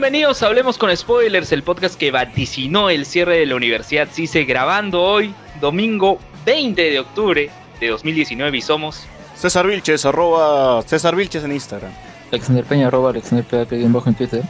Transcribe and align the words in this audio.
Bienvenidos 0.00 0.42
a 0.42 0.46
Hablemos 0.46 0.78
con 0.78 0.96
Spoilers, 0.96 1.52
el 1.52 1.62
podcast 1.62 1.94
que 1.94 2.10
vaticinó 2.10 2.88
el 2.88 3.04
cierre 3.04 3.36
de 3.36 3.44
la 3.44 3.54
Universidad 3.54 4.08
CICE 4.10 4.44
grabando 4.44 5.02
hoy, 5.02 5.34
domingo 5.60 6.18
20 6.46 6.80
de 6.90 7.00
octubre 7.00 7.50
de 7.78 7.88
2019 7.88 8.56
y 8.56 8.62
somos... 8.62 9.04
César 9.36 9.66
Vilches, 9.66 10.06
arroba 10.06 10.80
César 10.86 11.14
Vilches 11.14 11.44
en 11.44 11.52
Instagram. 11.52 11.92
Alexander 12.32 12.64
Peña, 12.64 12.86
arroba 12.86 13.10
Alexander 13.10 13.66
bien 13.66 13.92
bajo 13.92 14.08
en 14.08 14.14
Twitter. 14.14 14.42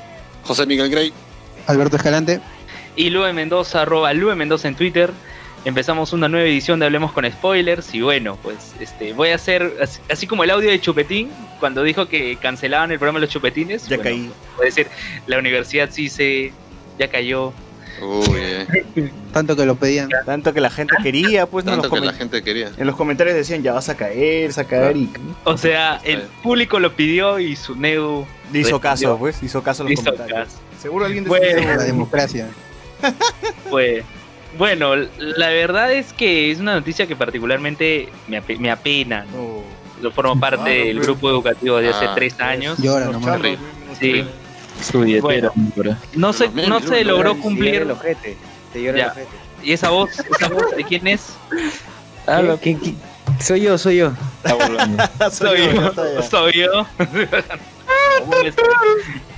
José 0.44 0.66
Miguel 0.66 0.88
Grey. 0.88 1.12
Alberto 1.66 1.97
Escalante. 1.97 2.41
Y 2.94 3.10
Lue 3.10 3.32
Mendoza, 3.32 3.82
arroba 3.82 4.12
Lue 4.12 4.36
Mendoza 4.36 4.69
en 4.69 4.77
Twitter. 4.77 5.10
Empezamos 5.64 6.12
una 6.12 6.28
nueva 6.28 6.47
edición 6.47 6.78
de 6.78 6.86
Hablemos 6.86 7.10
con 7.10 7.28
Spoilers 7.28 7.92
y 7.92 8.03
bueno, 8.03 8.38
pues 8.41 8.77
este 8.78 9.14
voy 9.14 9.30
a 9.30 9.34
hacer 9.34 9.78
así, 9.82 10.00
así 10.08 10.28
como 10.28 10.44
el 10.44 10.50
audio 10.50 10.70
de 10.70 10.80
Chupetín 10.80 11.28
cuando 11.61 11.83
dijo 11.84 12.08
que 12.08 12.36
cancelaban 12.36 12.91
el 12.91 12.98
programa 12.98 13.20
de 13.20 13.27
los 13.27 13.33
Chupetines. 13.33 13.83
Ya 13.86 13.97
bueno, 13.97 14.03
caí. 14.03 14.30
Puede 14.56 14.70
decir, 14.70 14.89
la 15.27 15.39
universidad 15.39 15.89
sí 15.92 16.08
se 16.08 16.53
ya 16.98 17.08
cayó. 17.08 17.53
Uy, 18.03 18.39
eh. 18.41 19.11
Tanto 19.33 19.55
que 19.56 19.66
lo 19.66 19.77
pedían. 19.77 20.08
Tanto 20.25 20.55
que 20.55 20.61
la 20.62 20.70
gente 20.70 20.94
quería, 21.03 21.44
pues 21.47 21.66
Tanto 21.66 21.88
los 21.88 22.00
que 22.00 22.06
la 22.06 22.12
gente 22.14 22.42
quería. 22.42 22.70
en 22.77 22.86
los 22.86 22.97
comentarios 22.97 23.36
decían 23.36 23.62
ya 23.62 23.75
vas 23.75 23.91
a 23.91 23.97
caer, 23.97 24.48
vas 24.48 24.58
a 24.58 24.64
caer 24.64 24.97
y 24.97 25.11
O 25.44 25.58
sea, 25.58 26.00
el 26.05 26.22
público 26.42 26.81
lo 26.81 26.94
pidió 26.97 27.38
y 27.38 27.56
su 27.56 27.75
le 27.77 27.91
hizo 27.91 28.27
respondió. 28.53 28.81
caso, 28.81 29.19
pues, 29.19 29.42
hizo 29.42 29.62
caso 29.62 29.83
a 29.83 29.84
los 29.84 29.92
Hizo 29.92 30.05
comentarios. 30.05 30.48
caso. 30.48 30.58
Seguro 30.81 31.05
alguien 31.05 31.25
de 31.25 31.28
Bueno. 31.28 31.77
La 31.77 31.84
democracia. 31.84 32.48
Pues, 33.70 34.03
bueno, 34.58 34.97
la 34.97 35.48
verdad 35.50 35.92
es 35.92 36.12
que 36.12 36.50
es 36.50 36.58
una 36.58 36.75
noticia 36.75 37.06
que 37.06 37.14
particularmente 37.16 38.08
me, 38.28 38.42
me 38.58 38.70
apena. 38.70 39.25
¿no? 39.33 39.36
No. 39.38 39.80
Yo 40.03 40.11
formo 40.11 40.39
parte 40.39 40.65
Claro, 40.65 40.84
del 40.87 40.97
pues. 40.97 41.06
grupo 41.06 41.31
educativo 41.31 41.77
de 41.79 41.89
hace 41.91 42.06
Ah, 42.06 42.12
tres 42.15 42.41
años. 42.41 42.79
Llora 42.79 43.06
Los 43.06 43.20
nomás. 43.20 43.41
Sí. 43.98 44.25
Su 44.83 45.01
billetera. 45.01 45.53
pero- 45.77 45.97
No 46.15 46.33
se, 46.33 46.48
no 46.48 46.81
se 46.81 47.05
logró 47.05 47.37
cumplir. 47.39 47.83
el 47.83 47.91
ojete. 47.91 48.37
Te 48.73 48.83
llora 48.83 48.98
Ya. 48.98 49.05
el 49.05 49.11
ojete. 49.11 49.28
¿Y 49.62 49.73
esa 49.73 49.91
voz, 49.91 50.11
esa 50.19 50.48
voz 50.48 50.71
de 50.75 50.84
quién 50.84 51.06
es? 51.06 51.34
Ah, 52.27 52.41
lo 52.41 52.56
¿Quién- 52.59 52.78
quién- 52.78 52.97
Soy 53.41 53.61
yo, 53.62 53.78
soy 53.78 53.97
yo. 53.98 54.12
Soy 55.33 55.69
yo. 55.75 56.23
Soy 56.23 56.53
yo. 56.55 56.87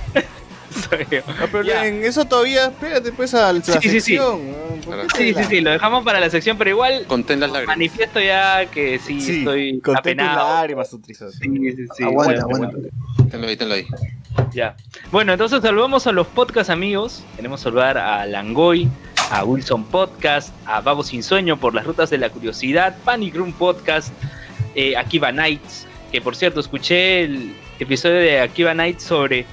¿Cómo 0.73 1.01
es? 1.01 1.05
Soy 1.07 1.07
yo. 1.11 1.21
No, 1.39 1.47
pero 1.51 1.63
Ya. 1.63 1.85
en 1.85 2.03
eso 2.03 2.25
todavía, 2.25 2.65
espérate 2.65 3.11
pues 3.11 3.33
a 3.33 3.51
la 3.53 3.61
Sí, 3.61 3.71
sí, 3.73 3.79
sí. 3.81 3.89
sección. 3.89 4.51
¿no? 4.51 4.57
¿Por 4.57 4.79
qué 4.79 4.85
Claro. 4.87 5.07
te 5.07 5.17
Sí, 5.17 5.31
la- 5.33 5.43
sí, 5.43 5.47
sí, 5.49 5.61
lo 5.61 5.71
dejamos 5.71 6.03
para 6.03 6.19
la 6.19 6.29
sección, 6.29 6.57
pero 6.57 6.69
igual 6.69 7.05
Contén 7.07 7.39
las 7.39 7.51
lágrimas. 7.51 7.77
manifiesto 7.77 8.19
ya 8.19 8.65
que 8.67 8.99
sí, 8.99 9.21
Sí, 9.21 9.39
estoy 9.39 9.81
apenado. 9.95 10.55
lágrimas, 10.55 10.89
tu 10.89 10.99
tristeza. 10.99 11.31
Sí, 11.31 11.47
sí, 11.75 11.85
sí. 11.97 12.03
Aguanta, 12.03 12.45
bueno, 12.45 12.67
aguanta. 12.67 12.89
Tenlo 13.31 13.47
ahí, 13.47 13.57
tenlo 13.57 13.75
ahí. 13.75 13.85
Ya. 14.53 14.75
Bueno, 15.11 15.31
entonces 15.33 15.61
saludamos 15.61 16.05
a 16.07 16.11
los 16.11 16.27
podcast 16.27 16.69
amigos. 16.69 17.23
Queremos 17.35 17.61
saludar 17.61 17.97
a 17.97 18.25
Langoy, 18.25 18.89
a 19.31 19.43
Wilson 19.43 19.85
Podcast, 19.85 20.53
a 20.65 20.81
Babo 20.81 21.03
Sin 21.03 21.23
Sueño 21.23 21.57
por 21.57 21.73
las 21.73 21.85
rutas 21.85 22.09
de 22.09 22.17
la 22.17 22.29
curiosidad, 22.29 22.95
Panic 23.05 23.35
Room 23.35 23.53
Podcast, 23.53 24.09
eh, 24.75 24.97
Akiva 24.97 25.31
Nights, 25.31 25.87
que 26.11 26.19
por 26.21 26.35
cierto 26.35 26.59
escuché 26.59 27.23
el 27.23 27.55
episodio 27.79 28.15
de 28.17 28.39
Akiva 28.41 28.73
Nights 28.73 29.03
sobre 29.03 29.45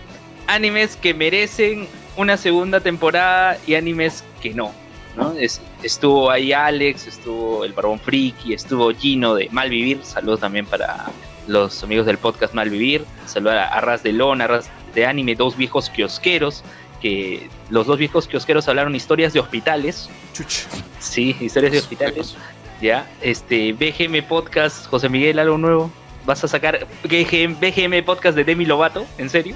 animes 0.55 0.97
que 0.97 1.15
merecen 1.15 1.87
una 2.17 2.37
segunda 2.37 2.81
temporada 2.81 3.59
y 3.67 3.75
animes 3.75 4.25
que 4.43 4.53
no. 4.55 4.73
¿no? 5.17 5.33
Es- 5.33 5.61
estuvo 5.83 6.31
ahí 6.31 6.53
Alex, 6.53 7.07
estuvo 7.07 7.65
el 7.65 7.73
Barbón 7.73 7.99
Friki, 8.01 8.55
estuvo 8.55 8.93
Gino 8.95 9.35
de 9.35 9.49
Malvivir. 9.51 10.01
Saludos 10.05 10.41
también 10.41 10.67
para 10.67 11.07
los 11.47 11.83
amigos 11.83 12.07
del 12.07 12.19
podcast 12.19 12.55
Malvivir. 12.55 13.05
Saludar 13.27 13.59
a, 13.59 13.69
a 13.69 13.81
Ras 13.81 14.03
de 14.03 14.13
Lona, 14.13 14.45
a 14.45 14.49
Ras 14.49 14.71
de 14.95 15.07
Anime, 15.07 15.35
dos 15.35 15.57
viejos 15.57 15.91
kiosqueros. 15.91 16.63
Que 17.01 17.49
los 17.71 17.87
dos 17.87 17.97
viejos 17.99 18.27
kiosqueros 18.27 18.69
hablaron 18.69 18.95
historias 18.95 19.33
de 19.33 19.41
hospitales. 19.41 20.11
Chuch. 20.35 20.67
Sí, 20.99 21.35
historias 21.41 21.73
de 21.73 21.79
hospitales. 21.79 22.37
Ya, 22.83 23.07
este, 23.23 23.73
BGM 23.73 24.23
Podcast, 24.29 24.87
José 24.87 25.09
Miguel, 25.09 25.39
algo 25.39 25.57
nuevo. 25.59 25.91
¿Vas 26.27 26.45
a 26.45 26.49
sacar 26.49 26.87
BGM, 27.03 27.59
BGM 27.59 28.05
Podcast 28.05 28.37
de 28.37 28.45
Demi 28.45 28.67
Lovato? 28.67 29.07
¿En 29.19 29.31
serio? 29.31 29.55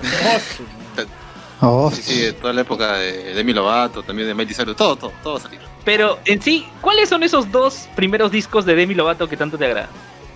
Oh, 1.61 1.91
Sí, 1.91 2.03
sí, 2.03 2.21
de 2.21 2.33
toda 2.33 2.53
la 2.53 2.61
época 2.63 2.95
de 2.95 3.35
Demi 3.35 3.53
Lovato, 3.53 4.03
también 4.03 4.29
de 4.29 4.35
Mighty 4.35 4.55
Cyrus, 4.55 4.77
todo, 4.77 4.97
todo, 4.97 5.13
todo 5.23 5.35
va 5.35 5.39
a 5.41 5.43
salir. 5.43 5.61
Pero 5.85 6.19
en 6.25 6.41
sí, 6.43 6.67
¿cuáles 6.81 7.09
son 7.09 7.23
esos 7.23 7.51
dos 7.53 7.89
primeros 7.95 8.31
discos 8.31 8.65
de 8.65 8.75
Demi 8.75 8.95
Lovato 8.95 9.29
que 9.29 9.37
tanto 9.37 9.57
te 9.59 9.67
agradan? 9.67 9.91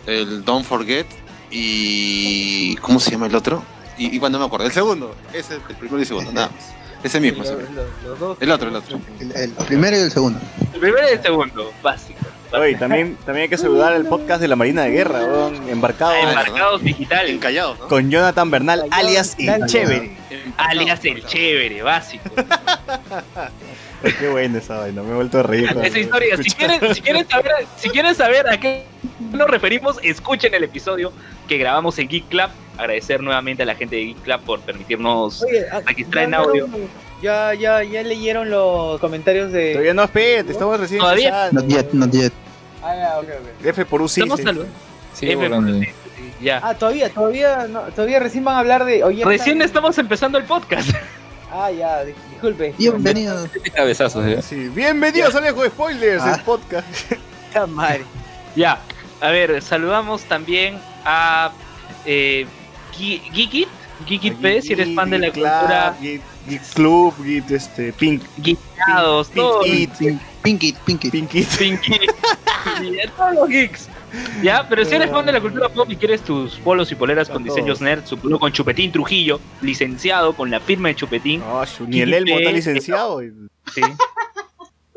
El 0.06 0.44
Don't 0.44 0.64
Forget 0.64 1.06
y. 1.50 2.76
¿Cómo 2.76 3.00
se 3.00 3.10
llama 3.10 3.26
el 3.26 3.34
otro? 3.34 3.62
Y, 3.98 4.14
y 4.14 4.18
cuando 4.18 4.38
me 4.38 4.44
acuerdo, 4.46 4.66
el 4.66 4.72
segundo. 4.72 5.14
Ese 5.32 5.56
es 5.56 5.60
el 5.68 5.76
primero 5.76 5.98
y 5.98 6.02
el 6.02 6.06
segundo, 6.06 6.32
nada 6.32 6.48
más. 6.54 6.72
Ese 7.02 7.20
mismo, 7.20 7.42
ese 7.44 7.52
Los- 7.52 7.62
mismo. 7.62 7.76
los- 7.76 8.02
los 8.10 8.18
dos. 8.18 8.38
El 8.40 8.50
otro, 8.50 8.68
el 8.68 8.76
otro. 8.76 9.00
el, 9.20 9.32
el 9.32 9.50
primero 9.52 9.96
y 9.96 10.00
el 10.00 10.10
segundo. 10.10 10.40
El 10.74 10.80
primero 10.80 11.08
y 11.08 11.12
el 11.14 11.22
segundo, 11.22 11.72
básico. 11.82 12.17
Oye, 12.52 12.76
también, 12.76 13.16
también 13.26 13.42
hay 13.44 13.48
que 13.50 13.58
saludar 13.58 13.92
el 13.94 14.06
podcast 14.06 14.40
de 14.40 14.48
la 14.48 14.56
Marina 14.56 14.82
de 14.82 14.90
Guerra, 14.90 15.20
weón, 15.20 15.54
Ah, 15.56 15.60
Ah, 15.66 15.70
Embarcados 15.70 16.82
Digital, 16.82 17.28
Encallados, 17.28 17.78
¿no? 17.78 17.88
con 17.88 18.10
Jonathan 18.10 18.50
Bernal, 18.50 18.84
alias 18.90 19.36
El 19.38 19.46
Dale. 19.46 19.66
Chévere. 19.66 20.16
alias 20.56 21.04
el 21.04 21.24
chévere, 21.26 21.82
básico. 21.82 22.30
Ay, 24.02 24.12
Qué 24.18 24.28
buena 24.28 24.58
esa 24.58 24.78
vaina, 24.78 25.02
me 25.02 25.10
he 25.10 25.14
vuelto 25.14 25.40
a 25.40 25.42
reír. 25.42 25.76
Esa 25.82 25.98
historia, 25.98 26.36
si 26.36 26.50
quieren, 26.52 26.94
si, 26.94 27.00
quieren 27.02 27.28
saber, 27.28 27.52
si 27.76 27.90
quieren 27.90 28.14
saber 28.14 28.48
a 28.48 28.58
qué 28.58 28.84
nos 29.32 29.50
referimos, 29.50 29.98
escuchen 30.02 30.54
el 30.54 30.64
episodio 30.64 31.12
que 31.48 31.58
grabamos 31.58 31.98
en 31.98 32.08
Geek 32.08 32.28
Club. 32.28 32.48
Agradecer 32.78 33.20
nuevamente 33.22 33.64
a 33.64 33.66
la 33.66 33.74
gente 33.74 33.96
de 33.96 34.04
Geek 34.06 34.22
Club 34.22 34.40
por 34.42 34.60
permitirnos 34.60 35.42
Oye, 35.42 35.66
ah, 35.70 35.80
registrar 35.84 36.24
en 36.24 36.30
ya 36.30 36.36
audio. 36.38 36.68
Ya, 37.20 37.52
ya, 37.54 37.82
ya 37.82 38.02
leyeron 38.04 38.48
los 38.48 39.00
comentarios 39.00 39.50
de. 39.52 39.72
Todavía 39.72 39.94
no, 39.94 40.04
espérate, 40.04 40.52
estamos 40.52 40.78
recién 40.80 41.00
Todavía. 41.00 41.48
Not 41.52 41.66
yet, 41.66 41.92
not 41.92 42.10
yet. 42.12 42.32
Ah, 42.82 42.94
ya, 42.94 43.18
ok, 43.18 43.24
ok. 43.60 43.66
F 43.66 43.84
por 43.84 44.00
U 44.02 44.08
sí. 44.08 44.20
Estamos 44.20 44.38
sí. 44.38 44.44
salud- 44.46 44.66
Sigue 45.12 45.32
F-. 45.32 45.94
Ya. 46.40 46.60
Ah, 46.62 46.74
todavía, 46.74 47.10
todavía, 47.10 47.66
no, 47.68 47.80
todavía 47.82 48.20
recién 48.20 48.44
van 48.44 48.54
a 48.54 48.58
hablar 48.60 48.84
de. 48.84 49.02
Oye, 49.02 49.24
Recién 49.24 49.60
estamos 49.62 49.98
empezando 49.98 50.38
el 50.38 50.44
podcast. 50.44 50.88
Ah, 51.50 51.70
ya, 51.70 52.04
di- 52.04 52.12
disculpe. 52.30 52.74
Bienvenido. 52.76 53.46
Siete 53.50 53.70
cabezazos, 53.70 54.22
¿eh? 54.26 54.42
Sí, 54.42 54.68
bienvenidos 54.68 55.34
a 55.34 55.40
Lejos 55.40 55.62
de 55.62 55.70
Spoilers, 55.70 56.22
Ah. 56.22 56.34
el 56.36 56.42
podcast. 56.42 56.86
Puta 57.46 57.66
madre. 57.66 58.04
Ya, 58.54 58.78
a 59.18 59.30
ver, 59.30 59.62
saludamos 59.62 60.24
también 60.24 60.78
a 61.06 61.50
eh, 62.04 62.46
Geekit, 62.98 63.68
Geekit 64.06 64.34
P, 64.34 64.62
si 64.62 64.72
eres 64.72 64.94
fan 64.94 65.10
de 65.10 65.18
la 65.18 65.26
cultura, 65.30 65.96
Geek, 66.00 66.22
Club, 66.74 67.14
Geek, 67.24 67.50
este, 67.50 67.92
Pink, 67.92 68.22
Geekados, 68.42 69.30
todos, 69.30 69.64
Pink, 69.64 69.92
Pink, 69.96 70.20
Pinky, 70.42 70.72
Pinky. 70.84 71.10
Pinky. 71.10 71.46
Pinky, 71.58 71.98
y 72.82 73.00
a 73.00 73.10
todos 73.10 73.34
los 73.34 73.48
geeks. 73.48 73.88
Ya, 74.42 74.66
pero 74.68 74.84
si 74.84 74.94
eres 74.94 75.10
fan 75.10 75.26
de 75.26 75.32
la 75.32 75.40
cultura 75.40 75.68
pop 75.68 75.90
y 75.90 75.96
quieres 75.96 76.22
tus 76.22 76.56
polos 76.56 76.90
y 76.90 76.94
poleras 76.94 77.28
con 77.28 77.44
diseños 77.44 77.80
nerd, 77.80 78.06
su 78.06 78.18
polo 78.18 78.38
con 78.38 78.52
Chupetín 78.52 78.90
Trujillo, 78.90 79.40
licenciado 79.60 80.32
con 80.34 80.50
la 80.50 80.60
firma 80.60 80.88
de 80.88 80.94
Chupetín. 80.94 81.42
Ni 81.86 82.00
el 82.00 82.14
Elmo 82.14 82.38
está 82.38 82.52
licenciado. 82.52 83.20
Sí. 83.74 83.82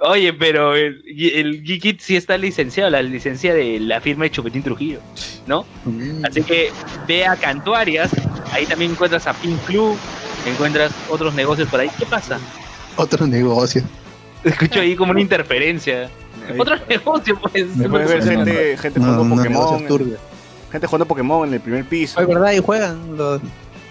Oye, 0.04 0.34
pero 0.34 0.76
el, 0.76 1.04
el 1.06 1.64
Geekit 1.64 2.00
sí 2.02 2.16
está 2.16 2.36
licenciado, 2.38 2.90
la 2.90 3.02
licencia 3.04 3.54
de 3.54 3.80
la 3.80 4.02
firma 4.02 4.24
de 4.24 4.32
Chupetín 4.32 4.64
Trujillo, 4.64 5.00
¿no? 5.46 5.64
Mm. 5.86 6.26
Así 6.26 6.42
que 6.42 6.72
ve 7.08 7.26
a 7.26 7.36
Cantuarias, 7.36 8.10
ahí 8.52 8.66
también 8.66 8.92
encuentras 8.92 9.28
a 9.28 9.34
Pink 9.34 9.60
Club, 9.66 9.96
encuentras 10.48 10.92
otros 11.10 11.36
negocios 11.36 11.70
por 11.70 11.80
ahí. 11.82 11.90
¿Qué 12.00 12.06
pasa? 12.08 12.40
Otro 12.96 13.28
negocio. 13.28 13.84
Escucho 14.44 14.80
ahí 14.80 14.96
como 14.96 15.12
una 15.12 15.22
interferencia. 15.22 16.10
Ahí- 16.50 16.60
Otro 16.60 16.76
negocio, 16.90 17.40
pues. 17.40 17.68
Me 17.76 17.88
puedes 17.88 18.08
ver 18.10 18.24
gente, 18.24 18.78
gente 18.78 19.00
No, 19.00 19.06
jugando 19.14 19.36
no, 19.36 19.44
negocios 19.44 19.70
Pokémon. 19.72 19.88
turbios. 19.88 20.20
gente 20.72 20.88
jugando 20.88 21.06
Pokémon 21.06 21.48
en 21.48 21.54
el 21.54 21.60
primer 21.60 21.86
piso. 21.86 22.20
Es 22.20 22.28
verdad, 22.28 22.52
y 22.54 22.60
juegan. 22.60 23.18
Los, 23.18 23.40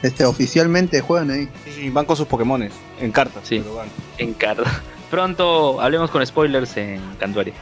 este, 0.03 0.25
oficialmente 0.25 1.01
juegan 1.03 1.31
ahí. 1.31 1.49
Sí, 1.67 1.71
sí, 1.83 1.91
van 1.91 2.05
con 2.05 2.17
sus 2.17 2.27
Pokémones 2.27 2.73
en 3.01 3.13
cartas. 3.13 3.43
Sí. 3.47 3.61
pero 3.61 3.77
van. 3.77 3.89
En 4.19 4.35
Cardo. 4.35 4.65
Pronto 5.11 5.81
hablemos 5.81 6.11
con 6.11 6.25
spoilers 6.25 6.77
en 6.77 7.01
Cantuaria. 7.19 7.55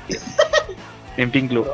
en 1.16 1.30
Pink 1.30 1.48
Club. 1.48 1.66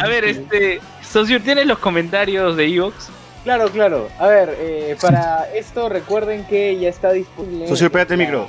A 0.00 0.06
ver, 0.06 0.24
este. 0.24 0.80
Socio, 1.02 1.40
¿tienes 1.40 1.66
los 1.66 1.78
comentarios 1.78 2.56
de 2.56 2.66
Evox? 2.66 3.10
Claro, 3.44 3.68
claro. 3.70 4.08
A 4.18 4.26
ver, 4.28 4.56
eh, 4.58 4.96
para 5.00 5.48
esto 5.54 5.88
recuerden 5.88 6.44
que 6.44 6.78
ya 6.78 6.88
está 6.88 7.12
disponible. 7.12 7.66
Socio, 7.66 7.90
pégate 7.90 8.14
el 8.14 8.20
micro. 8.20 8.46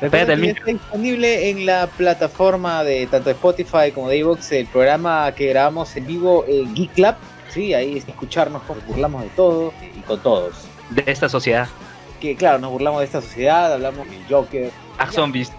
Pégate 0.00 0.32
el 0.32 0.40
micro. 0.40 0.58
Está 0.58 0.72
disponible 0.72 1.50
en 1.50 1.66
la 1.66 1.86
plataforma 1.86 2.82
de 2.82 3.06
tanto 3.06 3.28
de 3.28 3.34
Spotify 3.34 3.92
como 3.94 4.08
de 4.08 4.18
Evox 4.18 4.52
el 4.52 4.66
programa 4.66 5.32
que 5.32 5.46
grabamos 5.46 5.94
en 5.96 6.06
vivo 6.06 6.44
en 6.48 6.74
Geek 6.74 6.94
Club. 6.94 7.14
Sí, 7.50 7.74
ahí 7.74 7.98
es 7.98 8.08
escucharnos 8.08 8.62
porque 8.66 8.84
burlamos 8.86 9.22
de 9.22 9.28
todo 9.30 9.72
y 9.96 10.00
con 10.00 10.20
todos. 10.20 10.54
De 10.90 11.04
esta 11.06 11.28
sociedad. 11.28 11.68
Que 12.20 12.36
claro, 12.36 12.58
nos 12.58 12.70
burlamos 12.70 13.00
de 13.00 13.06
esta 13.06 13.20
sociedad, 13.20 13.72
hablamos 13.72 14.08
del 14.08 14.24
Joker. 14.28 14.70
A 14.98 15.10
zombies. 15.10 15.50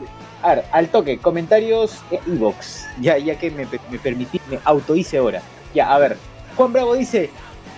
A 0.43 0.55
ver, 0.55 0.65
al 0.71 0.89
toque, 0.89 1.17
comentarios 1.17 1.97
en 2.11 2.35
Evox. 2.35 2.85
Ya, 2.99 3.17
ya 3.17 3.37
que 3.37 3.51
me, 3.51 3.67
me 3.89 3.99
permití, 3.99 4.39
me 4.49 4.59
auto 4.63 4.95
hice 4.95 5.17
ahora. 5.17 5.41
Ya, 5.73 5.93
a 5.93 5.97
ver. 5.97 6.17
Juan 6.55 6.73
Bravo 6.73 6.95
dice, 6.95 7.29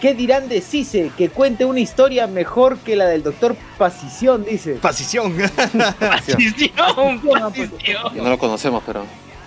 ¿Qué 0.04 0.14
dirán 0.14 0.50
de 0.50 0.60
Cise? 0.60 1.12
Que 1.18 1.30
cuente 1.30 1.64
una 1.64 1.80
historia 1.80 2.28
mejor 2.28 2.78
que 2.80 2.98
la 2.98 3.06
del 3.06 3.24
doctor 3.24 3.56
Pasición, 3.78 4.44
dice. 4.44 4.74
Pasición. 4.74 5.34
Pasición, 5.98 7.22
pasición. 7.22 8.18
No 8.18 8.30
lo 8.30 8.38
conocemos, 8.38 8.84
pero. 8.86 9.06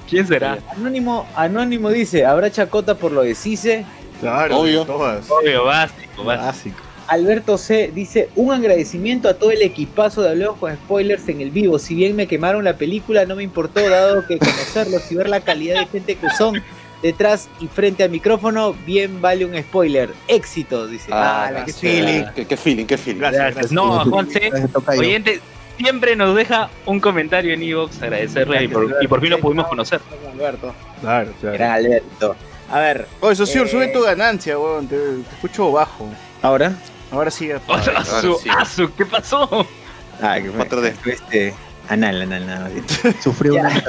¿Quién 0.08 0.26
será? 0.26 0.56
Anónimo, 0.70 1.26
Anónimo 1.36 1.90
dice, 1.90 2.24
¿habrá 2.24 2.50
chacota 2.50 2.94
por 2.94 3.12
lo 3.12 3.20
de 3.20 3.34
Cise? 3.34 3.84
Claro, 4.18 4.60
Obvio. 4.60 4.86
todas. 4.86 5.28
Obvio, 5.28 5.66
básico, 5.66 6.24
básico. 6.24 6.46
Básico. 6.46 6.85
Alberto 7.08 7.56
C. 7.58 7.90
dice, 7.94 8.28
un 8.34 8.52
agradecimiento 8.52 9.28
a 9.28 9.34
todo 9.34 9.50
el 9.50 9.62
equipazo 9.62 10.22
de 10.22 10.30
Hablemos 10.30 10.56
con 10.58 10.74
Spoilers 10.74 11.28
en 11.28 11.40
el 11.40 11.50
vivo. 11.50 11.78
Si 11.78 11.94
bien 11.94 12.16
me 12.16 12.26
quemaron 12.26 12.64
la 12.64 12.76
película, 12.76 13.24
no 13.26 13.36
me 13.36 13.42
importó, 13.42 13.88
dado 13.88 14.26
que 14.26 14.38
conocerlos 14.38 15.10
y 15.12 15.14
ver 15.16 15.28
la 15.28 15.40
calidad 15.40 15.80
de 15.80 15.86
gente 15.86 16.16
que 16.16 16.28
son 16.30 16.62
detrás 17.02 17.48
y 17.60 17.68
frente 17.68 18.02
al 18.02 18.10
micrófono, 18.10 18.74
bien 18.86 19.20
vale 19.20 19.44
un 19.44 19.56
spoiler. 19.62 20.10
Éxito, 20.28 20.86
dice. 20.88 21.08
Ah, 21.12 21.50
la 21.52 21.64
que 21.64 21.72
gracias. 21.72 21.78
feeling. 21.80 22.24
Qué, 22.34 22.46
qué 22.46 22.56
feeling, 22.56 22.86
qué 22.86 22.98
feeling. 22.98 23.20
Gracias, 23.20 23.42
Gracias. 23.54 23.72
No, 23.72 24.04
Juanse, 24.04 24.50
tocayo. 24.72 25.00
oyente, 25.00 25.40
siempre 25.78 26.16
nos 26.16 26.34
deja 26.34 26.70
un 26.86 26.98
comentario 26.98 27.54
en 27.54 27.62
Evox, 27.62 28.02
agradecerle 28.02 28.64
y 28.64 28.68
por, 28.68 28.96
y 29.00 29.06
por 29.06 29.20
fin 29.20 29.30
lo 29.30 29.38
pudimos 29.38 29.68
conocer. 29.68 30.00
Alberto. 30.32 30.74
Claro, 31.00 31.32
claro. 31.40 31.54
Era 31.54 31.74
Alberto. 31.74 32.34
A 32.70 32.80
ver, 32.80 33.06
Oye, 33.20 33.36
socio, 33.36 33.62
Eh. 33.64 33.68
sube 33.68 33.88
tu 33.88 34.00
ganancia, 34.02 34.58
weón. 34.58 34.88
Te, 34.88 34.96
te 34.96 35.34
escucho 35.36 35.70
bajo. 35.70 36.08
ahora. 36.42 36.72
Ahora 37.10 37.30
sí. 37.30 37.48
ahora 37.68 38.04
su- 38.04 38.36
sí. 38.42 38.48
asu, 38.56 38.90
¿qué 38.96 39.06
pasó? 39.06 39.66
Ah, 40.20 40.38
que 40.40 40.50
fue, 40.50 40.68
4D. 40.68 40.94
fue 40.94 41.12
este. 41.12 41.54
Anal, 41.88 42.22
anal, 42.22 42.46
nada. 42.46 42.70
Sufrió 43.22 43.54
una. 43.54 43.84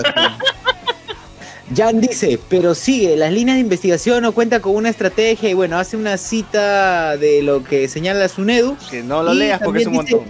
Jan 1.76 2.00
dice, 2.00 2.40
pero 2.48 2.74
sigue, 2.76 3.18
las 3.18 3.34
líneas 3.34 3.58
de 3.58 3.62
investigación 3.62 4.22
no 4.22 4.32
cuenta 4.32 4.62
con 4.62 4.74
una 4.76 4.88
estrategia 4.90 5.50
y 5.50 5.54
bueno, 5.54 5.78
hace 5.78 5.98
una 5.98 6.16
cita 6.18 7.18
de 7.18 7.42
lo 7.42 7.64
que 7.64 7.90
señala 7.90 8.28
Sunedu. 8.30 8.78
Que 8.90 9.04
no 9.04 9.22
lo 9.22 9.34
leas 9.34 9.60
porque 9.62 9.82
es 9.82 9.88
un 9.88 9.94
montón. 9.96 10.22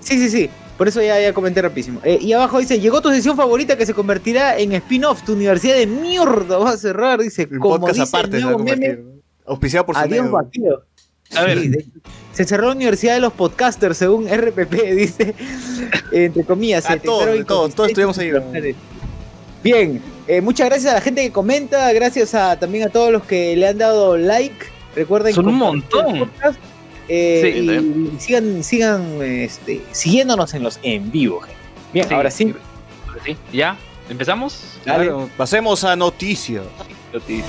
Sí, 0.00 0.18
sí, 0.18 0.30
sí. 0.30 0.50
Por 0.78 0.86
eso 0.88 1.00
ya, 1.02 1.20
ya 1.20 1.32
comenté 1.32 1.62
rapidísimo. 1.62 2.00
Eh, 2.04 2.18
y 2.20 2.32
abajo 2.32 2.58
dice, 2.58 2.78
llegó 2.78 3.00
tu 3.00 3.08
sesión 3.10 3.36
favorita 3.36 3.76
que 3.76 3.86
se 3.86 3.94
convertirá 3.94 4.56
en 4.58 4.72
spin-off. 4.72 5.22
Tu 5.24 5.32
universidad 5.32 5.74
de 5.76 5.86
mierda 5.86 6.58
va 6.58 6.70
a 6.70 6.76
cerrar. 6.76 7.20
Dice, 7.20 7.48
Un 7.50 7.58
como 7.58 7.80
podcast 7.80 7.98
dice 8.00 8.02
el 8.02 8.08
aparte. 8.20 8.38
se 8.38 8.44
va 8.44 8.50
a 8.50 8.54
nuevo 8.54 8.64
meme. 8.64 8.98
Auspiciado 9.46 9.86
por 9.86 9.94
su 9.96 10.00
adiós 10.00 10.24
dedo. 10.26 10.32
vaquero. 10.32 10.84
A 11.36 11.42
ver, 11.44 11.60
Sí, 11.60 11.68
de- 11.68 11.84
se 12.32 12.44
cerró 12.44 12.66
la 12.66 12.72
universidad 12.72 13.14
de 13.14 13.20
los 13.20 13.32
podcasters 13.32 13.96
según 13.96 14.26
RPP, 14.28 14.72
dice, 14.96 15.34
entre 16.12 16.44
comillas. 16.44 16.84
A 16.90 16.96
todos, 16.98 17.20
73 17.24 17.38
de 17.38 17.44
todos, 17.44 17.74
todos 17.74 17.88
estuvimos 17.90 18.18
ahí. 18.18 18.32
Bien, 19.62 20.02
eh, 20.28 20.40
muchas 20.40 20.68
gracias 20.68 20.92
a 20.92 20.96
la 20.96 21.00
gente 21.00 21.22
que 21.22 21.30
comenta, 21.32 21.92
gracias 21.92 22.34
a 22.34 22.58
también 22.58 22.84
a 22.88 22.90
todos 22.90 23.10
los 23.12 23.24
que 23.24 23.56
le 23.56 23.68
han 23.68 23.78
dado 23.78 24.16
like. 24.16 24.66
Recuerden 24.94 25.32
Son 25.34 25.48
un 25.48 25.54
montón. 25.56 26.30
eh, 27.08 27.40
Sí, 27.42 27.58
y, 27.60 27.70
y 28.16 28.20
sigan, 28.20 28.62
sigan 28.64 29.22
este, 29.22 29.82
siguiéndonos 29.92 30.54
en 30.54 30.62
los 30.62 30.78
en 30.82 31.10
vivo. 31.10 31.40
gente. 31.40 31.56
Bien, 31.92 32.12
ahora 32.12 32.30
sí. 32.30 32.54
ahora 33.08 33.20
sí. 33.24 33.36
¿Ya? 33.52 33.76
¿Empezamos? 34.10 34.60
Claro, 34.84 35.30
Pasemos 35.36 35.82
a 35.84 35.96
noticias. 35.96 36.64
I 37.14 37.42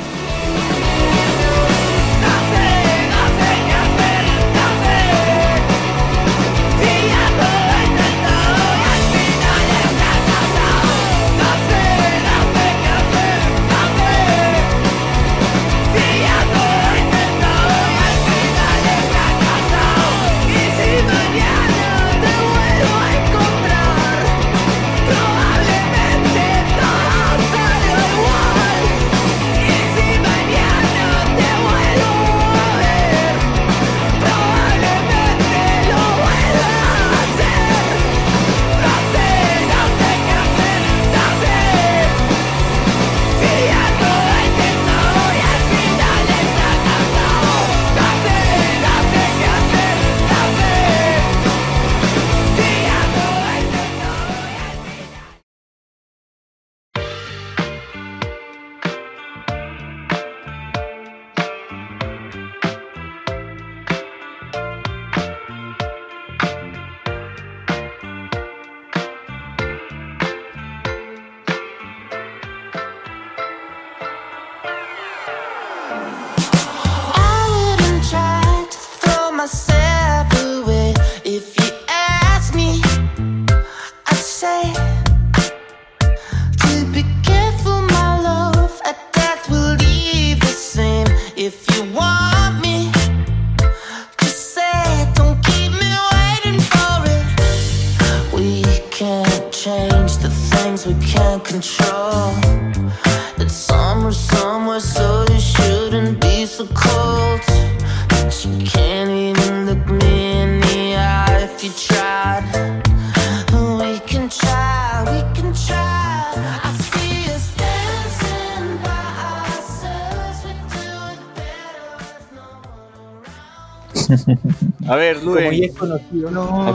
A 124.96 124.98
ver, 124.98 125.18
Como 125.20 125.36
ya 125.36 125.42
Luen, 125.50 125.64
es 125.66 125.76
conocido, 125.76 126.32
no. 126.32 126.66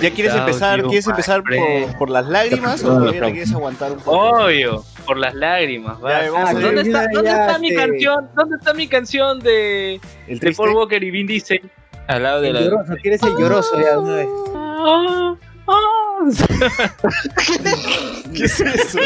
¿ya 0.00 0.10
quieres 0.10 0.32
Chao, 0.32 0.40
empezar? 0.40 0.76
tío, 0.80 0.88
¿Quieres 0.88 1.06
empezar 1.06 1.42
por, 1.42 1.98
por 1.98 2.10
las 2.10 2.26
lágrimas 2.26 2.82
o 2.82 2.88
todavía 2.88 3.20
te 3.22 3.32
quieres 3.32 3.52
aguantar 3.52 3.92
un 3.92 3.98
poco? 3.98 4.18
Obvio, 4.18 4.84
por 5.06 5.16
las 5.18 5.34
lágrimas. 5.34 6.02
va. 6.02 6.24
Ya, 6.24 6.30
Ah, 6.34 6.48
a 6.48 6.54
¿Dónde 6.54 6.76
ya, 6.76 6.80
está, 6.82 7.06
dónde 7.12 7.30
ya, 7.30 7.46
está 7.46 7.58
mi 7.58 7.74
canción? 7.74 8.28
¿Dónde 8.34 8.56
está 8.56 8.74
mi 8.74 8.88
canción 8.88 9.40
de, 9.40 10.00
¿El 10.26 10.38
de? 10.38 10.52
Paul 10.52 10.70
Walker 10.70 11.02
y 11.04 11.10
Vin 11.10 11.26
Diesel? 11.26 11.70
Al 12.08 12.22
lado 12.22 12.40
de 12.40 12.48
El 12.48 12.54
la. 12.54 12.60
lloroso, 12.62 12.94
¿quieres 13.02 13.22
el 13.22 13.36
lloroso 13.36 13.78
ya 13.80 13.90
de 13.90 13.98
una 13.98 14.14
vez? 14.14 14.28
¿Qué 18.34 18.44
es 18.44 18.60
eso? 18.60 18.98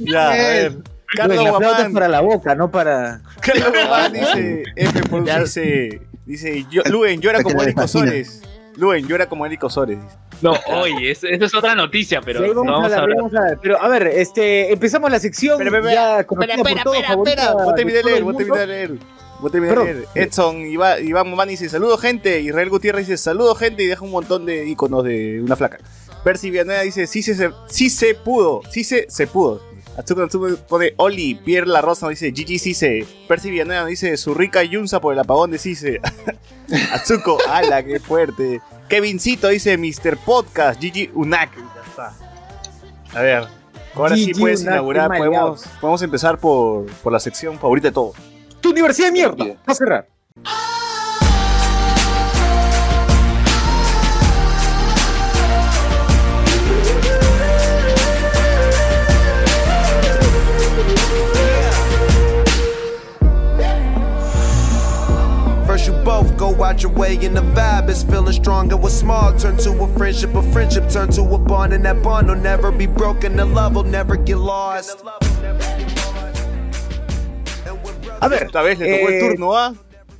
ya, 0.00 0.28
a 0.30 0.34
ver. 0.34 0.72
Carlos 1.16 1.48
Guamán, 1.48 1.92
para 1.92 2.08
la 2.08 2.20
boca, 2.20 2.54
no 2.54 2.70
para. 2.70 3.20
Carlos 3.40 3.68
Guamán 3.70 4.12
dice, 4.12 4.64
F 4.76 5.02
por 5.08 5.24
Ya. 5.24 5.40
dice, 5.40 6.00
dice, 6.26 6.66
yo, 6.70 6.82
Luen, 6.90 7.20
llora 7.20 7.38
Hasta 7.38 7.48
que 7.48 7.54
como 7.54 7.62
Eric. 7.64 7.78
Osores. 7.78 8.42
Luen, 8.76 9.06
llora 9.06 9.28
como 9.28 9.46
Eric 9.46 9.62
Osores. 9.64 9.98
No, 10.42 10.52
oye, 10.80 11.10
eso, 11.12 11.28
eso 11.28 11.44
es 11.44 11.54
otra 11.54 11.74
noticia, 11.76 12.20
pero 12.20 12.40
Sí, 12.42 12.48
no 12.48 12.64
vamos, 12.64 12.72
vamos 12.72 12.92
a 12.92 12.96
a 12.96 13.00
hablar, 13.02 13.02
hablar. 13.02 13.16
vamos 13.16 13.34
a 13.36 13.48
ver. 13.50 13.58
Pero 13.62 13.80
a 13.80 13.88
ver, 13.88 14.06
este, 14.08 14.72
empezamos 14.72 15.10
la 15.10 15.20
sección 15.20 15.60
Espera, 15.62 15.78
espera, 15.78 15.94
ya 15.94 16.18
a 16.18 16.24
terminar 16.24 16.64
de 16.66 16.82
todo 16.82 16.94
leer, 16.94 18.18
el 18.18 18.24
voy 18.24 18.34
a 18.34 18.36
mundo. 18.36 18.38
terminar 18.38 18.58
de 18.58 18.66
leer. 18.66 18.90
Voy 19.40 19.48
a 19.48 19.52
terminar 19.52 19.78
de 19.78 19.84
Perdón. 19.84 20.06
leer. 20.14 20.26
Edson 20.26 20.56
Iba- 20.66 21.00
Iván 21.00 21.28
Momán 21.30 21.48
dice, 21.48 21.68
saludos 21.68 22.00
gente. 22.00 22.40
Israel 22.40 22.68
Gutiérrez 22.70 23.06
dice, 23.06 23.16
saludos 23.16 23.58
gente 23.58 23.82
y 23.82 23.86
deja 23.86 24.04
un 24.04 24.10
montón 24.10 24.44
de 24.44 24.66
iconos 24.66 25.04
de 25.04 25.40
una 25.40 25.54
flaca. 25.56 25.78
Percy 26.24 26.50
Villanueva 26.50 26.82
dice, 26.82 27.06
sí 27.06 27.22
se, 27.22 27.50
sí 27.68 27.90
se 27.90 28.14
pudo, 28.14 28.62
sí 28.70 28.82
se, 28.82 29.06
se 29.08 29.26
pudo. 29.26 29.60
Atsuko 29.96 30.22
Natsume 30.22 30.56
pone 30.68 30.94
Oli, 30.96 31.36
Pierre 31.36 31.66
La 31.66 31.80
Rosa 31.80 32.08
dice 32.08 32.32
GG 32.32 32.58
Cise, 32.58 33.06
Percy 33.28 33.50
Villanueva 33.50 33.86
dice 33.86 34.16
su 34.16 34.34
rica 34.34 34.62
Yunza 34.62 35.00
por 35.00 35.12
el 35.12 35.20
apagón 35.20 35.50
de 35.50 35.58
Cise. 35.58 36.00
Atsuko, 36.92 37.38
ala, 37.48 37.82
qué 37.82 38.00
fuerte. 38.00 38.60
Kevincito 38.88 39.48
dice 39.48 39.78
Mr. 39.78 40.16
Podcast, 40.18 40.82
GG 40.82 41.10
Unak. 41.14 41.54
Ya 41.56 41.82
está. 41.88 42.16
A 43.12 43.22
ver, 43.22 43.44
ahora 43.94 44.16
sí 44.16 44.32
puedes 44.34 44.62
Unak, 44.62 44.74
inaugurar, 44.74 45.16
podemos, 45.16 45.64
podemos 45.80 46.02
empezar 46.02 46.38
por, 46.38 46.86
por 46.86 47.12
la 47.12 47.20
sección 47.20 47.58
favorita 47.58 47.88
de 47.88 47.92
todos. 47.92 48.16
Tu, 48.60 48.70
universidad 48.70 49.08
de 49.08 49.12
mierda! 49.12 49.44
Va 49.44 49.58
a 49.66 49.74
cerrar. 49.74 50.08
Your 66.82 66.92
way, 66.92 67.16
and 67.24 67.36
the 67.36 67.42
vibe 67.54 67.88
is 67.88 68.02
feeling 68.04 68.32
strong. 68.32 68.70
And 68.72 68.82
what's 68.82 68.94
small 68.94 69.32
turn 69.38 69.56
to 69.58 69.70
a 69.82 69.88
friendship, 69.98 70.34
a 70.34 70.42
friendship 70.52 70.88
turn 70.88 71.10
to 71.12 71.22
a 71.22 71.38
bond, 71.38 71.72
and 71.72 71.84
that 71.84 72.02
bond 72.02 72.28
will 72.28 72.36
never 72.36 72.70
be 72.72 72.86
broken. 72.86 73.36
The 73.36 73.44
love 73.44 73.74
will 73.74 73.84
never 73.84 74.16
get 74.16 74.38
lost. 74.38 75.02
A 78.20 78.28
ver, 78.28 78.44
Esta 78.44 78.62
vez 78.62 78.78
le 78.78 78.86
tocó 78.98 79.08
el 79.08 79.14
Eh, 79.14 79.20
turno 79.28 79.56
a. 79.56 79.74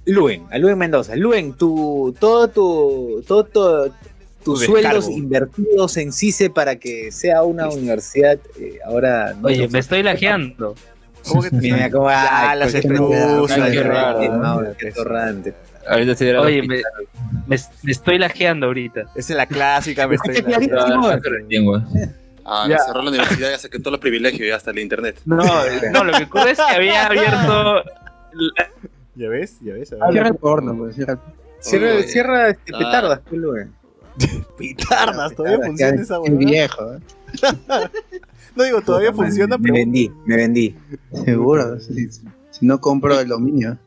Luen, 0.06 0.46
a 0.50 0.58
Luen 0.58 0.76
Mendoza. 0.76 1.16
Luen, 1.16 1.54
tu, 1.54 2.14
todo 2.20 2.48
tu, 2.48 3.24
todo, 3.26 3.44
tu- 3.44 3.92
tus 4.44 4.60
Tu 4.60 4.66
sueldos 4.66 5.06
descargo. 5.06 5.10
invertidos 5.18 5.96
en 5.96 6.12
CICE 6.12 6.50
para 6.50 6.76
que 6.76 7.10
sea 7.10 7.42
una 7.44 7.68
universidad 7.70 8.38
eh, 8.60 8.78
ahora. 8.84 9.32
no 9.40 9.48
Oye, 9.48 9.66
me 9.68 9.78
estoy 9.78 10.02
lajeando. 10.02 10.74
¿Cómo 11.26 11.40
que 11.42 11.48
te 11.48 11.56
Mira 11.56 11.90
cómo 11.90 12.06
ay, 12.10 12.58
las. 12.58 12.74
Ahorita 15.88 16.14
sí 16.14 16.26
era 16.26 16.40
Oye, 16.40 16.62
me, 16.62 16.82
me, 17.46 17.56
me 17.82 17.92
estoy 17.92 18.18
lajeando 18.18 18.66
ahorita. 18.66 19.02
Esa 19.14 19.32
es 19.32 19.36
la 19.36 19.46
clásica, 19.46 20.06
me 20.08 20.14
estoy. 20.24 20.42
Clarísimo. 20.42 21.82
Ah, 22.46 22.66
Ya. 22.68 22.78
cerró 22.78 23.02
la 23.02 23.10
universidad 23.10 23.52
y 23.54 23.58
se 23.58 23.70
quitó 23.70 23.90
los 23.90 24.00
privilegios 24.00 24.46
y 24.46 24.50
hasta 24.50 24.70
el 24.70 24.78
internet. 24.80 25.20
No, 25.24 25.36
no, 25.92 26.04
lo 26.04 26.12
que 26.18 26.24
ocurre 26.24 26.50
es 26.52 26.58
que 26.58 26.76
había 26.76 27.06
abierto. 27.06 27.74
la- 28.32 28.68
¿Ya 29.16 29.28
ves? 29.28 29.58
¿Ya 29.60 29.74
ves? 29.74 29.88
Cierra 29.90 30.06
A 30.06 30.10
ver. 30.10 30.26
el 30.26 30.34
porno, 30.34 30.76
pues, 30.76 30.96
cierra 30.96 31.18
Cierra, 31.60 32.02
cierra 32.02 32.48
este, 32.50 32.72
Ah. 32.74 32.78
petardas, 32.78 33.20
pues, 33.28 33.40
Luen. 33.40 33.72
Pitardas, 34.58 35.34
todavía 35.34 35.64
funciona 35.64 35.94
esa 36.02 36.14
es 36.14 36.20
huevada. 36.20 36.38
viejo, 36.38 36.94
¿eh? 36.94 36.98
No 38.56 38.62
digo, 38.64 38.82
todavía 38.82 39.10
Puta 39.12 39.24
funciona, 39.24 39.56
Me 39.56 39.62
pero. 39.62 39.74
vendí, 39.74 40.12
me 40.26 40.36
vendí. 40.36 40.76
Seguro. 41.24 41.80
Si, 41.80 42.08
si 42.10 42.66
no 42.66 42.80
compro 42.80 43.18
el 43.18 43.26
dominio. 43.28 43.78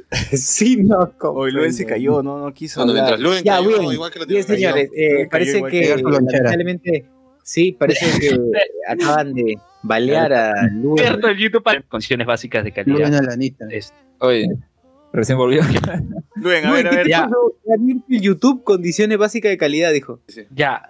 sí, 0.32 0.76
no, 0.78 1.12
Hoy 1.20 1.52
Luen 1.52 1.72
se 1.72 1.84
cayó, 1.86 2.22
no, 2.22 2.38
no 2.38 2.52
quiso 2.54 2.80
Cuando 2.80 2.94
mientras 2.94 3.20
Luen 3.20 3.42
Ya, 3.44 3.56
cayó, 3.56 3.68
bien. 3.78 3.92
igual 3.92 4.10
que 4.10 4.18
lo 4.18 4.26
Bien, 4.26 4.44
tiene 4.44 4.60
señores, 4.60 4.90
eh, 4.96 5.28
parece 5.30 5.56
igual 5.58 5.70
que 5.70 5.96
lamentablemente, 5.96 7.04
sí, 7.42 7.72
parece 7.72 8.06
que 8.20 8.38
acaban 8.88 9.34
de 9.34 9.58
balear 9.82 10.32
a 10.32 10.66
Luen. 10.68 10.98
abierto 11.06 11.28
el 11.28 11.38
YouTube 11.38 11.62
para 11.62 11.82
condiciones 11.82 12.26
básicas 12.26 12.64
de 12.64 12.72
calidad. 12.72 13.12
Es- 13.70 13.92
Oye, 14.18 14.48
recién 15.12 15.36
volvió. 15.38 15.62
Luen, 16.36 16.64
a 16.66 16.70
Luen, 16.70 16.84
ver, 16.84 16.86
a 16.86 16.90
¿qué 16.90 16.96
ver. 16.96 17.08
ya. 17.08 17.28
YouTube, 18.08 18.64
condiciones 18.64 19.18
básicas 19.18 19.50
de 19.50 19.58
calidad, 19.58 19.92
dijo. 19.92 20.20
Ya, 20.54 20.82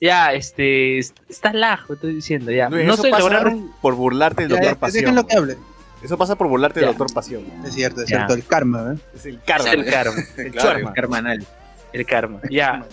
ya, 0.00 0.32
este. 0.32 0.98
est- 0.98 1.16
Está 1.28 1.52
lajo, 1.52 1.94
estoy 1.94 2.14
diciendo, 2.14 2.50
ya. 2.50 2.68
Luen, 2.70 2.86
no 2.86 2.94
eso 2.94 3.02
se 3.02 3.10
pasa 3.10 3.22
lograron. 3.22 3.70
por 3.82 3.94
burlarte 3.94 4.42
del 4.42 4.50
doctor 4.52 4.76
Pasión. 4.78 5.02
déjenlo 5.04 5.26
que 5.26 5.36
hable. 5.36 5.56
Eso 6.02 6.16
pasa 6.16 6.36
por 6.36 6.48
burlarte 6.48 6.80
del 6.80 6.90
doctor 6.90 7.12
Pasión. 7.12 7.42
Es 7.64 7.74
cierto, 7.74 8.02
es 8.02 8.08
Ya. 8.08 8.18
cierto. 8.18 8.34
El 8.34 8.44
karma, 8.46 8.94
¿eh? 8.94 8.98
Es 9.14 9.26
el 9.26 9.40
karma. 9.42 9.70
El 9.72 9.84
karma. 9.86 10.12
El 10.36 10.50
Claro. 10.52 10.68
karma. 10.70 10.92
Carmanal. 10.92 11.46
El 11.92 12.06
karma. 12.06 12.40
Ya. 12.50 12.84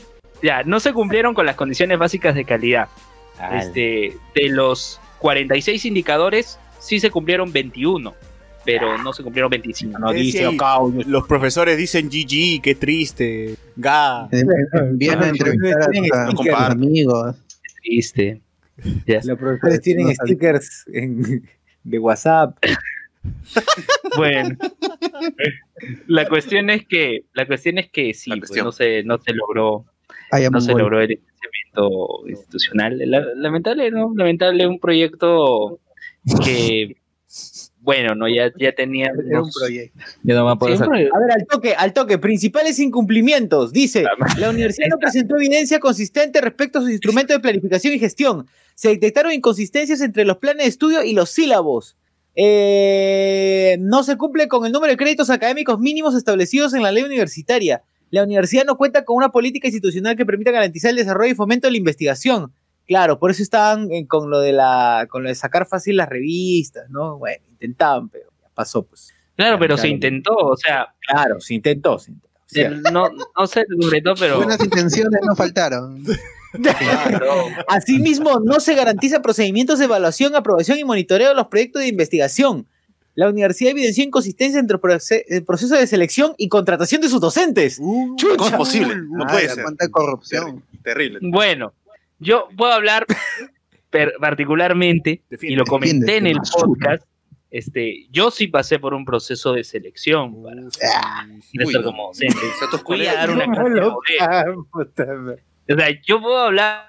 Ya, 0.41 0.63
no 0.63 0.79
se 0.79 0.91
cumplieron 0.93 1.33
con 1.33 1.45
las 1.45 1.55
condiciones 1.55 1.97
básicas 1.97 2.35
de 2.35 2.45
calidad. 2.45 2.87
Este, 3.53 4.15
de 4.33 4.49
los 4.49 4.99
46 5.19 5.85
indicadores, 5.85 6.57
sí 6.79 6.99
se 6.99 7.09
cumplieron 7.11 7.51
21, 7.51 8.13
pero 8.63 8.97
no 8.97 9.11
se 9.13 9.23
cumplieron 9.23 9.49
25. 9.49 9.99
No 9.99 10.11
¿Qué 10.11 10.15
dice 10.17 10.45
acá, 10.45 10.77
Los 11.05 11.27
profesores 11.27 11.77
dicen 11.77 12.09
GG, 12.09 12.61
qué 12.61 12.75
triste. 12.75 13.55
Ga. 13.75 14.27
Viene 14.93 15.15
a 15.15 15.19
Ah, 15.19 15.27
entrevistar 15.29 15.81
a, 15.81 15.85
tus- 15.87 16.11
a 16.11 16.31
stickers. 16.31 16.59
amigos. 16.69 17.35
Triste. 17.83 18.41
Ya. 19.05 19.19
Los 19.23 19.37
profesores 19.37 19.81
tienen 19.81 20.07
No 20.07 20.13
stickers 20.13 20.85
en- 20.93 21.47
de 21.83 21.99
WhatsApp. 21.99 22.57
Bueno. 24.17 24.55
La 26.07 26.27
cuestión 26.27 26.69
es 26.69 26.85
que, 26.87 27.25
la 27.33 27.45
cuestión 27.47 27.77
es 27.77 27.89
que 27.89 28.13
sí, 28.13 28.31
pues, 28.37 28.51
no 28.63 28.71
se, 28.71 29.03
no 29.03 29.17
se 29.19 29.33
logró, 29.33 29.85
Ay, 30.31 30.47
no 30.49 30.61
se 30.61 30.71
logró 30.73 31.01
el 31.01 31.07
financiamiento 31.19 32.23
institucional. 32.27 32.97
La- 33.05 33.25
lamentable, 33.35 33.91
¿no? 33.91 34.13
Lamentable 34.15 34.67
un 34.67 34.79
proyecto 34.79 35.79
que, 36.43 36.97
bueno, 37.81 38.15
no, 38.15 38.27
ya, 38.27 38.51
ya 38.57 38.71
tenía. 38.73 39.11
Era 39.27 39.41
un 39.41 39.51
proyecto. 39.51 39.99
Ya 40.23 40.33
no 40.35 40.45
va 40.45 40.51
a 40.51 40.55
poder 40.57 40.77
Sí, 40.77 40.83
un 40.83 40.89
salir. 40.89 41.09
proyecto. 41.09 41.15
A 41.15 41.19
ver, 41.19 41.31
al 41.31 41.47
toque, 41.47 41.75
al 41.75 41.93
toque. 41.93 42.17
Principales 42.17 42.79
incumplimientos. 42.79 43.71
Dice, 43.73 44.05
la 44.37 44.49
universidad 44.49 44.87
no 44.89 44.97
presentó 44.97 45.35
evidencia 45.37 45.79
consistente 45.79 46.41
respecto 46.41 46.79
a 46.79 46.81
sus 46.81 46.91
instrumentos 46.91 47.35
de 47.35 47.41
planificación 47.41 47.93
y 47.93 47.99
gestión. 47.99 48.47
Se 48.75 48.89
detectaron 48.89 49.31
inconsistencias 49.33 50.01
entre 50.01 50.25
los 50.25 50.37
planes 50.37 50.63
de 50.63 50.69
estudio 50.69 51.03
y 51.03 51.13
los 51.13 51.29
sílabos. 51.29 51.95
Eh, 52.35 53.77
no 53.79 54.03
se 54.03 54.17
cumple 54.17 54.47
con 54.47 54.65
el 54.65 54.71
número 54.71 54.91
de 54.91 54.97
créditos 54.97 55.29
académicos 55.29 55.79
mínimos 55.79 56.15
establecidos 56.15 56.73
en 56.73 56.83
la 56.83 56.91
ley 56.91 57.03
universitaria. 57.03 57.83
La 58.11 58.23
universidad 58.23 58.65
no 58.65 58.77
cuenta 58.77 59.05
con 59.05 59.17
una 59.17 59.29
política 59.29 59.67
institucional 59.67 60.15
que 60.15 60.25
permita 60.25 60.51
garantizar 60.51 60.91
el 60.91 60.97
desarrollo 60.97 61.31
y 61.31 61.35
fomento 61.35 61.67
de 61.67 61.71
la 61.71 61.77
investigación. 61.77 62.53
Claro, 62.87 63.17
por 63.19 63.31
eso 63.31 63.41
estaban 63.41 63.91
eh, 63.91 64.05
con 64.07 64.29
lo 64.29 64.39
de 64.39 64.53
la, 64.53 65.07
con 65.09 65.23
lo 65.23 65.29
de 65.29 65.35
sacar 65.35 65.65
fácil 65.65 65.97
las 65.97 66.09
revistas, 66.09 66.89
¿no? 66.89 67.17
Bueno, 67.17 67.43
intentaban, 67.49 68.09
pero 68.09 68.29
ya 68.41 68.49
pasó, 68.53 68.83
pues. 68.83 69.11
Claro, 69.35 69.57
pero 69.59 69.77
se 69.77 69.87
intentó, 69.87 70.33
o 70.35 70.55
sea, 70.55 70.93
Claro, 71.07 71.39
se 71.39 71.55
intentó, 71.55 71.99
se 71.99 72.11
intentó. 72.11 72.91
No, 72.91 73.09
no 73.09 73.47
se 73.47 73.65
concretó, 73.65 74.13
pero. 74.15 74.37
Buenas 74.37 74.63
intenciones 74.63 75.19
no 75.25 75.35
faltaron. 75.35 76.03
Asimismo, 77.67 78.39
no 78.43 78.59
se 78.59 78.75
garantiza 78.75 79.21
procedimientos 79.21 79.79
de 79.79 79.85
evaluación, 79.85 80.35
aprobación 80.35 80.77
y 80.79 80.83
monitoreo 80.83 81.29
de 81.29 81.35
los 81.35 81.47
proyectos 81.47 81.81
de 81.81 81.87
investigación. 81.89 82.67
La 83.15 83.29
universidad 83.29 83.71
evidenció 83.71 84.03
inconsistencia 84.03 84.59
entre 84.59 84.75
el 84.75 84.81
proce- 84.81 85.23
el 85.27 85.45
proceso 85.45 85.75
de 85.75 85.87
selección 85.87 86.33
y 86.37 86.49
contratación 86.49 87.01
de 87.01 87.07
sus 87.09 87.21
docentes. 87.21 87.77
Uh, 87.79 88.15
¿Cómo 88.37 88.47
es 88.49 88.55
posible? 88.55 88.95
No 89.09 89.23
Ah, 89.23 89.27
puede 89.31 89.49
ser. 89.49 89.63
Cuánta 89.63 89.87
corrupción. 89.89 90.63
Terrible. 90.83 91.19
Bueno, 91.21 91.73
yo 92.19 92.47
puedo 92.57 92.73
hablar 92.73 93.05
particularmente, 94.19 95.21
y 95.41 95.55
lo 95.55 95.63
comenté 95.65 96.17
en 96.17 96.27
el 96.27 96.37
podcast, 96.51 97.03
este, 97.49 98.07
yo 98.11 98.31
sí 98.31 98.47
pasé 98.47 98.79
por 98.79 98.93
un 98.93 99.05
proceso 99.05 99.53
de 99.53 99.63
selección 99.63 100.43
para 100.43 100.59
ingresar 100.59 101.65
Uy, 101.65 101.73
no. 101.73 101.83
como 101.83 102.07
docente. 102.07 102.35
Fui 102.85 103.05
a 103.07 103.13
dar 103.13 103.29
una 103.31 103.45
clase. 104.85 105.43
O 105.69 105.75
sea, 105.75 105.87
yo 106.05 106.21
puedo 106.21 106.37
hablar 106.39 106.87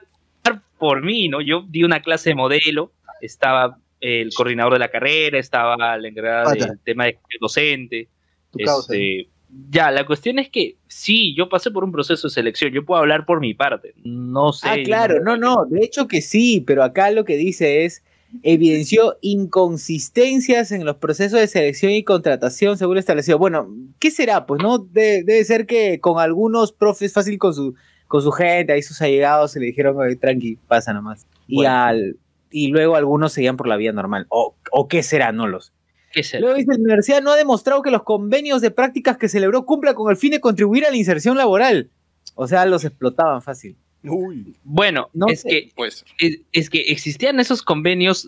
por 0.79 1.03
mí, 1.03 1.29
¿no? 1.29 1.41
Yo 1.41 1.65
di 1.69 1.83
una 1.85 2.01
clase 2.01 2.31
de 2.31 2.35
modelo, 2.35 2.93
estaba 3.21 3.79
el 4.01 4.33
coordinador 4.35 4.75
de 4.75 4.79
la 4.79 4.89
carrera, 4.91 5.39
estaba 5.39 5.97
la 5.97 6.07
encargada 6.09 6.45
Pata. 6.45 6.67
del 6.67 6.79
tema 6.81 7.07
de 7.07 7.19
docente. 7.41 8.09
Este, 8.57 9.29
ya, 9.71 9.91
la 9.91 10.05
cuestión 10.07 10.39
es 10.39 10.51
que 10.51 10.77
sí, 10.87 11.35
yo 11.35 11.49
pasé 11.49 11.71
por 11.71 11.85
un 11.85 11.93
proceso 11.93 12.29
de 12.29 12.35
selección, 12.35 12.73
yo 12.73 12.85
puedo 12.85 13.01
hablar 13.01 13.25
por 13.25 13.41
mi 13.41 13.55
parte, 13.55 13.95
no 14.05 14.53
sé. 14.53 14.69
Ah, 14.69 14.77
claro, 14.85 15.23
no, 15.23 15.37
no, 15.37 15.65
de 15.67 15.83
hecho 15.85 16.07
que 16.09 16.21
sí, 16.21 16.63
pero 16.67 16.83
acá 16.83 17.11
lo 17.11 17.25
que 17.25 17.37
dice 17.37 17.85
es 17.85 18.03
evidenció 18.43 19.17
inconsistencias 19.23 20.73
en 20.73 20.85
los 20.85 20.97
procesos 20.97 21.39
de 21.41 21.47
selección 21.47 21.93
y 21.93 22.03
contratación 22.03 22.77
según 22.77 22.99
establecido. 22.99 23.39
Bueno, 23.39 23.69
¿qué 23.99 24.11
será? 24.11 24.47
Pues 24.47 24.63
no, 24.63 24.79
De- 24.79 25.23
debe 25.25 25.45
ser 25.45 25.67
que 25.67 26.01
con 26.01 26.19
algunos 26.19 26.73
profes 26.73 27.13
fácil 27.13 27.39
con 27.39 27.55
su 27.55 27.75
con 28.09 28.23
su 28.23 28.31
gente, 28.33 28.73
ahí 28.73 28.83
sus 28.83 29.01
allegados 29.03 29.53
se 29.53 29.61
le 29.61 29.67
dijeron, 29.67 29.97
"Oye, 29.97 30.17
tranqui, 30.17 30.57
pasa 30.69 30.93
nomás. 30.93 31.27
Y 31.49 31.65
al 31.65 32.17
y 32.51 32.69
luego 32.69 32.97
algunos 32.97 33.33
seguían 33.33 33.57
por 33.57 33.67
la 33.69 33.77
vía 33.77 33.93
normal. 33.93 34.27
O, 34.31 34.55
o 34.71 34.89
qué 34.89 35.03
será, 35.03 35.33
no 35.33 35.47
los. 35.47 35.73
¿Qué 36.13 36.23
será? 36.23 36.41
Luego 36.43 36.57
dice, 36.57 36.73
la 36.73 36.79
universidad 36.79 37.21
no 37.23 37.33
ha 37.33 37.37
demostrado 37.37 37.83
que 37.83 37.91
los 37.91 38.03
convenios 38.05 38.63
de 38.63 38.71
prácticas 38.71 39.19
que 39.19 39.29
celebró 39.29 39.67
cumplan 39.67 39.95
con 39.95 40.11
el 40.11 40.17
fin 40.17 40.31
de 40.31 40.41
contribuir 40.41 40.87
a 40.87 40.91
la 40.91 40.97
inserción 40.97 41.37
laboral. 41.37 41.91
O 42.35 42.47
sea, 42.47 42.65
los 42.65 42.85
explotaban 42.85 43.43
fácil. 43.43 43.77
Uy. 44.05 44.55
Bueno, 44.63 45.09
No 45.13 45.27
es 45.29 45.41
sé. 45.43 45.49
que 45.49 45.73
Puede 45.75 45.91
ser. 45.91 46.07
es, 46.21 46.39
es 46.53 46.71
que 46.71 46.79
existían 46.93 47.41
esos 47.41 47.63
convenios 47.63 48.27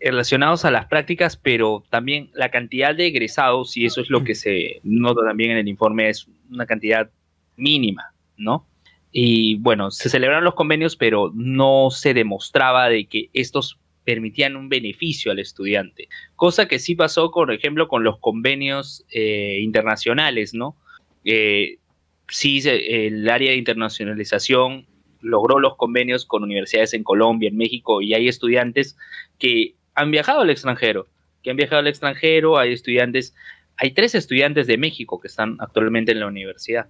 relacionados 0.00 0.64
a 0.64 0.70
las 0.70 0.86
prácticas, 0.86 1.36
pero 1.36 1.82
también 1.90 2.30
la 2.34 2.50
cantidad 2.50 2.94
de 2.94 3.06
egresados, 3.06 3.76
y 3.76 3.86
eso 3.86 4.02
es 4.02 4.10
lo 4.10 4.22
que 4.22 4.34
se 4.34 4.80
nota 4.84 5.22
también 5.24 5.52
en 5.52 5.56
el 5.56 5.68
informe, 5.68 6.10
es 6.10 6.26
una 6.50 6.66
cantidad 6.66 7.10
mínima, 7.56 8.12
¿no? 8.36 8.66
Y 9.16 9.54
bueno, 9.58 9.92
se 9.92 10.08
celebraron 10.10 10.42
los 10.42 10.54
convenios, 10.54 10.96
pero 10.96 11.30
no 11.36 11.90
se 11.92 12.14
demostraba 12.14 12.88
de 12.88 13.06
que 13.06 13.30
estos 13.32 13.78
permitían 14.02 14.56
un 14.56 14.68
beneficio 14.68 15.30
al 15.30 15.38
estudiante. 15.38 16.08
Cosa 16.34 16.66
que 16.66 16.80
sí 16.80 16.96
pasó, 16.96 17.30
por 17.30 17.52
ejemplo, 17.52 17.86
con 17.86 18.02
los 18.02 18.18
convenios 18.18 19.04
eh, 19.12 19.60
internacionales, 19.62 20.52
¿no? 20.52 20.76
Eh, 21.24 21.78
sí, 22.28 22.60
se- 22.60 23.06
el 23.06 23.30
área 23.30 23.52
de 23.52 23.56
internacionalización 23.56 24.86
logró 25.20 25.60
los 25.60 25.76
convenios 25.76 26.24
con 26.26 26.42
universidades 26.42 26.92
en 26.92 27.04
Colombia, 27.04 27.48
en 27.50 27.56
México, 27.56 28.02
y 28.02 28.14
hay 28.14 28.26
estudiantes 28.26 28.96
que 29.38 29.76
han 29.94 30.10
viajado 30.10 30.40
al 30.40 30.50
extranjero 30.50 31.06
que 31.44 31.50
han 31.50 31.56
viajado 31.56 31.80
al 31.80 31.86
extranjero, 31.88 32.58
hay 32.58 32.72
estudiantes, 32.72 33.34
hay 33.76 33.90
tres 33.92 34.14
estudiantes 34.14 34.66
de 34.66 34.78
México 34.78 35.20
que 35.20 35.28
están 35.28 35.58
actualmente 35.60 36.10
en 36.12 36.20
la 36.20 36.26
universidad. 36.26 36.88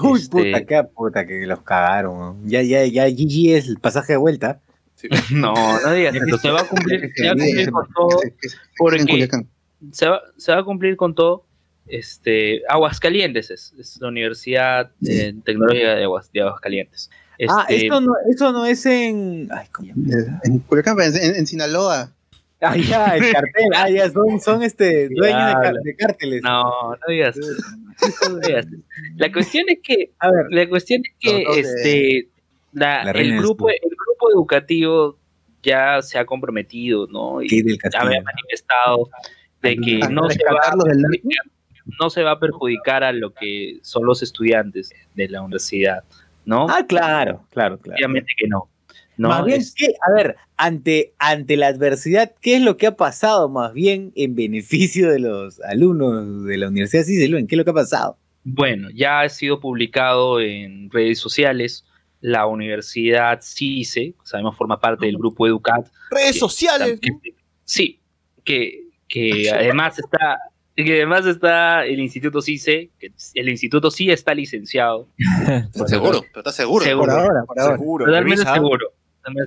Uy, 0.00 0.20
Este- 0.20 0.30
puta, 0.30 0.64
qué 0.64 0.82
puta 0.84 1.26
que 1.26 1.46
los 1.46 1.60
cagaron. 1.62 2.48
Ya, 2.48 2.62
ya, 2.62 2.84
ya, 2.86 3.06
GG 3.08 3.56
es 3.56 3.68
el 3.68 3.78
pasaje 3.78 4.14
de 4.14 4.18
vuelta. 4.18 4.60
No, 5.30 5.52
no 5.82 5.92
digas 5.92 6.14
eso, 6.14 6.38
se 6.38 6.48
va 6.50 6.60
a 6.62 6.64
cumplir, 6.66 7.10
se 7.16 7.26
va 7.26 7.32
a 7.32 7.34
cumplir 7.36 7.70
con 7.70 7.86
todo, 7.92 8.22
En 8.22 8.32
porque 8.78 9.04
Culiacán. 9.04 9.48
se 9.92 10.08
va, 10.08 10.22
se 10.38 10.52
va 10.52 10.60
a 10.60 10.64
cumplir 10.64 10.96
con 10.96 11.14
todo. 11.14 11.44
Este, 11.86 12.62
Aguascalientes 12.68 13.50
es, 13.50 13.74
es 13.78 14.00
la 14.00 14.08
Universidad 14.08 14.90
eh, 15.06 15.34
Tecnológica 15.44 15.96
de, 15.96 16.04
Aguas, 16.04 16.32
de 16.32 16.40
Aguascalientes. 16.40 17.10
Ah, 17.48 17.66
Este, 17.68 17.84
esto 17.86 18.00
no, 18.00 18.12
eso 18.30 18.52
no 18.52 18.64
es 18.64 18.86
en. 18.86 19.48
Ay. 19.52 19.66
En 20.44 20.60
Culiacán, 20.60 20.98
en, 21.02 21.14
en- 21.16 21.36
en 21.36 21.46
Sinaloa. 21.46 22.10
Ah, 22.60 22.76
ya, 22.76 23.16
el 23.16 23.32
cartel. 23.32 23.64
Ah, 23.74 23.90
ya, 23.90 24.10
son, 24.10 24.40
son 24.40 24.62
este, 24.62 25.08
dueños 25.10 25.54
de, 25.62 25.72
de 25.84 25.96
cárteles. 25.96 26.42
No, 26.42 26.62
no 26.92 26.98
digas. 27.08 27.36
No. 27.36 28.40
La 29.16 29.32
cuestión 29.32 29.64
es 29.68 29.78
que, 29.82 30.10
A 30.18 30.30
ver, 30.30 30.46
la 30.50 30.68
cuestión 30.68 31.02
es 31.04 31.12
que 31.20 31.44
este, 31.60 32.28
la- 32.72 33.04
La 33.04 33.10
el, 33.12 33.36
grupo, 33.38 33.68
el 33.68 33.78
grupo 33.80 34.30
educativo 34.34 35.18
ya 35.62 36.00
se 36.02 36.18
ha 36.18 36.24
comprometido, 36.24 37.06
¿no? 37.06 37.42
Y 37.42 37.48
ya 37.48 38.00
había 38.00 38.22
manifestado 38.22 39.08
de 39.62 39.76
que 39.76 39.98
no 40.10 40.28
se, 40.28 40.40
va 40.44 40.60
no 42.00 42.10
se 42.10 42.22
va 42.22 42.32
a 42.32 42.40
perjudicar 42.40 43.04
a 43.04 43.12
lo 43.12 43.32
que 43.32 43.78
son 43.82 44.04
los 44.04 44.22
estudiantes 44.22 44.90
de 45.14 45.28
la 45.28 45.42
universidad, 45.42 46.04
¿no? 46.44 46.66
ah, 46.68 46.84
claro, 46.86 47.46
claro, 47.50 47.78
claro. 47.78 47.96
Obviamente 47.98 48.32
que 48.36 48.46
no. 48.48 48.68
No 49.16 49.28
más 49.28 49.44
bien, 49.44 49.60
es- 49.60 49.74
¿qué? 49.74 49.94
a 50.06 50.12
ver, 50.12 50.36
ante, 50.56 51.14
ante 51.18 51.56
la 51.56 51.68
adversidad, 51.68 52.32
¿qué 52.40 52.56
es 52.56 52.62
lo 52.62 52.76
que 52.76 52.86
ha 52.86 52.96
pasado 52.96 53.48
más 53.48 53.72
bien 53.72 54.12
en 54.16 54.34
beneficio 54.34 55.10
de 55.10 55.18
los 55.20 55.60
alumnos 55.62 56.44
de 56.44 56.56
la 56.58 56.68
Universidad 56.68 57.04
Cicelú? 57.04 57.36
¿Qué 57.46 57.54
es 57.54 57.58
lo 57.58 57.64
que 57.64 57.70
ha 57.70 57.74
pasado? 57.74 58.18
Bueno, 58.44 58.88
ya 58.94 59.20
ha 59.20 59.28
sido 59.28 59.60
publicado 59.60 60.40
en 60.40 60.90
redes 60.90 61.18
sociales. 61.18 61.84
La 62.20 62.46
Universidad 62.46 63.40
CICE, 63.42 64.14
sabemos, 64.22 64.56
forma 64.56 64.80
parte 64.80 65.06
del 65.06 65.16
grupo 65.18 65.46
Educat. 65.46 65.86
Redes 66.10 66.32
que- 66.34 66.38
sociales. 66.38 66.98
que- 67.00 67.10
sí, 67.64 68.00
que, 68.44 68.84
que 69.08 69.50
además 69.50 69.98
está 69.98 70.38
que 70.76 70.92
además 70.96 71.24
está 71.24 71.84
el 71.86 72.00
Instituto 72.00 72.42
CICE, 72.42 72.90
que 72.98 73.12
el 73.34 73.48
Instituto 73.48 73.90
sí 73.92 74.10
está 74.10 74.34
licenciado. 74.34 75.08
Seguro, 75.86 76.20
pero 76.32 76.40
estás 76.40 76.56
seguro. 76.56 76.84
Seguro. 76.84 77.12
Por 77.12 77.20
ahora, 77.20 77.44
por 77.46 77.60
ahora. 77.60 77.76
Seguro. 77.76 78.06
Seguro. 78.54 78.92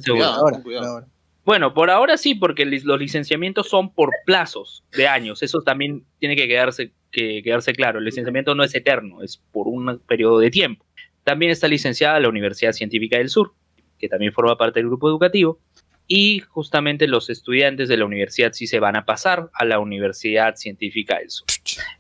Cuidado. 0.05 0.33
Ahora, 0.33 0.61
cuidado. 0.61 0.87
ahora. 0.87 1.07
Bueno, 1.47 1.73
por 1.73 1.89
ahora 1.89 2.17
sí, 2.17 2.35
porque 2.35 2.65
los 2.65 2.99
licenciamientos 2.99 3.69
son 3.69 3.93
por 3.93 4.11
plazos 4.25 4.83
de 4.91 5.07
años. 5.07 5.41
Eso 5.41 5.61
también 5.61 6.03
tiene 6.19 6.35
que 6.35 6.45
quedarse, 6.45 6.91
que 7.09 7.41
quedarse 7.41 7.71
claro. 7.71 7.99
El 7.99 8.05
licenciamiento 8.05 8.53
no 8.53 8.65
es 8.65 8.75
eterno, 8.75 9.23
es 9.23 9.41
por 9.53 9.69
un 9.69 10.01
periodo 10.05 10.39
de 10.39 10.51
tiempo. 10.51 10.85
También 11.23 11.49
está 11.49 11.69
licenciada 11.69 12.19
la 12.19 12.27
Universidad 12.27 12.73
Científica 12.73 13.17
del 13.17 13.29
Sur, 13.29 13.53
que 13.97 14.09
también 14.09 14.33
forma 14.33 14.57
parte 14.57 14.81
del 14.81 14.87
grupo 14.87 15.07
educativo. 15.07 15.57
Y 16.05 16.41
justamente 16.41 17.07
los 17.07 17.29
estudiantes 17.29 17.87
de 17.87 17.95
la 17.95 18.03
universidad 18.03 18.51
sí 18.51 18.67
se 18.67 18.81
van 18.81 18.97
a 18.97 19.05
pasar 19.05 19.49
a 19.53 19.63
la 19.63 19.79
Universidad 19.79 20.55
Científica 20.55 21.19
del 21.19 21.29
Sur. 21.29 21.47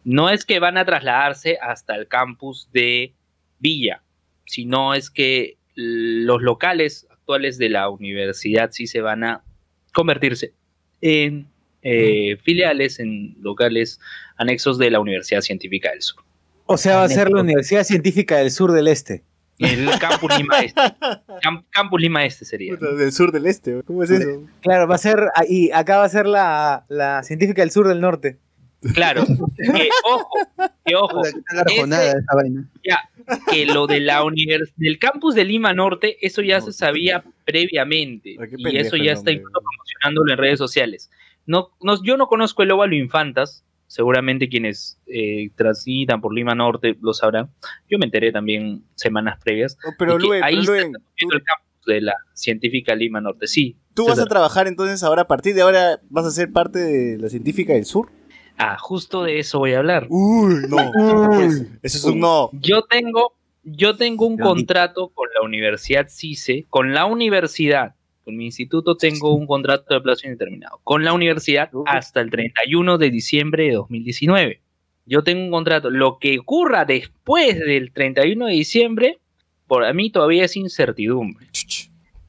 No 0.03 0.29
es 0.29 0.43
que 0.43 0.59
van 0.59 0.77
a 0.77 0.83
trasladarse 0.83 1.57
hasta 1.61 1.95
el 1.95 2.09
campus 2.09 2.69
de 2.73 3.13
Villa, 3.59 4.03
sino 4.45 4.93
es 4.93 5.09
que 5.09 5.57
los 5.73 6.41
locales 6.41 7.06
actuales 7.27 7.57
de 7.57 7.67
la 7.67 7.89
universidad 7.89 8.69
sí 8.71 8.87
se 8.87 9.01
van 9.01 9.25
a 9.25 9.43
convertirse 9.93 10.53
en 11.01 11.45
eh, 11.81 12.37
filiales, 12.41 12.99
en 12.99 13.35
locales 13.41 13.99
anexos 14.37 14.77
de 14.77 14.89
la 14.91 15.01
Universidad 15.01 15.41
Científica 15.41 15.91
del 15.91 16.01
Sur. 16.01 16.23
O 16.67 16.77
sea, 16.77 16.97
va 16.97 17.03
a 17.03 17.09
ser 17.09 17.29
la 17.29 17.41
Universidad 17.41 17.83
Científica 17.83 18.37
del 18.37 18.49
Sur 18.49 18.71
del 18.71 18.87
Este. 18.87 19.23
El 19.59 19.89
Campus 19.99 20.37
Lima 20.37 20.59
Este. 20.59 20.79
Cam- 21.43 21.65
Campus 21.69 21.99
Lima 22.01 22.23
Este 22.25 22.45
sería. 22.45 22.75
Del 22.77 23.11
sur 23.11 23.31
del 23.33 23.45
este. 23.47 23.81
¿Cómo 23.83 24.03
es 24.03 24.09
eso? 24.11 24.43
Claro, 24.61 24.87
va 24.87 24.95
a 24.95 24.99
ser, 24.99 25.19
y 25.49 25.71
acá 25.71 25.97
va 25.97 26.05
a 26.05 26.09
ser 26.09 26.27
la, 26.27 26.85
la 26.87 27.23
Científica 27.23 27.61
del 27.61 27.71
Sur 27.71 27.87
del 27.89 27.99
Norte. 27.99 28.37
Claro. 28.93 29.25
Que 29.57 29.89
ojo, 30.05 30.29
que 30.85 30.95
ojo, 30.95 31.17
Puta, 31.21 31.31
¿qué 31.31 31.41
tal 31.41 31.55
la 31.57 31.61
ese- 31.63 31.75
rajonada 31.75 32.03
de 32.03 32.19
esa 32.19 32.35
vaina? 32.35 32.69
Que 33.51 33.65
lo 33.65 33.87
de 33.87 33.99
la 33.99 34.23
univers 34.23 34.73
del 34.77 34.99
campus 34.99 35.35
de 35.35 35.45
Lima 35.45 35.73
Norte, 35.73 36.17
eso 36.25 36.41
ya 36.41 36.61
se 36.61 36.71
sabía 36.71 37.23
previamente. 37.45 38.35
Qué 38.37 38.55
Y 38.57 38.77
eso 38.77 38.97
ya 38.97 39.13
está 39.13 39.31
incluso 39.31 39.59
promocionándolo 39.59 40.31
en 40.31 40.37
redes 40.37 40.59
sociales. 40.59 41.09
No, 41.45 41.71
no, 41.81 42.01
yo 42.03 42.17
no 42.17 42.27
conozco 42.27 42.63
el 42.63 42.71
óvalo 42.71 42.95
Infantas, 42.95 43.63
seguramente 43.87 44.49
quienes 44.49 44.99
eh, 45.07 45.49
transitan 45.55 46.21
por 46.21 46.33
Lima 46.33 46.55
Norte 46.55 46.97
lo 47.01 47.13
sabrán. 47.13 47.49
Yo 47.89 47.97
me 47.97 48.05
enteré 48.05 48.31
también 48.31 48.83
semanas 48.95 49.39
previas. 49.43 49.77
Oh, 49.85 49.93
pero 49.97 50.17
Luen, 50.17 50.43
ahí 50.43 50.55
pero 50.55 50.73
Luen, 50.73 50.93
el 51.17 51.43
campus 51.43 51.85
de 51.85 52.01
la 52.01 52.15
científica 52.33 52.95
Lima 52.95 53.21
Norte, 53.21 53.47
sí. 53.47 53.77
¿tú 53.93 54.05
vas 54.05 54.19
a 54.19 54.25
trabajar 54.25 54.67
entonces 54.67 55.03
ahora, 55.03 55.23
a 55.23 55.27
partir 55.27 55.55
de 55.55 55.61
ahora, 55.61 56.01
vas 56.09 56.25
a 56.25 56.31
ser 56.31 56.51
parte 56.51 56.79
de 56.79 57.17
la 57.17 57.29
científica 57.29 57.73
del 57.73 57.85
sur? 57.85 58.11
Ah, 58.57 58.77
justo 58.79 59.23
de 59.23 59.39
eso 59.39 59.59
voy 59.59 59.73
a 59.73 59.79
hablar. 59.79 60.07
Uy, 60.09 60.65
no. 60.67 60.91
Pues, 61.27 61.67
eso 61.83 61.97
es 61.97 62.03
un 62.03 62.19
no. 62.19 62.49
Yo 62.53 62.81
tengo, 62.83 63.33
yo 63.63 63.95
tengo 63.95 64.25
un 64.25 64.37
contrato 64.37 65.09
con 65.09 65.29
la 65.33 65.45
Universidad 65.45 66.07
CICE, 66.09 66.65
con 66.69 66.93
la 66.93 67.05
universidad, 67.05 67.93
con 68.23 68.35
mi 68.35 68.45
instituto 68.45 68.97
tengo 68.97 69.33
un 69.35 69.47
contrato 69.47 69.93
de 69.93 70.01
plazo 70.01 70.25
indeterminado, 70.25 70.81
con 70.83 71.05
la 71.05 71.13
universidad 71.13 71.69
hasta 71.85 72.19
el 72.19 72.29
31 72.29 72.97
de 72.97 73.09
diciembre 73.09 73.67
de 73.67 73.73
2019. 73.73 74.61
Yo 75.05 75.23
tengo 75.23 75.45
un 75.45 75.51
contrato. 75.51 75.89
Lo 75.89 76.17
que 76.19 76.39
ocurra 76.39 76.83
después 76.83 77.57
del 77.57 77.93
31 77.93 78.47
de 78.47 78.51
diciembre, 78.51 79.19
por 79.65 79.85
a 79.85 79.93
mí 79.93 80.11
todavía 80.11 80.43
es 80.43 80.57
incertidumbre. 80.57 81.47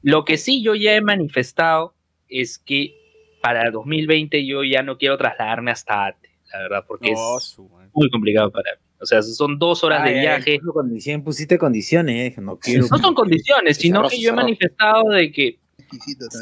Lo 0.01 0.23
que 0.23 0.37
sí 0.37 0.63
yo 0.63 0.75
ya 0.75 0.95
he 0.95 1.01
manifestado 1.01 1.93
es 2.29 2.59
que 2.59 2.93
para 3.41 3.69
2020 3.71 4.45
yo 4.45 4.63
ya 4.63 4.83
no 4.83 4.97
quiero 4.97 5.17
trasladarme 5.17 5.71
hasta 5.71 6.07
Ate, 6.07 6.29
la 6.51 6.59
verdad, 6.59 6.85
porque 6.87 7.11
No, 7.11 7.37
es 7.37 7.43
su 7.43 7.69
muy 7.93 8.09
complicado 8.09 8.51
para 8.51 8.71
mí. 8.75 8.85
O 9.01 9.05
sea, 9.05 9.21
son 9.21 9.57
dos 9.57 9.83
horas 9.83 10.03
de 10.03 10.09
Ay, 10.09 10.15
ay, 10.15 10.21
viaje. 10.21 10.59
puso 10.59 10.73
condición, 10.73 11.23
pusiste 11.23 11.57
condiciones, 11.57 12.37
eh, 12.37 12.41
no 12.41 12.57
quiero. 12.57 12.85
No 12.89 12.97
son 12.97 13.13
condiciones, 13.13 13.77
sino 13.77 14.07
que 14.07 14.19
yo 14.19 14.31
he 14.31 14.33
manifestado 14.33 15.09
de 15.09 15.31
que 15.31 15.59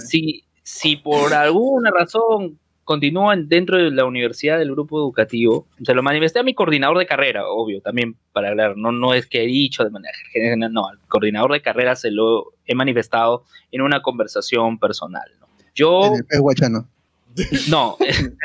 si, 0.07 0.43
si 0.63 0.95
por 0.95 1.33
alguna 1.33 1.91
razón 1.91 2.59
continúan 2.83 3.49
dentro 3.49 3.77
de 3.77 3.91
la 3.91 4.05
universidad 4.05 4.57
del 4.57 4.71
grupo 4.71 4.97
educativo, 4.97 5.67
se 5.83 5.93
lo 5.93 6.01
manifesté 6.01 6.39
a 6.39 6.43
mi 6.43 6.53
coordinador 6.53 6.97
de 6.97 7.05
carrera, 7.05 7.45
obvio, 7.45 7.81
también 7.81 8.15
para 8.31 8.49
hablar, 8.49 8.77
no, 8.77 8.91
no 8.93 9.13
es 9.13 9.27
que 9.27 9.43
he 9.43 9.45
dicho 9.45 9.83
de 9.83 9.89
manera 9.89 10.17
general, 10.31 10.71
no, 10.71 10.87
al 10.87 10.97
coordinador 11.07 11.51
de 11.51 11.61
carrera 11.61 11.95
se 11.95 12.11
lo 12.11 12.53
he 12.65 12.75
manifestado 12.75 13.43
en 13.71 13.81
una 13.81 14.01
conversación 14.01 14.79
personal. 14.79 15.29
¿no? 15.39 15.46
Yo, 15.77 16.07
En 16.07 16.15
el 16.15 16.25
pez 16.25 16.39
guachano. 16.39 16.89
no, 17.69 17.97
El. 17.99 18.35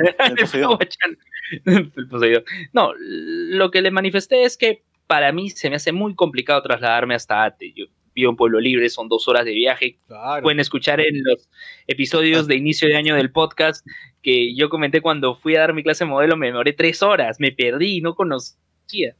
El. 1.64 2.44
No, 2.72 2.92
lo 2.98 3.70
que 3.70 3.82
le 3.82 3.90
manifesté 3.90 4.44
es 4.44 4.56
que 4.56 4.82
para 5.06 5.32
mí 5.32 5.50
se 5.50 5.68
me 5.68 5.76
hace 5.76 5.92
muy 5.92 6.14
complicado 6.14 6.62
trasladarme 6.62 7.14
hasta 7.14 7.44
Ate. 7.44 7.72
Yo 7.74 7.86
vivo 8.14 8.30
en 8.30 8.36
Pueblo 8.36 8.60
Libre, 8.60 8.88
son 8.90 9.08
dos 9.08 9.28
horas 9.28 9.44
de 9.44 9.52
viaje. 9.52 9.98
Claro. 10.06 10.42
Pueden 10.42 10.60
escuchar 10.60 11.00
en 11.00 11.22
los 11.24 11.48
episodios 11.86 12.46
de 12.46 12.56
inicio 12.56 12.88
de 12.88 12.96
año 12.96 13.14
del 13.14 13.32
podcast 13.32 13.86
que 14.22 14.54
yo 14.54 14.68
comenté 14.68 15.00
cuando 15.00 15.34
fui 15.34 15.56
a 15.56 15.60
dar 15.60 15.74
mi 15.74 15.82
clase 15.82 16.04
de 16.04 16.10
modelo, 16.10 16.36
me 16.36 16.46
demoré 16.46 16.72
tres 16.72 17.02
horas, 17.02 17.40
me 17.40 17.52
perdí, 17.52 18.00
no 18.00 18.14
conocía. 18.14 19.16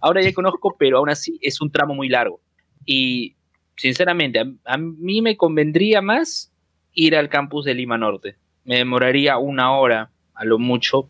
Ahora 0.00 0.22
ya 0.22 0.32
conozco, 0.32 0.76
pero 0.78 0.98
aún 0.98 1.10
así 1.10 1.38
es 1.40 1.60
un 1.60 1.70
tramo 1.70 1.94
muy 1.94 2.08
largo. 2.08 2.40
Y 2.84 3.34
sinceramente, 3.76 4.40
a, 4.40 4.46
a 4.64 4.76
mí 4.76 5.22
me 5.22 5.36
convendría 5.36 6.02
más 6.02 6.51
ir 6.94 7.16
al 7.16 7.28
campus 7.28 7.64
de 7.64 7.74
Lima 7.74 7.98
Norte. 7.98 8.36
Me 8.64 8.76
demoraría 8.76 9.38
una 9.38 9.72
hora, 9.72 10.10
a 10.34 10.44
lo 10.44 10.58
mucho. 10.58 11.08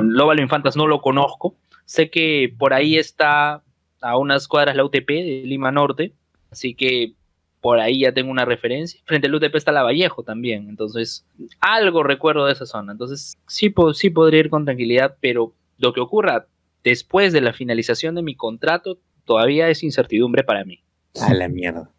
Lóbalo 0.00 0.42
Infantas 0.42 0.76
no 0.76 0.86
lo 0.86 1.00
conozco. 1.00 1.54
Sé 1.84 2.10
que 2.10 2.52
por 2.58 2.74
ahí 2.74 2.96
está 2.96 3.62
a 4.00 4.16
unas 4.16 4.46
cuadras 4.46 4.76
la 4.76 4.84
UTP 4.84 5.08
de 5.08 5.42
Lima 5.44 5.72
Norte, 5.72 6.12
así 6.50 6.74
que 6.74 7.12
por 7.60 7.80
ahí 7.80 8.00
ya 8.00 8.12
tengo 8.12 8.30
una 8.30 8.44
referencia. 8.44 9.00
Frente 9.04 9.26
al 9.26 9.34
UTP 9.34 9.54
está 9.54 9.72
la 9.72 9.82
Vallejo 9.82 10.22
también, 10.22 10.68
entonces 10.68 11.26
algo 11.60 12.02
recuerdo 12.02 12.46
de 12.46 12.52
esa 12.52 12.66
zona. 12.66 12.92
Entonces 12.92 13.36
sí, 13.46 13.74
sí 13.94 14.10
podría 14.10 14.40
ir 14.40 14.50
con 14.50 14.64
tranquilidad, 14.64 15.16
pero 15.20 15.52
lo 15.78 15.92
que 15.92 16.00
ocurra 16.00 16.46
después 16.84 17.32
de 17.32 17.40
la 17.40 17.52
finalización 17.52 18.14
de 18.14 18.22
mi 18.22 18.34
contrato 18.34 18.98
todavía 19.24 19.68
es 19.68 19.82
incertidumbre 19.82 20.44
para 20.44 20.64
mí. 20.64 20.80
A 21.20 21.34
la 21.34 21.48
mierda. 21.48 21.90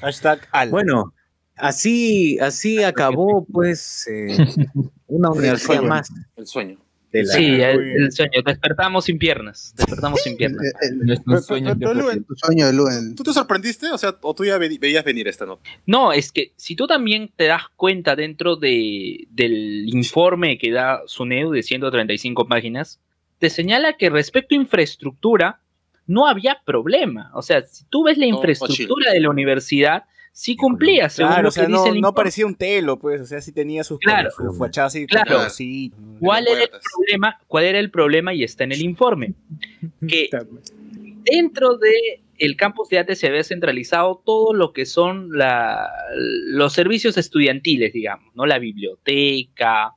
Hashtag 0.00 0.48
al. 0.52 0.70
Bueno, 0.70 1.12
así, 1.56 2.38
así 2.40 2.82
acabó, 2.82 3.44
pues, 3.50 4.06
eh, 4.10 4.36
una 5.06 5.30
universidad 5.30 5.58
sueño. 5.76 5.82
más. 5.88 6.10
El 6.36 6.46
sueño. 6.46 6.78
la- 7.12 7.24
Sí, 7.34 7.60
el, 7.60 8.10
sueño. 8.12 8.40
Despertamos 8.44 9.04
sin 9.04 9.18
piernas. 9.18 9.74
Despertamos 9.76 10.22
sin 10.22 10.36
piernas. 10.36 10.62
Pero- 11.26 11.42
sueño. 11.42 11.76
¿Tú 13.14 13.22
te 13.22 13.32
sorprendiste? 13.34 13.90
O 13.90 13.98
sea, 13.98 14.16
o 14.22 14.34
tú 14.34 14.44
ya 14.46 14.56
ve- 14.58 14.78
veías 14.80 15.04
venir 15.04 15.28
esta 15.28 15.44
nota. 15.44 15.62
No, 15.86 16.12
es 16.12 16.32
que 16.32 16.52
si 16.56 16.74
tú 16.74 16.86
también 16.86 17.30
te 17.36 17.44
das 17.46 17.64
cuenta 17.76 18.16
dentro 18.16 18.56
de, 18.56 19.26
del 19.30 19.88
informe 19.94 20.56
que 20.58 20.70
da 20.72 21.02
SUNEU 21.06 21.50
de 21.50 21.62
135 21.62 22.46
páginas, 22.48 22.98
te 23.38 23.50
señala 23.50 23.96
que 23.98 24.08
respecto 24.08 24.54
a 24.54 24.58
infraestructura 24.58 25.60
no 26.06 26.26
había 26.26 26.58
problema. 26.64 27.30
O 27.34 27.42
sea, 27.42 27.62
si 27.62 27.84
tú 27.84 28.04
ves 28.04 28.16
la 28.16 28.26
infraestructura 28.26 29.12
de 29.12 29.20
la 29.20 29.30
universidad, 29.30 30.04
sí 30.32 30.56
cumplía, 30.56 31.08
según 31.10 31.30
Claro, 31.32 31.42
lo 31.44 31.48
o 31.48 31.52
sea, 31.52 31.66
que 31.66 31.72
no, 31.72 31.82
dice 31.84 31.94
el 31.94 32.00
no 32.00 32.14
parecía 32.14 32.46
un 32.46 32.54
telo, 32.54 32.98
pues, 32.98 33.20
o 33.20 33.24
sea, 33.26 33.40
sí 33.40 33.52
tenía 33.52 33.84
sus, 33.84 33.98
Claro. 33.98 34.30
fachadas 34.58 34.94
y 34.96 35.06
Claro. 35.06 35.48
sí. 35.50 35.92
¿Cuál 36.18 36.48
era 36.48 36.62
el 36.62 36.70
problema? 36.70 37.38
¿Cuál 37.46 37.64
era 37.64 37.78
el 37.78 37.90
problema? 37.90 38.34
Y 38.34 38.42
está 38.42 38.64
en 38.64 38.72
el 38.72 38.80
informe. 38.82 39.34
Que 40.08 40.28
dentro 41.24 41.76
de 41.78 41.92
el 42.38 42.56
campus 42.56 42.88
de 42.88 42.98
ATE 42.98 43.14
se 43.14 43.28
había 43.28 43.44
centralizado 43.44 44.20
todo 44.24 44.52
lo 44.54 44.72
que 44.72 44.84
son 44.86 45.28
la- 45.36 45.88
los 46.16 46.72
servicios 46.72 47.16
estudiantiles, 47.16 47.92
digamos, 47.92 48.34
¿no? 48.34 48.46
La 48.46 48.58
biblioteca, 48.58 49.92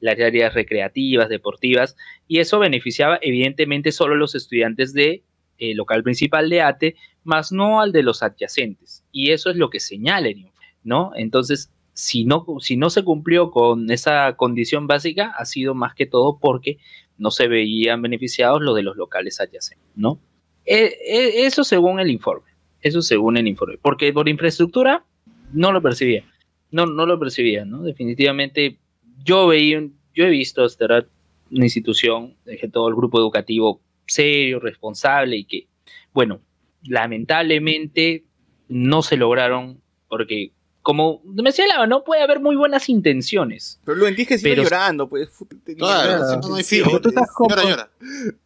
las 0.00 0.18
áreas 0.18 0.54
recreativas, 0.54 1.28
deportivas, 1.28 1.96
y 2.26 2.38
eso 2.38 2.58
beneficiaba 2.58 3.18
evidentemente 3.20 3.92
solo 3.92 4.14
a 4.14 4.16
los 4.16 4.34
estudiantes 4.34 4.92
de 4.94 5.24
eh, 5.58 5.74
local 5.74 6.02
principal 6.02 6.48
de 6.48 6.62
ATE, 6.62 6.96
más 7.24 7.52
no 7.52 7.80
al 7.80 7.92
de 7.92 8.02
los 8.02 8.22
adyacentes. 8.22 9.04
Y 9.12 9.32
eso 9.32 9.50
es 9.50 9.56
lo 9.56 9.70
que 9.70 9.80
señala 9.80 10.28
el 10.28 10.38
informe, 10.38 10.66
¿no? 10.82 11.12
Entonces, 11.14 11.70
si 11.92 12.24
no, 12.24 12.46
si 12.60 12.76
no 12.76 12.90
se 12.90 13.02
cumplió 13.02 13.50
con 13.50 13.90
esa 13.90 14.34
condición 14.36 14.86
básica, 14.86 15.34
ha 15.36 15.44
sido 15.44 15.74
más 15.74 15.94
que 15.94 16.06
todo 16.06 16.38
porque 16.38 16.78
no 17.18 17.30
se 17.30 17.48
veían 17.48 18.00
beneficiados 18.00 18.62
los 18.62 18.74
de 18.74 18.82
los 18.82 18.96
locales 18.96 19.40
adyacentes, 19.40 19.86
¿no? 19.94 20.18
Eh, 20.64 20.96
eh, 21.06 21.46
eso 21.46 21.64
según 21.64 22.00
el 22.00 22.10
informe, 22.10 22.50
eso 22.80 23.02
según 23.02 23.36
el 23.36 23.46
informe, 23.48 23.78
porque 23.80 24.12
por 24.12 24.28
infraestructura 24.28 25.04
no 25.52 25.72
lo 25.72 25.82
percibía, 25.82 26.24
no, 26.70 26.86
no 26.86 27.06
lo 27.06 27.18
percibía, 27.18 27.64
¿no? 27.64 27.82
Definitivamente 27.82 28.78
yo 29.22 29.48
veía, 29.48 29.82
yo 30.14 30.24
he 30.24 30.30
visto 30.30 30.64
hasta 30.64 30.84
ahora 30.84 31.06
una 31.50 31.64
institución, 31.64 32.36
todo 32.72 32.88
el 32.88 32.94
grupo 32.94 33.18
educativo 33.18 33.80
serio, 34.06 34.60
responsable 34.60 35.36
y 35.36 35.44
que, 35.44 35.66
bueno, 36.12 36.40
lamentablemente 36.82 38.24
no 38.68 39.02
se 39.02 39.16
lograron 39.16 39.80
porque 40.08 40.52
como 40.82 41.20
me 41.24 41.52
señalaba, 41.52 41.86
no 41.86 42.04
puede 42.04 42.22
haber 42.22 42.40
muy 42.40 42.56
buenas 42.56 42.88
intenciones. 42.88 43.78
Pero 43.84 43.98
lo 43.98 44.06
entiendes 44.08 44.28
que 44.28 44.38
sigue 44.38 44.50
Pero- 44.52 44.62
llorando, 44.64 45.08
pues. 45.10 45.28
Claro, 45.76 46.40
no, 46.48 46.54
hay 46.54 46.64
Sí, 46.64 46.76
fijo. 46.82 46.98
tú 47.02 47.10
estás 47.10 47.30
como- 47.34 47.50
Llora, 47.50 47.62
llora. 47.68 47.90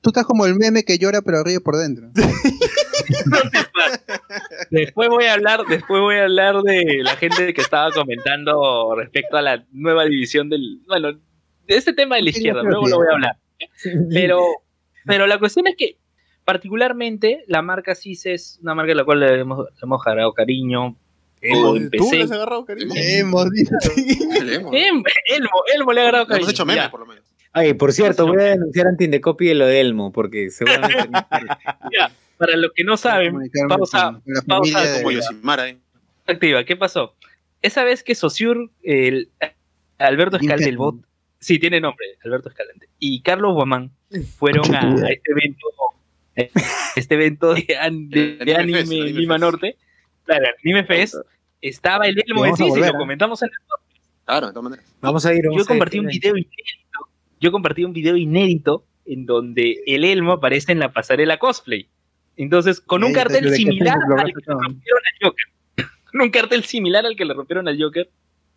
Tú 0.01 0.11
estás 0.11 0.25
como 0.27 0.45
el 0.45 0.57
meme 0.57 0.83
que 0.83 0.99
llora 0.99 1.23
pero 1.23 1.45
ríe 1.45 1.61
por 1.61 1.77
dentro. 1.77 2.11
Después 4.71 5.09
voy 5.09 5.25
a 5.27 5.35
hablar, 5.35 5.61
después 5.69 6.01
voy 6.01 6.17
a 6.17 6.25
hablar 6.25 6.63
de 6.63 7.01
la 7.03 7.17
gente 7.17 7.53
que 7.55 7.61
estaba 7.61 7.91
comentando 7.93 8.95
respecto 8.97 9.37
a 9.37 9.43
la 9.43 9.65
nueva 9.73 10.05
división 10.05 10.49
del, 10.49 10.81
bueno, 10.87 11.13
de 11.13 11.77
este 11.77 11.93
tema 11.93 12.17
de 12.17 12.23
la 12.23 12.31
izquierda, 12.31 12.63
luego 12.63 12.89
lo 12.89 12.97
voy 12.97 13.07
a 13.11 13.15
hablar. 13.15 13.37
Pero, 14.11 14.43
pero 15.07 15.27
la 15.27 15.39
cuestión 15.39 15.67
es 15.67 15.75
que 15.77 15.99
particularmente 16.45 17.45
la 17.47 17.63
marca 17.63 17.95
CIS 17.95 18.27
es 18.27 18.59
una 18.63 18.75
marca 18.75 18.93
a 18.93 18.97
la 18.97 19.05
cual 19.05 19.21
le 19.21 19.41
hemos, 19.41 19.67
le 19.71 19.77
hemos 19.83 20.07
agarrado 20.07 20.33
cariño. 20.33 20.97
Hemos- 21.41 21.79
o 21.79 21.91
¿Tú 21.91 22.09
le 22.13 22.23
has 22.23 22.31
agarrado 22.31 22.65
cariño? 22.65 22.93
Hemos 22.97 23.51
dicho. 23.51 23.73
Leemos. 24.45 24.73
Em- 24.75 25.03
Elmo, 25.29 25.51
Elmo 25.75 25.93
le 25.93 26.01
ha 26.01 26.03
agarrado 26.05 26.25
Le 26.25 26.37
hemos 26.37 26.47
cariño. 26.47 26.51
hecho 26.51 26.67
memes, 26.67 26.89
por 26.89 27.01
lo 27.01 27.07
menos. 27.07 27.25
Ay, 27.53 27.75
por 27.75 27.93
cierto, 27.93 28.27
voy 28.27 28.41
a 28.41 28.45
denunciar 28.45 28.87
ante 28.89 29.05
Indecopy 29.05 29.47
de 29.47 29.55
lo 29.55 29.67
de 29.67 29.81
Elmo, 29.81 30.13
porque 30.13 30.51
seguramente. 30.51 31.09
Ya, 31.93 32.11
para 32.39 32.57
los 32.57 32.73
que 32.75 32.83
no 32.85 32.97
saben, 32.97 33.37
pausa, 33.69 34.21
pausa, 34.47 34.79
familia 34.79 34.81
de- 34.81 34.99
Como 35.03 35.11
Yosimara, 35.13 35.69
¿eh? 35.69 35.79
activa, 36.27 36.65
¿qué 36.65 36.77
pasó? 36.77 37.15
Esa 37.63 37.85
vez 37.85 38.03
que 38.03 38.15
Sociur, 38.15 38.71
el 38.83 39.31
Alberto 39.99 40.37
Escalante, 40.37 40.69
el 40.69 40.77
bot, 40.79 40.97
sí, 41.39 41.59
tiene 41.59 41.81
nombre, 41.81 42.07
Alberto 42.25 42.49
Escalante, 42.49 42.89
y 42.99 43.23
Carlos 43.23 43.55
Guamán 43.55 43.91
fueron 44.37 44.75
a, 44.75 44.81
a 44.81 45.11
este 45.11 45.31
evento, 45.33 45.67
este 46.97 47.15
evento 47.15 47.55
de, 47.55 47.77
an- 47.81 48.09
de- 48.09 48.39
Anime 48.41 48.55
anime 48.55 48.79
Fest, 48.81 48.93
Anime 48.93 49.11
Lima 49.13 49.35
Fest. 49.35 49.41
Norte, 49.43 49.77
claro, 50.25 50.45
Anime 50.65 50.85
Fest, 50.85 51.15
estaba 51.61 52.07
el 52.07 52.23
Elmo 52.27 52.45
de 52.45 52.53
Sisi, 52.57 52.79
lo 52.81 52.87
¿eh? 52.87 52.93
comentamos 52.97 53.43
en 53.43 53.49
el 53.49 53.55
Claro, 54.27 54.47
de 54.47 54.53
todas 54.55 54.65
maneras. 54.71 54.95
Vamos 55.03 55.27
a 55.27 55.35
ir. 55.35 55.43
vamos 55.45 55.57
yo 55.57 55.61
a 55.61 55.63
ir, 55.65 55.69
compartí 55.69 55.99
un 55.99 56.11
sí. 56.11 56.19
video 56.19 56.37
inédito. 56.37 57.09
Yo 57.41 57.53
compartí 57.53 57.85
un 57.85 57.93
video 57.93 58.17
inédito 58.17 58.85
en 59.05 59.27
donde 59.27 59.83
el 59.87 60.03
Elmo 60.05 60.33
aparece 60.33 60.73
en 60.73 60.79
la 60.79 60.93
pasarela 60.95 61.39
cosplay. 61.39 61.89
Entonces, 62.37 62.81
con 62.81 63.05
un 63.05 63.13
cartel 63.13 63.51
similar 63.55 63.99
al 64.19 64.25
que 64.33 64.41
le 64.41 64.55
rompieron 64.55 65.03
al 65.05 65.19
Joker. 65.23 65.47
con 66.11 66.21
un 66.23 66.31
cartel 66.31 66.65
similar 66.65 67.05
al 67.05 67.17
que 67.17 67.25
le 67.27 67.35
rompieron 67.35 67.69
al 67.69 67.79
Joker. 67.81 68.09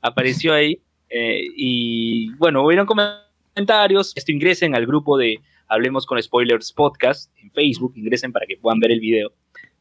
Apareció 0.01 0.53
ahí. 0.53 0.79
eh, 1.09 1.41
y 1.55 2.29
bueno, 2.35 2.63
hubieron 2.65 2.85
comentarios. 2.87 4.13
Esto 4.15 4.31
ingresen 4.31 4.73
al 4.73 4.85
grupo 4.85 5.17
de 5.17 5.39
Hablemos 5.67 6.05
con 6.05 6.21
Spoilers 6.21 6.71
Podcast 6.73 7.31
en 7.41 7.51
Facebook. 7.51 7.93
Ingresen 7.95 8.31
para 8.31 8.45
que 8.45 8.57
puedan 8.57 8.79
ver 8.79 8.91
el 8.91 8.99
video. 8.99 9.31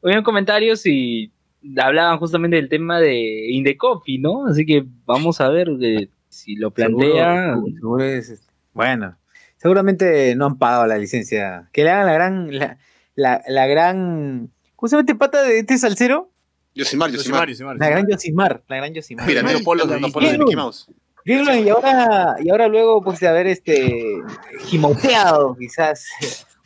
Hubieron 0.01 0.25
comentarios 0.25 0.85
y 0.87 1.33
hablaban 1.79 2.19
justamente 2.19 2.57
del 2.57 2.69
tema 2.69 3.01
de 3.01 3.51
Indecopy, 3.51 4.19
¿no? 4.19 4.47
Así 4.47 4.65
que 4.67 4.85
vamos 5.05 5.41
a 5.41 5.49
ver 5.49 5.69
eh, 5.81 6.09
si 6.29 6.57
lo 6.57 6.71
plantea. 6.71 7.55
Seguro- 7.55 7.73
seguro 7.75 8.05
es, 8.05 8.29
este, 8.31 8.53
bueno, 8.73 9.17
seguramente 9.57 10.35
no 10.37 10.47
han 10.47 10.59
pagado 10.59 10.87
la 10.87 10.99
licencia. 10.99 11.69
Que 11.73 11.85
le 11.85 11.91
hagan 11.91 12.07
la 12.07 12.13
gran. 12.15 12.59
La, 12.59 12.79
la, 13.15 13.43
la 13.49 13.67
gran. 13.67 14.51
¿Cómo 14.77 14.89
se 14.89 14.97
llama 14.97 15.03
este 15.03 15.15
pata 15.15 15.43
de 15.43 15.61
este 15.61 15.79
salsero? 15.79 16.31
Yosimar, 16.75 17.11
Yosimar. 17.11 17.49
Yosimar, 17.49 17.49
Yosimar. 17.49 17.77
La 17.79 17.89
gran 17.89 18.07
Yosimar. 18.07 18.63
La 18.69 18.77
gran 18.77 18.93
Yosimar. 18.93 19.27
Mira, 19.27 19.43
Los 19.43 19.63
polos 19.63 19.89
de 19.89 19.99
los 19.99 20.11
polos 20.13 20.31
de 20.31 20.37
Mickey. 20.39 20.45
Mickey 20.55 20.57
Mouse. 20.57 20.91
Díganlo, 21.27 21.57
y 21.57 21.69
ahora, 21.69 22.37
y 22.41 22.51
ahora 22.51 22.69
luego, 22.69 23.03
pues, 23.03 23.19
de 23.19 23.27
haber 23.27 23.49
este 23.49 24.23
gimoteado, 24.61 25.57
quizás, 25.59 26.07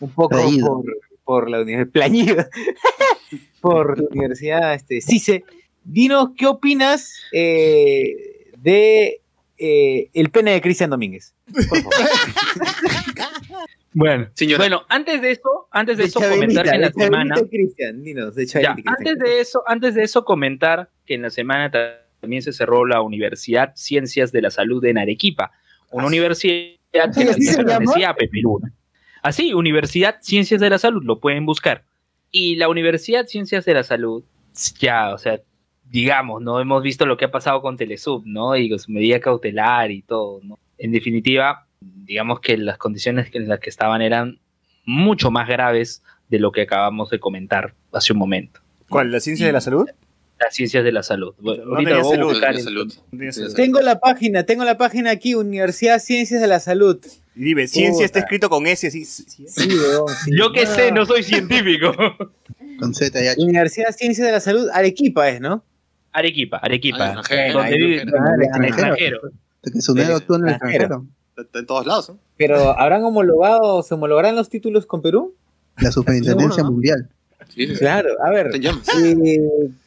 un 0.00 0.10
poco 0.10 0.36
por, 0.36 0.84
por 1.24 1.48
la 1.48 1.62
universidad, 1.62 1.90
plañido, 1.92 2.44
por 3.62 3.98
la 3.98 4.06
universidad 4.10 4.74
este, 4.74 5.00
CICE. 5.00 5.44
Dinos, 5.82 6.32
¿qué 6.36 6.46
opinas 6.46 7.10
eh, 7.32 8.50
de 8.58 9.22
eh, 9.56 10.10
el 10.12 10.28
pene 10.28 10.52
de 10.52 10.60
Cristian 10.60 10.90
Domínguez? 10.90 11.34
Por 11.50 11.64
favor. 11.64 11.94
Bueno, 13.92 14.28
Señora. 14.34 14.58
bueno, 14.58 14.82
antes 14.88 15.20
de 15.20 15.32
eso, 15.32 15.66
antes 15.72 15.98
de, 15.98 16.04
eso 16.04 16.20
Chabelita, 16.20 16.62
comentar 16.62 16.64
que 16.64 16.70
en 16.70 16.80
la 16.80 16.90
de 16.90 17.04
semana, 17.04 17.34
dinos, 17.94 18.34
de 18.36 18.46
ya, 18.46 18.76
antes 18.86 19.18
de 19.18 19.40
eso, 19.40 19.64
antes 19.66 19.94
de 19.96 20.04
eso 20.04 20.24
comentar 20.24 20.90
que 21.04 21.14
en 21.14 21.22
la 21.22 21.30
semana 21.30 21.72
también 22.20 22.42
se 22.42 22.52
cerró 22.52 22.84
la 22.86 23.00
Universidad 23.00 23.72
Ciencias 23.74 24.32
de 24.32 24.42
la 24.42 24.50
Salud 24.50 24.84
en 24.84 24.98
Arequipa, 24.98 25.52
una 25.90 26.06
universidad 26.06 26.76
que 26.92 27.00
¿Así 27.00 27.42
se 27.42 27.58
llama? 27.58 27.78
pertenecía 27.78 28.10
a 28.10 28.16
Luna. 28.42 28.72
Así, 29.22 29.52
Universidad 29.52 30.16
Ciencias 30.20 30.60
de 30.60 30.70
la 30.70 30.78
Salud, 30.78 31.02
lo 31.04 31.20
pueden 31.20 31.46
buscar. 31.46 31.84
Y 32.30 32.56
la 32.56 32.68
Universidad 32.68 33.26
Ciencias 33.26 33.64
de 33.64 33.74
la 33.74 33.82
Salud, 33.82 34.24
ya, 34.78 35.12
o 35.12 35.18
sea, 35.18 35.40
digamos, 35.90 36.42
no 36.42 36.60
hemos 36.60 36.82
visto 36.82 37.06
lo 37.06 37.16
que 37.16 37.24
ha 37.24 37.30
pasado 37.30 37.60
con 37.60 37.76
Telesub, 37.76 38.22
¿no? 38.24 38.56
Y 38.56 38.70
con 38.70 38.78
su 38.78 38.92
medida 38.92 39.20
cautelar 39.20 39.90
y 39.90 40.02
todo, 40.02 40.40
¿no? 40.42 40.58
En 40.78 40.92
definitiva, 40.92 41.66
digamos 41.80 42.40
que 42.40 42.56
las 42.56 42.78
condiciones 42.78 43.28
en 43.34 43.48
las 43.48 43.60
que 43.60 43.70
estaban 43.70 44.00
eran 44.00 44.38
mucho 44.84 45.30
más 45.30 45.48
graves 45.48 46.02
de 46.28 46.38
lo 46.38 46.52
que 46.52 46.62
acabamos 46.62 47.10
de 47.10 47.18
comentar 47.18 47.74
hace 47.92 48.12
un 48.12 48.18
momento. 48.18 48.60
¿Cuál? 48.88 49.12
¿La 49.12 49.20
ciencia 49.20 49.46
de 49.46 49.52
la 49.52 49.60
salud? 49.60 49.88
Las 50.40 50.54
ciencias 50.54 50.82
de 50.82 50.90
la 50.92 51.02
salud. 51.02 51.34
Bueno, 51.38 51.64
No 51.66 51.72
ahorita 51.74 51.90
tenía 51.90 52.02
lo 52.02 52.04
voy 52.04 52.12
a 52.14 52.16
salud, 52.16 52.28
buscar 52.32 52.52
de 52.54 52.58
en- 52.60 52.64
salud. 52.64 52.94
No 53.12 53.18
tiene 53.18 53.32
salud. 53.32 53.54
Tengo 53.54 53.80
la 53.82 54.00
página, 54.00 54.44
tengo 54.44 54.64
la 54.64 54.78
página 54.78 55.10
aquí, 55.10 55.34
Universidad 55.34 55.98
Ciencias 56.00 56.40
de 56.40 56.46
la 56.46 56.60
Salud. 56.60 56.98
Y 57.36 57.44
dime, 57.44 57.68
ciencia 57.68 58.04
está 58.06 58.20
escrito 58.20 58.48
con 58.48 58.66
S, 58.66 58.86
así. 58.86 59.04
sí. 59.04 59.24
Sí, 59.46 59.68
weón, 59.68 60.08
sí. 60.24 60.30
Yo 60.38 60.50
que 60.52 60.66
sé, 60.66 60.92
no 60.92 61.04
soy 61.06 61.22
científico. 61.24 61.92
Con 62.78 62.94
Z 62.94 63.22
y 63.22 63.28
H. 63.28 63.40
Universidad 63.42 63.90
Ciencias 63.94 64.26
de 64.26 64.32
la 64.32 64.40
Salud, 64.40 64.68
Arequipa 64.72 65.28
es, 65.28 65.40
¿no? 65.40 65.62
Arequipa, 66.12 66.56
Arequipa. 66.56 67.12
extranjero, 67.12 67.64
en 67.64 67.92
extranjero. 68.02 68.64
extranjero. 68.64 69.20
Que 69.62 69.80
su 69.82 69.94
negro 69.94 70.16
actúa 70.16 70.38
en 70.38 70.44
el 70.44 70.50
Extranjero. 70.52 71.06
en 71.54 71.66
todos 71.66 71.86
lados, 71.86 72.08
¿no? 72.08 72.18
Pero 72.38 72.78
¿habrán 72.78 73.04
homologado, 73.04 73.82
se 73.82 73.92
homologarán 73.94 74.34
los 74.36 74.48
títulos 74.48 74.86
con 74.86 75.02
Perú? 75.02 75.34
La 75.78 75.92
superintendencia 75.92 76.64
mundial. 76.64 77.10
Sí, 77.54 77.66
sí, 77.66 77.74
sí. 77.74 77.78
Claro, 77.80 78.08
a 78.24 78.30
ver. 78.30 78.50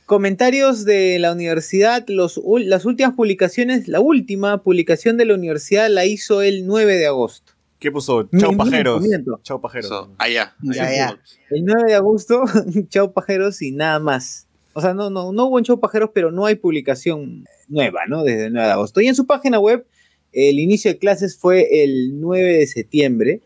Comentarios 0.05 0.85
de 0.85 1.17
la 1.19 1.31
universidad, 1.31 2.05
los, 2.07 2.41
las 2.65 2.85
últimas 2.85 3.13
publicaciones, 3.13 3.87
la 3.87 3.99
última 3.99 4.61
publicación 4.61 5.17
de 5.17 5.25
la 5.25 5.33
universidad 5.33 5.89
la 5.89 6.05
hizo 6.05 6.41
el 6.41 6.67
9 6.67 6.97
de 6.97 7.07
agosto. 7.07 7.53
¿Qué 7.79 7.91
puso? 7.91 8.29
Chau 8.37 8.55
pajeros. 8.55 9.03
Chau 9.43 9.61
pajeros. 9.61 10.09
Allá. 10.17 10.55
Fútbol. 10.59 11.19
El 11.49 11.65
9 11.65 11.83
de 11.87 11.95
agosto, 11.95 12.43
chao 12.89 13.11
pajeros 13.13 13.61
y 13.61 13.71
nada 13.71 13.99
más. 13.99 14.47
O 14.73 14.81
sea, 14.81 14.93
no, 14.93 15.09
no, 15.09 15.31
no 15.31 15.45
hubo 15.45 15.57
en 15.59 15.65
chao 15.65 15.79
pajeros, 15.79 16.11
pero 16.13 16.31
no 16.31 16.45
hay 16.45 16.55
publicación 16.55 17.45
nueva, 17.67 18.01
¿no? 18.07 18.23
Desde 18.23 18.47
el 18.47 18.53
9 18.53 18.67
de 18.67 18.73
agosto. 18.73 19.01
Y 19.01 19.07
en 19.07 19.15
su 19.15 19.25
página 19.25 19.59
web 19.59 19.85
El 20.31 20.59
inicio 20.59 20.91
de 20.91 20.97
clases 20.97 21.37
fue 21.37 21.83
el 21.83 22.19
9 22.19 22.57
de 22.57 22.67
septiembre 22.67 23.41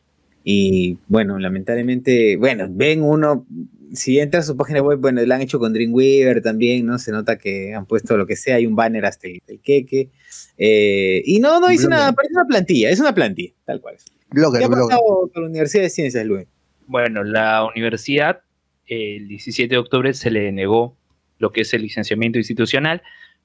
y 0.50 0.98
bueno, 1.10 1.38
lamentablemente, 1.40 2.38
bueno, 2.38 2.68
ven 2.70 3.04
uno, 3.04 3.46
si 3.94 4.20
entra 4.20 4.40
a 4.42 4.44
su 4.44 4.56
página 4.58 4.82
web, 4.82 5.00
bueno, 5.00 5.24
la 5.26 5.36
han 5.36 5.42
hecho 5.42 5.60
con 5.60 5.74
Dreamweaver 5.74 6.42
también, 6.42 6.86
¿no? 6.86 7.00
Se 7.00 7.12
nota 7.12 7.38
que 7.38 7.74
han 7.74 7.86
puesto 7.86 8.18
lo 8.18 8.26
que 8.26 8.36
sea, 8.36 8.56
hay 8.56 8.66
un 8.66 8.76
banner 8.76 9.06
hasta 9.06 9.28
el, 9.28 9.42
el 9.48 9.60
queque. 9.60 10.10
Eh, 10.58 11.22
y 11.26 11.40
no, 11.40 11.60
no 11.60 11.68
Blogger. 11.68 11.90
nada, 11.90 12.14
parece 12.14 12.34
una 12.34 12.46
plantilla, 12.46 12.90
es 12.90 13.00
una 13.00 13.14
plantilla, 13.14 13.54
tal 13.66 13.82
cual. 13.82 13.96
¿Qué 13.98 14.14
Blogger, 14.30 14.64
ha 14.64 14.68
blogger. 14.68 14.90
pasado 14.90 15.32
con 15.34 15.44
la 15.44 15.50
Universidad 15.50 15.84
de 15.84 15.90
Ciencias, 15.90 16.26
Luis? 16.26 16.48
Bueno, 16.88 17.24
la 17.24 17.66
universidad 17.66 18.42
el 18.88 19.28
17 19.28 19.74
de 19.74 19.80
octubre 19.80 20.14
se 20.14 20.32
le 20.32 20.52
negó 20.52 20.98
lo 21.40 21.52
que 21.52 21.62
es 21.62 21.74
el 21.74 21.82
licenciamiento 21.84 22.40
institucional. 22.40 23.04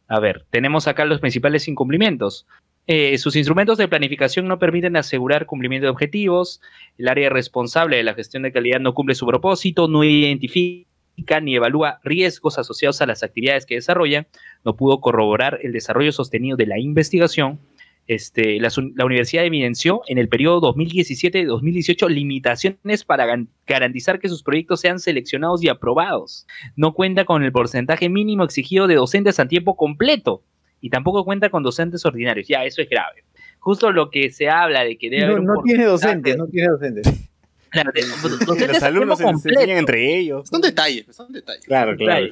A 0.09 0.20
ver, 0.20 0.46
tenemos 0.50 0.88
acá 0.88 1.05
los 1.05 1.20
principales 1.20 1.68
incumplimientos. 1.68 2.46
Eh, 2.88 3.16
sus 3.18 3.37
instrumentos 3.37 3.79
de 3.79 3.87
planificación 3.87 4.49
no 4.49 4.59
permiten 4.59 4.97
asegurar 4.97 5.47
cumplimiento 5.47 5.87
de 5.87 5.90
objetivos. 5.90 6.61
El 6.99 7.09
área 7.09 7.31
responsable 7.31 7.97
de 7.97 8.03
la 8.03 8.14
gestión 8.14 8.42
de 8.42 8.53
calidad 8.53 8.81
no 8.81 8.95
cumple 8.95 9.14
su 9.14 9.27
propósito, 9.27 9.87
no 9.87 10.03
identifica 10.03 11.40
ni 11.40 11.55
evalúa 11.55 12.01
riesgos 12.03 12.59
asociados 12.59 13.01
a 13.01 13.07
las 13.07 13.23
actividades 13.23 13.66
que 13.66 13.77
desarrolla, 13.77 14.27
no 14.64 14.77
pudo 14.77 15.01
corroborar 15.01 15.61
el 15.62 15.73
desarrollo 15.73 16.11
sostenido 16.11 16.57
de 16.57 16.66
la 16.66 16.79
investigación. 16.79 17.61
Este, 18.09 18.59
la, 18.59 18.68
la 18.97 19.05
universidad 19.05 19.45
evidenció 19.45 20.03
en 20.09 20.18
el 20.18 20.29
periodo 20.29 20.75
2017-2018 20.75 22.09
limitaciones 22.09 23.05
para 23.05 23.47
garantizar 23.64 24.18
que 24.18 24.29
sus 24.29 24.42
proyectos 24.42 24.81
sean 24.81 24.99
seleccionados 24.99 25.62
y 25.62 25.68
aprobados. 25.68 26.49
No 26.75 26.95
cuenta 26.95 27.25
con 27.25 27.45
el 27.45 27.53
porcentaje 27.53 28.09
mínimo 28.09 28.42
exigido 28.42 28.88
de 28.88 28.97
docentes 28.97 29.38
a 29.38 29.47
tiempo 29.47 29.77
completo 29.77 30.42
y 30.83 30.90
tampoco 30.90 31.25
cuenta 31.25 31.49
con 31.49 31.62
docentes 31.62 32.05
ordinarios. 32.05 32.47
Ya, 32.47 32.64
eso 32.66 32.83
es 32.83 32.90
grave. 32.90 33.25
Justo 33.61 33.90
lo 33.92 34.11
que 34.11 34.29
se 34.31 34.51
habla 34.51 34.85
de 34.85 34.99
que 34.99 35.09
debe 35.09 35.23
No, 35.23 35.29
haber 35.29 35.40
un 35.40 35.47
no 35.47 35.62
tiene 35.62 35.85
docentes, 35.85 36.37
no 36.37 36.47
tiene 36.49 36.68
docentes. 36.68 37.07
Claro, 37.73 37.90
de- 37.95 38.03
docentes 38.03 38.68
Los 38.68 38.83
alumnos 38.83 39.16
se, 39.16 39.25
se 39.25 39.31
enseñan 39.31 39.79
entre 39.79 40.18
ellos. 40.18 40.47
Son 40.47 40.61
detalles, 40.61 41.07
son 41.16 41.33
detalles. 41.33 41.64
Claro, 41.64 41.97
claro, 41.97 42.27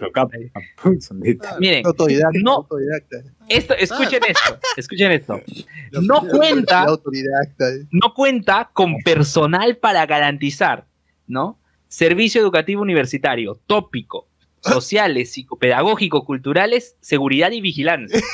Son 1.00 1.18
detalles. 1.20 1.58
Miren, 1.58 1.86
Autodidacta, 1.86 2.38
no, 2.42 2.56
autodidacta. 2.56 3.16
esto, 3.48 3.72
escuchen 3.72 4.20
esto, 4.28 4.58
escuchen 4.76 5.12
esto. 5.12 5.40
No 6.02 6.20
cuenta, 6.28 6.84
no 7.90 8.12
cuenta 8.12 8.68
con 8.74 8.96
personal 9.02 9.78
para 9.78 10.04
garantizar, 10.04 10.84
¿no? 11.26 11.58
Servicio 11.88 12.42
educativo 12.42 12.82
universitario, 12.82 13.58
tópico, 13.66 14.28
sociales, 14.60 15.32
psicopedagógico, 15.32 16.24
culturales, 16.24 16.96
seguridad 17.00 17.50
y 17.52 17.60
vigilancia. 17.60 18.20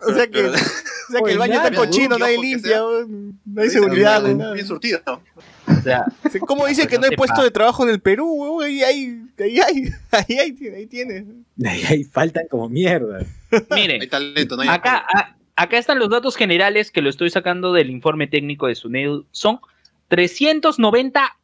O 0.00 0.14
sea 0.14 0.28
que, 0.28 0.44
o 0.44 0.52
sea 0.56 1.20
que 1.24 1.32
el 1.32 1.38
baño 1.38 1.54
está 1.54 1.72
cochino, 1.72 2.18
¿no? 2.18 2.24
que 2.24 2.38
limpia, 2.38 2.78
no 2.78 3.60
hay 3.62 3.68
seguridad. 3.68 4.24
hay. 4.24 4.34
Bien 4.54 4.64
surtido. 4.64 5.00
¿no? 5.04 5.20
O 5.66 5.82
sea, 5.82 6.04
¿Cómo 6.46 6.68
dice 6.68 6.86
que 6.86 6.98
no 6.98 7.06
hay 7.06 7.16
puesto 7.16 7.42
de 7.42 7.50
trabajo 7.50 7.82
en 7.82 7.90
el 7.90 8.00
Perú, 8.00 8.32
weón? 8.32 8.62
Ahí 8.64 8.80
hay, 8.84 9.20
ahí 9.40 9.58
hay, 9.58 9.90
ahí 10.12 10.38
hay, 10.38 10.68
ahí 10.72 10.86
tiene. 10.86 11.26
Ahí, 11.66 11.82
ahí 11.88 12.04
faltan 12.04 12.44
como 12.48 12.68
mierda. 12.68 13.26
miren, 13.72 14.00
Hay 14.02 14.06
talento, 14.06 14.54
no 14.54 14.62
hay 14.62 14.68
acá, 14.68 15.04
a- 15.12 15.34
acá 15.56 15.78
están 15.78 15.98
los 15.98 16.10
datos 16.10 16.36
generales 16.36 16.92
que 16.92 17.02
lo 17.02 17.10
estoy 17.10 17.30
sacando 17.30 17.72
del 17.72 17.90
informe 17.90 18.28
técnico 18.28 18.68
de 18.68 18.76
SUNEDU. 18.76 19.26
Son 19.32 19.58
390 20.06 21.37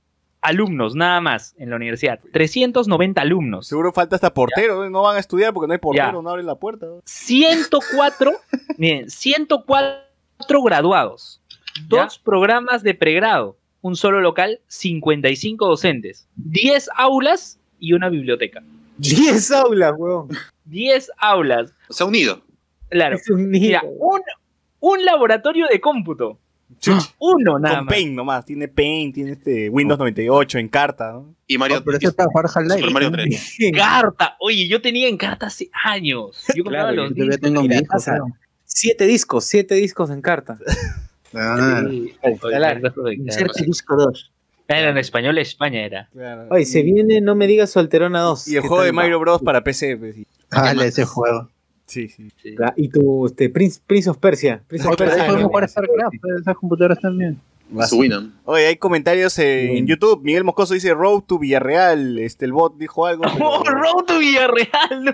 alumnos 0.44 0.94
nada 0.94 1.20
más 1.20 1.54
en 1.58 1.70
la 1.70 1.76
universidad. 1.76 2.20
390 2.32 3.20
alumnos. 3.20 3.66
Seguro 3.66 3.92
falta 3.92 4.14
hasta 4.14 4.32
portero, 4.32 4.84
¿no? 4.84 4.90
no 4.90 5.02
van 5.02 5.16
a 5.16 5.20
estudiar 5.20 5.52
porque 5.52 5.66
no 5.66 5.72
hay 5.72 5.78
portero, 5.80 6.06
Ya. 6.06 6.12
no 6.12 6.28
abren 6.30 6.46
la 6.46 6.54
puerta. 6.54 6.86
weón. 6.86 7.02
104, 7.04 8.32
miren, 8.78 9.10
104 9.10 10.62
graduados, 10.64 11.40
dos 11.88 12.18
programas 12.18 12.82
de 12.82 12.94
pregrado, 12.94 13.56
un 13.80 13.96
solo 13.96 14.20
local, 14.20 14.60
55 14.68 15.66
docentes, 15.66 16.28
10 16.36 16.90
aulas 16.96 17.58
y 17.80 17.92
una 17.94 18.08
biblioteca. 18.08 18.62
10 18.98 19.50
aulas, 19.52 19.92
weón. 19.96 20.28
10 20.66 21.10
aulas, 21.18 21.72
O 21.88 21.92
sea, 21.92 22.06
unido. 22.06 22.42
claro. 22.90 23.16
Es. 23.16 23.28
Mira, 23.30 23.82
un, 23.98 24.20
un 24.80 25.04
laboratorio 25.04 25.66
de 25.66 25.80
cómputo. 25.80 26.38
Uno 27.18 27.58
nada 27.58 27.76
Con 27.76 27.84
más. 27.86 27.94
Paint 27.94 28.12
nomás, 28.14 28.44
tiene 28.44 28.68
Paint, 28.68 29.14
tiene 29.14 29.32
este 29.32 29.68
Windows 29.70 29.98
98 29.98 30.58
en 30.58 30.68
carta, 30.68 31.12
¿no? 31.12 31.34
Y 31.46 31.56
Mario. 31.58 31.76
No, 31.76 31.84
pero 31.84 31.98
eso 31.98 32.08
es 32.08 32.14
para 32.14 32.28
jugar 32.30 32.46
Half-Life. 32.54 32.78
Super 32.80 32.92
Mario 32.92 33.10
3. 33.12 33.56
Carta. 33.76 34.36
Oye, 34.40 34.66
yo 34.68 34.80
tenía 34.82 35.08
en 35.08 35.16
carta 35.16 35.46
hace 35.46 35.70
años. 35.84 36.44
Yo 36.54 36.64
compraba 36.64 36.90
Claro, 36.92 37.08
los 37.08 37.14
Yo 37.16 37.24
discos. 37.24 37.40
tengo 37.40 37.62
mi 37.62 37.68
Mira, 37.68 37.80
hijo, 37.82 37.92
pasa. 37.92 38.12
creo. 38.12 38.26
Siete 38.64 39.06
discos, 39.06 39.44
siete 39.44 39.74
discos 39.74 40.10
en 40.10 40.20
carta. 40.22 40.58
Ah, 41.36 41.82
Sí, 41.88 42.14
disco 43.66 43.96
2. 43.96 44.32
Era 44.68 44.90
en 44.90 44.98
español 44.98 45.36
España 45.38 45.80
era. 45.84 46.08
Oye, 46.50 46.64
se 46.64 46.82
viene 46.82 47.20
No 47.20 47.34
me 47.34 47.46
digas 47.46 47.70
Solterona 47.70 48.20
2. 48.20 48.48
Y 48.48 48.56
el 48.56 48.62
¿Qué 48.62 48.68
juego 48.68 48.84
de? 48.84 48.92
Mario 48.92 49.18
Bros 49.18 49.42
para 49.42 49.62
PC, 49.64 49.96
pues, 49.96 50.14
sí. 50.14 50.26
Dale 50.50 50.86
ese 50.86 51.04
juego. 51.04 51.50
Sí, 51.86 52.08
sí. 52.08 52.30
Sí. 52.42 52.54
Ah, 52.64 52.72
Y 52.76 52.88
tu 52.88 53.26
este, 53.26 53.48
Prince, 53.50 53.80
Prince 53.86 54.08
of 54.10 54.18
Persia. 54.18 54.62
Prince 54.66 54.88
of 54.88 54.96
Persia. 54.96 55.26
podemos 55.26 55.46
jugar 55.48 55.68
StarCraft, 55.68 56.14
esas 56.40 56.56
computadoras 56.56 57.00
también. 57.00 57.38
Oye, 58.44 58.66
hay 58.66 58.76
comentarios 58.76 59.38
en. 59.38 59.86
YouTube. 59.86 60.22
Miguel 60.22 60.44
Moscoso 60.44 60.74
dice 60.74 60.92
Road 60.94 61.22
to 61.22 61.38
Villarreal. 61.38 62.18
Este, 62.18 62.44
el 62.44 62.52
bot 62.52 62.76
dijo 62.76 63.06
algo. 63.06 63.24
pero- 63.24 63.36
¡Oh, 63.50 63.64
Road 63.64 64.04
to 64.06 64.18
Villarreal! 64.18 65.04
No. 65.04 65.12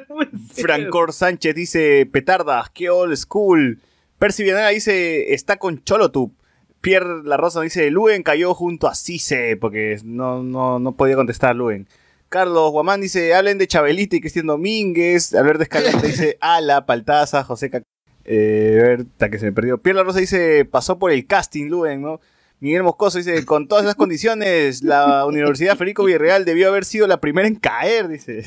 Francor 0.52 1.12
Sánchez 1.12 1.54
dice 1.54 2.06
Petardas, 2.10 2.68
qué 2.70 2.90
old 2.90 3.16
school. 3.16 3.78
Percy 4.18 4.42
Villanueva 4.42 4.70
dice 4.70 5.32
está 5.32 5.56
con 5.56 5.82
Cholotub. 5.82 6.32
Pierre 6.80 7.22
La 7.24 7.36
Rosa 7.36 7.60
dice 7.60 7.90
Luen 7.90 8.22
cayó 8.22 8.54
junto 8.54 8.88
a 8.88 8.94
Cise 8.94 9.56
porque 9.56 9.98
no, 10.04 10.42
no, 10.42 10.78
no 10.78 10.92
podía 10.92 11.14
contestar 11.16 11.54
Luen. 11.56 11.86
Carlos 12.30 12.70
Guamán 12.70 13.00
dice 13.00 13.34
hablen 13.34 13.58
de 13.58 13.66
Chabelita 13.66 14.16
y 14.16 14.20
Cristian 14.20 14.46
Domínguez. 14.46 15.34
Alberto 15.34 15.64
Escalante 15.64 16.06
dice 16.06 16.38
Ala, 16.40 16.86
Paltaza, 16.86 17.44
José 17.44 17.68
Cac... 17.68 17.84
Eh, 18.24 18.78
a 18.80 18.82
ver, 18.84 19.00
hasta 19.00 19.30
que 19.30 19.38
se 19.38 19.46
me 19.46 19.52
perdió. 19.52 19.78
Pierre 19.78 19.96
La 19.96 20.04
Rosa 20.04 20.20
dice 20.20 20.64
pasó 20.64 20.98
por 20.98 21.10
el 21.10 21.26
casting 21.26 21.66
Luen, 21.66 22.00
¿no? 22.00 22.20
Miguel 22.60 22.82
Moscoso 22.82 23.18
dice, 23.18 23.44
con 23.46 23.66
todas 23.66 23.84
esas 23.84 23.96
condiciones, 23.96 24.82
la 24.82 25.24
Universidad 25.26 25.76
Federico 25.76 26.04
Villarreal 26.04 26.44
debió 26.44 26.68
haber 26.68 26.84
sido 26.84 27.06
la 27.06 27.18
primera 27.18 27.48
en 27.48 27.56
caer, 27.56 28.06
dice. 28.06 28.44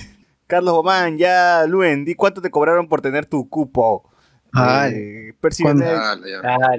Carlos 0.48 0.76
Bomán, 0.76 1.18
ya, 1.18 1.66
Luen, 1.68 2.06
di 2.06 2.14
cuánto 2.14 2.40
te 2.40 2.52
cobraron 2.52 2.88
por 2.88 3.02
tener 3.02 3.26
tu 3.26 3.50
cupo. 3.50 4.10
Ah, 4.54 4.88
Eh, 4.90 5.34
Percy 5.42 5.64
¿cuánto? 5.64 5.84
Villanueva- 5.84 6.12
Ah, 6.12 6.78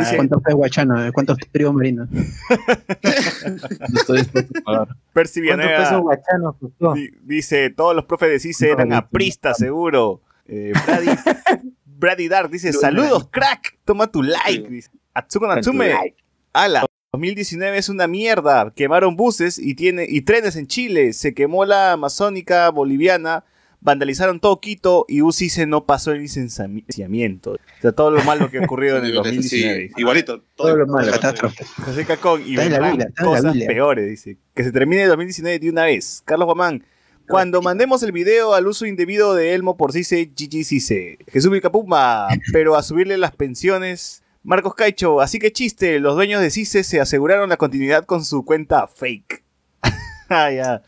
dice, 0.00 0.16
¿Cuántos 0.16 0.42
pez 0.42 0.54
guachano? 0.54 1.12
¿Cuántos 1.12 1.38
tríos 1.52 1.72
marinos? 1.72 2.08
No 3.88 4.00
estoy 4.00 4.18
dispuesto 4.18 4.58
a 4.58 4.62
pagar. 4.62 4.88
Percy 5.12 5.40
¿Cuántos 5.40 5.56
Villanueva 5.58 5.78
pesos 5.84 6.00
guachanos 6.02 6.56
costó? 6.60 6.94
di- 6.94 7.10
dice, 7.22 7.70
todos 7.70 7.94
los 7.94 8.04
profes 8.04 8.30
de 8.30 8.40
CICE 8.40 8.66
No, 8.68 8.72
eran 8.74 8.88
no, 8.90 8.96
apristas, 8.96 9.58
seguro. 9.58 10.20
Eh, 10.46 10.72
Brady, 10.86 11.06
Brady 11.86 12.28
Dark 12.28 12.50
dice, 12.50 12.72
saludos, 12.72 13.28
crack, 13.30 13.78
toma 13.84 14.10
tu 14.10 14.22
like. 14.22 14.68
Dice, 14.68 14.90
Atsuko 15.14 15.46
Natsume, 15.46 16.14
ala. 16.52 16.84
2019 17.12 17.76
es 17.76 17.88
una 17.90 18.06
mierda. 18.06 18.72
Quemaron 18.74 19.16
buses 19.16 19.58
y, 19.58 19.74
tiene, 19.74 20.06
y 20.08 20.22
trenes 20.22 20.56
en 20.56 20.66
Chile. 20.66 21.12
Se 21.12 21.34
quemó 21.34 21.64
la 21.66 21.92
amazónica 21.92 22.70
boliviana. 22.70 23.44
Vandalizaron 23.84 24.38
todo 24.38 24.60
Quito 24.60 25.04
y 25.08 25.22
UCICE 25.22 25.66
no 25.66 25.86
pasó 25.86 26.12
el 26.12 26.20
licenciamiento. 26.20 27.54
O 27.54 27.58
sea, 27.80 27.90
todo 27.90 28.12
lo 28.12 28.22
malo 28.22 28.48
que 28.48 28.58
ha 28.58 28.64
ocurrido 28.64 28.98
en 28.98 29.06
el 29.06 29.14
2019. 29.14 29.88
Sí, 29.88 30.00
igualito. 30.00 30.40
Todo 30.54 30.76
lo 30.76 30.86
malo. 30.86 31.10
Catástrofe. 31.10 31.64
José 31.64 32.06
Cacón 32.06 32.42
y 32.46 32.52
Está 32.52 32.64
en 32.64 32.72
la 32.72 32.78
vendrán 32.78 32.90
Biblia, 32.92 33.08
está 33.08 33.22
en 33.22 33.26
la 33.26 33.36
cosas 33.36 33.52
Biblia. 33.52 33.68
peores, 33.68 34.08
dice. 34.08 34.36
Que 34.54 34.62
se 34.62 34.70
termine 34.70 35.02
el 35.02 35.08
2019 35.08 35.58
de 35.58 35.70
una 35.70 35.84
vez. 35.84 36.22
Carlos 36.24 36.46
Guamán. 36.46 36.84
Cuando 37.26 37.60
mandemos 37.60 38.04
el 38.04 38.12
video 38.12 38.54
al 38.54 38.68
uso 38.68 38.86
indebido 38.86 39.34
de 39.34 39.54
Elmo 39.54 39.76
por 39.76 39.92
CICE, 39.92 40.26
GG 40.26 40.64
CICE. 40.64 41.18
Jesús 41.28 41.50
Vilcapuma, 41.50 42.28
pero 42.52 42.76
a 42.76 42.82
subirle 42.82 43.18
las 43.18 43.32
pensiones. 43.32 44.22
Marcos 44.44 44.74
Caicho, 44.74 45.20
así 45.20 45.38
que 45.38 45.52
chiste, 45.52 45.98
los 45.98 46.14
dueños 46.14 46.40
de 46.40 46.50
CICE 46.50 46.84
se 46.84 47.00
aseguraron 47.00 47.48
la 47.48 47.56
continuidad 47.56 48.04
con 48.04 48.24
su 48.24 48.44
cuenta 48.44 48.86
fake. 48.86 49.44
ah, 50.28 50.50
ya. 50.50 50.82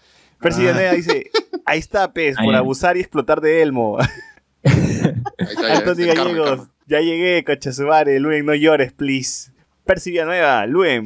Percy 0.45 0.67
Ah. 0.67 0.93
Dice, 0.93 1.31
ahí 1.67 1.79
está, 1.79 2.13
pez, 2.13 2.37
por 2.37 2.55
abusar 2.55 2.97
y 2.97 3.01
explotar 3.01 3.41
de 3.41 3.63
Elmo. 3.63 3.99
El 4.63 5.15
Gallegos, 6.15 6.69
ya 6.87 7.01
llegué, 7.01 7.45
Cochasumare, 7.45 8.19
Luen, 8.21 8.47
no 8.47 8.55
llores, 8.55 8.93
please. 8.93 9.53
Percy 9.85 10.11
Villanueva, 10.13 10.67
Luen, 10.67 11.05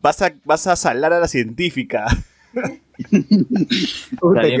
vas 0.00 0.22
a, 0.22 0.32
vas 0.44 0.66
a 0.66 0.76
salar 0.76 1.12
a 1.12 1.20
la 1.20 1.28
científica. 1.28 2.06
Puta, 4.20 4.42
bien. 4.42 4.60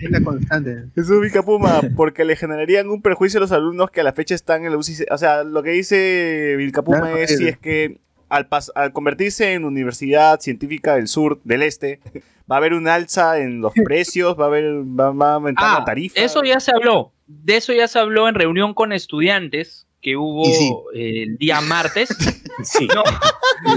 Es 0.00 0.10
la 0.10 0.20
constante. 0.22 0.84
Jesús 0.94 1.20
Vilcapuma, 1.20 1.80
porque 1.96 2.24
le 2.24 2.36
generarían 2.36 2.88
un 2.88 3.02
perjuicio 3.02 3.38
a 3.38 3.40
los 3.42 3.52
alumnos 3.52 3.90
que 3.90 4.00
a 4.00 4.04
la 4.04 4.12
fecha 4.12 4.34
están 4.34 4.64
en 4.64 4.70
la 4.72 4.78
UCI. 4.78 5.06
O 5.10 5.18
sea, 5.18 5.42
lo 5.44 5.62
que 5.62 5.70
dice 5.70 6.54
Vilcapuma 6.56 7.00
Claro, 7.00 7.16
es 7.16 7.32
es- 7.32 7.38
si 7.38 7.48
es 7.48 7.58
que 7.58 7.98
al, 8.34 8.48
pas- 8.48 8.70
al 8.74 8.92
convertirse 8.92 9.52
en 9.54 9.64
Universidad 9.64 10.40
Científica 10.40 10.96
del 10.96 11.08
Sur, 11.08 11.40
del 11.44 11.62
Este, 11.62 12.00
va 12.50 12.56
a 12.56 12.58
haber 12.58 12.74
un 12.74 12.88
alza 12.88 13.38
en 13.40 13.60
los 13.60 13.72
precios, 13.84 14.38
va 14.38 14.44
a 14.44 14.48
haber, 14.48 14.64
va, 14.84 15.10
va 15.12 15.30
a 15.30 15.34
aumentar 15.34 15.64
Ah, 15.66 15.78
la 15.80 15.84
tarifa. 15.84 16.20
eso 16.20 16.42
ya 16.44 16.60
se 16.60 16.72
habló. 16.72 17.12
De 17.26 17.56
eso 17.56 17.72
ya 17.72 17.88
se 17.88 17.98
habló 17.98 18.28
en 18.28 18.34
reunión 18.34 18.74
con 18.74 18.92
estudiantes 18.92 19.86
que 20.02 20.16
hubo 20.18 20.44
sí. 20.44 20.70
eh, 20.94 21.22
el 21.22 21.38
día 21.38 21.60
martes. 21.60 22.08
Sí. 22.62 22.86
No, 22.94 23.02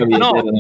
no, 0.08 0.34
no, 0.34 0.54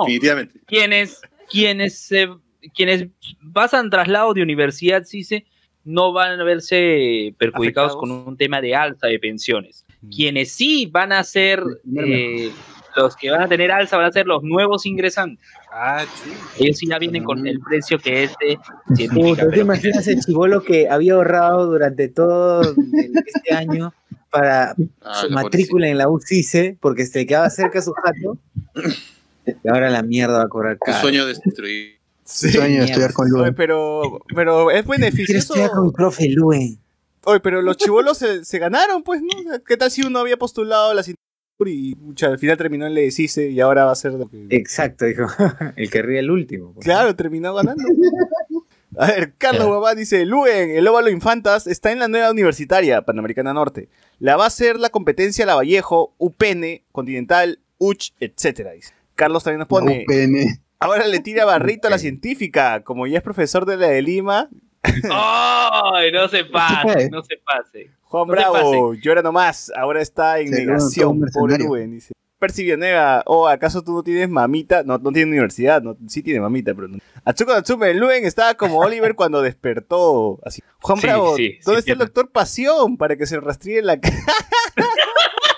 Definitivamente. 0.00 0.60
quienes, 0.66 1.20
quienes, 1.48 1.98
se- 1.98 2.28
quienes 2.74 3.06
pasan 3.54 3.88
traslado 3.88 4.34
de 4.34 4.42
universidad, 4.42 5.04
CICE, 5.04 5.46
no 5.84 6.12
van 6.12 6.38
a 6.38 6.44
verse 6.44 7.34
perjudicados 7.38 7.92
Afectados. 7.92 7.96
con 7.96 8.10
un 8.28 8.36
tema 8.36 8.60
de 8.60 8.74
alza 8.74 9.06
de 9.06 9.18
pensiones. 9.18 9.86
Quienes 10.14 10.52
sí 10.52 10.86
van 10.92 11.12
a 11.12 11.24
ser, 11.24 11.62
eh, 11.98 12.50
los 12.96 13.14
que 13.16 13.30
van 13.30 13.42
a 13.42 13.48
tener 13.48 13.70
alza 13.70 13.96
van 13.96 14.06
a 14.06 14.12
ser 14.12 14.26
los 14.26 14.42
nuevos 14.42 14.86
ingresantes. 14.86 15.46
Ah, 15.72 16.04
sí. 16.24 16.30
Ellos 16.64 16.78
sí 16.78 16.86
ya 16.88 16.98
vienen 16.98 17.22
con 17.24 17.46
el 17.46 17.60
precio 17.60 17.98
que 17.98 18.24
es 18.24 18.32
de 18.40 18.56
Puta, 18.56 18.96
científica. 18.96 19.42
¿te 19.44 19.48
pero- 19.50 19.62
imaginas 19.62 20.06
el 20.08 20.20
chivolo 20.20 20.62
que 20.62 20.88
había 20.88 21.14
ahorrado 21.14 21.66
durante 21.66 22.08
todo 22.08 22.62
el- 22.62 22.76
este 23.26 23.54
año 23.54 23.92
para 24.30 24.74
Ah, 25.02 25.14
su 25.20 25.28
la 25.28 25.42
matrícula 25.42 25.88
en 25.88 25.98
la 25.98 26.08
UCICE 26.08 26.76
porque 26.80 27.06
se 27.06 27.26
quedaba 27.26 27.50
cerca 27.50 27.80
su 27.82 27.92
jato? 27.92 28.38
Y 29.46 29.68
ahora 29.68 29.90
la 29.90 30.02
mierda 30.02 30.38
va 30.38 30.44
a 30.44 30.48
cobrar. 30.48 30.72
Un 30.72 30.78
caro. 30.86 31.00
sueño 31.00 31.26
destruido. 31.26 31.94
Sí. 32.24 32.50
Sueño 32.50 32.80
de 32.80 32.86
estudiar 32.86 33.12
con 33.12 33.28
Luen. 33.28 33.54
pero, 33.54 34.20
pero 34.34 34.70
es 34.72 34.82
Quiero 34.82 34.90
beneficioso. 34.98 35.38
estudiar 35.54 35.70
con 35.70 35.92
profe 35.92 36.28
Luen. 36.28 36.76
Oye, 37.24 37.40
pero 37.40 37.62
los 37.62 37.76
chivolos 37.76 38.18
se, 38.18 38.44
se 38.44 38.58
ganaron, 38.58 39.02
pues, 39.04 39.20
¿no? 39.22 39.28
¿Qué 39.64 39.76
tal 39.76 39.90
si 39.90 40.02
uno 40.02 40.18
había 40.20 40.36
postulado 40.36 40.90
a 40.90 40.94
la 40.94 41.02
cintura 41.04 41.22
y 41.64 41.94
pucha, 41.94 42.26
al 42.26 42.38
final 42.38 42.56
terminó 42.58 42.86
en 42.86 42.94
le 42.94 43.10
CICE 43.10 43.48
y 43.48 43.60
ahora 43.60 43.86
va 43.86 43.92
a 43.92 43.96
ser 43.96 44.12
lo 44.12 44.28
que... 44.28 44.46
Exacto, 44.50 45.06
dijo. 45.06 45.26
El 45.76 45.90
que 45.90 46.02
ríe 46.02 46.18
el 46.18 46.30
último. 46.30 46.74
pues. 46.74 46.84
Claro, 46.84 47.16
terminó 47.16 47.54
ganando. 47.54 47.82
A 48.98 49.08
ver, 49.08 49.34
Carlos 49.36 49.68
Babá 49.68 49.94
dice, 49.94 50.24
Luen, 50.24 50.70
el 50.70 50.86
óvalo 50.86 51.10
Infantas 51.10 51.66
está 51.66 51.92
en 51.92 51.98
la 51.98 52.08
nueva 52.08 52.30
universitaria 52.30 53.02
Panamericana 53.02 53.52
Norte. 53.52 53.88
La 54.18 54.36
va 54.36 54.44
a 54.44 54.46
hacer 54.46 54.78
la 54.78 54.88
competencia 54.88 55.44
La 55.44 55.54
Vallejo, 55.54 56.14
UPN, 56.16 56.82
Continental, 56.92 57.58
UCH, 57.76 58.14
etcétera. 58.20 58.72
Dice. 58.72 58.94
Carlos 59.14 59.44
también 59.44 59.58
nos 59.58 59.68
pone, 59.68 60.06
UPN. 60.08 60.62
ahora 60.78 61.06
le 61.08 61.20
tira 61.20 61.44
barrito 61.44 61.88
a 61.88 61.90
la 61.90 61.98
científica, 61.98 62.82
como 62.84 63.06
ya 63.06 63.18
es 63.18 63.22
profesor 63.24 63.66
de 63.66 63.76
la 63.76 63.88
de 63.88 64.00
Lima. 64.00 64.48
¡Ay, 65.10 66.12
no 66.12 66.28
se 66.28 66.44
pase! 66.44 67.10
No 67.10 67.22
se 67.22 67.36
pase. 67.38 67.90
Juan 68.02 68.28
No 68.28 68.32
Bravo, 68.32 68.94
llora 68.94 69.22
nomás, 69.22 69.72
ahora 69.76 70.00
está 70.00 70.38
en 70.38 70.50
negación, 70.50 71.18
mercenario. 71.18 71.66
Luen, 71.68 71.92
dice. 71.92 72.12
Percy 72.38 72.64
Villanueva, 72.64 73.22
oh, 73.26 73.48
¿acaso 73.48 73.82
tú 73.82 73.92
no 73.92 74.02
tienes 74.02 74.28
mamita? 74.28 74.82
No, 74.82 74.98
no 74.98 75.10
tiene 75.10 75.30
universidad, 75.30 75.80
no, 75.80 75.96
sí 76.06 76.22
tiene 76.22 76.40
mamita, 76.40 76.74
pero 76.74 76.88
no. 76.88 76.98
Atsuko 77.24 77.52
Natsume, 77.52 77.94
Luen 77.94 78.26
estaba 78.26 78.54
como 78.54 78.78
Oliver 78.78 79.14
cuando 79.16 79.40
despertó. 79.40 80.38
Así. 80.44 80.62
Juan 80.80 80.98
Sí, 80.98 81.06
Bravo, 81.06 81.36
sí, 81.36 81.58
¿dónde 81.64 81.82
sí, 81.82 81.90
está 81.90 81.92
el 81.92 81.98
doctor 82.06 82.30
Pasión 82.30 82.98
para 82.98 83.16
que 83.16 83.26
se 83.26 83.40
rastríe 83.40 83.80
la 83.82 83.98
cara? 83.98 84.14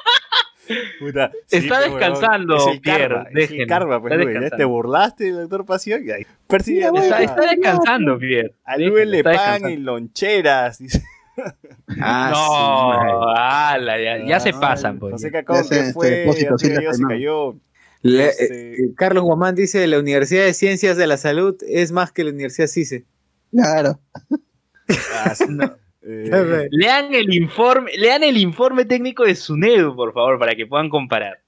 Puta, 1.01 1.31
Está 1.51 1.81
descansando, 1.81 2.57
es 2.57 2.67
el 2.67 2.81
Pierre, 2.81 3.09
karma, 3.09 3.23
es 3.23 3.29
el 3.29 3.35
déjenlo, 3.35 3.67
karma, 3.67 4.01
pues, 4.01 4.13
está 4.13 4.25
Luen, 4.25 4.43
ya 4.51 4.57
te 4.57 4.65
burlaste 4.65 5.25
del 5.25 5.35
doctor 5.37 5.65
Pasión 5.65 6.03
y 6.07 6.11
ahí. 6.11 6.27
Mira, 6.49 6.89
Está, 7.19 7.23
está 7.23 7.41
descansando, 7.55 8.19
Pierre. 8.19 8.55
a 8.65 8.77
le 8.77 8.91
descansando. 9.23 9.69
y 9.71 9.77
loncheras, 9.77 10.79
dice. 10.79 11.03
Ah, 12.01 12.31
no, 12.33 13.31
ala, 13.37 14.01
ya, 14.01 14.25
ya 14.27 14.41
se 14.41 14.49
Ay, 14.51 14.55
pasan, 14.61 14.99
pues. 14.99 15.23
Que 15.23 15.93
fue, 15.93 16.27
ya 16.41 16.59
se 16.59 16.75
cayó, 16.75 16.93
se 16.93 17.03
cayó. 17.05 17.55
Le- 18.03 18.31
eh, 18.41 18.77
Carlos 18.97 19.25
Guamán 19.25 19.55
dice, 19.55 19.87
la 19.87 19.99
Universidad 19.99 20.45
de 20.45 20.55
Ciencias 20.55 20.97
de 20.97 21.07
la 21.07 21.17
Salud 21.17 21.57
es 21.69 21.93
más 21.93 22.13
que 22.13 22.25
la 22.25 22.31
Universidad 22.31 22.67
CICE. 22.69 23.05
Claro. 23.53 24.01
Ah, 25.15 25.35
sí. 25.35 25.45
Eh, 26.11 26.69
Lean 26.71 27.13
el 27.13 27.35
informe, 27.35 27.91
lean 27.99 28.23
el 28.23 28.39
informe 28.39 28.85
técnico 28.87 29.25
de 29.25 29.35
SUNEDU, 29.35 29.95
por 29.95 30.15
favor, 30.15 30.39
para 30.39 30.55
que 30.57 30.67
puedan 30.67 30.89
comparar. 30.89 31.39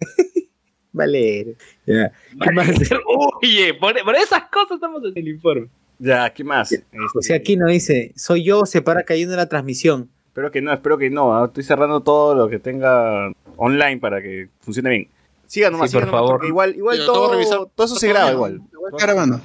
Vale. 0.92 1.54
Ya. 1.86 2.10
¿Qué 2.42 2.50
más? 2.52 2.68
Oye, 3.42 3.74
por, 3.74 3.94
por 4.02 4.16
esas 4.16 4.44
cosas 4.50 4.72
estamos 4.72 5.02
en 5.04 5.12
el 5.16 5.28
informe. 5.28 5.68
ya, 5.98 6.28
¿qué 6.32 6.42
más? 6.42 6.72
Este, 6.72 6.96
José 7.12 7.34
Aquino 7.34 7.66
dice, 7.68 8.12
soy 8.16 8.42
yo, 8.44 8.66
se 8.66 8.82
para 8.82 9.04
cayendo 9.04 9.36
la 9.36 9.48
transmisión. 9.48 10.08
Espero 10.28 10.50
que 10.50 10.62
no, 10.62 10.72
espero 10.72 10.98
que 10.98 11.10
no. 11.10 11.36
ah, 11.36 11.46
Estoy 11.46 11.62
cerrando 11.64 12.00
todo 12.02 12.34
lo 12.34 12.48
que 12.48 12.58
tenga 12.58 13.30
online 13.56 13.98
para 13.98 14.20
que 14.22 14.48
funcione 14.60 14.90
bien. 14.90 15.08
Sigan 15.46 15.72
nomás, 15.72 15.90
Sí, 15.90 15.96
por 15.96 16.02
sigan 16.04 16.10
nomás, 16.12 16.20
favor. 16.20 16.32
porque 16.36 16.48
Igual, 16.48 16.76
igual 16.76 16.98
todo, 16.98 17.30
todo 17.30 17.66
todo 17.74 17.86
eso 17.86 17.96
se 17.96 18.08
graba 18.08 18.26
bien. 18.26 18.34
igual. 18.36 18.60
Igual 18.72 18.92
grabando. 19.00 19.40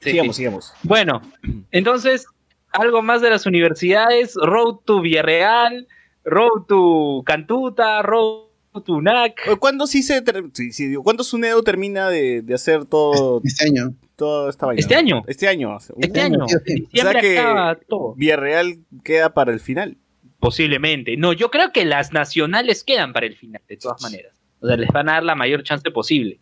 Sí, 0.00 0.10
sigamos, 0.10 0.36
sí. 0.36 0.40
sigamos. 0.42 0.72
Bueno, 0.82 1.22
entonces, 1.70 2.26
algo 2.72 3.02
más 3.02 3.20
de 3.22 3.30
las 3.30 3.46
universidades, 3.46 4.34
Road 4.34 4.76
to 4.84 5.00
Villarreal, 5.00 5.86
Road 6.24 6.64
to 6.68 7.22
Cantuta, 7.24 8.02
Road 8.02 8.44
to 8.84 9.00
NAC. 9.00 9.40
Oye, 9.48 9.56
¿Cuándo 9.56 9.86
sí 9.86 10.02
se 10.02 10.22
sí, 10.52 10.72
sí, 10.72 10.86
digo, 10.86 11.02
¿cuándo 11.02 11.24
Sunedo 11.24 11.62
termina 11.62 12.08
de, 12.10 12.42
de 12.42 12.54
hacer 12.54 12.84
todo, 12.84 13.40
Este 13.44 13.66
año. 13.66 13.94
toda 14.16 14.50
esta 14.50 14.66
vaina? 14.66 14.80
¿Este 14.80 14.94
año? 14.94 15.22
Este 15.26 15.48
año. 15.48 15.76
Este 15.98 16.20
año, 16.20 16.44
diciembre 16.46 16.92
O 16.92 17.02
sea 17.12 17.20
que- 17.20 17.38
acaba 17.38 17.74
todo. 17.88 18.14
Villarreal 18.14 18.78
queda 19.02 19.34
para 19.34 19.52
el 19.52 19.60
final. 19.60 19.96
Posiblemente. 20.38 21.16
No, 21.16 21.32
yo 21.32 21.50
creo 21.50 21.72
que 21.72 21.84
las 21.84 22.12
nacionales 22.12 22.84
quedan 22.84 23.12
para 23.12 23.26
el 23.26 23.34
final, 23.34 23.60
de 23.68 23.76
todas 23.76 24.00
maneras. 24.02 24.32
O 24.60 24.66
sea, 24.68 24.76
les 24.76 24.88
van 24.90 25.08
a 25.08 25.14
dar 25.14 25.24
la 25.24 25.34
mayor 25.34 25.64
chance 25.64 25.90
posible. 25.90 26.38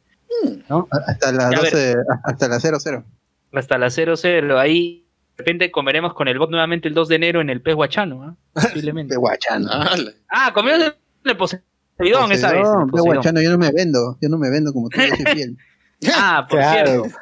Hasta 1.06 1.32
las 1.32 1.50
Ya, 1.52 1.58
a 1.58 1.62
ver. 1.62 1.72
12, 1.72 1.94
hasta 2.24 2.48
las 2.48 2.62
00. 2.62 3.04
Hasta 3.52 3.78
la 3.78 3.86
0-0. 3.86 4.58
Ahí 4.58 5.05
repente 5.38 5.70
comeremos 5.70 6.14
con 6.14 6.28
el 6.28 6.38
bot 6.38 6.50
nuevamente 6.50 6.88
el 6.88 6.94
2 6.94 7.08
de 7.08 7.14
enero 7.16 7.40
en 7.40 7.50
el 7.50 7.60
pez 7.60 7.74
guachano. 7.74 8.22
¿ah? 8.22 8.36
Posiblemente. 8.72 9.14
De 9.14 9.18
Guachano. 9.18 9.68
Ah, 10.30 10.50
comimos 10.54 10.80
en 10.80 10.92
el 11.24 11.36
Poseidón 11.36 12.32
esa 12.32 12.52
vez. 12.52 12.62
Poseidón. 12.62 12.90
Guachano, 12.90 13.40
yo 13.42 13.50
no 13.50 13.58
me 13.58 13.70
vendo. 13.72 14.16
Yo 14.20 14.28
no 14.28 14.38
me 14.38 14.50
vendo 14.50 14.72
como 14.72 14.88
tú, 14.88 14.98
soy 15.00 15.34
fiel. 15.34 15.56
Ah, 16.14 16.46
por 16.48 16.58
Claro. 16.58 17.04
cierto. 17.04 17.18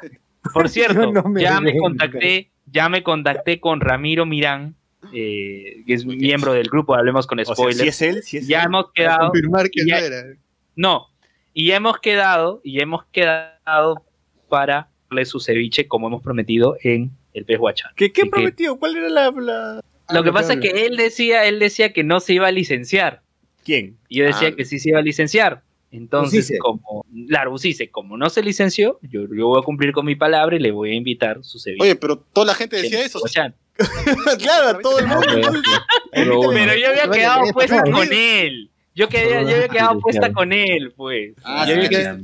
Por 0.53 0.69
cierto, 0.69 1.11
no 1.11 1.23
me 1.23 1.41
ya 1.41 1.59
me 1.61 1.71
vendo. 1.71 1.81
contacté, 1.83 2.51
ya 2.65 2.89
me 2.89 3.03
contacté 3.03 3.59
con 3.61 3.79
Ramiro 3.79 4.25
Mirán, 4.25 4.75
eh, 5.13 5.81
que 5.87 5.93
es 5.93 6.05
miembro 6.05 6.51
del 6.51 6.67
grupo 6.67 6.93
Hablemos 6.93 7.25
con 7.25 7.39
O 7.39 7.45
sea, 7.45 7.55
Spoilers. 7.55 7.79
si 7.81 7.87
es 7.87 8.01
él, 8.01 8.23
si 8.23 8.37
es 8.37 8.47
ya 8.47 8.59
él. 8.59 8.65
hemos 8.65 8.83
Para 8.87 8.93
quedado, 8.93 9.27
confirmar 9.31 9.69
que 9.69 9.85
ya- 9.87 9.99
no 10.01 10.05
era. 10.05 10.23
no, 10.75 11.07
y 11.53 11.67
ya 11.67 11.77
hemos 11.77 11.99
quedado, 11.99 12.59
y 12.65 12.73
ya 12.77 12.83
hemos 12.83 13.05
quedado 13.13 14.03
para 14.49 14.89
darle 15.09 15.25
su 15.25 15.39
ceviche 15.39 15.87
como 15.87 16.07
hemos 16.07 16.21
prometido 16.21 16.75
en 16.83 17.11
el 17.35 17.45
pez 17.45 17.59
guachano. 17.59 17.93
¿Qué, 17.95 18.11
qué 18.11 18.25
prometió? 18.25 18.77
¿Cuál 18.79 18.95
era 18.97 19.09
la, 19.09 19.29
la- 19.31 19.75
Lo 19.75 20.23
que 20.23 20.29
Habla, 20.29 20.31
pasa 20.33 20.53
es 20.53 20.59
que 20.61 20.85
él 20.87 20.97
decía, 20.97 21.45
él 21.45 21.59
decía 21.59 21.93
que 21.93 22.03
no 22.03 22.19
se 22.19 22.33
iba 22.33 22.47
a 22.47 22.51
licenciar. 22.51 23.21
¿Quién? 23.63 23.97
Y 24.09 24.17
yo 24.19 24.25
decía 24.25 24.47
Ah. 24.49 24.55
que 24.55 24.65
sí 24.65 24.79
se 24.79 24.89
iba 24.89 24.99
a 24.99 25.03
licenciar. 25.03 25.61
Entonces, 25.91 26.51
como, 26.59 27.05
claro, 27.27 27.53
Ucice, 27.53 27.89
como 27.89 28.17
no 28.17 28.29
se 28.29 28.41
licenció, 28.43 28.99
yo, 29.01 29.21
yo 29.33 29.47
voy 29.47 29.59
a 29.61 29.63
cumplir 29.63 29.93
con 29.93 30.05
mi 30.05 30.15
palabra 30.15 30.55
y 30.55 30.59
le 30.59 30.71
voy 30.71 30.91
a 30.91 30.93
invitar 30.95 31.41
su 31.43 31.57
ceviche. 31.57 31.83
Oye, 31.83 31.95
pero 31.95 32.17
toda 32.17 32.47
la 32.47 32.53
gente 32.55 32.75
en 32.77 32.81
decía 32.83 33.03
eso. 33.05 33.19
Claro, 34.39 34.79
todo 34.79 34.99
el 34.99 35.07
mundo. 35.07 35.25
Pero 36.11 36.75
yo 36.75 36.87
había 36.89 37.09
quedado 37.09 37.41
vale. 37.53 37.91
con 37.91 38.07
él. 38.11 38.69
Yo, 38.95 39.09
quedé, 39.09 39.29
yo 39.43 39.55
había 39.55 39.67
quedado 39.67 39.99
puesta 39.99 40.31
con 40.31 40.53
él, 40.53 40.93
pues. 40.95 41.33
Ah, 41.43 41.65
yo 41.67 41.73
sí, 41.73 41.79
había 41.85 41.89
sí, 41.89 41.95
quedado 41.95 42.19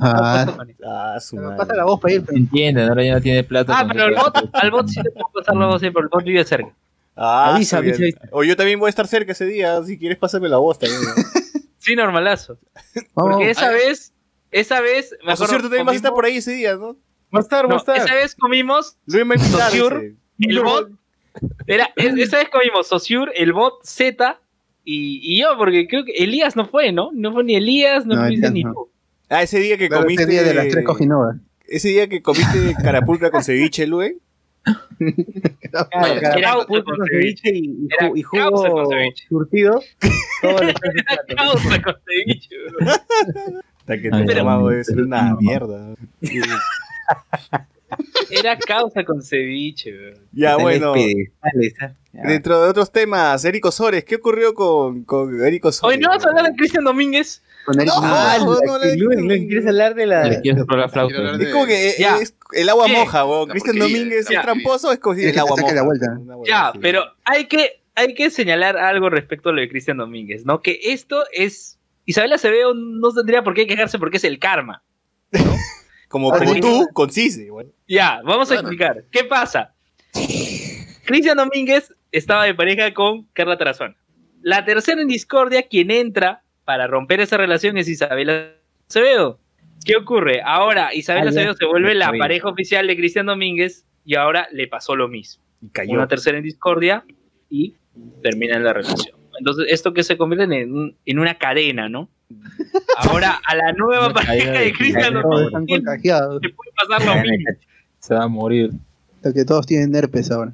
Ah. 0.00 0.56
Ah, 0.84 1.20
su 1.20 1.36
madre. 1.36 1.56
pasa 1.56 1.74
la 1.74 1.84
voz 1.84 2.00
para 2.00 2.14
ir. 2.14 2.24
entienden, 2.32 2.88
ahora 2.88 3.04
ya 3.04 3.14
no 3.14 3.20
tiene 3.20 3.44
plata. 3.44 3.72
Ah, 3.78 3.86
pero 3.88 4.04
al 4.04 4.12
eso. 4.12 4.22
bot, 4.24 4.50
al 4.54 4.70
bot 4.70 4.88
sí 4.88 5.00
le 5.02 5.10
puedo 5.12 5.30
pasar 5.32 5.56
la 5.56 5.66
voz, 5.66 5.80
pero 5.80 6.00
el 6.00 6.08
bot 6.08 6.24
vive 6.24 6.44
cerca. 6.44 6.74
Ah, 7.14 7.54
Avisa, 7.54 7.80
O 8.32 8.44
yo 8.44 8.56
también 8.56 8.78
voy 8.78 8.88
a 8.88 8.90
estar 8.90 9.06
cerca 9.06 9.32
ese 9.32 9.46
día, 9.46 9.82
si 9.84 9.98
quieres 9.98 10.18
pásame 10.18 10.48
la 10.48 10.58
voz 10.58 10.78
también. 10.78 11.00
Sí, 11.78 11.94
normalazo. 11.94 12.58
Vamos. 13.14 13.34
Porque 13.36 13.50
esa 13.50 13.70
vez, 13.70 14.12
esa 14.50 14.80
vez, 14.80 15.12
me 15.12 15.18
Por 15.18 15.30
acuerdo, 15.34 15.46
cierto, 15.50 15.68
también 15.68 15.86
vas 15.86 15.92
a 15.92 15.96
estar 15.96 16.12
por 16.12 16.24
ahí 16.24 16.38
ese 16.38 16.50
día, 16.50 16.74
¿no? 16.74 16.96
Va 17.32 17.38
a 17.38 17.42
estar, 17.42 17.64
va 17.66 17.68
no, 17.68 17.74
a 17.76 17.78
estar. 17.78 17.96
esa 17.98 18.12
vez 18.12 18.34
comimos 18.34 18.96
Luis 19.06 19.42
Sociur. 19.46 20.16
el 20.40 20.60
bot. 20.64 20.90
Era, 21.68 21.88
esa 21.94 22.38
vez 22.38 22.48
comimos 22.50 22.88
Sociur, 22.88 23.30
el 23.36 23.52
bot 23.52 23.84
Z 23.84 24.40
y, 24.86 25.20
y 25.22 25.40
yo, 25.40 25.48
porque 25.58 25.86
creo 25.86 26.04
que 26.04 26.12
Elías 26.12 26.56
no 26.56 26.66
fue, 26.66 26.92
¿no? 26.92 27.10
No 27.12 27.32
fue 27.32 27.44
ni 27.44 27.56
Elías, 27.56 28.06
no, 28.06 28.14
No, 28.14 28.26
fuiste 28.26 28.50
ni 28.50 28.62
no. 28.62 28.72
tú. 28.72 28.88
Ah, 29.28 29.42
ese 29.42 29.58
día 29.58 29.76
que 29.76 29.88
Claro, 29.88 30.04
comiste. 30.04 30.22
este 30.22 30.32
día 30.32 30.42
de 30.44 30.54
las 30.54 30.68
tres 30.68 30.84
cojinovas. 30.84 31.36
Ese 31.66 31.88
día 31.88 32.08
que 32.08 32.22
comiste 32.22 32.74
carapulcra 32.82 33.30
con 33.30 33.42
ceviche, 33.42 33.86
Luis. 33.86 34.14
Claro, 35.70 36.66
pulpo 36.66 36.90
con 36.90 36.98
con 36.98 37.08
ceviche 37.08 37.50
y, 37.54 37.88
y 38.14 38.22
jugo 38.22 38.88
ceviche. 38.90 39.26
surtido. 39.28 39.80
Todo 40.42 40.56
causa 41.36 41.82
con 41.82 41.94
ceviche. 42.06 42.56
Hasta 43.78 44.00
que 44.00 44.10
pero- 44.10 44.30
estómago 44.30 44.68
debe 44.70 44.84
ser 44.84 45.00
una 45.00 45.34
mierda. 45.36 45.94
Era 48.30 48.58
causa 48.58 49.04
con 49.04 49.22
ceviche, 49.22 49.92
bro. 49.92 50.18
Ya, 50.32 50.56
bueno. 50.56 50.94
Ya. 50.96 52.22
Dentro 52.22 52.62
de 52.62 52.70
otros 52.70 52.90
temas, 52.90 53.44
Eric 53.44 53.64
Osores, 53.66 54.04
¿qué 54.04 54.16
ocurrió 54.16 54.54
con, 54.54 55.04
con 55.04 55.40
Eric 55.44 55.64
Osores? 55.66 55.96
Hoy 55.96 56.00
no 56.02 56.08
vas 56.08 56.24
a 56.24 56.28
hablar 56.30 56.46
de 56.50 56.56
Cristian 56.56 56.84
Domínguez. 56.84 57.42
Con 57.64 57.76
Eric 57.80 57.88
No, 57.88 58.00
Ah, 58.02 58.36
no, 58.40 58.54
la- 58.54 58.60
no, 58.66 58.78
la- 58.78 58.94
Luen, 58.96 59.46
¿quieres 59.48 59.66
hablar 59.66 59.94
de 59.94 60.06
la...? 60.06 60.24
Le 60.24 60.40
flauta. 60.88 61.36
Es 61.40 61.48
como 61.52 61.66
que 61.66 61.94
Ya. 61.98 62.16
es 62.18 62.34
el 62.52 62.68
agua 62.68 62.88
moja, 62.88 63.24
weón. 63.26 63.48
Cristian 63.50 63.78
Domínguez 63.78 64.28
ya. 64.28 64.38
es 64.38 64.42
tramposo, 64.44 64.92
es 64.92 64.98
como 64.98 65.14
el 65.18 65.38
agua 65.38 65.56
moja. 65.60 65.74
la 65.74 65.82
vuelta. 65.82 66.06
Ya, 66.46 66.72
pero 66.80 67.02
hay 67.24 67.46
que, 67.46 67.82
hay 67.94 68.14
que 68.14 68.30
señalar 68.30 68.76
algo 68.76 69.10
respecto 69.10 69.50
a 69.50 69.52
lo 69.52 69.60
de 69.60 69.68
Cristian 69.68 69.98
Domínguez, 69.98 70.44
¿no? 70.46 70.60
Que 70.62 70.78
esto 70.84 71.24
es. 71.32 71.78
Isabel 72.08 72.32
Acevedo 72.32 72.72
no 72.74 73.12
tendría 73.12 73.42
por 73.42 73.54
qué 73.54 73.66
quejarse 73.66 73.98
porque 73.98 74.16
es 74.18 74.24
el 74.24 74.38
karma. 74.38 74.82
Como, 76.16 76.32
Ah, 76.32 76.38
como 76.38 76.54
tú, 76.60 76.88
con 76.94 77.10
Cise. 77.10 77.50
bueno. 77.50 77.68
Ya, 77.86 78.22
vamos 78.24 78.50
a 78.50 78.54
explicar. 78.54 79.04
¿Qué 79.10 79.24
pasa? 79.24 79.74
Cristian 81.04 81.36
Domínguez 81.36 81.92
estaba 82.10 82.44
de 82.44 82.54
pareja 82.54 82.94
con 82.94 83.24
Carla 83.34 83.58
Tarazona. 83.58 83.94
La 84.40 84.64
tercera 84.64 85.02
en 85.02 85.08
discordia, 85.08 85.64
quien 85.64 85.90
entra 85.90 86.42
para 86.64 86.86
romper 86.86 87.20
esa 87.20 87.36
relación 87.36 87.76
es 87.76 87.86
Isabel 87.88 88.54
Acevedo. 88.88 89.38
¿Qué 89.84 89.94
ocurre? 89.98 90.40
Ahora 90.42 90.94
Isabel 90.94 91.26
Ah. 91.26 91.30
Acevedo 91.30 91.52
se 91.54 91.66
vuelve 91.66 91.94
la 91.94 92.10
pareja 92.18 92.48
oficial 92.48 92.86
de 92.86 92.96
Cristian 92.96 93.26
Domínguez 93.26 93.84
y 94.06 94.14
ahora 94.14 94.48
le 94.52 94.68
pasó 94.68 94.96
lo 94.96 95.08
mismo. 95.08 95.44
Y 95.60 95.68
cayó. 95.68 95.92
Una 95.92 96.08
tercera 96.08 96.38
en 96.38 96.44
discordia 96.44 97.04
y 97.50 97.74
termina 98.22 98.56
en 98.56 98.64
la 98.64 98.72
relación. 98.72 99.16
Entonces, 99.38 99.66
esto 99.68 99.92
que 99.92 100.02
se 100.02 100.16
convierte 100.16 100.66
en 101.04 101.18
una 101.18 101.36
cadena, 101.36 101.90
¿no? 101.90 102.08
Ahora 102.96 103.40
a 103.46 103.54
la 103.54 103.72
nueva 103.72 104.12
pareja 104.12 104.52
de 104.52 104.72
Cristian 104.72 105.14
están 105.16 105.66
contagiados. 105.66 106.40
le 106.42 106.50
puede 106.50 106.70
pasar 106.88 107.06
lo 107.06 107.22
mismo. 107.22 107.50
Se 108.00 108.14
va 108.14 108.24
a 108.24 108.28
morir. 108.28 108.70
Hasta 109.16 109.32
que 109.32 109.44
todos 109.44 109.66
tienen 109.66 109.94
herpes 109.94 110.30
ahora. 110.30 110.52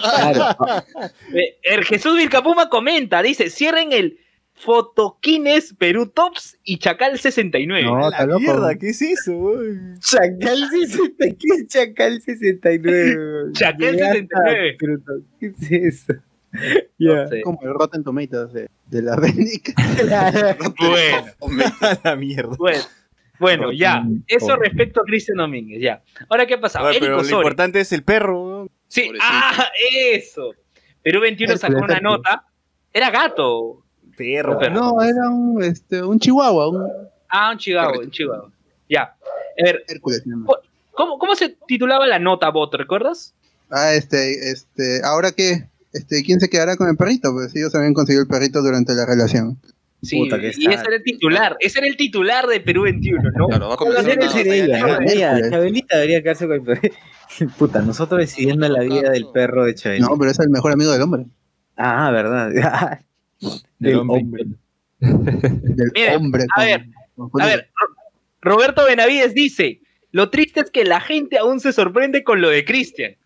Claro. 0.00 0.56
Eh, 1.34 1.58
el 1.62 1.84
Jesús 1.84 2.16
Vilcapuma 2.16 2.68
comenta, 2.70 3.22
dice, 3.22 3.50
cierren 3.50 3.92
el 3.92 4.18
Fotoquines 4.54 5.74
Perú 5.74 6.06
Tops 6.08 6.58
y 6.64 6.78
Chacal 6.78 7.18
69. 7.18 7.84
No, 7.84 8.08
está 8.08 8.20
la 8.20 8.26
loco. 8.26 8.40
mierda, 8.40 8.74
¿qué 8.76 8.88
es 8.88 9.02
eso? 9.02 9.52
Chacal 10.00 10.68
60, 10.70 11.26
¿qué 11.38 11.48
es 11.56 11.66
Chacal 11.68 12.20
69? 12.22 13.52
Chacal 13.52 13.92
Llegaste 13.92 14.20
69. 14.20 14.70
a 14.70 14.78
Fruto. 14.78 15.12
¿Qué 15.38 15.46
es 15.46 15.70
eso? 15.70 16.14
Ya. 16.98 17.14
No 17.24 17.28
sé. 17.28 17.40
Como 17.42 17.58
el 17.62 17.74
Rotten 17.74 18.02
Tomatoes 18.04 18.52
de, 18.52 18.68
de 18.86 19.02
la 19.02 19.16
Bénica. 19.20 19.72
Bueno, 20.78 21.26
A 21.80 21.98
la 22.04 22.16
mierda. 22.16 22.56
bueno, 22.58 22.82
bueno, 23.38 23.72
ya. 23.72 24.04
Eso 24.26 24.56
respecto 24.56 25.00
a 25.00 25.04
Cristian 25.04 25.38
Domínguez, 25.38 25.80
ya. 25.80 26.02
Ahora, 26.28 26.46
¿qué 26.46 26.54
ha 26.54 26.60
pasado? 26.60 26.88
Pero 26.98 27.22
lo 27.22 27.28
importante 27.30 27.80
es 27.80 27.92
el 27.92 28.02
perro. 28.02 28.68
Sí, 28.88 29.02
Pobrecito. 29.02 29.24
ah, 29.30 29.66
eso. 30.12 30.54
Perú 31.02 31.20
21 31.20 31.52
Hércules, 31.52 31.60
sacó 31.60 31.84
una 31.84 32.00
nota. 32.00 32.44
Era 32.92 33.10
gato. 33.10 33.82
Perro. 34.16 34.58
Pero- 34.58 34.74
No, 34.74 35.02
era 35.02 35.28
un, 35.30 35.62
este, 35.62 36.02
un 36.02 36.18
chihuahua, 36.18 36.68
un 36.68 36.86
Ah, 37.28 37.50
un 37.52 37.58
chihuahua, 37.58 37.88
Correcto. 37.92 38.06
un 38.06 38.10
chihuahua. 38.10 38.50
Ya. 38.88 39.02
A 39.02 39.64
ver, 39.64 39.84
Hércules. 39.86 40.24
¿cómo, 40.92 41.18
¿cómo 41.18 41.34
se 41.36 41.56
titulaba 41.66 42.06
la 42.06 42.18
nota, 42.18 42.48
Bot? 42.50 42.74
¿Recuerdas? 42.74 43.34
Ah, 43.70 43.92
este, 43.92 44.50
este, 44.50 45.02
ahora 45.04 45.30
que, 45.32 45.68
este, 45.92 46.22
¿quién 46.22 46.40
se 46.40 46.48
quedará 46.48 46.76
con 46.76 46.88
el 46.88 46.96
perrito? 46.96 47.32
Pues 47.32 47.54
ellos 47.56 47.74
habían 47.74 47.94
conseguido 47.94 48.22
el 48.22 48.28
perrito 48.28 48.62
durante 48.62 48.94
la 48.94 49.06
relación. 49.06 49.58
Sí, 50.00 50.16
Puta, 50.20 50.38
y 50.38 50.46
ese 50.46 50.62
era 50.68 50.94
el 50.96 51.02
titular. 51.02 51.56
Ese 51.58 51.80
era 51.80 51.88
el 51.88 51.96
titular 51.96 52.46
de 52.46 52.60
Perú 52.60 52.82
21, 52.82 53.20
¿no? 53.36 53.46
Claro, 53.48 53.68
va 53.68 53.74
a 53.74 53.76
comenzar 53.76 54.06
ella, 54.08 54.66
legal. 54.66 54.80
¿no? 55.04 55.10
Ella, 55.10 55.30
Hércules. 55.32 55.50
Chabelita 55.50 55.96
debería 55.96 56.22
quedarse 56.22 56.46
con 56.46 56.54
el 56.56 56.62
perro. 56.62 56.80
Puta, 57.58 57.82
nosotros 57.82 58.20
decidiendo 58.20 58.68
la 58.68 58.80
vida 58.82 59.10
del 59.10 59.26
perro 59.34 59.64
de 59.64 59.74
Chabelita. 59.74 60.06
No, 60.08 60.16
pero 60.16 60.30
es 60.30 60.38
el 60.38 60.50
mejor 60.50 60.72
amigo 60.72 60.92
del 60.92 61.02
hombre. 61.02 61.24
Ah, 61.76 62.10
verdad. 62.12 62.50
Del 63.40 63.50
Del 63.78 63.96
hombre. 63.96 64.20
hombre. 64.22 64.44
Del 65.00 66.16
hombre. 66.16 66.44
a 66.56 66.64
ver, 66.64 66.86
A 67.40 67.46
ver, 67.46 67.70
Ro- 67.74 67.96
Roberto 68.40 68.84
Benavides 68.84 69.34
dice, 69.34 69.80
lo 70.10 70.30
triste 70.30 70.60
es 70.60 70.70
que 70.70 70.84
la 70.84 71.00
gente 71.00 71.38
aún 71.38 71.60
se 71.60 71.72
sorprende 71.72 72.24
con 72.24 72.40
lo 72.40 72.50
de 72.50 72.64
Cristian. 72.64 73.16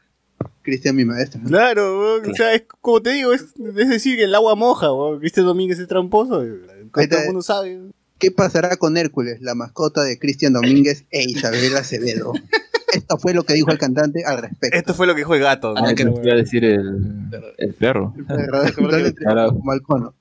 Cristian, 0.63 0.97
mi 0.97 1.05
maestro. 1.05 1.41
¿no? 1.43 1.49
Claro, 1.49 2.17
o 2.23 2.35
sea, 2.35 2.55
es 2.55 2.65
como 2.81 3.01
te 3.03 3.11
digo, 3.11 3.33
es, 3.33 3.47
es 3.77 3.89
decir, 3.89 4.17
que 4.17 4.25
el 4.25 4.35
agua 4.35 4.55
moja. 4.55 4.89
Cristian 5.21 5.47
Domínguez 5.47 5.79
es 5.79 5.89
tramposo, 5.89 6.45
eh, 6.45 6.61
Ahí 6.95 7.09
todo 7.09 7.21
el 7.21 7.27
mundo 7.27 7.43
sabe. 7.43 7.81
¿Qué 8.19 8.31
pasará 8.31 8.77
con 8.77 8.97
Hércules, 8.97 9.41
la 9.41 9.55
mascota 9.55 10.03
de 10.05 10.19
Cristian 10.19 10.53
Domínguez 10.53 11.07
e 11.11 11.25
Isabel 11.25 11.77
Acevedo? 11.77 12.33
Esto 12.93 13.17
fue 13.17 13.33
lo 13.33 13.43
que 13.45 13.55
dijo 13.55 13.71
el 13.71 13.79
cantante 13.79 14.23
al 14.25 14.39
respecto. 14.43 14.77
Esto 14.77 14.93
fue 14.95 15.07
lo 15.07 15.15
que 15.15 15.21
dijo 15.21 15.35
el 15.35 15.41
gato. 15.41 15.73
¿no? 15.75 15.81
Ah, 15.85 15.95
que 15.95 16.03
iba 16.03 16.33
a 16.35 16.37
decir 16.37 16.63
el, 16.65 17.31
el 17.59 17.75
perro. 17.75 18.15
El 18.17 18.27
perro, 18.27 18.63
¿dónde 18.91 19.13
te- 19.13 19.25
Claro. 19.25 19.59
como. 19.87 20.15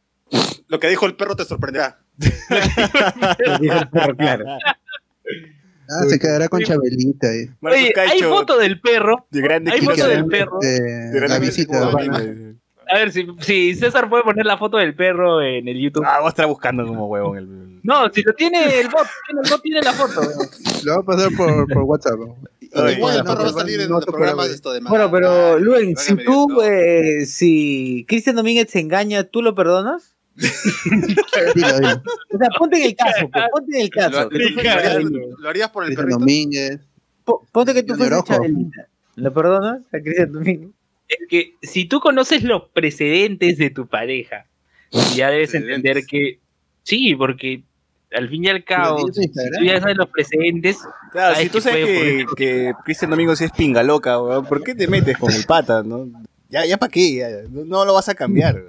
Lo 0.70 0.80
que 0.80 0.88
dijo 0.88 1.06
el 1.06 1.16
perro 1.18 1.36
te 1.36 1.44
sorprenderá. 1.44 2.00
Dijo 3.60 3.76
el 3.78 3.90
perro, 3.90 4.16
claro. 4.16 4.46
Ah, 5.92 6.06
se 6.08 6.18
quedará 6.20 6.48
con 6.48 6.62
Chabelita. 6.62 7.34
eh. 7.34 7.50
Oye, 7.62 7.94
hay 7.98 8.22
foto 8.22 8.58
del 8.58 8.80
perro. 8.80 9.26
de 9.30 9.42
grande 9.42 9.72
hay 9.72 9.82
foto 9.82 10.08
del 10.08 10.26
perro. 10.26 10.60
Eh, 10.64 10.68
de 10.68 11.12
grande 11.12 11.28
la 11.30 11.40
visita. 11.40 11.92
A 12.94 12.98
ver 12.98 13.12
si, 13.12 13.26
si 13.40 13.76
César 13.76 14.10
puede 14.10 14.24
poner 14.24 14.46
la 14.46 14.58
foto 14.58 14.78
del 14.78 14.94
perro 14.96 15.42
en 15.42 15.68
el 15.68 15.80
YouTube. 15.80 16.04
Ah, 16.06 16.18
voy 16.20 16.26
a 16.28 16.30
estar 16.30 16.46
buscando 16.48 16.86
como 16.86 17.08
huevón 17.08 17.38
el. 17.38 17.80
No, 17.84 18.12
si 18.14 18.22
lo 18.22 18.34
tiene 18.34 18.80
el 18.80 18.88
bot, 18.90 19.08
el 19.30 19.50
bot 19.50 19.62
tiene 19.62 19.82
la 19.82 19.94
foto. 19.94 20.22
Lo 20.84 20.94
va 20.96 21.00
a 21.00 21.04
pasar 21.04 21.30
por, 21.36 21.68
por 21.72 21.84
WhatsApp. 21.84 22.20
Igual 22.62 23.18
el 23.18 23.24
no, 23.24 23.32
perro 23.32 23.44
va 23.44 23.50
a 23.50 23.54
salir 23.54 23.82
en 23.82 23.90
los 23.90 24.06
programas 24.06 24.48
de 24.50 24.56
esto 24.56 24.72
de 24.72 24.82
Bueno, 24.82 25.10
pero 25.12 25.58
Luen, 25.60 25.96
si 25.98 26.16
tú, 26.16 26.62
eh, 26.62 27.26
si 27.26 28.06
Cristian 28.08 28.36
Domínguez 28.36 28.70
se 28.70 28.80
engaña, 28.80 29.24
¿tú 29.24 29.42
lo 29.42 29.56
perdonas? 29.56 30.16
Dilo, 30.36 31.80
dilo. 31.80 32.04
O 32.34 32.38
sea, 32.38 32.50
ponte 32.58 32.78
en 32.78 32.84
el 32.90 32.96
caso, 32.96 33.30
pues, 33.32 33.44
ponte 33.52 33.76
en 33.78 33.82
el 33.84 33.90
caso. 33.90 34.12
¿Lo, 34.12 34.20
harías, 34.28 34.64
Chabelita. 34.64 35.20
lo 35.40 35.50
harías 35.50 35.70
por 35.70 35.84
el 35.86 35.96
Cristian 35.96 36.20
perrito? 36.20 36.84
Po- 37.24 37.48
Ponte 37.52 37.74
que 37.74 37.84
tú 37.84 37.96
fueras. 37.96 38.24
Chabelita. 38.24 38.88
¿Lo 39.16 39.34
perdonas 39.34 39.82
a 39.94 40.00
Cristian 40.00 40.32
Domínguez? 40.32 40.70
Es 41.08 41.28
que 41.30 41.56
si 41.62 41.86
tú 41.86 42.00
conoces 42.00 42.44
los 42.44 42.70
precedentes 42.70 43.58
de 43.58 43.70
tu 43.70 43.88
pareja, 43.88 44.46
ya 45.16 45.30
debes 45.30 45.54
entender 45.54 46.06
que 46.06 46.40
sí, 46.84 47.14
porque 47.16 47.64
al 48.14 48.30
fin 48.30 48.46
y 48.46 48.48
al 48.50 48.64
cabo, 48.64 49.08
si 49.12 49.28
tú 49.30 49.64
ya 49.64 49.80
sabes 49.82 49.98
los 49.98 50.10
precedentes, 50.10 50.78
Claro, 51.12 51.36
si 51.36 51.48
tú 51.50 51.58
que 51.58 51.62
sabes 51.62 51.86
que, 51.86 52.26
que 52.38 52.74
Cristian 52.86 53.12
Domingos 53.12 53.42
es 53.42 53.52
pinga 53.52 53.84
loca, 53.84 54.18
¿por 54.48 54.64
qué 54.64 54.74
te 54.74 54.88
metes 54.88 55.18
con 55.18 55.32
el 55.34 55.44
pata, 55.46 55.84
no? 55.84 56.08
Ya, 56.50 56.66
ya 56.66 56.78
para 56.78 56.92
qué, 56.92 57.16
ya, 57.16 57.30
no, 57.50 57.66
no 57.66 57.86
lo 57.86 57.94
vas 57.94 58.08
a 58.10 58.16
cambiar. 58.16 58.62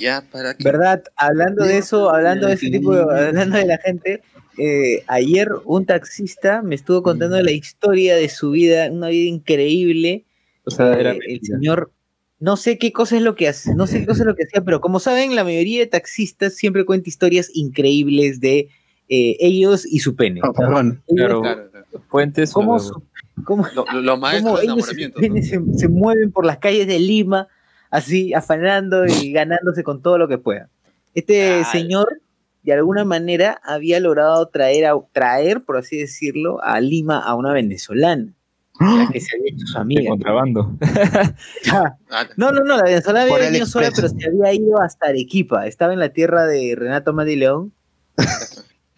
Ya, 0.00 0.24
¿para 0.32 0.54
qué? 0.54 0.64
¿Verdad? 0.64 1.04
Hablando 1.16 1.64
de 1.64 1.78
eso, 1.78 2.10
hablando 2.10 2.46
de 2.48 2.54
ese 2.54 2.70
tipo 2.70 2.94
de, 2.94 3.02
hablando 3.02 3.56
de 3.58 3.66
la 3.66 3.78
gente, 3.78 4.22
eh, 4.58 5.04
ayer 5.06 5.48
un 5.64 5.86
taxista 5.86 6.62
me 6.62 6.74
estuvo 6.74 7.02
contando 7.02 7.40
la 7.40 7.50
historia 7.52 8.16
de 8.16 8.28
su 8.28 8.50
vida, 8.50 8.90
una 8.90 9.08
vida 9.08 9.28
increíble. 9.28 10.24
O 10.64 10.70
sea, 10.70 10.92
Eh, 10.94 11.00
era 11.00 11.10
el 11.12 11.18
mentira. 11.18 11.58
señor, 11.58 11.92
no 12.38 12.56
sé 12.56 12.78
qué 12.78 12.92
cosa 12.92 13.16
es 13.16 13.22
lo 13.22 13.34
que 13.36 13.48
hace, 13.48 13.74
no 13.74 13.86
sé 13.86 14.00
qué 14.00 14.06
cosa 14.06 14.22
es 14.22 14.26
lo 14.26 14.34
que 14.34 14.44
hacía, 14.44 14.62
pero 14.64 14.80
como 14.80 14.98
saben, 15.00 15.34
la 15.36 15.44
mayoría 15.44 15.80
de 15.80 15.86
taxistas 15.86 16.54
siempre 16.54 16.84
cuenta 16.84 17.08
historias 17.08 17.50
increíbles 17.54 18.40
de 18.40 18.68
eh, 19.12 19.36
ellos 19.40 19.84
y 19.86 19.98
su 19.98 20.14
pene. 20.16 20.40
Perdón. 20.56 21.02
Ellos- 21.08 21.16
Claro. 21.18 21.42
Claro, 21.42 21.70
claro. 21.70 21.86
Fuentes. 22.08 22.52
cómo, 22.52 22.78
su- 22.78 23.02
cómo- 23.44 23.66
Lo- 23.74 23.84
lo- 23.92 24.00
Los 24.02 24.18
maestros 24.20 24.44
cómo 24.44 24.58
de 24.58 24.64
ellos 24.64 24.92
y 24.96 25.04
su 25.04 25.12
pene 25.20 25.42
se, 25.42 25.60
se 25.76 25.88
mueven 25.88 26.30
por 26.30 26.46
las 26.46 26.58
calles 26.58 26.86
de 26.86 26.98
Lima, 27.00 27.48
así, 27.90 28.34
afanando 28.34 29.06
y 29.06 29.32
ganándose 29.32 29.82
con 29.82 30.02
todo 30.02 30.18
lo 30.18 30.28
que 30.28 30.38
pueda. 30.38 30.68
Este 31.14 31.52
Ay. 31.54 31.64
señor, 31.64 32.20
de 32.62 32.72
alguna 32.72 33.04
manera, 33.04 33.60
había 33.64 34.00
logrado 34.00 34.46
traer, 34.48 34.86
a, 34.86 34.94
traer, 35.12 35.62
por 35.62 35.76
así 35.78 35.98
decirlo, 35.98 36.62
a 36.62 36.80
Lima 36.80 37.18
a 37.18 37.34
una 37.34 37.52
venezolana, 37.52 38.34
la 38.78 39.08
que 39.12 39.20
se 39.20 39.36
había 39.36 39.52
hecho 39.52 39.66
su 39.66 39.74
de 39.74 39.80
amiga. 39.80 40.10
contrabando. 40.10 40.72
Ah, 41.72 42.26
No, 42.36 42.50
no, 42.52 42.62
no, 42.64 42.76
la 42.76 42.82
venezolana 42.84 43.22
había 43.24 43.46
venido 43.50 43.66
sola, 43.66 43.90
pero 43.94 44.08
se 44.08 44.26
había 44.26 44.52
ido 44.54 44.80
hasta 44.80 45.08
Arequipa. 45.08 45.66
Estaba 45.66 45.92
en 45.92 45.98
la 46.00 46.10
tierra 46.10 46.46
de 46.46 46.74
Renato 46.76 47.12
Madi 47.12 47.36
León. 47.36 47.72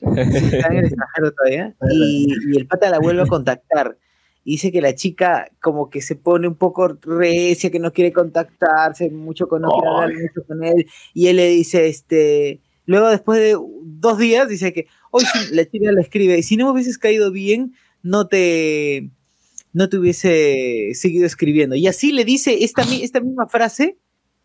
Está 0.00 0.68
en 0.68 0.76
el 0.78 0.84
extranjero 0.86 1.32
todavía. 1.32 1.74
Y, 1.90 2.26
y 2.52 2.56
el 2.58 2.66
pata 2.66 2.90
la 2.90 2.98
vuelve 2.98 3.22
a 3.22 3.26
contactar. 3.26 3.96
Y 4.44 4.52
dice 4.52 4.72
que 4.72 4.80
la 4.80 4.94
chica 4.94 5.50
como 5.60 5.88
que 5.88 6.00
se 6.00 6.16
pone 6.16 6.48
un 6.48 6.56
poco 6.56 6.88
recia, 7.02 7.70
que 7.70 7.78
no 7.78 7.92
quiere 7.92 8.12
contactarse 8.12 9.10
mucho 9.10 9.46
con, 9.46 9.62
no 9.62 9.70
quiere 9.70 9.88
hablar 9.88 10.12
mucho 10.14 10.46
con 10.46 10.64
él. 10.64 10.86
Y 11.14 11.28
él 11.28 11.36
le 11.36 11.48
dice, 11.48 11.86
este, 11.86 12.60
luego 12.86 13.08
después 13.08 13.38
de 13.38 13.56
dos 13.84 14.18
días, 14.18 14.48
dice 14.48 14.72
que 14.72 14.86
hoy 15.10 15.24
sí, 15.32 15.54
la 15.54 15.64
chica 15.68 15.92
le 15.92 16.00
escribe, 16.00 16.42
si 16.42 16.56
no 16.56 16.66
me 16.66 16.72
hubieses 16.72 16.98
caído 16.98 17.30
bien, 17.30 17.74
no 18.02 18.26
te, 18.26 19.10
no 19.72 19.88
te 19.88 19.98
hubiese 19.98 20.90
seguido 20.94 21.26
escribiendo. 21.26 21.76
Y 21.76 21.86
así 21.86 22.12
le 22.12 22.24
dice 22.24 22.64
esta, 22.64 22.82
esta 22.82 23.20
misma 23.20 23.46
frase 23.46 23.96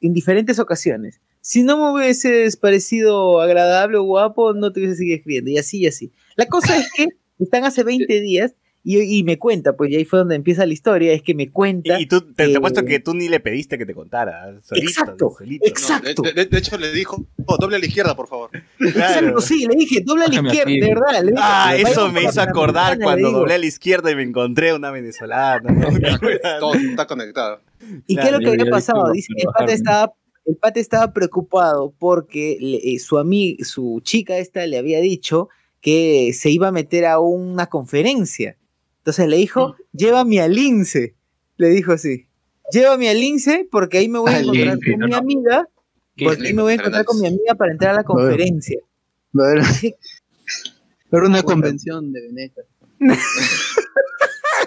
en 0.02 0.14
diferentes 0.14 0.60
ocasiones. 0.60 1.20
Si 1.42 1.64
no 1.64 1.78
me 1.78 1.92
hubieses 1.92 2.56
parecido 2.58 3.42
agradable 3.42 3.98
o 3.98 4.04
guapo, 4.04 4.54
no 4.54 4.72
te 4.72 4.80
hubiese 4.80 4.98
seguido 4.98 5.18
escribiendo. 5.18 5.50
Y 5.50 5.58
así 5.58 5.80
y 5.80 5.88
así. 5.88 6.12
La 6.36 6.46
cosa 6.46 6.78
es 6.78 6.92
que 6.92 7.08
están 7.40 7.64
hace 7.64 7.84
20 7.84 8.22
días 8.22 8.54
Y, 8.90 9.18
y 9.20 9.24
me 9.26 9.38
cuenta, 9.38 9.76
pues 9.76 9.92
y 9.92 9.98
ahí 9.98 10.06
fue 10.06 10.20
donde 10.20 10.36
empieza 10.36 10.66
la 10.66 10.72
historia, 10.72 11.12
es 11.12 11.22
que 11.22 11.34
me 11.34 11.52
cuenta. 11.52 12.00
Y, 12.00 12.04
y 12.04 12.06
tú, 12.06 12.22
te, 12.22 12.46
te 12.46 12.52
eh, 12.54 12.56
apuesto 12.56 12.86
que 12.86 13.02
tú 13.02 13.14
ni 13.14 13.28
le 13.28 13.42
pediste 13.42 13.78
que 13.78 13.86
te 13.86 13.94
contara. 13.94 14.62
Solito, 14.64 14.88
Exacto, 14.90 15.36
solito. 15.38 15.66
exacto. 15.68 16.22
De, 16.22 16.32
de- 16.32 16.46
de 16.46 16.58
hecho, 16.58 16.78
le 16.78 16.94
dijo, 16.94 17.26
oh, 17.48 17.58
doble 17.58 17.76
a 17.76 17.80
la 17.80 17.86
izquierda, 17.86 18.16
por 18.16 18.30
favor. 18.30 18.50
Exacto, 18.80 19.42
sí, 19.42 19.66
le 19.70 19.76
dije, 19.76 20.02
dobla 20.06 20.24
a 20.24 20.28
la 20.30 20.36
izquierda, 20.36 20.72
de 20.72 20.80
verdad. 20.88 21.22
le 21.22 21.32
dije, 21.32 21.44
Ah, 21.44 21.76
eso 21.78 22.10
me 22.14 22.24
hizo 22.24 22.40
acordar 22.42 22.98
cuando 22.98 23.30
doblé 23.32 23.56
a 23.56 23.58
la 23.58 23.66
izquierda 23.66 24.10
y 24.10 24.16
me 24.16 24.24
encontré 24.24 24.74
una 24.74 24.90
venezolana. 24.90 25.70
¿no? 25.70 25.88
Todo 26.62 26.74
está 26.76 27.06
conectado. 27.08 27.60
¿Y 28.08 28.16
qué 28.16 28.28
es 28.28 28.32
lo 28.32 28.40
que 28.40 28.48
había 28.52 28.72
pasado? 28.72 29.12
Dice 29.12 29.34
que 29.36 29.42
el 29.42 29.50
pata 29.54 29.74
estaba, 29.74 30.14
el 30.46 30.56
pata 30.56 30.80
estaba 30.80 31.12
preocupado 31.12 31.94
porque 32.00 32.58
le- 32.62 32.94
eh, 32.94 33.00
su 33.00 33.18
amiga, 33.18 33.66
su 33.66 34.00
chica 34.02 34.38
esta 34.38 34.66
le 34.66 34.78
había 34.78 35.02
dicho 35.02 35.50
que 35.82 36.32
se 36.34 36.50
iba 36.52 36.70
a 36.70 36.72
meter 36.72 37.06
a 37.06 37.20
una 37.20 37.68
conferencia. 37.68 38.56
Entonces 39.08 39.30
le 39.30 39.38
dijo, 39.38 39.78
llévame 39.94 40.42
al 40.42 40.54
lince. 40.54 41.16
Le 41.56 41.70
dijo 41.70 41.94
así, 41.94 42.28
llévame 42.74 43.10
al 43.10 43.18
lince 43.22 43.66
porque 43.72 44.00
ahí 44.00 44.10
me 44.10 44.20
voy 44.20 44.34
a 44.34 44.40
encontrar 44.40 44.74
lince, 44.76 44.92
con 44.92 45.00
¿no? 45.00 45.08
mi 45.08 45.14
amiga, 45.14 45.70
¿Qué 46.18 46.26
porque 46.26 46.48
ahí 46.48 46.54
me 46.54 46.62
voy 46.62 46.74
a 46.74 46.76
encontrar 46.76 47.06
con 47.06 47.22
mi 47.22 47.28
amiga 47.28 47.56
para 47.56 47.72
entrar 47.72 47.92
a 47.94 47.96
la 48.00 48.04
conferencia. 48.04 48.82
No 49.32 49.46
era, 49.46 49.64
una 51.26 51.42
convención 51.42 52.12
de 52.12 52.22
Venecia. 52.22 52.64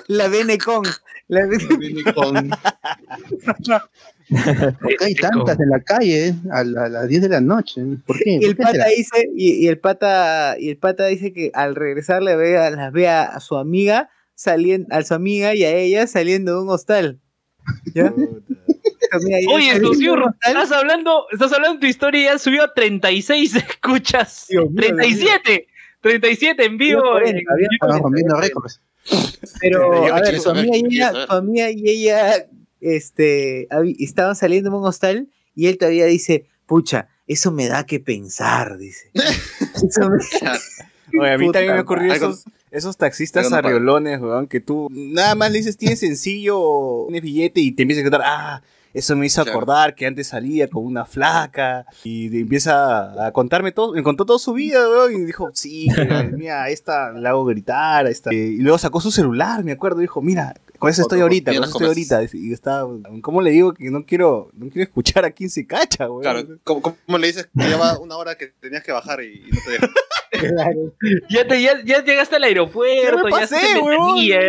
La 0.06 0.28
Venecon. 0.32 0.84
La 1.28 1.44
Bene- 1.46 2.12
Con... 2.14 2.50
Porque 4.80 5.04
hay 5.04 5.14
tantas 5.16 5.60
en 5.60 5.68
la 5.68 5.80
calle 5.80 6.28
eh, 6.28 6.34
a, 6.50 6.64
la- 6.64 6.84
a 6.84 6.88
las 6.88 7.08
10 7.08 7.22
de 7.22 7.28
la 7.28 7.40
noche. 7.42 7.82
¿Por 8.06 8.16
qué? 8.18 8.38
Y 8.40 8.44
el 8.46 8.56
¿Por 8.56 8.64
qué 8.66 8.72
será? 8.72 8.84
pata 8.84 8.94
dice, 8.96 9.30
y, 9.36 9.52
y 9.64 9.68
el 9.68 9.78
pata, 9.78 10.56
y 10.58 10.70
el 10.70 10.78
pata 10.78 11.06
dice 11.08 11.32
que 11.34 11.50
al 11.52 11.74
regresar 11.74 12.22
le 12.22 12.36
ve 12.36 12.56
a, 12.56 12.70
las 12.70 12.90
ve 12.92 13.06
a, 13.06 13.24
a 13.24 13.40
su 13.40 13.56
amiga 13.58 14.08
saliendo, 14.40 14.94
a 14.94 15.02
su 15.02 15.12
amiga 15.12 15.54
y 15.54 15.64
a 15.64 15.74
ella 15.76 16.06
saliendo 16.06 16.54
de 16.56 16.62
un 16.62 16.70
hostal. 16.70 17.20
¿Ya? 17.94 18.10
Oye, 19.52 19.72
hostal. 19.74 20.34
estás 20.46 20.72
hablando, 20.72 21.26
estás 21.30 21.52
hablando 21.52 21.74
de 21.74 21.80
tu 21.80 21.86
historia 21.86 22.20
y 22.20 22.24
ya 22.24 22.38
subió 22.38 22.62
a 22.64 22.72
36 22.72 23.54
escuchas. 23.56 24.46
Mío, 24.48 24.62
Dios 24.70 24.72
mío. 24.72 24.94
37. 24.96 25.66
37 26.00 26.64
en 26.64 26.78
vivo. 26.78 27.02
Había 27.12 27.32
en 27.32 27.44
40, 27.44 27.52
había 27.52 27.66
YouTube. 27.66 27.74
Estamos 27.74 28.00
40, 28.00 28.02
rompiendo 28.02 28.36
había 28.36 28.48
récords. 28.48 28.80
Pero, 29.60 30.14
a 30.14 30.20
ver, 30.20 30.40
su 30.40 30.50
amiga 30.50 30.76
y 30.76 30.86
ella, 30.86 31.12
saber. 31.12 31.26
su 31.26 31.32
amiga 31.34 31.70
y 31.70 31.88
ella, 31.90 32.46
este, 32.80 33.68
estaban 33.98 34.36
saliendo 34.36 34.70
de 34.70 34.76
un 34.76 34.86
hostal 34.86 35.28
y 35.54 35.66
él 35.66 35.76
todavía 35.76 36.06
dice, 36.06 36.46
pucha, 36.64 37.08
eso 37.26 37.50
me 37.52 37.68
da 37.68 37.84
que 37.84 38.00
pensar, 38.00 38.78
dice. 38.78 39.10
Eso 39.74 40.08
me- 40.08 40.18
Oye, 41.20 41.32
a 41.32 41.36
mí 41.38 41.46
Puta 41.46 41.58
también 41.58 41.74
me 41.74 41.80
ocurrió 41.82 42.12
algo- 42.12 42.34
esos, 42.70 42.96
taxistas 42.96 43.50
no 43.50 43.56
arriolones, 43.56 44.20
weón, 44.20 44.46
que 44.46 44.60
tú 44.60 44.88
nada 44.90 45.34
más 45.34 45.50
le 45.50 45.58
dices 45.58 45.76
tienes 45.76 46.00
sencillo, 46.00 47.04
tienes 47.08 47.22
billete 47.22 47.60
y 47.60 47.72
te 47.72 47.82
empieza 47.82 48.00
a 48.00 48.04
contar, 48.04 48.22
ah, 48.24 48.62
eso 48.92 49.14
me 49.14 49.26
hizo 49.26 49.40
acordar 49.40 49.94
que 49.94 50.06
antes 50.06 50.28
salía 50.28 50.68
con 50.68 50.84
una 50.84 51.04
flaca 51.04 51.86
y 52.02 52.26
empieza 52.40 53.26
a 53.26 53.32
contarme 53.32 53.72
todo, 53.72 53.92
me 53.92 54.02
contó 54.02 54.24
toda 54.24 54.38
su 54.38 54.52
vida, 54.52 54.88
weón, 54.88 55.14
y 55.14 55.24
dijo, 55.24 55.50
sí, 55.54 55.88
mira, 56.32 56.64
a 56.64 56.68
esta 56.70 57.12
la 57.12 57.30
hago 57.30 57.44
gritar, 57.44 58.06
esta. 58.06 58.34
Y 58.34 58.58
luego 58.58 58.78
sacó 58.78 59.00
su 59.00 59.10
celular, 59.10 59.62
me 59.62 59.72
acuerdo, 59.72 60.00
dijo, 60.00 60.20
mira, 60.22 60.54
con 60.80 60.90
eso 60.90 61.02
estoy 61.02 61.20
ahorita, 61.20 61.52
con 61.52 61.62
eso 61.62 61.72
estoy 61.72 61.86
ahorita. 61.86 62.22
Y 62.32 62.52
estaba, 62.52 62.88
¿cómo 63.22 63.42
le 63.42 63.50
digo 63.50 63.74
que 63.74 63.90
no 63.90 64.04
quiero, 64.04 64.50
no 64.54 64.68
quiero 64.70 64.82
escuchar 64.82 65.24
a 65.24 65.30
quién 65.30 65.50
se 65.50 65.66
cacha, 65.66 66.08
weón? 66.08 66.22
Claro, 66.22 66.58
¿cómo, 66.64 66.80
cómo 66.82 67.18
le 67.18 67.28
dices 67.28 67.48
que 67.56 67.64
lleva 67.64 67.98
una 67.98 68.16
hora 68.16 68.34
que 68.34 68.48
tenías 68.48 68.82
que 68.82 68.90
bajar 68.90 69.22
y, 69.22 69.44
y 69.46 69.50
no 69.50 69.60
te 69.64 69.70
deja? 69.70 69.88
Ya, 71.28 71.46
te, 71.46 71.60
ya, 71.60 71.84
ya 71.84 72.04
llegaste 72.04 72.36
al 72.36 72.44
aeropuerto, 72.44 73.28
ya, 73.28 73.30
pasé, 73.30 73.56
ya. 74.26 74.40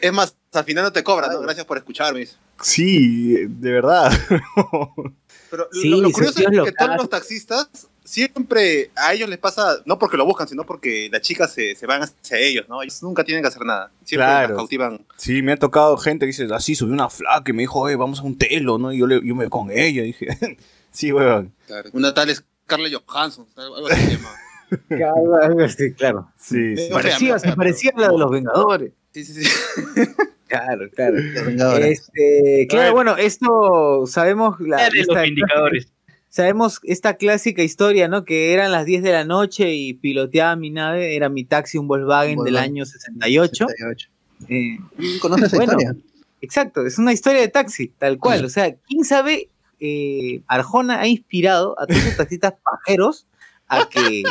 Es 0.00 0.12
más, 0.12 0.36
al 0.52 0.64
final 0.64 0.84
no 0.84 0.92
te 0.92 1.02
cobran, 1.02 1.32
¿no? 1.32 1.40
Gracias 1.40 1.66
por 1.66 1.78
escucharme. 1.78 2.26
Sí, 2.62 3.46
de 3.48 3.70
verdad. 3.72 4.12
Pero 5.50 5.68
Sí, 5.72 5.88
lo, 5.88 6.10
curioso 6.10 6.40
es 6.40 6.46
que 6.46 6.72
todos 6.72 6.96
los 6.96 7.08
taxistas 7.08 7.88
siempre 8.06 8.90
a 8.96 9.12
ellos 9.12 9.28
les 9.28 9.38
pasa, 9.38 9.76
no 9.84 9.98
porque 9.98 10.16
lo 10.16 10.24
buscan, 10.24 10.48
sino 10.48 10.64
porque 10.64 11.08
las 11.12 11.20
chicas 11.22 11.52
se, 11.52 11.74
se 11.74 11.86
van 11.86 12.02
hacia 12.02 12.38
ellos, 12.38 12.66
¿no? 12.68 12.82
Ellos 12.82 13.02
nunca 13.02 13.24
tienen 13.24 13.42
que 13.42 13.48
hacer 13.48 13.62
nada. 13.64 13.90
Siempre 14.04 14.26
Claro. 14.26 14.48
las 14.48 14.56
cautivan. 14.56 15.04
Sí, 15.16 15.42
me 15.42 15.52
ha 15.52 15.56
tocado 15.58 15.96
gente 15.98 16.24
que 16.24 16.28
dice, 16.28 16.46
así, 16.54 16.74
subí 16.74 16.92
una 16.92 17.10
flaca 17.10 17.50
y 17.50 17.52
me 17.52 17.62
dijo, 17.64 17.80
oye, 17.80 17.96
vamos 17.96 18.20
a 18.20 18.22
un 18.22 18.38
telo, 18.38 18.78
¿no? 18.78 18.92
Y 18.92 18.98
yo, 18.98 19.06
le, 19.06 19.16
yo 19.16 19.34
me 19.34 19.44
voy 19.44 19.48
con 19.50 19.70
ella. 19.70 20.02
Y 20.02 20.06
dije, 20.06 20.26
sí, 20.90 21.12
weón. 21.12 21.52
Claro. 21.66 21.90
Una 21.92 22.14
tal 22.14 22.30
es 22.30 22.44
Carla 22.66 22.88
Johansson, 22.90 23.46
algo 23.56 23.86
así 23.88 24.00
se 24.02 24.10
llama. 24.16 24.30
Claro, 24.88 25.68
sí, 25.68 25.92
claro. 25.92 26.32
Sí, 26.36 26.74
Parecía, 26.90 27.38
se 27.38 27.52
parecía 27.54 27.92
a 27.96 28.00
la 28.00 28.08
de 28.08 28.18
los 28.18 28.30
Vengadores. 28.32 28.92
Sí, 29.12 29.24
sí, 29.24 29.44
sí. 29.44 29.50
Claro, 30.48 30.88
claro. 30.94 31.16
Los 31.18 31.44
Vengadores. 31.46 32.00
Este, 32.00 32.66
claro, 32.68 32.92
bueno, 32.94 33.16
esto 33.16 34.06
sabemos 34.06 34.60
la, 34.60 34.76
de 34.84 34.90
los 34.90 35.08
esta- 35.08 35.26
indicadores. 35.26 35.92
Sabemos 36.36 36.80
esta 36.82 37.16
clásica 37.16 37.62
historia, 37.62 38.08
¿no? 38.08 38.26
Que 38.26 38.52
eran 38.52 38.70
las 38.70 38.84
10 38.84 39.02
de 39.02 39.12
la 39.12 39.24
noche 39.24 39.74
y 39.74 39.94
piloteaba 39.94 40.54
mi 40.54 40.68
nave, 40.68 41.16
era 41.16 41.30
mi 41.30 41.44
taxi, 41.44 41.78
un 41.78 41.88
Volkswagen, 41.88 42.38
del 42.44 42.58
año 42.58 42.84
68. 42.84 43.66
68. 43.68 44.10
Eh, 44.50 44.76
¿Conoces 45.20 45.46
esa 45.46 45.56
Bueno. 45.56 45.72
historia? 45.72 45.96
exacto, 46.42 46.84
es 46.84 46.98
una 46.98 47.14
historia 47.14 47.40
de 47.40 47.48
taxi, 47.48 47.88
tal 47.88 48.18
cual. 48.18 48.44
O 48.44 48.50
sea, 48.50 48.76
quién 48.86 49.04
sabe, 49.04 49.48
eh, 49.80 50.42
Arjona 50.46 51.00
ha 51.00 51.08
inspirado 51.08 51.74
a 51.80 51.86
todos 51.86 52.04
los 52.04 52.16
taxistas 52.18 52.52
pajeros 52.86 53.26
a 53.66 53.88
que 53.88 54.22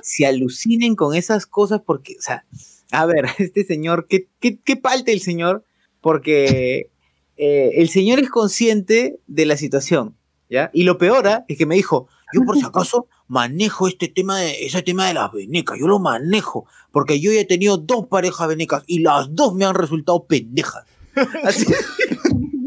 se 0.00 0.24
alucinen 0.24 0.96
con 0.96 1.14
esas 1.14 1.44
cosas 1.44 1.82
porque, 1.84 2.14
o 2.18 2.22
sea, 2.22 2.46
a 2.92 3.04
ver, 3.04 3.26
este 3.38 3.64
señor, 3.64 4.06
¿qué, 4.08 4.26
qué, 4.40 4.58
qué 4.58 4.76
palte 4.76 5.12
el 5.12 5.20
señor? 5.20 5.66
Porque 6.00 6.88
eh, 7.36 7.70
el 7.74 7.90
señor 7.90 8.20
es 8.20 8.30
consciente 8.30 9.18
de 9.26 9.44
la 9.44 9.58
situación, 9.58 10.16
¿ya? 10.52 10.70
Y 10.72 10.84
lo 10.84 10.98
peor 10.98 11.26
ah, 11.26 11.44
es 11.48 11.56
que 11.56 11.66
me 11.66 11.74
dijo, 11.74 12.08
yo 12.32 12.42
por 12.42 12.56
si 12.56 12.64
acaso 12.66 13.08
manejo 13.26 13.88
este 13.88 14.08
tema 14.08 14.38
de, 14.38 14.66
ese 14.66 14.82
tema 14.82 15.08
de 15.08 15.14
las 15.14 15.32
venecas, 15.32 15.78
yo 15.80 15.88
lo 15.88 15.98
manejo, 15.98 16.66
porque 16.92 17.18
yo 17.20 17.32
ya 17.32 17.40
he 17.40 17.44
tenido 17.46 17.78
dos 17.78 18.06
parejas 18.06 18.46
venecas 18.48 18.84
y 18.86 19.00
las 19.00 19.34
dos 19.34 19.54
me 19.54 19.64
han 19.64 19.74
resultado 19.74 20.24
pendejas. 20.26 20.84
Así, 21.44 21.66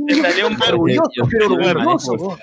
Te 0.07 0.15
salió 0.15 0.47
un 0.47 0.57
orgulloso, 0.61 2.37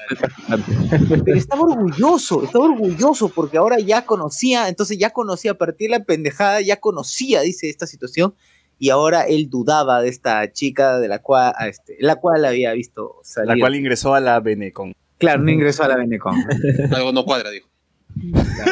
estaba 1.26 1.62
orgulloso, 1.62 2.44
estaba 2.44 2.64
orgulloso 2.64 3.28
porque 3.28 3.56
ahora 3.56 3.78
ya 3.78 4.04
conocía, 4.04 4.68
entonces 4.68 4.98
ya 4.98 5.10
conocía 5.10 5.52
a 5.52 5.58
partir 5.58 5.90
de 5.90 5.98
la 5.98 6.04
pendejada, 6.04 6.60
ya 6.60 6.80
conocía, 6.80 7.42
dice, 7.42 7.68
esta 7.68 7.86
situación, 7.86 8.34
y 8.80 8.90
ahora 8.90 9.22
él 9.22 9.48
dudaba 9.48 10.02
de 10.02 10.08
esta 10.08 10.50
chica 10.52 10.98
de 10.98 11.06
la 11.06 11.20
cual, 11.20 11.52
a 11.56 11.68
este, 11.68 11.96
la 12.00 12.16
cual 12.16 12.44
había 12.44 12.72
visto 12.72 13.20
salir. 13.22 13.56
La 13.56 13.60
cual 13.60 13.76
ingresó 13.76 14.14
a 14.14 14.20
la 14.20 14.40
Benecon. 14.40 14.92
Claro, 15.22 15.42
no 15.42 15.50
ingresó 15.50 15.84
a 15.84 15.88
la 15.88 15.96
Benecon. 15.96 16.34
Algo 16.92 17.12
no 17.12 17.24
cuadra, 17.24 17.50
dijo. 17.50 17.68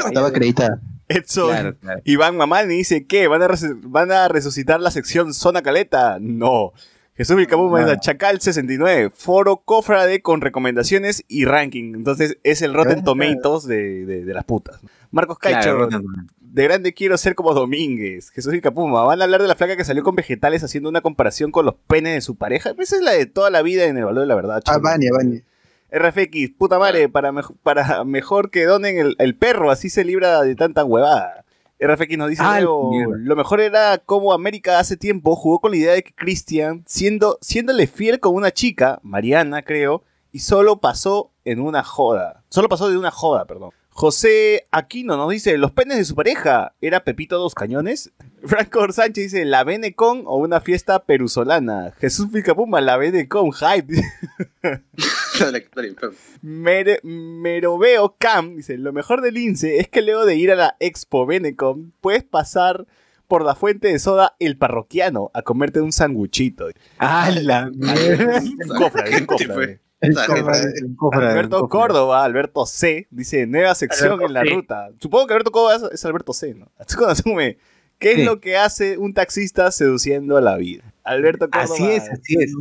Estaba 0.06 0.28
acreditada. 0.28 0.80
Edson 1.08 1.48
Claro, 1.50 1.76
claro. 1.76 2.00
Iván 2.04 2.36
Mamani 2.36 2.74
dice, 2.76 3.06
¿qué? 3.06 3.26
¿Van 3.26 3.40
¿Van 3.84 4.12
a 4.12 4.28
resucitar 4.28 4.80
la 4.80 4.90
sección 4.90 5.34
Zona 5.34 5.62
Caleta? 5.62 6.18
No. 6.20 6.72
Jesús 7.14 7.36
Vilcabuma 7.36 7.80
No. 7.80 7.86
dice, 7.86 7.98
Chacal 8.00 8.40
69, 8.40 9.10
foro 9.14 9.58
cofrade 9.64 10.22
con 10.22 10.40
recomendaciones 10.40 11.24
y 11.28 11.44
ranking. 11.44 11.94
Entonces 11.94 12.38
es 12.44 12.62
el 12.62 12.74
Rotten. 12.74 13.02
Tomatoes 13.04 13.64
de, 13.64 14.06
de- 14.06 14.24
de 14.24 14.34
las 14.34 14.44
putas. 14.44 14.80
Marcos 15.10 15.38
Caicho, 15.38 15.60
Claro, 15.88 15.88
de 16.40 16.64
grande 16.64 16.94
quiero 16.94 17.16
ser 17.18 17.34
como 17.34 17.54
Domínguez. 17.54 18.30
Jesús 18.30 18.52
Vilcapuma, 18.52 19.02
van 19.04 19.20
a 19.20 19.24
hablar 19.24 19.42
de 19.42 19.48
la 19.48 19.54
flaca 19.54 19.76
que 19.76 19.84
salió 19.84 20.02
con 20.02 20.14
vegetales 20.16 20.62
haciendo 20.64 20.88
una 20.88 21.00
comparación 21.00 21.50
con 21.52 21.64
los 21.66 21.74
penes 21.86 22.14
de 22.14 22.20
su 22.20 22.36
pareja. 22.36 22.72
Esa 22.78 22.96
es 22.96 23.02
la 23.02 23.12
de 23.12 23.26
toda 23.26 23.50
la 23.50 23.62
vida 23.62 23.84
en 23.86 23.96
el 23.98 24.04
valor 24.04 24.20
de 24.22 24.26
la 24.26 24.34
verdad. 24.36 24.62
Ah. 24.66 24.78
Vania, 24.78 25.10
Vania. 25.16 25.42
RFX, 25.92 26.50
puta 26.56 26.78
madre, 26.78 27.08
para, 27.08 27.32
para 27.62 28.04
mejor 28.04 28.50
que 28.50 28.64
donen 28.64 28.98
el, 28.98 29.16
el 29.18 29.36
perro, 29.36 29.70
así 29.70 29.90
se 29.90 30.04
libra 30.04 30.42
de 30.42 30.54
tanta 30.54 30.84
huevada. 30.84 31.44
RFX 31.80 32.18
nos 32.18 32.28
dice 32.28 32.42
luego, 32.42 32.90
mierda. 32.90 33.14
lo 33.16 33.36
mejor 33.36 33.60
era 33.60 33.98
como 33.98 34.34
América 34.34 34.78
hace 34.78 34.96
tiempo 34.96 35.34
jugó 35.34 35.60
con 35.60 35.70
la 35.70 35.78
idea 35.78 35.92
de 35.94 36.02
que 36.02 36.12
Christian, 36.12 36.84
siendo, 36.86 37.38
siéndole 37.40 37.86
fiel 37.86 38.20
con 38.20 38.34
una 38.34 38.50
chica, 38.50 39.00
Mariana 39.02 39.62
creo, 39.62 40.02
y 40.30 40.40
solo 40.40 40.80
pasó 40.80 41.30
en 41.44 41.60
una 41.60 41.82
joda. 41.82 42.42
Solo 42.50 42.68
pasó 42.68 42.90
de 42.90 42.98
una 42.98 43.10
joda, 43.10 43.46
perdón. 43.46 43.70
José 44.00 44.66
Aquino 44.70 45.18
nos 45.18 45.30
dice, 45.30 45.58
los 45.58 45.72
penes 45.72 45.98
de 45.98 46.06
su 46.06 46.14
pareja, 46.14 46.72
¿era 46.80 47.04
Pepito 47.04 47.36
Dos 47.36 47.54
Cañones? 47.54 48.10
Franco 48.46 48.90
Sánchez 48.90 49.24
dice, 49.24 49.44
¿la 49.44 49.62
Benecon 49.62 50.22
o 50.24 50.38
una 50.38 50.62
fiesta 50.62 51.04
perusolana? 51.04 51.92
Jesús 52.00 52.28
Picapuma, 52.32 52.80
la 52.80 52.98
hype. 52.98 54.02
La 54.62 55.58
historia 55.58 55.90
enferma. 55.90 56.16
Mere- 56.40 57.00
Meroveo 57.02 58.16
Cam 58.18 58.56
dice: 58.56 58.78
Lo 58.78 58.94
mejor 58.94 59.20
del 59.20 59.36
INSE 59.36 59.80
es 59.80 59.88
que 59.88 60.00
luego 60.00 60.24
de 60.24 60.34
ir 60.36 60.50
a 60.50 60.54
la 60.54 60.76
Expo 60.80 61.26
Benecom, 61.26 61.90
puedes 62.00 62.24
pasar 62.24 62.86
por 63.28 63.44
la 63.44 63.54
fuente 63.54 63.88
de 63.88 63.98
soda 63.98 64.34
El 64.38 64.56
Parroquiano 64.56 65.30
a 65.34 65.42
comerte 65.42 65.82
un 65.82 65.92
sanguchito. 65.92 66.68
¡Ah, 66.98 67.30
la 67.38 67.68
mierda! 67.70 68.40
Un 68.40 68.68
cofre, 68.78 69.16
un 69.18 69.26
cofre. 69.26 69.80
Alberto. 70.00 71.68
Córdoba, 71.68 72.24
Alberto 72.24 72.66
C, 72.66 73.06
dice: 73.10 73.46
Nueva 73.46 73.74
sección 73.74 74.12
Alberto 74.12 74.26
en 74.26 74.32
la 74.34 74.42
C. 74.42 74.50
ruta. 74.50 74.88
Supongo 74.98 75.26
que 75.26 75.34
Alberto 75.34 75.52
Córdoba 75.52 75.88
es, 75.88 75.94
es 75.94 76.04
Alberto 76.04 76.32
C, 76.32 76.54
¿no? 76.54 76.70
Natsume, 77.06 77.58
¿Qué 77.98 78.12
es 78.12 78.16
Sí. 78.16 78.24
lo 78.24 78.40
que 78.40 78.56
hace 78.56 78.96
un 78.96 79.12
taxista 79.12 79.70
seduciendo 79.70 80.38
a 80.38 80.40
la 80.40 80.56
vida? 80.56 80.84
Alberto 81.04 81.50
Córdoba. 81.50 81.74
Así 81.74 81.86
es, 81.86 82.08
así 82.08 82.36
es. 82.38 82.54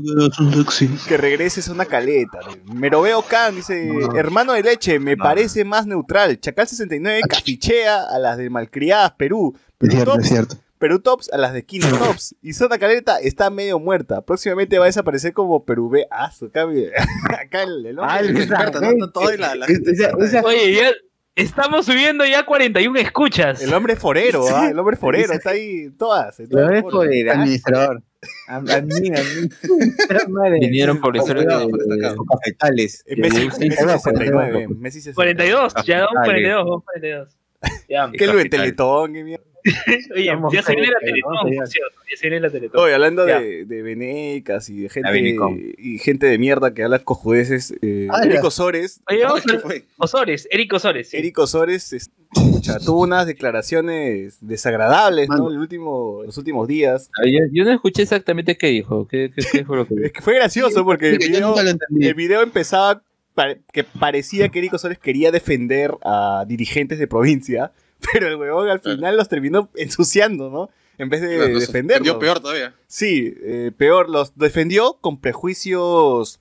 Que 1.07 1.15
regreses 1.17 1.69
a 1.69 1.71
una 1.71 1.85
caleta. 1.85 2.39
Meroveo 2.73 3.21
Khan 3.21 3.55
dice, 3.55 3.89
hermano 4.15 4.53
de 4.53 4.63
leche, 4.63 4.99
me 4.99 5.15
parece 5.15 5.63
más 5.63 5.85
neutral. 5.85 6.39
Chacal 6.39 6.67
69 6.67 7.21
cafichea 7.29 8.03
a 8.03 8.19
las 8.19 8.37
de 8.37 8.49
Malcriadas 8.49 9.11
Perú. 9.11 9.55
Es 9.79 9.91
cierto, 9.93 10.19
es 10.19 10.27
cierto. 10.27 10.55
Perú 10.79 10.99
Tops 10.99 11.31
a 11.31 11.37
las 11.37 11.53
de 11.53 11.65
Kino 11.65 11.87
Tops. 11.99 12.35
Y 12.41 12.53
Zona 12.53 12.79
Caleta 12.79 13.19
está 13.19 13.49
medio 13.49 13.77
muerta. 13.79 14.21
Próximamente 14.25 14.79
va 14.79 14.85
a 14.85 14.87
desaparecer 14.87 15.33
como 15.33 15.65
Perú 15.65 15.89
B. 15.89 16.07
Ah, 16.09 16.31
su 16.31 16.45
acá, 16.45 16.65
acá 17.39 17.63
el, 17.63 17.85
el 17.85 17.99
hombre. 17.99 18.15
Ah, 18.15 18.19
el- 18.21 18.35
Experto, 18.37 18.81
¿no? 18.81 18.91
No, 18.93 19.11
todo 19.11 19.31
y 19.33 19.37
la, 19.37 19.53
la 19.55 19.67
gente 19.67 19.91
Esa- 19.91 20.05
experta. 20.05 20.25
esa- 20.25 20.41
Oye, 20.47 20.73
ya 20.73 20.91
estamos 21.35 21.85
subiendo 21.85 22.25
ya 22.25 22.45
41 22.45 22.97
escuchas. 22.99 23.61
El 23.61 23.73
hombre 23.73 23.95
forero, 23.95 24.45
ah, 24.53 24.69
el 24.71 24.79
hombre 24.79 24.95
forero, 24.97 25.33
está 25.33 25.51
ahí 25.51 25.89
todas. 25.97 26.39
en 26.39 26.49
todas 26.49 26.65
Lo 26.65 26.71
ves 26.71 26.81
formas. 26.81 26.93
por 27.07 27.13
el 27.13 27.29
Administrador. 27.29 28.03
A, 28.49 28.55
a 28.57 28.61
mí, 28.61 28.73
a 28.75 28.81
mí. 28.81 29.49
Vinieron 30.59 30.99
por 30.99 31.13
de- 31.13 31.19
por 31.21 31.37
destacar. 31.79 32.15
Cafetales. 32.29 33.03
Eh, 33.05 33.15
Messi, 33.17 33.49
Sí, 33.51 33.69
Messi 33.69 33.81
sí, 33.83 33.87
69, 33.93 34.67
Messi 34.77 35.01
69. 35.01 35.15
42, 35.15 35.73
ya 35.85 35.99
vamos 35.99 36.13
Dale. 36.15 36.25
42, 36.27 36.65
vamos 36.65 36.83
42. 36.85 37.35
Ya. 37.89 38.11
¿Qué 38.17 38.27
lo 38.27 38.39
en 38.39 38.49
Teletón? 38.49 39.13
qué 39.13 39.23
mierda? 39.23 39.43
Oye, 40.15 40.25
ya 40.53 40.61
se 40.63 40.73
viene 40.75 40.87
la 40.91 40.99
Teletón, 40.99 41.67
cierto, 41.67 41.95
ya 42.09 42.17
se 42.17 42.29
viene 42.29 42.39
la 42.41 42.49
Teletón. 42.49 42.81
Oye, 42.83 42.93
hablando 42.93 43.27
Ya. 43.27 43.39
de, 43.39 43.65
de 43.65 43.81
venecas 43.81 44.69
y 44.69 44.81
de 44.81 44.89
gente 44.89 45.09
y 45.77 45.97
gente 45.99 46.27
de 46.27 46.37
mierda 46.37 46.73
que 46.73 46.83
habla 46.83 46.99
cojudeces, 46.99 47.73
eh, 47.81 48.07
Ah, 48.09 48.21
Eric. 48.23 48.43
Osores, 48.43 49.01
Oye, 49.09 49.23
vamos 49.23 49.41
¿Qué 49.45 49.55
a 49.55 49.59
fue? 49.59 49.83
Osores, 49.97 50.47
Eric 50.51 50.73
Osores. 50.73 51.09
sí. 51.09 51.17
Eric 51.17 51.37
Osores 51.39 51.93
es- 51.93 52.09
tuvo 52.85 53.01
unas 53.01 53.25
declaraciones 53.25 54.37
desagradables, 54.41 55.29
¿no? 55.29 55.35
Mano. 55.35 55.49
El 55.51 55.57
último, 55.57 56.21
los 56.25 56.37
últimos 56.37 56.67
días. 56.67 57.09
Yo, 57.25 57.39
yo 57.51 57.63
no 57.65 57.71
escuché 57.71 58.03
exactamente 58.03 58.57
qué 58.57 58.67
dijo. 58.67 59.07
¿Qué, 59.07 59.31
qué, 59.35 59.41
qué 59.51 59.65
fue 59.65 59.77
lo 59.77 59.87
que 59.87 59.95
Es 60.05 60.11
que 60.13 60.21
fue 60.21 60.35
gracioso 60.35 60.83
porque 60.85 61.09
el 61.09 61.17
video, 61.17 61.55
el 61.59 62.43
empezaba 62.43 63.01
que 63.71 63.83
parecía 63.85 64.49
que 64.49 64.59
Eric 64.59 64.73
Osores 64.73 64.99
quería 64.99 65.31
defender 65.31 65.91
a 66.03 66.43
dirigentes 66.47 66.99
de 66.99 67.07
provincia, 67.07 67.71
pero 68.13 68.27
el 68.27 68.35
huevón 68.35 68.69
al 68.69 68.79
final 68.79 69.17
los 69.17 69.27
terminó 69.29 69.69
ensuciando, 69.75 70.49
¿no? 70.49 70.69
En 70.97 71.07
vez 71.09 71.21
de 71.21 71.35
Claro, 71.37 71.59
defenderlos. 71.59 72.15
peor 72.17 72.39
todavía. 72.41 72.75
Sí, 72.87 73.33
eh, 73.41 73.71
peor, 73.77 74.09
los 74.09 74.33
defendió 74.35 74.97
con 74.99 75.19
prejuicios 75.21 76.39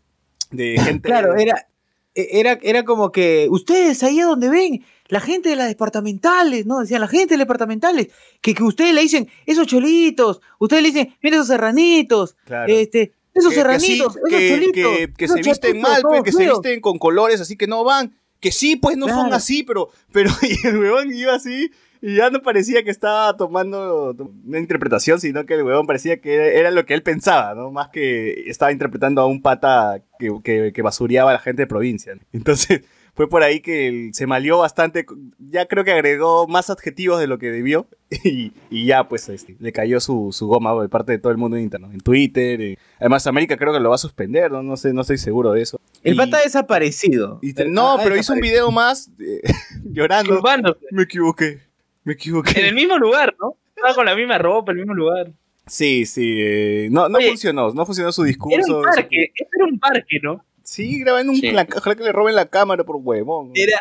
de 0.50 0.76
gente. 1.00 1.08
Claro, 1.08 1.36
era, 1.36 1.68
era, 2.14 2.58
era 2.62 2.84
como 2.84 3.12
que 3.12 3.46
ustedes 3.50 4.02
ahí 4.02 4.20
a 4.20 4.26
donde 4.26 4.48
ven, 4.48 4.84
la 5.08 5.20
gente 5.20 5.48
de 5.48 5.56
las 5.56 5.68
departamentales, 5.68 6.66
¿no? 6.66 6.80
Decían, 6.80 7.00
la 7.00 7.08
gente 7.08 7.34
de 7.34 7.38
las 7.38 7.46
departamentales, 7.46 8.08
que, 8.40 8.54
que 8.54 8.62
ustedes 8.62 8.94
le 8.94 9.00
dicen, 9.02 9.28
esos 9.46 9.66
cholitos, 9.66 10.40
ustedes 10.58 10.82
le 10.82 10.88
dicen, 10.90 11.14
mira 11.22 11.36
esos 11.36 11.48
serranitos, 11.48 12.36
Claro. 12.44 12.72
este, 12.72 13.12
esos 13.34 13.52
que, 13.52 13.60
que 13.60 13.78
sí, 13.80 13.96
serranitos, 13.96 14.16
esos 14.16 14.28
que, 14.28 14.48
cholitos. 14.50 14.96
que- 14.98 15.12
que 15.16 15.24
esos 15.24 15.36
se 15.36 15.42
visten 15.48 15.80
mal, 15.80 16.02
pues, 16.02 16.12
todos 16.14 16.24
que 16.24 16.32
se 16.32 16.38
feos". 16.38 16.58
visten 16.60 16.80
con 16.80 16.98
colores 16.98 17.40
así 17.40 17.56
que 17.56 17.66
no 17.68 17.84
van. 17.84 18.18
Que 18.40 18.52
sí, 18.52 18.76
pues 18.76 18.96
no 18.96 19.08
son 19.08 19.32
así, 19.32 19.62
pero, 19.62 19.88
pero 20.12 20.30
y 20.42 20.66
el 20.66 20.78
huevón 20.78 21.12
iba 21.12 21.34
así 21.34 21.70
y 22.00 22.16
ya 22.16 22.30
no 22.30 22.40
parecía 22.42 22.82
que 22.84 22.90
estaba 22.90 23.36
tomando 23.36 24.14
una 24.44 24.58
interpretación, 24.58 25.20
sino 25.20 25.46
que 25.46 25.54
el 25.54 25.64
huevón 25.64 25.86
parecía 25.86 26.20
que 26.20 26.58
era, 26.58 26.70
lo 26.70 26.86
que 26.86 26.94
él 26.94 27.02
pensaba, 27.02 27.54
¿no? 27.54 27.70
Más 27.70 27.88
que 27.88 28.48
estaba 28.48 28.72
interpretando 28.72 29.20
a 29.20 29.26
un 29.26 29.42
pata 29.42 30.02
que, 30.18 30.32
que, 30.44 30.72
que 30.72 30.82
basureaba 30.82 31.30
a 31.30 31.34
la 31.34 31.40
gente 31.40 31.62
de 31.62 31.66
provincia. 31.66 32.14
¿no? 32.14 32.20
Entonces 32.32 32.82
fue 33.14 33.28
por 33.28 33.42
ahí 33.42 33.60
que 33.60 34.10
se 34.12 34.26
malió 34.26 34.58
bastante, 34.58 35.06
ya 35.38 35.66
creo 35.66 35.82
que 35.82 35.90
agregó 35.90 36.46
más 36.46 36.70
adjetivos 36.70 37.18
de 37.18 37.26
lo 37.26 37.38
que 37.38 37.50
debió 37.50 37.88
y, 38.24 38.52
y 38.70 38.86
ya 38.86 39.08
pues 39.08 39.28
este, 39.28 39.56
le 39.58 39.72
cayó 39.72 39.98
su, 39.98 40.28
su 40.30 40.46
goma 40.46 40.80
de 40.80 40.88
parte 40.88 41.12
de 41.12 41.18
todo 41.18 41.32
el 41.32 41.38
mundo 41.38 41.56
en 41.56 41.64
internet, 41.64 41.90
en 41.92 42.00
Twitter. 42.00 42.60
eh. 42.60 42.78
Además 43.00 43.26
América 43.26 43.56
creo 43.56 43.72
que 43.72 43.80
lo 43.80 43.88
va 43.88 43.96
a 43.96 43.98
suspender, 43.98 44.52
no, 44.52 44.62
no 44.62 44.76
sé, 44.76 44.92
no 44.92 45.00
estoy 45.00 45.18
seguro 45.18 45.50
de 45.52 45.62
eso. 45.62 45.80
El 46.04 46.14
Y- 46.14 46.16
pata 46.16 46.38
ha 46.38 46.42
desaparecido. 46.42 47.38
y 47.42 47.52
te- 47.54 47.62
El- 47.62 47.72
no, 47.72 47.98
pero 48.02 48.16
hizo 48.16 48.32
un 48.32 48.40
video 48.40 48.70
más 48.70 49.10
eh, 49.20 49.40
llorando. 49.84 50.32
Disculpándose. 50.34 50.86
Me 50.90 51.02
equivoqué, 51.04 51.60
me 52.04 52.12
equivoqué. 52.14 52.58
En 52.60 52.66
el 52.66 52.74
mismo 52.74 52.96
lugar, 52.98 53.34
¿no? 53.40 53.56
Estaba 53.76 53.94
con 53.94 54.06
la 54.06 54.14
misma 54.16 54.38
ropa, 54.38 54.72
el 54.72 54.78
mismo 54.78 54.94
lugar. 54.94 55.30
Sí, 55.66 56.06
sí, 56.06 56.34
eh, 56.38 56.88
no, 56.90 57.08
no 57.08 57.18
Oye, 57.18 57.28
funcionó, 57.28 57.72
no 57.74 57.84
funcionó 57.84 58.10
su 58.10 58.22
Era 58.22 58.28
discurso. 58.28 58.78
un 58.78 58.84
parque, 58.84 59.32
eso 59.34 59.50
era 59.54 59.64
un 59.66 59.78
parque, 59.78 60.18
¿no? 60.22 60.44
Sí, 60.62 60.98
graba 61.00 61.20
en 61.20 61.28
un 61.30 61.36
Sí. 61.36 61.50
la- 61.50 61.66
ojalá 61.76 61.94
que 61.94 62.04
le 62.04 62.12
roben 62.12 62.34
la 62.34 62.46
cámara 62.46 62.84
por 62.84 62.96
huevón. 62.96 63.52
Era, 63.54 63.80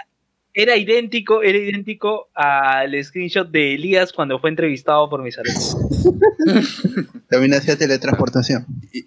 era 0.54 0.76
idéntico, 0.76 1.44
era 1.44 1.58
idéntico 1.58 2.28
al 2.34 3.02
screenshot 3.04 3.50
de 3.50 3.76
Elías 3.76 4.12
cuando 4.12 4.38
fue 4.40 4.50
entrevistado 4.50 5.10
por 5.10 5.22
mis 5.24 5.38
alumnos. 5.38 5.78
También 7.30 7.54
hacía 7.54 7.78
teletransportación. 7.78 8.66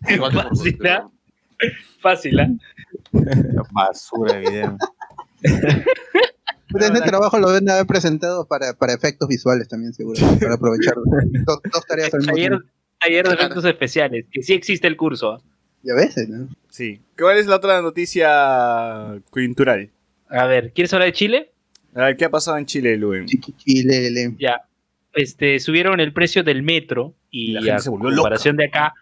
Igual 0.09 0.33
que 0.33 0.39
por 0.43 0.57
Fácil, 2.01 2.41
¿ah? 2.41 2.49
¿ah? 3.15 3.63
Basura 3.73 4.35
de 4.35 4.41
video. 4.41 4.77
Pero 6.73 6.85
ese 6.87 7.03
trabajo 7.05 7.39
lo 7.39 7.51
deben 7.51 7.69
haber 7.71 7.87
presentado 7.87 8.47
para, 8.47 8.75
para 8.75 8.93
efectos 8.95 9.29
visuales 9.29 9.69
también, 9.69 9.93
seguro. 9.93 10.21
Para 10.41 10.55
aprovecharlo. 10.55 11.03
Dos, 11.45 11.61
dos 11.73 11.87
tareas 11.87 12.15
al 12.15 12.21
mismo 12.21 12.35
Ayer, 12.35 12.49
tiempo. 12.51 12.69
ayer 13.01 13.17
de 13.25 13.31
Claro. 13.31 13.41
efectos 13.41 13.65
especiales, 13.65 14.27
que 14.31 14.43
sí 14.43 14.53
existe 14.55 14.87
el 14.87 14.97
curso. 14.97 15.33
¿ah? 15.33 15.41
Y 15.83 15.91
a 15.91 15.95
veces, 15.95 16.29
¿no? 16.29 16.49
Sí. 16.69 17.01
¿Cuál 17.19 17.39
es 17.39 17.47
la 17.47 17.57
otra 17.57 17.83
noticia 17.83 19.21
cultural? 19.31 19.91
A 20.29 20.47
ver, 20.47 20.73
¿quieres 20.73 20.93
hablar 20.93 21.09
de 21.09 21.13
Chile? 21.13 21.53
A 21.95 22.05
ver, 22.05 22.17
¿qué 22.17 22.27
ha 22.27 22.31
pasado 22.31 22.57
en 22.59 22.67
Chile, 22.67 22.97
Luen? 22.97 23.27
Chile, 23.27 24.37
Ya. 24.39 24.61
Este, 25.13 25.59
subieron 25.59 25.99
el 25.99 26.13
precio 26.13 26.45
del 26.45 26.63
metro 26.63 27.17
Y 27.33 27.51
la 27.51 27.61
gente 27.63 27.73
a 27.73 27.79
se 27.81 27.91
volvió 27.91 28.15
comparación 28.15 28.57
de 28.57 28.67
acá, 28.67 28.95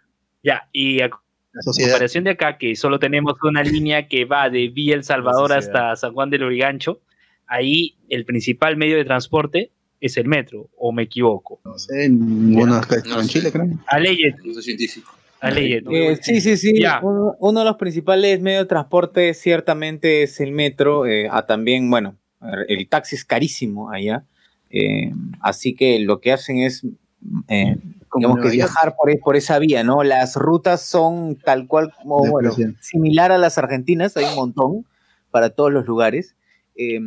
ya, 0.43 0.67
y 0.73 1.03
a 1.03 1.11
la 1.59 1.63
sociedad. 1.63 1.91
comparación 1.91 2.25
de 2.25 2.31
acá, 2.31 2.59
que 2.59 2.75
solo 2.77 2.99
tenemos 2.99 3.35
una 3.43 3.63
línea 3.63 4.09
que 4.09 4.25
va 4.25 4.49
de 4.51 4.69
Villa 4.69 4.95
El 4.95 5.05
Salvador 5.05 5.53
hasta 5.53 5.95
San 5.97 6.13
Juan 6.15 6.31
del 6.31 6.43
Origancho, 6.45 7.01
ahí 7.47 7.95
el 8.09 8.25
principal 8.25 8.77
medio 8.77 8.97
de 8.97 9.05
transporte 9.05 9.71
es 10.01 10.17
el 10.17 10.27
metro, 10.27 10.69
o 10.77 10.93
me 10.93 11.03
equivoco. 11.05 11.61
No 11.65 11.77
sé, 11.79 12.09
acá 12.73 12.97
está 12.97 13.09
No 13.11 13.21
en. 13.21 13.27
Chile, 13.29 13.51
creo. 13.53 13.67
A 13.87 13.99
leyes, 13.99 14.35
No 14.45 14.55
soy 14.55 14.63
científico. 14.63 15.11
a 15.41 15.51
leyes. 15.51 15.83
Eh, 15.91 16.17
sí, 16.23 16.41
sí, 16.41 16.57
sí. 16.57 16.81
Ya. 16.81 17.01
Uno, 17.03 17.35
uno 17.41 17.61
de 17.61 17.67
los 17.67 17.77
principales 17.77 18.41
medios 18.41 18.63
de 18.63 18.69
transporte 18.69 19.35
ciertamente 19.35 20.23
es 20.23 20.39
el 20.41 20.53
metro. 20.53 21.05
eh, 21.07 21.29
ah, 21.31 21.47
también, 21.47 21.91
bueno, 21.91 22.17
el 22.69 22.89
taxi 22.89 23.17
es 23.17 23.25
carísimo 23.25 23.91
allá. 23.91 24.25
eh, 24.71 25.13
así 25.41 25.75
que 25.75 25.99
lo 25.99 26.21
que 26.21 26.31
hacen 26.33 26.59
es, 26.61 26.87
eh, 27.49 27.77
digamos 28.19 28.41
que 28.41 28.51
viajar 28.51 28.95
por, 28.97 29.19
por 29.21 29.37
esa 29.37 29.59
vía, 29.59 29.85
¿no? 29.85 30.03
Las 30.03 30.37
rutas 30.37 30.83
son 30.83 31.37
tal 31.37 31.67
cual 31.67 31.93
como, 32.03 32.19
bueno, 32.31 32.55
similar 32.81 33.33
a 33.33 33.39
las 33.39 33.59
argentinas, 33.59 34.17
hay 34.17 34.25
un 34.25 34.35
montón 34.37 34.87
para 35.31 35.51
todos 35.51 35.73
los 35.73 35.87
lugares. 35.87 36.37
eh, 36.77 37.01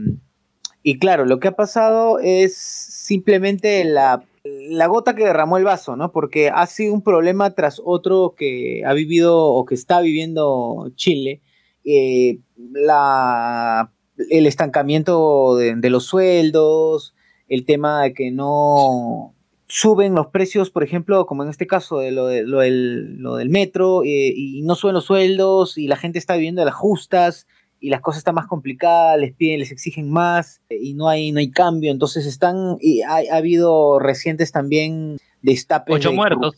y 0.84 0.98
claro, 0.98 1.26
lo 1.26 1.40
que 1.40 1.48
ha 1.48 1.56
pasado 1.56 2.18
es 2.18 2.58
simplemente 2.58 3.84
la, 3.86 4.24
la 4.44 4.88
gota 4.88 5.14
que 5.14 5.24
derramó 5.26 5.58
el 5.58 5.64
vaso, 5.64 5.96
¿no? 5.96 6.12
Porque 6.12 6.50
ha 6.50 6.66
sido 6.66 6.94
un 6.94 7.04
problema 7.04 7.52
tras 7.52 7.80
otro 7.84 8.34
que 8.36 8.84
ha 8.84 8.94
vivido 8.94 9.38
o 9.46 9.64
que 9.66 9.76
está 9.76 10.02
viviendo 10.02 10.92
Chile. 10.96 11.42
eh, 11.84 12.40
la, 12.74 13.92
el 14.30 14.46
estancamiento 14.48 15.56
de, 15.56 15.76
de 15.76 15.90
los 15.90 16.06
sueldos, 16.06 17.14
el 17.48 17.66
tema 17.66 18.04
de 18.04 18.14
que 18.14 18.32
no 18.32 19.34
suben 19.74 20.16
los 20.16 20.28
precios, 20.28 20.70
por 20.70 20.84
ejemplo, 20.84 21.26
como 21.26 21.44
en 21.44 21.50
este 21.50 21.66
caso 21.66 22.00
de 22.00 22.12
lo, 22.12 22.28
de- 22.28 22.44
lo 22.44 22.60
del, 22.60 23.18
lo 23.20 23.38
del 23.38 23.50
metro, 23.50 24.04
eh, 24.04 24.34
y 24.36 24.62
no 24.64 24.76
suben 24.76 24.96
los 24.96 25.06
sueldos, 25.06 25.78
y 25.78 25.88
la 25.88 25.96
gente 25.96 26.20
está 26.20 26.34
viviendo 26.36 26.62
de 26.62 26.66
las 26.66 26.76
justas, 26.76 27.48
y 27.80 27.90
las 27.90 28.02
cosas 28.02 28.20
están 28.20 28.36
más 28.36 28.48
complicadas, 28.48 29.18
les 29.18 29.34
piden, 29.34 29.60
les 29.60 29.72
exigen 29.72 30.10
más, 30.12 30.62
eh, 30.70 30.78
y 30.82 30.94
no 30.94 31.08
hay, 31.08 31.32
no 31.32 31.40
hay 31.40 31.52
cambio, 31.52 31.90
entonces 31.92 32.26
están, 32.26 32.76
y 32.82 33.02
ha, 33.02 33.16
ha 33.32 33.38
habido 33.38 33.98
recientes 33.98 34.52
también 34.52 35.18
destapes 35.42 35.96
Ocho 35.96 36.10
de 36.10 36.16
muertos. 36.16 36.56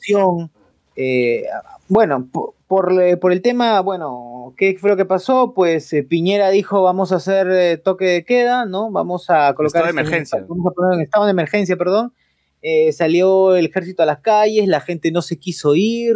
eh, 0.95 1.43
bueno, 1.87 2.27
por, 2.31 2.53
por, 2.67 3.19
por 3.19 3.31
el 3.31 3.41
tema, 3.41 3.79
bueno, 3.81 4.53
¿qué 4.57 4.75
fue 4.79 4.89
lo 4.89 4.97
que 4.97 5.05
pasó? 5.05 5.53
Pues 5.53 5.91
eh, 5.93 6.03
Piñera 6.03 6.49
dijo, 6.49 6.81
vamos 6.81 7.11
a 7.11 7.17
hacer 7.17 7.47
eh, 7.51 7.77
toque 7.77 8.05
de 8.05 8.25
queda, 8.25 8.65
¿no? 8.65 8.89
Vamos 8.91 9.29
a 9.29 9.53
colocar... 9.53 9.81
Estado 9.81 9.85
de 9.85 9.89
este- 9.91 10.01
emergencia. 10.01 10.45
Vamos 10.47 10.65
a 10.67 10.71
poner 10.71 10.93
en 10.95 11.01
estado 11.01 11.25
de 11.25 11.31
emergencia, 11.31 11.77
perdón. 11.77 12.13
Eh, 12.65 12.93
salió 12.93 13.57
el 13.57 13.65
ejército 13.65 14.03
a 14.03 14.05
las 14.05 14.19
calles, 14.19 14.69
la 14.69 14.79
gente 14.79 15.11
no 15.11 15.21
se 15.21 15.37
quiso 15.37 15.75
ir, 15.75 16.15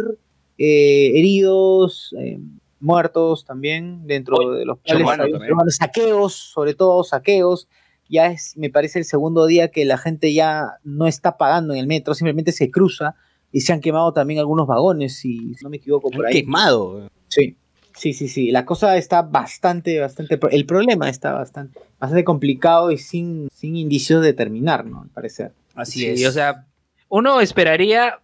eh, 0.56 1.12
heridos, 1.14 2.14
eh, 2.18 2.38
muertos 2.80 3.44
también, 3.44 4.06
dentro 4.06 4.52
de 4.52 4.64
los 4.64 4.78
cuales 4.78 5.04
bueno 5.04 5.64
saqueos, 5.68 6.32
sobre 6.32 6.72
todo 6.72 7.04
saqueos. 7.04 7.68
Ya 8.08 8.28
es, 8.28 8.56
me 8.56 8.70
parece, 8.70 8.98
el 8.98 9.04
segundo 9.04 9.44
día 9.44 9.68
que 9.68 9.84
la 9.84 9.98
gente 9.98 10.32
ya 10.32 10.76
no 10.84 11.06
está 11.06 11.36
pagando 11.36 11.74
en 11.74 11.80
el 11.80 11.86
metro, 11.86 12.14
simplemente 12.14 12.52
se 12.52 12.70
cruza 12.70 13.14
y 13.52 13.60
se 13.60 13.74
han 13.74 13.82
quemado 13.82 14.14
también 14.14 14.40
algunos 14.40 14.66
vagones, 14.66 15.18
si 15.18 15.52
no 15.62 15.68
me 15.68 15.76
equivoco 15.76 16.10
por 16.10 16.24
ahí. 16.24 16.32
Quemado. 16.32 17.10
Sí. 17.28 17.56
Sí, 17.94 18.12
sí, 18.12 18.28
sí. 18.28 18.52
La 18.52 18.64
cosa 18.64 18.96
está 18.96 19.22
bastante, 19.22 19.98
bastante. 19.98 20.38
El 20.52 20.66
problema 20.66 21.10
está 21.10 21.32
bastante, 21.32 21.80
bastante 21.98 22.22
complicado 22.22 22.92
y 22.92 22.96
sin, 22.96 23.48
sin 23.52 23.76
indicios 23.76 24.22
de 24.22 24.32
terminar, 24.32 24.86
¿no? 24.86 25.02
Al 25.02 25.08
parecer. 25.08 25.52
Así 25.78 26.00
Sí, 26.00 26.22
es. 26.24 26.28
o 26.28 26.32
sea, 26.32 26.66
uno 27.08 27.40
esperaría 27.40 28.18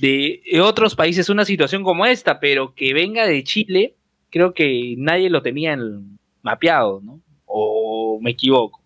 de 0.00 0.40
otros 0.62 0.94
países 0.94 1.28
una 1.28 1.44
situación 1.44 1.82
como 1.84 2.06
esta, 2.06 2.40
pero 2.40 2.74
que 2.74 2.94
venga 2.94 3.26
de 3.26 3.44
Chile, 3.44 3.96
creo 4.30 4.54
que 4.54 4.94
nadie 4.96 5.28
lo 5.28 5.42
tenía 5.42 5.72
en- 5.74 6.18
mapeado, 6.42 7.00
¿no? 7.02 7.20
O 7.44 8.18
me 8.22 8.30
equivoco. 8.30 8.80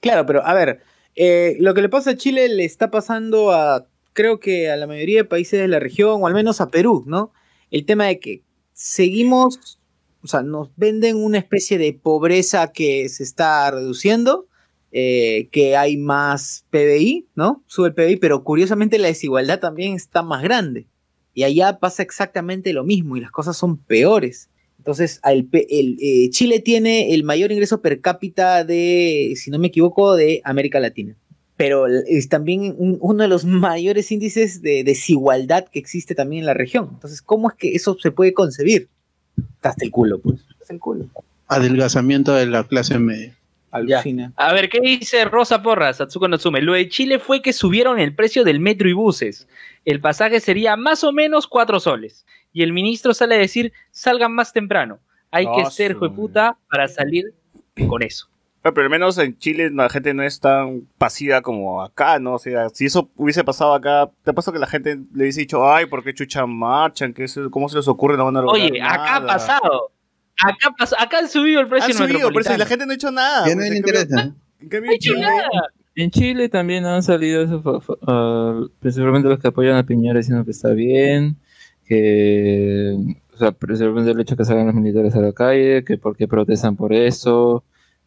Claro, 0.00 0.26
pero 0.26 0.44
a 0.46 0.52
ver, 0.54 0.80
eh, 1.16 1.56
lo 1.58 1.72
que 1.74 1.82
le 1.82 1.88
pasa 1.88 2.10
a 2.10 2.16
Chile 2.16 2.48
le 2.48 2.64
está 2.64 2.90
pasando 2.90 3.50
a, 3.52 3.86
creo 4.12 4.38
que 4.40 4.70
a 4.70 4.76
la 4.76 4.86
mayoría 4.86 5.18
de 5.18 5.24
países 5.24 5.58
de 5.60 5.68
la 5.68 5.78
región, 5.80 6.22
o 6.22 6.26
al 6.26 6.34
menos 6.34 6.60
a 6.60 6.70
Perú, 6.70 7.04
¿no? 7.06 7.32
El 7.70 7.86
tema 7.86 8.06
de 8.06 8.20
que 8.20 8.42
seguimos, 8.72 9.78
o 10.22 10.26
sea, 10.26 10.42
nos 10.42 10.70
venden 10.76 11.16
una 11.16 11.38
especie 11.38 11.78
de 11.78 11.92
pobreza 11.94 12.72
que 12.72 13.08
se 13.08 13.22
está 13.22 13.70
reduciendo, 13.70 14.46
eh, 14.92 15.48
que 15.50 15.76
hay 15.76 15.96
más 15.96 16.64
PBI, 16.70 17.26
¿no? 17.34 17.62
Sube 17.66 17.88
el 17.88 17.94
PBI, 17.94 18.16
pero 18.16 18.44
curiosamente 18.44 18.98
la 18.98 19.08
desigualdad 19.08 19.58
también 19.58 19.94
está 19.94 20.22
más 20.22 20.42
grande. 20.42 20.86
Y 21.34 21.44
allá 21.44 21.78
pasa 21.78 22.02
exactamente 22.02 22.72
lo 22.74 22.84
mismo 22.84 23.16
y 23.16 23.20
las 23.20 23.30
cosas 23.30 23.56
son 23.56 23.78
peores. 23.78 24.50
Entonces, 24.78 25.20
el, 25.24 25.48
el, 25.70 25.96
eh, 26.00 26.28
Chile 26.30 26.60
tiene 26.60 27.14
el 27.14 27.24
mayor 27.24 27.52
ingreso 27.52 27.80
per 27.80 28.00
cápita 28.00 28.64
de, 28.64 29.32
si 29.36 29.50
no 29.50 29.58
me 29.58 29.68
equivoco, 29.68 30.14
de 30.16 30.42
América 30.44 30.78
Latina. 30.80 31.16
Pero 31.56 31.86
es 31.86 32.28
también 32.28 32.74
un- 32.76 32.98
uno 33.00 33.22
de 33.22 33.28
los 33.28 33.44
mayores 33.44 34.10
índices 34.10 34.60
de 34.60 34.82
desigualdad 34.84 35.66
que 35.72 35.78
existe 35.78 36.14
también 36.14 36.40
en 36.40 36.46
la 36.46 36.54
región. 36.54 36.90
Entonces, 36.92 37.22
¿cómo 37.22 37.48
es 37.50 37.56
que 37.56 37.74
eso 37.74 37.96
se 38.02 38.10
puede 38.10 38.34
concebir? 38.34 38.88
Hasta 39.62 39.84
el 39.84 39.90
culo, 39.90 40.20
pues. 40.20 40.40
Hasta 40.60 40.74
el 40.74 40.80
culo. 40.80 41.06
Adelgazamiento 41.46 42.32
de 42.34 42.46
la 42.46 42.64
clase 42.64 42.98
media. 42.98 43.38
Alucina. 43.72 44.32
A 44.36 44.52
ver, 44.52 44.68
¿qué 44.68 44.80
dice 44.80 45.24
Rosa 45.24 45.62
Porras, 45.62 45.96
Satsuko 45.96 46.28
Natsume? 46.28 46.60
Lo 46.62 46.74
de 46.74 46.88
Chile 46.88 47.18
fue 47.18 47.42
que 47.42 47.52
subieron 47.52 47.98
el 47.98 48.14
precio 48.14 48.44
del 48.44 48.60
metro 48.60 48.88
y 48.88 48.92
buses. 48.92 49.48
El 49.84 50.00
pasaje 50.00 50.38
sería 50.40 50.76
más 50.76 51.02
o 51.04 51.12
menos 51.12 51.46
cuatro 51.46 51.80
soles. 51.80 52.24
Y 52.52 52.62
el 52.62 52.72
ministro 52.72 53.14
sale 53.14 53.34
a 53.34 53.38
decir, 53.38 53.72
salgan 53.90 54.32
más 54.34 54.52
temprano. 54.52 54.98
Hay 55.30 55.46
que 55.46 55.62
Ah, 55.62 55.70
ser 55.70 55.94
jueputa 55.94 56.58
para 56.70 56.86
salir 56.86 57.32
con 57.88 58.02
eso. 58.02 58.28
Ah, 58.64 58.70
Pero 58.72 58.84
al 58.84 58.90
menos 58.90 59.16
en 59.18 59.36
Chile 59.38 59.70
la 59.72 59.88
gente 59.88 60.12
no 60.14 60.22
es 60.22 60.38
tan 60.38 60.82
pasiva 60.98 61.40
como 61.40 61.82
acá, 61.82 62.18
¿no? 62.20 62.34
O 62.34 62.38
sea, 62.38 62.68
si 62.68 62.84
eso 62.84 63.08
hubiese 63.16 63.42
pasado 63.42 63.72
acá, 63.74 64.10
te 64.22 64.32
pasa 64.34 64.52
que 64.52 64.58
la 64.58 64.66
gente 64.68 64.96
le 65.14 65.22
hubiese 65.24 65.40
dicho, 65.40 65.68
ay, 65.68 65.86
¿por 65.86 66.04
qué 66.04 66.12
chucha 66.14 66.44
marchan? 66.46 67.12
¿Qué 67.14 67.24
es- 67.24 67.40
¿Cómo 67.50 67.68
se 67.70 67.76
les 67.78 67.88
ocurre? 67.88 68.16
No 68.18 68.26
van 68.26 68.36
a 68.36 68.42
lograr 68.42 68.62
Oye, 68.70 68.80
acá 68.82 69.16
ha 69.16 69.20
nada". 69.20 69.26
pasado. 69.32 69.90
Acá, 70.42 70.70
pas- 70.78 70.94
acá 70.98 71.18
han 71.18 71.28
subido 71.28 71.60
el 71.60 71.68
precio 71.68 71.86
Han 71.88 71.92
subido, 71.94 72.10
y 72.10 72.12
metropolitano. 72.14 72.58
la 72.58 72.66
gente 72.66 72.86
no 72.86 72.92
ha 72.92 72.94
hecho 72.94 73.10
nada. 73.10 73.48
Ya 73.48 73.54
no 73.54 73.60
le 73.62 73.76
interesa. 73.76 74.34
En 74.60 74.68
cambio, 74.68 74.80
No 74.80 74.90
ha 74.90 74.92
en 74.92 74.96
hecho 74.96 75.14
Chile, 75.14 75.20
nada. 75.26 75.48
En 75.94 76.10
Chile 76.10 76.48
también 76.48 76.86
han 76.86 77.02
salido 77.02 77.62
ah, 78.06 78.60
principalmente 78.80 79.28
los 79.28 79.38
que 79.38 79.48
apoyan 79.48 79.76
a 79.76 79.84
Piñera 79.84 80.18
diciendo 80.18 80.44
que 80.44 80.50
está 80.52 80.70
bien, 80.70 81.36
que, 81.84 82.96
o 83.34 83.36
sea, 83.38 83.52
principalmente 83.52 84.10
el 84.10 84.20
hecho 84.20 84.34
de 84.34 84.38
que 84.38 84.44
salgan 84.46 84.66
los 84.66 84.74
militares 84.74 85.14
a 85.14 85.20
la 85.20 85.32
calle, 85.32 85.84
que 85.84 85.98
por 85.98 86.16
qué 86.16 86.26
protestan 86.28 86.76
por 86.76 86.92
eso, 86.94 87.64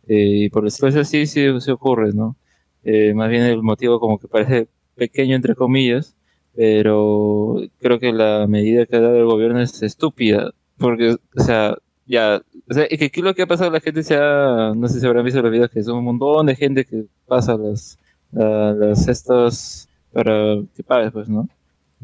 eh, 0.08 0.46
y 0.46 0.50
por 0.50 0.66
eso 0.66 0.78
pues 0.82 1.08
sí, 1.08 1.26
sí, 1.28 1.48
sí 1.60 1.72
ocurre, 1.72 2.12
¿no? 2.14 2.36
Eh, 2.84 3.14
más 3.14 3.30
bien 3.30 3.44
el 3.44 3.62
motivo 3.62 4.00
como 4.00 4.18
que 4.20 4.28
parece 4.28 4.68
pequeño 4.96 5.36
entre 5.36 5.56
comillas, 5.56 6.16
pero 6.56 7.58
creo 7.80 8.00
que 8.00 8.12
la 8.14 8.48
medida 8.48 8.86
que 8.86 8.96
ha 8.96 9.02
dado 9.02 9.18
el 9.18 9.26
gobierno 9.26 9.62
es 9.62 9.84
estúpida, 9.84 10.52
porque, 10.78 11.18
o 11.36 11.44
sea, 11.44 11.78
ya, 12.06 12.42
o 12.70 12.74
sea, 12.74 12.84
es 12.86 13.00
que 13.00 13.06
aquí 13.06 13.22
lo 13.22 13.34
que 13.34 13.42
ha 13.44 13.48
pasado, 13.48 13.72
la 13.72 13.80
gente 13.80 14.04
se 14.04 14.16
ha, 14.16 14.74
no 14.76 14.88
sé 14.88 15.00
si 15.00 15.06
habrán 15.06 15.26
visto 15.26 15.42
los 15.42 15.52
videos, 15.52 15.70
que 15.72 15.84
son 15.84 15.98
un 15.98 16.06
montón 16.06 16.46
de 16.48 16.56
gente 16.56 16.86
que 16.86 17.06
pasa 17.28 17.56
las, 17.58 17.98
la- 18.32 18.74
las 18.74 19.06
cestas 19.06 19.90
para 20.14 20.58
que 20.76 20.84
pagues, 20.84 21.12
pues, 21.12 21.28
¿no? 21.30 21.48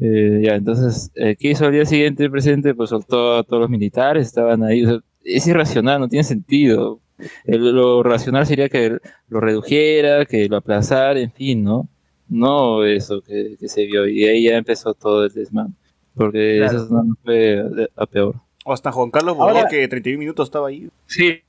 Eh, 0.00 0.40
ya, 0.44 0.54
entonces, 0.56 1.10
eh, 1.14 1.36
¿qué 1.38 1.50
hizo 1.50 1.66
al 1.66 1.72
día 1.72 1.84
siguiente 1.84 2.24
el 2.24 2.30
presidente? 2.30 2.74
Pues 2.74 2.90
soltó 2.90 3.36
a 3.36 3.44
todos 3.44 3.60
los 3.62 3.70
militares, 3.70 4.26
estaban 4.26 4.62
ahí, 4.64 4.84
o 4.84 4.88
sea, 4.88 4.98
es 5.24 5.46
irracional, 5.46 6.00
no 6.00 6.08
tiene 6.08 6.24
sentido. 6.24 7.00
El- 7.44 7.72
lo 7.74 8.02
racional 8.02 8.46
sería 8.46 8.68
que 8.68 8.98
lo 9.28 9.40
redujera, 9.40 10.24
que 10.26 10.48
lo 10.48 10.56
aplazara, 10.56 11.20
en 11.20 11.30
fin, 11.32 11.62
¿no? 11.62 11.88
No 12.28 12.84
eso 12.84 13.20
que, 13.22 13.56
que 13.60 13.68
se 13.68 13.84
vio, 13.86 14.08
y 14.08 14.24
ahí 14.24 14.44
ya 14.44 14.56
empezó 14.56 14.94
todo 14.94 15.24
el 15.26 15.32
desmán, 15.32 15.74
porque 16.14 16.58
Claro. 16.58 16.78
eso 16.84 16.88
no 17.04 17.14
fue 17.22 17.64
a 17.96 18.06
peor. 18.06 18.36
O 18.64 18.72
hasta 18.72 18.92
Juan 18.92 19.10
Carlos 19.10 19.36
Ahora- 19.38 19.66
que 19.68 19.86
31 19.88 20.18
minutos 20.18 20.48
estaba 20.48 20.68
ahí. 20.68 20.88
Sí. 21.06 21.40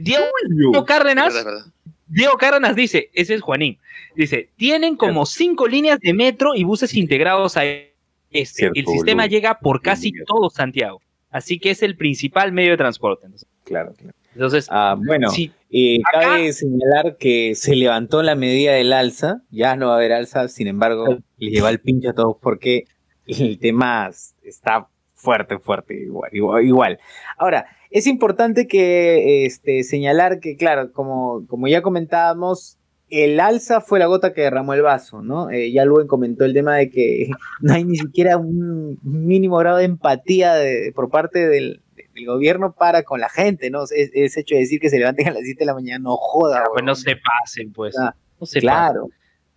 Diego, 0.00 0.24
Diego 0.48 0.84
Cárdenas, 0.84 1.32
verdad, 1.34 1.52
verdad. 1.52 1.72
Diego 2.08 2.36
Cárdenas 2.36 2.74
dice, 2.76 3.10
ese 3.14 3.34
es 3.34 3.40
Juanín, 3.42 3.78
dice, 4.14 4.50
tienen 4.56 4.96
como 4.96 5.24
cinco 5.26 5.66
líneas 5.66 5.98
de 6.00 6.12
metro 6.14 6.54
y 6.54 6.64
buses 6.64 6.94
integrados 6.94 7.56
a 7.56 7.64
este. 7.64 8.44
Cierto, 8.44 8.78
el 8.80 8.86
sistema 8.86 9.22
boludo. 9.24 9.30
llega 9.36 9.58
por 9.60 9.80
casi 9.82 10.12
todo 10.26 10.50
Santiago. 10.50 11.00
Así 11.30 11.58
que 11.58 11.70
es 11.70 11.82
el 11.82 11.96
principal 11.96 12.52
medio 12.52 12.70
de 12.72 12.76
transporte. 12.78 13.26
Entonces, 13.26 13.48
Claro, 13.64 13.92
claro. 13.96 14.14
entonces, 14.34 14.66
Ah, 14.70 14.96
bueno, 14.98 15.28
eh, 15.70 15.98
Acá- 16.06 16.20
cabe 16.26 16.52
señalar 16.54 17.16
que 17.18 17.54
se 17.54 17.74
levantó 17.76 18.22
la 18.22 18.34
medida 18.34 18.72
del 18.72 18.92
alza, 18.92 19.42
ya 19.50 19.76
no 19.76 19.88
va 19.88 19.94
a 19.94 19.96
haber 19.96 20.12
alza, 20.12 20.48
sin 20.48 20.66
embargo, 20.68 21.18
le 21.38 21.50
lleva 21.50 21.68
el 21.70 21.80
pincho 21.80 22.10
a 22.10 22.14
todos 22.14 22.36
porque 22.40 22.84
el 23.26 23.58
tema 23.58 24.10
está 24.42 24.88
fuerte, 25.18 25.58
fuerte, 25.58 25.94
igual, 25.94 26.30
igual. 26.32 26.64
igual. 26.64 26.98
Ahora, 27.36 27.66
es 27.90 28.06
importante 28.06 28.66
que 28.68 29.44
este, 29.44 29.82
señalar 29.82 30.40
que, 30.40 30.56
claro, 30.56 30.92
como, 30.92 31.44
como 31.48 31.66
ya 31.68 31.82
comentábamos, 31.82 32.78
el 33.10 33.40
alza 33.40 33.80
fue 33.80 33.98
la 33.98 34.06
gota 34.06 34.32
que 34.34 34.42
derramó 34.42 34.74
el 34.74 34.82
vaso, 34.82 35.22
¿no? 35.22 35.50
Eh, 35.50 35.72
ya 35.72 35.84
Luen 35.86 36.06
comentó 36.06 36.44
el 36.44 36.52
tema 36.54 36.76
de 36.76 36.90
que 36.90 37.30
no 37.62 37.74
hay 37.74 37.84
ni 37.84 37.96
siquiera 37.96 38.36
un 38.36 38.98
mínimo 39.02 39.56
grado 39.56 39.78
de 39.78 39.84
empatía 39.84 40.54
de- 40.54 40.92
por 40.94 41.08
parte 41.10 41.48
del, 41.48 41.82
del 42.14 42.26
gobierno 42.26 42.74
para 42.74 43.02
con 43.02 43.18
la 43.20 43.28
gente, 43.30 43.70
¿no? 43.70 43.84
Es, 43.84 44.10
es 44.12 44.36
hecho 44.36 44.54
de 44.54 44.60
decir 44.60 44.78
que 44.78 44.90
se 44.90 44.98
levanten 44.98 45.26
a 45.28 45.32
las 45.32 45.42
7 45.42 45.60
de 45.60 45.66
la 45.66 45.74
mañana, 45.74 45.98
no 46.00 46.16
joda, 46.16 46.64
pues 46.72 46.84
no 46.84 46.94
se 46.94 47.16
pasen, 47.16 47.72
pues. 47.72 47.96
Ah, 47.98 48.14
no 48.38 48.46
se 48.46 48.60
pasen. 48.60 48.60
Claro, 48.60 49.08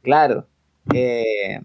claro. 0.02 0.48
Eh, 0.94 1.60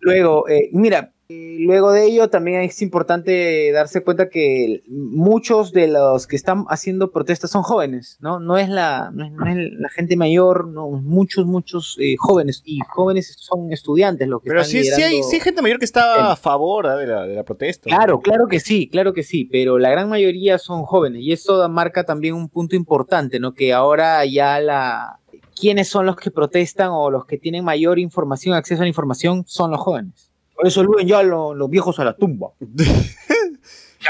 luego, 0.00 0.46
eh, 0.50 0.68
mira, 0.72 1.13
luego 1.28 1.92
de 1.92 2.04
ello 2.06 2.28
también 2.28 2.60
es 2.62 2.82
importante 2.82 3.72
darse 3.72 4.02
cuenta 4.02 4.28
que 4.28 4.82
muchos 4.88 5.72
de 5.72 5.88
los 5.88 6.26
que 6.26 6.36
están 6.36 6.64
haciendo 6.68 7.10
protestas 7.10 7.50
son 7.50 7.62
jóvenes, 7.62 8.18
¿no? 8.20 8.40
No 8.40 8.58
es 8.58 8.68
la, 8.68 9.10
no 9.12 9.24
es, 9.24 9.32
no 9.32 9.46
es 9.46 9.56
la 9.72 9.88
gente 9.88 10.16
mayor, 10.16 10.68
no, 10.68 10.90
muchos, 10.90 11.46
muchos 11.46 11.96
eh, 12.00 12.16
jóvenes, 12.18 12.62
y 12.64 12.80
jóvenes 12.88 13.34
son 13.38 13.72
estudiantes 13.72 14.28
los 14.28 14.42
que 14.42 14.48
Pero 14.50 14.60
están 14.60 14.82
sí, 14.82 14.90
sí, 14.90 15.02
hay, 15.02 15.22
sí 15.22 15.36
hay 15.36 15.40
gente 15.40 15.62
mayor 15.62 15.78
que 15.78 15.84
está 15.84 16.32
a 16.32 16.36
favor 16.36 16.86
ah, 16.86 16.96
de, 16.96 17.06
la, 17.06 17.26
de 17.26 17.34
la 17.34 17.44
protesta. 17.44 17.88
Claro, 17.88 18.20
claro 18.20 18.46
que 18.46 18.60
sí, 18.60 18.88
claro 18.88 19.14
que 19.14 19.22
sí, 19.22 19.44
pero 19.44 19.78
la 19.78 19.90
gran 19.90 20.08
mayoría 20.08 20.58
son 20.58 20.84
jóvenes 20.84 21.22
y 21.22 21.32
eso 21.32 21.68
marca 21.68 22.04
también 22.04 22.34
un 22.34 22.48
punto 22.48 22.76
importante, 22.76 23.40
¿no? 23.40 23.54
Que 23.54 23.72
ahora 23.72 24.24
ya 24.26 24.60
la 24.60 25.20
quiénes 25.58 25.88
son 25.88 26.06
los 26.06 26.16
que 26.16 26.30
protestan 26.30 26.90
o 26.92 27.10
los 27.10 27.26
que 27.26 27.38
tienen 27.38 27.64
mayor 27.64 27.98
información, 27.98 28.54
acceso 28.54 28.82
a 28.82 28.84
la 28.84 28.88
información 28.88 29.44
son 29.46 29.70
los 29.70 29.80
jóvenes. 29.80 30.33
Por 30.54 30.66
eso 30.66 30.82
luego 30.82 31.00
ya 31.06 31.22
lo- 31.22 31.54
los 31.54 31.68
viejos 31.70 31.98
a 31.98 32.04
la 32.04 32.14
tumba. 32.16 32.50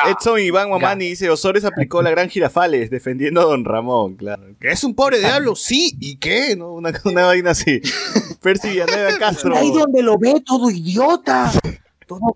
Edson 0.08 0.40
Iván 0.40 0.70
Mamani 0.70 1.10
dice, 1.10 1.30
Osores 1.30 1.64
aplicó 1.64 2.02
la 2.02 2.10
gran 2.10 2.28
Girafales 2.28 2.90
defendiendo 2.90 3.40
a 3.40 3.44
Don 3.44 3.64
Ramón, 3.64 4.16
claro. 4.16 4.42
¿Que 4.60 4.72
es 4.72 4.82
un 4.82 4.94
pobre 4.94 5.20
diablo? 5.20 5.54
Sí, 5.54 5.96
¿y 6.00 6.16
qué? 6.16 6.56
¿No? 6.56 6.72
Una, 6.72 6.92
una 7.04 7.26
vaina 7.26 7.52
así. 7.52 7.80
Percy 8.42 8.70
Villanueva 8.70 9.16
Castro. 9.18 9.54
Ahí 9.56 9.70
donde 9.72 10.02
lo 10.02 10.18
ve 10.18 10.42
todo 10.44 10.68
idiota, 10.70 11.52
todo 12.08 12.34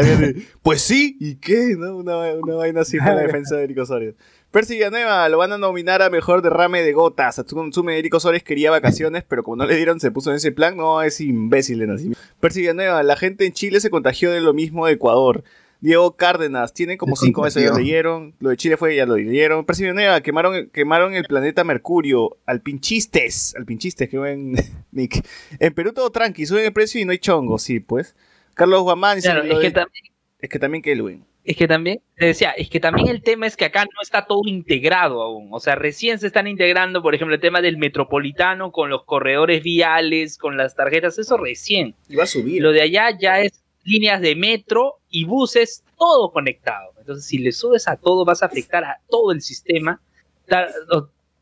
ver, 0.00 0.36
Pues 0.62 0.82
sí, 0.82 1.16
¿y 1.18 1.36
qué? 1.36 1.74
¿No? 1.78 1.96
Una, 1.96 2.18
una 2.34 2.54
vaina 2.56 2.82
así 2.82 2.98
fue 2.98 3.14
la 3.14 3.22
defensa 3.22 3.56
de 3.56 3.64
Eric 3.64 3.78
Osorio. 3.78 4.14
Percy 4.50 4.74
Villanueva 4.74 5.28
lo 5.28 5.38
van 5.38 5.52
a 5.52 5.58
nominar 5.58 6.02
a 6.02 6.10
mejor 6.10 6.42
derrame 6.42 6.82
de 6.82 6.92
gotas. 6.92 7.34
Satsume 7.36 7.98
Eric 7.98 8.14
Osorio 8.14 8.40
quería 8.44 8.70
vacaciones, 8.70 9.24
pero 9.28 9.42
como 9.42 9.56
no 9.56 9.66
le 9.66 9.76
dieron, 9.76 10.00
se 10.00 10.10
puso 10.10 10.30
en 10.30 10.36
ese 10.36 10.52
plan. 10.52 10.76
No, 10.76 11.02
es 11.02 11.20
imbécil 11.20 11.78
de 11.78 11.86
nacimiento. 11.86 12.20
Percy 12.40 12.60
Villanueva, 12.60 13.02
la 13.02 13.16
gente 13.16 13.44
en 13.46 13.52
Chile 13.52 13.80
se 13.80 13.90
contagió 13.90 14.30
de 14.30 14.40
lo 14.40 14.54
mismo 14.54 14.86
de 14.86 14.94
Ecuador. 14.94 15.44
Diego 15.80 16.16
Cárdenas, 16.16 16.72
tiene 16.72 16.96
como 16.96 17.16
cinco 17.16 17.42
meses, 17.42 17.62
ya 17.62 17.68
lo 17.68 17.78
leyeron. 17.78 18.34
Lo 18.40 18.48
de 18.48 18.56
Chile 18.56 18.76
fue, 18.78 18.96
ya 18.96 19.04
lo 19.04 19.16
leyeron. 19.16 19.66
Percy 19.66 19.82
Villanueva, 19.82 20.22
quemaron, 20.22 20.70
quemaron 20.70 21.14
el 21.14 21.24
planeta 21.24 21.64
Mercurio. 21.64 22.38
Al 22.46 22.62
pinchistes, 22.62 23.54
al 23.56 23.66
pinchistes, 23.66 24.08
que 24.08 24.18
buen 24.18 24.54
Nick. 24.92 25.26
En 25.60 25.74
Perú 25.74 25.92
todo 25.92 26.10
tranqui, 26.10 26.46
suben 26.46 26.64
el 26.64 26.72
precio 26.72 27.00
y 27.00 27.04
no 27.04 27.12
hay 27.12 27.18
chongo, 27.18 27.58
sí, 27.58 27.80
pues. 27.80 28.16
Carlos 28.54 28.82
Guamán 28.82 29.20
Claro, 29.20 29.42
es 29.42 29.58
que 29.58 29.70
también 29.70 30.16
es 30.38 30.48
que 30.50 30.58
también 30.58 30.82
que. 30.82 31.20
Es 31.46 31.56
que 31.56 31.68
también, 31.68 32.00
te 32.16 32.26
decía, 32.26 32.50
es 32.50 32.68
que 32.68 32.80
también 32.80 33.06
el 33.06 33.22
tema 33.22 33.46
es 33.46 33.56
que 33.56 33.66
acá 33.66 33.84
no 33.84 34.02
está 34.02 34.26
todo 34.26 34.40
integrado 34.46 35.22
aún. 35.22 35.48
O 35.52 35.60
sea, 35.60 35.76
recién 35.76 36.18
se 36.18 36.26
están 36.26 36.48
integrando, 36.48 37.02
por 37.02 37.14
ejemplo, 37.14 37.36
el 37.36 37.40
tema 37.40 37.60
del 37.60 37.76
metropolitano 37.76 38.72
con 38.72 38.90
los 38.90 39.04
corredores 39.04 39.62
viales, 39.62 40.38
con 40.38 40.56
las 40.56 40.74
tarjetas, 40.74 41.20
eso 41.20 41.36
recién. 41.36 41.94
Y 42.08 42.16
va 42.16 42.24
a 42.24 42.26
subir. 42.26 42.60
Lo 42.60 42.72
de 42.72 42.82
allá 42.82 43.16
ya 43.16 43.40
es 43.40 43.62
líneas 43.84 44.20
de 44.20 44.34
metro 44.34 44.94
y 45.08 45.24
buses, 45.24 45.84
todo 45.96 46.32
conectado. 46.32 46.90
Entonces, 46.98 47.24
si 47.24 47.38
le 47.38 47.52
subes 47.52 47.86
a 47.86 47.96
todo, 47.96 48.24
vas 48.24 48.42
a 48.42 48.46
afectar 48.46 48.82
a 48.82 49.00
todo 49.08 49.30
el 49.30 49.40
sistema. 49.40 50.00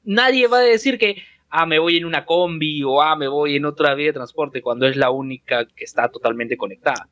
Nadie 0.05 0.48
va 0.48 0.59
a 0.59 0.62
decir 0.62 0.98
que 0.98 1.22
ah, 1.48 1.64
me 1.64 1.78
voy 1.78 1.96
en 1.96 2.05
una 2.05 2.26
combi 2.26 2.82
o 2.82 3.00
ah, 3.00 3.16
me 3.16 3.26
voy 3.26 3.57
en 3.57 3.64
otra 3.64 3.94
vía 3.94 4.09
de 4.09 4.12
transporte 4.12 4.61
cuando 4.61 4.86
es 4.86 4.96
la 4.96 5.11
única 5.11 5.64
que 5.64 5.84
está 5.84 6.11
totalmente 6.11 6.59
conectada. 6.59 7.09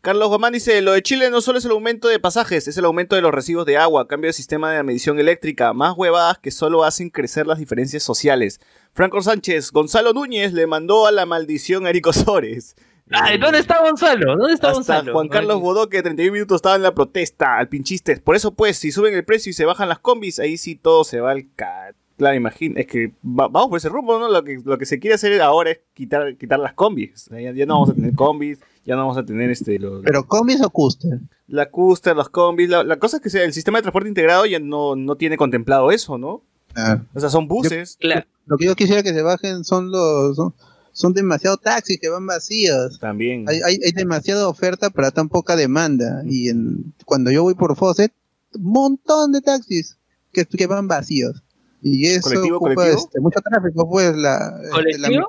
Carlos 0.00 0.28
Guamán 0.28 0.52
dice, 0.52 0.80
lo 0.82 0.92
de 0.92 1.02
Chile 1.02 1.30
no 1.30 1.40
solo 1.40 1.58
es 1.58 1.64
el 1.64 1.70
aumento 1.72 2.08
de 2.08 2.18
pasajes, 2.18 2.68
es 2.68 2.76
el 2.76 2.84
aumento 2.84 3.16
de 3.16 3.22
los 3.22 3.32
recibos 3.32 3.66
de 3.66 3.76
agua, 3.78 4.06
cambio 4.08 4.28
de 4.28 4.32
sistema 4.32 4.72
de 4.72 4.82
medición 4.82 5.18
eléctrica, 5.18 5.72
más 5.72 5.94
huevadas 5.96 6.38
que 6.38 6.50
solo 6.50 6.84
hacen 6.84 7.10
crecer 7.10 7.46
las 7.46 7.58
diferencias 7.58 8.02
sociales. 8.02 8.60
Franco 8.92 9.20
Sánchez, 9.22 9.70
Gonzalo 9.72 10.12
Núñez 10.12 10.52
le 10.52 10.66
mandó 10.66 11.06
a 11.06 11.12
la 11.12 11.26
maldición 11.26 11.86
a 11.86 11.90
Eric 11.90 12.06
Osores. 12.06 12.76
Ay, 13.10 13.36
¿dónde 13.38 13.58
está 13.58 13.80
Gonzalo? 13.82 14.34
¿Dónde 14.36 14.54
está 14.54 14.68
Hasta 14.68 14.78
Gonzalo? 14.78 15.12
Juan 15.12 15.28
Carlos 15.28 15.60
Bodoque, 15.60 16.02
31 16.02 16.32
minutos, 16.32 16.56
estaba 16.56 16.76
en 16.76 16.82
la 16.82 16.94
protesta, 16.94 17.58
al 17.58 17.68
pinchistes. 17.68 18.20
Por 18.20 18.34
eso, 18.36 18.54
pues, 18.54 18.78
si 18.78 18.92
suben 18.92 19.12
el 19.14 19.24
precio 19.24 19.50
y 19.50 19.52
se 19.52 19.66
bajan 19.66 19.90
las 19.90 19.98
combis, 19.98 20.38
ahí 20.38 20.56
sí 20.56 20.74
todo 20.74 21.04
se 21.04 21.20
va 21.20 21.32
al 21.32 21.46
ca... 21.54 21.94
Claro, 22.16 22.36
imagina, 22.36 22.80
es 22.80 22.86
que 22.86 23.08
va- 23.24 23.48
vamos 23.48 23.68
por 23.68 23.76
ese 23.76 23.88
rumbo, 23.88 24.18
¿no? 24.18 24.28
Lo 24.30 24.44
que, 24.44 24.58
lo 24.64 24.78
que 24.78 24.86
se 24.86 25.00
quiere 25.00 25.14
hacer 25.16 25.38
ahora 25.42 25.72
es 25.72 25.80
quitar, 25.94 26.36
quitar 26.36 26.60
las 26.60 26.72
combis. 26.72 27.28
Ya 27.30 27.52
no 27.66 27.74
vamos 27.74 27.90
a 27.90 27.94
tener 27.94 28.14
combis, 28.14 28.60
ya 28.84 28.94
no 28.96 29.02
vamos 29.02 29.16
a 29.18 29.24
tener 29.24 29.50
este... 29.50 29.78
Los, 29.78 30.02
Pero 30.04 30.26
combis 30.26 30.60
o 30.62 30.70
Custer. 30.70 31.20
la 31.48 31.70
Custer, 31.70 32.14
los 32.16 32.28
combis, 32.28 32.68
la, 32.68 32.84
la 32.84 32.98
cosa 32.98 33.16
es 33.18 33.22
que 33.22 33.30
sea, 33.30 33.44
el 33.44 33.52
sistema 33.52 33.78
de 33.78 33.82
transporte 33.82 34.08
integrado 34.08 34.46
ya 34.46 34.58
no, 34.58 34.96
no 34.96 35.16
tiene 35.16 35.36
contemplado 35.36 35.90
eso, 35.90 36.18
¿no? 36.18 36.42
Ah. 36.76 37.02
O 37.14 37.20
sea, 37.20 37.28
son 37.30 37.46
buses. 37.48 37.96
Claro. 38.00 38.26
Lo 38.46 38.56
que 38.58 38.66
yo 38.66 38.74
quisiera 38.74 39.02
que 39.02 39.14
se 39.14 39.22
bajen 39.22 39.64
son 39.64 39.90
los. 39.90 40.36
Son, 40.36 40.52
son 40.92 41.12
demasiados 41.14 41.60
taxis 41.60 41.98
que 42.00 42.08
van 42.08 42.26
vacíos. 42.26 42.98
También. 43.00 43.48
Hay, 43.48 43.60
hay, 43.64 43.78
hay 43.84 43.92
demasiada 43.92 44.48
oferta 44.48 44.90
para 44.90 45.10
tan 45.10 45.28
poca 45.28 45.56
demanda. 45.56 46.22
Y 46.26 46.48
en, 46.50 46.92
cuando 47.04 47.30
yo 47.30 47.42
voy 47.42 47.54
por 47.54 47.74
Fawcett, 47.76 48.12
un 48.54 48.64
montón 48.64 49.32
de 49.32 49.40
taxis 49.40 49.96
que, 50.32 50.44
que 50.44 50.66
van 50.66 50.86
vacíos. 50.88 51.42
Y 51.80 52.06
eso 52.06 52.22
¿Colectivo, 52.28 52.56
ocupa 52.56 52.74
colectivo? 52.74 52.98
este, 53.06 53.20
mucho 53.20 53.40
tráfico, 53.40 53.88
pues. 53.88 54.16
La, 54.16 54.36
este, 54.62 54.98
la- 54.98 55.08
¿Colectivo? 55.08 55.26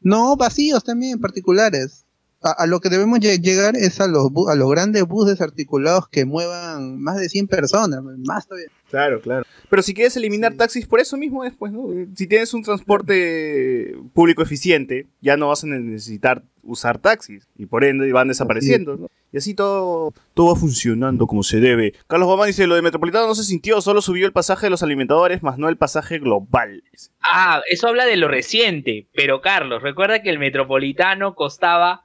no, 0.00 0.36
vacíos 0.36 0.82
también, 0.84 1.20
particulares. 1.20 2.04
A, 2.44 2.52
a 2.52 2.66
lo 2.66 2.80
que 2.80 2.90
debemos 2.90 3.18
lle- 3.20 3.40
llegar 3.40 3.74
es 3.76 4.00
a 4.00 4.06
los, 4.06 4.24
bu- 4.26 4.50
a 4.50 4.54
los 4.54 4.70
grandes 4.70 5.02
buses 5.04 5.40
articulados 5.40 6.08
que 6.08 6.24
muevan 6.26 7.00
más 7.00 7.16
de 7.18 7.28
100 7.28 7.48
personas, 7.48 8.00
más 8.26 8.46
todavía. 8.46 8.68
Claro, 8.90 9.20
claro. 9.20 9.44
Pero 9.70 9.82
si 9.82 9.94
quieres 9.94 10.16
eliminar 10.16 10.54
taxis, 10.54 10.86
por 10.86 11.00
eso 11.00 11.16
mismo 11.16 11.42
después, 11.42 11.72
¿no? 11.72 11.88
Si 12.14 12.26
tienes 12.28 12.54
un 12.54 12.62
transporte 12.62 13.96
público 14.12 14.42
eficiente, 14.42 15.06
ya 15.20 15.36
no 15.36 15.48
vas 15.48 15.64
a 15.64 15.66
necesitar 15.66 16.42
usar 16.62 16.98
taxis. 16.98 17.48
Y 17.56 17.66
por 17.66 17.84
ende 17.84 18.12
van 18.12 18.28
desapareciendo, 18.28 18.96
¿no? 18.96 19.08
Y 19.32 19.38
así 19.38 19.54
todo, 19.54 20.12
todo 20.34 20.54
va 20.54 20.60
funcionando 20.60 21.26
como 21.26 21.42
se 21.42 21.58
debe. 21.58 21.92
Carlos 22.06 22.26
Guamán 22.28 22.46
dice, 22.46 22.66
lo 22.68 22.76
de 22.76 22.82
Metropolitano 22.82 23.26
no 23.26 23.34
se 23.34 23.42
sintió, 23.42 23.80
solo 23.80 24.00
subió 24.00 24.26
el 24.26 24.32
pasaje 24.32 24.66
de 24.66 24.70
los 24.70 24.82
alimentadores, 24.84 25.42
más 25.42 25.58
no 25.58 25.68
el 25.68 25.76
pasaje 25.76 26.18
global. 26.20 26.84
Ah, 27.20 27.60
eso 27.68 27.88
habla 27.88 28.04
de 28.06 28.16
lo 28.16 28.28
reciente. 28.28 29.08
Pero 29.12 29.40
Carlos, 29.40 29.82
recuerda 29.82 30.22
que 30.22 30.30
el 30.30 30.38
metropolitano 30.38 31.34
costaba 31.34 32.04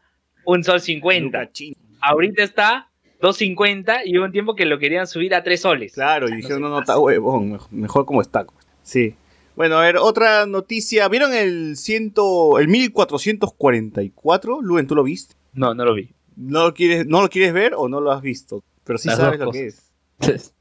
un 0.50 0.64
sol 0.64 0.82
cincuenta. 0.82 1.42
Luca 1.42 1.52
Chino. 1.52 1.76
Ahorita 2.02 2.44
está 2.44 2.90
2.50 3.22 4.02
y 4.06 4.18
hubo 4.18 4.26
un 4.26 4.32
tiempo 4.32 4.56
que 4.56 4.66
lo 4.66 4.80
querían 4.80 5.06
subir 5.06 5.36
a 5.36 5.44
3 5.44 5.62
soles. 5.62 5.94
Claro, 5.94 6.30
y 6.30 6.36
dijeron, 6.38 6.62
no, 6.62 6.70
no, 6.70 6.80
está 6.80 6.98
huevón, 6.98 7.60
mejor, 7.72 8.06
como 8.06 8.22
está. 8.22 8.46
Sí. 8.82 9.16
Bueno, 9.56 9.78
a 9.78 9.82
ver, 9.82 9.98
otra 9.98 10.46
noticia. 10.46 11.08
¿Vieron 11.10 11.34
el, 11.34 11.76
ciento, 11.76 12.60
el 12.60 12.70
1444? 12.70 14.62
Luen, 14.62 14.88
¿tú 14.88 14.96
lo 14.96 15.04
viste? 15.04 15.36
No, 15.54 15.74
no 15.74 15.84
lo 15.86 15.94
vi. 15.94 16.14
¿No 16.36 16.64
lo, 16.64 16.74
quieres, 16.74 17.06
¿No 17.06 17.22
lo 17.22 17.30
quieres 17.30 17.52
ver 17.54 17.74
o 17.76 17.90
no 17.90 18.00
lo 18.00 18.12
has 18.12 18.22
visto? 18.22 18.64
Pero 18.86 18.98
sí 18.98 19.10
Las 19.10 19.18
sabes 19.18 19.40
lo 19.40 19.52
que 19.52 19.68
es. 19.68 19.92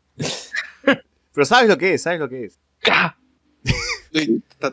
Pero 1.32 1.44
sabes 1.46 1.68
lo 1.68 1.78
que 1.78 1.94
es, 1.94 2.02
sabes 2.02 2.18
lo 2.18 2.28
que 2.28 2.44
es. 2.44 2.58
Está 4.12 4.72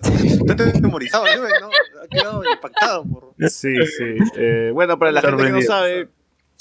memorizado, 0.82 1.26
¿no? 1.26 1.70
Ha 2.04 2.08
quedado 2.08 2.44
impactado 2.52 3.04
por. 3.06 3.34
Sí, 3.50 3.76
sí. 3.86 4.16
Eh, 4.38 4.72
bueno, 4.74 4.98
para 5.00 5.12
la 5.12 5.22
gente 5.22 5.44
que 5.44 5.50
no 5.52 5.58
sabe, 5.68 6.08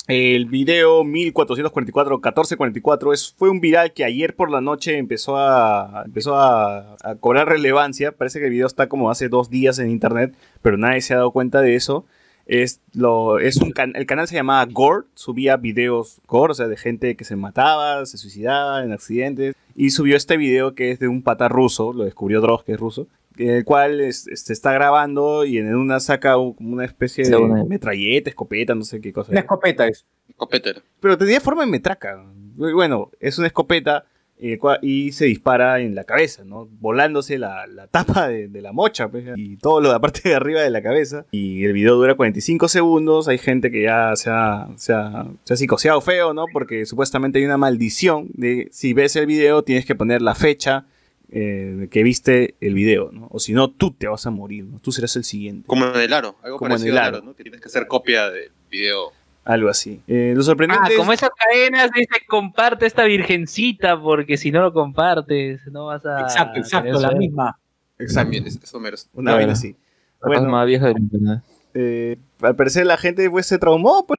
el 0.09 0.47
video 0.47 1.03
1444-1444 1.05 3.13
es, 3.15 3.33
fue 3.37 3.51
un 3.51 3.61
viral 3.61 3.93
que 3.93 4.05
ayer 4.05 4.35
por 4.35 4.51
la 4.51 4.61
noche 4.61 4.99
empezó 4.99 5.37
a 5.37 6.03
empezó 6.05 6.37
a, 6.37 6.97
a 7.03 7.15
cobrar 7.17 7.49
relevancia. 7.49 8.13
Parece 8.13 8.39
que 8.39 8.47
el 8.47 8.53
video 8.53 8.67
está 8.67 8.89
como 8.89 9.11
hace 9.11 9.29
dos 9.29 9.51
días 9.51 9.79
en 9.79 9.91
internet, 9.91 10.35
pero 10.63 10.77
nadie 10.77 11.01
se 11.01 11.15
ha 11.15 11.19
dado 11.19 11.31
cuenta 11.31 11.61
de 11.61 11.75
eso. 11.75 12.05
Es 12.47 12.81
lo, 12.93 13.39
es 13.39 13.57
un 13.57 13.71
can- 13.71 13.97
el 13.97 14.05
canal 14.05 14.29
se 14.29 14.35
llamaba 14.35 14.67
Gore, 14.71 15.07
subía 15.15 15.57
videos 15.57 16.21
Gore, 16.27 16.51
o 16.51 16.55
sea, 16.55 16.69
de 16.69 16.77
gente 16.77 17.17
que 17.17 17.25
se 17.25 17.37
mataba, 17.37 18.05
se 18.05 18.19
suicidaba 18.19 18.85
en 18.85 18.93
accidentes. 18.93 19.55
Y 19.77 19.91
subió 19.91 20.17
este 20.17 20.37
video 20.37 20.75
que 20.75 20.91
es 20.91 20.99
de 20.99 21.09
un 21.09 21.23
pata 21.23 21.49
ruso, 21.49 21.93
lo 21.93 22.05
descubrió 22.05 22.41
Dross, 22.41 22.63
que 22.65 22.73
es 22.73 22.79
ruso, 22.81 23.09
el 23.37 23.65
cual 23.65 24.01
es- 24.01 24.29
se 24.33 24.53
está 24.53 24.73
grabando 24.73 25.45
y 25.45 25.59
en 25.59 25.75
una 25.75 25.99
saca 26.01 26.35
como 26.35 26.55
una 26.61 26.85
especie 26.85 27.25
de 27.25 27.65
metralleta, 27.69 28.31
escopeta, 28.31 28.75
no 28.75 28.85
sé 28.85 29.01
qué 29.01 29.13
cosa. 29.13 29.33
Una 29.33 29.41
escopeta 29.41 29.87
es. 29.89 30.07
Escopetero. 30.29 30.81
Pero 31.01 31.19
tenía 31.19 31.41
forma 31.41 31.65
de 31.65 31.71
metraca. 31.71 32.25
Bueno, 32.57 33.11
es 33.21 33.37
una 33.39 33.49
escopeta 33.49 34.05
eh, 34.39 34.59
y 34.83 35.13
se 35.13 35.27
dispara 35.27 35.81
en 35.81 35.95
la 35.95 36.05
cabeza, 36.05 36.45
¿no? 36.45 36.69
Volándose 36.81 37.39
la, 37.39 37.67
la 37.67 37.87
tapa 37.87 38.29
de, 38.29 38.49
de 38.49 38.63
la 38.63 38.73
mocha 38.73 39.09
pues, 39.09 39.25
y 39.37 39.57
todo 39.57 39.81
lo 39.81 39.89
de 39.89 39.95
la 39.95 40.01
parte 40.01 40.29
de 40.29 40.35
arriba 40.35 40.61
de 40.61 40.71
la 40.71 40.83
cabeza. 40.83 41.25
Y 41.31 41.65
el 41.65 41.73
video 41.73 41.95
dura 41.95 42.15
45 42.15 42.69
segundos. 42.69 43.29
Hay 43.29 43.39
gente 43.39 43.71
que 43.71 43.83
ya 43.83 44.17
se 44.17 44.31
ha, 44.31 44.69
se 44.77 44.93
ha, 44.93 45.27
se 45.45 45.55
ha 45.55 45.57
psicoseado 45.57 46.01
feo, 46.01 46.35
¿no? 46.35 46.47
Porque 46.53 46.85
supuestamente 46.85 47.39
hay 47.39 47.45
una 47.45 47.59
maldición 47.59 48.29
de 48.35 48.69
si 48.73 48.93
ves 48.93 49.17
el 49.17 49.27
video 49.27 49.63
tienes 49.63 49.87
que 49.87 49.95
poner 49.95 50.21
la 50.21 50.35
fecha 50.35 50.87
eh, 51.31 51.89
que 51.91 52.03
viste 52.03 52.55
el 52.61 52.75
video, 52.75 53.11
¿no? 53.13 53.29
O 53.31 53.39
si 53.39 53.53
no, 53.53 53.71
tú 53.71 53.93
te 53.93 54.07
vas 54.07 54.27
a 54.27 54.31
morir, 54.31 54.65
¿no? 54.65 54.79
Tú 54.79 54.93
serás 54.93 55.17
el 55.17 55.25
siguiente. 55.25 55.67
Como 55.67 55.87
en 55.87 56.01
el 56.01 56.13
aro. 56.13 56.37
Algo 56.43 56.59
Como 56.59 56.69
en 56.69 56.73
parecido 56.73 56.93
el 56.93 56.99
al 56.99 57.15
aro, 57.15 57.25
¿no? 57.25 57.35
Que 57.35 57.43
tienes 57.45 57.61
que 57.61 57.69
hacer 57.69 57.87
copia 57.87 58.31
del 58.31 58.51
video. 58.71 59.13
Algo 59.45 59.69
así. 59.69 60.01
Eh, 60.07 60.33
lo 60.35 60.43
sorprendente 60.43 60.85
Ah, 60.87 60.91
es- 60.93 60.97
como 60.97 61.13
esas 61.13 61.31
cadenas 61.37 61.91
dice 61.95 62.25
comparte 62.27 62.87
esta 62.87 63.05
virgencita 63.05 64.01
porque 64.01 64.37
si 64.39 64.51
no 64.51 64.63
lo 64.63 64.73
compartes 64.73 65.67
no 65.71 65.87
vas 65.87 66.05
a... 66.07 66.21
Exacto, 66.23 66.59
exacto, 66.59 67.01
la 67.01 67.11
misma. 67.13 67.59
Exacto. 67.99 68.37
Es- 68.39 68.59
eso 68.63 68.81
mero. 68.81 68.97
Una 69.13 69.31
Claro. 69.33 69.37
vaina 69.39 69.53
así. 69.53 69.77
La 70.23 70.29
Bueno. 70.29 70.49
más 70.49 70.67
vieja 70.67 70.87
del 70.87 70.99
internet. 70.99 71.41
eh, 71.75 72.17
al 72.41 72.55
parecer 72.57 72.87
la 72.87 72.97
gente 72.97 73.29
pues 73.29 73.47
se 73.47 73.59
traumó, 73.59 74.07
pues 74.07 74.19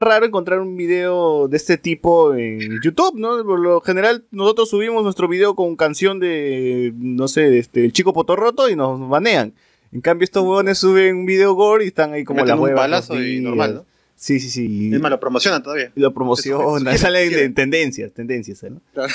raro 0.00 0.24
encontrar 0.24 0.60
un 0.60 0.76
video 0.76 1.48
de 1.48 1.56
este 1.56 1.76
tipo 1.76 2.34
en 2.34 2.80
YouTube, 2.82 3.18
¿no? 3.18 3.44
Por 3.44 3.58
lo 3.60 3.80
general 3.80 4.24
nosotros 4.30 4.70
subimos 4.70 5.02
nuestro 5.04 5.28
video 5.28 5.54
con 5.54 5.76
canción 5.76 6.18
de, 6.18 6.92
no 6.96 7.28
sé, 7.28 7.42
de 7.50 7.58
este, 7.58 7.84
el 7.84 7.92
chico 7.92 8.12
potorroto 8.12 8.68
y 8.70 8.74
nos 8.76 9.08
banean. 9.08 9.52
En 9.92 10.00
cambio 10.00 10.24
estos 10.24 10.42
huevones 10.42 10.78
suben 10.78 11.16
un 11.16 11.26
video 11.26 11.54
gore 11.54 11.84
y 11.84 11.88
están 11.88 12.12
ahí 12.14 12.24
como 12.24 12.44
la 12.44 12.54
un 12.54 12.60
hueva. 12.62 12.80
balazo 12.80 13.22
y 13.22 13.40
normal, 13.40 13.74
¿no? 13.74 13.84
Sí, 14.22 14.38
sí, 14.38 14.50
sí. 14.50 14.94
Es 14.94 15.00
más, 15.00 15.10
lo 15.10 15.18
promocionan 15.18 15.64
todavía. 15.64 15.90
Y 15.96 16.00
lo 16.00 16.14
promociona, 16.14 16.92
Eso, 16.92 17.02
salen 17.06 17.32
en 17.36 17.54
tendencias, 17.54 18.12
tendencias, 18.12 18.62
¿no? 18.62 18.80
Claro. 18.94 19.12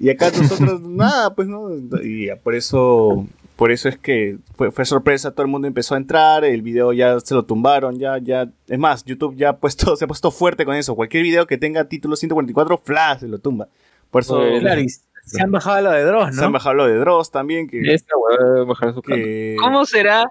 Y 0.00 0.08
acá 0.08 0.30
nosotros, 0.34 0.80
nada, 0.82 1.34
pues 1.34 1.46
no. 1.46 1.68
Y 2.02 2.28
ya, 2.28 2.36
por 2.36 2.54
eso, 2.54 3.26
por 3.56 3.70
eso 3.70 3.90
es 3.90 3.98
que 3.98 4.38
fue, 4.54 4.70
fue 4.70 4.86
sorpresa, 4.86 5.32
todo 5.32 5.42
el 5.42 5.50
mundo 5.52 5.68
empezó 5.68 5.94
a 5.94 5.98
entrar, 5.98 6.42
el 6.46 6.62
video 6.62 6.94
ya 6.94 7.20
se 7.20 7.34
lo 7.34 7.44
tumbaron, 7.44 7.98
ya, 7.98 8.16
ya. 8.16 8.48
Es 8.66 8.78
más, 8.78 9.04
YouTube 9.04 9.36
ya 9.36 9.50
ha 9.50 9.56
puesto, 9.58 9.94
se 9.96 10.06
ha 10.06 10.08
puesto 10.08 10.30
fuerte 10.30 10.64
con 10.64 10.74
eso. 10.74 10.96
Cualquier 10.96 11.22
video 11.22 11.46
que 11.46 11.58
tenga 11.58 11.84
título 11.84 12.16
144, 12.16 12.78
flash, 12.82 13.20
se 13.20 13.28
lo 13.28 13.38
tumba. 13.38 13.68
Por 14.10 14.22
eso 14.22 14.40
Claro, 14.60 14.80
y 14.80 14.88
se 14.88 15.42
han 15.42 15.50
bajado 15.52 15.82
lo 15.82 15.90
de 15.90 16.02
Dross, 16.02 16.34
se 16.34 16.40
han 16.40 16.46
¿no? 16.46 16.52
bajado 16.52 16.74
lo 16.76 16.86
de 16.86 16.94
Dross 16.96 17.30
también, 17.30 17.68
que, 17.68 17.82
Esta 17.92 18.14
hueá 18.16 18.52
debe 18.54 18.64
bajar 18.64 18.94
su 18.94 19.02
canal. 19.02 19.22
que- 19.22 19.56
¿Cómo 19.60 19.84
será 19.84 20.24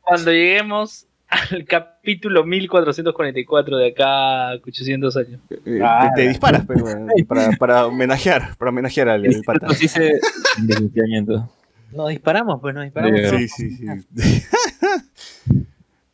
cuando 0.00 0.30
lleguemos 0.32 1.06
al 1.50 1.64
capítulo 1.64 2.44
1444 2.44 3.76
de 3.76 3.88
acá 3.88 4.50
a 4.50 4.54
800 4.54 5.16
años? 5.16 5.40
eh, 5.50 5.58
te, 5.64 5.82
Ah, 5.82 6.10
te 6.14 6.28
disparas, 6.28 6.64
pero, 6.66 6.80
bueno, 6.84 7.06
para, 7.26 7.50
para 7.52 7.86
homenajear, 7.86 8.56
para 8.56 8.70
homenajear 8.70 9.08
al, 9.08 9.24
al 9.26 9.42
pata. 9.44 9.66
Esto 9.66 9.74
sí 9.78 9.88
se 9.88 10.20
desbloqueamiento. 10.62 11.48
Nos 11.92 12.08
disparamos, 12.10 12.60
pues 12.60 12.74
nos 12.74 12.84
disparamos. 12.84 13.20
Sí. 13.30 13.48
Sí, 13.48 13.70
sí, 13.76 13.86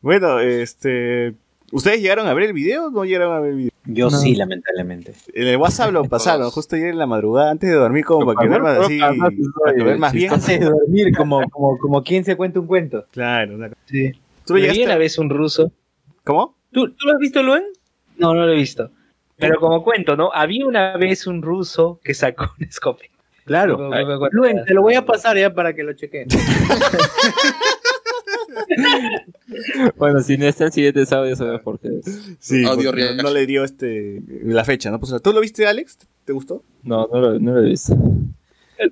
bueno, 0.01 0.39
este. 0.39 1.33
¿Ustedes 1.71 2.01
llegaron 2.01 2.27
a 2.27 2.33
ver 2.35 2.43
el 2.43 2.53
video 2.53 2.85
o 2.87 2.91
no 2.91 3.03
llegaron 3.03 3.33
a 3.35 3.39
ver 3.39 3.51
el 3.51 3.57
video? 3.57 3.71
Yo 3.85 4.09
No. 4.11 4.17
sí, 4.17 4.35
lamentablemente. 4.35 5.13
En 5.33 5.47
el 5.47 5.57
WhatsApp 5.57 5.91
lo 5.91 6.05
pasaron, 6.09 6.49
justo 6.51 6.75
ayer 6.75 6.89
en 6.89 6.99
la 6.99 7.07
madrugada, 7.07 7.49
antes 7.51 7.67
de 7.69 7.75
dormir, 7.75 8.05
como 8.05 8.27
para 8.27 8.39
que 8.41 8.47
duermas 8.47 8.77
así, 8.79 8.99
para 8.99 9.75
que 9.75 9.83
duermas 9.83 10.13
bien. 10.13 10.31
Antes 10.33 10.59
de 10.59 10.65
dormir, 10.67 11.15
como, 11.17 11.41
como, 11.49 11.77
como 11.79 12.03
quien 12.03 12.23
se 12.23 12.35
cuenta 12.35 12.59
un 12.59 12.67
cuento. 12.67 13.05
Claro, 13.11 13.57
claro. 13.57 13.73
Sí. 13.85 14.11
¿Tú 14.45 14.55
lo 14.55 14.61
Vi 14.61 14.83
una 14.83 14.97
vez 14.97 15.17
un 15.17 15.29
ruso. 15.29 15.71
¿Cómo? 16.23 16.57
¿Tú, 16.71 16.89
¿Tú 16.89 17.07
lo 17.07 17.13
has 17.13 17.19
visto, 17.19 17.43
Luen? 17.43 17.63
No, 18.17 18.33
no 18.33 18.45
lo 18.45 18.51
he 18.51 18.55
visto. 18.55 18.89
Pero 19.37 19.59
como 19.59 19.83
cuento, 19.83 20.15
¿no? 20.15 20.31
Había 20.33 20.65
una 20.65 20.95
vez 20.97 21.27
un 21.27 21.41
ruso 21.41 21.99
que 22.03 22.13
sacó 22.13 22.51
un 22.59 22.65
escopeta. 22.65 23.13
Claro. 23.45 23.77
No, 23.77 23.89
no. 23.89 24.29
Luen, 24.31 24.63
te 24.65 24.73
lo 24.73 24.81
voy 24.81 24.95
a 24.95 25.05
pasar 25.05 25.37
ya 25.37 25.53
para 25.53 25.73
que 25.73 25.83
lo 25.83 25.93
chequen. 25.93 26.27
Bueno, 29.97 30.21
si 30.21 30.37
no 30.37 30.45
está 30.45 30.65
el 30.65 30.71
siguiente 30.71 31.05
sábado, 31.05 31.29
ya 31.29 31.35
sabes 31.35 31.61
por 31.61 31.79
qué. 31.79 31.89
Sí, 32.39 32.65
Audio 32.65 32.91
no 32.91 33.29
le 33.31 33.45
dio 33.45 33.63
este 33.63 34.21
la 34.43 34.63
fecha, 34.63 34.91
¿no? 34.91 34.99
Pues, 34.99 35.13
¿Tú 35.21 35.33
lo 35.33 35.41
viste, 35.41 35.67
Alex? 35.67 35.97
¿Te 36.25 36.33
gustó? 36.33 36.63
No, 36.83 37.07
no 37.11 37.19
lo, 37.19 37.39
no 37.39 37.53
lo 37.53 37.61
he 37.61 37.69
visto. 37.69 37.95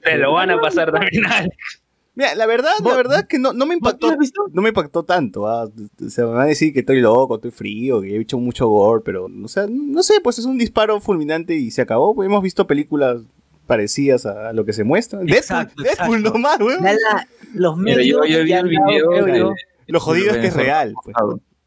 Te 0.03 0.17
lo 0.17 0.33
van 0.33 0.51
a 0.51 0.59
pasar 0.59 0.91
también, 0.91 1.25
Alex. 1.25 1.80
Mira, 2.13 2.35
la 2.35 2.45
verdad, 2.45 2.71
la 2.79 2.83
¿Vos- 2.83 2.97
verdad 2.97 3.25
que 3.27 3.39
no, 3.39 3.53
no 3.53 3.65
me 3.65 3.75
¿Vos 3.75 3.77
impactó. 3.91 4.07
lo 4.07 4.13
has 4.13 4.19
visto? 4.19 4.41
No 4.51 4.61
me 4.61 4.69
impactó 4.69 5.03
tanto. 5.03 5.47
ah. 5.47 5.69
Me 5.99 6.23
van 6.23 6.41
a 6.41 6.45
decir 6.45 6.73
que 6.73 6.81
estoy 6.81 6.99
loco, 6.99 7.35
estoy 7.35 7.51
frío, 7.51 8.01
que 8.01 8.15
he 8.15 8.19
hecho 8.19 8.37
mucho 8.37 8.67
gore, 8.67 9.01
pero, 9.05 9.27
o 9.43 9.47
sea, 9.47 9.65
no 9.69 10.03
sé, 10.03 10.19
pues 10.21 10.37
es 10.39 10.45
un 10.45 10.57
disparo 10.57 10.99
fulminante 10.99 11.55
y 11.55 11.71
se 11.71 11.81
acabó. 11.81 12.13
Pues 12.13 12.25
hemos 12.27 12.43
visto 12.43 12.67
películas 12.67 13.21
parecidas 13.65 14.25
a, 14.25 14.51
lo 14.51 14.65
que 14.65 14.73
se 14.73 14.83
muestra. 14.83 15.19
Deadpool, 15.19 15.37
Exacto, 15.37 15.83
Deadpool 15.83 16.17
exacto. 16.17 16.33
nomás, 16.37 16.59
weón. 16.59 16.83
La- 16.83 17.27
los 17.53 17.75
Pero 17.75 17.97
medios 17.97 18.27
yo, 18.27 18.37
yo 18.37 18.43
vi 18.43 18.49
ya 18.49 18.59
el 18.59 18.69
dado, 18.75 18.87
video. 18.87 19.25
de- 19.25 19.39
yo, 19.39 19.53
Lo 19.87 19.99
jodido 20.01 20.31
es 20.31 20.37
que 20.37 20.47
es 20.47 20.55
real, 20.55 20.93
pues. 21.03 21.15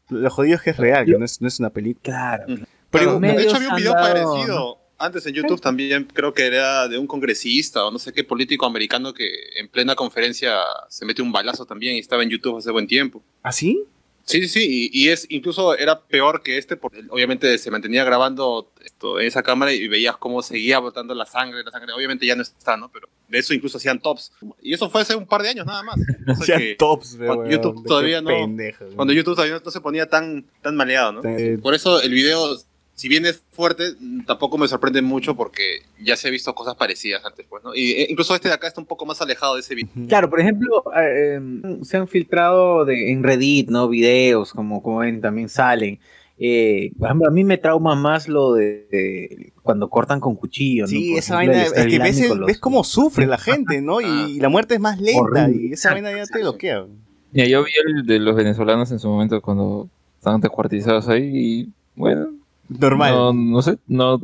Lo 0.09 0.29
jodido 0.29 0.55
es 0.57 0.61
que 0.61 0.69
es 0.69 0.77
real, 0.77 1.05
que 1.05 1.17
no 1.17 1.25
es, 1.25 1.41
no 1.41 1.47
es 1.47 1.59
una 1.59 1.71
película. 1.71 2.03
Claro. 2.03 2.45
Pero 2.91 3.19
de 3.19 3.41
hecho, 3.43 3.55
había 3.55 3.69
un 3.69 3.75
video 3.75 3.93
dado- 3.93 4.03
parecido 4.07 4.77
antes 4.97 5.25
en 5.25 5.33
YouTube 5.33 5.59
también, 5.61 6.05
creo 6.13 6.33
que 6.33 6.45
era 6.45 6.87
de 6.87 6.97
un 6.97 7.07
congresista 7.07 7.85
o 7.85 7.91
no 7.91 7.99
sé 7.99 8.13
qué 8.13 8.23
político 8.23 8.65
americano 8.65 9.13
que 9.13 9.29
en 9.59 9.67
plena 9.67 9.95
conferencia 9.95 10.57
se 10.89 11.05
mete 11.05 11.21
un 11.21 11.31
balazo 11.31 11.65
también 11.65 11.95
y 11.95 11.99
estaba 11.99 12.23
en 12.23 12.29
YouTube 12.29 12.57
hace 12.57 12.71
buen 12.71 12.87
tiempo. 12.87 13.21
¿Ah, 13.43 13.51
sí? 13.51 13.83
Sí, 14.27 14.41
sí, 14.41 14.47
sí, 14.47 14.89
y, 14.91 15.03
y 15.03 15.09
es 15.09 15.27
incluso 15.29 15.77
era 15.77 15.99
peor 16.01 16.41
que 16.41 16.57
este, 16.57 16.75
porque 16.77 17.03
obviamente 17.09 17.59
se 17.59 17.69
mantenía 17.69 18.03
grabando 18.03 18.71
esto 18.83 19.19
en 19.19 19.27
esa 19.27 19.43
cámara 19.43 19.71
y 19.71 19.87
veías 19.87 20.17
cómo 20.17 20.41
seguía 20.41 20.79
botando 20.79 21.13
la 21.13 21.27
sangre, 21.27 21.61
la 21.63 21.69
sangre, 21.69 21.93
obviamente 21.93 22.25
ya 22.25 22.35
no 22.35 22.41
está, 22.41 22.75
¿no? 22.75 22.89
Pero 22.91 23.07
de 23.29 23.37
eso 23.37 23.53
incluso 23.53 23.77
hacían 23.77 23.99
tops. 23.99 24.31
Y 24.63 24.73
eso 24.73 24.89
fue 24.89 25.01
hace 25.01 25.15
un 25.15 25.27
par 25.27 25.43
de 25.43 25.49
años 25.49 25.67
nada 25.67 25.83
más. 25.83 25.97
O 26.27 26.43
sea 26.43 26.57
Ya 26.57 26.57
que 26.57 26.73
tops, 26.73 27.17
cuando 27.17 27.35
weón, 27.43 27.49
YouTube 27.51 27.85
todavía 27.85 28.19
no- 28.21 28.29
pendejo, 28.29 28.85
cuando 28.95 29.13
YouTube 29.13 29.35
todavía 29.35 29.61
no 29.63 29.69
se 29.71 29.79
ponía 29.81 30.07
tan, 30.09 30.43
tan 30.63 30.75
maleado, 30.75 31.11
¿no? 31.11 31.21
Por 31.61 31.75
eso 31.75 32.01
el 32.01 32.11
video, 32.11 32.57
si 32.95 33.07
bien 33.09 33.25
es 33.25 33.43
fuerte, 33.51 33.83
tampoco 34.25 34.57
me 34.57 34.67
sorprende 34.67 35.01
mucho 35.01 35.35
porque 35.35 35.81
ya 36.01 36.15
se 36.15 36.27
ha 36.27 36.31
visto 36.31 36.55
cosas 36.55 36.75
parecidas 36.75 37.23
antes, 37.25 37.45
pues, 37.49 37.63
¿no? 37.63 37.75
Y 37.75 37.91
eh, 37.91 38.07
incluso 38.09 38.33
este 38.33 38.47
de 38.47 38.53
acá 38.55 38.67
está 38.67 38.79
un 38.81 38.87
poco 38.87 39.05
más 39.05 39.21
alejado 39.21 39.55
de 39.55 39.59
ese 39.61 39.75
video. 39.75 39.91
Claro, 40.07 40.29
por 40.29 40.39
ejemplo, 40.39 40.83
eh, 40.97 41.39
se 41.83 41.97
han 41.97 42.07
filtrado 42.07 42.85
de- 42.85 43.11
en 43.11 43.21
Reddit, 43.21 43.69
¿no? 43.69 43.87
Videos, 43.89 44.51
como, 44.53 44.81
como 44.81 44.99
ven, 44.99 45.21
también 45.21 45.49
salen. 45.49 45.99
Eh, 46.37 46.91
por 46.99 47.07
ejemplo, 47.07 47.27
a 47.29 47.31
mí 47.31 47.43
me 47.45 47.57
trauma 47.57 47.95
más 47.95 48.27
lo 48.27 48.53
de, 48.53 48.87
de 48.91 49.53
cuando 49.63 49.89
cortan 49.89 50.19
con 50.19 50.35
cuchillo, 50.35 50.83
¿no? 50.83 50.87
Sí, 50.89 51.11
Por 51.11 51.19
esa 51.19 51.35
ejemplo, 51.43 51.59
vaina, 51.61 51.81
es 51.81 51.85
que 51.87 51.99
ves, 51.99 52.19
el- 52.21 52.37
los- 52.37 52.47
ves 52.47 52.59
cómo 52.59 52.83
sufre 52.83 53.25
la 53.25 53.37
gente, 53.37 53.81
¿no? 53.81 53.99
Ah. 53.99 54.27
Y 54.29 54.39
la 54.39 54.49
muerte 54.49 54.73
es 54.75 54.79
más 54.81 54.99
lenta 54.99 55.21
Horrible. 55.21 55.67
y 55.67 55.73
esa 55.73 55.91
vaina 55.93 56.11
ya 56.15 56.25
te 56.25 56.39
bloquea. 56.39 56.85
Mira, 57.31 57.47
yo 57.47 57.63
vi 57.63 57.71
el 57.99 58.05
de 58.05 58.19
los 58.19 58.35
venezolanos 58.35 58.91
en 58.91 58.99
su 58.99 59.07
momento 59.09 59.41
cuando 59.41 59.89
estaban 60.17 60.39
descuartizados 60.41 61.07
ahí 61.09 61.23
y 61.33 61.69
bueno, 61.95 62.34
Normal. 62.69 63.13
no, 63.13 63.33
no 63.33 63.61
sé, 63.61 63.77
no 63.87 64.19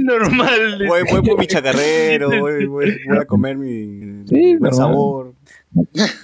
normal. 0.00 0.82
Voy, 0.88 1.02
voy 1.10 1.22
por 1.22 1.38
mi 1.38 1.46
chacarrero, 1.46 2.28
voy, 2.40 2.66
voy- 2.66 2.98
voy 3.08 3.18
a 3.18 3.24
comer 3.24 3.56
mi, 3.56 4.26
Sí, 4.28 4.54
normal. 4.54 4.74
sabor. 4.74 5.34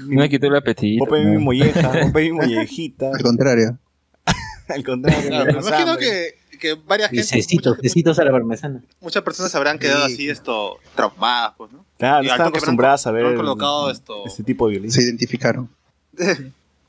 me 0.06 0.28
quitó 0.28 0.48
el 0.48 0.56
apetito. 0.56 1.04
Voy 1.04 1.08
a 1.08 1.22
pedir 1.22 1.28
mi 1.30 1.34
¿no? 1.36 1.40
molleja, 1.42 1.88
voy 1.88 2.00
a 2.00 2.12
pedir 2.12 2.32
mi 2.32 2.38
mollejita. 2.38 3.10
Al 3.14 3.22
contrario. 3.22 3.78
Al 4.68 4.84
contrario, 4.84 5.28
Claro, 5.28 5.44
me 5.44 5.58
imagino 5.60 5.90
hambre. 5.92 6.06
que, 6.50 6.58
que 6.58 6.74
varias 6.74 7.10
gente, 7.10 7.24
cecitos, 7.24 7.76
muchas, 7.76 7.82
cecitos 7.82 8.18
a 8.18 8.24
la 8.24 8.30
parmesana. 8.32 8.82
muchas 9.00 9.22
personas 9.22 9.54
habrán 9.54 9.78
quedado 9.78 10.06
Sí. 10.08 10.14
así 10.14 10.28
esto 10.30 10.78
traumadas, 10.94 11.52
pues, 11.56 11.72
¿no? 11.72 11.84
Claro, 11.98 12.24
Y 12.24 12.26
no 12.26 12.32
están 12.32 12.48
acostumbradas 12.48 13.06
a 13.06 13.12
ver 13.12 13.34
colocado 13.36 13.90
esto. 13.90 14.24
este 14.26 14.42
tipo 14.42 14.66
de 14.66 14.72
violencia. 14.72 15.00
Se 15.02 15.06
identificaron. 15.08 15.68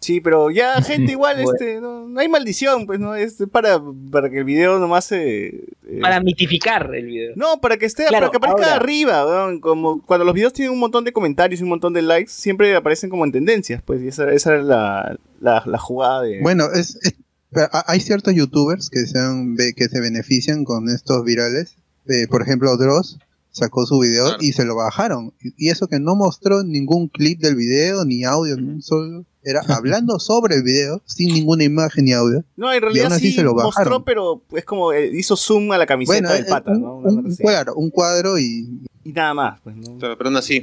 Sí, 0.03 0.21
pero 0.21 0.51
ya 0.51 0.81
gente 0.83 1.11
igual, 1.13 1.35
Bueno. 1.41 1.51
este, 1.53 1.81
no, 1.81 2.07
no 2.07 2.19
hay 2.19 2.27
maldición, 2.27 2.85
pues, 2.85 2.99
¿no? 2.99 3.15
Es 3.15 3.37
para, 3.51 3.81
para 4.11 4.29
que 4.29 4.39
el 4.39 4.43
video 4.43 4.79
nomás 4.79 5.05
se... 5.05 5.47
eh, 5.47 5.99
Para 6.01 6.19
mitificar 6.21 6.93
el 6.93 7.05
video. 7.05 7.33
No, 7.35 7.59
para 7.61 7.77
que 7.77 7.85
esté, 7.85 8.05
Claro, 8.07 8.27
para 8.27 8.31
que 8.31 8.37
aparezca 8.37 8.73
ahora- 8.73 8.75
arriba, 8.83 9.25
como 9.61 10.01
cuando 10.03 10.25
los 10.25 10.33
videos 10.35 10.53
tienen 10.53 10.73
un 10.73 10.79
montón 10.79 11.03
de 11.05 11.13
comentarios 11.13 11.59
y 11.59 11.63
un 11.63 11.69
montón 11.69 11.93
de 11.93 12.01
likes, 12.01 12.31
siempre 12.31 12.75
aparecen 12.75 13.09
como 13.09 13.25
en 13.25 13.31
tendencias, 13.31 13.81
pues, 13.83 14.01
y 14.01 14.07
esa, 14.09 14.31
esa 14.31 14.53
era 14.55 14.63
la, 14.63 15.17
la, 15.39 15.63
la 15.65 15.77
jugada 15.79 16.21
de... 16.21 16.41
Bueno, 16.41 16.65
es, 16.73 16.97
es- 17.01 17.15
hay 17.85 17.99
ciertos 17.99 18.33
youtubers 18.33 18.89
que 18.89 19.05
se, 19.05 19.19
han- 19.19 19.55
ve- 19.55 19.73
que 19.75 19.87
se 19.87 20.01
benefician 20.01 20.63
con 20.65 20.89
estos 20.89 21.23
virales. 21.23 21.75
Eh, 22.09 22.27
por 22.27 22.41
ejemplo, 22.41 22.75
Dross 22.77 23.19
sacó 23.53 23.85
su 23.85 23.97
video 23.99 24.25
Claro. 24.25 24.43
y 24.43 24.51
se 24.51 24.65
lo 24.65 24.75
bajaron. 24.75 25.31
Y, 25.41 25.69
eso 25.69 25.87
que 25.87 25.99
no 26.01 26.15
mostró 26.15 26.63
ningún 26.63 27.07
clip 27.07 27.39
del 27.39 27.55
video, 27.55 28.03
ni 28.03 28.25
audio, 28.25 28.57
ni 28.57 28.67
un 28.67 28.81
solo. 28.81 29.23
Era 29.45 29.61
hablando 29.69 30.19
sobre 30.19 30.55
el 30.55 30.63
video, 30.63 31.01
sin 31.05 31.33
ninguna 31.33 31.63
imagen 31.63 32.05
ni 32.05 32.13
audio. 32.13 32.43
no, 32.57 32.73
en 32.73 32.81
realidad 32.81 33.05
aún 33.05 33.13
así 33.13 33.27
sí 33.29 33.33
se 33.35 33.43
lo 33.43 33.53
mostró, 33.53 33.69
bajaron. 33.69 34.03
pero 34.03 34.41
es 34.53 34.65
como 34.65 34.91
eh, 34.91 35.09
hizo 35.13 35.35
zoom 35.37 35.71
a 35.71 35.77
la 35.77 35.85
camiseta 35.85 36.19
Bueno, 36.19 36.33
del 36.33 36.43
eh, 36.45 36.49
pata, 36.49 36.71
un, 36.71 36.81
¿no? 36.81 36.95
Una 36.97 37.11
un- 37.21 37.35
claro, 37.35 37.75
un 37.75 37.89
cuadro 37.89 38.37
y, 38.39 38.67
Y 39.05 39.13
nada 39.13 39.33
más, 39.33 39.59
pues, 39.63 39.75
¿no? 39.75 39.97
Pero, 39.99 40.17
pero 40.17 40.27
aún 40.29 40.37
así. 40.37 40.61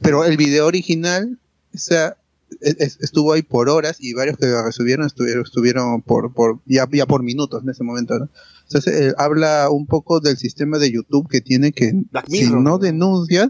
Pero 0.00 0.24
el 0.24 0.36
video 0.36 0.66
original, 0.66 1.38
o 1.74 1.78
sea, 1.78 2.16
es- 2.60 2.76
es- 2.80 2.98
estuvo 3.00 3.32
ahí 3.32 3.42
por 3.42 3.68
horas 3.68 3.96
y 4.00 4.14
varios 4.14 4.36
que 4.38 4.46
lo 4.46 4.62
resubieron 4.64 5.06
estuvieron, 5.06 5.44
estuvieron 5.44 6.00
por, 6.00 6.32
por 6.32 6.58
ya, 6.66 6.88
ya 6.90 7.04
por 7.06 7.22
minutos 7.22 7.62
en 7.62 7.68
ese 7.70 7.84
momento, 7.84 8.18
¿no? 8.18 8.28
Entonces, 8.72 9.00
eh, 9.00 9.14
habla 9.18 9.68
un 9.70 9.86
poco 9.86 10.20
del 10.20 10.36
sistema 10.36 10.78
de 10.78 10.92
YouTube 10.92 11.28
que 11.28 11.40
tiene 11.40 11.72
que, 11.72 11.92
si 12.28 12.44
no 12.62 12.78
denuncias, 12.78 13.48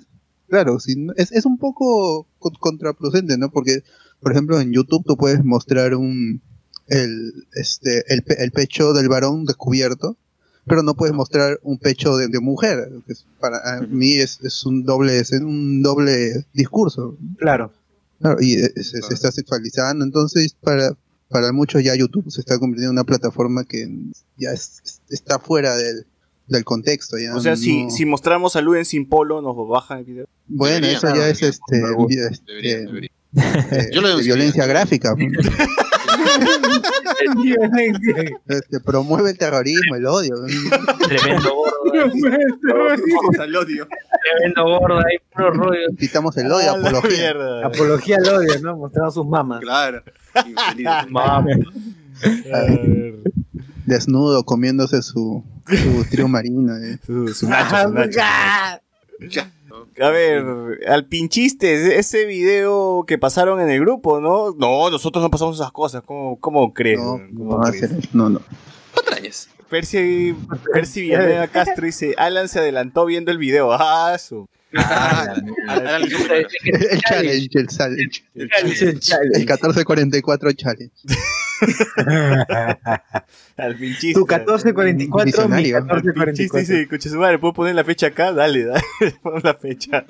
claro, 0.48 0.80
si 0.80 0.96
no- 0.96 1.12
es, 1.16 1.30
es 1.32 1.44
un 1.44 1.58
poco 1.58 2.26
co- 2.38 2.52
contraproducente, 2.58 3.36
¿no? 3.36 3.50
Porque, 3.50 3.82
por 4.20 4.32
ejemplo, 4.32 4.58
en 4.58 4.72
YouTube 4.72 5.04
tú 5.06 5.16
puedes 5.18 5.44
mostrar 5.44 5.94
un 5.94 6.40
el, 6.88 7.34
este, 7.54 8.02
el, 8.12 8.24
el 8.38 8.50
pecho 8.50 8.92
del 8.94 9.08
varón 9.10 9.44
descubierto, 9.44 10.16
pero 10.66 10.82
no 10.82 10.94
puedes 10.94 11.14
mostrar 11.14 11.60
un 11.62 11.78
pecho 11.78 12.16
de, 12.16 12.28
de 12.28 12.40
mujer. 12.40 12.88
que 13.06 13.12
es- 13.12 13.26
para 13.40 13.82
mí 13.82 14.12
es, 14.14 14.40
es 14.42 14.64
un 14.64 14.84
doble 14.84 15.18
es 15.18 15.32
un 15.32 15.82
doble 15.82 16.46
discurso. 16.54 17.16
Claro. 17.36 17.72
Claro, 18.20 18.38
y 18.40 18.54
eh, 18.54 18.72
se, 18.76 19.02
se 19.02 19.14
está 19.14 19.30
sexualizando, 19.32 20.02
entonces 20.04 20.54
para, 20.60 20.96
para 21.30 21.52
muchos 21.52 21.82
ya 21.82 21.94
YouTube 21.94 22.30
se 22.30 22.40
está 22.40 22.58
convirtiendo 22.58 22.90
en 22.90 22.96
una 22.98 23.04
plataforma 23.04 23.64
que 23.64 23.88
ya 24.36 24.50
es- 24.52 24.82
es- 24.84 25.00
está 25.10 25.38
fuera 25.38 25.76
del, 25.76 26.04
del 26.48 26.64
contexto. 26.64 27.16
Ya 27.18 27.34
O 27.34 27.40
sea, 27.40 27.56
si, 27.56 27.84
no- 27.84 27.90
si 27.90 28.04
mostramos 28.04 28.56
a 28.56 28.60
Luen 28.60 28.84
sin 28.84 29.08
polo, 29.08 29.40
nos 29.40 29.56
bajan 29.68 30.00
el 30.00 30.04
video. 30.04 30.26
bueno, 30.48 30.74
Debería, 30.74 30.98
eso 30.98 31.06
ya 31.06 31.12
claro, 31.14 31.30
es 31.30 31.42
este, 31.42 31.48
este, 31.48 31.76
Debería, 31.76 32.30
debería. 32.84 33.10
eh, 33.36 33.90
Yo 33.92 34.00
lo 34.00 34.08
de 34.08 34.14
denunciaría. 34.14 34.22
violencia 34.34 34.66
gráfica. 34.66 35.14
Este, 38.48 38.80
promueve 38.80 39.30
el 39.30 39.38
terrorismo, 39.38 39.94
el 39.96 40.06
odio. 40.06 40.36
Tremendo 41.08 41.54
gordo. 41.54 41.92
Vamos 41.92 43.38
al 43.38 43.56
odio. 43.56 43.88
Tremendo 44.22 44.64
gordo. 44.64 44.98
Hay 44.98 45.18
puro 45.34 45.50
rollo. 45.50 45.86
Quitamos 45.98 46.36
el 46.36 46.50
odio, 46.52 46.70
Ah, 46.72 46.78
apología. 46.78 47.18
mierda. 47.18 47.66
Apología 47.66 48.16
al 48.16 48.28
odio, 48.28 48.60
¿no? 48.62 48.76
Mostrando 48.76 49.10
sus 49.10 49.26
mamas. 49.26 49.60
Claro. 49.60 50.02
Infeliz. 50.46 50.86
Mames. 51.10 51.58
A 52.52 52.60
ver, 52.62 53.14
Desnudo, 53.86 54.44
comiéndose 54.44 55.02
su, 55.02 55.42
su 55.66 56.04
trío 56.10 56.28
marino. 56.28 56.76
eh. 56.76 56.98
su- 57.04 57.28
su 57.34 57.48
nacho, 57.48 57.76
su 57.88 57.94
nacho. 57.94 58.20
A 60.00 60.08
ver, 60.10 60.44
al 60.88 61.06
pinchiste, 61.06 61.98
ese 61.98 62.24
video 62.24 63.04
que 63.06 63.18
pasaron 63.18 63.60
en 63.60 63.68
el 63.70 63.80
grupo, 63.80 64.20
¿no? 64.20 64.52
No, 64.52 64.88
nosotros 64.90 65.22
no 65.22 65.30
pasamos 65.30 65.56
esas 65.56 65.72
cosas. 65.72 66.02
¿Cómo, 66.04 66.38
cómo 66.40 66.72
crees? 66.72 66.98
No, 67.00 67.18
no 67.18 67.38
¿Cómo 67.38 67.58
va 67.58 67.68
a 67.68 67.70
crees? 67.70 67.84
hacer- 67.84 68.08
no, 68.12 68.28
no. 68.30 68.40
Patrañas. 68.94 69.48
Percy, 69.68 70.34
Percy 70.72 71.02
Villanueva 71.02 71.46
Castro 71.52 71.84
dice, 71.86 72.14
Alan 72.18 72.48
se 72.48 72.58
adelantó 72.58 73.04
viendo 73.04 73.30
el 73.30 73.38
video. 73.38 73.72
Ah, 73.72 74.16
su. 74.18 74.48
Ah. 74.74 75.34
El 76.64 77.00
challenge, 77.00 77.58
el 77.58 77.66
challenge. 77.66 78.24
El 78.34 78.50
El 79.34 79.38
1444 79.40 80.52
challenge. 80.52 80.92
Al 83.56 83.76
pinchiste. 83.76 84.14
Tu 84.14 84.20
1444, 84.26 85.18
mi 85.18 85.24
Visionario. 85.24 85.76
Al 85.76 85.82
pinchiste 85.84 86.58
1444. 86.58 86.60
dice, 86.60 86.82
escucha 86.82 87.10
su 87.10 87.18
madre, 87.18 87.38
¿puedo 87.38 87.52
poner 87.52 87.74
la 87.74 87.84
fecha 87.84 88.06
acá? 88.06 88.32
Dale, 88.32 88.64
dale, 88.64 88.82
pon 89.22 89.40
la 89.42 89.54
fecha. 89.54 90.04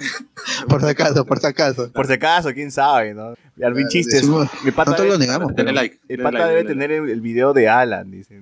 Por 0.68 0.80
si 0.82 0.88
acaso, 0.88 1.24
por 1.24 1.40
si 1.40 1.46
acaso. 1.46 1.90
Por 1.92 2.06
si 2.06 2.12
acaso, 2.12 2.52
quién 2.52 2.70
sabe, 2.70 3.14
¿no? 3.14 3.34
Al 3.62 3.74
pinchiste, 3.74 4.20
mi 4.64 4.70
pata 4.70 4.92
Nosotros 4.92 5.14
lo 5.14 5.18
negamos. 5.18 5.52
Pero- 5.56 5.72
like. 5.72 5.98
El 6.08 6.18
pata 6.22 6.38
like, 6.38 6.50
debe 6.50 6.64
tener 6.64 6.92
el, 6.92 7.08
el 7.10 7.20
video 7.20 7.52
de 7.52 7.68
Alan, 7.68 8.10
dice. 8.10 8.40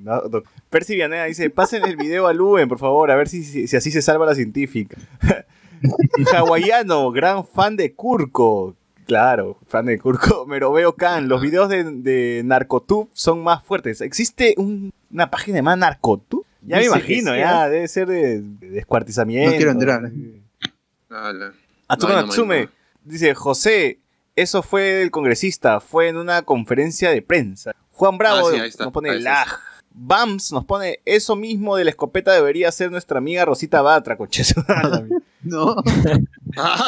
Percy 0.70 0.94
Villanueva 0.94 1.24
dice, 1.24 1.48
pasen 1.50 1.84
el 1.84 1.96
video 1.96 2.26
a 2.26 2.32
Luen, 2.32 2.68
por 2.68 2.78
favor, 2.78 3.10
a 3.10 3.16
ver 3.16 3.28
si, 3.28 3.42
si, 3.44 3.66
si 3.66 3.76
así 3.76 3.90
se 3.90 4.02
salva 4.02 4.26
la 4.26 4.34
científica. 4.34 4.96
Hawaiano, 6.34 7.10
gran 7.10 7.46
fan 7.46 7.76
de 7.76 7.94
Kurko. 7.94 8.74
Claro, 9.06 9.58
fan 9.66 9.86
de 9.86 9.98
Kurko. 9.98 10.46
Pero 10.50 10.72
veo 10.72 10.94
Khan, 10.94 11.28
los 11.28 11.40
videos 11.40 11.68
de, 11.68 11.84
de 11.84 12.42
Narcotube 12.44 13.08
son 13.12 13.42
más 13.42 13.62
fuertes. 13.64 14.00
¿Existe 14.00 14.54
un- 14.58 14.92
una 15.10 15.30
página 15.30 15.58
llamada 15.58 15.76
Narcotube? 15.76 16.44
Ya 16.62 16.76
me 16.78 16.84
imagino, 16.86 17.34
ya, 17.36 17.68
debe 17.68 17.88
ser 17.88 18.08
de, 18.08 18.40
de 18.42 18.70
descuartizamiento. 18.70 19.50
No 19.52 19.56
quiero 19.56 19.70
entrar. 19.70 20.10
Ala. 21.08 21.52
Atsume 21.86 22.12
No, 22.12 22.20
no, 22.20 22.26
Natsume 22.26 22.64
no. 22.64 22.70
dice, 23.04 23.34
José, 23.34 24.00
eso 24.36 24.62
fue 24.62 25.02
el 25.02 25.10
congresista, 25.10 25.80
fue 25.80 26.08
en 26.08 26.16
una 26.16 26.42
conferencia 26.42 27.10
de 27.10 27.22
prensa. 27.22 27.74
Juan 27.92 28.18
Bravo 28.18 28.48
Ah, 28.48 28.52
sí, 28.52 28.60
ahí 28.60 28.68
está, 28.68 28.84
nos 28.84 28.92
pone 28.92 29.18
lag. 29.20 29.46
Bams 30.00 30.52
nos 30.52 30.64
pone 30.64 31.00
eso 31.04 31.34
mismo 31.36 31.76
de 31.76 31.84
la 31.84 31.90
escopeta 31.90 32.32
debería 32.32 32.70
ser 32.72 32.90
nuestra 32.90 33.18
amiga 33.18 33.44
Rosita 33.44 33.82
Batra, 33.82 34.16
coches. 34.16 34.54
No. 35.42 35.76
Ah. 36.56 36.86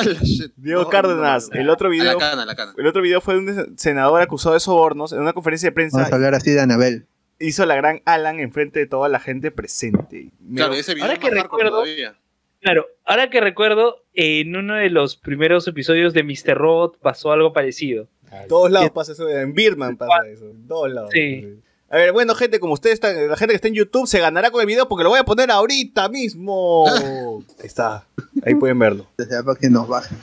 Diego 0.56 0.82
No, 0.82 0.88
Cárdenas, 0.88 1.48
no, 1.50 1.54
no. 1.54 1.60
el 1.60 1.70
otro 1.70 1.90
video, 1.90 2.18
cana, 2.18 2.42
a 2.42 2.46
la 2.46 2.56
cana. 2.56 2.72
el 2.76 2.86
otro 2.86 3.02
video 3.02 3.20
fue 3.20 3.34
de 3.34 3.40
un 3.40 3.78
senador 3.78 4.20
acusado 4.20 4.54
de 4.54 4.60
sobornos 4.60 5.12
en 5.12 5.20
una 5.20 5.32
conferencia 5.32 5.68
de 5.68 5.72
prensa. 5.72 5.98
Vamos 5.98 6.12
a 6.12 6.14
hablar 6.16 6.34
así 6.34 6.50
de 6.50 6.60
Anabel. 6.60 7.06
Hizo 7.38 7.64
la 7.66 7.76
gran 7.76 8.00
Alan 8.06 8.40
enfrente 8.40 8.80
de 8.80 8.86
toda 8.86 9.08
la 9.08 9.20
gente 9.20 9.50
presente. 9.52 10.30
Claro, 10.56 10.72
ese 10.74 10.94
video 10.94 11.04
Ahora 11.04 11.14
es 11.14 11.20
que 11.20 11.30
recuerdo- 11.30 11.70
todavía. 11.82 12.16
Claro, 12.60 12.86
ahora 13.04 13.30
que 13.30 13.40
recuerdo, 13.40 14.02
en 14.14 14.56
uno 14.56 14.74
de 14.74 14.90
los 14.90 15.16
primeros 15.16 15.68
episodios 15.68 16.12
de 16.14 16.24
Mr. 16.24 16.56
Robot 16.58 16.98
pasó 16.98 17.30
algo 17.30 17.52
parecido. 17.52 18.08
En 18.32 18.48
todos 18.48 18.70
lados 18.72 18.90
pasa 18.90 19.12
eso, 19.12 19.28
en 19.28 19.54
Birman 19.54 19.96
pasa 19.96 20.26
eso, 20.26 20.46
en 20.50 20.66
todos 20.66 20.90
lados. 20.90 21.10
Sí. 21.12 21.60
A 21.92 21.96
ver, 21.96 22.12
bueno, 22.12 22.36
gente, 22.36 22.60
como 22.60 22.74
ustedes 22.74 22.94
están, 22.94 23.28
la 23.28 23.36
gente 23.36 23.52
que 23.52 23.56
está 23.56 23.66
en 23.68 23.74
YouTube 23.74 24.06
se 24.06 24.20
ganará 24.20 24.52
con 24.52 24.60
el 24.60 24.66
video 24.68 24.88
porque 24.88 25.02
lo 25.02 25.10
voy 25.10 25.18
a 25.18 25.24
poner 25.24 25.50
ahorita 25.50 26.08
mismo. 26.08 26.84
Ahí 27.60 27.66
está, 27.66 28.06
ahí 28.44 28.54
pueden 28.54 28.78
verlo. 28.78 29.06
Para 29.16 29.58
que 29.58 29.68
nos 29.68 29.88
bajen. 29.88 30.16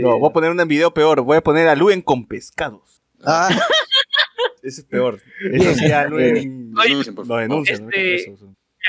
No, 0.00 0.18
voy 0.18 0.30
a 0.30 0.32
poner 0.32 0.50
un 0.50 0.68
video 0.68 0.92
peor, 0.92 1.20
voy 1.20 1.36
a 1.36 1.40
poner 1.42 1.68
a 1.68 1.74
Luen 1.76 2.00
con 2.02 2.26
pescados. 2.26 3.02
Ah, 3.24 3.48
Ese 4.62 4.80
es 4.80 4.86
peor. 4.86 5.20
Eso 5.52 5.74
sí, 5.74 5.92
a 5.92 6.04
Luen 6.06 6.72
denuncian. 6.74 7.84
¿no? 7.84 7.90
Este-. 7.90 8.32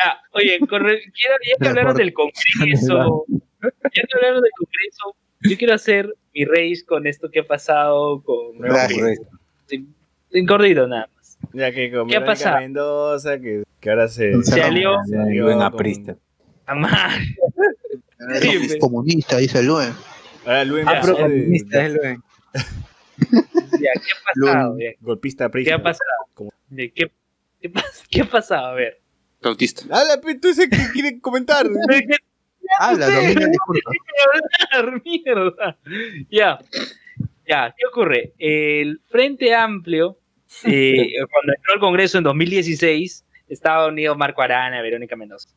Ya, 0.03 0.21
oye, 0.33 0.59
corre- 0.61 1.01
quiero, 1.11 1.35
ya 1.45 1.55
que 1.59 1.67
hablaron 1.67 1.95
del 1.97 2.13
Congreso, 2.13 3.25
ya 3.59 3.89
que 3.91 4.15
hablaron 4.15 4.41
del 4.41 4.51
Congreso, 4.57 5.15
yo 5.41 5.57
quiero 5.57 5.73
hacer 5.73 6.13
mi 6.33 6.45
race 6.45 6.83
con 6.85 7.07
esto 7.07 7.29
que 7.31 7.39
ha 7.41 7.47
pasado 7.47 8.21
con 8.23 8.55
En 10.31 10.45
corrido 10.45 10.87
nada 10.87 11.09
más. 11.15 11.37
Ya 11.53 11.71
que 11.71 11.91
con 11.91 12.07
¿Qué 12.07 12.17
ha 12.17 12.25
pasado? 12.25 12.57
Mendoza, 12.59 13.39
que, 13.39 13.63
que 13.79 13.89
ahora 13.89 14.07
se, 14.07 14.41
Se 14.43 14.61
alió. 14.61 14.95
se 15.07 15.17
alió 15.17 15.45
Buen 15.45 15.57
con- 15.57 15.65
aprista. 15.65 16.17
Amar. 16.65 17.11
Sí, 18.41 18.49
es 18.65 18.77
comunista, 18.77 19.37
dice 19.37 19.63
Luen. 19.63 19.93
Ahora 20.45 20.65
Luen 20.65 20.87
Ah, 20.87 21.01
comunista 21.01 21.85
es 21.85 21.93
que- 21.99 22.17
Ya, 23.79 23.91
¿qué 23.93 24.11
ha 24.11 24.33
pasado? 24.45 24.77
Ya, 24.79 24.91
golpista 25.01 25.43
¿Qué 25.45 25.47
aprista. 25.47 25.75
ha 25.75 25.83
pasado? 25.83 26.51
¿Qué, 26.75 26.91
qué, 27.61 27.71
pas- 27.71 28.03
¿Qué 28.09 28.21
ha 28.21 28.25
pasado? 28.29 28.67
A 28.67 28.73
ver. 28.73 28.99
Autista. 29.43 29.83
Habla, 29.83 30.19
pe, 30.19 30.35
tú 30.35 30.49
ese 30.49 30.67
que 30.69 30.77
quiere 30.93 31.19
comentar. 31.21 31.67
Habla, 32.79 33.07
discurso. 33.09 33.89
hablar, 34.73 35.01
mierda. 35.03 35.77
Ya, 36.29 36.59
ya, 37.47 37.73
¿qué 37.77 37.85
ocurre? 37.87 38.33
El 38.37 38.99
Frente 39.05 39.53
Amplio, 39.55 40.17
eh, 40.63 41.13
cuando 41.31 41.53
entró 41.55 41.73
al 41.73 41.79
Congreso 41.79 42.17
en 42.17 42.23
2016, 42.25 43.25
estaba 43.49 43.87
unido 43.87 44.15
Marco 44.15 44.41
Arana, 44.41 44.81
Verónica 44.81 45.15
Mendoza. 45.15 45.49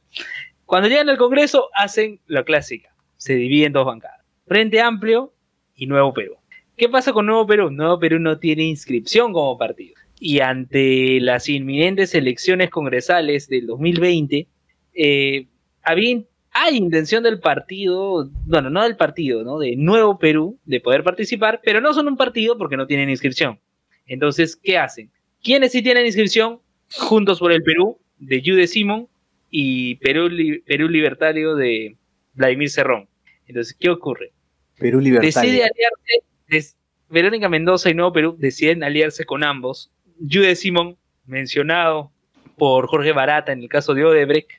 Cuando 0.65 0.89
llegan 0.89 1.09
al 1.09 1.19
Congreso, 1.19 1.69
hacen 1.75 2.21
la 2.27 2.45
clásica, 2.45 2.95
se 3.17 3.35
dividen 3.35 3.69
en 3.69 3.73
dos 3.73 3.87
bancadas, 3.87 4.25
Frente 4.47 4.81
Amplio 4.81 5.33
y 5.75 5.87
Nuevo 5.87 6.13
Perú. 6.15 6.37
¿Qué 6.77 6.89
pasa 6.89 7.13
con 7.13 7.27
Nuevo 7.27 7.47
Perú? 7.47 7.71
Nuevo 7.71 7.99
Perú 7.99 8.19
no 8.19 8.39
tiene 8.39 8.63
inscripción 8.63 9.33
como 9.33 9.59
partido. 9.59 9.95
Y 10.19 10.41
ante 10.41 11.21
las 11.21 11.49
inminentes 11.49 12.15
elecciones 12.15 12.71
congresales 12.71 13.49
del 13.49 13.67
2020, 13.67 14.49
eh, 14.95 15.47
había 15.83 16.23
hay 16.53 16.76
intención 16.76 17.22
del 17.22 17.38
partido, 17.40 18.28
bueno, 18.46 18.70
no 18.70 18.82
del 18.82 18.96
partido, 18.96 19.44
¿no? 19.44 19.59
De 19.59 19.76
Nuevo 19.76 20.18
Perú, 20.18 20.59
de 20.64 20.80
poder 20.80 21.05
participar, 21.05 21.61
pero 21.64 21.80
no 21.80 21.94
son 21.94 22.09
un 22.09 22.16
partido 22.16 22.59
porque 22.59 22.76
no 22.76 22.86
tienen 22.86 23.09
inscripción. 23.11 23.61
Entonces, 24.07 24.57
¿qué 24.57 24.76
hacen? 24.78 25.11
¿Quiénes 25.42 25.72
sí 25.72 25.82
tienen 25.82 26.07
inscripción? 26.07 26.61
Juntos 26.96 27.38
por 27.38 27.53
el 27.53 27.62
Perú, 27.62 27.98
de 28.18 28.42
Jude 28.44 28.66
Simon, 28.66 29.09
y 29.48 29.96
Perú, 29.96 30.28
Perú 30.66 30.88
Libertario 30.88 31.55
de 31.55 31.96
Vladimir 32.34 32.70
Cerrón. 32.70 33.09
Entonces, 33.46 33.76
¿qué 33.78 33.88
ocurre? 33.90 34.32
Perú 34.78 34.98
Decide 35.01 35.11
libertario. 35.11 35.51
aliarse, 35.53 36.24
des- 36.48 36.76
Verónica 37.09 37.48
Mendoza 37.48 37.90
y 37.90 37.94
Nuevo 37.94 38.12
Perú 38.12 38.36
deciden 38.38 38.84
aliarse 38.84 39.24
con 39.24 39.42
ambos. 39.42 39.90
Jude 40.20 40.55
Simon, 40.55 40.96
mencionado 41.26 42.12
por 42.57 42.86
Jorge 42.86 43.12
Barata 43.12 43.53
en 43.53 43.61
el 43.62 43.68
caso 43.68 43.94
de 43.94 44.05
Odebrecht, 44.05 44.51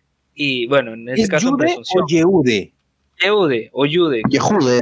y 0.43 0.67
bueno, 0.67 0.93
en 0.93 1.09
este 1.09 1.21
¿Es 1.23 1.29
caso 1.29 1.49
Yude 1.57 1.75
o 1.77 2.05
Yehude? 2.07 2.73
Eude 3.23 3.69
o 3.73 3.85
Yude. 3.85 4.21
Yehude. 4.29 4.81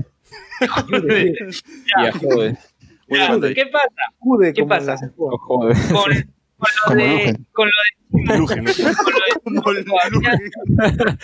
Buena 0.60 2.55
Ya, 3.10 3.32
batalla. 3.36 3.53
¿Qué 3.55 3.66
pasa? 3.66 3.88
Jude, 4.20 4.53
¿Qué 4.53 4.64
pasa? 4.66 4.95
Oh. 5.18 5.38
Con, 5.39 5.47
con 5.47 5.72
lo 6.88 6.95
de. 6.95 7.39
Con 7.51 7.68
lo 7.68 7.74
de. 8.45 8.55
Con 9.53 9.64
lo 9.66 9.74
de- 9.74 9.84
todavía, 9.84 10.39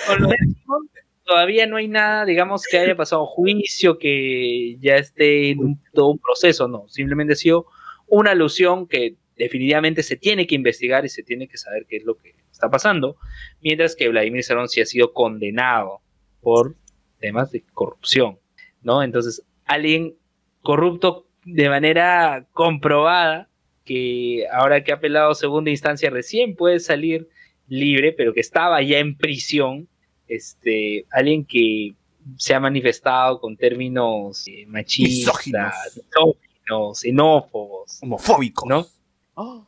con 0.08 0.22
lo 0.22 0.28
de 0.30 0.38
Simón, 0.38 0.90
todavía 1.24 1.68
no 1.68 1.76
hay 1.78 1.88
nada, 1.88 2.26
digamos, 2.26 2.64
que 2.70 2.78
haya 2.80 2.96
pasado 2.96 3.26
juicio, 3.26 3.98
que 4.00 4.78
ya 4.80 4.96
esté 4.98 5.52
en 5.52 5.60
un- 5.60 5.80
todo 5.94 6.10
un 6.12 6.20
proceso, 6.20 6.68
no. 6.68 6.88
Simplemente 6.88 7.34
ha 7.34 7.36
sido 7.38 7.68
una 8.08 8.32
alusión 8.32 8.88
que 8.88 9.16
definitivamente 9.38 10.04
se 10.04 10.16
tiene 10.16 10.48
que 10.48 10.56
investigar 10.56 11.06
y 11.06 11.10
se 11.10 11.24
tiene 11.24 11.48
que 11.48 11.58
saber 11.58 11.86
qué 11.88 11.98
es 11.98 12.04
lo 12.06 12.16
que 12.18 12.34
está 12.56 12.70
pasando. 12.70 13.18
Mientras 13.62 13.96
que 13.96 14.10
Vladimir 14.10 14.44
Cerrón 14.44 14.70
sí 14.70 14.82
ha 14.82 14.86
sido 14.86 15.14
condenado 15.14 16.02
por 16.42 16.76
temas 17.20 17.52
de 17.52 17.64
corrupción, 17.74 18.38
¿no? 18.82 19.04
Entonces, 19.04 19.44
alguien 19.66 20.16
corrupto 20.62 21.28
de 21.44 21.70
manera 21.70 22.48
comprobada, 22.52 23.50
que 23.84 24.48
ahora 24.52 24.84
que 24.84 24.92
ha 24.92 24.96
apelado 24.96 25.32
a 25.32 25.36
segunda 25.36 25.70
instancia 25.70 26.10
recién 26.10 26.56
puede 26.56 26.80
salir 26.80 27.30
libre, 27.68 28.14
pero 28.14 28.34
que 28.34 28.40
estaba 28.40 28.82
ya 28.82 28.98
en 28.98 29.16
prisión, 29.16 29.88
este, 30.28 31.06
alguien 31.12 31.46
que 31.46 31.94
se 32.38 32.56
ha 32.56 32.60
manifestado 32.60 33.40
con 33.40 33.56
términos 33.56 34.48
eh, 34.48 34.66
machistas, 34.68 35.44
Misóginos. 35.46 37.00
xenófobos, 37.00 38.00
Homofóbico. 38.02 38.68
¿no? 38.68 38.88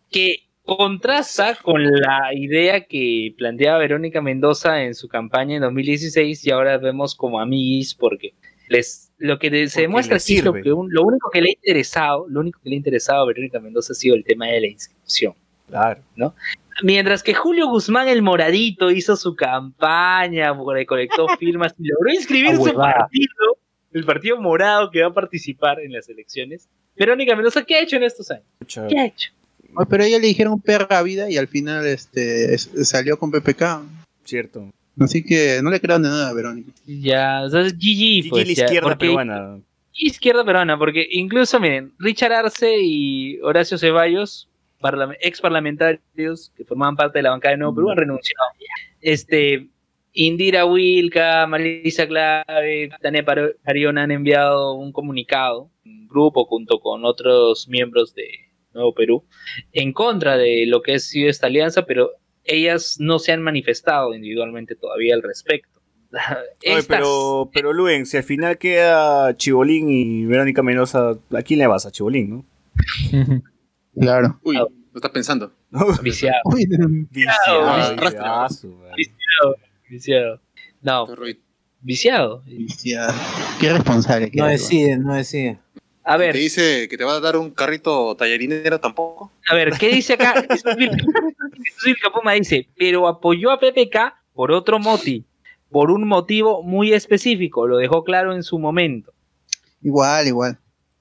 que 0.10 0.47
contrasta 0.68 1.56
con 1.56 1.82
la 1.84 2.34
idea 2.34 2.82
que 2.86 3.34
planteaba 3.38 3.80
Verónica 3.80 4.22
Mendoza 4.22 4.84
en 4.84 4.94
su 4.96 5.08
campaña 5.08 5.56
en 5.56 5.62
2016 5.62 6.46
y 6.46 6.52
ahora 6.52 6.78
vemos 6.78 7.16
como 7.16 7.40
amiguis 7.40 7.96
porque 7.96 8.34
les 8.70 9.06
lo 9.18 9.40
que 9.40 9.50
de- 9.50 9.70
se 9.70 9.82
demuestra 9.82 10.18
es 10.18 10.44
lo, 10.44 10.54
que 10.54 10.72
un- 10.74 10.94
lo 10.94 11.02
único 11.04 11.30
que 11.32 11.42
le 11.42 11.50
ha 11.50 11.54
interesado, 11.54 12.28
lo 12.30 12.42
único 12.42 12.60
que 12.62 12.70
le 12.70 12.76
ha 12.76 12.78
interesado 12.78 13.24
a 13.24 13.28
Verónica 13.28 13.60
Mendoza 13.60 13.94
ha 13.94 13.96
sido 13.96 14.16
el 14.16 14.24
tema 14.24 14.46
de 14.48 14.62
la 14.62 14.68
inscripción. 14.68 15.34
Claro. 15.70 16.02
Mientras 16.84 17.24
que 17.24 17.34
Julio 17.34 17.68
Guzmán 17.68 18.08
el 18.10 18.22
Moradito 18.22 18.92
hizo 18.92 19.16
su 19.16 19.36
campaña, 19.36 20.54
recolectó 20.74 21.28
firmas 21.40 21.74
y 21.80 21.88
logró 21.88 22.14
inscribir 22.14 22.52
Ah, 22.52 22.56
su 22.58 22.74
partido, 22.76 23.58
el 23.94 24.04
partido 24.06 24.40
morado 24.42 24.92
que 24.92 25.02
va 25.02 25.08
a 25.08 25.14
participar 25.14 25.80
en 25.80 25.94
las 25.94 26.08
elecciones. 26.10 26.68
Verónica 26.96 27.36
Mendoza, 27.36 27.64
¿qué 27.64 27.76
ha 27.76 27.82
hecho 27.82 27.96
en 27.96 28.04
estos 28.04 28.30
años? 28.32 28.46
¿Qué 28.90 29.00
ha 29.00 29.06
hecho? 29.06 29.32
Pero 29.90 30.04
a 30.04 30.08
ella 30.08 30.20
le 30.20 30.28
dijeron 30.28 30.60
perra 30.62 31.02
vida 31.04 31.30
y 31.30 31.38
al 31.38 31.48
final 31.48 31.86
este 31.86 32.54
es- 32.54 32.70
salió 32.84 33.18
con 33.20 33.32
PPK. 33.32 33.84
Cierto. 34.24 34.70
Así 35.00 35.24
que 35.24 35.60
no 35.62 35.70
le 35.70 35.80
crean 35.80 36.02
de 36.02 36.10
nada 36.10 36.30
a 36.30 36.34
Verónica. 36.34 36.72
Ya, 36.86 37.44
o 37.46 37.50
sea, 37.50 37.62
es 37.62 37.74
GG, 37.74 37.80
Gigi 37.82 38.30
pues, 38.30 38.48
la 38.48 38.54
ya, 38.54 38.64
izquierda 38.66 38.88
porque- 38.90 39.06
peruana. 39.08 39.60
Izquierda 40.00 40.44
peruana, 40.46 40.78
porque 40.78 41.08
incluso, 41.12 41.60
miren, 41.60 41.92
Richard 41.98 42.32
Arce 42.34 42.76
y 42.82 43.40
Horacio 43.42 43.78
Ceballos, 43.78 44.48
parla- 44.80 45.16
ex 45.22 45.42
parlamentarios 45.42 46.52
que 46.56 46.66
formaban 46.66 46.96
parte 46.96 47.20
de 47.20 47.24
la 47.24 47.32
bancada 47.32 47.54
de 47.54 47.58
Nuevo 47.58 47.76
Perú, 47.76 47.90
han 47.92 47.98
renunciado. 47.98 48.44
Este, 49.02 49.68
Indira 50.14 50.66
Wilca, 50.66 51.46
Marisa 51.48 52.08
Clave, 52.08 52.90
Tania 53.02 53.24
Par- 53.24 53.56
Parión 53.64 53.98
han 54.00 54.12
enviado 54.12 54.74
un 54.74 54.92
comunicado, 54.92 55.70
un 55.86 56.08
grupo 56.08 56.46
junto 56.46 56.80
con 56.80 57.06
otros 57.06 57.68
miembros 57.68 58.14
de 58.16 58.28
Nuevo 58.78 58.94
Perú, 58.94 59.24
en 59.74 59.92
contra 59.94 60.38
de 60.38 60.66
lo 60.68 60.82
que 60.82 60.96
ha 60.96 61.00
sido 61.00 61.30
esta 61.30 61.48
alianza, 61.48 61.86
pero 61.86 62.12
ellas 62.46 62.96
no 63.00 63.20
se 63.20 63.34
han 63.34 63.42
manifestado 63.42 64.14
individualmente 64.16 64.76
todavía 64.76 65.14
al 65.16 65.22
respecto. 65.24 65.82
Oye, 66.12 66.22
Estas- 66.62 66.86
pero, 66.88 67.50
pero 67.54 67.74
Luen, 67.74 68.06
si 68.06 68.16
al 68.18 68.24
final 68.24 68.58
queda 68.58 69.36
Chibolín 69.36 69.90
y 69.90 70.26
Verónica 70.26 70.64
Mendoza, 70.64 71.18
¿a 71.36 71.42
quién 71.42 71.60
le 71.60 71.68
vas? 71.68 71.86
A 71.86 71.92
Chibolín, 71.92 72.30
¿no? 72.30 72.46
Claro. 74.00 74.40
Uy, 74.44 74.56
lo 74.58 74.68
estás 74.96 75.10
pensando. 75.12 75.52
Viciado. 76.04 76.38
Uy, 76.46 76.66
Viciado, 77.10 77.96
viciazo, 77.96 78.68
man. 78.68 78.92
Viciado. 79.90 80.40
No, 80.84 81.08
viciado. 81.82 82.44
viciado. 82.46 83.14
Qué 83.60 83.74
responsable 83.74 84.32
No 84.36 84.46
decide, 84.46 84.98
no 84.98 85.16
decide. 85.16 85.60
A 86.10 86.18
Te 86.18 86.32
dice 86.32 86.88
que 86.90 86.98
te 86.98 87.04
va 87.04 87.16
a 87.16 87.20
dar 87.20 87.36
un 87.36 87.52
carrito 87.52 88.16
tallarinero 88.16 88.80
tampoco. 88.80 89.30
a 89.50 89.56
ver, 89.56 89.74
¿qué 89.78 89.90
dice 89.90 90.14
acá? 90.14 90.36
Vilcapuma 91.86 92.32
dice, 92.32 92.70
pero 92.78 93.10
apoyó 93.10 93.52
a 93.52 93.60
PPK 93.60 94.16
por 94.34 94.54
otro 94.54 94.80
moti, 94.80 95.26
por 95.70 95.92
un 95.92 96.08
motivo 96.08 96.64
muy 96.64 96.94
específico, 96.94 97.68
lo 97.68 97.76
dejó 97.76 98.06
claro 98.06 98.34
en 98.34 98.44
su 98.44 98.58
momento. 98.58 99.12
Igual, 99.82 100.28
igual. 100.28 100.58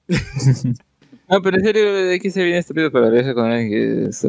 No, 1.29 1.41
pero 1.41 1.57
en 1.57 1.63
serio, 1.63 1.93
¿de 1.93 2.19
qué 2.21 2.31
se 2.31 2.41
viene 2.41 2.63
pedo 2.63 2.89
para 2.89 3.07
aliarse 3.07 3.33
con 3.33 3.51
alguien 3.51 3.69
que 3.69 4.09
es 4.09 4.25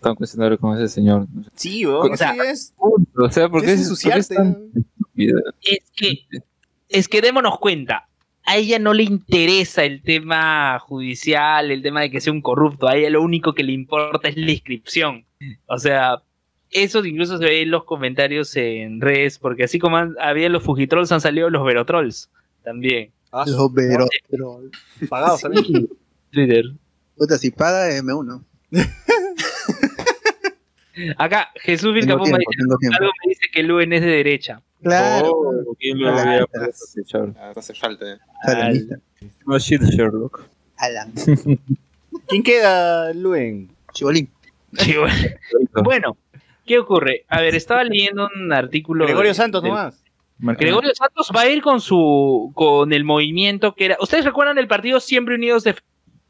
tan 0.00 0.14
cuestionable 0.14 0.56
como 0.56 0.74
ese 0.74 0.88
señor? 0.88 1.26
Sí, 1.54 1.84
O 1.84 2.16
sea, 2.16 2.34
es. 2.42 2.72
O 2.78 3.30
sea, 3.30 3.50
¿por 3.50 3.62
qué 3.62 3.72
es 3.74 3.80
es, 3.80 3.88
por 3.88 4.12
qué 4.12 4.18
es 4.18 4.28
tan 4.28 4.70
estúpido? 4.74 5.40
Es 5.60 5.90
que, 5.94 6.26
es 6.88 7.06
que 7.06 7.20
démonos 7.20 7.58
cuenta, 7.58 8.08
a 8.48 8.56
ella 8.56 8.78
no 8.78 8.94
le 8.94 9.04
interesa 9.04 9.84
el 9.84 10.02
tema 10.02 10.78
judicial, 10.78 11.70
el 11.70 11.82
tema 11.82 12.00
de 12.00 12.10
que 12.10 12.20
sea 12.20 12.32
un 12.32 12.40
corrupto, 12.42 12.88
a 12.88 12.96
ella 12.96 13.10
lo 13.10 13.22
único 13.22 13.54
que 13.54 13.62
le 13.62 13.72
importa 13.72 14.28
es 14.28 14.36
la 14.36 14.50
inscripción. 14.50 15.24
O 15.66 15.78
sea, 15.78 16.22
eso 16.70 17.04
incluso 17.04 17.38
se 17.38 17.44
ve 17.44 17.62
en 17.62 17.70
los 17.70 17.84
comentarios 17.84 18.54
en 18.56 19.00
redes, 19.00 19.38
porque 19.38 19.64
así 19.64 19.78
como 19.78 19.96
han- 19.98 20.16
había 20.20 20.48
los 20.48 20.62
Fujitrolls, 20.62 21.12
han 21.12 21.20
salido 21.20 21.50
los 21.50 21.64
Verotrolls 21.64 22.30
también. 22.64 23.10
Ah, 23.32 23.44
Los 23.46 23.72
Vero. 23.74 24.06
pagados 25.08 25.42
también. 25.42 25.88
Twitter. 26.30 26.64
Puta, 27.16 27.36
si 27.38 27.50
paga 27.50 27.90
M1. 27.98 28.42
Acá, 31.16 31.50
Jesús 31.56 31.94
dice, 31.94 32.06
tiempo. 32.08 32.24
algo 32.24 33.12
me 33.24 33.28
dice 33.28 33.46
que 33.52 33.62
Luen 33.62 33.92
es 33.92 34.00
de 34.00 34.08
derecha. 34.08 34.62
Claro. 34.82 35.32
Oh, 35.34 35.74
¿quién 35.78 35.98
lo 36.00 36.10
había 36.10 36.46
sospechar? 36.72 37.34
Ah, 37.38 37.52
no 37.54 37.60
hace 37.60 37.74
falta. 37.74 38.04
eh. 38.12 38.18
No 39.46 39.58
shit, 39.58 39.82
Sherlock. 39.82 40.44
Alan. 40.76 41.12
¿Quién 42.28 42.42
queda, 42.42 43.12
Luen? 43.12 43.70
Chibolín. 43.92 44.30
Sí, 44.74 44.94
bueno. 44.96 45.14
Bueno, 45.82 46.16
¿qué 46.66 46.78
ocurre? 46.78 47.24
A 47.28 47.40
ver, 47.40 47.54
estaba 47.54 47.82
leyendo 47.84 48.28
un 48.36 48.52
artículo. 48.52 49.04
Gregorio 49.04 49.30
de- 49.30 49.34
Santos 49.34 49.62
del- 49.62 49.70
nomás. 49.72 50.02
Gregorio 50.40 50.94
Santos 50.94 51.32
va 51.34 51.40
a 51.42 51.48
ir 51.48 51.62
con 51.62 51.80
su 51.80 52.52
con 52.54 52.92
el 52.92 53.02
movimiento 53.04 53.74
que 53.74 53.86
era. 53.86 53.96
¿Ustedes 54.00 54.24
recuerdan 54.24 54.58
el 54.58 54.68
partido 54.68 55.00
Siempre 55.00 55.34
Unidos 55.34 55.64
de 55.64 55.74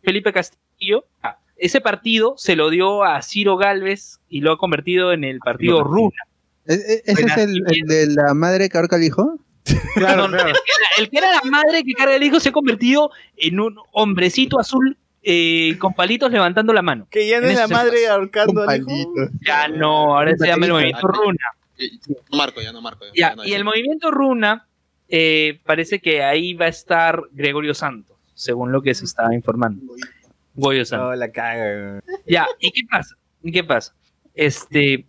Felipe 0.03 0.33
Castillo? 0.33 1.05
Ah, 1.23 1.37
ese 1.57 1.81
partido 1.83 2.35
se 2.39 2.57
lo 2.57 2.71
dio 2.71 3.03
a 3.05 3.21
Ciro 3.21 3.57
Galvez 3.59 4.21
y 4.31 4.41
lo 4.41 4.53
ha 4.53 4.59
convertido 4.59 5.13
en 5.13 5.25
el 5.25 5.41
partido 5.41 5.83
Runa. 5.85 6.17
¿E- 6.69 6.75
e- 6.75 7.03
¿Ese 7.07 7.23
es 7.25 7.37
el, 7.39 7.63
el 7.67 7.87
de 7.89 8.07
la 8.09 8.35
madre 8.35 8.69
que 8.69 8.79
ahorca 8.79 8.97
al 8.97 9.03
hijo? 9.05 9.39
Claro, 9.95 10.29
claro. 10.29 10.49
El, 10.49 10.55
que 10.55 10.61
era, 10.79 10.89
el 10.99 11.11
que 11.11 11.19
era 11.19 11.33
la 11.33 11.43
madre 11.51 11.83
que 11.85 11.93
carga 11.93 12.15
el 12.15 12.23
hijo 12.23 12.39
se 12.41 12.51
ha 12.51 12.53
convertido 12.53 13.11
en 13.37 13.59
un 13.61 13.77
hombrecito 13.93 14.59
azul 14.61 14.97
eh, 15.23 15.77
con 15.79 15.93
palitos 15.93 16.31
levantando 16.31 16.73
la 16.73 16.83
mano. 16.83 17.07
Que 17.11 17.27
ya 17.29 17.41
no 17.41 17.47
En 17.47 17.53
es 17.53 17.59
la 17.59 17.69
madre 17.69 18.07
ahorcando 18.09 18.63
al 18.63 18.81
hijo. 18.89 19.13
Ya 19.45 19.69
no, 19.69 20.17
ahora 20.17 20.35
se 20.39 20.47
llama 20.47 20.67
el 20.67 20.73
movimiento 20.73 21.07
Runa. 21.09 21.39
No 22.31 22.39
marco 22.39 22.61
ya, 22.63 22.73
no 22.73 22.81
marco. 22.81 23.05
Ya, 23.07 23.31
Ya, 23.31 23.37
no, 23.37 23.45
y 23.45 23.53
el 23.55 23.65
movimiento 23.65 24.11
Runa 24.11 24.67
eh, 25.09 25.61
parece 25.67 26.01
que 26.01 26.23
ahí 26.23 26.55
va 26.55 26.67
a 26.67 26.69
estar 26.69 27.21
Gregorio 27.33 27.75
Santos, 27.75 28.17
según 28.35 28.73
lo 28.73 28.81
que 28.83 28.95
se 28.95 29.05
está 29.05 29.35
informando. 29.35 29.83
Goyo 30.55 30.85
Santos. 30.85 31.09
No, 31.11 31.15
la 31.17 31.31
caga. 31.31 32.01
Ya, 32.27 32.47
¿y 32.61 32.71
qué 32.71 32.83
pasa? 32.89 33.17
¿Y 33.43 33.53
qué 33.53 33.65
pasa? 33.65 33.95
Este, 34.35 35.07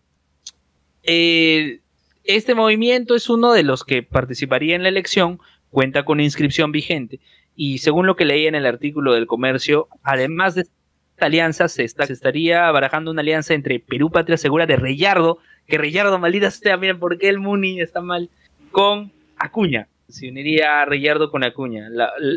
eh, 1.04 1.80
este 2.24 2.56
movimiento 2.56 3.16
es 3.16 3.30
uno 3.30 3.52
de 3.54 3.64
los 3.64 3.84
que 3.84 4.04
participaría 4.04 4.76
en 4.76 4.84
la 4.84 4.90
elección, 4.90 5.40
cuenta 5.70 6.04
con 6.06 6.20
inscripción 6.20 6.72
vigente, 6.72 7.20
y 7.56 7.80
según 7.80 8.06
lo 8.08 8.16
que 8.16 8.26
leí 8.26 8.48
en 8.48 8.56
el 8.56 8.66
artículo 8.66 9.14
del 9.14 9.28
comercio, 9.28 9.88
además 10.04 10.56
de 10.56 10.62
esta 10.62 11.26
alianza, 11.26 11.68
se, 11.68 11.84
está- 11.84 12.06
estaría 12.06 12.70
barajando 12.72 13.12
una 13.12 13.22
alianza 13.22 13.54
entre 13.54 13.80
Perú 13.80 14.12
Patria 14.12 14.38
Segura 14.38 14.66
de 14.66 14.76
Reyardo, 14.78 15.40
que 15.68 15.78
Reyardo, 15.78 16.18
maldita 16.20 16.50
sea, 16.52 16.78
miren 16.78 17.00
por 17.00 17.18
qué 17.18 17.30
el 17.30 17.40
Muni 17.40 17.82
está 17.82 18.02
mal, 18.02 18.30
con 18.72 19.12
Acuña. 19.38 19.88
Se 20.08 20.30
uniría 20.30 20.86
Reyardo 20.86 21.30
con 21.30 21.44
Acuña. 21.44 21.90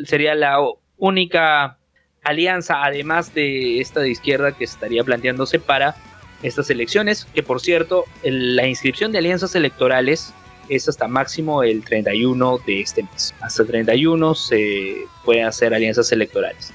Sería 0.05 0.35
la 0.35 0.59
única 0.99 1.79
alianza, 2.23 2.85
además 2.85 3.33
de 3.35 3.81
esta 3.81 4.01
de 4.01 4.11
izquierda, 4.11 4.53
que 4.53 4.65
estaría 4.65 5.03
planteándose 5.05 5.59
para 5.59 5.95
estas 6.43 6.71
elecciones, 6.71 7.27
que 7.35 7.43
por 7.43 7.61
cierto, 7.61 8.05
el- 8.23 8.57
la 8.57 8.67
inscripción 8.67 9.13
de 9.13 9.19
alianzas 9.19 9.55
electorales 9.55 10.33
es 10.69 10.89
hasta 10.89 11.09
máximo 11.09 11.63
el 11.63 11.85
31 11.85 12.59
de 12.67 12.81
este 12.81 13.03
mes. 13.03 13.35
Hasta 13.41 13.63
el 13.63 13.69
31 13.69 14.35
se 14.35 14.97
pueden 15.25 15.45
hacer 15.47 15.75
alianzas 15.75 16.11
electorales. 16.13 16.73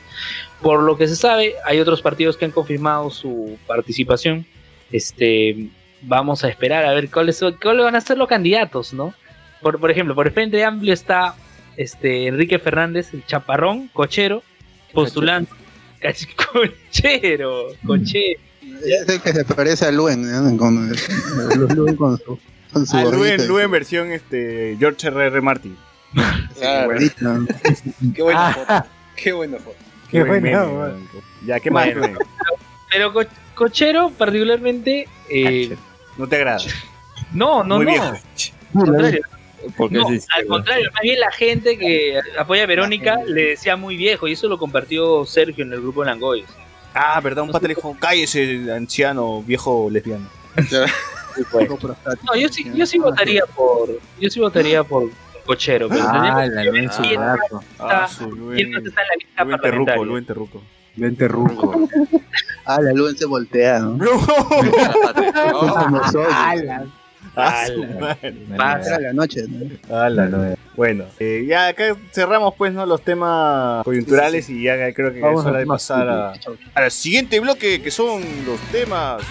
Por 0.61 0.84
lo 0.84 0.98
que 0.98 1.07
se 1.07 1.15
sabe, 1.15 1.56
hay 1.65 1.80
otros 1.80 2.02
partidos 2.02 2.35
que 2.38 2.45
han 2.45 2.52
confirmado 2.52 3.10
su 3.10 3.57
participación. 3.68 4.45
Este, 4.91 5.68
vamos 6.02 6.44
a 6.44 6.49
esperar 6.49 6.85
a 6.85 6.94
ver 6.94 7.10
cuáles, 7.10 7.38
son- 7.38 7.57
cuáles 7.61 7.84
van 7.84 7.95
a 7.95 8.02
ser 8.02 8.18
los 8.18 8.27
candidatos, 8.27 8.94
¿no? 8.94 9.14
Por, 9.61 9.80
por 9.80 9.89
ejemplo, 9.91 10.14
por 10.15 10.27
el 10.27 10.34
Frente 10.34 10.64
Amplio 10.64 10.94
está 10.94 11.35
este, 11.77 12.27
Enrique 12.27 12.57
Fernández, 12.60 13.14
el 13.14 13.26
chaparrón, 13.26 13.89
cochero, 13.94 14.44
postulando. 14.94 15.49
Cach- 16.02 16.27
Cochero, 16.35 17.68
cochero. 17.85 18.39
Es 18.86 19.10
el 19.10 19.22
que 19.22 19.34
se 19.34 19.45
parece 19.45 19.86
a 19.86 19.91
Luen, 19.91 20.22
¿no? 20.30 20.58
Con, 20.58 20.90
Luen 21.76 21.95
con 21.95 22.18
su, 22.18 22.40
con 22.74 22.86
su 22.86 22.98
Ah, 22.98 23.04
gorrito. 23.04 23.18
Luen, 23.24 23.48
Luen 23.48 23.72
versión 23.72 24.12
este, 24.12 24.76
George 24.80 25.08
R.R. 25.08 25.41
Martin. 25.41 25.78
Claro. 26.58 26.98
Qué 28.16 28.22
buena 28.24 28.48
Ah. 28.48 28.54
foto. 28.54 28.90
Qué 29.16 29.32
buena 29.34 29.58
foto. 29.58 29.78
Qué 30.10 30.24
Buen 30.24 30.41
buena, 30.41 30.64
weón. 30.66 31.08
Ya, 31.45 31.60
¿qué 31.60 31.70
más? 31.72 31.94
Bueno. 31.95 32.20
Pero 32.91 33.12
co- 33.14 33.24
cochero, 33.56 34.10
particularmente. 34.18 35.08
eh, 35.30 35.76
No 36.18 36.28
te 36.28 36.38
agrada. 36.38 36.60
no, 37.34 37.64
no, 37.64 37.76
Muy 37.78 37.86
no. 37.86 37.91
viejo. 37.91 38.06
Al 38.06 38.86
contrario, 38.86 39.22
no, 39.90 40.08
al 40.08 40.45
contrario, 40.48 40.90
más 40.94 41.02
bien 41.02 41.20
la 41.20 41.32
gente 41.32 41.78
que 41.78 42.20
apoya 42.40 42.64
a 42.64 42.68
Verónica 42.68 43.18
le 43.26 43.49
decía 43.49 43.76
muy 43.76 43.98
viejo 43.98 44.28
y 44.28 44.34
eso 44.34 44.48
lo 44.48 44.58
compartió 44.58 45.26
Sergio 45.26 45.66
en 45.66 45.74
el 45.74 45.82
grupo 45.82 46.02
de 46.04 46.12
Langoy. 46.12 46.45
Ah, 46.99 47.19
verdad, 47.22 47.44
un 47.44 47.52
pata 47.52 47.68
le 47.68 47.76
dijo, 47.76 47.95
cállese, 47.99 48.72
anciano, 48.74 49.41
viejo 49.44 49.90
lesbiano. 49.90 50.28
Prostático. 51.80 52.26
No, 52.26 52.36
yo 52.36 52.49
sí, 52.49 52.69
yo 52.74 52.86
sí 52.86 52.98
votaría 52.98 53.45
por, 53.45 53.90
yo 54.19 54.30
sí 54.30 54.40
votaría 54.40 54.84
por 54.84 55.10
Cochero, 55.45 55.88
pero 55.88 56.03
Ah, 56.07 56.45
la 56.48 56.64
Luen 56.64 56.88
gato. 56.88 57.64
Ah, 57.80 58.06
está- 58.06 58.07
su 58.07 58.32
Luen, 58.32 58.74
está 58.76 59.02
en 59.02 59.07
la 59.07 59.15
lista 59.15 59.44
Luen 59.45 59.61
Terruco. 59.61 60.06
Luen 60.06 60.26
Terruco. 60.26 60.64
Vente 60.95 61.28
ruco. 61.28 61.88
Ah, 62.65 62.82
la 62.82 62.91
Luen 62.91 63.15
se 63.15 63.26
voltea, 63.28 63.80
¿no? 63.80 63.99
Soy. 66.11 66.26
Ah, 66.28 66.53
su 66.56 66.90
No. 70.30 70.55
Bueno, 70.76 71.05
eh, 71.19 71.45
ya 71.47 71.69
acá 71.69 71.95
cerramos 72.11 72.53
pues 72.55 72.72
no 72.72 72.85
los 72.85 73.01
temas 73.01 73.84
coyunturales 73.84 74.47
y 74.49 74.64
ya 74.64 74.93
creo 74.93 75.11
que 75.11 75.22
Vamos 75.22 75.41
es 75.41 75.47
hora 75.47 75.57
a 75.57 75.61
de 75.61 75.65
pasar 75.65 76.07
a, 76.07 76.34
cúbicos. 76.34 76.72
al 76.76 76.91
siguiente 76.91 77.39
bloque 77.39 77.81
que 77.81 77.89
son 77.89 78.22
los 78.45 78.59
temas. 78.72 79.23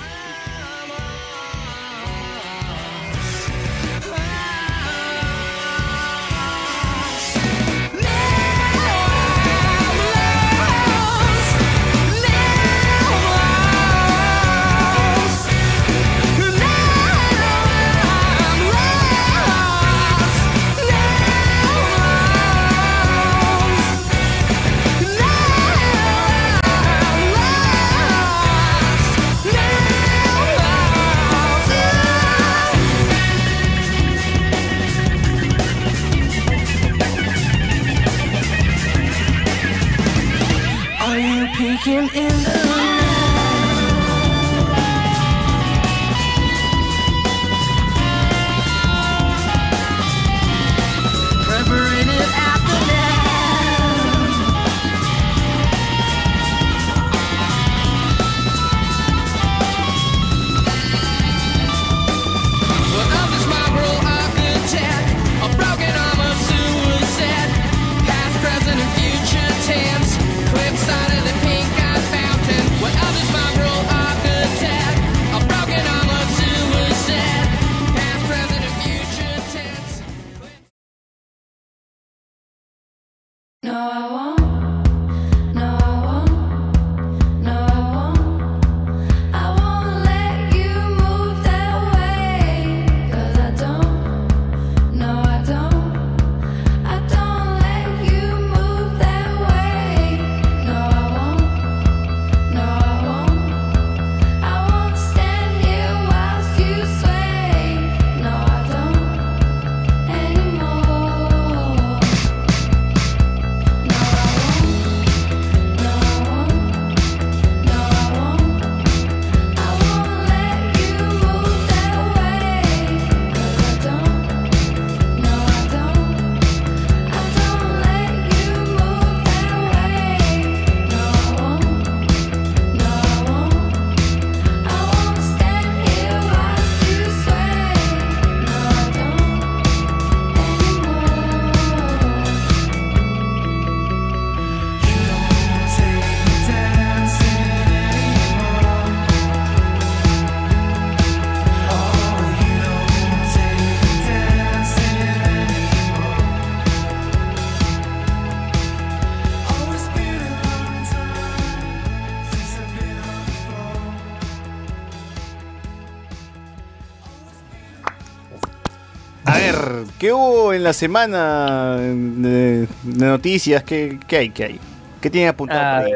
La 170.67 170.73
semana 170.73 171.77
de, 171.79 172.67
de 172.83 173.07
noticias? 173.07 173.63
¿Qué, 173.63 173.99
qué 174.07 174.17
hay? 174.19 174.31
¿Qué 174.31 174.45
hay? 174.45 174.61
¿Qué 175.01 175.11
tiene 175.11 175.29
apuntado 175.29 175.61
Ah, 175.61 175.79
por 175.83 175.87
ahí? 175.87 175.95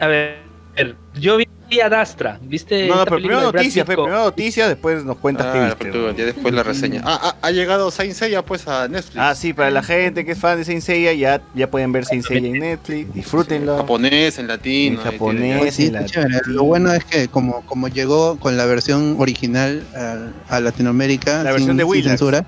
A 0.00 0.06
ver, 0.06 0.96
yo 1.14 1.36
vi 1.36 1.46
a 1.82 1.88
Dastra, 1.88 2.38
¿viste? 2.42 2.86
No, 2.86 2.96
no, 2.96 3.04
pero 3.04 3.16
primero 3.16 3.40
noticias, 3.40 3.86
con- 3.86 3.94
primero 3.94 4.24
noticias, 4.24 4.68
después 4.68 5.04
nos 5.04 5.16
cuentas 5.16 5.46
qué 5.52 5.58
Ah, 5.58 5.64
viste. 5.66 5.76
pero 5.90 6.14
tú, 6.14 6.22
después 6.22 6.52
la 6.52 6.62
reseña. 6.62 7.00
Ah, 7.04 7.18
ah, 7.22 7.36
ha 7.40 7.50
llegado 7.50 7.90
Saint 7.90 8.12
Seiya 8.14 8.44
pues 8.44 8.68
a 8.68 8.88
Netflix. 8.88 9.16
Ah, 9.16 9.34
sí, 9.34 9.54
para 9.54 9.70
la 9.70 9.82
gente 9.82 10.24
que 10.26 10.32
es 10.32 10.38
fan 10.38 10.58
de 10.58 10.64
Saint 10.66 10.82
Seiya, 10.82 11.14
ya, 11.14 11.40
ya 11.54 11.70
pueden 11.70 11.92
ver 11.92 12.04
Saint 12.04 12.24
Seiya 12.26 12.46
en 12.48 12.58
Netflix, 12.58 13.14
disfrútenlo. 13.14 13.78
Japonés, 13.78 14.38
en 14.38 14.48
latino. 14.48 14.98
En 15.02 15.10
japonés. 15.12 15.58
Pues 15.60 15.74
sí, 15.74 15.86
en 15.86 15.96
está 15.96 16.00
la- 16.00 16.06
chévere. 16.28 16.40
Lo 16.48 16.64
bueno 16.64 16.92
es 16.92 17.04
que 17.06 17.28
como, 17.28 17.62
como 17.64 17.88
llegó 17.88 18.38
con 18.38 18.56
la 18.58 18.66
versión 18.66 19.16
original 19.18 19.82
a, 19.96 20.56
a 20.56 20.60
Latinoamérica, 20.60 21.42
La 21.42 21.50
sin, 21.50 21.66
versión 21.68 21.76
de 21.78 21.84
sin 21.94 22.04
censura, 22.04 22.44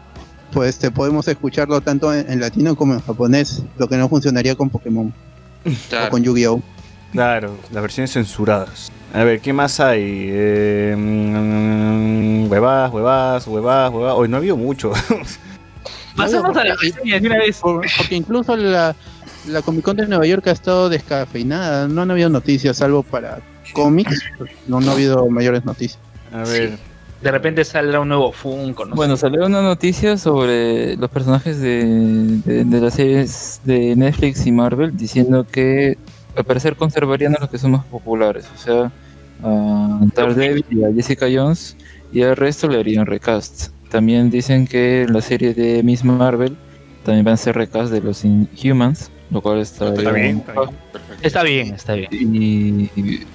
pues 0.54 0.78
te 0.78 0.90
podemos 0.90 1.28
escucharlo 1.28 1.80
tanto 1.82 2.14
en, 2.14 2.30
en 2.30 2.40
latino 2.40 2.74
como 2.76 2.94
en 2.94 3.00
japonés, 3.00 3.62
lo 3.76 3.88
que 3.88 3.96
no 3.98 4.08
funcionaría 4.08 4.54
con 4.54 4.70
Pokémon 4.70 5.12
Claro. 5.90 6.06
o 6.06 6.10
con 6.10 6.22
Yu-Gi-Oh! 6.22 6.62
Claro, 7.12 7.56
las 7.72 7.82
versiones 7.82 8.12
censuradas. 8.12 8.90
A 9.12 9.22
ver, 9.24 9.40
¿qué 9.40 9.52
más 9.52 9.78
hay? 9.80 10.00
Eh, 10.30 10.94
mm, 10.96 12.50
huevadas, 12.50 12.92
huevadas, 12.92 13.46
huevadas, 13.46 13.92
huevadas. 13.92 14.16
Hoy 14.18 14.28
no 14.28 14.36
ha 14.36 14.38
habido 14.38 14.56
mucho. 14.56 14.92
Pasamos 16.16 16.56
a 16.56 16.64
la 16.64 16.74
reseña 16.76 17.18
de 17.20 17.26
una 17.26 17.38
vez. 17.38 17.58
Por- 17.60 17.86
porque 17.96 18.14
incluso 18.16 18.56
la, 18.56 18.94
la 19.48 19.62
Comic 19.62 19.84
Con 19.84 19.96
de 19.96 20.06
Nueva 20.06 20.26
York 20.26 20.46
ha 20.48 20.52
estado 20.52 20.88
descafeinada, 20.88 21.88
no 21.88 22.02
han 22.02 22.10
habido 22.10 22.28
noticias, 22.28 22.76
salvo 22.78 23.02
para 23.02 23.40
cómics, 23.72 24.22
no, 24.66 24.80
no 24.80 24.90
ha 24.90 24.94
habido 24.94 25.26
mayores 25.28 25.64
noticias. 25.64 25.98
A 26.32 26.38
ver, 26.44 26.78
De 27.24 27.30
repente 27.30 27.64
saldrá 27.64 28.00
un 28.00 28.08
nuevo 28.08 28.32
Funko, 28.32 28.84
¿no? 28.84 28.94
Bueno, 28.94 29.16
salió 29.16 29.46
una 29.46 29.62
noticia 29.62 30.18
sobre 30.18 30.94
los 30.96 31.08
personajes 31.10 31.58
de, 31.58 31.84
de, 32.44 32.64
de 32.66 32.80
las 32.80 32.92
series 32.94 33.60
de 33.64 33.96
Netflix 33.96 34.46
y 34.46 34.52
Marvel 34.52 34.94
diciendo 34.94 35.46
que 35.50 35.96
al 36.36 36.44
parecer 36.44 36.76
conservarían 36.76 37.34
a 37.34 37.40
los 37.40 37.48
que 37.48 37.56
son 37.56 37.70
más 37.72 37.84
populares, 37.86 38.44
o 38.54 38.58
sea, 38.58 38.92
a 39.42 40.00
Daredevil 40.14 40.66
y 40.70 40.84
a 40.84 40.92
Jessica 40.92 41.26
Jones 41.34 41.76
y 42.12 42.20
al 42.22 42.36
resto 42.36 42.68
le 42.68 42.78
harían 42.78 43.06
recast. 43.06 43.70
También 43.90 44.28
dicen 44.28 44.66
que 44.66 45.06
la 45.08 45.22
serie 45.22 45.54
de 45.54 45.82
Miss 45.82 46.04
Marvel 46.04 46.56
también 47.04 47.24
van 47.24 47.34
a 47.34 47.36
ser 47.38 47.54
recast 47.56 47.90
de 47.90 48.02
los 48.02 48.22
Inhumans, 48.24 49.10
lo 49.30 49.40
cual 49.40 49.60
está, 49.60 49.94
Está 49.94 50.12
bien, 50.12 50.38
está 50.42 50.52
bien. 50.52 50.70
Está 51.22 51.42
bien, 51.42 51.74
está 51.74 51.94
bien. 51.94 52.08
y, 52.12 52.90
y- 53.00 53.26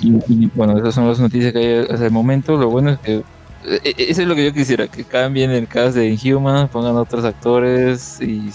y, 0.00 0.46
bueno, 0.54 0.78
esas 0.78 0.94
son 0.94 1.08
las 1.08 1.18
noticias 1.18 1.52
que 1.52 1.58
hay 1.58 1.86
hasta 1.90 2.06
el 2.06 2.12
momento. 2.12 2.56
Lo 2.56 2.70
bueno 2.70 2.90
es 2.90 2.98
que 3.00 3.22
eso 3.64 4.22
es 4.22 4.28
lo 4.28 4.34
que 4.34 4.44
yo 4.44 4.52
quisiera, 4.52 4.88
que 4.88 5.04
cambien 5.04 5.50
el 5.50 5.68
cast 5.68 5.94
de 5.96 6.08
Inhuman, 6.08 6.68
pongan 6.68 6.96
otros 6.96 7.24
actores 7.24 8.20
y, 8.20 8.50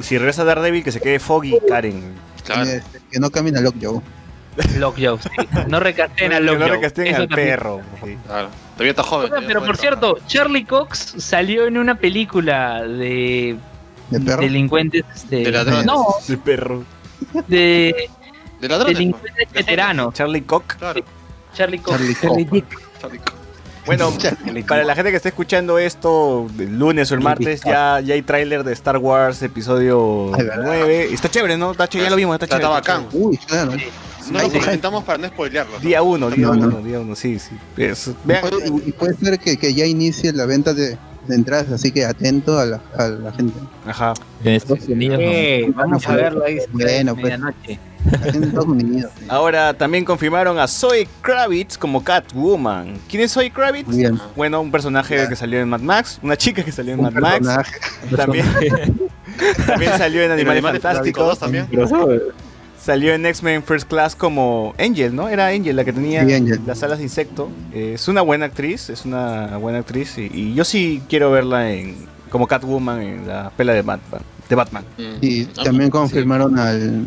si 0.00 0.18
regresa 0.18 0.44
Daredevil, 0.44 0.82
que 0.84 0.92
se 0.92 1.00
quede 1.00 1.18
Foggy 1.18 1.54
y 1.56 1.68
Karen. 1.68 2.14
Claro. 2.44 2.62
Este, 2.62 3.00
que 3.10 3.20
no 3.20 3.30
cambien 3.30 3.56
a 3.58 3.60
Lockjaw. 3.60 4.02
Lockjaw, 4.78 5.18
sí. 5.18 5.28
No 5.68 5.78
recasten 5.80 6.32
a 6.32 6.38
Que 6.38 6.44
no 6.44 6.52
Lockjaw. 6.52 6.68
recasten 6.68 7.14
al 7.14 7.28
también. 7.28 7.48
perro. 7.48 7.80
sí. 8.04 8.16
Claro. 8.26 8.48
Todavía 8.74 8.90
está 8.90 9.02
joven. 9.02 9.28
Todavía 9.28 9.48
pero 9.48 9.64
por 9.64 9.76
cierto, 9.76 10.18
Charlie 10.26 10.64
Cox 10.64 11.14
salió 11.18 11.66
en 11.66 11.76
una 11.78 11.94
película 11.96 12.82
de 12.82 13.56
¿De 14.10 14.20
perro? 14.20 14.40
delincuentes. 14.42 15.04
este, 15.14 15.36
De 15.44 15.50
ladrones. 15.52 15.84
No, 15.86 16.06
El 16.28 16.38
perro. 16.38 16.84
de. 17.48 18.08
De 18.60 18.68
ladrones. 18.68 18.96
delincuentes 18.98 19.48
De 19.52 19.58
veteranos. 19.58 20.14
Charlie. 20.14 20.42
Claro. 20.42 21.04
Charlie 21.54 21.78
Cox. 21.78 21.96
Charlie 21.98 22.14
Charlie 22.20 23.18
Cox. 23.18 23.32
Bueno, 23.96 24.12
para 24.68 24.84
la 24.84 24.94
gente 24.94 25.10
que 25.10 25.16
está 25.16 25.28
escuchando 25.28 25.78
esto 25.78 26.46
el 26.58 26.78
lunes 26.78 27.10
o 27.10 27.14
el 27.14 27.20
martes, 27.20 27.60
ya, 27.64 28.00
ya 28.00 28.14
hay 28.14 28.22
tráiler 28.22 28.62
de 28.64 28.72
Star 28.72 28.98
Wars 28.98 29.42
episodio 29.42 30.32
Ay, 30.34 30.44
¿verdad? 30.44 30.62
9. 30.66 31.08
Está 31.12 31.28
chévere, 31.28 31.56
¿no? 31.56 31.72
Está 31.72 31.88
chévere, 31.88 32.06
ya 32.06 32.10
lo 32.10 32.16
vimos, 32.16 32.34
está 32.34 32.46
Está 32.46 32.56
chévere. 32.58 32.72
bacán. 32.74 33.06
Uy, 33.12 33.36
claro. 33.38 33.72
No 34.30 34.38
Ahí 34.38 34.50
lo 34.50 34.60
comentamos 34.60 35.02
para 35.04 35.18
no 35.18 35.26
spoilearlo. 35.28 35.72
¿no? 35.72 35.80
Día 35.80 36.02
1, 36.02 36.30
día 36.30 36.46
No, 36.46 36.52
1, 36.52 36.66
no. 36.68 36.82
día 36.82 37.00
1, 37.00 37.16
sí, 37.16 37.38
sí. 37.40 37.56
Es- 37.76 38.08
Y 38.08 38.12
puede, 38.32 38.68
y- 38.86 38.92
puede 38.92 39.14
ser 39.16 39.38
que, 39.40 39.56
que 39.56 39.74
ya 39.74 39.86
inicie 39.86 40.32
la 40.32 40.46
venta 40.46 40.72
de, 40.72 40.96
de 41.26 41.34
entradas, 41.34 41.70
así 41.72 41.90
que 41.90 42.04
atento 42.04 42.58
a 42.58 42.64
la, 42.66 42.80
a 42.96 43.08
la 43.08 43.32
gente. 43.32 43.54
ajá. 43.86 44.14
en 44.44 44.52
Estados 44.54 44.86
Unidos. 44.88 45.18
no. 45.18 45.24
Eh, 45.26 45.72
vamos 45.74 46.06
a 46.06 46.14
verlo 46.14 46.44
ahí. 46.44 46.58
Bueno, 46.72 47.14
pues. 47.14 47.24
medianoche. 47.24 47.78
Estados 48.24 48.66
Unidos. 48.66 49.10
Ahora 49.28 49.74
también 49.74 50.04
confirmaron 50.04 50.58
a 50.58 50.66
Zoe 50.66 51.06
Kravitz 51.20 51.76
como 51.78 52.02
Catwoman. 52.02 52.94
¿Quién 53.08 53.22
es 53.22 53.32
Zoe 53.32 53.50
Kravitz? 53.50 53.88
Bien. 53.94 54.18
Bueno, 54.36 54.60
un 54.60 54.70
personaje 54.70 55.16
Ya. 55.16 55.28
que 55.28 55.36
salió 55.36 55.60
en 55.60 55.68
Mad 55.68 55.80
Max, 55.80 56.18
una 56.22 56.36
chica 56.36 56.62
que 56.64 56.72
salió 56.72 56.94
en 56.94 57.00
Un 57.00 57.12
Mad 57.12 57.40
Max, 57.40 57.70
también, 58.16 58.46
también 59.66 59.92
salió 59.98 60.22
en 60.22 60.30
Animales 60.32 60.58
Animales 60.64 60.82
Fantásticos, 60.82 61.38
también. 61.38 61.66
salió 62.82 63.12
en 63.14 63.26
X-Men 63.26 63.62
First 63.62 63.88
Class 63.88 64.16
como 64.16 64.74
Angel, 64.78 65.14
¿no? 65.14 65.28
Era 65.28 65.48
Angel 65.48 65.76
la 65.76 65.84
que 65.84 65.92
tenía 65.92 66.24
Sí, 66.26 66.44
las 66.66 66.82
alas 66.82 66.98
de 66.98 67.04
insecto. 67.04 67.50
Eh, 67.74 67.92
es 67.94 68.08
una 68.08 68.22
buena 68.22 68.46
actriz, 68.46 68.88
es 68.90 69.04
una 69.04 69.56
buena 69.58 69.78
actriz 69.80 70.16
y, 70.18 70.30
y 70.32 70.54
yo 70.54 70.64
sí 70.64 71.02
quiero 71.08 71.30
verla 71.30 71.70
en 71.72 71.94
como 72.30 72.46
Catwoman 72.46 73.02
en 73.02 73.28
la 73.28 73.50
pela 73.50 73.72
de 73.74 73.82
Batman. 73.82 74.22
De 74.48 74.56
Batman. 74.56 74.84
Mm. 74.98 75.02
Y 75.20 75.42
Ah, 75.58 75.64
también 75.64 75.86
sí. 75.86 75.90
confirmaron 75.90 76.58
al. 76.58 77.04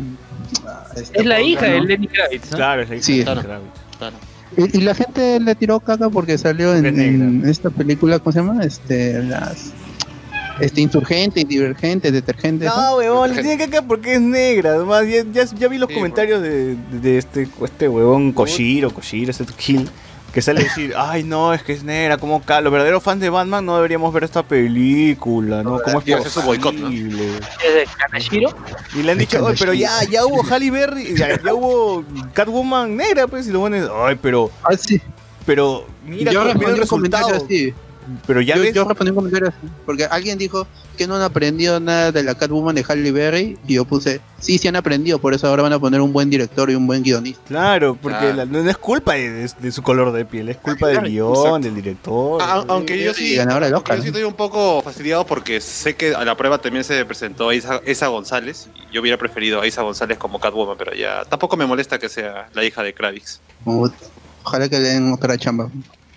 Este 0.96 1.20
Es 1.20 1.26
la 1.26 1.40
hija 1.40 1.66
de. 1.66 1.80
Lenny 1.80 2.06
Kravitz, 2.08 2.50
¿no? 2.50 2.56
Claro, 2.56 2.82
es 2.82 2.88
la 2.88 2.94
hija 2.96 3.04
Sí. 3.04 3.18
de 3.18 3.24
Claro. 3.24 3.42
Kravitz. 3.42 3.70
Claro. 3.98 4.16
Y, 4.56 4.78
y 4.78 4.80
la 4.82 4.94
gente 4.94 5.40
le 5.40 5.54
tiró 5.54 5.80
caca 5.80 6.08
porque 6.10 6.38
salió 6.38 6.74
en, 6.76 7.42
esta 7.48 7.70
película, 7.70 8.18
¿cómo 8.20 8.32
se 8.32 8.38
llama? 8.40 8.64
Este, 8.64 9.22
las. 9.22 9.72
Este, 10.60 10.80
insurgente, 10.80 11.44
divergente, 11.44 12.12
detergente. 12.12 12.66
¿no? 12.66 12.76
No, 12.76 12.96
huevón, 12.98 13.34
le 13.34 13.42
tiene 13.42 13.58
caca 13.58 13.82
porque 13.82 14.14
es 14.14 14.20
negra. 14.20 14.74
Además, 14.74 15.04
ya, 15.08 15.24
ya, 15.32 15.44
ya 15.56 15.66
vi 15.66 15.78
los 15.78 15.88
Sí, 15.88 15.96
comentarios 15.96 16.40
de, 16.42 16.76
de 17.02 17.18
este, 17.18 17.48
este 17.64 17.88
huevón 17.88 18.32
Koshiro, 18.32 18.92
Koshiro, 18.94 19.32
este 19.32 19.44
Kill, 19.56 19.88
que 20.34 20.42
sale 20.42 20.60
a 20.60 20.64
decir, 20.64 20.92
ay 20.96 21.22
no, 21.22 21.54
es 21.54 21.62
que 21.62 21.72
es 21.72 21.84
negra, 21.84 22.18
como 22.18 22.42
ca- 22.42 22.60
los 22.60 22.72
verdaderos 22.72 23.02
fans 23.04 23.20
de 23.20 23.30
Batman 23.30 23.64
no 23.64 23.76
deberíamos 23.76 24.12
ver 24.12 24.24
esta 24.24 24.42
película, 24.42 25.62
¿no? 25.62 25.78
¿Cómo 25.80 26.00
es 26.04 26.12
hacer 26.14 26.30
su 26.30 26.42
boicot, 26.42 26.74
¿no? 26.74 26.86
posible? 26.88 27.36
Es 27.64 27.74
de 27.74 27.86
Kanashiro. 27.96 28.50
Y 28.94 29.02
le 29.04 29.12
han 29.12 29.18
dicho, 29.18 29.44
"Oye, 29.44 29.56
pero 29.58 29.72
ya, 29.72 30.02
ya 30.10 30.26
hubo 30.26 30.42
Halle 30.42 30.70
Berry, 30.72 31.14
ya, 31.16 31.40
ya 31.40 31.54
hubo 31.54 32.04
Catwoman 32.32 32.96
negra, 32.96 33.28
pues, 33.28 33.46
y 33.46 33.50
los 33.52 33.60
buenos, 33.60 33.88
ay, 34.04 34.18
pero, 34.20 34.50
Ah, 34.64 34.76
sí. 34.76 35.00
pero, 35.46 35.86
mira, 36.04 36.32
yo 36.32 36.44
mira 36.54 36.70
el 36.70 36.78
resultado. 36.78 37.28
así. 37.36 37.72
Pero 38.26 38.40
ya 38.40 38.56
yo, 38.56 38.62
ves, 38.62 38.74
yo 38.74 38.84
respondí 38.84 39.10
un 39.10 39.16
comentario 39.16 39.48
así. 39.48 39.68
Porque 39.86 40.04
alguien 40.04 40.38
dijo 40.38 40.66
que 40.96 41.06
no 41.06 41.16
han 41.16 41.22
aprendido 41.22 41.80
nada 41.80 42.12
de 42.12 42.22
la 42.22 42.34
Catwoman 42.34 42.74
de 42.74 42.84
Halle 42.86 43.10
Berry. 43.12 43.58
Y 43.66 43.74
yo 43.74 43.84
puse, 43.84 44.20
sí, 44.38 44.58
sí 44.58 44.68
han 44.68 44.76
aprendido. 44.76 45.18
Por 45.18 45.34
eso 45.34 45.46
ahora 45.48 45.62
van 45.62 45.72
a 45.72 45.78
poner 45.78 46.00
un 46.00 46.12
buen 46.12 46.30
director 46.30 46.70
y 46.70 46.74
un 46.74 46.86
buen 46.86 47.02
guionista. 47.02 47.42
claro, 47.48 47.96
porque 48.00 48.18
Claro. 48.18 48.34
la- 48.36 48.44
no 48.44 48.68
es 48.70 48.76
culpa 48.78 49.14
de, 49.14 49.30
de- 49.30 49.50
de 49.58 49.72
su 49.72 49.82
color 49.82 50.12
de 50.12 50.24
piel, 50.24 50.48
es 50.48 50.56
culpa 50.58 50.88
del 50.88 51.00
guion, 51.02 51.30
exacto. 51.34 51.58
del 51.60 51.74
director. 51.74 52.38
Ah, 52.42 52.64
aunque 52.68 53.02
yo 53.02 53.12
sí, 53.14 53.34
ganadora 53.36 53.66
del 53.66 53.74
aunque 53.74 53.92
Oscar, 53.92 53.96
yo 53.98 54.02
sí 54.02 54.08
estoy 54.08 54.24
un 54.24 54.34
poco 54.34 54.82
fastidiado 54.82 55.24
porque 55.26 55.60
sé 55.60 55.96
que 55.96 56.14
a 56.14 56.24
la 56.24 56.36
prueba 56.36 56.58
también 56.58 56.84
se 56.84 57.04
presentó 57.04 57.52
Isa, 57.52 57.80
Isa 57.86 58.06
González. 58.08 58.68
Yo 58.92 59.00
hubiera 59.00 59.16
preferido 59.18 59.60
a 59.60 59.66
Isa 59.66 59.82
González 59.82 60.18
como 60.18 60.38
Catwoman, 60.38 60.76
pero 60.78 60.94
ya 60.94 61.24
tampoco 61.24 61.56
me 61.56 61.66
molesta 61.66 61.98
que 61.98 62.08
sea 62.08 62.48
la 62.54 62.64
hija 62.64 62.82
de 62.82 62.92
Kravitz. 62.94 63.40
Ojalá 64.44 64.68
que 64.68 64.78
le 64.78 64.88
den 64.90 65.12
otra 65.12 65.38
chamba. 65.38 65.68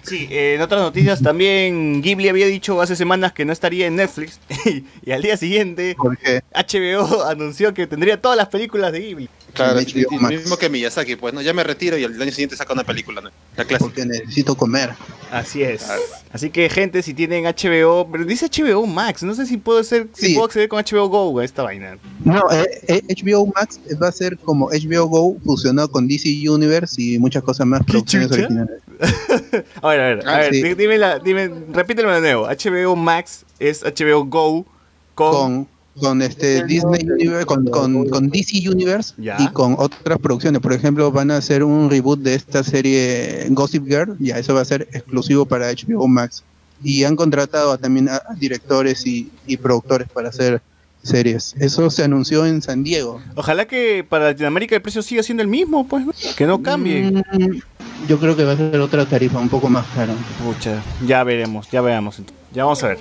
Sí, 0.07 0.25
eh, 0.31 0.53
en 0.55 0.61
otras 0.61 0.81
noticias 0.81 1.21
también 1.21 2.01
Ghibli 2.01 2.29
había 2.29 2.45
dicho 2.45 2.79
hace 2.81 2.95
semanas 2.95 3.33
que 3.33 3.43
no 3.43 3.51
estaría 3.51 3.87
en 3.87 3.97
Netflix 3.97 4.39
y, 5.05 5.11
al 5.11 5.21
día 5.21 5.35
siguiente 5.35 5.97
HBO 5.97 7.25
anunció 7.27 7.73
que 7.73 7.87
tendría 7.87 8.21
todas 8.21 8.37
las 8.37 8.47
películas 8.47 8.93
de 8.93 9.01
Ghibli. 9.01 9.29
Claro, 9.57 9.79
HBO 9.79 10.19
Max. 10.21 10.35
mismo 10.35 10.57
que 10.57 10.69
Miyazaki, 10.69 11.15
pues 11.17 11.33
no, 11.33 11.41
ya 11.41 11.53
me 11.53 11.63
retiro 11.63 11.97
y 11.97 12.03
al 12.03 12.21
año 12.21 12.31
siguiente 12.31 12.55
saca 12.55 12.73
una 12.73 12.83
película, 12.83 13.19
¿no? 13.21 13.29
La 13.55 13.65
clásica. 13.65 13.79
porque 13.79 14.05
necesito 14.05 14.55
comer. 14.55 14.91
Así 15.31 15.63
es. 15.63 15.83
Claro. 15.83 16.01
Así 16.31 16.49
que 16.49 16.69
gente, 16.69 17.01
si 17.03 17.13
tienen 17.13 17.45
HBO, 17.45 18.07
pero 18.11 18.23
dice 18.25 18.47
HBO 18.47 18.85
Max, 18.85 19.23
no 19.23 19.33
sé 19.35 19.45
si 19.45 19.57
puedo 19.57 19.83
ser, 19.83 20.07
si 20.13 20.33
puedo 20.33 20.45
acceder 20.45 20.69
con 20.69 20.83
HBO 20.83 21.07
Go 21.09 21.39
a 21.39 21.45
esta 21.45 21.63
vaina. 21.63 21.97
No, 22.23 22.41
eh, 22.51 22.81
eh, 22.87 23.01
HBO 23.23 23.47
Max 23.55 23.79
va 24.01 24.07
a 24.09 24.11
ser 24.11 24.37
como 24.37 24.69
HBO 24.69 25.05
Go 25.07 25.37
fusionado 25.43 25.89
con 25.91 26.07
DC 26.07 26.29
Universe 26.49 27.01
y 27.01 27.17
muchas 27.19 27.43
cosas 27.43 27.65
más. 27.67 27.83
producciones 27.83 28.29
chucha? 28.29 28.41
originales. 28.43 28.81
A 29.81 29.89
ver, 29.89 29.99
a 29.99 30.03
ver, 30.15 30.27
a 30.27 30.35
Ah, 30.35 30.37
ver, 30.39 30.53
sí. 30.55 30.73
dime, 30.73 30.97
la, 30.97 31.19
dime, 31.19 31.51
repítelo 31.71 32.11
de 32.13 32.21
nuevo. 32.21 32.47
HBO 32.47 32.95
Max 32.95 33.45
es 33.59 33.83
HBO 33.83 34.25
Go 34.25 34.65
con, 35.13 35.31
Con, 35.33 35.67
con 35.99 36.21
este 36.21 36.63
Disney 36.65 37.01
Universe, 37.09 37.45
con, 37.45 37.65
con, 37.67 38.07
con 38.09 38.29
DC 38.29 38.69
Universe 38.69 39.13
Ya. 39.17 39.37
y 39.39 39.47
con 39.49 39.75
otras 39.77 40.19
producciones. 40.19 40.61
Por 40.61 40.73
ejemplo, 40.73 41.11
van 41.11 41.31
a 41.31 41.37
hacer 41.37 41.63
un 41.63 41.89
reboot 41.89 42.19
de 42.19 42.35
esta 42.35 42.63
serie 42.63 43.47
Gossip 43.49 43.85
Girl. 43.85 44.15
Ya, 44.19 44.37
eso 44.37 44.53
va 44.53 44.61
a 44.61 44.65
ser 44.65 44.87
exclusivo 44.93 45.45
para 45.45 45.71
HBO 45.71 46.07
Max. 46.07 46.43
Y 46.83 47.03
han 47.03 47.15
contratado 47.15 47.71
a- 47.71 47.77
también 47.77 48.09
a, 48.09 48.21
directores 48.37 49.05
y, 49.07 49.29
y 49.47 49.57
productores 49.57 50.07
para 50.09 50.29
hacer 50.29 50.61
series. 51.03 51.55
Eso 51.59 51.89
se 51.89 52.03
anunció 52.03 52.45
en 52.45 52.61
San 52.61 52.83
Diego. 52.83 53.21
Ojalá 53.35 53.65
que 53.65 54.05
para 54.07 54.25
Latinoamérica 54.25 54.75
el 54.75 54.81
precio 54.81 55.01
siga 55.01 55.23
siendo 55.23 55.41
el 55.41 55.49
mismo, 55.49 55.87
pues, 55.87 56.05
¿no? 56.05 56.11
que 56.35 56.45
no 56.45 56.61
cambie. 56.61 57.11
Mm, 57.11 57.59
yo 58.07 58.19
creo 58.19 58.35
que 58.35 58.43
va 58.43 58.51
a 58.53 58.57
ser 58.57 58.79
otra 58.79 59.05
tarifa 59.05 59.39
un 59.39 59.49
poco 59.49 59.69
más 59.69 59.85
cara. 59.95 60.13
Pucha, 60.43 60.83
ya 61.05 61.23
veremos, 61.23 61.69
ya 61.71 61.81
veamos. 61.81 62.21
Ya 62.53 62.63
vamos 62.65 62.83
a 62.83 62.89
ver. 62.89 62.99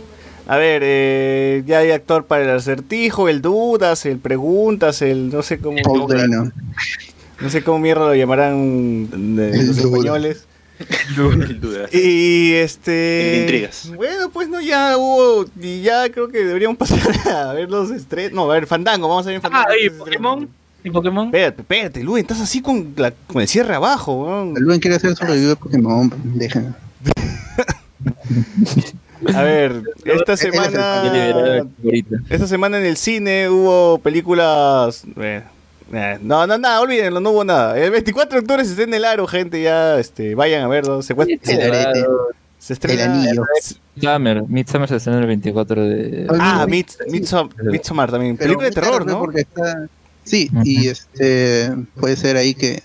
A 0.49 0.57
ver, 0.59 0.83
eh, 0.85 1.63
ya 1.67 1.79
hay 1.79 1.91
actor 1.91 2.27
para 2.27 2.45
el 2.45 2.51
acertijo, 2.51 3.29
el 3.29 3.43
dudas, 3.43 4.07
el 4.07 4.19
preguntas, 4.19 5.03
el 5.03 5.31
no 5.31 5.43
sé 5.43 5.59
cómo. 5.59 5.79
No 7.41 7.51
sé 7.51 7.63
cómo 7.63 7.79
mierda 7.81 8.07
lo 8.07 8.15
llamarán 8.15 9.09
de 9.37 9.51
El 9.51 9.67
los 9.67 9.77
duda. 9.77 9.89
españoles. 9.97 10.45
Sin 11.17 11.61
duda. 11.61 11.89
Y 11.93 12.53
este. 12.55 13.35
El 13.35 13.41
intrigas. 13.43 13.91
Bueno, 13.97 14.31
pues 14.31 14.49
no, 14.49 14.61
ya 14.61 14.97
hubo. 14.97 15.47
Y 15.61 15.83
ya 15.83 16.09
creo 16.11 16.29
que 16.29 16.39
deberíamos 16.45 16.77
pasar 16.79 17.01
a 17.29 17.53
ver 17.53 17.69
los 17.71 17.91
estrenos. 17.91 18.33
No, 18.33 18.51
a 18.51 18.55
ver, 18.55 18.67
Fandango, 18.67 19.09
vamos 19.09 19.27
a 19.27 19.31
ver 19.31 19.41
Fandango. 19.41 19.67
Ah, 19.69 19.73
¿y. 19.83 19.91
Pokémon? 19.91 20.49
¿Y 20.85 20.91
Pokémon? 20.91 21.27
Espérate, 21.27 21.63
espérate, 21.63 22.03
Luis, 22.05 22.23
estás 22.23 22.41
así 22.41 22.63
con, 22.63 22.93
la- 22.97 23.13
con 23.27 23.43
el 23.43 23.49
cierre 23.49 23.75
abajo. 23.75 24.53
El 24.57 24.63
Luen 24.63 24.79
quiere 24.79 24.97
hacer 24.97 25.17
su 25.17 25.25
review 25.25 25.49
de 25.49 25.57
Pokémon. 25.57 26.13
Déjenlo. 26.35 26.75
A 29.35 29.43
ver, 29.43 29.83
esta 30.05 30.37
semana. 30.37 31.03
Esta 32.29 32.47
semana 32.47 32.79
en 32.79 32.87
el 32.87 32.97
cine 32.97 33.49
hubo 33.49 33.99
películas. 33.99 35.05
eh, 35.17 35.43
eh, 35.93 36.19
no, 36.21 36.47
no, 36.47 36.59
nada, 36.59 36.81
olvídenlo, 36.81 37.21
no 37.21 37.31
hubo 37.31 37.45
nada. 37.45 37.79
El 37.79 37.91
24 37.93 38.35
de 38.35 38.41
octubre 38.41 38.65
se 38.65 38.71
estrena 38.73 38.97
el 38.97 39.05
aro, 39.05 39.27
gente, 39.27 39.63
ya 39.63 39.99
este, 39.99 40.35
vayan 40.35 40.63
a 40.63 40.69
verlo. 40.69 41.01
Se, 41.03 41.15
cuesta- 41.15 41.35
El 41.53 41.73
arete. 41.75 42.05
se 42.59 42.73
estrena. 42.73 43.05
El 43.05 43.11
anillo. 43.11 43.45
Midsummer. 43.95 44.43
Midsummer 44.49 44.89
se 44.89 44.97
estrena 44.97 45.21
el 45.21 45.27
24 45.27 45.83
de... 45.85 46.27
Ah, 46.41 46.67
Mid- 46.69 46.87
Mids- 46.87 46.99
Midsom- 47.09 47.51
Midsommar 47.71 48.11
también. 48.11 48.37
Pero 48.37 48.49
Película 48.59 48.69
de 48.69 48.75
terror, 48.75 49.07
¿no? 49.07 49.19
Porque 49.21 49.41
está... 49.43 49.87
Sí, 50.25 50.51
y 50.65 50.89
este 50.89 51.71
puede 52.01 52.17
ser 52.17 52.37
ahí 52.37 52.55
que, 52.55 52.83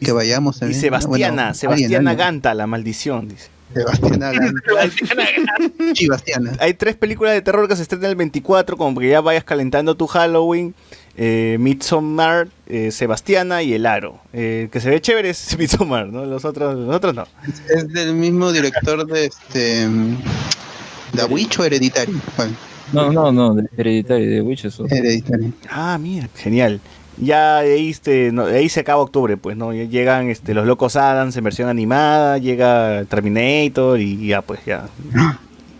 que 0.00 0.10
vayamos 0.10 0.60
Y. 0.62 0.74
Sebastiana, 0.74 1.42
Bueno, 1.42 1.54
Sebastiana. 1.54 2.14
Ganta, 2.14 2.52
la 2.52 2.66
maldición, 2.66 3.28
dice. 3.28 3.48
Sebastiana 3.74 4.32
Ganta. 4.32 4.60
Chibastiana. 5.92 6.52
Hay 6.58 6.74
tres 6.74 6.96
películas 6.96 7.34
de 7.34 7.42
terror 7.42 7.68
que 7.68 7.76
se 7.76 7.82
estrenan 7.82 8.10
el 8.10 8.16
24, 8.16 8.76
como 8.76 8.98
que 9.00 9.08
ya 9.08 9.20
vayas 9.20 9.44
calentando 9.44 9.94
tu 9.96 10.06
Halloween. 10.06 10.74
Eh, 11.16 11.56
Midsommar, 11.60 12.48
eh, 12.66 12.90
Sebastiana 12.92 13.62
y 13.62 13.74
El 13.74 13.84
Aro. 13.86 14.18
Eh, 14.32 14.68
que 14.72 14.80
se 14.80 14.88
ve 14.90 15.00
chévere 15.00 15.30
es 15.30 15.56
Midsommar, 15.58 16.06
¿no? 16.08 16.24
Los 16.24 16.44
otros, 16.44 16.74
los 16.76 16.94
otros 16.94 17.14
no. 17.14 17.26
Es 17.68 17.88
del 17.92 18.14
mismo 18.14 18.52
director 18.52 19.06
de 19.06 19.26
este. 19.26 19.86
The 21.14 21.24
Witch 21.24 21.58
o 21.58 21.64
Hereditary. 21.64 22.12
Bueno, 22.36 22.54
No, 22.92 23.12
no, 23.12 23.32
no, 23.32 23.54
de 23.54 23.68
Hereditary, 23.76 24.26
de 24.26 24.40
Witches. 24.42 24.78
o- 24.80 24.86
Hereditary. 24.88 25.52
Ah, 25.68 25.98
mira, 26.00 26.28
genial. 26.36 26.80
Ya 27.22 27.58
ahí, 27.58 27.90
este, 27.90 28.32
no, 28.32 28.46
ahí 28.46 28.68
se 28.68 28.80
acaba 28.80 29.02
octubre, 29.02 29.36
pues, 29.36 29.56
¿no? 29.56 29.72
Ya 29.74 29.84
llegan 29.84 30.28
este, 30.30 30.54
los 30.54 30.66
Locos 30.66 30.96
Adams 30.96 31.36
en 31.36 31.44
versión 31.44 31.68
animada, 31.68 32.38
llega 32.38 33.04
Terminator 33.04 34.00
y 34.00 34.26
ya, 34.28 34.40
pues, 34.42 34.60
ya. 34.64 34.88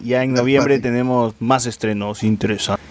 Ya 0.02 0.22
en 0.22 0.34
noviembre 0.34 0.78
tenemos 0.80 1.34
más 1.40 1.66
estrenos 1.66 2.22
interesantes. 2.24 2.84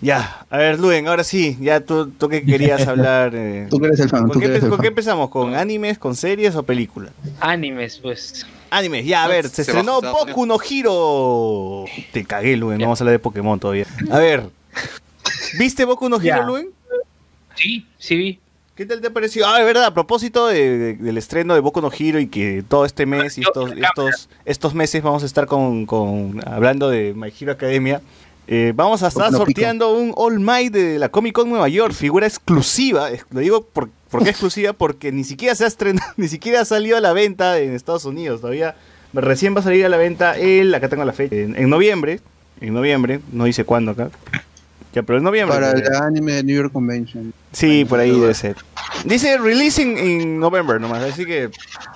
Ya, 0.00 0.44
a 0.50 0.58
ver, 0.58 0.78
Luen, 0.78 1.08
ahora 1.08 1.24
sí, 1.24 1.56
ya 1.60 1.80
tú, 1.80 2.10
tú 2.10 2.28
que 2.28 2.44
querías 2.44 2.86
hablar. 2.86 3.32
eh, 3.34 3.66
Tú 3.70 3.78
que 3.80 3.86
eres 3.86 3.98
el 4.00 4.08
fan. 4.10 4.24
¿Con, 4.24 4.32
Tú 4.32 4.40
qué, 4.40 4.44
eres 4.46 4.62
el 4.62 4.68
con 4.70 4.78
qué 4.80 4.88
empezamos? 4.88 5.30
¿Con 5.30 5.54
animes, 5.54 5.98
con 5.98 6.14
series 6.14 6.54
o 6.54 6.62
películas? 6.62 7.12
Animes, 7.40 7.98
pues. 7.98 8.46
Animes, 8.70 9.06
ya, 9.06 9.24
a 9.24 9.28
ver, 9.28 9.48
se, 9.48 9.64
Se 9.64 9.70
estrenó 9.70 10.00
bajó. 10.02 10.26
Boku 10.26 10.44
no 10.44 10.58
Hiro. 10.68 11.84
Te 12.12 12.24
cagué, 12.24 12.56
Luen, 12.56 12.78
no 12.78 12.84
vamos 12.86 13.00
a 13.00 13.04
hablar 13.04 13.12
de 13.12 13.18
Pokémon 13.20 13.58
todavía. 13.58 13.86
A 14.10 14.18
ver, 14.18 14.42
¿viste 15.58 15.84
Boku 15.84 16.08
no 16.08 16.20
Hiro. 16.22 16.44
Luen? 16.44 16.68
Sí, 17.56 17.86
sí 17.98 18.16
vi. 18.16 18.38
¿Qué 18.74 18.84
tal 18.84 19.00
te 19.00 19.10
pareció? 19.10 19.46
Ah, 19.46 19.58
de 19.58 19.64
verdad, 19.64 19.86
a 19.86 19.94
propósito 19.94 20.46
de- 20.48 20.76
de- 20.78 20.94
del 20.94 21.16
estreno 21.16 21.54
de 21.54 21.60
Boku 21.60 21.80
no 21.80 21.90
Hiro 21.96 22.20
y 22.20 22.26
que 22.26 22.62
todo 22.68 22.84
este 22.84 23.06
mes 23.06 23.38
y 23.38 23.40
estos, 23.40 23.70
estos, 23.72 24.28
estos 24.44 24.74
meses 24.74 25.02
vamos 25.02 25.22
a 25.22 25.26
estar 25.26 25.46
con, 25.46 25.86
con- 25.86 26.42
hablando 26.46 26.90
de 26.90 27.14
My 27.16 27.32
Hero 27.40 27.52
Academia. 27.52 28.02
eh, 28.48 28.72
vamos 28.76 29.02
a 29.02 29.08
estar 29.08 29.24
sorteando 29.38 29.92
un 29.96 30.12
All 30.14 30.38
Might 30.38 30.72
de 30.72 30.98
la 31.00 31.08
Comic 31.08 31.32
Con 31.34 31.48
Nueva 31.48 31.68
York, 31.68 31.94
figura 31.94 32.26
exclusiva. 32.26 33.10
es- 33.10 33.24
Lo 33.30 33.40
digo 33.40 33.62
por, 33.62 33.88
¿por 34.10 34.22
qué 34.22 34.30
exclusiva? 34.30 34.72
Porque 34.74 35.10
ni 35.10 35.24
siquiera 35.24 35.54
se 35.54 35.64
ha 35.64 35.66
estrenado, 35.68 36.12
ni 36.18 36.28
siquiera 36.28 36.60
ha 36.60 36.64
salido 36.66 36.96
a 36.98 37.00
la 37.00 37.12
venta 37.14 37.58
en 37.58 37.72
Estados 37.74 38.04
Unidos. 38.04 38.42
Todavía 38.42 38.76
recién 39.14 39.56
va 39.56 39.60
a 39.60 39.62
salir 39.64 39.84
a 39.86 39.88
la 39.88 39.96
venta 39.96 40.36
el, 40.38 40.72
acá 40.74 40.88
tengo 40.90 41.04
la 41.06 41.12
fecha, 41.14 41.34
en, 41.34 41.56
en 41.56 41.70
noviembre. 41.70 42.20
En 42.60 42.72
noviembre, 42.74 43.20
no 43.32 43.44
dice 43.44 43.64
cuándo 43.64 43.92
acá. 43.92 44.10
Ya, 44.96 45.02
pero 45.02 45.18
en 45.18 45.24
noviembre. 45.24 45.54
Para 45.54 45.72
el 45.72 45.94
anime 45.94 46.32
de 46.32 46.42
New 46.42 46.56
York 46.56 46.72
Convention. 46.72 47.34
Sí, 47.52 47.84
por 47.84 48.00
ahí 48.00 48.18
debe 48.18 48.32
ser. 48.32 48.56
Dice 49.04 49.36
releasing 49.36 49.98
en 49.98 50.40
November 50.40 50.80
nomás, 50.80 51.02
así 51.02 51.26
que 51.26 51.50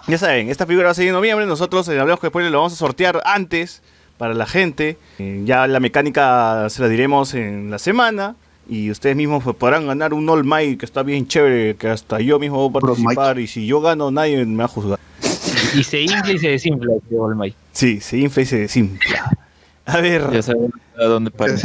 ya 0.07 0.19
saben, 0.19 0.51
esta 0.51 0.67
figura 0.67 0.85
va 0.89 0.91
a 0.91 0.95
salir 0.95 1.09
en 1.09 1.15
noviembre, 1.15 1.47
nosotros 1.47 1.89
en 1.89 1.99
Hablamos 1.99 2.21
que 2.21 2.27
después 2.27 2.45
lo 2.51 2.59
vamos 2.59 2.75
a 2.75 2.77
sortear 2.77 3.23
antes 3.25 3.81
para 4.19 4.35
la 4.35 4.45
gente, 4.45 4.99
Eh, 5.19 5.41
ya 5.47 5.67
la 5.67 5.81
mecánica 5.81 6.69
se 6.69 6.83
la 6.83 6.89
diremos 6.89 7.33
en 7.33 7.71
la 7.71 7.79
semana 7.79 8.37
y 8.69 8.91
ustedes 8.91 9.17
mismos 9.17 9.45
podrán 9.57 9.87
ganar 9.87 10.13
un 10.13 10.29
All 10.29 10.45
Might 10.45 10.79
que 10.79 10.85
está 10.85 11.03
bien 11.03 11.27
chévere, 11.27 11.77
que 11.77 11.89
hasta 11.89 12.21
yo 12.21 12.39
mismo 12.39 12.69
voy 12.69 12.69
a 12.69 12.85
participar 12.85 13.39
y 13.39 13.47
si 13.47 13.67
yo 13.67 13.81
gano 13.81 14.11
nadie 14.11 14.45
me 14.45 14.59
va 14.59 14.65
a 14.65 14.69
juzgar. 14.69 14.99
Y 15.75 15.85
se 15.85 16.03
infla 16.03 16.33
y 16.33 16.39
se 16.39 16.49
desinfla 16.49 16.97
este 16.97 17.17
All 17.17 17.35
Might. 17.35 17.55
Sí, 17.73 17.99
se 18.01 18.19
infla 18.19 18.43
y 18.43 18.47
se 18.47 18.59
desinfla. 18.59 19.39
A 19.87 20.03
ver. 20.03 20.31
Ya 20.31 20.43
saben 20.43 20.71
a 20.99 21.05
dónde 21.05 21.31
para. 21.31 21.57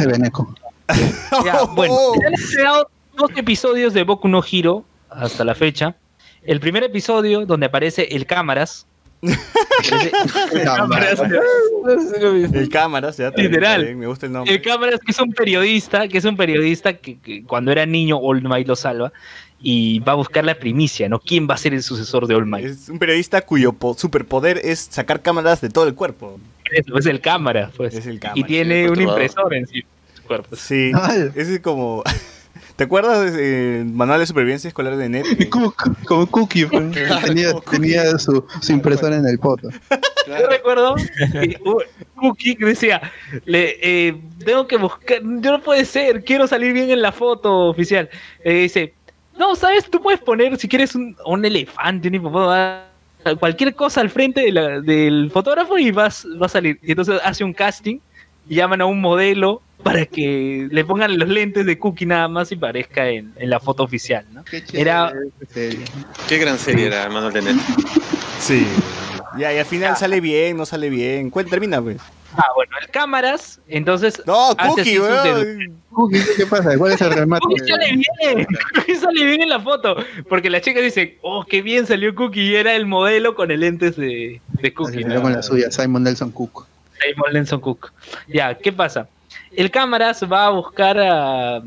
Ya, 1.44 1.62
bueno, 1.64 1.94
ya 2.22 2.30
les 2.30 2.54
he 2.56 2.62
dado 2.62 2.88
dos 3.16 3.30
episodios 3.36 3.92
de 3.94 4.04
Boku 4.04 4.28
no 4.28 4.42
Hiro 4.48 4.84
hasta 5.10 5.44
la 5.44 5.54
fecha. 5.54 5.96
El 6.42 6.60
primer 6.60 6.84
episodio 6.84 7.44
donde 7.46 7.66
aparece 7.66 8.08
el 8.14 8.26
cámaras. 8.26 8.86
El 9.22 10.62
cámaras, 10.64 11.20
El 12.52 12.68
cámaras, 12.68 13.16
ya 13.16 13.28
está 13.28 13.40
bien, 13.40 13.50
Literal. 13.52 13.84
bien, 13.84 13.98
me 13.98 14.06
gusta 14.06 14.26
el 14.26 14.32
nombre. 14.32 14.54
el 14.54 14.62
cámaras 14.62 15.00
que 15.00 15.10
es 15.12 15.18
un 15.20 15.32
periodista, 15.32 16.06
que 16.08 16.18
es 16.18 16.24
un 16.24 16.36
periodista 16.36 16.94
que, 16.94 17.18
que 17.18 17.42
cuando 17.44 17.72
era 17.72 17.86
niño 17.86 18.18
All 18.18 18.42
Might 18.42 18.68
lo 18.68 18.76
salva 18.76 19.12
y 19.60 20.00
va 20.00 20.12
a 20.12 20.14
buscar 20.16 20.44
la 20.44 20.54
primicia, 20.58 21.08
¿no? 21.08 21.18
¿Quién 21.18 21.48
va 21.48 21.54
a 21.54 21.58
ser 21.58 21.72
el 21.74 21.82
sucesor 21.82 22.26
de 22.26 22.34
All 22.34 22.46
Might? 22.46 22.66
Es 22.66 22.88
un 22.88 22.98
periodista 22.98 23.40
cuyo 23.42 23.72
po- 23.72 23.94
superpoder 23.94 24.60
es 24.62 24.80
sacar 24.90 25.22
cámaras 25.22 25.60
de 25.60 25.70
todo 25.70 25.86
el 25.88 25.94
cuerpo. 25.94 26.38
Eso, 26.70 26.98
es 26.98 27.06
el 27.06 27.20
cámara, 27.20 27.70
pues. 27.76 27.94
Es 27.94 28.06
el 28.06 28.16
y 28.16 28.18
cámara. 28.18 28.46
tiene 28.46 28.84
el 28.84 28.90
un 28.90 28.96
perturbador. 28.96 29.22
impresor 29.22 29.54
en 29.54 29.66
sí. 30.26 30.28
su 30.28 30.28
cuerpo. 30.28 30.56
Sí, 30.56 30.92
Ay. 30.94 31.30
ese 31.34 31.54
es 31.54 31.60
como... 31.60 32.02
¿Te 32.76 32.84
acuerdas 32.84 33.32
del 33.34 33.86
manual 33.86 34.20
de 34.20 34.26
supervivencia 34.26 34.68
escolar 34.68 34.96
de 34.96 35.08
Net? 35.08 35.24
Cook, 35.50 36.04
como 36.04 36.26
Cookie. 36.26 36.66
pues. 36.66 36.90
tenía 37.24 37.48
como 37.52 37.62
Cookie. 37.62 37.76
tenía 37.78 38.18
su, 38.18 38.44
su 38.60 38.72
impresora 38.72 39.16
en 39.16 39.26
el 39.26 39.38
poto. 39.38 39.70
Yo 40.26 40.46
recuerdo 40.50 40.94
que 41.32 41.58
Cookie 42.16 42.54
que 42.56 42.64
decía, 42.66 43.00
le, 43.46 43.76
eh, 43.80 44.20
tengo 44.44 44.66
que 44.66 44.76
buscar, 44.76 45.20
yo 45.22 45.52
no 45.52 45.62
puede 45.62 45.86
ser, 45.86 46.22
quiero 46.24 46.46
salir 46.46 46.74
bien 46.74 46.90
en 46.90 47.00
la 47.00 47.12
foto 47.12 47.68
oficial. 47.68 48.10
Eh, 48.44 48.52
dice, 48.62 48.92
no, 49.38 49.54
sabes, 49.56 49.88
tú 49.88 50.02
puedes 50.02 50.20
poner 50.20 50.58
si 50.58 50.68
quieres 50.68 50.94
un, 50.94 51.16
un 51.24 51.44
elefante, 51.46 52.08
un 52.08 52.14
hipopótamo, 52.16 52.84
cualquier 53.38 53.74
cosa 53.74 54.02
al 54.02 54.10
frente 54.10 54.42
de 54.42 54.52
la- 54.52 54.80
del 54.80 55.30
fotógrafo 55.32 55.78
y 55.78 55.90
vas, 55.92 56.26
va 56.40 56.46
a 56.46 56.50
salir. 56.50 56.78
Y 56.82 56.90
entonces 56.90 57.20
hace 57.24 57.42
un 57.42 57.54
casting 57.54 58.00
llaman 58.48 58.80
a 58.80 58.86
un 58.86 59.00
modelo 59.00 59.62
para 59.82 60.06
que 60.06 60.68
le 60.70 60.84
pongan 60.84 61.18
los 61.18 61.28
lentes 61.28 61.64
de 61.66 61.78
Cookie 61.78 62.06
nada 62.06 62.28
más 62.28 62.50
y 62.50 62.56
parezca 62.56 63.08
en, 63.08 63.32
en 63.36 63.50
la 63.50 63.60
foto 63.60 63.82
oficial, 63.82 64.24
¿no? 64.32 64.42
Era- 64.72 65.12
Qué 66.28 66.38
gran 66.38 66.58
serie 66.58 66.86
era 66.86 67.08
Manuel 67.08 67.32
de 67.32 67.42
Net. 67.42 67.56
Sí. 68.40 68.66
Ya, 69.38 69.52
y 69.52 69.58
al 69.58 69.66
final 69.66 69.96
sale 69.96 70.20
bien, 70.20 70.56
no 70.56 70.64
sale 70.66 70.88
bien. 70.88 71.30
¿Cuál 71.30 71.46
termina, 71.46 71.80
pues? 71.82 71.98
Ah, 72.38 72.46
bueno, 72.54 72.72
el 72.82 72.88
cámaras, 72.90 73.60
entonces... 73.68 74.22
No, 74.26 74.54
Cookie, 74.56 74.98
weón. 74.98 75.78
Cookie, 75.90 76.20
¿qué 76.36 76.46
pasa? 76.46 76.76
¿Cuál 76.76 76.92
es 76.92 77.00
el 77.00 77.12
remate? 77.12 77.40
Cookie 77.42 77.66
sale 77.66 77.86
bien, 77.92 78.46
Cookie 78.74 78.94
sale 78.96 79.24
bien 79.24 79.42
en 79.42 79.48
la 79.48 79.60
foto, 79.60 79.96
porque 80.28 80.50
la 80.50 80.60
chica 80.60 80.80
dice, 80.80 81.18
oh, 81.22 81.44
qué 81.48 81.62
bien 81.62 81.86
salió 81.86 82.14
Cookie, 82.14 82.42
y 82.50 82.56
era 82.56 82.74
el 82.74 82.86
modelo 82.86 83.34
con 83.34 83.50
el 83.50 83.60
lentes 83.60 83.96
de, 83.96 84.40
de 84.48 84.74
Cookie. 84.74 85.02
Salió 85.02 85.22
con 85.22 85.32
la 85.32 85.42
suya, 85.42 85.70
Simon 85.70 86.02
Nelson 86.02 86.30
Cook. 86.30 86.66
Simon 87.00 87.32
Lenson 87.32 87.60
Cook. 87.60 87.92
Ya, 88.28 88.54
¿qué 88.56 88.72
pasa? 88.72 89.08
El 89.54 89.70
cámaras 89.70 90.22
va 90.30 90.46
a 90.46 90.50
buscar 90.50 90.98
a... 90.98 91.62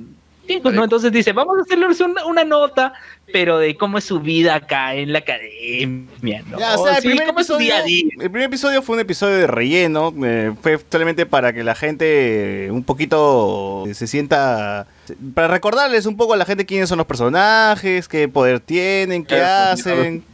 ¿no? 0.63 0.83
Entonces 0.83 1.11
dice, 1.11 1.31
vamos 1.31 1.57
a 1.59 1.61
hacerle 1.61 1.87
una, 2.03 2.25
una 2.25 2.43
nota, 2.43 2.93
pero 3.31 3.59
de 3.59 3.75
cómo 3.75 3.99
es 3.99 4.03
su 4.03 4.19
vida 4.19 4.55
acá 4.55 4.95
en 4.95 5.13
la 5.13 5.19
academia, 5.19 6.41
¿no? 6.47 6.57
Ya, 6.59 6.75
o 6.75 6.83
sea, 6.83 6.95
el, 6.97 7.01
Sí, 7.03 7.09
primer 7.09 7.29
episodio, 7.29 7.83
día 7.83 8.01
el 8.19 8.31
primer 8.31 8.43
episodio 8.43 8.81
fue 8.81 8.95
un 8.95 9.01
episodio 9.01 9.37
de 9.37 9.47
relleno. 9.47 10.13
eh, 10.23 10.53
fue 10.61 10.79
solamente 10.89 11.25
para 11.25 11.53
que 11.53 11.63
la 11.63 11.75
gente 11.75 12.65
eh, 12.65 12.71
un 12.71 12.83
poquito 12.83 13.85
se 13.93 14.07
sienta. 14.07 14.87
Para 15.33 15.47
recordarles 15.47 16.05
un 16.05 16.17
poco 16.17 16.33
a 16.33 16.37
la 16.37 16.45
gente 16.45 16.65
quiénes 16.65 16.89
son 16.89 16.97
los 16.97 17.07
personajes, 17.07 18.07
qué 18.07 18.27
poder 18.27 18.59
tienen, 18.59 19.25
qué 19.25 19.41
hacen. 19.41 20.23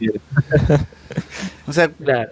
O 1.68 1.72
sea, 1.72 1.88
Claro. 1.88 2.30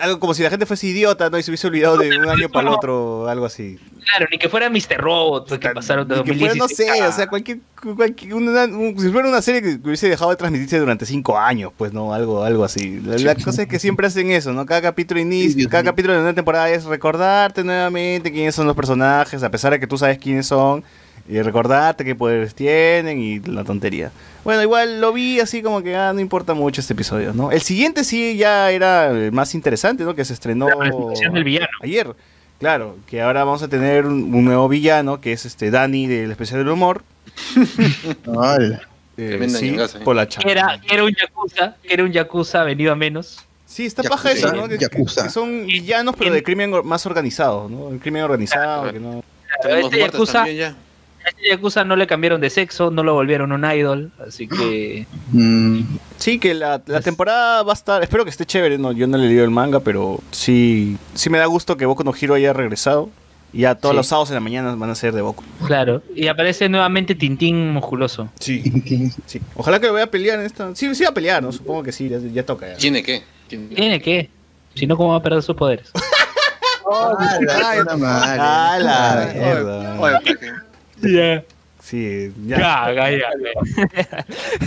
Algo 0.00 0.20
como 0.20 0.34
si 0.34 0.42
la 0.42 0.50
gente 0.50 0.66
fuese 0.66 0.86
idiota, 0.86 1.30
¿no? 1.30 1.38
Y 1.38 1.42
se 1.42 1.50
hubiese 1.50 1.66
olvidado 1.66 1.96
de 1.98 2.16
un 2.18 2.28
año 2.28 2.48
para 2.48 2.68
el 2.68 2.74
otro, 2.74 3.28
algo 3.28 3.46
así. 3.46 3.78
Claro, 4.04 4.26
ni 4.30 4.38
que 4.38 4.48
fuera 4.48 4.68
Mr. 4.68 4.98
Robot, 4.98 5.58
que 5.58 5.68
pasaron 5.70 6.06
de 6.06 6.16
Y 6.18 6.22
que 6.24 6.34
fuera, 6.34 6.54
no 6.54 6.64
2016. 6.66 6.98
sé, 6.98 7.02
o 7.06 7.12
sea, 7.12 7.26
cualquier, 7.26 7.58
cualquier- 7.96 8.34
una- 8.34 8.64
un- 8.64 8.98
si 8.98 9.08
fuera 9.10 9.28
una 9.28 9.40
serie 9.40 9.62
que 9.62 9.78
hubiese 9.82 10.08
dejado 10.08 10.30
de 10.30 10.36
transmitirse 10.36 10.78
durante 10.78 11.06
cinco 11.06 11.38
años, 11.38 11.72
pues 11.76 11.92
no, 11.92 12.12
algo, 12.12 12.42
algo 12.44 12.64
así. 12.64 13.00
La, 13.04 13.16
la 13.16 13.34
cosa 13.34 13.62
es 13.62 13.68
que 13.68 13.78
siempre 13.78 14.06
hacen 14.06 14.30
eso, 14.30 14.52
¿no? 14.52 14.66
Cada 14.66 14.82
capítulo 14.82 15.20
inicia, 15.20 15.68
cada 15.68 15.84
capítulo 15.84 16.12
de 16.14 16.20
una 16.20 16.34
temporada 16.34 16.68
es 16.70 16.84
recordarte 16.84 17.64
nuevamente 17.64 18.30
quiénes 18.30 18.54
son 18.54 18.66
los 18.66 18.76
personajes, 18.76 19.42
a 19.42 19.50
pesar 19.50 19.72
de 19.72 19.80
que 19.80 19.86
tú 19.86 19.96
sabes 19.96 20.18
quiénes 20.18 20.46
son, 20.46 20.84
y 21.28 21.40
recordarte 21.40 22.04
qué 22.04 22.14
poderes 22.14 22.54
tienen 22.54 23.20
y 23.20 23.40
la 23.40 23.64
tontería. 23.64 24.10
Bueno, 24.44 24.62
igual 24.62 25.00
lo 25.00 25.12
vi 25.12 25.40
así 25.40 25.62
como 25.62 25.82
que 25.82 25.96
ah, 25.96 26.12
no 26.12 26.20
importa 26.20 26.54
mucho 26.54 26.80
este 26.80 26.92
episodio, 26.92 27.32
¿no? 27.32 27.50
El 27.50 27.62
siguiente 27.62 28.04
sí 28.04 28.36
ya 28.36 28.70
era 28.70 29.10
el 29.10 29.32
más 29.32 29.54
interesante, 29.54 30.04
¿no? 30.04 30.14
Que 30.14 30.24
se 30.24 30.34
estrenó 30.34 30.66
del 30.66 31.44
villano. 31.44 31.68
ayer. 31.82 32.14
Claro, 32.60 32.96
que 33.06 33.20
ahora 33.20 33.44
vamos 33.44 33.62
a 33.62 33.68
tener 33.68 34.06
un, 34.06 34.34
un 34.34 34.44
nuevo 34.44 34.68
villano, 34.68 35.20
que 35.20 35.32
es 35.32 35.44
este 35.44 35.70
Dani 35.70 36.06
del 36.06 36.30
especial 36.30 36.60
del 36.60 36.68
humor. 36.68 37.02
Eh, 39.16 39.48
sí, 39.48 39.76
¿eh? 39.78 39.86
por 40.02 40.16
la 40.16 40.26
era, 40.44 40.80
era 40.90 41.04
un 41.04 41.14
Yakuza, 41.14 41.76
era 41.84 42.02
un 42.02 42.10
Yakuza 42.10 42.64
venido 42.64 42.90
a 42.92 42.96
menos. 42.96 43.44
Sí, 43.64 43.86
está 43.86 44.02
Yakuza, 44.02 44.22
paja 44.22 44.32
eso, 44.32 44.52
¿no? 44.52 44.68
Que, 44.68 44.76
Yakuza. 44.76 45.22
que 45.22 45.30
son 45.30 45.66
villanos, 45.66 46.16
pero 46.18 46.34
de 46.34 46.42
crimen 46.42 46.72
más 46.84 47.06
organizado, 47.06 47.68
¿no? 47.68 47.90
El 47.90 48.00
crimen 48.00 48.24
organizado, 48.24 48.92
que 48.92 48.98
no... 48.98 49.22
Este 49.62 50.00
Yakuza, 50.00 50.32
también 50.32 50.56
ya. 50.56 50.76
A 51.24 51.28
este 51.30 51.48
Yakuza 51.48 51.84
no 51.84 51.96
le 51.96 52.06
cambiaron 52.06 52.40
de 52.40 52.50
sexo, 52.50 52.90
no 52.90 53.02
lo 53.02 53.14
volvieron 53.14 53.52
un 53.52 53.64
idol, 53.64 54.12
así 54.26 54.46
que 54.48 55.06
Mm, 55.32 55.80
Sí, 56.18 56.38
que 56.38 56.54
la, 56.54 56.80
la 56.86 56.98
Es- 56.98 57.04
temporada 57.04 57.62
va 57.62 57.72
a 57.72 57.74
estar... 57.74 58.02
Espero 58.02 58.24
que 58.24 58.30
esté 58.30 58.46
chévere, 58.46 58.78
no, 58.78 58.92
yo 58.92 59.06
no 59.06 59.16
le 59.18 59.26
leído 59.26 59.44
el 59.44 59.50
manga, 59.50 59.80
pero 59.80 60.20
sí, 60.30 60.96
sí 61.14 61.28
me 61.30 61.38
da 61.38 61.46
gusto 61.46 61.76
que 61.76 61.86
Boku 61.86 62.04
no 62.04 62.12
Hero 62.18 62.34
haya 62.34 62.52
regresado. 62.52 63.10
Y 63.52 63.60
ya 63.60 63.76
todos 63.76 63.92
Sí. 63.92 63.96
los 63.98 64.06
sábados 64.08 64.30
en 64.30 64.34
la 64.34 64.40
mañana 64.40 64.74
van 64.74 64.90
a 64.90 64.94
ser 64.96 65.12
de 65.14 65.22
Boku. 65.22 65.44
claro. 65.66 66.02
Y 66.14 66.26
aparece 66.26 66.68
nuevamente 66.68 67.14
Tintín 67.14 67.70
musculoso. 67.70 68.28
Sí, 68.40 68.62
sí. 69.26 69.40
Ojalá 69.54 69.78
que 69.78 69.86
lo 69.86 69.92
vaya 69.92 70.06
a 70.06 70.10
pelear 70.10 70.40
en 70.40 70.46
esta... 70.46 70.74
Sí, 70.74 70.92
sí 70.94 71.04
va 71.04 71.10
a 71.10 71.14
pelear, 71.14 71.40
¿no? 71.42 71.52
Supongo 71.52 71.82
que 71.84 71.92
sí, 71.92 72.08
ya, 72.08 72.18
ya 72.18 72.44
toca. 72.44 72.66
ya. 72.68 72.76
¿Tiene 72.76 73.02
qué? 73.02 73.22
¿Tiene 73.48 74.00
qué? 74.02 74.28
Si 74.74 74.86
no, 74.88 74.96
¿cómo 74.96 75.10
va 75.10 75.16
a 75.18 75.22
perder 75.22 75.42
sus 75.42 75.54
poderes? 75.54 75.90
¡Ah. 81.02 81.06
Ya. 81.08 81.44
Sí, 81.82 82.32
ya. 82.46 82.58
Ya, 82.58 82.92
ya, 82.94 83.10
ya. 83.10 83.26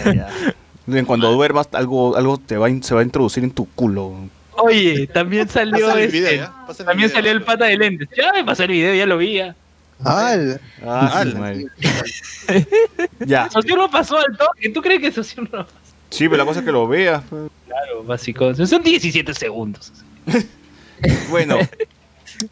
Ya, 0.06 0.30
ya. 0.88 1.04
Cuando 1.06 1.32
duermas, 1.32 1.68
algo, 1.74 2.16
algo 2.16 2.38
te 2.38 2.58
va, 2.58 2.68
se 2.82 2.94
va 2.96 3.02
a 3.02 3.04
introducir 3.04 3.44
en 3.44 3.52
tu 3.52 3.66
culo. 3.70 4.14
Oye, 4.60 5.08
también 5.08 5.48
salió 5.50 5.92
el 5.96 6.00
este. 6.06 6.38
También 6.84 7.10
video. 7.10 7.10
salió 7.10 7.32
el 7.32 7.42
pata 7.44 7.66
de 7.66 7.78
lentes. 7.78 8.08
Ya 8.16 8.32
me 8.34 8.44
pasó 8.44 8.64
el 8.64 8.72
video, 8.72 8.94
ya 8.96 9.06
lo 9.06 9.18
vi. 9.18 9.34
Ya. 9.34 9.56
Ay, 10.04 10.56
Ah, 10.86 11.24
su 11.30 11.38
madre. 11.40 11.66
ya. 13.26 13.50
Socio 13.50 13.76
no 13.76 13.90
pasó 13.90 14.18
al 14.18 14.38
toque. 14.38 14.70
¿Tú 14.70 14.82
crees 14.82 15.02
que 15.02 15.12
Socio 15.12 15.44
no 15.44 15.50
pasó? 15.50 15.70
Sí, 16.10 16.26
pero 16.30 16.38
la 16.38 16.46
cosa 16.46 16.60
es 16.60 16.66
que 16.66 16.72
lo 16.72 16.88
veas. 16.88 17.22
pues. 17.30 17.50
Claro, 17.68 18.04
básico. 18.04 18.54
Son 18.56 18.82
17 18.84 19.34
segundos. 19.34 19.92
Bueno. 21.30 21.60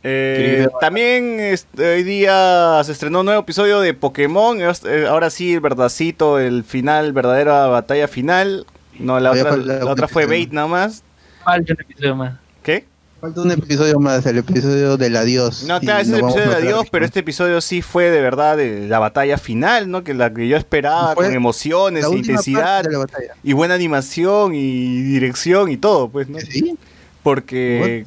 Eh, 0.03 0.67
también 0.79 1.39
este, 1.39 1.95
hoy 1.95 2.03
día 2.03 2.81
se 2.83 2.91
estrenó 2.91 3.19
un 3.21 3.25
nuevo 3.25 3.41
episodio 3.41 3.79
de 3.81 3.93
Pokémon. 3.93 4.59
eh, 4.61 5.05
Ahora 5.07 5.29
sí, 5.29 5.53
el 5.53 5.59
verdadcito, 5.61 6.39
el 6.39 6.63
final, 6.63 7.13
verdadera 7.13 7.67
batalla 7.67 8.07
final. 8.07 8.65
No, 8.99 9.19
la 9.19 9.31
otra, 9.31 9.57
la 9.57 9.85
otra 9.85 10.07
fue 10.07 10.25
bait 10.25 10.51
nada 10.51 10.67
más. 10.67 11.03
Falta 11.43 11.73
un 11.73 11.81
episodio 11.81 12.15
más. 12.15 12.33
¿Qué? 12.63 12.85
falta 13.21 13.41
un 13.41 13.51
episodio 13.51 13.99
más, 13.99 14.25
el 14.25 14.37
episodio 14.37 14.97
del 14.97 15.15
adiós. 15.15 15.63
No, 15.63 15.79
claro, 15.79 16.01
ese 16.01 16.11
es 16.11 16.17
el 16.19 16.23
episodio 16.25 16.45
de 16.49 16.53
a 16.53 16.57
hablar 16.57 16.73
adiós, 16.73 16.87
pero 16.91 17.05
este 17.05 17.19
episodio 17.21 17.61
sí 17.61 17.81
fue 17.81 18.11
de 18.11 18.21
verdad 18.21 18.55
de 18.57 18.87
la 18.87 18.99
batalla 18.99 19.37
final, 19.37 19.89
¿no? 19.89 20.03
Que 20.03 20.13
la 20.13 20.33
que 20.33 20.47
yo 20.47 20.57
esperaba, 20.57 21.15
Fue 21.15 21.25
con 21.25 21.33
emociones, 21.33 22.05
e 22.05 22.15
intensidad, 22.15 22.83
parte 22.83 22.89
de 22.89 22.93
la 22.93 22.99
batalla. 22.99 23.33
y 23.43 23.53
buena 23.53 23.73
animación, 23.73 24.53
y 24.53 25.01
dirección, 25.01 25.71
y 25.71 25.77
todo, 25.77 26.09
pues, 26.09 26.29
¿no? 26.29 26.39
¿Sí? 26.39 26.77
Porque, 27.23 28.05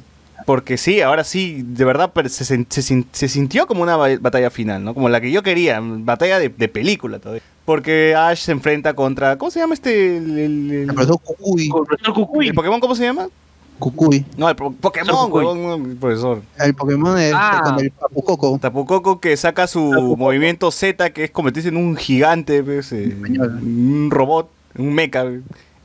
porque 0.49 0.77
sí, 0.77 0.99
ahora 0.99 1.23
sí, 1.23 1.61
de 1.63 1.85
verdad 1.85 2.09
pero 2.11 2.27
se, 2.27 2.43
se 2.43 2.81
sin- 2.81 3.05
se 3.11 3.27
sintió 3.27 3.67
como 3.67 3.83
una 3.83 3.97
ba- 3.97 4.17
batalla 4.19 4.49
final, 4.49 4.83
¿no? 4.83 4.95
Como 4.95 5.07
la 5.07 5.21
que 5.21 5.29
yo 5.31 5.43
quería, 5.43 5.79
batalla 5.79 6.39
de, 6.39 6.49
de 6.49 6.67
película 6.67 7.19
todavía. 7.19 7.43
Porque 7.65 8.15
Ash 8.15 8.39
se 8.45 8.51
enfrenta 8.51 8.95
contra, 8.95 9.37
¿cómo 9.37 9.51
se 9.51 9.59
llama 9.59 9.75
este? 9.75 10.17
El, 10.17 10.39
el- 10.39 10.71
el- 10.71 10.89
El 10.89 10.95
profesor 10.95 11.19
Cucuy. 11.21 11.65
El 11.67 11.85
profesor 11.85 12.13
Cucuy. 12.15 12.47
¿el 12.47 12.53
Pokémon 12.55 12.79
cómo 12.79 12.95
se 12.95 13.03
llama? 13.03 13.27
Cucuy. 13.77 14.25
No, 14.37 14.49
el 14.49 14.55
po- 14.55 14.71
Pokémon, 14.71 15.85
el 15.91 15.97
profesor. 15.97 16.41
El 16.57 16.73
Pokémon 16.73 17.15
es 17.19 17.31
Ah. 17.35 17.61
con 17.63 17.79
el 17.79 17.91
Papucoco. 17.91 18.57
Tapucoco 18.59 19.19
que 19.19 19.37
saca 19.37 19.67
su 19.67 20.15
movimiento 20.17 20.71
Z, 20.71 21.11
que 21.11 21.25
es 21.25 21.29
convertirse 21.31 21.69
en 21.69 21.77
un 21.77 21.95
gigante, 21.95 22.63
pues, 22.63 22.91
eh, 22.91 23.15
un 23.61 24.09
robot, 24.09 24.49
un 24.79 24.95
mecha. 24.95 25.25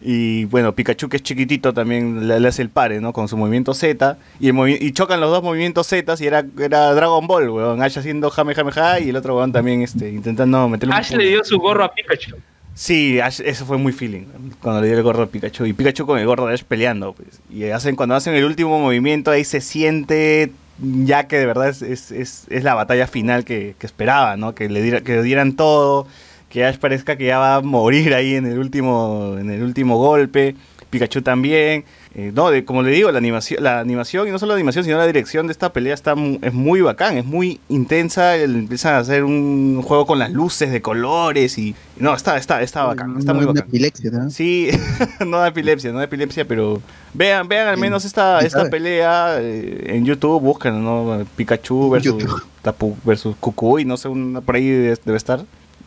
Y 0.06 0.44
bueno, 0.44 0.74
Pikachu 0.74 1.08
que 1.08 1.16
es 1.16 1.22
chiquitito 1.22 1.72
también 1.72 2.28
le, 2.28 2.38
le 2.38 2.48
hace 2.48 2.60
el 2.60 2.68
pare, 2.68 3.00
¿no? 3.00 3.14
Con 3.14 3.26
su 3.26 3.38
movimiento 3.38 3.72
Z. 3.72 4.18
Y, 4.38 4.48
el 4.48 4.54
movi- 4.54 4.76
y 4.78 4.92
chocan 4.92 5.18
los 5.20 5.30
dos 5.30 5.42
movimientos 5.42 5.86
Z 5.86 6.14
y 6.20 6.26
era, 6.26 6.44
era 6.60 6.92
Dragon 6.92 7.26
Ball, 7.26 7.48
weón. 7.48 7.82
Ash 7.82 7.98
haciendo 7.98 8.28
Jame 8.30 8.54
Jame 8.54 8.70
Ja 8.70 9.00
y 9.00 9.08
el 9.08 9.16
otro 9.16 9.34
weón 9.36 9.50
también 9.52 9.80
este, 9.80 10.10
intentando 10.10 10.68
meterle 10.68 10.94
un 10.94 11.00
Ash 11.00 11.12
le 11.12 11.26
dio 11.26 11.42
su 11.42 11.58
gorro 11.58 11.84
a 11.84 11.92
Pikachu. 11.94 12.36
Sí, 12.74 13.18
Ash- 13.20 13.40
eso 13.44 13.64
fue 13.64 13.78
muy 13.78 13.92
feeling. 13.92 14.24
Cuando 14.60 14.82
le 14.82 14.88
dio 14.88 14.96
el 14.98 15.02
gorro 15.02 15.22
a 15.22 15.26
Pikachu. 15.26 15.64
Y 15.64 15.72
Pikachu 15.72 16.04
con 16.04 16.18
el 16.18 16.26
gorro 16.26 16.46
de 16.48 16.54
Ash 16.54 16.64
peleando. 16.64 17.14
Pues. 17.14 17.40
Y 17.50 17.64
hacen, 17.70 17.96
cuando 17.96 18.14
hacen 18.14 18.34
el 18.34 18.44
último 18.44 18.78
movimiento, 18.78 19.30
ahí 19.30 19.44
se 19.44 19.60
siente 19.62 20.52
ya 20.80 21.28
que 21.28 21.38
de 21.38 21.46
verdad 21.46 21.68
es, 21.68 21.82
es, 21.82 22.10
es- 22.10 22.44
es 22.50 22.64
la 22.64 22.74
batalla 22.74 23.06
final 23.06 23.44
que, 23.44 23.74
que 23.78 23.86
esperaba, 23.86 24.36
¿no? 24.36 24.54
Que 24.54 24.68
le, 24.68 24.82
diera- 24.82 25.00
que 25.02 25.12
le 25.16 25.22
dieran 25.22 25.54
todo. 25.54 26.06
Que 26.54 26.64
Ash 26.64 26.78
parezca 26.78 27.16
que 27.16 27.26
ya 27.26 27.38
va 27.38 27.56
a 27.56 27.60
morir 27.62 28.14
ahí 28.14 28.36
en 28.36 28.46
el 28.46 28.58
último, 28.60 29.36
en 29.40 29.50
el 29.50 29.62
último 29.64 29.98
golpe. 29.98 30.54
Pikachu 30.88 31.20
también. 31.22 31.84
Eh, 32.14 32.30
no, 32.32 32.48
de, 32.50 32.64
como 32.64 32.84
le 32.84 32.92
digo, 32.92 33.10
la 33.10 33.18
animación, 33.18 33.60
la 33.64 33.80
animación, 33.80 34.28
y 34.28 34.30
no 34.30 34.38
solo 34.38 34.50
la 34.52 34.54
animación, 34.58 34.84
sino 34.84 34.96
la 34.96 35.06
dirección 35.08 35.48
de 35.48 35.52
esta 35.52 35.72
pelea 35.72 35.92
está 35.92 36.14
mu- 36.14 36.38
es 36.40 36.52
muy 36.52 36.80
bacán, 36.80 37.18
es 37.18 37.24
muy 37.24 37.58
intensa. 37.68 38.36
el- 38.36 38.54
empiezan 38.54 38.94
a 38.94 38.98
hacer 38.98 39.24
un 39.24 39.82
juego 39.82 40.06
con 40.06 40.20
las 40.20 40.30
luces 40.30 40.70
de 40.70 40.80
colores 40.80 41.58
y. 41.58 41.74
No, 41.96 42.14
está, 42.14 42.36
está, 42.36 42.62
está 42.62 42.84
bacán, 42.84 43.16
está 43.18 43.32
No, 43.32 43.38
muy 43.40 43.44
una 43.46 43.54
bacán. 43.54 43.68
epilepsia, 43.70 44.10
¿no? 44.12 44.30
Sí, 44.30 44.68
no 45.26 45.38
da 45.38 45.48
epilepsia, 45.48 45.90
no 45.90 45.98
da 45.98 46.04
epilepsia, 46.04 46.44
pero 46.46 46.80
vean, 47.14 47.48
vean 47.48 47.66
al 47.66 47.78
menos 47.78 48.04
esta, 48.04 48.38
esta 48.38 48.70
pelea 48.70 49.38
eh, 49.40 49.86
en 49.96 50.04
YouTube, 50.04 50.40
buscan, 50.40 50.84
¿no? 50.84 51.24
Pikachu 51.34 51.90
versus, 51.90 52.12
YouTube. 52.22 52.42
Tapu 52.62 52.96
versus 53.04 53.34
Kukui, 53.40 53.84
no 53.84 53.96
sé, 53.96 54.06
una, 54.06 54.40
por 54.40 54.54
ahí 54.54 54.68
debe 54.68 55.16
estar. 55.16 55.40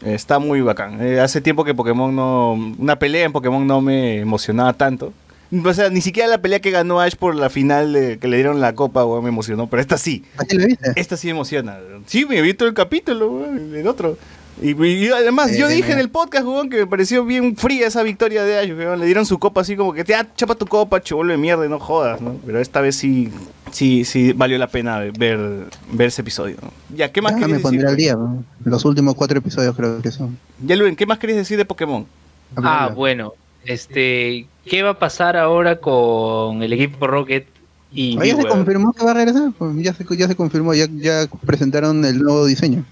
Está 0.06 0.40
muy 0.40 0.62
bacán. 0.62 1.02
Eh, 1.02 1.20
hace 1.20 1.42
tiempo 1.42 1.64
que 1.64 1.74
Pokémon 1.74 2.16
no. 2.16 2.54
Una 2.78 3.00
pelea 3.00 3.26
en 3.26 3.32
Pokémon 3.34 3.66
no 3.66 3.82
me 3.82 4.20
emocionaba 4.20 4.74
tanto. 4.74 5.14
O 5.64 5.74
sea, 5.74 5.90
ni 5.90 6.02
siquiera 6.02 6.28
la 6.28 6.42
pelea 6.42 6.60
que 6.60 6.72
ganó 6.72 7.00
Ash 7.00 7.16
por 7.16 7.34
la 7.34 7.50
final 7.50 7.94
de- 7.94 8.20
que 8.20 8.28
le 8.28 8.36
dieron 8.36 8.60
la 8.60 8.74
copa, 8.76 9.06
weón, 9.06 9.24
me 9.24 9.30
emocionó. 9.30 9.68
Pero 9.68 9.82
esta 9.82 9.98
sí. 9.98 10.24
¿Así 10.38 10.58
lo 10.58 10.68
viste? 10.68 10.92
Esta 10.98 11.16
sí 11.18 11.28
me 11.28 11.32
emociona. 11.32 11.78
Sí, 12.06 12.26
me 12.26 12.42
vi 12.42 12.54
todo 12.54 12.68
el 12.68 12.76
capítulo, 12.76 13.30
weón, 13.32 13.74
el 13.74 13.88
otro. 13.88 14.18
Y, 14.62 14.72
y 14.86 15.10
además, 15.10 15.56
yo 15.56 15.68
Eh, 15.70 15.76
dije 15.76 15.92
en 15.92 15.98
no. 15.98 16.04
el 16.04 16.10
podcast, 16.10 16.46
que 16.72 16.78
me 16.78 16.88
pareció 16.88 17.24
bien 17.26 17.56
fría 17.56 17.88
esa 17.88 18.02
victoria 18.04 18.44
de 18.44 18.58
Ash, 18.58 18.72
weón. 18.76 19.00
Le 19.00 19.06
dieron 19.06 19.26
su 19.26 19.38
copa 19.38 19.62
así 19.62 19.76
como 19.76 19.94
que, 19.94 20.04
ya, 20.04 20.28
chapa 20.36 20.56
tu 20.56 20.66
copa, 20.66 21.02
chivolo 21.02 21.32
de 21.32 21.38
mierda, 21.38 21.66
y 21.66 21.70
no 21.70 21.80
jodas, 21.80 22.22
¿no? 22.22 22.36
Pero 22.46 22.60
esta 22.60 22.82
vez 22.82 22.96
sí, 22.96 23.30
sí, 23.72 24.04
sí 24.04 24.34
valió 24.34 24.58
la 24.58 24.68
pena 24.68 24.98
ver, 25.00 25.66
ver 25.92 26.08
ese 26.08 26.22
episodio. 26.22 26.56
¿no? 26.62 26.72
Ya, 26.96 27.12
¿qué 27.12 27.22
más 27.22 27.34
Ya 27.34 27.38
me 27.40 27.44
querías 27.44 27.58
decir? 27.64 27.72
pondré 27.80 27.88
al 27.90 27.96
día. 27.98 28.16
¿no? 28.16 28.44
Los 28.66 28.84
últimos 28.86 29.14
cuatro 29.16 29.38
episodios 29.38 29.76
creo 29.76 30.02
que 30.02 30.12
son. 30.12 30.38
Ya, 30.66 30.76
Luen, 30.76 30.96
¿qué 30.96 31.06
más 31.06 31.20
querías 31.20 31.38
decir 31.38 31.58
de 31.58 31.66
Pokémon? 31.66 32.06
Ah, 32.56 32.86
Habla. 32.86 32.96
bueno. 32.96 33.34
Este, 33.66 34.48
¿qué 34.66 34.82
va 34.82 34.92
a 34.92 35.00
pasar 35.00 35.36
ahora 35.38 35.80
con 35.82 36.64
el 36.64 36.72
equipo 36.74 37.06
Rocket 37.06 37.46
y 37.92 38.18
Ah, 38.20 38.26
ya 38.26 38.36
se 38.38 38.46
confirmó 38.48 38.94
que 38.94 39.04
va 39.04 39.12
a 39.12 39.14
regresar. 39.14 39.52
pues, 39.58 39.72
Ya 39.78 39.94
se, 39.94 40.06
ya 40.18 40.28
se 40.28 40.36
confirmó, 40.36 40.74
ya, 40.74 40.88
ya 40.92 41.28
presentaron 41.46 42.04
el 42.06 42.18
nuevo 42.20 42.46
diseño. 42.46 42.86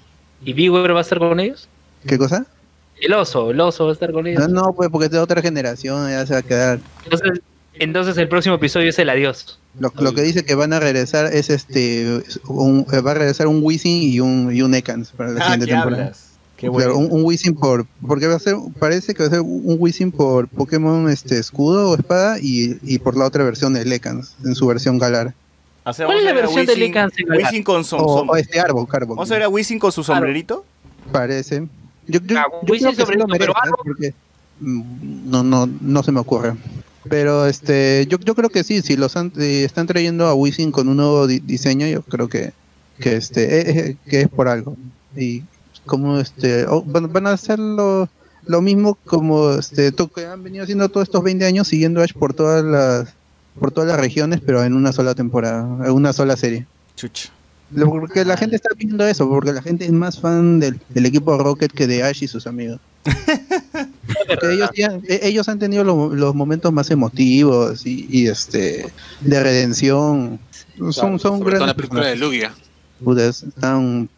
¿Y 0.45 0.53
Bioware 0.53 0.93
va 0.93 0.99
a 0.99 1.01
estar 1.01 1.19
con 1.19 1.39
ellos? 1.39 1.67
¿Qué 2.07 2.17
cosa? 2.17 2.45
El 3.01 3.13
oso, 3.13 3.51
el 3.51 3.59
oso 3.59 3.85
va 3.85 3.89
a 3.89 3.93
estar 3.93 4.11
con 4.13 4.25
ellos. 4.27 4.47
No, 4.47 4.61
no, 4.67 4.73
pues 4.73 4.89
porque 4.89 5.05
es 5.07 5.11
de 5.11 5.19
otra 5.19 5.41
generación, 5.41 6.09
ya 6.09 6.25
se 6.25 6.33
va 6.33 6.39
a 6.39 6.43
quedar. 6.43 6.79
Entonces, 7.03 7.41
entonces 7.73 8.17
el 8.17 8.29
próximo 8.29 8.55
episodio 8.55 8.89
es 8.89 8.99
el 8.99 9.09
adiós. 9.09 9.59
Lo, 9.79 9.91
lo 9.99 10.13
que 10.13 10.21
dice 10.21 10.45
que 10.45 10.55
van 10.55 10.71
a 10.71 10.79
regresar 10.79 11.33
es 11.33 11.49
este, 11.49 12.21
un- 12.47 12.85
eh, 12.93 13.01
va 13.01 13.11
a 13.11 13.15
regresar 13.15 13.47
un 13.47 13.59
Wizzing 13.61 14.03
y 14.03 14.19
un, 14.21 14.55
y 14.55 14.61
un 14.61 14.73
Ekans 14.73 15.09
para 15.09 15.31
la 15.31 15.41
Ah, 15.41 15.43
siguiente 15.43 15.65
¿qué 15.65 15.71
temporada. 15.73 16.03
hablas? 16.03 16.25
Qué 16.55 16.69
bueno. 16.69 16.91
Claro, 16.93 16.99
un, 16.99 17.11
un 17.11 17.25
Wizzing 17.25 17.55
por, 17.55 17.85
porque 18.07 18.27
va 18.27 18.35
a 18.35 18.39
ser, 18.39 18.55
parece 18.79 19.13
que 19.13 19.23
va 19.23 19.27
a 19.27 19.31
ser 19.31 19.41
un 19.41 19.75
Wizzing 19.77 20.13
por 20.13 20.47
Pokémon 20.47 21.09
este 21.09 21.37
escudo 21.37 21.89
o 21.89 21.95
espada 21.95 22.37
y, 22.39 22.77
y 22.81 22.99
por 22.99 23.17
la 23.17 23.25
otra 23.25 23.43
versión 23.43 23.73
del 23.73 23.91
Ekans, 23.91 24.35
en 24.45 24.55
su 24.55 24.65
versión 24.67 24.97
Galar. 24.97 25.33
O 25.85 25.93
sea, 25.93 26.05
¿Cuál 26.07 26.17
es 26.19 26.23
la 26.23 26.33
versión 26.33 26.65
de 26.65 26.89
Galar? 26.89 27.11
Wizzing 27.37 27.63
con 27.63 27.83
su, 27.85 27.95
O, 27.95 28.19
som- 28.23 28.29
o 28.29 28.35
este 28.35 28.59
árbol, 28.59 28.87
Carbon. 28.87 29.15
Vamos 29.17 29.29
a 29.31 29.33
ver 29.35 29.43
a 29.43 29.49
Wizzing 29.49 29.77
con 29.79 29.91
su 29.91 30.03
sombrerito. 30.03 30.65
Parece. 31.11 31.67
Yo, 32.07 32.19
yo, 32.25 32.37
Ah, 32.39 32.45
yo 32.51 32.59
creo 32.75 32.89
que 32.89 32.95
sí 32.95 33.01
sobre 33.01 33.17
lo 33.17 33.25
esto, 33.25 33.35
pero 33.37 33.53
merece, 33.53 33.53
¿eh? 33.53 33.61
árbol. 33.63 33.79
porque 33.85 34.13
mm, 34.61 35.29
no, 35.29 35.43
no, 35.43 35.69
no 35.81 36.03
se 36.03 36.11
me 36.11 36.19
ocurre. 36.19 36.53
Pero 37.07 37.45
este, 37.45 38.07
yo, 38.09 38.17
yo 38.19 38.33
creo 38.33 38.49
que 38.49 38.63
sí, 38.63 38.81
si 38.81 38.97
los 38.97 39.15
han- 39.15 39.31
eh, 39.37 39.63
están 39.63 39.85
trayendo 39.85 40.25
a 40.25 40.33
Wisin 40.33 40.71
con 40.71 40.87
un 40.89 40.97
nuevo 40.97 41.27
di- 41.27 41.39
diseño, 41.39 41.85
yo 41.87 42.01
creo 42.01 42.27
que, 42.29 42.51
que 42.99 43.15
este, 43.15 43.43
eh, 43.59 43.79
eh, 43.91 43.97
que 44.09 44.21
es 44.21 44.27
por 44.27 44.47
algo. 44.47 44.75
Y 45.15 45.43
como 45.85 46.19
este, 46.19 46.65
oh, 46.67 46.81
van, 46.83 47.13
van 47.13 47.27
a 47.27 47.33
hacer 47.33 47.59
lo, 47.59 48.09
lo 48.47 48.61
mismo 48.63 48.95
como 49.05 49.51
este, 49.51 49.91
to- 49.91 50.07
que 50.11 50.25
han 50.25 50.43
venido 50.43 50.63
haciendo 50.63 50.89
todos 50.89 51.07
estos 51.07 51.21
20 51.23 51.45
años, 51.45 51.67
siguiendo 51.67 52.01
Ash 52.01 52.13
por 52.13 52.33
todas 52.33 52.63
las, 52.63 53.13
por 53.59 53.71
todas 53.71 53.89
las 53.89 53.99
regiones, 53.99 54.41
pero 54.45 54.63
en 54.63 54.73
una 54.73 54.91
sola 54.91 55.15
temporada, 55.15 55.85
en 55.85 55.91
una 55.91 56.13
sola 56.13 56.35
serie. 56.37 56.65
Chucha. 56.95 57.29
Porque 57.83 58.23
la 58.25 58.37
gente 58.37 58.55
está 58.55 58.69
pidiendo 58.77 59.05
eso, 59.07 59.27
porque 59.27 59.51
la 59.51 59.61
gente 59.61 59.85
es 59.85 59.91
más 59.91 60.19
fan 60.19 60.59
del, 60.59 60.79
del 60.89 61.05
equipo 61.07 61.37
Rocket 61.37 61.71
que 61.71 61.87
de 61.87 62.03
Ash 62.03 62.23
y 62.23 62.27
sus 62.27 62.45
amigos. 62.47 62.79
Porque 64.27 64.53
ellos, 64.53 64.69
ya- 64.75 64.99
e- 65.07 65.19
ellos 65.27 65.47
han 65.49 65.59
tenido 65.59 65.83
lo- 65.83 66.13
los 66.13 66.33
momentos 66.35 66.71
más 66.73 66.89
emotivos 66.91 67.85
y, 67.85 68.07
y, 68.09 68.27
este 68.27 68.85
de 69.21 69.43
redención. 69.43 70.39
Son, 70.91 71.19
son 71.19 71.39
Sobre 71.39 71.55
en 71.57 71.59
la 71.61 71.65
grandes 71.65 71.75
película 71.75 72.05
de. 72.07 72.15
Lugia. 72.15 72.53
Están, 73.17 74.09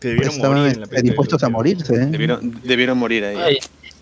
estaban 0.00 0.58
morir 0.58 0.72
en 0.72 0.80
la 0.80 0.84
este, 0.84 0.86
película. 0.86 1.02
dispuestos 1.02 1.42
a 1.42 1.48
morirse. 1.48 1.94
¿eh? 1.94 2.06
Debieron, 2.06 2.60
debieron 2.64 2.98
morir 2.98 3.24
ahí. 3.24 3.36
Ay, 3.36 3.58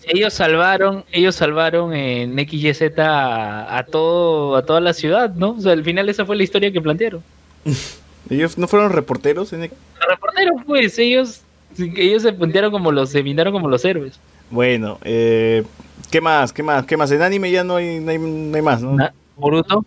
ellos 0.07 0.33
salvaron, 0.33 1.03
ellos 1.11 1.35
salvaron 1.35 1.93
en 1.93 2.37
XYZ 2.37 2.99
a, 2.99 3.77
a 3.77 3.85
todo, 3.85 4.55
a 4.55 4.65
toda 4.65 4.79
la 4.79 4.93
ciudad, 4.93 5.33
¿no? 5.33 5.51
O 5.51 5.61
sea, 5.61 5.73
al 5.73 5.83
final 5.83 6.09
esa 6.09 6.25
fue 6.25 6.35
la 6.35 6.43
historia 6.43 6.71
que 6.71 6.81
plantearon. 6.81 7.23
Ellos 8.27 8.57
no 8.57 8.67
fueron 8.67 8.91
reporteros 8.91 9.53
en 9.53 9.61
Los 9.61 9.69
reporteros, 10.09 10.61
pues, 10.65 10.97
ellos, 10.97 11.41
ellos 11.77 12.23
se 12.23 12.33
puntearon 12.33 12.71
como 12.71 12.91
los, 12.91 13.11
se 13.11 13.23
pintaron 13.23 13.53
como 13.53 13.69
los 13.69 13.85
héroes. 13.85 14.19
Bueno, 14.49 14.97
eh, 15.03 15.63
¿qué 16.09 16.21
más? 16.21 16.51
¿Qué 16.51 16.63
más? 16.63 16.85
¿Qué 16.87 16.97
más? 16.97 17.11
En 17.11 17.21
anime 17.21 17.51
ya 17.51 17.63
no 17.63 17.75
hay, 17.75 17.99
no 17.99 18.09
hay, 18.09 18.17
no 18.17 18.55
hay 18.55 18.61
más, 18.63 18.81
¿no? 18.81 18.97
Boruto, 19.35 19.85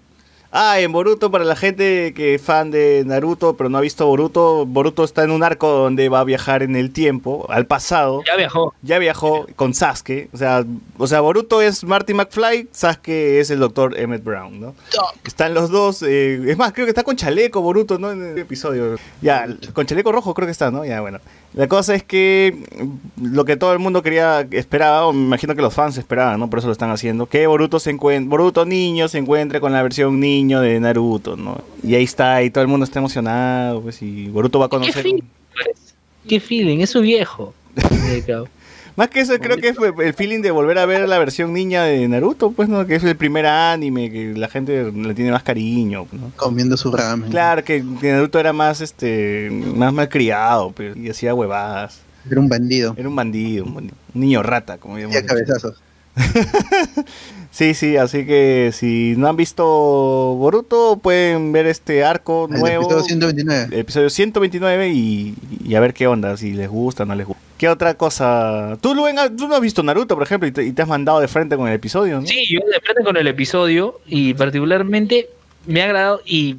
Ah, 0.50 0.80
en 0.80 0.92
Boruto, 0.92 1.30
para 1.30 1.44
la 1.44 1.56
gente 1.56 2.14
que 2.14 2.34
es 2.34 2.42
fan 2.42 2.70
de 2.70 3.02
Naruto, 3.04 3.54
pero 3.54 3.68
no 3.68 3.76
ha 3.76 3.82
visto 3.82 4.06
Boruto, 4.06 4.64
Boruto 4.64 5.04
está 5.04 5.22
en 5.22 5.30
un 5.30 5.42
arco 5.42 5.68
donde 5.68 6.08
va 6.08 6.20
a 6.20 6.24
viajar 6.24 6.62
en 6.62 6.74
el 6.74 6.90
tiempo, 6.90 7.44
al 7.50 7.66
pasado. 7.66 8.22
ya 8.26 8.34
viajó. 8.34 8.74
Ya 8.80 8.98
viajó 8.98 9.46
con 9.56 9.74
Sasuke. 9.74 10.30
O 10.32 10.38
sea, 10.38 10.64
o 10.96 11.06
sea, 11.06 11.20
Boruto 11.20 11.60
es 11.60 11.84
Marty 11.84 12.14
McFly, 12.14 12.68
Sasuke 12.72 13.40
es 13.40 13.50
el 13.50 13.58
doctor 13.58 13.98
Emmett 13.98 14.24
Brown, 14.24 14.58
¿no? 14.58 14.74
Están 15.24 15.52
los 15.52 15.68
dos. 15.68 16.02
eh, 16.02 16.40
es 16.46 16.56
más, 16.56 16.72
creo 16.72 16.86
que 16.86 16.90
está 16.90 17.02
con 17.02 17.16
chaleco 17.16 17.60
Boruto, 17.60 17.98
¿no? 17.98 18.10
En 18.10 18.32
el 18.32 18.38
episodio. 18.38 18.96
Ya, 19.20 19.46
con 19.74 19.84
chaleco 19.84 20.12
rojo 20.12 20.32
creo 20.32 20.46
que 20.46 20.52
está, 20.52 20.70
¿no? 20.70 20.82
Ya, 20.82 21.02
bueno. 21.02 21.18
La 21.54 21.66
cosa 21.66 21.94
es 21.94 22.02
que 22.02 22.56
lo 23.20 23.44
que 23.44 23.56
todo 23.56 23.72
el 23.72 23.78
mundo 23.78 24.02
quería, 24.02 24.46
esperaba, 24.50 25.06
o 25.06 25.12
me 25.12 25.24
imagino 25.24 25.54
que 25.54 25.62
los 25.62 25.74
fans 25.74 25.96
esperaban, 25.96 26.38
¿no? 26.40 26.48
Por 26.48 26.58
eso 26.58 26.68
lo 26.68 26.72
están 26.72 26.90
haciendo. 26.90 27.26
Que 27.26 27.46
Boruto 27.46 27.80
se 27.80 27.90
encuentre, 27.90 28.28
Boruto 28.28 28.64
niño 28.64 29.08
se 29.08 29.18
encuentre 29.18 29.60
con 29.60 29.72
la 29.72 29.82
versión 29.82 30.20
niño 30.20 30.37
de 30.46 30.80
Naruto, 30.80 31.36
¿no? 31.36 31.60
Y 31.82 31.94
ahí 31.94 32.04
está, 32.04 32.42
y 32.42 32.50
todo 32.50 32.62
el 32.62 32.68
mundo 32.68 32.84
está 32.84 32.98
emocionado, 32.98 33.82
pues, 33.82 34.00
y 34.02 34.28
Boruto 34.28 34.58
va 34.58 34.66
a 34.66 34.68
¿Qué 34.68 34.76
conocer... 34.76 35.02
feeling? 35.02 35.22
pues? 35.52 35.94
¿Qué 36.28 36.40
feeling? 36.40 36.78
Es 36.78 36.90
su 36.90 37.00
viejo. 37.00 37.54
Más 38.96 39.10
que 39.10 39.20
eso, 39.20 39.38
creo 39.38 39.58
que 39.58 39.74
fue 39.74 39.92
el 40.04 40.12
feeling 40.12 40.40
de 40.42 40.50
volver 40.50 40.76
a 40.78 40.84
ver 40.84 41.08
la 41.08 41.18
versión 41.18 41.52
niña 41.52 41.84
de 41.84 42.08
Naruto, 42.08 42.50
pues, 42.50 42.68
¿no? 42.68 42.84
Que 42.84 42.96
es 42.96 43.04
el 43.04 43.16
primer 43.16 43.46
anime, 43.46 44.10
que 44.10 44.34
la 44.34 44.48
gente 44.48 44.90
le 44.90 45.14
tiene 45.14 45.30
más 45.30 45.44
cariño, 45.44 46.08
¿no? 46.10 46.32
Comiendo 46.34 46.76
su 46.76 46.90
ramen. 46.90 47.30
Claro, 47.30 47.62
que, 47.62 47.80
Naruto 47.80 48.40
era 48.40 48.52
más, 48.52 48.80
este, 48.80 49.50
más 49.52 49.92
malcriado, 49.92 50.72
pero, 50.76 50.98
y 50.98 51.08
hacía 51.08 51.32
huevadas. 51.32 52.00
Era 52.28 52.40
un 52.40 52.48
bandido. 52.48 52.94
Era 52.96 53.08
un 53.08 53.14
bandido, 53.14 53.64
un, 53.64 53.74
bandido, 53.74 53.96
un 54.14 54.20
niño 54.20 54.42
rata, 54.42 54.78
como 54.78 54.98
Y 54.98 55.02
habíamos 55.02 55.16
a 55.16 55.26
cabezazos. 55.26 55.80
Sí, 57.50 57.74
sí, 57.74 57.96
así 57.96 58.26
que 58.26 58.70
si 58.72 59.14
no 59.16 59.26
han 59.26 59.36
visto 59.36 59.64
Boruto, 59.64 61.00
pueden 61.02 61.50
ver 61.50 61.66
este 61.66 62.04
arco 62.04 62.46
El 62.52 62.60
nuevo. 62.60 62.84
episodio 62.84 63.04
129. 63.04 63.80
episodio 63.80 64.10
129 64.10 64.90
y, 64.90 65.34
y 65.64 65.74
a 65.74 65.80
ver 65.80 65.94
qué 65.94 66.06
onda, 66.06 66.36
si 66.36 66.52
les 66.52 66.68
gusta 66.68 67.02
o 67.02 67.06
no 67.06 67.14
les 67.14 67.26
gusta. 67.26 67.42
¿Qué 67.56 67.68
otra 67.68 67.94
cosa? 67.94 68.76
Tú, 68.80 68.94
Luen, 68.94 69.16
tú 69.36 69.48
no 69.48 69.56
has 69.56 69.60
visto 69.60 69.82
Naruto, 69.82 70.14
por 70.14 70.22
ejemplo, 70.24 70.46
y 70.46 70.52
te, 70.52 70.62
y 70.64 70.72
te 70.72 70.82
has 70.82 70.88
mandado 70.88 71.20
de 71.20 71.26
frente 71.26 71.56
con 71.56 71.66
el 71.66 71.74
episodio, 71.74 72.20
¿no? 72.20 72.26
Sí, 72.26 72.44
yo 72.48 72.60
de 72.60 72.80
frente 72.80 73.02
con 73.02 73.16
el 73.16 73.26
episodio 73.26 73.98
y 74.06 74.34
particularmente 74.34 75.28
me 75.66 75.80
ha 75.82 75.86
agradado 75.86 76.20
y 76.24 76.56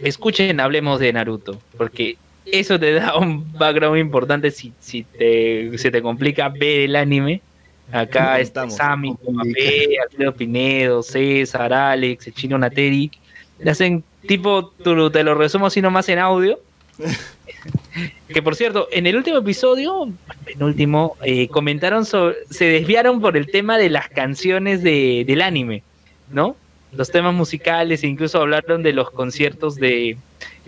escuchen, 0.00 0.58
hablemos 0.60 0.98
de 1.00 1.12
Naruto, 1.12 1.58
porque 1.78 2.18
eso 2.44 2.78
te 2.78 2.92
da 2.92 3.16
un 3.16 3.50
background 3.52 3.98
importante 3.98 4.50
si, 4.50 4.72
si 4.80 5.04
te, 5.04 5.78
se 5.78 5.90
te 5.90 6.02
complica 6.02 6.48
ver 6.50 6.80
el 6.80 6.96
anime. 6.96 7.40
Acá 7.92 8.40
está. 8.40 8.68
Sammy, 8.70 9.14
Mbappé, 9.28 9.98
Alfredo 10.02 10.34
Pinedo, 10.34 11.02
César, 11.02 11.72
Alex, 11.72 12.26
el 12.26 12.34
chino 12.34 12.58
Nateri. 12.58 13.10
Le 13.58 13.70
hacen 13.70 14.02
tipo, 14.26 14.70
te 14.70 15.22
lo 15.22 15.34
resumo 15.34 15.66
así 15.66 15.82
nomás 15.82 16.08
en 16.08 16.18
audio. 16.18 16.58
que 18.28 18.42
por 18.42 18.56
cierto, 18.56 18.88
en 18.90 19.06
el 19.06 19.16
último 19.16 19.38
episodio, 19.38 20.08
penúltimo, 20.44 21.16
eh, 21.22 21.48
comentaron 21.48 22.04
sobre, 22.04 22.36
se 22.50 22.64
desviaron 22.66 23.20
por 23.20 23.36
el 23.36 23.50
tema 23.50 23.78
de 23.78 23.90
las 23.90 24.08
canciones 24.08 24.82
de, 24.82 25.24
del 25.26 25.42
anime, 25.42 25.82
¿no? 26.30 26.56
Los 26.92 27.10
temas 27.10 27.34
musicales 27.34 28.02
e 28.02 28.06
incluso 28.06 28.40
hablaron 28.40 28.82
de 28.82 28.92
los 28.92 29.10
conciertos 29.10 29.76
de 29.76 30.16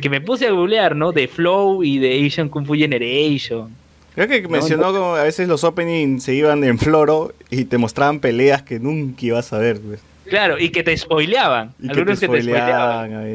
que 0.01 0.09
me 0.09 0.21
puse 0.21 0.47
a 0.47 0.53
googlear, 0.53 0.97
¿no? 0.97 1.13
De 1.13 1.29
Flow 1.29 1.83
y 1.83 1.99
de 1.99 2.27
Asian 2.27 2.49
Kung 2.49 2.67
Fu 2.67 2.75
Generation. 2.75 3.75
Creo 4.15 4.29
que 4.29 4.47
mencionó 4.49 4.93
como 4.93 5.17
a 5.17 5.25
veces 5.25 5.49
los 5.49 5.65
openings 5.65 6.23
se 6.23 6.35
iban 6.35 6.63
en 6.65 6.79
floro 6.79 7.35
y 7.51 7.65
te 7.65 7.79
mostraban 7.79 8.21
peleas 8.21 8.63
que 8.63 8.79
nunca 8.79 9.27
ibas 9.27 9.53
a 9.53 9.59
ver, 9.59 9.81
pues. 9.81 10.01
Claro, 10.27 10.59
y 10.59 10.71
que 10.71 10.83
te 10.83 10.97
spoileaban. 10.97 11.75
Y 11.81 11.89
Algunos 11.89 12.21
que 12.21 12.29
te 12.29 12.43
spoileaban. 12.43 13.29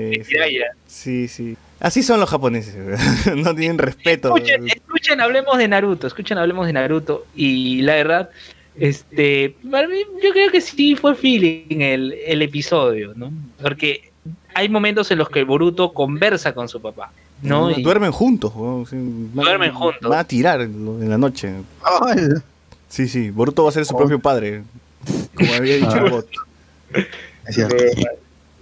Sí, 0.88 1.28
sí. 1.28 1.58
Así 1.80 2.04
son 2.04 2.20
los 2.20 2.30
japoneses, 2.30 2.76
no 3.36 3.56
tienen 3.56 3.78
respeto. 3.78 4.36
Escuchen, 4.36 4.68
escuchen, 4.68 5.22
hablemos 5.22 5.58
de 5.58 5.68
Naruto, 5.68 6.08
escuchen, 6.08 6.38
hablemos 6.38 6.68
de 6.68 6.74
Naruto. 6.74 7.26
Y 7.36 7.82
la 7.84 7.96
verdad, 7.96 8.30
este, 8.78 9.56
para 9.70 9.88
mí, 9.88 10.02
yo 10.22 10.32
creo 10.32 10.52
que 10.52 10.60
sí 10.60 10.96
fue 10.96 11.16
feeling 11.16 11.82
el, 11.82 12.14
el 12.26 12.42
episodio, 12.42 13.14
¿no? 13.16 13.32
Porque 13.62 14.10
hay 14.54 14.68
momentos 14.68 15.10
en 15.12 15.18
los 15.20 15.30
que 15.30 15.44
Boruto 15.44 15.94
conversa 15.94 16.54
con 16.54 16.68
su 16.68 16.82
papá, 16.82 17.12
¿no? 17.42 17.72
Y- 17.72 17.82
Duermen 17.84 18.12
juntos, 18.12 18.52
sí, 18.90 18.96
van- 19.34 19.46
Duermen 19.46 19.74
juntos. 19.74 20.10
Van 20.10 20.20
a 20.20 20.24
tirar 20.24 20.62
en 20.62 21.10
la 21.10 21.18
noche. 21.18 21.54
Ay, 21.84 22.18
Sí, 22.90 23.08
sí. 23.08 23.30
Boruto 23.30 23.64
va 23.64 23.70
a 23.70 23.72
ser 23.74 23.86
su 23.86 23.96
propio 23.96 24.20
padre. 24.20 24.64
Como 25.36 25.54
había 25.54 25.76
dicho 25.76 25.90
Ah. 25.92 26.02
el 26.06 26.10
bot. 26.12 26.28
es 27.48 27.56
cierto. 27.56 27.76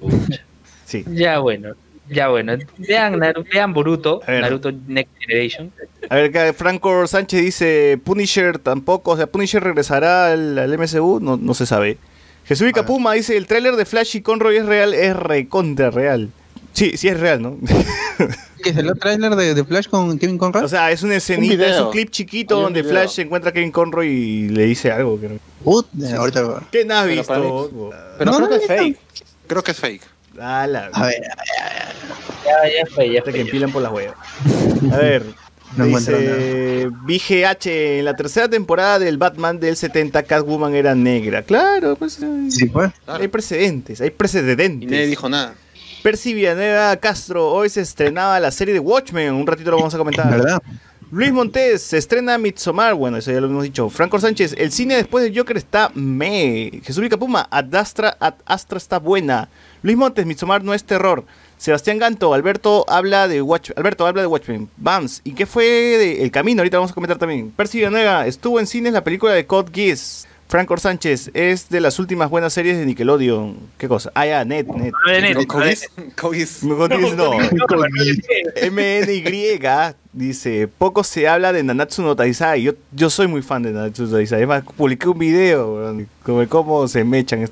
Sí. 0.85 1.03
Ya 1.11 1.39
bueno, 1.39 1.73
ya 2.07 2.29
bueno. 2.29 2.53
Vean, 2.77 3.19
vean 3.51 3.73
Boruto, 3.73 4.21
A 4.25 4.31
ver. 4.31 4.41
Naruto 4.41 4.71
Next 4.87 5.11
Generation. 5.19 5.71
A 6.09 6.15
ver, 6.15 6.53
Franco 6.53 7.05
Sánchez 7.07 7.41
dice, 7.41 7.99
Punisher 8.03 8.57
tampoco, 8.59 9.11
o 9.11 9.17
sea, 9.17 9.27
Punisher 9.27 9.61
regresará 9.61 10.31
al, 10.31 10.57
al 10.57 10.73
MCU, 10.77 11.19
no, 11.21 11.35
no 11.35 11.53
se 11.53 11.65
sabe. 11.65 11.97
Jesús 12.45 12.71
Puma 12.85 13.13
dice, 13.13 13.35
el 13.35 13.45
tráiler 13.47 13.75
de 13.75 13.83
Flash 13.85 14.15
y 14.15 14.21
Conroy 14.21 14.55
es 14.55 14.65
real, 14.65 14.93
es 14.93 15.13
recontra 15.17 15.89
real. 15.91 16.29
Sí, 16.77 16.95
sí 16.95 17.07
es 17.07 17.19
real, 17.19 17.41
¿no? 17.41 17.57
¿Qué 18.63 18.69
es 18.69 18.77
el 18.77 18.93
trailer 18.99 19.35
de, 19.35 19.55
de 19.55 19.63
Flash 19.63 19.87
con 19.87 20.19
Kevin 20.19 20.37
Conrad? 20.37 20.63
o 20.63 20.67
sea, 20.67 20.91
es 20.91 21.01
una 21.01 21.15
escenita, 21.15 21.55
video. 21.55 21.67
es 21.73 21.81
un 21.81 21.91
clip 21.91 22.11
chiquito 22.11 22.57
un 22.57 22.63
donde 22.65 22.81
video. 22.83 22.93
Flash 22.93 23.09
se 23.15 23.21
encuentra 23.23 23.49
a 23.49 23.53
Kevin 23.53 23.71
Conroy 23.71 24.07
y 24.07 24.49
le 24.49 24.65
dice 24.65 24.91
algo. 24.91 25.17
creo. 25.17 25.31
Eh, 25.33 26.13
ahorita. 26.15 26.61
¿Qué 26.71 26.85
no 26.85 26.93
has 26.95 27.05
Pero 27.07 27.15
visto? 27.15 27.91
Pero 28.19 28.31
No, 28.31 28.37
creo 28.37 28.39
no, 28.47 28.49
que 28.49 28.55
es 28.57 28.69
no. 28.69 28.75
fake. 28.77 28.97
Creo 29.47 29.63
que 29.63 29.71
es 29.71 29.77
fake. 29.79 30.01
A 30.39 30.67
la- 30.67 30.89
A 30.93 31.05
ver, 31.07 31.15
Ya, 32.45 32.69
ya 32.79 32.85
fue, 32.93 33.11
ya 33.11 33.19
Hasta 33.19 33.31
fue. 33.31 33.33
que 33.39 33.41
empilan 33.41 33.71
por 33.71 33.81
las 33.81 33.91
huevas. 33.91 34.15
A 34.93 34.97
ver, 34.97 35.23
No 35.77 35.85
encuentro 35.85 36.17
dice 36.17 36.87
BGH, 36.91 37.65
en 37.99 38.05
la 38.05 38.15
tercera 38.15 38.47
temporada 38.47 38.99
del 38.99 39.17
Batman 39.17 39.59
del 39.59 39.75
70, 39.75 40.23
Catwoman 40.23 40.73
era 40.75 40.95
negra. 40.95 41.41
Claro, 41.41 41.95
pues 41.95 42.19
sí, 42.49 42.65
pues. 42.67 42.91
hay 43.07 43.27
precedentes, 43.27 43.99
hay 43.99 44.07
Y 44.07 44.11
precedentes. 44.11 44.89
nadie 44.89 45.07
dijo 45.07 45.27
nada. 45.27 45.55
Percy 46.03 46.33
Villanueva 46.33 46.95
Castro, 46.97 47.49
hoy 47.49 47.69
se 47.69 47.81
estrenaba 47.81 48.39
la 48.39 48.51
serie 48.51 48.73
de 48.73 48.79
Watchmen, 48.79 49.33
un 49.33 49.47
ratito 49.47 49.71
lo 49.71 49.77
vamos 49.77 49.93
a 49.93 49.97
comentar. 49.97 50.29
¿Verdad? 50.29 50.61
Luis 51.09 51.31
Montes, 51.31 51.83
se 51.83 51.97
estrena 51.97 52.37
Midsommar, 52.37 52.93
bueno, 52.93 53.15
eso 53.15 53.31
ya 53.31 53.39
lo 53.39 53.47
hemos 53.47 53.63
dicho. 53.63 53.89
Franco 53.89 54.19
Sánchez, 54.19 54.55
el 54.57 54.73
cine 54.73 54.97
después 54.97 55.23
de 55.23 55.37
Joker 55.37 55.55
está 55.55 55.89
me. 55.93 56.81
Jesús 56.83 57.07
Puma, 57.17 57.47
Ad 57.49 57.73
Astra, 57.75 58.17
Ad 58.19 58.33
Astra 58.45 58.77
está 58.77 58.99
buena. 58.99 59.47
Luis 59.83 59.95
Montes, 59.95 60.25
Midsommar 60.25 60.65
no 60.65 60.73
es 60.73 60.83
terror. 60.83 61.23
Sebastián 61.57 61.97
Ganto, 61.97 62.33
Alberto 62.33 62.85
habla 62.89 63.29
de 63.29 63.41
Watch, 63.41 63.71
Alberto 63.77 64.05
habla 64.05 64.21
de 64.21 64.27
Watchmen. 64.27 64.69
Bams, 64.75 65.21
¿y 65.23 65.31
qué 65.31 65.45
fue 65.45 65.65
de 65.65 66.23
El 66.23 66.29
Camino? 66.29 66.61
Ahorita 66.61 66.77
vamos 66.77 66.91
a 66.91 66.93
comentar 66.93 67.17
también. 67.17 67.51
Percy 67.51 67.77
Villanueva, 67.77 68.27
estuvo 68.27 68.59
en 68.59 68.67
cines 68.67 68.91
la 68.91 69.03
película 69.03 69.31
de 69.31 69.45
Code 69.45 69.71
Geass. 69.73 70.27
Franco 70.47 70.77
Sánchez 70.77 71.29
es 71.33 71.67
de 71.69 71.81
las 71.81 71.99
últimas 71.99 72.29
buenas 72.29 72.53
series 72.53 72.77
de 72.77 72.85
Nickelodeon. 72.85 73.57
¿Qué 73.77 73.89
cosa? 73.89 74.11
Ah, 74.15 74.25
ya, 74.25 74.45
Net, 74.45 74.65
Net. 74.67 74.93
No, 75.05 75.11
de 75.11 75.21
Net, 75.33 75.45
Cogis, 75.45 75.89
Cogis. 76.19 76.63
No. 76.63 77.31
MNY 78.71 79.59
dice, 80.13 80.67
poco 80.67 81.03
se 81.03 81.27
habla 81.27 81.51
de 81.51 81.63
Nanatsu 81.63 82.01
no 82.01 82.15
Taizai. 82.15 82.61
Yo, 82.63 82.73
yo 82.91 83.09
soy 83.09 83.27
muy 83.27 83.41
fan 83.41 83.63
de 83.63 83.71
Nanatsu 83.71 84.03
no 84.03 84.11
Taizai. 84.11 84.41
Es 84.41 84.47
más, 84.47 84.63
publiqué 84.63 85.09
un 85.09 85.19
video 85.19 85.93
como 86.23 86.47
cómo 86.47 86.87
se 86.87 87.03
mechan. 87.03 87.49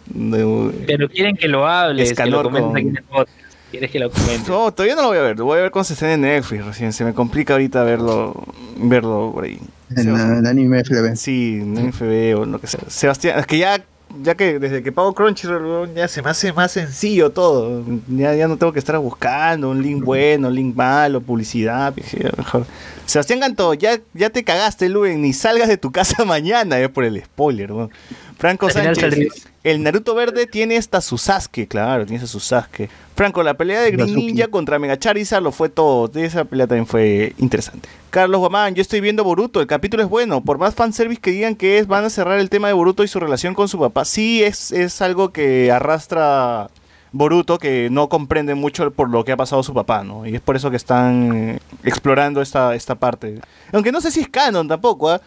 Pero 0.88 1.10
quieren 1.10 1.36
que 1.36 1.48
lo 1.48 1.68
hables, 1.68 2.14
que 2.14 2.26
lo 2.26 2.44
comentes 2.44 2.70
con- 2.72 2.78
aquí 2.78 2.88
en 2.88 2.98
el 2.98 3.04
podcast. 3.04 3.45
¿Quieres 3.76 3.92
que 3.92 4.00
lo 4.00 4.10
comente? 4.10 4.50
No, 4.50 4.72
todavía 4.74 4.96
no 4.96 5.02
lo 5.02 5.08
voy 5.10 5.18
a 5.18 5.22
ver. 5.22 5.38
Lo 5.38 5.46
voy 5.46 5.60
a 5.60 5.64
ver 5.64 5.72
cuando 5.72 5.86
se 5.86 5.94
esté 5.94 6.14
en 6.14 6.22
Netflix 6.22 6.66
recién. 6.66 6.94
Se 6.94 7.04
me 7.04 7.14
complica 7.14 7.54
ahorita 7.54 7.84
verlo, 7.84 8.34
verlo 8.78 9.32
por 9.34 9.44
ahí. 9.44 9.60
En 9.96 10.14
la- 10.14 10.50
anime 10.50 10.80
FLB. 10.84 11.16
Sí, 11.16 11.60
en 11.62 11.92
FB 11.92 12.36
o 12.40 12.46
lo 12.46 12.60
que 12.60 12.68
sea. 12.68 12.80
Sebastián, 12.88 13.38
es 13.40 13.46
que 13.46 13.58
ya, 13.58 13.84
ya 14.24 14.36
que 14.36 14.60
desde 14.60 14.82
que 14.82 14.92
pago 14.94 15.14
Crunchyroll 15.14 15.94
ya 15.94 16.08
se 16.08 16.22
me 16.22 16.30
hace 16.30 16.54
más 16.54 16.72
sencillo 16.72 17.32
todo. 17.32 17.84
Ya, 18.08 18.34
ya 18.34 18.48
no 18.48 18.56
tengo 18.58 18.72
que 18.72 18.80
estar 18.80 18.98
buscando 18.98 19.70
un 19.70 19.82
link 19.82 20.04
bueno, 20.04 20.48
un 20.48 20.56
link 20.56 20.74
malo, 20.76 21.20
publicidad. 21.22 21.94
mejor. 22.38 22.66
Sebastián 23.06 23.40
Cantó, 23.42 23.74
ya, 23.74 24.00
ya 24.14 24.30
te 24.30 24.44
cagaste, 24.44 24.90
Luen, 24.90 25.22
ni 25.22 25.34
salgas 25.34 25.68
de 25.68 25.78
tu 25.78 25.92
casa 25.92 26.24
mañana, 26.26 26.80
es 26.80 26.90
por 26.90 27.04
el 27.04 27.22
spoiler, 27.24 27.72
weón. 27.74 27.92
Franco 28.38 28.70
Sánchez, 28.70 29.48
el 29.64 29.82
Naruto 29.82 30.14
verde 30.14 30.45
tiene 30.45 30.78
hasta 30.78 31.02
su 31.02 31.18
Sasuke, 31.18 31.68
claro, 31.68 32.06
tiene 32.06 32.26
su 32.28 32.40
Sasuke. 32.40 32.90
Franco, 33.16 33.41
la 33.41 33.53
pelea 33.53 33.82
de 33.82 33.91
Green. 33.91 34.14
Ninja 34.14 34.48
contra 34.49 34.78
Mega 34.78 34.99
Charizard 34.99 35.41
lo 35.41 35.52
fue 35.52 35.70
todo. 35.70 36.12
Esa 36.20 36.44
pelea 36.44 36.68
también 36.68 36.86
fue 36.86 37.34
interesante. 37.38 37.88
Carlos 38.10 38.40
Guamán, 38.40 38.76
yo 38.76 38.82
estoy 38.82 38.99
viendo 38.99 39.24
Boruto, 39.24 39.62
el 39.62 39.68
capítulo 39.68 40.03
es 40.03 40.10
bueno. 40.10 40.41
Por 40.41 40.57
más 40.57 40.76
fanservice 40.76 41.22
que 41.22 41.32
digan 41.32 41.56
que 41.56 41.80
es, 41.80 41.88
van 41.88 42.03
a 42.03 42.10
cerrar 42.10 42.40
el 42.40 42.49
tema 42.49 42.68
de 42.68 42.74
Boruto 42.74 43.03
y 43.03 43.07
su 43.07 43.20
relación 43.20 43.53
con 43.53 43.70
su 43.70 43.80
papá. 43.80 44.03
Sí, 44.03 44.44
es, 44.44 44.72
es 44.72 45.02
algo 45.02 45.32
que 45.32 45.72
arrastra 45.72 46.70
Boruto, 47.14 47.57
que 47.57 47.88
no 47.90 48.10
comprende 48.10 48.53
mucho 48.53 48.91
por 48.91 49.10
lo 49.10 49.24
que 49.24 49.32
ha 49.32 49.38
pasado 49.38 49.64
su 49.64 49.74
papá, 49.74 50.03
¿no? 50.03 50.26
Y 50.26 50.36
es 50.36 50.41
por 50.41 50.57
eso 50.57 50.70
que 50.70 50.76
están 50.78 51.34
eh, 51.34 51.60
explorando 51.84 52.41
esta, 52.41 52.76
esta 52.76 52.95
parte. 52.95 53.40
Aunque 53.72 53.94
no 53.94 54.02
sé 54.02 54.12
si 54.12 54.20
es 54.20 54.28
canon 54.28 54.68
tampoco, 54.68 55.10
¿ah? 55.10 55.22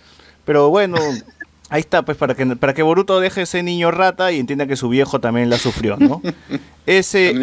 Pero 0.44 0.68
bueno, 0.68 0.96
ahí 1.68 1.80
está, 1.80 2.02
pues 2.04 2.16
para 2.16 2.34
que, 2.34 2.46
para 2.56 2.74
que 2.74 2.82
Boruto 2.82 3.20
deje 3.20 3.42
ese 3.42 3.62
niño 3.62 3.90
rata 3.90 4.32
y 4.32 4.38
entienda 4.38 4.66
que 4.66 4.76
su 4.76 4.88
viejo 4.88 5.20
también 5.20 5.50
la 5.50 5.58
sufrió, 5.58 5.96
¿no? 5.96 6.22
Ese, 6.86 7.34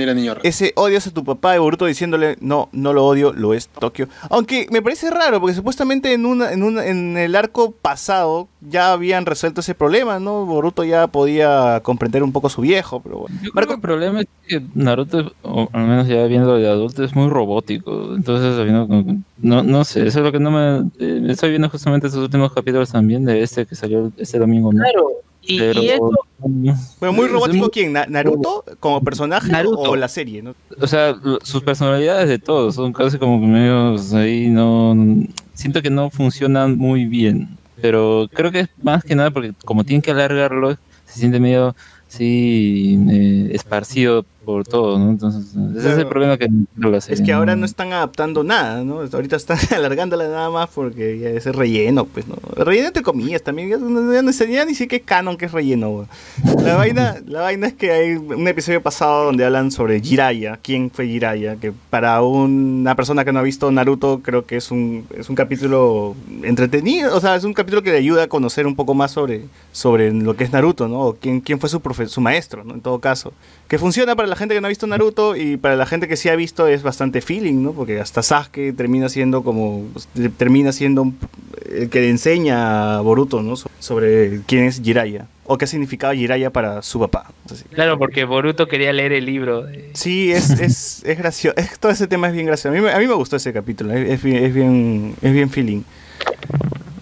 ese 0.41 0.73
odias 0.75 1.05
a 1.05 1.11
tu 1.11 1.23
papá 1.23 1.55
y 1.55 1.59
Boruto 1.59 1.85
diciéndole 1.85 2.35
no, 2.41 2.67
no 2.71 2.93
lo 2.93 3.05
odio, 3.05 3.31
lo 3.31 3.53
es 3.53 3.67
Tokio. 3.67 4.09
Aunque 4.31 4.65
me 4.71 4.81
parece 4.81 5.11
raro, 5.11 5.39
porque 5.39 5.53
supuestamente 5.53 6.13
en 6.13 6.25
una, 6.25 6.51
en 6.51 6.63
una, 6.63 6.83
en 6.87 7.15
el 7.15 7.35
arco 7.35 7.69
pasado 7.69 8.47
ya 8.69 8.91
habían 8.93 9.25
resuelto 9.25 9.61
ese 9.61 9.75
problema, 9.75 10.19
¿no? 10.19 10.45
Boruto 10.45 10.83
ya 10.83 11.07
podía 11.07 11.79
comprender 11.83 12.23
un 12.23 12.31
poco 12.31 12.47
a 12.47 12.49
su 12.49 12.61
viejo, 12.61 12.99
pero 13.01 13.19
bueno. 13.19 13.35
Yo 13.41 13.51
creo 13.51 13.53
Marco- 13.53 13.69
que 13.69 13.75
el 13.75 13.81
problema 13.81 14.21
es 14.21 14.27
que 14.47 14.61
Naruto, 14.73 15.31
o 15.43 15.69
al 15.73 15.87
menos 15.87 16.07
ya 16.07 16.25
viendo 16.25 16.55
de 16.57 16.67
adulto, 16.69 17.03
es 17.03 17.15
muy 17.15 17.29
robótico. 17.29 18.15
Entonces, 18.15 18.55
no, 19.37 19.63
no 19.63 19.83
sé, 19.83 20.07
eso 20.07 20.19
es 20.19 20.25
lo 20.25 20.31
que 20.31 20.39
no 20.39 20.51
me... 20.51 20.89
eh, 20.99 21.23
estoy 21.29 21.49
viendo 21.51 21.69
justamente 21.69 22.07
estos 22.07 22.23
últimos 22.23 22.51
capítulos 22.53 22.91
también 22.91 23.25
de 23.25 23.41
este 23.43 23.65
que 23.65 23.75
salió 23.75 24.11
este 24.17 24.39
domingo, 24.39 24.71
¿no? 24.73 24.81
Claro. 24.83 25.07
Y, 25.47 25.59
Pero, 25.59 25.83
y 25.83 25.89
eso, 25.89 26.09
Bueno, 26.99 27.13
muy 27.13 27.27
robótico 27.27 27.69
quién, 27.69 27.93
Na- 27.93 28.07
Naruto 28.07 28.63
como 28.79 28.99
personaje 29.03 29.51
Naruto. 29.51 29.91
o 29.91 29.95
la 29.95 30.07
serie, 30.07 30.41
¿no? 30.41 30.55
O 30.81 30.87
sea, 30.87 31.15
sus 31.43 31.61
personalidades 31.61 32.27
de 32.27 32.39
todos 32.39 32.73
son 32.73 32.91
casi 32.93 33.19
como 33.19 33.39
que 33.39 33.45
medios 33.45 34.11
ahí, 34.13 34.47
no... 34.47 34.95
Siento 35.53 35.81
que 35.83 35.91
no 35.91 36.09
funcionan 36.09 36.77
muy 36.77 37.05
bien. 37.05 37.47
Pero 37.85 38.27
creo 38.33 38.51
que 38.51 38.61
es 38.61 38.69
más 38.81 39.03
que 39.03 39.13
nada 39.13 39.29
porque 39.29 39.53
como 39.63 39.83
tienen 39.83 40.01
que 40.01 40.09
alargarlo, 40.09 40.75
se 41.05 41.19
siente 41.19 41.39
medio, 41.39 41.75
sí, 42.07 42.97
eh, 43.11 43.49
esparcido 43.51 44.25
por 44.45 44.63
todo, 44.65 44.97
¿no? 44.99 45.09
Entonces, 45.09 45.47
ese 45.49 45.77
es 45.77 45.83
Claro. 45.83 45.99
el 46.01 46.07
problema 46.07 46.37
que 46.37 46.47
la 46.77 47.01
serie. 47.01 47.15
Es 47.15 47.21
que 47.25 47.33
ahora 47.33 47.55
no 47.55 47.65
están 47.65 47.91
adaptando 47.91 48.43
nada, 48.43 48.83
¿no? 48.83 49.01
Ahorita 49.01 49.35
están 49.35 49.57
alargándola 49.75 50.27
nada 50.27 50.49
más 50.49 50.69
porque 50.73 51.19
ya 51.19 51.29
es 51.29 51.45
relleno, 51.45 52.05
pues, 52.05 52.27
¿no? 52.27 52.35
Relleno 52.63 52.87
entre 52.87 53.03
comillas 53.03 53.41
también, 53.41 53.69
ya, 53.69 53.77
no- 53.77 54.13
ya 54.13 54.21
no 54.21 54.31
sé, 54.31 54.49
ya 54.51 54.63
ni 54.65 54.75
sé 54.75 54.87
qué 54.87 55.01
canon 55.01 55.35
que 55.37 55.45
es 55.45 55.51
relleno. 55.51 56.07
La 56.63 56.75
vaina, 56.77 57.17
la 57.27 57.41
vaina 57.41 57.67
es 57.67 57.73
que 57.73 57.91
hay 57.91 58.15
un 58.15 58.47
episodio 58.47 58.81
pasado 58.81 59.25
donde 59.25 59.43
hablan 59.45 59.71
sobre 59.71 59.99
Jiraiya, 59.99 60.59
quién 60.61 60.91
fue 60.91 61.07
Jiraiya, 61.07 61.55
que 61.57 61.73
para 61.89 62.21
una 62.21 62.95
persona 62.95 63.25
que 63.25 63.33
no 63.33 63.39
ha 63.39 63.43
visto 63.43 63.71
Naruto 63.71 64.21
creo 64.23 64.45
que 64.45 64.57
es 64.57 64.71
un, 64.71 65.05
es 65.17 65.29
un 65.29 65.35
capítulo 65.35 66.15
entretenido, 66.43 67.15
o 67.15 67.19
sea, 67.19 67.35
es 67.35 67.43
un 67.43 67.53
capítulo 67.53 67.81
que 67.83 67.91
le 67.91 67.97
ayuda 67.97 68.23
a 68.23 68.27
conocer 68.27 68.67
un 68.67 68.75
poco 68.75 68.93
más 68.93 69.11
sobre, 69.11 69.45
sobre 69.71 70.11
lo 70.11 70.35
que 70.35 70.43
es 70.43 70.51
Naruto, 70.51 70.87
¿no? 70.87 70.99
O 71.01 71.15
quién, 71.15 71.41
quién 71.41 71.59
fue 71.59 71.69
su, 71.69 71.79
profe- 71.79 72.07
su 72.07 72.21
maestro, 72.21 72.63
¿no? 72.63 72.73
En 72.75 72.81
todo 72.81 72.99
caso. 72.99 73.33
Que 73.67 73.79
funciona 73.79 74.15
para 74.15 74.27
la 74.27 74.35
gente 74.35 74.53
que 74.53 74.61
no 74.61 74.67
ha 74.67 74.69
visto 74.69 74.85
Naruto 74.85 75.35
y 75.35 75.57
para 75.57 75.75
la 75.75 75.87
gente 75.87 76.07
que 76.07 76.17
sí 76.17 76.29
ha 76.29 76.35
visto 76.35 76.67
es 76.67 76.83
bastante 76.83 77.19
feeling, 77.21 77.63
¿no? 77.63 77.71
Porque 77.73 77.99
hasta 77.99 78.21
Sasuke 78.21 78.73
termina 78.77 79.09
siendo 79.09 79.43
como 79.43 79.87
termina 80.37 80.71
siendo 80.71 81.11
el 81.71 81.89
que 81.89 82.01
le 82.01 82.09
enseña 82.11 82.97
a 82.97 83.01
Boruto, 83.01 83.41
¿no? 83.41 83.55
So- 83.55 83.69
Sobre 83.79 84.41
quién 84.45 84.65
es 84.65 84.81
Jiraiya 84.83 85.25
o 85.45 85.57
qué 85.57 85.65
significaba 85.65 86.13
Jiraiya 86.13 86.51
para 86.51 86.83
su 86.83 86.99
papá. 86.99 87.31
Claro, 87.73 87.97
porque 87.97 88.23
Boruto 88.25 88.67
quería 88.67 88.93
leer 88.93 89.13
el 89.13 89.25
libro. 89.25 89.63
de- 89.63 89.89
Sí, 89.93 90.31
es, 90.31 90.51
es, 90.51 91.03
es 91.03 91.17
gracioso. 91.17 91.57
Es- 91.57 91.79
todo 91.79 91.91
ese 91.91 92.05
tema 92.07 92.27
es 92.27 92.33
bien 92.33 92.45
gracioso. 92.45 92.69
A 92.69 92.79
mí, 92.79 92.81
me- 92.85 92.91
a 92.93 92.99
mí 92.99 93.07
me 93.07 93.15
gustó 93.15 93.35
ese 93.37 93.51
capítulo. 93.51 93.93
Es, 93.93 94.21
bien, 94.21 95.15
es 95.23 95.33
bien 95.33 95.49
feeling. 95.49 95.81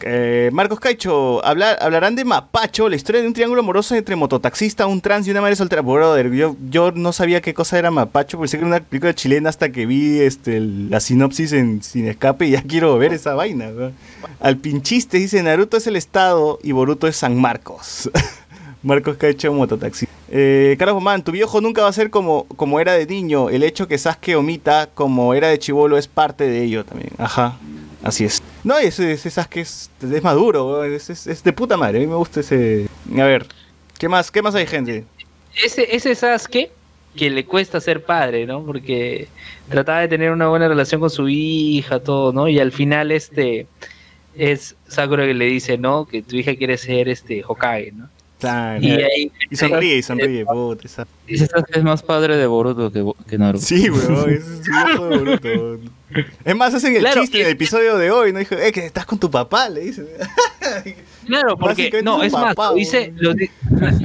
Eh, 0.05 0.49
Marcos 0.51 0.81
Caicho, 0.81 1.43
hablar, 1.45 1.77
hablarán 1.81 2.15
de 2.15 2.25
Mapacho, 2.25 2.89
la 2.89 2.97
historia 2.97 3.21
de 3.21 3.27
un 3.27 3.33
triángulo 3.33 3.61
amoroso 3.61 3.95
entre 3.95 4.17
mototaxista, 4.17 4.85
un 4.85 4.99
trans 4.99 5.25
y 5.27 5.31
una 5.31 5.39
madre 5.39 5.55
soltera. 5.55 5.81
Brother, 5.81 6.29
yo, 6.31 6.57
yo 6.69 6.91
no 6.91 7.13
sabía 7.13 7.41
qué 7.41 7.53
cosa 7.53 7.79
era 7.79 7.89
Mapacho, 7.89 8.37
pensé 8.37 8.57
que 8.57 8.65
era 8.65 8.75
una 8.75 8.79
película 8.81 9.15
chilena 9.15 9.49
hasta 9.49 9.71
que 9.71 9.85
vi 9.85 10.19
este, 10.19 10.59
la 10.59 10.99
sinopsis 10.99 11.53
en 11.53 11.81
Sin 11.81 12.07
Escape 12.07 12.47
y 12.47 12.51
ya 12.51 12.61
quiero 12.67 12.97
ver 12.97 13.13
esa 13.13 13.33
vaina. 13.33 13.69
weón. 13.69 13.93
Al 14.41 14.57
pinchiste 14.57 15.17
dice 15.17 15.41
Naruto 15.41 15.77
es 15.77 15.87
el 15.87 15.95
estado 15.95 16.59
y 16.61 16.73
Boruto 16.73 17.07
es 17.07 17.15
San 17.15 17.39
Marcos. 17.39 18.11
Marcos 18.83 19.15
Caicho, 19.15 19.53
mototaxi. 19.53 20.07
Eh, 20.29 20.75
Carlos 20.77 20.95
Bomán, 20.95 21.23
tu 21.23 21.31
viejo 21.31 21.61
nunca 21.61 21.83
va 21.83 21.87
a 21.87 21.93
ser 21.93 22.09
como, 22.09 22.43
como 22.57 22.81
era 22.81 22.91
de 22.93 23.05
niño. 23.05 23.49
El 23.49 23.63
hecho 23.63 23.87
que 23.87 23.97
Sasuke 23.97 24.35
omita 24.35 24.89
como 24.93 25.33
era 25.33 25.47
de 25.47 25.57
chivolo 25.57 25.97
es 25.97 26.09
parte 26.09 26.43
de 26.45 26.63
ello 26.63 26.83
también. 26.83 27.11
Ajá, 27.17 27.57
así 28.03 28.25
es. 28.25 28.41
No, 28.63 28.77
ese, 28.77 29.13
ese 29.13 29.29
Sasuke 29.29 29.57
es, 29.61 29.89
es 30.01 30.23
maduro, 30.23 30.83
es, 30.83 31.09
es- 31.09 31.27
es 31.27 31.43
de 31.43 31.53
puta 31.53 31.77
madre. 31.77 31.97
A 31.97 32.01
mí 32.01 32.07
me 32.07 32.15
gusta 32.15 32.39
ese... 32.41 32.87
A 33.17 33.23
ver, 33.25 33.45
¿qué 33.97 34.07
más, 34.09 34.29
qué 34.31 34.41
más 34.41 34.55
hay, 34.55 34.67
gente? 34.67 35.05
Ese, 35.63 35.95
ese 35.95 36.13
Sasuke 36.15 36.71
que 37.15 37.29
le 37.29 37.45
cuesta 37.45 37.79
ser 37.79 38.03
padre, 38.03 38.45
¿no? 38.47 38.63
Porque 38.65 39.27
trataba 39.69 39.99
de 40.01 40.07
tener 40.07 40.31
una 40.31 40.47
buena 40.47 40.67
relación 40.67 40.99
con 40.99 41.09
su 41.11 41.29
hija, 41.29 41.99
todo, 41.99 42.33
¿no? 42.33 42.47
Y 42.47 42.59
al 42.59 42.71
final 42.71 43.11
este 43.11 43.67
es 44.35 44.75
Sakura 44.87 45.25
que 45.25 45.35
le 45.35 45.45
dice, 45.45 45.77
¿no? 45.77 46.05
Que 46.05 46.23
tu 46.23 46.35
hija 46.35 46.55
quiere 46.55 46.75
ser 46.77 47.09
este 47.09 47.43
Hokage, 47.45 47.91
¿no? 47.91 48.09
Claro. 48.49 48.81
Y 48.83 48.91
ahí 48.91 49.31
Y 49.49 49.55
sonríe, 49.55 49.97
y 49.97 50.03
sonríe, 50.03 50.45
puta. 50.45 50.85
esa- 50.85 51.07
Dice 51.27 51.47
que 51.71 51.79
es 51.79 51.83
más 51.83 52.03
padre 52.03 52.37
de 52.37 52.45
Boruto 52.47 52.91
que, 53.27 53.37
Naruto. 53.37 53.65
Sí, 53.65 53.89
weón, 53.89 54.29
ese 54.29 54.35
es 54.53 54.61
viejo 54.63 55.07
de 55.07 55.17
Boruto. 55.17 55.79
Es 56.45 56.55
más, 56.55 56.73
hacen 56.75 56.93
el 56.95 57.01
Claro, 57.01 57.21
chiste 57.21 57.39
en 57.39 57.45
el 57.47 57.53
episodio 57.53 57.97
de 57.97 58.11
hoy, 58.11 58.33
¿no? 58.33 58.39
Dijo, 58.39 58.55
eh, 58.55 58.71
que 58.71 58.85
estás 58.85 59.05
con 59.05 59.17
tu 59.19 59.31
papá, 59.31 59.69
le 59.69 59.81
dicen. 59.81 60.07
Claro, 61.25 61.57
porque 61.57 62.01
no, 62.03 62.21
es 62.21 62.27
es 62.27 62.33
un 62.33 62.41
más, 62.41 62.53
papá, 62.55 62.69
lo 62.71 62.75
dice, 62.75 63.13
lo 63.15 63.31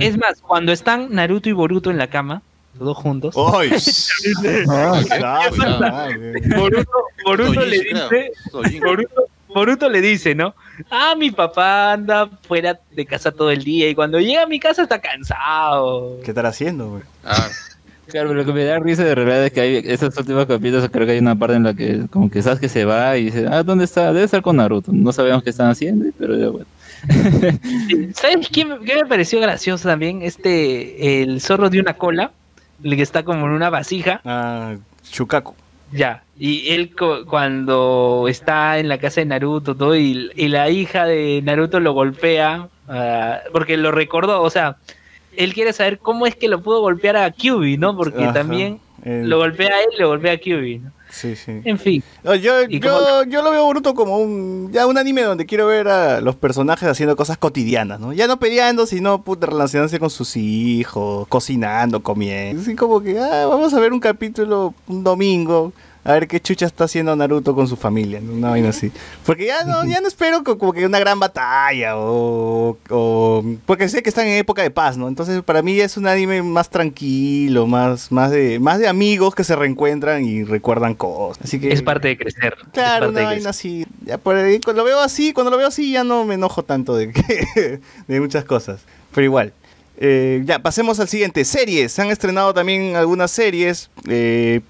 es 0.01 0.17
más, 0.17 0.41
cuando 0.41 0.71
están 0.73 1.09
Naruto 1.13 1.49
y 1.49 1.53
Boruto 1.53 1.91
en 1.91 1.99
la 1.99 2.07
cama, 2.09 2.43
los 2.79 2.87
dos 2.87 2.97
juntos, 2.97 3.35
¡Ay! 3.55 3.71
Ah. 4.71 6.11
Boruto, 6.57 6.91
Boruto 7.25 7.65
le 7.65 7.79
dice. 7.81 8.31
Boruto, 8.81 9.25
Boruto 9.59 9.89
le 9.89 10.01
dice, 10.01 10.35
¿no? 10.35 10.55
Ah, 10.91 11.15
mi 11.17 11.31
papá 11.31 11.93
anda 11.93 12.29
fuera 12.47 12.79
de 12.93 13.05
casa 13.07 13.31
todo 13.33 13.51
el 13.51 13.63
día 13.65 13.89
y 13.91 13.95
cuando 13.95 14.19
llega 14.21 14.43
a 14.43 14.47
mi 14.47 14.59
casa 14.61 14.83
está 14.83 15.01
cansado. 15.01 16.19
¿Qué 16.25 16.31
estará 16.31 16.49
haciendo, 16.51 16.91
güey? 16.91 17.03
Ah, 17.25 17.49
Claro, 18.07 18.33
lo 18.33 18.43
que 18.47 18.55
me 18.55 18.65
da 18.65 18.79
risa 18.79 19.05
de 19.05 19.15
realidad 19.15 19.45
es 19.45 19.53
que 19.53 19.61
hay 19.61 19.83
esos 19.85 20.17
últimos 20.17 20.47
capítulos, 20.47 20.89
creo 20.91 21.05
que 21.05 21.13
hay 21.13 21.19
una 21.19 21.37
parte 21.37 21.57
en 21.57 21.65
la 21.65 21.75
que 21.75 22.07
como 22.11 22.31
que 22.31 22.41
sabes 22.41 22.59
que 22.59 22.71
se 22.71 22.87
va 22.87 23.19
y 23.19 23.27
dice, 23.27 23.47
ah, 23.51 23.63
¿dónde 23.63 23.85
está? 23.85 24.07
Debe 24.15 24.25
estar 24.25 24.41
con 24.41 24.57
Naruto. 24.57 24.93
No 24.95 25.13
sabemos 25.13 25.43
qué 25.43 25.51
están 25.51 25.69
haciendo, 25.69 26.07
pero 26.19 26.35
ya 26.39 26.49
bueno. 26.49 26.67
¿Sabes 28.15 28.49
qué, 28.51 28.65
me- 28.65 28.79
qué 28.81 28.95
me 28.97 29.07
pareció 29.07 29.41
gracioso 29.41 29.89
también? 29.89 30.23
Este, 30.23 31.23
el 31.23 31.41
zorro 31.43 31.69
de 31.69 31.81
una 31.81 31.95
cola, 31.95 32.33
el 32.83 32.97
que 32.97 33.03
está 33.03 33.23
como 33.25 33.47
en 33.47 33.53
una 33.53 33.69
vasija, 33.71 34.21
Ah, 34.25 34.77
Shukaku. 35.05 35.55
Ya. 35.93 36.23
Y 36.39 36.71
él 36.73 36.95
cuando 37.27 38.27
está 38.29 38.79
en 38.79 38.89
la 38.89 38.99
casa 38.99 39.21
de 39.21 39.27
Naruto, 39.27 39.75
todo, 39.75 39.97
y, 39.97 40.31
y 40.37 40.49
la 40.49 40.71
hija 40.71 41.05
de 41.07 41.41
Naruto 41.43 41.81
lo 41.81 41.93
golpea, 41.93 42.69
ah, 42.89 43.39
porque 43.53 43.77
lo 43.77 43.91
recordó, 43.91 44.43
o 44.43 44.51
sea, 44.51 44.77
él 45.37 45.55
quiere 45.55 45.73
saber 45.73 45.99
cómo 45.99 46.27
es 46.27 46.35
que 46.37 46.49
lo 46.49 46.61
pudo 46.61 46.81
golpear 46.81 47.17
a 47.17 47.31
Kyubi, 47.31 47.77
¿no? 47.77 47.97
Porque 47.97 48.25
Ajá. 48.25 48.33
también 48.33 48.81
El- 49.05 49.29
lo 49.29 49.39
golpea 49.39 49.69
a 49.69 49.81
él, 49.81 49.89
lo 49.99 50.09
golpea 50.09 50.33
a 50.33 50.37
Kyubi, 50.39 50.79
¿no? 50.79 50.93
Sí, 51.11 51.37
sí. 51.37 51.61
En 51.65 51.79
fin. 51.79 52.03
No, 52.23 52.35
Yo, 52.35 52.65
yo, 52.65 53.25
yo 53.25 53.43
lo 53.43 53.51
veo 53.51 53.65
Boruto 53.65 53.95
como 53.95 54.19
un 54.19 54.71
ya 54.73 54.87
un 54.87 54.99
anime 54.99 55.23
donde 55.23 55.47
quiero 55.47 55.67
ver 55.67 55.89
a 55.89 56.21
los 56.21 56.37
personajes 56.37 56.89
haciendo 56.89 57.17
cosas 57.17 57.39
cotidianas, 57.39 58.01
¿no? 58.01 58.13
Ya 58.13 58.27
no 58.27 58.39
peleando, 58.39 58.87
sino 58.87 59.23
puta, 59.23 59.47
relacionándose 59.47 59.99
con 59.99 60.11
sus 60.11 60.37
hijos, 60.37 61.27
cocinando, 61.29 62.03
comiendo. 62.03 62.63
Así 62.63 62.75
como 62.75 63.01
que, 63.01 63.19
ah, 63.19 63.47
vamos 63.47 63.73
a 63.75 63.81
ver 63.81 63.93
un 63.93 64.01
capítulo 64.01 64.75
un 64.87 65.05
domingo, 65.05 65.73
a 66.09 66.13
ver 66.15 66.27
qué 66.27 66.41
chucha 66.41 66.65
está 66.65 66.85
haciendo 66.85 67.15
Naruto 67.15 67.55
con 67.55 67.69
su 67.69 67.77
familia, 67.77 68.19
¿no? 68.21 68.33
una 68.33 68.51
vaina 68.51 68.71
así. 68.71 68.91
Porque 69.27 69.45
ya 69.47 69.65
no, 69.65 69.85
ya 69.85 70.01
no 70.01 70.09
espero 70.09 70.43
co- 70.43 70.57
como 70.57 70.73
que 70.73 70.87
una 70.87 70.99
gran 70.99 71.21
batalla 71.21 71.99
o, 71.99 72.79
o- 72.89 73.45
Porque 73.67 73.89
sé 73.91 74.03
que 74.03 74.09
están 74.09 74.27
en 74.27 74.39
época 74.39 74.63
de 74.63 74.71
paz, 74.71 74.97
¿no? 74.97 75.07
Entonces 75.07 75.43
para 75.43 75.61
mí 75.61 75.79
es 75.79 75.99
un 75.99 76.07
anime 76.07 76.43
más 76.43 76.71
tranquilo, 76.71 77.67
más, 77.67 78.11
más, 78.11 78.31
de, 78.31 78.59
más 78.59 78.79
de 78.79 78.89
amigos 78.89 79.35
que 79.35 79.45
se 79.45 79.55
reencuentran 79.55 80.25
y 80.25 80.45
recuerdan 80.45 80.95
cosas. 80.95 81.45
Así 81.45 81.61
que... 81.61 81.73
Es 81.73 81.83
parte 81.83 82.09
de 82.09 82.17
crecer. 82.17 82.57
Claro, 82.73 83.11
una 83.11 83.25
vaina 83.25 83.51
así. 83.51 83.87
Ya 84.07 84.17
por 84.17 84.37
ahí, 84.37 84.61
cuando 84.61 84.83
lo 84.83 84.87
veo 84.87 85.01
así, 85.01 85.35
cuando 85.35 85.51
lo 85.51 85.59
veo 85.59 85.67
así 85.69 85.93
ya 85.93 86.05
no 86.05 86.25
me 86.25 86.35
enojo 86.37 86.63
tanto 86.65 86.97
de, 86.97 87.13
que- 87.13 87.81
de 88.09 88.21
muchas 88.21 88.45
cosas. 88.45 88.81
Pero 89.15 89.25
igual. 89.27 89.53
Eh, 90.01 90.43
ya, 90.47 90.61
pasemos 90.61 91.01
al 91.01 91.09
siguiente. 91.09 91.45
Series. 91.45 91.93
Se 91.93 92.01
han 92.01 92.09
estrenado 92.09 92.55
también 92.55 92.97
algunas 92.97 93.31
series. 93.31 93.91
Eh, 94.09 94.61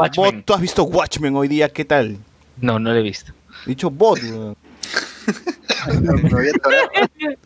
Watchmen. 0.00 0.36
Bot, 0.36 0.44
¿Tú 0.44 0.54
has 0.54 0.60
visto 0.60 0.82
Watchmen 0.84 1.36
hoy 1.36 1.48
día? 1.48 1.68
¿Qué 1.68 1.84
tal? 1.84 2.18
No, 2.60 2.78
no 2.78 2.92
lo 2.92 2.98
he 2.98 3.02
visto. 3.02 3.32
He 3.66 3.70
dicho 3.70 3.90
Bot. 3.90 4.18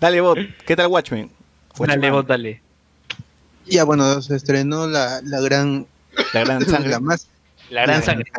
Dale, 0.00 0.20
Bot. 0.20 0.38
¿Qué 0.66 0.76
tal 0.76 0.86
Watchmen? 0.88 1.30
Dale, 1.78 2.10
vos, 2.10 2.26
dale. 2.26 2.60
Ya 3.66 3.84
bueno, 3.84 4.20
se 4.22 4.36
estrenó 4.36 4.86
la, 4.86 5.20
la 5.22 5.40
gran 5.40 5.86
La 6.32 6.44
gran 6.44 6.64
sangre. 6.70 6.90
la 6.90 7.00
más 7.00 7.26
La 7.70 7.82
gran 7.82 8.02
sangre. 8.02 8.30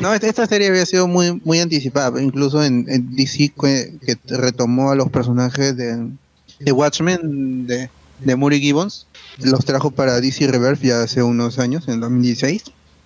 No, 0.00 0.12
esta, 0.12 0.28
esta 0.28 0.46
serie 0.46 0.68
había 0.68 0.84
sido 0.86 1.08
muy 1.08 1.40
muy 1.44 1.60
anticipada, 1.60 2.20
incluso 2.20 2.62
en, 2.62 2.86
en 2.88 3.14
DC 3.16 3.52
que, 3.60 3.94
que 4.04 4.16
retomó 4.36 4.90
a 4.90 4.94
los 4.94 5.10
personajes 5.10 5.76
de, 5.76 6.08
de 6.58 6.72
Watchmen 6.72 7.66
de, 7.66 7.88
de 8.20 8.36
Murray 8.36 8.60
Gibbons, 8.60 9.06
los 9.38 9.64
trajo 9.64 9.90
para 9.90 10.20
DC 10.20 10.46
Reverse 10.46 10.86
ya 10.86 11.02
hace 11.02 11.22
unos 11.22 11.58
años, 11.58 11.88
en 11.88 12.00
2016. 12.00 12.62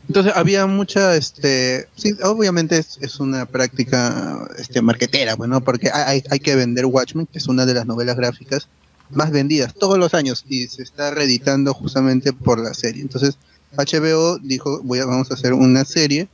Entonces 0.09 0.33
había 0.37 0.67
mucha, 0.67 1.17
este, 1.17 1.89
sí, 1.97 2.15
obviamente 2.23 2.79
es, 2.79 2.99
es 3.01 3.19
una 3.19 3.45
práctica 3.47 4.49
este, 4.59 4.81
marquetera, 4.81 5.35
bueno, 5.35 5.61
porque 5.63 5.91
hay, 5.93 6.23
hay- 6.31 6.39
que 6.41 6.55
vender 6.55 6.87
Watchmen, 6.87 7.27
que 7.27 7.39
es 7.39 7.49
una 7.49 7.67
de 7.67 7.75
las 7.75 7.87
novelas 7.87 8.17
gráficas 8.17 8.69
más 9.11 9.31
vendidas 9.33 9.75
todos 9.75 9.99
los 9.99 10.15
años 10.15 10.45
y 10.49 10.69
se 10.69 10.83
está 10.83 11.11
reeditando 11.11 11.75
justamente 11.75 12.33
por 12.33 12.59
la 12.61 12.73
serie. 12.75 13.03
Entonces 13.03 13.37
HBO 13.77 14.39
dijo, 14.39 14.81
voy 14.85 15.01
a, 15.01 15.07
vamos 15.07 15.31
a 15.31 15.35
hacer 15.35 15.53
una 15.55 15.85
serie 15.85 16.29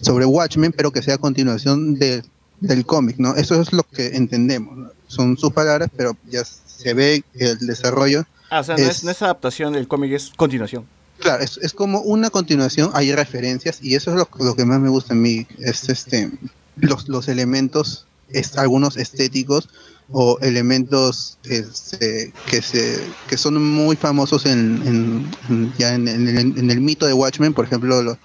sobre 0.00 0.24
Watchmen, 0.24 0.72
pero 0.72 0.90
que 0.90 1.02
sea 1.02 1.14
a 1.16 1.18
continuación 1.18 1.94
de- 1.98 2.22
del 2.60 2.86
cómic, 2.86 3.16
¿no? 3.18 3.36
Eso 3.36 3.60
es 3.60 3.72
lo 3.74 3.82
que 3.82 4.16
entendemos, 4.16 4.76
¿no? 4.76 4.90
Son 5.06 5.36
sus 5.36 5.52
palabras, 5.52 5.90
pero 5.96 6.16
ya 6.30 6.44
se 6.44 6.94
ve 6.94 7.22
el 7.34 7.58
desarrollo. 7.66 8.24
Ah, 8.50 8.60
o 8.60 8.64
sea, 8.64 8.76
no 8.76 8.82
es, 8.82 8.98
Es- 8.98 9.04
no 9.04 9.10
es 9.10 9.22
adaptación 9.22 9.72
del 9.72 9.86
cómic, 9.88 10.12
es 10.12 10.30
continuación. 10.36 10.86
Claro, 11.18 11.42
es, 11.42 11.58
es 11.58 11.72
como 11.72 12.00
una 12.00 12.30
continuación, 12.30 12.90
hay 12.94 13.12
referencias, 13.12 13.80
y 13.82 13.94
eso 13.96 14.10
es 14.12 14.16
lo, 14.16 14.28
lo 14.44 14.54
que 14.54 14.64
más 14.64 14.78
me 14.80 14.88
gusta 14.88 15.14
a 15.14 15.16
mí, 15.16 15.46
es 15.58 15.88
este, 15.88 16.30
los, 16.76 17.08
los 17.08 17.26
elementos, 17.28 18.06
es, 18.30 18.56
algunos 18.56 18.96
estéticos 18.96 19.68
o 20.10 20.38
elementos 20.40 21.36
este, 21.44 22.32
que 22.50 22.62
se 22.62 22.98
que 23.28 23.36
son 23.36 23.62
muy 23.62 23.96
famosos 23.96 24.46
en, 24.46 24.80
en- 24.86 25.30
en- 25.50 25.72
ya 25.76 25.94
en, 25.94 26.06
en 26.08 26.70
el, 26.70 26.80
mito 26.80 27.04
de 27.06 27.12
Watchmen, 27.14 27.52
por 27.52 27.64
ejemplo, 27.66 28.00
lo- 28.02 28.18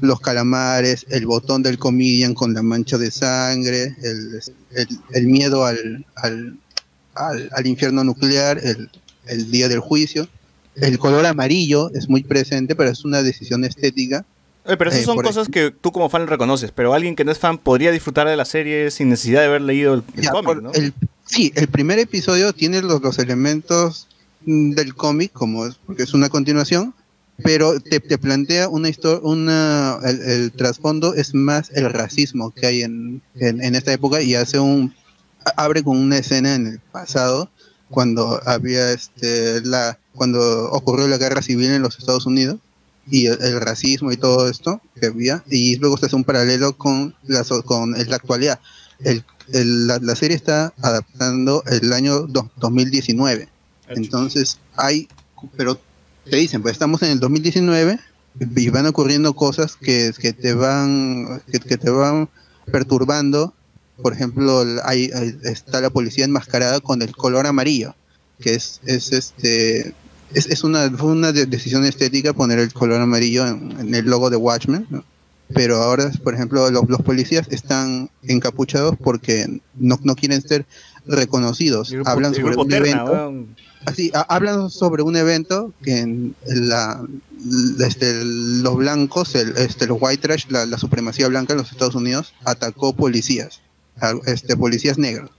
los 0.00 0.20
calamares, 0.20 1.04
el 1.10 1.26
botón 1.26 1.62
del 1.62 1.78
comedian 1.78 2.32
con 2.34 2.54
la 2.54 2.62
mancha 2.62 2.96
de 2.98 3.10
sangre, 3.10 3.94
el, 4.02 4.40
el, 4.74 4.88
el 5.12 5.26
miedo 5.26 5.64
al, 5.66 6.06
al, 6.16 6.56
al, 7.14 7.50
al 7.52 7.66
infierno 7.66 8.02
nuclear, 8.04 8.58
el, 8.62 8.90
el 9.28 9.50
día 9.50 9.68
del 9.68 9.80
juicio. 9.80 10.28
El 10.76 10.98
color 10.98 11.26
amarillo 11.26 11.90
es 11.94 12.08
muy 12.08 12.22
presente, 12.22 12.74
pero 12.76 12.90
es 12.90 13.04
una 13.04 13.22
decisión 13.22 13.64
estética. 13.64 14.24
Eh, 14.64 14.76
pero 14.76 14.90
esas 14.90 15.02
Eh, 15.02 15.06
son 15.06 15.16
cosas 15.18 15.48
que 15.48 15.70
tú 15.72 15.90
como 15.92 16.08
fan 16.08 16.26
reconoces, 16.26 16.70
pero 16.72 16.94
alguien 16.94 17.16
que 17.16 17.24
no 17.24 17.32
es 17.32 17.38
fan 17.38 17.58
podría 17.58 17.90
disfrutar 17.90 18.28
de 18.28 18.36
la 18.36 18.44
serie 18.44 18.90
sin 18.90 19.08
necesidad 19.08 19.40
de 19.40 19.46
haber 19.46 19.62
leído 19.62 19.94
el, 19.94 20.02
el 20.16 20.22
Ya, 20.24 20.30
cómic, 20.30 20.44
por- 20.46 20.62
¿no? 20.62 20.72
el- 20.72 20.92
sí, 21.24 21.52
el 21.56 21.68
primer 21.68 21.98
episodio 21.98 22.52
tiene 22.52 22.82
los, 22.82 23.00
los 23.02 23.18
elementos 23.18 24.06
mm, 24.44 24.72
del 24.72 24.94
cómic, 24.94 25.32
como 25.32 25.66
es, 25.66 25.74
porque 25.86 26.02
es 26.04 26.14
una 26.14 26.28
continuación, 26.28 26.94
pero 27.42 27.80
te, 27.80 27.98
te 28.00 28.18
plantea 28.18 28.68
una 28.68 28.88
historia, 28.88 29.20
una, 29.22 29.98
el, 30.04 30.20
el 30.22 30.52
trasfondo 30.52 31.14
es 31.14 31.34
más 31.34 31.70
el 31.74 31.90
racismo 31.90 32.50
que 32.52 32.66
hay 32.66 32.82
en, 32.82 33.22
en, 33.36 33.62
en 33.62 33.74
esta 33.74 33.92
época 33.92 34.20
y 34.22 34.34
hace 34.34 34.58
un, 34.58 34.94
a- 35.46 35.64
abre 35.64 35.82
con 35.82 35.96
una 35.96 36.18
escena 36.18 36.54
en 36.54 36.66
el 36.66 36.78
pasado 36.92 37.48
cuando 37.90 38.40
había 38.46 38.92
este 38.92 39.60
la 39.62 39.98
cuando 40.14 40.70
ocurrió 40.72 41.06
la 41.08 41.16
guerra 41.18 41.42
civil 41.42 41.70
en 41.72 41.82
los 41.82 41.98
Estados 41.98 42.26
Unidos 42.26 42.58
y 43.10 43.26
el, 43.26 43.38
el 43.42 43.60
racismo 43.60 44.12
y 44.12 44.16
todo 44.16 44.48
esto 44.48 44.80
que 45.00 45.06
había 45.06 45.42
y 45.48 45.76
luego 45.76 45.96
se 45.96 46.06
hace 46.06 46.16
un 46.16 46.24
paralelo 46.24 46.76
con 46.76 47.14
la 47.26 47.44
con 47.64 47.92
la 47.92 48.16
actualidad. 48.16 48.60
El, 49.00 49.24
el- 49.52 49.86
la, 49.86 49.98
la 49.98 50.14
serie 50.16 50.36
está 50.36 50.72
adaptando 50.82 51.62
el 51.66 51.92
año 51.92 52.20
do- 52.26 52.50
2019 52.56 53.48
entonces 53.88 54.58
hay 54.76 55.08
pero 55.56 55.78
te 56.28 56.36
dicen 56.36 56.60
pues 56.62 56.72
estamos 56.72 57.00
en 57.02 57.10
el 57.10 57.20
2019 57.20 57.98
y 58.56 58.68
van 58.68 58.86
ocurriendo 58.86 59.34
cosas 59.34 59.76
que, 59.76 60.12
que 60.18 60.32
te 60.32 60.52
van 60.52 61.40
que, 61.50 61.60
que 61.60 61.76
te 61.78 61.88
van 61.90 62.28
perturbando 62.70 63.54
por 64.02 64.12
ejemplo 64.12 64.64
hay, 64.84 65.10
hay- 65.14 65.36
está 65.44 65.80
la 65.80 65.90
policía 65.90 66.24
enmascarada 66.24 66.80
con 66.80 67.02
el 67.02 67.14
color 67.14 67.46
amarillo 67.46 67.94
que 68.40 68.54
es, 68.54 68.80
es 68.86 69.12
este 69.12 69.94
es, 70.34 70.46
es 70.46 70.62
una 70.64 70.90
fue 70.90 71.10
una 71.10 71.32
de- 71.32 71.46
decisión 71.46 71.84
estética 71.84 72.32
poner 72.32 72.58
el 72.58 72.72
color 72.72 73.00
amarillo 73.00 73.46
en, 73.46 73.72
en 73.80 73.94
el 73.94 74.04
logo 74.06 74.30
de 74.30 74.36
Watchmen 74.36 74.86
¿no? 74.90 75.04
pero 75.54 75.82
ahora 75.82 76.10
por 76.22 76.34
ejemplo 76.34 76.70
los, 76.70 76.88
los 76.88 77.02
policías 77.02 77.46
están 77.50 78.10
encapuchados 78.22 78.94
porque 79.02 79.46
no, 79.74 79.98
no 80.02 80.14
quieren 80.14 80.42
ser 80.42 80.66
reconocidos. 81.06 81.90
Grupo- 81.90 82.10
hablan 82.10 82.34
sobre 82.34 82.54
un 82.56 82.68
Terna, 82.68 82.88
evento. 82.90 83.46
así 83.86 84.10
ha- 84.14 84.26
hablan 84.28 84.68
sobre 84.68 85.02
un 85.02 85.16
evento 85.16 85.72
que 85.82 86.00
en 86.00 86.34
la, 86.46 87.02
este, 87.80 88.22
los 88.24 88.76
blancos 88.76 89.34
el, 89.34 89.56
este 89.56 89.86
los 89.86 89.96
white 90.00 90.20
trash 90.20 90.44
la, 90.50 90.66
la 90.66 90.76
supremacía 90.76 91.28
blanca 91.28 91.54
en 91.54 91.60
los 91.60 91.72
Estados 91.72 91.94
Unidos 91.94 92.34
atacó 92.44 92.94
policías 92.94 93.60
este 94.26 94.56
policías 94.56 94.98
negros 94.98 95.30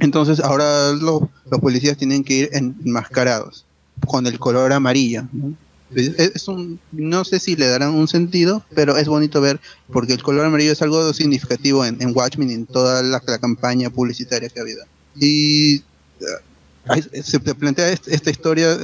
entonces 0.00 0.40
ahora 0.40 0.92
lo- 0.92 1.30
los 1.50 1.60
policías 1.60 1.96
tienen 1.96 2.22
que 2.24 2.34
ir 2.34 2.50
enmascarados 2.52 3.64
con 4.06 4.26
el 4.26 4.38
color 4.38 4.72
amarillo 4.72 5.24
¿no? 5.32 5.54
Es, 5.92 6.46
un, 6.46 6.78
no 6.92 7.24
sé 7.24 7.40
si 7.40 7.56
le 7.56 7.66
darán 7.66 7.94
un 7.94 8.06
sentido, 8.06 8.64
pero 8.76 8.96
es 8.96 9.08
bonito 9.08 9.40
ver 9.40 9.58
porque 9.92 10.12
el 10.12 10.22
color 10.22 10.46
amarillo 10.46 10.70
es 10.70 10.82
algo 10.82 11.12
significativo 11.12 11.84
en, 11.84 12.00
en 12.00 12.16
Watchmen 12.16 12.48
en 12.50 12.64
toda 12.66 13.02
la, 13.02 13.20
la 13.26 13.38
campaña 13.40 13.90
publicitaria 13.90 14.48
que 14.48 14.60
ha 14.60 14.62
habido. 14.62 14.84
Y 15.16 15.78
eh, 15.78 17.22
se 17.24 17.40
te 17.40 17.56
plantea 17.56 17.90
est- 17.90 18.06
esta 18.06 18.30
historia 18.30 18.72
eh, 18.72 18.78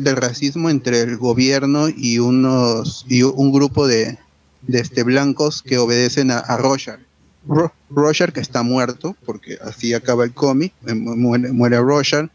del 0.00 0.16
racismo 0.16 0.70
entre 0.70 1.02
el 1.02 1.18
gobierno 1.18 1.88
y 1.94 2.20
unos 2.20 3.04
y 3.06 3.22
un 3.22 3.52
grupo 3.52 3.86
de, 3.86 4.18
de 4.62 4.78
este 4.80 5.02
blancos 5.02 5.60
que 5.62 5.76
obedecen 5.76 6.30
a, 6.30 6.38
a 6.38 6.56
Rorschach. 6.56 7.00
Ro- 7.46 7.72
Rorschach 7.90 8.32
que 8.32 8.40
está 8.40 8.62
muerto 8.62 9.16
porque 9.24 9.58
así 9.62 9.94
acaba 9.94 10.24
el 10.24 10.32
cómic, 10.34 10.72
eh, 10.86 10.94
mu- 10.94 11.38
muere, 11.52 11.78
Rorschach, 11.78 12.28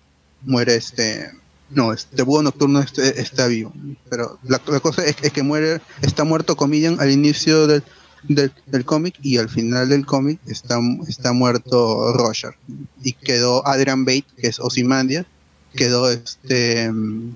muere 0.44 0.76
este 0.76 1.30
no, 1.70 1.94
este 1.94 2.24
búho 2.24 2.42
nocturno 2.44 2.82
este- 2.82 3.22
está 3.22 3.48
vivo, 3.48 3.72
pero 4.10 4.38
la, 4.44 4.60
cosa 4.60 5.06
es, 5.06 5.16
que 5.16 5.42
muere, 5.44 5.80
está 6.02 6.26
muerto 6.26 6.58
Comedian 6.58 7.00
al 7.00 7.12
inicio 7.12 7.66
del, 7.66 7.82
del, 8.24 8.52
cómic 8.86 9.16
y 9.22 9.38
al 9.38 9.48
final 9.48 9.88
del 9.88 10.06
cómic 10.06 10.40
está, 10.48 10.80
está 11.08 11.32
muerto 11.32 12.12
Roger 12.14 12.56
y 13.02 13.14
quedó 13.14 13.66
Adrian 13.66 14.04
Bate, 14.04 14.26
que 14.38 14.48
es 14.48 14.60
Ozymandias, 14.60 15.26
quedó 15.74 16.12
este 16.12 16.92
mm, 16.92 17.36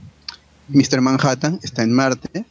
Mr. 0.69 0.99
Manhattan, 0.99 1.59
está 1.63 1.83
en 1.83 1.93
Marte 1.93 2.45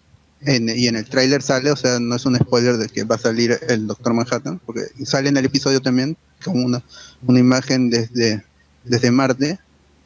en- 0.47 0.69
y 0.69 0.87
en 0.89 0.97
el 0.97 1.05
tráiler 1.07 1.43
sale, 1.43 1.71
o 1.71 1.77
sea, 1.77 1.99
no 2.01 2.15
es 2.17 2.25
un 2.27 2.37
spoiler 2.37 2.77
de 2.77 2.89
que 2.89 3.05
va 3.05 3.17
a 3.17 3.19
salir 3.19 3.59
el 3.69 3.87
Doctor 3.87 4.15
Manhattan, 4.15 4.61
porque 4.65 4.83
sale 5.05 5.29
en 5.29 5.37
el 5.37 5.45
episodio 5.45 5.81
también 5.81 6.17
como 6.45 6.65
una, 6.65 6.83
una 7.27 7.39
imagen 7.41 7.91
desde, 7.91 8.45
desde 8.85 9.11
Marte. 9.11 9.59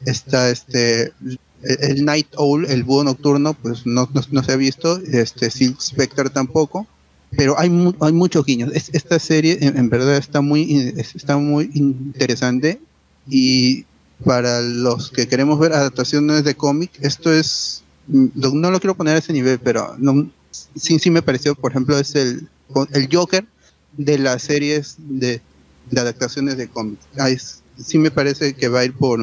Está 0.05 0.49
este 0.49 1.11
el, 1.63 2.05
Night 2.05 2.27
Owl, 2.37 2.65
el 2.65 2.83
búho 2.83 3.03
nocturno, 3.03 3.53
pues 3.53 3.85
no, 3.85 4.09
no, 4.13 4.21
no 4.31 4.43
se 4.43 4.51
ha 4.53 4.55
visto, 4.55 4.97
este 5.11 5.49
Silk 5.51 5.81
Spectre 5.81 6.29
tampoco, 6.29 6.87
pero 7.35 7.59
hay, 7.59 7.69
mu- 7.69 7.93
hay 7.99 8.13
muchos 8.13 8.45
guiños. 8.45 8.71
Es- 8.73 8.89
esta 8.93 9.19
serie 9.19 9.57
en, 9.61 9.77
en 9.77 9.89
verdad 9.89 10.15
está 10.15 10.39
muy, 10.39 10.93
está 10.97 11.35
muy 11.37 11.69
interesante 11.73 12.79
y 13.27 13.85
para 14.23 14.61
los 14.61 15.11
que 15.11 15.27
queremos 15.27 15.59
ver 15.59 15.73
adaptaciones 15.73 16.43
de 16.43 16.55
cómic, 16.55 16.91
esto 17.01 17.33
es, 17.33 17.83
no 18.09 18.71
lo 18.71 18.79
quiero 18.79 18.95
poner 18.95 19.15
a 19.15 19.19
ese 19.19 19.33
nivel, 19.33 19.59
pero 19.59 19.95
sí, 20.75 20.99
sí 20.99 21.09
me 21.09 21.21
pareció, 21.21 21.55
por 21.55 21.71
ejemplo, 21.71 21.97
es 21.97 22.15
el, 22.15 22.47
el 22.91 23.09
Joker 23.11 23.45
de 23.93 24.17
las 24.17 24.43
series 24.43 24.95
de, 24.97 25.41
adaptaciones 25.95 26.57
de 26.57 26.67
cómics. 26.67 27.05
Ah, 27.17 27.29
sí 27.83 27.97
me 27.97 28.11
parece 28.11 28.53
que 28.53 28.67
va 28.67 28.79
a 28.81 28.85
ir 28.85 28.93
por 28.93 29.19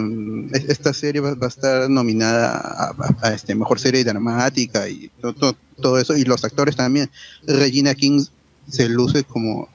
es- 0.52 0.64
esta 0.68 0.92
serie 0.92 1.20
va, 1.20 1.36
a 1.40 1.46
estar 1.46 1.90
nominada 1.90 2.94
a, 3.22 3.34
este 3.34 3.54
mejor 3.54 3.78
serie 3.78 4.04
dramática 4.04 4.88
y 4.88 5.10
to- 5.20 5.34
to- 5.34 5.56
todo 5.80 5.98
eso 5.98 6.16
y 6.16 6.24
los 6.24 6.42
actores 6.44 6.74
también 6.76 7.10
Regina 7.46 7.94
King 7.94 8.24
se 8.70 8.88
luce 8.88 9.24
como 9.24 9.68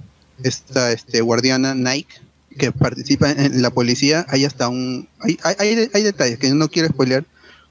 esta 0.44 0.92
este 0.92 1.22
guardiana 1.22 1.76
Nike 1.76 2.16
que 2.58 2.72
participa 2.72 3.32
en 3.32 3.62
la 3.62 3.70
policía 3.70 4.26
hay 4.30 4.46
hasta 4.46 4.68
un 4.68 5.08
hay, 5.20 5.38
hay, 5.44 5.90
hay 5.94 6.04
detalles 6.04 6.40
que 6.40 6.50
no 6.54 6.68
quiero 6.70 6.90
spoilear 6.90 7.24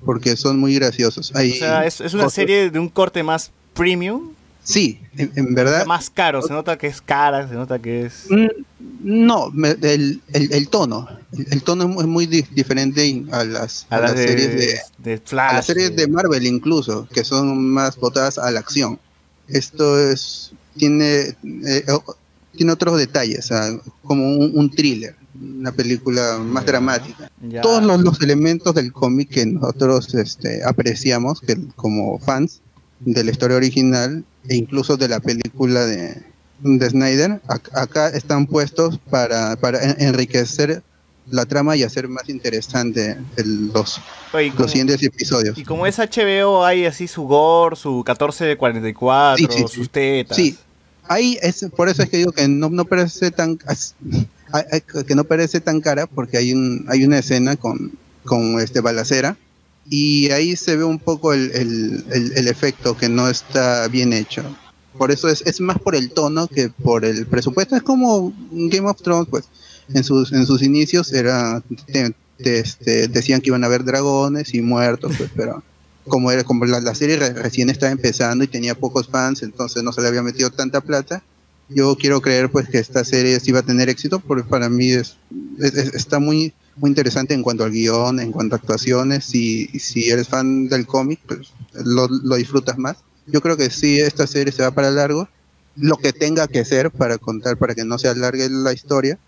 porque 0.05 0.37
son 0.37 0.59
muy 0.59 0.75
graciosos 0.75 1.33
hay 1.35 1.53
O 1.53 1.57
sea, 1.57 1.87
es, 1.87 2.01
es 2.01 2.15
una 2.15 2.31
serie 2.31 2.71
de 2.71 2.79
un 2.79 2.89
corte 2.89 3.23
más 3.23 3.51
premium. 3.75 4.33
sí 4.63 5.01
en, 5.17 5.31
en 5.37 5.55
verdad 5.55 5.87
Más 5.87 6.11
caro, 6.11 6.43
se 6.43 6.53
nota 6.53 6.77
que 6.79 6.87
es 6.87 7.01
cara, 7.01 7.49
se 7.49 7.55
nota 7.55 7.79
que 7.79 8.07
es... 8.07 8.27
Mm, 8.31 8.47
No, 9.03 9.53
el, 9.83 10.21
el, 10.33 10.53
el 10.53 10.69
tono. 10.69 11.09
El, 11.33 11.47
el 11.53 11.63
tono 11.63 11.85
es 12.01 12.07
muy, 12.07 12.27
di- 12.27 12.45
diferente 12.51 13.25
a 13.33 13.45
las, 13.45 13.87
A 13.91 13.97
a 13.97 14.01
las 14.01 14.15
de, 14.15 14.27
series 14.29 14.51
de, 14.57 14.79
de 14.99 15.15
a 15.15 15.21
Flash. 15.25 15.53
las 15.55 15.67
series 15.67 15.97
de 15.97 16.07
Marvel 16.09 16.47
incluso, 16.47 17.07
que 17.13 17.25
son 17.25 17.69
más 17.73 17.97
botadas 17.97 18.39
a 18.39 18.51
la 18.51 18.61
acción. 18.61 18.99
Esto 19.49 19.99
es 19.99 20.53
tiene 20.77 21.35
eh, 21.67 21.85
tiene 22.57 22.73
otros 22.73 22.99
detalles, 22.99 23.39
o 23.47 23.49
sea, 23.49 23.79
como 24.03 24.25
un, 24.37 24.53
un 24.55 24.71
thriller, 24.71 25.15
una 25.41 25.73
película 25.73 26.39
más 26.39 26.67
dramática. 26.67 27.31
Ya. 27.49 27.61
Todos 27.63 27.83
los, 27.83 28.01
los 28.03 28.21
elementos 28.21 28.75
del 28.75 28.93
cómic 28.93 29.31
que 29.31 29.47
nosotros 29.47 30.15
este, 30.15 30.63
apreciamos 30.65 31.41
que 31.41 31.57
como 31.77 32.19
fans 32.19 32.61
de 33.01 33.25
la 33.25 33.31
historia 33.31 33.57
original 33.57 34.25
e 34.49 34.57
incluso 34.57 34.97
de 34.97 35.09
la 35.09 35.21
película 35.21 35.87
de, 35.87 36.23
de 36.61 36.91
Snyder, 36.91 37.41
ac- 37.49 37.71
acá 37.73 38.09
están 38.09 38.47
puestos 38.47 38.99
para, 39.11 39.57
para 39.57 39.83
en- 39.83 39.97
enriquecer 40.09 40.83
la 41.31 41.47
trama 41.47 41.77
y 41.77 41.85
hacer 41.85 42.09
más 42.09 42.29
interesante 42.29 43.17
el- 43.37 43.69
los, 43.69 44.01
Oye, 44.35 44.47
y 44.47 44.51
como- 44.51 44.63
los 44.63 44.71
siguientes 44.73 45.03
episodios. 45.03 45.57
Y 45.57 45.65
como 45.65 45.87
es 45.87 45.99
HBO, 45.99 46.65
hay 46.65 46.85
así 46.87 47.07
su 47.09 47.23
gore, 47.23 47.77
su 47.77 48.03
14 48.05 48.45
de 48.45 48.57
44, 48.59 49.37
Sí, 49.39 49.47
sí, 49.51 49.65
sí. 49.69 49.75
sus 49.75 49.89
tetas. 49.91 50.37
Sí, 50.37 50.59
ahí 51.09 51.39
es 51.41 51.65
por 51.75 51.89
eso 51.89 52.03
es 52.03 52.11
que 52.11 52.19
digo 52.19 52.33
que 52.33 52.47
no, 52.49 52.69
no 52.69 52.85
parece 52.85 53.31
tan 53.31 53.59
que 55.07 55.15
no 55.15 55.25
parece 55.25 55.61
tan 55.61 55.81
cara 55.81 56.07
porque 56.07 56.37
hay 56.39 56.53
un 56.53 56.85
hay 56.89 57.05
una 57.05 57.19
escena 57.19 57.57
con 57.57 57.93
con 58.25 58.61
este 58.61 58.81
balacera 58.81 59.37
y 59.89 60.31
ahí 60.31 60.57
se 60.57 60.77
ve 60.77 60.85
un 60.85 60.99
poco 60.99 61.33
el, 61.33 61.51
el- 61.53 62.05
el- 62.37 62.49
efecto 62.49 62.97
que 62.97 63.09
no 63.09 63.29
está 63.29 63.89
bien 63.89 64.13
hecho. 64.13 64.43
Por 64.97 65.11
eso 65.11 65.29
es, 65.29 65.43
es 65.47 65.61
más 65.61 65.79
por 65.79 65.95
el 65.97 66.11
tono 66.11 66.47
que 66.47 66.69
por 66.69 67.05
el 67.05 67.27
presupuesto. 67.27 67.75
Es 67.77 67.83
como 67.83 68.33
Game 68.53 68.89
of 68.89 69.01
Thrones, 69.03 69.29
pues 69.31 69.45
en 69.95 70.05
sus 70.05 70.33
en 70.33 70.47
sus 70.47 70.63
inicios 70.63 71.13
era 71.13 71.63
te- 71.93 72.15
te- 72.37 72.59
este, 72.61 73.09
decían 73.09 73.41
que 73.41 73.49
iban 73.49 73.65
a 73.65 73.67
haber 73.69 73.85
dragones 73.85 74.55
y 74.55 74.61
muertos, 74.63 75.13
pues, 75.17 75.31
pero 75.35 75.63
como 76.07 76.31
era 76.31 76.45
como 76.45 76.65
la, 76.67 76.81
la 76.81 76.95
serie 76.95 77.17
re- 77.17 77.33
recién 77.35 77.71
estaba 77.71 77.91
empezando 77.93 78.45
y 78.45 78.49
tenía 78.49 78.75
pocos 78.75 79.09
fans, 79.09 79.43
entonces 79.43 79.83
no 79.83 79.93
se 79.93 80.03
le 80.03 80.09
había 80.09 80.23
metido 80.23 80.51
tanta 80.51 80.81
plata. 80.81 81.23
Yo 81.75 81.97
quiero 81.97 82.21
creer 82.21 82.51
pues 82.51 82.69
que 82.69 82.79
esta 82.79 83.05
serie 83.05 83.39
sí 83.41 83.53
va 83.53 83.61
a 83.61 83.65
tener 83.65 83.89
éxito 83.89 84.21
porque 84.21 84.49
para 84.49 84.69
mí 84.69 84.91
es, 84.93 85.17
es- 85.61 85.75
es- 85.75 85.95
está 85.95 86.19
muy 86.19 86.53
muy 86.77 86.89
interesante 86.89 87.35
en 87.35 87.43
cuanto 87.43 87.65
al 87.65 87.73
guion, 87.73 88.21
en 88.21 88.33
cuanto 88.33 88.55
a 88.55 88.59
actuaciones. 88.59 89.25
Si, 89.25 89.67
si 89.79 90.09
eres 90.09 90.29
fan 90.29 90.67
del 90.69 90.87
cómic, 90.87 91.21
pues 91.27 91.53
lo, 91.75 92.09
lo 92.09 92.37
disfrutas 92.37 92.79
más. 92.79 92.97
Yo 93.27 93.43
creo 93.43 93.57
que 93.59 93.69
sí, 93.71 94.01
esta 94.01 94.27
serie 94.27 94.51
se 94.53 94.63
va 94.63 94.71
para 94.71 94.91
largo. 94.91 95.29
Lo 95.77 95.97
que 95.99 96.13
tenga 96.15 96.49
que 96.49 96.65
ser 96.65 96.91
para 96.91 97.19
contar, 97.19 97.59
para 97.59 97.75
que 97.75 97.85
no 97.85 97.99
se 97.99 98.09
alargue 98.09 98.49
la 98.49 98.73
historia. 98.73 99.19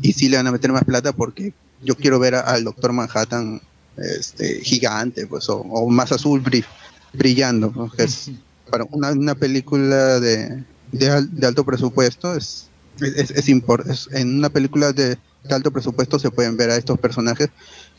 Y 0.00 0.14
sí 0.14 0.28
le 0.30 0.38
van 0.38 0.46
a 0.46 0.52
meter 0.52 0.72
más 0.72 0.84
plata 0.84 1.12
porque 1.12 1.52
yo 1.82 1.96
quiero 1.96 2.18
ver 2.18 2.34
al 2.36 2.64
Doctor 2.64 2.92
Manhattan 2.94 3.60
este, 3.98 4.60
gigante, 4.62 5.26
pues, 5.26 5.48
o, 5.50 5.58
o 5.58 5.90
más 5.90 6.12
azul 6.12 6.42
bri- 6.42 6.64
brillando. 7.12 7.70
¿no? 7.76 7.90
Que 7.90 8.04
es 8.04 8.30
para 8.70 8.84
una, 8.90 9.10
una 9.12 9.34
película 9.34 10.18
de, 10.18 10.64
de, 10.92 11.26
de 11.30 11.46
alto 11.46 11.64
presupuesto, 11.64 12.34
es, 12.34 12.68
es, 13.00 13.30
es 13.30 13.48
es- 13.88 14.08
en 14.12 14.36
una 14.38 14.50
película 14.50 14.92
de, 14.92 15.18
alto 15.54 15.70
presupuesto 15.72 16.18
se 16.18 16.30
pueden 16.30 16.56
ver 16.56 16.70
a 16.70 16.76
estos 16.76 16.98
personajes 16.98 17.48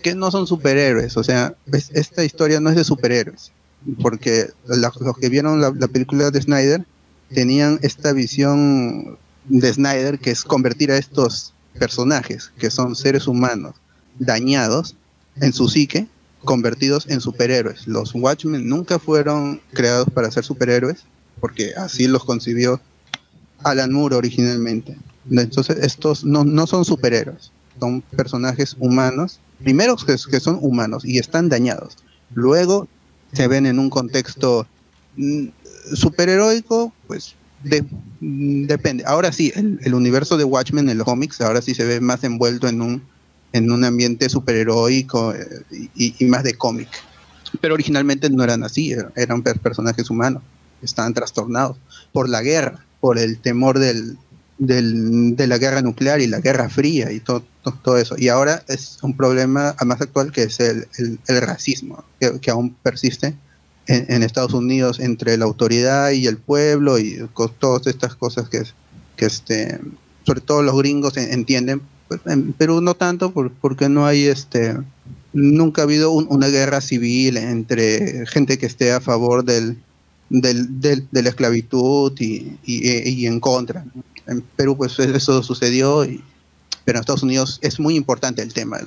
que 0.01 0.15
no 0.15 0.31
son 0.31 0.47
superhéroes, 0.47 1.17
o 1.17 1.23
sea, 1.23 1.55
es- 1.71 1.91
esta 1.93 2.23
historia 2.23 2.59
no 2.59 2.69
es 2.69 2.75
de 2.75 2.83
superhéroes, 2.83 3.51
porque 4.01 4.49
los 4.67 5.17
que 5.17 5.29
vieron 5.29 5.61
la, 5.61 5.71
la 5.77 5.87
película 5.87 6.31
de 6.31 6.41
Snyder 6.41 6.85
tenían 7.33 7.79
esta 7.81 8.13
visión 8.13 9.17
de 9.45 9.73
Snyder 9.73 10.19
que 10.19 10.31
es 10.31 10.43
convertir 10.43 10.91
a 10.91 10.97
estos 10.97 11.53
personajes, 11.79 12.51
que 12.57 12.69
son 12.69 12.95
seres 12.95 13.27
humanos 13.27 13.75
dañados 14.19 14.95
en 15.41 15.51
su 15.53 15.67
psique, 15.67 16.07
convertidos 16.45 17.07
en 17.09 17.19
superhéroes. 17.21 17.87
Los 17.87 18.13
Watchmen 18.13 18.67
nunca 18.67 18.99
fueron 18.99 19.61
creados 19.73 20.07
para 20.13 20.29
ser 20.31 20.43
superhéroes, 20.43 21.05
porque 21.43 21.73
así 21.75 22.07
los 22.07 22.23
concibió 22.23 22.79
Alan 23.65 23.91
Moore 23.91 24.15
originalmente. 24.15 24.97
Entonces, 25.29 25.75
estos 25.81 26.23
no, 26.23 26.45
no 26.45 26.65
son 26.67 26.85
superhéroes, 26.85 27.51
son 27.81 28.01
personajes 28.01 28.77
humanos, 28.79 29.41
primero 29.57 29.97
que, 29.97 30.39
son 30.39 30.57
humanos 30.61 31.03
y 31.03 31.17
están 31.19 31.49
dañados. 31.49 31.97
Luego 32.29 32.87
se 33.33 33.49
ven 33.49 33.65
en 33.65 33.77
un 33.77 33.89
contexto 33.89 34.65
mm, 35.17 35.47
superheroico, 35.95 36.95
pues 37.07 37.35
mm, 38.21 38.67
depende. 38.67 39.03
Ahora 39.05 39.33
sí, 39.33 39.51
el, 39.53 39.93
universo 39.93 40.37
de 40.37 40.45
Watchmen 40.45 40.87
en 40.87 40.97
los 40.97 41.05
cómics 41.05 41.41
ahora 41.41 41.61
sí 41.61 41.75
se 41.75 41.83
ve 41.83 41.99
más 41.99 42.23
envuelto 42.23 42.69
en 42.69 42.81
un 42.81 43.09
en 43.51 43.69
un 43.69 43.83
ambiente 43.83 44.29
superheroico 44.29 45.33
eh, 45.33 45.45
y, 45.93 46.23
más 46.23 46.45
de 46.45 46.53
cómic. 46.53 46.87
Pero 47.59 47.73
originalmente 47.73 48.29
no 48.29 48.45
eran 48.45 48.63
así, 48.63 48.93
er- 48.93 49.11
eran 49.17 49.43
per- 49.43 49.59
personajes 49.59 50.09
humanos, 50.09 50.41
estaban 50.83 51.13
trastornados 51.13 51.77
por 52.11 52.29
la 52.29 52.41
guerra, 52.41 52.85
por 52.99 53.17
el 53.17 53.37
temor 53.39 53.79
del, 53.79 54.17
de 54.57 55.47
la 55.47 55.57
guerra 55.57 55.81
nuclear 55.81 56.21
y 56.21 56.27
la 56.27 56.39
guerra 56.39 56.69
fría 56.69 57.11
y 57.11 57.19
todo, 57.19 57.43
to- 57.63 57.77
todo 57.83 57.97
eso. 57.97 58.15
Y 58.17 58.29
ahora 58.29 58.63
es 58.67 58.99
un 59.01 59.15
problema 59.17 59.75
más 59.85 59.99
actual 60.01 60.31
que 60.31 60.43
es 60.43 60.59
el, 60.59 60.87
el- 61.27 61.41
racismo, 61.41 62.03
que, 62.19 62.39
que 62.39 62.51
aún 62.51 62.73
persiste 62.75 63.35
en, 63.87 64.23
Estados 64.23 64.53
Unidos 64.53 64.99
entre 65.01 65.35
la 65.37 65.45
autoridad 65.45 66.11
y 66.11 66.27
el 66.27 66.37
pueblo 66.37 66.97
y 66.99 67.27
con 67.33 67.51
todas 67.59 67.87
estas 67.87 68.15
cosas 68.15 68.47
que, 68.47 68.63
que 69.17 69.25
este, 69.25 69.79
sobre 70.25 70.39
todo 70.39 70.61
los 70.63 70.77
gringos 70.77 71.17
en- 71.17 71.33
entienden. 71.33 71.81
Pues 72.07 72.21
en 72.27 72.53
Perú 72.53 72.79
no 72.79 72.93
tanto 72.93 73.31
por- 73.33 73.51
porque 73.51 73.89
no 73.89 74.05
hay 74.05 74.25
este 74.27 74.77
nunca 75.33 75.81
ha 75.81 75.85
habido 75.85 76.11
un- 76.11 76.27
una 76.29 76.47
guerra 76.47 76.79
civil 76.79 77.37
entre 77.37 78.25
gente 78.27 78.57
que 78.59 78.67
esté 78.67 78.93
a 78.93 79.01
favor 79.01 79.43
del, 79.43 79.77
del, 80.41 80.81
del- 80.81 81.07
de 81.11 81.21
la 81.23 81.29
esclavitud 81.29 82.11
y, 82.19 82.57
y- 82.65 83.09
y 83.09 83.25
en 83.27 83.39
contra. 83.39 83.85
En 84.27 84.41
Perú 84.41 84.75
pues 84.75 84.97
eso 84.99 85.43
sucedió, 85.43 86.03
y- 86.05 86.23
pero 86.85 86.97
en 86.97 87.01
Estados 87.01 87.23
Unidos 87.23 87.59
es 87.61 87.79
muy 87.79 87.95
importante 87.95 88.41
el 88.41 88.51
tema 88.53 88.79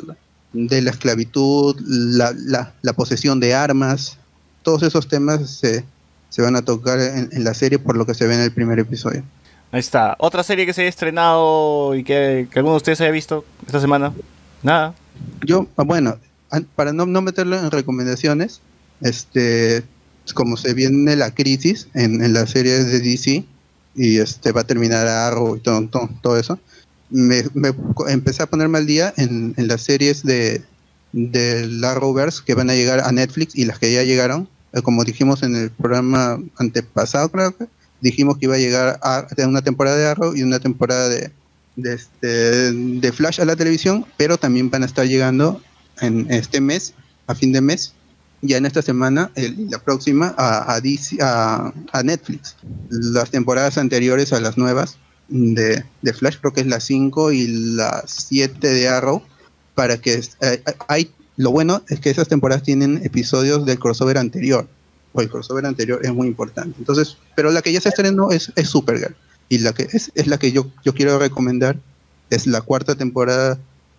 de 0.52 0.82
la 0.82 0.90
esclavitud, 0.90 1.76
la, 1.86 2.32
la- 2.36 2.74
la 2.82 2.92
posesión 2.94 3.38
de 3.40 3.54
armas, 3.54 4.18
todos 4.62 4.82
esos 4.82 5.06
temas 5.08 5.48
se, 5.48 5.84
se 6.30 6.42
van 6.42 6.56
a 6.56 6.62
tocar 6.62 6.98
en, 7.00 7.28
en 7.32 7.44
la 7.44 7.54
serie 7.54 7.78
por 7.78 7.96
lo 7.96 8.04
que 8.06 8.14
se 8.14 8.26
ve 8.26 8.34
en 8.34 8.40
el 8.40 8.50
primer 8.50 8.78
episodio. 8.80 9.22
Ahí 9.72 9.80
está. 9.80 10.16
Otra 10.18 10.42
serie 10.42 10.66
que 10.66 10.72
se 10.72 10.82
ha 10.82 10.86
estrenado 10.88 11.94
y 11.94 12.02
que, 12.04 12.48
que 12.50 12.58
alguno 12.58 12.74
de 12.74 12.78
ustedes 12.78 13.00
haya 13.00 13.10
visto 13.10 13.44
esta 13.66 13.80
semana. 13.80 14.12
Nada. 14.62 14.94
Yo, 15.44 15.66
ah, 15.76 15.82
bueno, 15.84 16.16
para 16.74 16.92
no, 16.92 17.06
no 17.06 17.20
meterlo 17.22 17.58
en 17.58 17.70
recomendaciones, 17.70 18.60
este, 19.00 19.84
como 20.34 20.56
se 20.56 20.74
viene 20.74 21.16
la 21.16 21.34
crisis 21.34 21.88
en, 21.94 22.22
en 22.22 22.32
las 22.32 22.50
series 22.50 22.86
de 22.86 23.00
DC 23.00 23.44
y 23.94 24.18
este 24.18 24.52
va 24.52 24.62
a 24.62 24.66
terminar 24.66 25.06
Arrow 25.06 25.56
y 25.56 25.60
todo, 25.60 25.86
todo, 25.88 26.10
todo 26.22 26.38
eso, 26.38 26.58
me, 27.10 27.44
me 27.54 27.72
empecé 28.08 28.42
a 28.42 28.46
ponerme 28.46 28.78
al 28.78 28.86
día 28.86 29.14
en, 29.16 29.54
en 29.56 29.68
las 29.68 29.82
series 29.82 30.22
de 30.22 30.62
del 31.16 31.82
Arrowverse 31.82 32.42
que 32.44 32.54
van 32.54 32.68
a 32.68 32.74
llegar 32.74 33.00
a 33.00 33.10
Netflix 33.10 33.56
y 33.56 33.64
las 33.64 33.78
que 33.78 33.90
ya 33.90 34.02
llegaron, 34.02 34.48
eh, 34.74 34.82
como 34.82 35.02
dijimos 35.02 35.42
en 35.42 35.56
el 35.56 35.70
programa 35.70 36.38
antepasado, 36.58 37.30
creo 37.30 37.56
que 37.56 37.66
dijimos 38.02 38.36
que 38.36 38.44
iba 38.44 38.56
a 38.56 38.58
llegar 38.58 39.00
a 39.02 39.26
una 39.46 39.62
temporada 39.62 39.96
de 39.96 40.06
Arrow 40.06 40.36
y 40.36 40.42
una 40.42 40.60
temporada 40.60 41.08
de, 41.08 41.30
de, 41.76 41.94
este, 41.94 42.72
de 42.72 43.12
Flash 43.12 43.40
a 43.40 43.46
la 43.46 43.56
televisión, 43.56 44.04
pero 44.18 44.36
también 44.36 44.68
van 44.68 44.82
a 44.82 44.86
estar 44.86 45.06
llegando 45.06 45.62
en 46.02 46.30
este 46.30 46.60
mes, 46.60 46.92
a 47.26 47.34
fin 47.34 47.52
de 47.52 47.62
mes, 47.62 47.94
ya 48.46 48.56
en 48.56 48.66
esta 48.66 48.82
semana 48.82 49.30
y 49.36 49.68
la 49.68 49.78
próxima 49.78 50.34
a, 50.36 50.74
a, 50.74 50.80
DC 50.80 51.18
a, 51.20 51.72
a 51.92 52.02
Netflix. 52.02 52.56
Las 52.90 53.30
temporadas 53.30 53.78
anteriores 53.78 54.32
a 54.32 54.40
las 54.40 54.56
nuevas 54.56 54.98
de, 55.28 55.84
de 56.02 56.12
Flash, 56.12 56.38
creo 56.40 56.52
que 56.52 56.60
es 56.60 56.66
la 56.66 56.80
5 56.80 57.32
y 57.32 57.46
la 57.74 58.04
7 58.06 58.66
de 58.66 58.88
Arrow, 58.88 59.22
para 59.74 59.98
que 59.98 60.22
eh, 60.40 60.62
hay 60.88 61.10
lo 61.36 61.50
bueno 61.50 61.82
es 61.88 62.00
que 62.00 62.10
esas 62.10 62.28
temporadas 62.28 62.62
tienen 62.62 63.00
episodios 63.04 63.66
del 63.66 63.78
crossover 63.78 64.18
anterior. 64.18 64.66
o 65.12 65.20
el 65.20 65.28
crossover 65.30 65.66
anterior 65.66 66.00
es 66.02 66.12
muy 66.12 66.28
importante. 66.28 66.76
Entonces, 66.78 67.18
pero 67.34 67.50
la 67.50 67.62
que 67.62 67.72
ya 67.72 67.80
se 67.80 67.90
estrenó 67.90 68.30
es, 68.30 68.52
es 68.56 68.68
Supergirl. 68.68 69.14
Y 69.48 69.58
la 69.58 69.72
que 69.72 69.84
es, 69.92 70.10
es 70.14 70.26
la 70.26 70.38
que 70.38 70.52
yo, 70.52 70.66
yo 70.84 70.94
quiero 70.94 71.18
recomendar. 71.18 71.78
Es 72.30 72.46
la 72.46 72.60
cuarta 72.60 72.96
temporada 72.96 73.58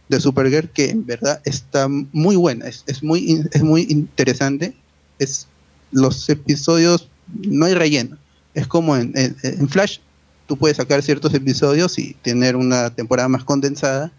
de 0.10 0.20
Supergirl, 0.20 0.70
que 0.70 0.90
en 0.90 1.06
verdad 1.06 1.42
está 1.46 1.88
muy 1.90 2.36
buena, 2.36 2.68
es, 2.68 2.84
es 2.88 3.04
muy, 3.04 3.44
es 3.52 3.62
muy 3.64 3.82
interesante. 3.90 4.74
Es, 5.20 5.48
los 5.92 6.30
episodios, 6.30 7.10
no 7.48 7.66
hay 7.66 7.74
relleno. 7.74 8.18
Es 8.54 8.68
como 8.68 8.96
en, 8.96 9.12
en- 9.16 9.36
en 9.44 9.68
Flash, 9.70 10.00
tú 10.48 10.58
puedes 10.58 10.78
sacar 10.78 11.02
ciertos 11.04 11.34
episodios 11.34 11.98
y 12.00 12.14
tener 12.22 12.56
una 12.56 12.90
temporada 12.92 13.28
más 13.28 13.44
condensada 13.44 14.12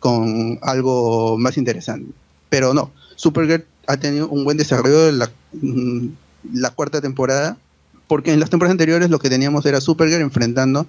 con 0.00 0.58
algo 0.62 1.38
más 1.38 1.56
interesante. 1.56 2.10
Pero 2.48 2.74
no, 2.74 2.90
Supergirl 3.16 3.64
ha 3.86 3.96
tenido 3.96 4.28
un 4.28 4.44
buen 4.44 4.56
desarrollo 4.56 5.08
en 5.08 5.18
la, 5.18 5.30
mm, 5.52 6.06
la 6.54 6.70
cuarta 6.70 7.00
temporada, 7.00 7.56
porque 8.08 8.32
en 8.32 8.40
las 8.40 8.50
temporadas 8.50 8.72
anteriores 8.72 9.10
lo 9.10 9.18
que 9.18 9.30
teníamos 9.30 9.64
era 9.66 9.80
Supergirl 9.80 10.22
enfrentando 10.22 10.86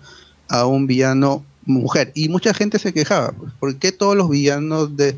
a 0.50 0.66
un 0.66 0.88
villano 0.88 1.44
mujer. 1.68 2.12
Y 2.16 2.30
mucha 2.30 2.54
gente 2.54 2.80
se 2.80 2.94
quejaba, 2.94 3.32
pues, 3.34 3.52
¿por 3.60 3.76
qué 3.76 3.92
todos 3.92 4.16
los 4.16 4.30
villanos 4.30 4.98
de, 4.98 5.18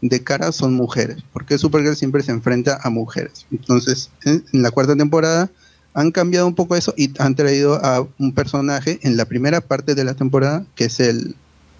de 0.00 0.22
cara 0.22 0.50
son 0.52 0.74
mujeres? 0.74 1.18
¿Por 1.32 1.46
qué 1.46 1.58
Supergirl 1.58 1.96
siempre 1.96 2.22
se 2.22 2.32
enfrenta 2.32 2.80
a 2.82 2.90
mujeres? 2.90 3.46
Entonces, 3.52 4.10
en, 4.24 4.44
la 4.52 4.70
cuarta 4.70 4.96
temporada 4.96 5.50
han 5.94 6.10
cambiado 6.10 6.46
un 6.46 6.54
poco 6.54 6.76
eso 6.76 6.94
y 6.96 7.12
han 7.18 7.34
traído 7.34 7.74
a 7.84 8.06
un 8.18 8.32
personaje 8.32 8.98
en 9.02 9.16
la 9.16 9.24
primera 9.24 9.60
parte 9.60 9.94
de 9.94 10.04
la 10.04 10.14
temporada, 10.14 10.64
que 10.74 10.84
es 10.84 11.00
el, 11.00 11.34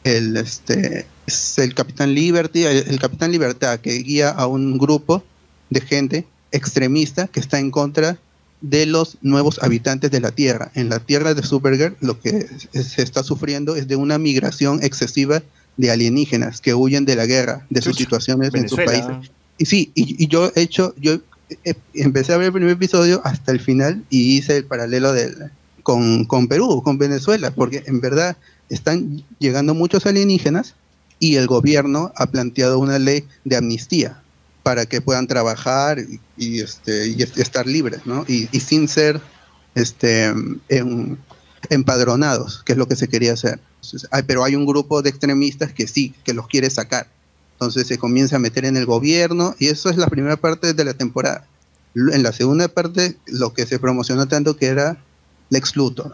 el, 0.04 0.36
este, 0.36 1.06
es 1.26 1.58
el 1.58 1.74
Capitán 1.74 2.14
Liberty, 2.14 2.64
el 2.64 2.98
Capitán 2.98 3.32
Libertad, 3.32 3.78
que 3.80 3.92
guía 3.98 4.30
a 4.30 4.46
un 4.46 4.78
grupo 4.78 5.24
de 5.70 5.80
gente 5.80 6.26
extremista 6.52 7.28
que 7.28 7.40
está 7.40 7.58
en 7.58 7.70
contra 7.70 8.18
de 8.60 8.86
los 8.86 9.18
nuevos 9.22 9.62
habitantes 9.62 10.10
de 10.10 10.20
la 10.20 10.30
Tierra. 10.30 10.70
En 10.74 10.88
la 10.88 10.98
Tierra 10.98 11.34
de 11.34 11.42
Supergirl 11.42 11.96
lo 12.00 12.20
que 12.20 12.46
se 12.72 13.02
está 13.02 13.22
sufriendo 13.22 13.76
es 13.76 13.88
de 13.88 13.96
una 13.96 14.18
migración 14.18 14.82
excesiva 14.82 15.42
de 15.76 15.90
alienígenas 15.90 16.60
que 16.60 16.74
huyen 16.74 17.04
de 17.04 17.16
la 17.16 17.26
guerra, 17.26 17.66
de 17.70 17.80
sus 17.80 17.92
Chucha, 17.92 18.04
situaciones 18.04 18.54
en 18.54 18.68
sus 18.68 18.80
países. 18.80 19.30
Y 19.56 19.66
sí, 19.66 19.92
y, 19.94 20.22
y 20.22 20.28
yo 20.28 20.52
he 20.54 20.62
hecho, 20.62 20.94
yo 20.98 21.20
eh, 21.64 21.74
empecé 21.94 22.32
a 22.32 22.36
ver 22.36 22.46
el 22.46 22.52
primer 22.52 22.70
episodio 22.70 23.20
hasta 23.24 23.52
el 23.52 23.60
final 23.60 24.04
y 24.10 24.36
hice 24.36 24.58
el 24.58 24.64
paralelo 24.64 25.12
del, 25.12 25.50
con, 25.82 26.24
con 26.26 26.48
Perú, 26.48 26.82
con 26.82 26.98
Venezuela, 26.98 27.50
porque 27.50 27.82
en 27.86 28.00
verdad 28.00 28.36
están 28.68 29.24
llegando 29.38 29.74
muchos 29.74 30.06
alienígenas 30.06 30.74
y 31.18 31.36
el 31.36 31.46
gobierno 31.46 32.12
ha 32.16 32.26
planteado 32.26 32.78
una 32.78 32.98
ley 32.98 33.24
de 33.44 33.56
amnistía 33.56 34.19
para 34.62 34.86
que 34.86 35.00
puedan 35.00 35.26
trabajar 35.26 35.98
y, 35.98 36.20
y, 36.36 36.60
este, 36.60 37.08
y 37.08 37.22
est- 37.22 37.38
estar 37.38 37.66
libres, 37.66 38.06
¿no? 38.06 38.24
Y, 38.28 38.48
y 38.52 38.60
sin 38.60 38.88
ser 38.88 39.20
este, 39.74 40.24
en- 40.68 41.18
empadronados, 41.68 42.62
que 42.64 42.72
es 42.72 42.78
lo 42.78 42.88
que 42.88 42.96
se 42.96 43.08
quería 43.08 43.32
hacer. 43.34 43.60
Entonces, 43.82 44.08
hay- 44.10 44.22
pero 44.24 44.44
hay 44.44 44.54
un 44.56 44.66
grupo 44.66 45.02
de 45.02 45.10
extremistas 45.10 45.72
que 45.72 45.86
sí, 45.86 46.14
que 46.24 46.34
los 46.34 46.46
quiere 46.46 46.68
sacar. 46.70 47.08
Entonces 47.52 47.86
se 47.86 47.98
comienza 47.98 48.36
a 48.36 48.38
meter 48.38 48.64
en 48.64 48.76
el 48.76 48.86
gobierno 48.86 49.54
y 49.58 49.68
eso 49.68 49.90
es 49.90 49.96
la 49.96 50.06
primera 50.08 50.36
parte 50.36 50.72
de 50.74 50.84
la 50.84 50.94
temporada. 50.94 51.46
En 51.94 52.22
la 52.22 52.32
segunda 52.32 52.68
parte, 52.68 53.16
lo 53.26 53.52
que 53.52 53.66
se 53.66 53.78
promocionó 53.78 54.26
tanto 54.28 54.56
que 54.56 54.66
era 54.66 54.96
Lex 55.50 55.76
Luthor. 55.76 56.12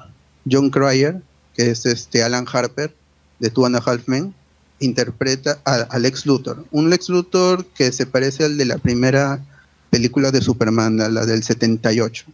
John 0.51 0.71
Cryer, 0.71 1.23
que 1.55 1.71
es 1.71 1.87
este 1.87 2.23
Alan 2.23 2.47
Harper 2.51 2.95
de 3.39 3.51
Two 3.51 3.67
and 3.67 3.77
a 3.77 3.83
Half 3.85 4.09
Men, 4.09 4.35
interpreta 4.81 5.59
a, 5.65 5.99
Lex 5.99 6.27
Luthor. 6.27 6.65
Un 6.71 6.91
Lex 6.91 7.09
Luthor 7.09 7.65
que 7.67 7.93
se 7.93 8.07
parece 8.07 8.45
al 8.45 8.59
de 8.59 8.65
la 8.65 8.79
primera 8.79 9.45
película 9.91 10.31
de 10.31 10.41
Superman, 10.43 10.97
la 10.97 11.27
del 11.27 11.43
78. 11.43 12.25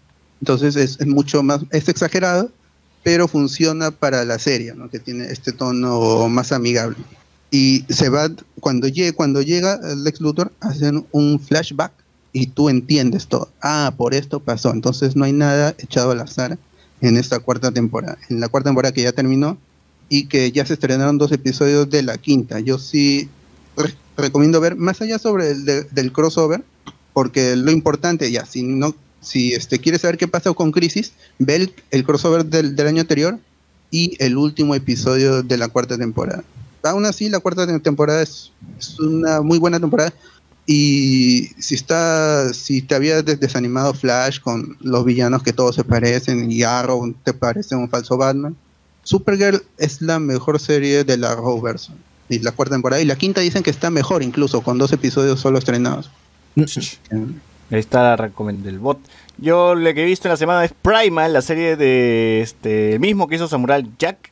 Entonces 0.40 0.76
es, 0.76 1.06
mucho 1.06 1.42
más, 1.42 1.60
es 1.70 1.88
exagerado, 1.88 2.50
pero 3.02 3.28
funciona 3.28 3.90
para 3.90 4.24
la 4.24 4.38
serie, 4.38 4.74
¿no? 4.74 4.90
que 4.90 4.98
tiene 4.98 5.26
este 5.26 5.52
tono 5.52 6.28
más 6.28 6.52
amigable. 6.52 6.96
Y 7.50 7.84
se 7.88 8.08
va, 8.08 8.30
cuando, 8.60 8.88
llegue, 8.88 9.12
cuando 9.12 9.42
llega 9.42 9.78
Lex 9.94 10.20
Luthor, 10.20 10.52
hacen 10.60 11.06
un 11.12 11.38
flashback 11.38 11.92
y 12.32 12.46
tú 12.46 12.68
entiendes 12.70 13.26
todo. 13.26 13.50
Ah, 13.60 13.92
por 13.96 14.14
esto 14.14 14.40
pasó. 14.40 14.72
Entonces 14.72 15.16
no 15.16 15.24
hay 15.24 15.32
nada 15.32 15.74
echado 15.78 16.12
al 16.12 16.20
azar 16.20 16.58
en 17.00 17.16
esta 17.16 17.40
cuarta 17.40 17.70
temporada. 17.70 18.18
En 18.30 18.40
la 18.40 18.48
cuarta 18.48 18.70
temporada 18.70 18.94
que 18.94 19.02
ya 19.02 19.12
terminó 19.12 19.58
y 20.12 20.26
que 20.26 20.52
ya 20.52 20.66
se 20.66 20.74
estrenaron 20.74 21.16
dos 21.16 21.32
episodios 21.32 21.88
de 21.88 22.02
la 22.02 22.18
quinta. 22.18 22.60
Yo 22.60 22.76
sí 22.76 23.30
re- 23.78 23.94
recomiendo 24.18 24.60
ver, 24.60 24.76
más 24.76 25.00
allá 25.00 25.18
sobre 25.18 25.52
el 25.52 25.64
de- 25.64 25.84
del 25.84 26.12
crossover, 26.12 26.62
porque 27.14 27.56
lo 27.56 27.70
importante 27.70 28.30
ya, 28.30 28.44
si 28.44 28.62
no, 28.62 28.94
si 29.22 29.54
este 29.54 29.78
quieres 29.78 30.02
saber 30.02 30.18
qué 30.18 30.28
pasó 30.28 30.52
con 30.52 30.70
Crisis, 30.70 31.14
ve 31.38 31.72
el, 31.90 32.04
crossover 32.04 32.44
del, 32.44 32.78
año 32.86 33.00
anterior 33.00 33.38
y 33.90 34.14
el 34.22 34.36
último 34.36 34.74
episodio 34.74 35.42
de 35.42 35.56
la 35.56 35.68
cuarta 35.68 35.96
temporada. 35.96 36.44
Aún 36.82 37.06
así, 37.06 37.30
la 37.30 37.40
cuarta 37.40 37.66
te- 37.66 37.80
temporada 37.80 38.20
es, 38.20 38.52
una 38.98 39.40
muy 39.40 39.56
buena 39.58 39.80
temporada. 39.80 40.12
Y 40.66 41.48
si 41.58 41.78
si 42.52 42.82
te 42.82 42.94
había 42.94 43.22
des- 43.22 43.40
desanimado 43.40 43.94
Flash 43.94 44.40
con 44.40 44.76
los 44.82 45.06
villanos 45.06 45.42
que 45.42 45.54
todos 45.54 45.74
se 45.74 45.84
parecen 45.84 46.52
y 46.52 46.64
Arrow 46.64 47.14
te 47.24 47.32
parece 47.32 47.74
un 47.76 47.88
falso 47.88 48.18
Batman, 48.18 48.54
Supergirl 49.02 49.62
es 49.78 50.00
la 50.00 50.18
mejor 50.18 50.60
serie 50.60 51.04
de 51.04 51.16
la 51.16 51.32
Arrowverse. 51.32 51.92
Y 52.28 52.38
la 52.38 52.52
cuarta 52.52 52.74
temporada. 52.74 53.02
Y 53.02 53.04
la 53.04 53.16
quinta 53.16 53.40
dicen 53.40 53.62
que 53.62 53.70
está 53.70 53.90
mejor 53.90 54.22
incluso, 54.22 54.62
con 54.62 54.78
dos 54.78 54.92
episodios 54.92 55.40
solo 55.40 55.58
estrenados. 55.58 56.10
Ahí 57.70 57.78
está 57.78 58.02
la 58.02 58.16
recomendación 58.16 58.72
del 58.72 58.78
bot. 58.78 58.98
Yo 59.38 59.74
lo 59.74 59.94
que 59.94 60.02
he 60.02 60.06
visto 60.06 60.28
en 60.28 60.30
la 60.30 60.36
semana 60.36 60.64
es 60.64 60.72
Primal, 60.72 61.32
la 61.32 61.42
serie 61.42 61.76
de 61.76 62.40
este 62.42 62.98
mismo 62.98 63.28
que 63.28 63.36
hizo 63.36 63.48
Samurai 63.48 63.84
Jack. 63.98 64.30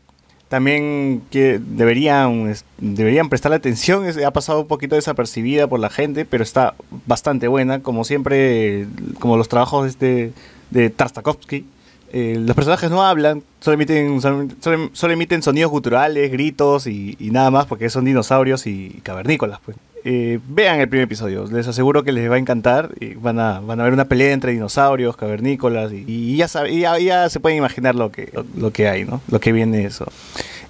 También 0.48 1.22
que 1.30 1.60
deberían, 1.60 2.54
deberían 2.78 3.28
prestarle 3.28 3.56
atención. 3.56 4.04
ha 4.24 4.30
pasado 4.32 4.60
un 4.60 4.66
poquito 4.66 4.96
desapercibida 4.96 5.68
por 5.68 5.78
la 5.78 5.90
gente, 5.90 6.24
pero 6.24 6.42
está 6.42 6.74
bastante 7.06 7.46
buena. 7.46 7.82
Como 7.82 8.04
siempre, 8.04 8.88
como 9.20 9.36
los 9.36 9.48
trabajos 9.48 9.88
este, 9.88 10.32
de 10.70 10.90
Tartakovsky. 10.90 11.64
Eh, 12.12 12.36
los 12.38 12.56
personajes 12.56 12.90
no 12.90 13.04
hablan, 13.04 13.42
solo 13.60 13.74
emiten, 13.74 14.20
solo, 14.20 14.48
solo- 14.92 15.12
emiten 15.12 15.42
sonidos 15.42 15.70
guturales, 15.70 16.30
gritos 16.32 16.86
y, 16.86 17.16
nada 17.20 17.50
más 17.50 17.66
porque 17.66 17.88
son 17.88 18.04
dinosaurios 18.04 18.66
y 18.66 19.00
cavernícolas. 19.02 19.60
Pues. 19.64 19.76
Eh, 20.04 20.40
vean 20.48 20.80
el 20.80 20.88
primer 20.88 21.04
episodio, 21.04 21.44
les 21.52 21.68
aseguro 21.68 22.02
que 22.02 22.10
les 22.12 22.28
va 22.30 22.34
a 22.34 22.38
encantar. 22.38 22.90
y 23.00 23.14
van, 23.14 23.38
a, 23.38 23.60
van 23.60 23.80
a 23.80 23.84
ver 23.84 23.92
una 23.92 24.06
pelea 24.06 24.32
entre 24.32 24.52
dinosaurios, 24.52 25.16
cavernícolas 25.16 25.92
y, 25.92 26.36
ya, 26.36 26.48
sabe- 26.48 26.74
ya, 26.78 27.28
se 27.28 27.38
pueden 27.38 27.58
imaginar 27.58 27.94
lo 27.94 28.10
que, 28.10 28.32
lo, 28.56 28.72
que 28.72 28.88
hay, 28.88 29.04
¿no? 29.04 29.20
Lo 29.30 29.38
que 29.40 29.52
viene 29.52 29.84
eso. 29.84 30.06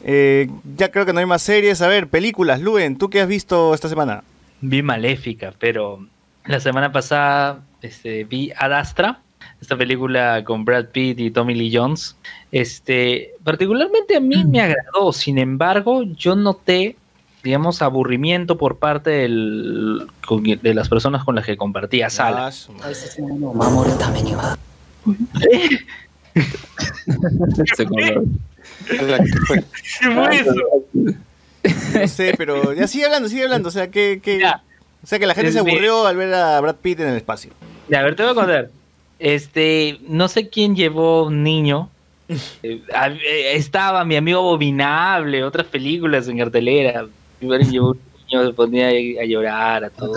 Eh, 0.04 0.48
ya 0.76 0.90
creo 0.90 1.06
que 1.06 1.12
no 1.12 1.20
hay 1.20 1.26
más 1.26 1.42
series. 1.42 1.80
A 1.82 1.88
ver, 1.88 2.08
películas, 2.08 2.60
Luen, 2.60 2.96
¿tú 2.96 3.08
qué 3.08 3.20
has 3.20 3.28
visto 3.28 3.72
esta 3.74 3.88
semana? 3.88 4.24
Vi 4.60 4.82
Maléfica, 4.82 5.54
pero 5.58 6.04
la 6.44 6.60
semana 6.60 6.92
pasada 6.92 7.60
este, 7.82 8.24
vi 8.24 8.50
Ad 8.58 8.72
Astra, 8.72 9.20
esta 9.60 9.76
película 9.76 10.42
con 10.44 10.64
Brad 10.64 10.86
Pitt 10.86 11.20
y 11.20 11.30
Tommy 11.30 11.54
Lee 11.54 11.74
Jones. 11.74 12.16
Este, 12.52 13.32
particularmente 13.44 14.16
a 14.16 14.20
mí 14.20 14.44
me 14.44 14.58
mm. 14.58 14.64
agradó, 14.64 15.12
sin 15.12 15.38
embargo, 15.38 16.02
yo 16.02 16.34
noté, 16.36 16.96
digamos, 17.42 17.82
aburrimiento 17.82 18.58
por 18.58 18.78
parte 18.78 19.10
del, 19.10 20.06
de 20.62 20.74
las 20.74 20.88
personas 20.88 21.24
con 21.24 21.34
las 21.34 21.44
que 21.44 21.56
compartía 21.56 22.06
ah, 22.06 22.10
sala. 22.10 22.52
No 31.94 32.08
sé, 32.08 32.34
pero 32.36 32.72
ya 32.72 32.86
sigue 32.86 33.04
hablando, 33.04 33.28
sigue 33.28 33.44
hablando. 33.44 33.68
O 33.68 33.72
sea, 33.72 33.90
que, 33.90 34.20
o 35.02 35.06
sea, 35.06 35.18
que 35.18 35.26
la 35.26 35.34
gente 35.34 35.52
se 35.52 35.58
aburrió 35.58 36.06
al 36.06 36.16
ver 36.16 36.32
a 36.34 36.60
Brad 36.60 36.76
Pitt 36.76 37.00
en 37.00 37.08
el 37.08 37.16
espacio. 37.16 37.52
Ya, 37.88 38.00
a 38.00 38.02
ver, 38.02 38.16
te 38.16 38.22
voy 38.22 38.32
a 38.32 38.34
contar. 38.34 38.70
Este, 39.20 40.00
no 40.08 40.28
sé 40.28 40.48
quién 40.48 40.74
llevó 40.74 41.26
un 41.26 41.44
niño. 41.44 41.88
Eh, 42.62 42.80
eh, 42.92 43.56
estaba 43.56 44.04
mi 44.04 44.14
amigo 44.14 44.38
Abominable, 44.38 45.42
otras 45.42 45.66
películas 45.66 46.28
en 46.28 46.38
cartelera. 46.38 47.06
Primero 47.38 47.64
llevó 47.64 47.90
un 47.90 47.98
niño, 48.28 48.46
se 48.46 48.52
ponía 48.52 48.88
a 48.88 49.24
llorar, 49.24 49.84
a 49.84 49.90
todo. 49.90 50.14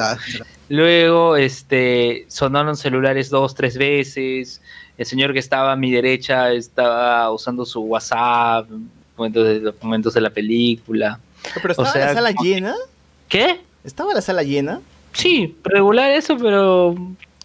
Luego, 0.70 1.36
este, 1.36 2.26
sonaron 2.28 2.78
celulares 2.78 3.32
dos, 3.32 3.56
tres 3.56 3.80
veces. 3.80 4.62
El 4.96 5.08
señor 5.08 5.34
que 5.34 5.40
estaba 5.40 5.72
a 5.72 5.76
mi 5.76 5.92
derecha 5.92 6.52
estaba 6.52 7.32
usando 7.32 7.66
su 7.66 7.82
WhatsApp, 7.82 8.70
momentos 9.18 9.48
de, 9.48 9.74
momentos 9.82 10.14
de 10.14 10.22
la 10.22 10.30
película. 10.30 11.20
Pero 11.56 11.72
estaba 11.72 11.92
sea, 11.92 12.06
la 12.06 12.14
sala 12.14 12.32
llena. 12.32 12.76
¿Qué? 13.28 13.60
¿Estaba 13.84 14.14
la 14.14 14.22
sala 14.22 14.44
llena? 14.44 14.82
Sí, 15.14 15.56
regular 15.64 16.12
eso, 16.12 16.38
pero 16.38 16.96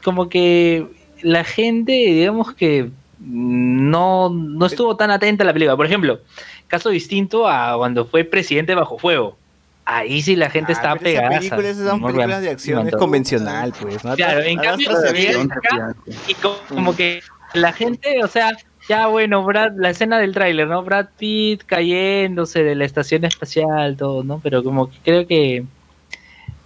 como 0.04 0.28
que 0.28 0.86
la 1.22 1.44
gente, 1.44 1.92
digamos 1.92 2.54
que 2.54 2.90
no, 3.20 4.30
no 4.30 4.66
estuvo 4.66 4.96
tan 4.96 5.10
atenta 5.10 5.44
a 5.44 5.46
la 5.46 5.52
película. 5.52 5.76
Por 5.76 5.86
ejemplo, 5.86 6.20
caso 6.66 6.90
distinto 6.90 7.48
a 7.48 7.76
cuando 7.76 8.04
fue 8.06 8.24
presidente 8.24 8.74
bajo 8.74 8.98
fuego. 8.98 9.36
ahí 9.84 10.20
sí 10.22 10.36
la 10.36 10.50
gente 10.50 10.72
Ah, 10.72 10.76
está 10.76 10.94
pero 10.96 11.08
esas 11.10 11.20
pegada. 11.22 11.38
películas 11.38 11.76
son 11.76 12.02
películas 12.02 12.42
de 12.42 12.50
acción, 12.50 12.86
es 12.88 12.94
convencional, 12.96 13.72
pues. 13.80 14.04
¿no? 14.04 14.14
Claro, 14.16 14.42
en 14.42 14.58
cambio, 14.58 14.90
viento. 15.12 15.54
acá 15.54 15.94
y 16.28 16.34
co- 16.34 16.60
como 16.68 16.94
que 16.94 17.20
la 17.54 17.72
gente, 17.72 18.22
o 18.22 18.28
sea, 18.28 18.52
ya 18.88 19.06
bueno, 19.06 19.42
Brad, 19.44 19.72
la 19.76 19.90
escena 19.90 20.18
del 20.18 20.32
tráiler, 20.34 20.68
¿no? 20.68 20.82
Brad 20.82 21.06
Pitt 21.18 21.62
cayéndose 21.64 22.62
de 22.62 22.74
la 22.74 22.84
estación 22.84 23.24
espacial, 23.24 23.96
todo, 23.96 24.22
¿no? 24.24 24.40
Pero 24.42 24.62
como 24.62 24.90
que 24.90 24.98
creo 25.04 25.26
que 25.26 25.64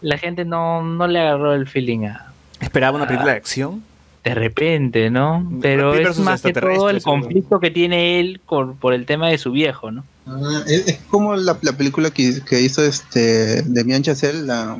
la 0.00 0.18
gente 0.18 0.44
no, 0.44 0.82
no 0.82 1.06
le 1.06 1.20
agarró 1.20 1.54
el 1.54 1.68
feeling 1.68 2.06
a 2.06 2.26
Esperaba 2.60 2.96
una 2.96 3.06
película 3.06 3.32
de 3.32 3.38
acción. 3.38 3.84
De 4.24 4.34
repente, 4.34 5.10
¿no? 5.10 5.50
Pero 5.60 5.94
es 5.94 6.18
más 6.18 6.42
que 6.42 6.52
todo 6.52 6.88
el 6.90 7.02
conflicto 7.02 7.58
que 7.60 7.70
tiene 7.70 8.20
él 8.20 8.40
con, 8.46 8.76
por 8.76 8.94
el 8.94 9.04
tema 9.06 9.28
de 9.28 9.38
su 9.38 9.50
viejo, 9.52 9.90
¿no? 9.90 10.04
Ah, 10.26 10.62
es, 10.68 10.86
es 10.86 10.98
como 11.10 11.34
la, 11.34 11.58
la 11.62 11.72
película 11.76 12.10
que, 12.10 12.40
que 12.48 12.60
hizo 12.60 12.84
este 12.84 13.62
Demian 13.62 14.02
Chazelle, 14.02 14.42
la 14.42 14.78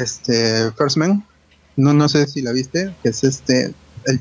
este 0.00 0.70
First 0.72 0.96
Man. 0.96 1.24
No, 1.76 1.92
no 1.92 2.08
sé 2.08 2.26
si 2.26 2.42
la 2.42 2.52
viste, 2.52 2.92
que 3.02 3.10
es 3.10 3.22
este 3.24 3.74
el 4.04 4.20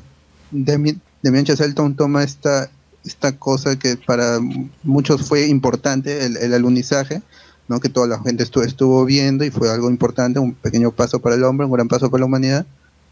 Demi- 0.51 0.99
Demian 1.21 1.45
Chazelle 1.45 1.73
tom- 1.73 1.95
toma 1.95 2.23
esta 2.23 2.69
esta 3.05 3.37
cosa 3.37 3.77
que 3.77 3.97
para 3.97 4.39
muchos 4.83 5.27
fue 5.27 5.45
importante, 5.47 6.25
el, 6.25 6.37
el 6.37 6.53
alunizaje, 6.55 7.21
¿no? 7.67 7.79
que 7.79 7.87
toda 7.87 8.07
la 8.07 8.19
gente 8.19 8.41
estuvo, 8.41 8.63
estuvo 8.63 9.05
viendo 9.05 9.45
y 9.45 9.51
fue 9.51 9.69
algo 9.71 9.91
importante, 9.91 10.39
un 10.39 10.55
pequeño 10.55 10.89
paso 10.89 11.19
para 11.19 11.35
el 11.35 11.43
hombre, 11.43 11.67
un 11.67 11.71
gran 11.71 11.87
paso 11.87 12.09
para 12.09 12.21
la 12.21 12.25
humanidad, 12.25 12.65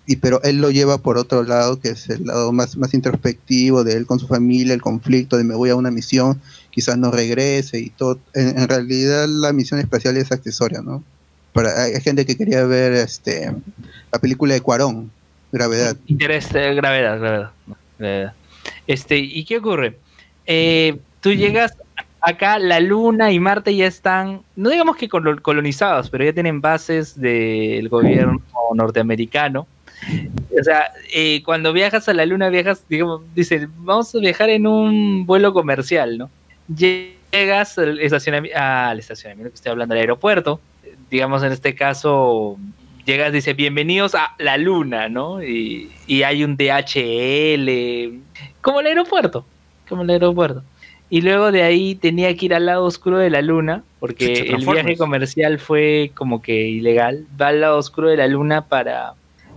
y 0.05 0.17
pero 0.17 0.41
él 0.43 0.59
lo 0.59 0.69
lleva 0.69 0.97
por 0.97 1.17
otro 1.17 1.43
lado, 1.43 1.80
que 1.80 1.89
es 1.89 2.09
el 2.09 2.25
lado 2.25 2.51
más, 2.51 2.75
más 2.77 2.93
introspectivo 2.93 3.84
de 3.84 3.93
él 3.93 4.05
con 4.05 4.19
su 4.19 4.27
familia, 4.27 4.73
el 4.73 4.81
conflicto 4.81 5.38
de 5.38 5.43
me 5.43 5.55
voy 5.55 5.69
a 5.69 5.75
una 5.75 5.91
misión, 5.91 6.41
quizás 6.71 6.97
no 6.97 7.11
regrese 7.11 7.80
y 7.80 7.89
todo. 7.89 8.19
En, 8.34 8.59
en 8.59 8.67
realidad 8.67 9.27
la 9.27 9.53
misión 9.53 9.80
espacial 9.80 10.17
es 10.17 10.31
accesoria, 10.31 10.81
¿no? 10.81 11.03
Para, 11.53 11.84
hay 11.84 12.01
gente 12.01 12.25
que 12.25 12.35
quería 12.35 12.63
ver 12.65 12.93
este 12.93 13.53
la 14.11 14.19
película 14.19 14.53
de 14.55 14.61
Cuarón, 14.61 15.11
Gravedad. 15.51 15.95
Interés, 16.07 16.47
eh, 16.55 16.73
gravedad, 16.73 17.51
gravedad. 17.97 18.34
Este, 18.88 19.17
¿y 19.19 19.45
qué 19.45 19.57
ocurre? 19.59 19.97
Eh, 20.45 20.97
tú 21.21 21.31
llegas 21.31 21.73
acá, 22.19 22.57
la 22.57 22.80
Luna 22.80 23.31
y 23.31 23.39
Marte 23.39 23.75
ya 23.75 23.85
están, 23.85 24.41
no 24.55 24.69
digamos 24.69 24.95
que 24.97 25.07
colo- 25.07 25.41
colonizados, 25.41 26.09
pero 26.09 26.25
ya 26.25 26.34
tienen 26.34 26.59
bases 26.59 27.19
del 27.19 27.88
gobierno 27.89 28.41
norteamericano. 28.73 29.67
O 30.59 30.63
sea, 30.63 30.91
eh, 31.13 31.41
cuando 31.43 31.73
viajas 31.73 32.07
a 32.09 32.13
la 32.13 32.25
Luna, 32.25 32.49
viajas, 32.49 32.85
digamos, 32.88 33.21
dicen, 33.34 33.69
vamos 33.77 34.13
a 34.13 34.19
viajar 34.19 34.49
en 34.49 34.67
un 34.67 35.25
vuelo 35.25 35.53
comercial, 35.53 36.17
¿no? 36.17 36.30
Llegas 36.67 37.77
al 37.77 37.99
estacionamiento, 37.99 38.59
al 38.59 38.99
estacionamiento 38.99 39.51
que 39.51 39.55
estoy 39.55 39.71
hablando, 39.71 39.93
al 39.93 40.01
aeropuerto, 40.01 40.59
digamos 41.09 41.43
en 41.43 41.51
este 41.51 41.75
caso, 41.75 42.57
llegas, 43.05 43.34
dice, 43.34 43.53
bienvenidos 43.53 44.15
a 44.15 44.35
la 44.38 44.57
Luna, 44.57 45.09
¿no? 45.09 45.43
Y, 45.43 45.91
y 46.07 46.23
hay 46.23 46.43
un 46.43 46.55
DHL, 46.55 48.19
como 48.61 48.80
el 48.80 48.88
aeropuerto, 48.88 49.45
como 49.89 50.03
el 50.03 50.09
aeropuerto. 50.11 50.63
Y 51.09 51.21
luego 51.21 51.51
de 51.51 51.61
ahí 51.61 51.93
tenía 51.93 52.35
que 52.35 52.45
ir 52.45 52.55
al 52.55 52.65
lado 52.65 52.85
oscuro 52.85 53.19
de 53.19 53.30
la 53.30 53.43
Luna, 53.43 53.84
porque 53.99 54.49
el 54.49 54.65
viaje 54.65 54.97
comercial 54.97 55.59
fue 55.59 56.11
como 56.15 56.41
que 56.41 56.67
ilegal. 56.67 57.27
Va 57.39 57.49
al 57.49 57.61
lado 57.61 57.77
oscuro 57.77 58.09
de 58.09 58.17
la 58.17 58.27
Luna 58.27 58.67
para, 58.67 59.13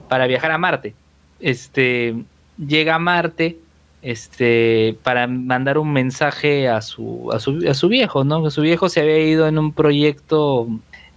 para 0.08 0.26
viajar 0.26 0.50
a 0.50 0.58
Marte. 0.58 0.94
Este, 1.40 2.14
llega 2.58 2.94
a 2.94 2.98
Marte 2.98 3.58
este, 4.02 4.96
para 5.02 5.26
mandar 5.26 5.78
un 5.78 5.92
mensaje 5.92 6.68
a 6.68 6.80
su, 6.80 7.30
a 7.32 7.40
su, 7.40 7.64
a 7.68 7.74
su 7.74 7.88
viejo, 7.88 8.24
¿no? 8.24 8.42
Que 8.44 8.50
su 8.50 8.62
viejo 8.62 8.88
se 8.88 9.00
había 9.00 9.18
ido 9.18 9.48
en 9.48 9.58
un 9.58 9.72
proyecto 9.72 10.68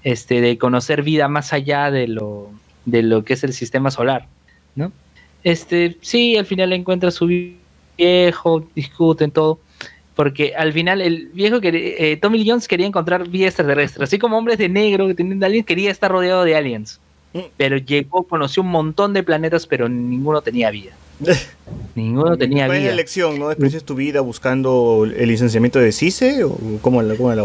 este, 0.04 0.42
de 0.42 0.58
conocer 0.58 1.04
vida 1.04 1.28
más 1.28 1.54
allá 1.54 1.92
de 1.92 2.08
lo, 2.08 2.50
de 2.86 3.04
lo 3.04 3.24
que 3.24 3.34
es 3.34 3.44
el 3.44 3.54
sistema 3.54 3.92
solar, 3.92 4.28
¿no? 4.76 4.92
Este, 5.44 5.98
sí, 6.02 6.36
al 6.38 6.46
final 6.46 6.74
encuentra 6.74 7.10
a 7.10 7.12
su 7.12 7.28
viejo, 7.98 8.66
discuten 8.76 9.32
todo, 9.32 9.60
porque 10.16 10.54
al 10.56 10.74
final 10.74 11.02
el 11.02 11.28
viejo, 11.34 11.62
quería- 11.62 11.96
eh, 11.98 12.18
Tommy 12.18 12.46
Jones 12.48 12.68
quería 12.68 12.88
encontrar 12.88 13.28
vida 13.30 13.48
extraterrestre, 13.48 14.04
así 14.04 14.18
como 14.20 14.38
hombres 14.38 14.58
de 14.58 14.68
negro 14.68 15.08
que 15.08 15.16
tenían 15.16 15.44
aliens, 15.44 15.66
quería 15.66 15.92
estar 15.92 16.12
rodeado 16.12 16.44
de 16.44 16.56
aliens. 16.56 17.00
Pero 17.58 17.78
llegó, 17.78 18.24
conoció 18.24 18.64
un 18.64 18.70
montón 18.70 19.14
de 19.14 19.24
planetas, 19.24 19.68
pero 19.68 19.88
ninguno 19.90 20.42
tenía 20.42 20.72
vida. 20.72 20.92
Ninguno 21.96 22.38
tenía 22.38 22.66
¿Cuál 22.66 22.78
es 22.78 22.84
la 22.84 22.88
vida. 22.88 22.94
elección? 22.94 23.40
¿No 23.40 23.50
desprecies 23.50 23.84
tu 23.84 23.94
vida 23.96 24.22
buscando 24.22 25.06
el 25.06 25.28
licenciamiento 25.28 25.78
de 25.80 25.92
CICE? 25.92 26.44
¿O 26.46 26.58
cómo 26.82 27.02
la, 27.02 27.16
cómo 27.16 27.34
la? 27.34 27.44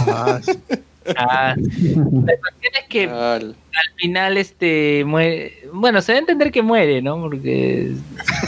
Ah, 0.00 0.40
sí. 0.44 0.52
Ah, 1.16 1.54
la 1.56 2.34
cuestión 2.36 2.72
es 2.82 2.88
que 2.88 3.04
Al- 3.04 3.50
al 3.54 3.94
final 3.94 4.36
este 4.38 5.04
muere, 5.06 5.52
bueno, 5.72 6.02
se 6.02 6.14
a 6.14 6.18
entender 6.18 6.50
que 6.50 6.62
muere, 6.62 7.00
¿no? 7.00 7.20
Porque 7.20 7.92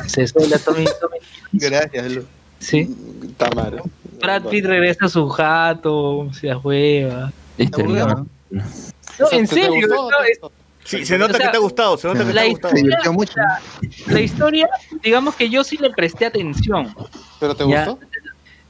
se 0.09 0.27
suele 0.27 0.59
Tommy, 0.59 0.85
Tommy- 1.01 1.21
Gracias, 1.53 2.11
Lu. 2.13 2.25
sí. 2.59 2.93
Tamara. 3.37 3.81
Brad 4.21 4.47
Pitt 4.47 4.65
regresa 4.65 5.07
a 5.07 5.09
su 5.09 5.29
jato, 5.29 6.31
se 6.33 6.49
la 6.49 6.57
juega. 6.57 7.33
No. 7.59 8.27
en 8.51 9.47
¿te- 9.47 9.55
te 9.55 9.63
serio, 9.63 9.71
gustó? 9.89 10.11
no, 10.11 10.49
Sí, 10.89 11.05
se 11.05 11.19
nota 11.19 11.35
O 11.35 11.37
sea, 11.37 11.47
que 11.47 11.51
te 11.53 11.57
ha 11.59 11.61
gustado, 11.61 11.99
se 11.99 12.07
nota 12.09 12.21
que 12.21 12.25
te 12.27 12.33
la 12.35 12.41
ha 12.43 12.47
gustado. 12.49 12.75
divirtió 12.75 13.13
mucho. 13.13 13.35
la 14.07 14.21
historia, 14.21 14.69
digamos 15.03 15.37
que 15.37 15.51
yo 15.51 15.63
sí 15.63 15.77
le 15.77 15.91
presté 15.91 16.25
atención. 16.27 16.95
¿Pero 17.39 17.55
te 17.55 17.69
Ya. 17.69 17.85
gustó? 17.87 18.07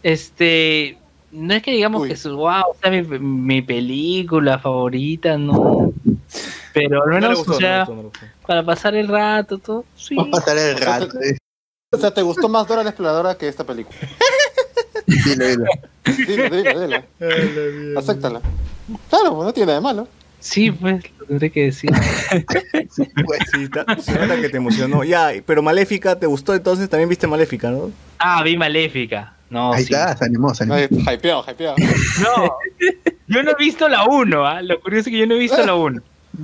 Este, 0.03 0.99
no 1.31 1.55
es 1.55 1.63
que 1.63 1.71
digamos 1.73 2.03
Uy. 2.03 2.09
que 2.09 2.15
es 2.15 2.25
wow, 2.27 2.63
o 2.71 2.77
sea, 2.83 2.91
mi, 2.91 3.03
mi 3.03 3.63
película 3.63 4.59
favorita, 4.59 5.37
no. 5.39 5.93
Pero 6.73 7.03
al 7.05 7.11
menos, 7.11 7.39
gustó, 7.39 7.53
o 7.53 7.59
sea, 7.61 7.85
gustó, 7.85 8.03
gustó. 8.03 8.21
para 8.47 8.65
pasar 8.65 8.95
el 8.97 9.09
rato, 9.09 9.59
todo, 9.59 9.85
sí. 9.97 10.15
Va 10.17 10.23
a 10.25 10.31
pasar 10.31 10.59
el 10.59 10.75
O 10.75 10.79
sea, 10.79 10.99
rato. 11.01 11.21
eh. 11.23 11.37
O 11.91 11.99
sea, 11.99 12.11
¿te 12.13 12.23
gustó 12.23 12.49
más 12.49 12.67
Dora 12.69 12.83
la 12.83 12.91
Exploradora 12.91 13.37
que 13.37 13.49
esta 13.49 13.65
película? 13.65 13.97
Dilo, 15.07 15.47
dilo. 15.47 15.65
Dilo, 16.27 16.51
dilo, 16.51 16.81
dilo. 16.87 17.99
Acéptala. 17.99 18.41
Claro, 19.09 19.35
pues 19.37 19.47
no 19.47 19.53
tiene 19.55 19.67
nada 19.69 19.79
de 19.79 19.83
malo. 19.83 20.09
Sí, 20.41 20.71
pues, 20.71 21.03
lo 21.19 21.27
tendré 21.27 21.51
que 21.51 21.65
decir. 21.65 21.91
Pues, 23.25 23.41
Sí, 23.53 23.65
está- 23.65 23.85
se 24.01 24.19
nota 24.19 24.41
que 24.41 24.49
te 24.49 24.57
emocionó. 24.57 25.05
Ya, 25.05 25.31
pero 25.47 25.63
Maléfica, 25.63 26.19
¿te 26.19 26.27
gustó 26.27 26.55
entonces? 26.55 26.89
También 26.89 27.09
viste 27.09 27.27
Maléfica, 27.27 27.71
¿no? 27.71 27.91
Ah, 28.19 28.43
vi 28.43 28.57
Maléfica. 28.57 29.35
No, 29.51 29.73
Ahí 29.73 29.85
sí. 29.85 29.93
está, 29.95 30.17
se 30.17 30.25
animó, 30.25 30.55
se 30.55 30.65
animó. 30.65 30.77
Ay, 31.07 31.17
hypeado, 31.17 31.45
hypeado. 31.49 31.77
No, 32.23 32.53
yo 33.29 33.43
no 33.43 33.51
he 33.53 33.55
visto 33.59 33.89
la 33.89 34.05
1, 34.05 34.47
¿ah? 34.47 34.63
lo 34.63 34.81
curioso 34.81 35.09
es 35.09 35.13
que 35.13 35.19
yo 35.19 35.27
no 35.27 35.35
he 35.35 35.39
visto 35.39 35.65
la 35.65 35.75
1. 35.77 36.03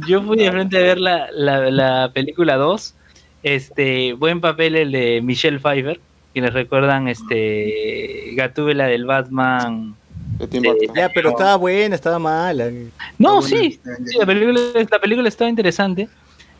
Yo 0.08 0.22
fui 0.22 0.38
de 0.38 0.50
frente 0.50 0.76
a 0.78 0.80
ver 0.80 0.98
la, 0.98 1.30
la, 1.32 1.70
la 1.70 2.10
película 2.12 2.56
2. 2.56 2.94
Este, 3.42 4.14
buen 4.14 4.40
papel 4.40 4.74
el 4.76 4.92
de 4.92 5.20
Michelle 5.22 5.58
Pfeiffer, 5.60 6.00
quienes 6.32 6.54
recuerdan 6.54 7.08
este 7.08 8.30
Gatúbela 8.34 8.86
del 8.86 9.04
Batman. 9.04 9.94
De 10.38 10.46
Tim 10.48 10.62
Sí. 10.62 10.68
Burton. 10.68 10.94
Ya, 10.96 11.08
pero 11.14 11.30
estaba 11.30 11.56
buena, 11.56 11.94
estaba 11.94 12.18
mala. 12.18 12.70
No, 13.18 13.42
sí, 13.42 13.80
la 14.18 14.26
película, 14.26 14.60
la 14.90 14.98
película 14.98 15.28
estaba 15.28 15.48
interesante. 15.50 16.08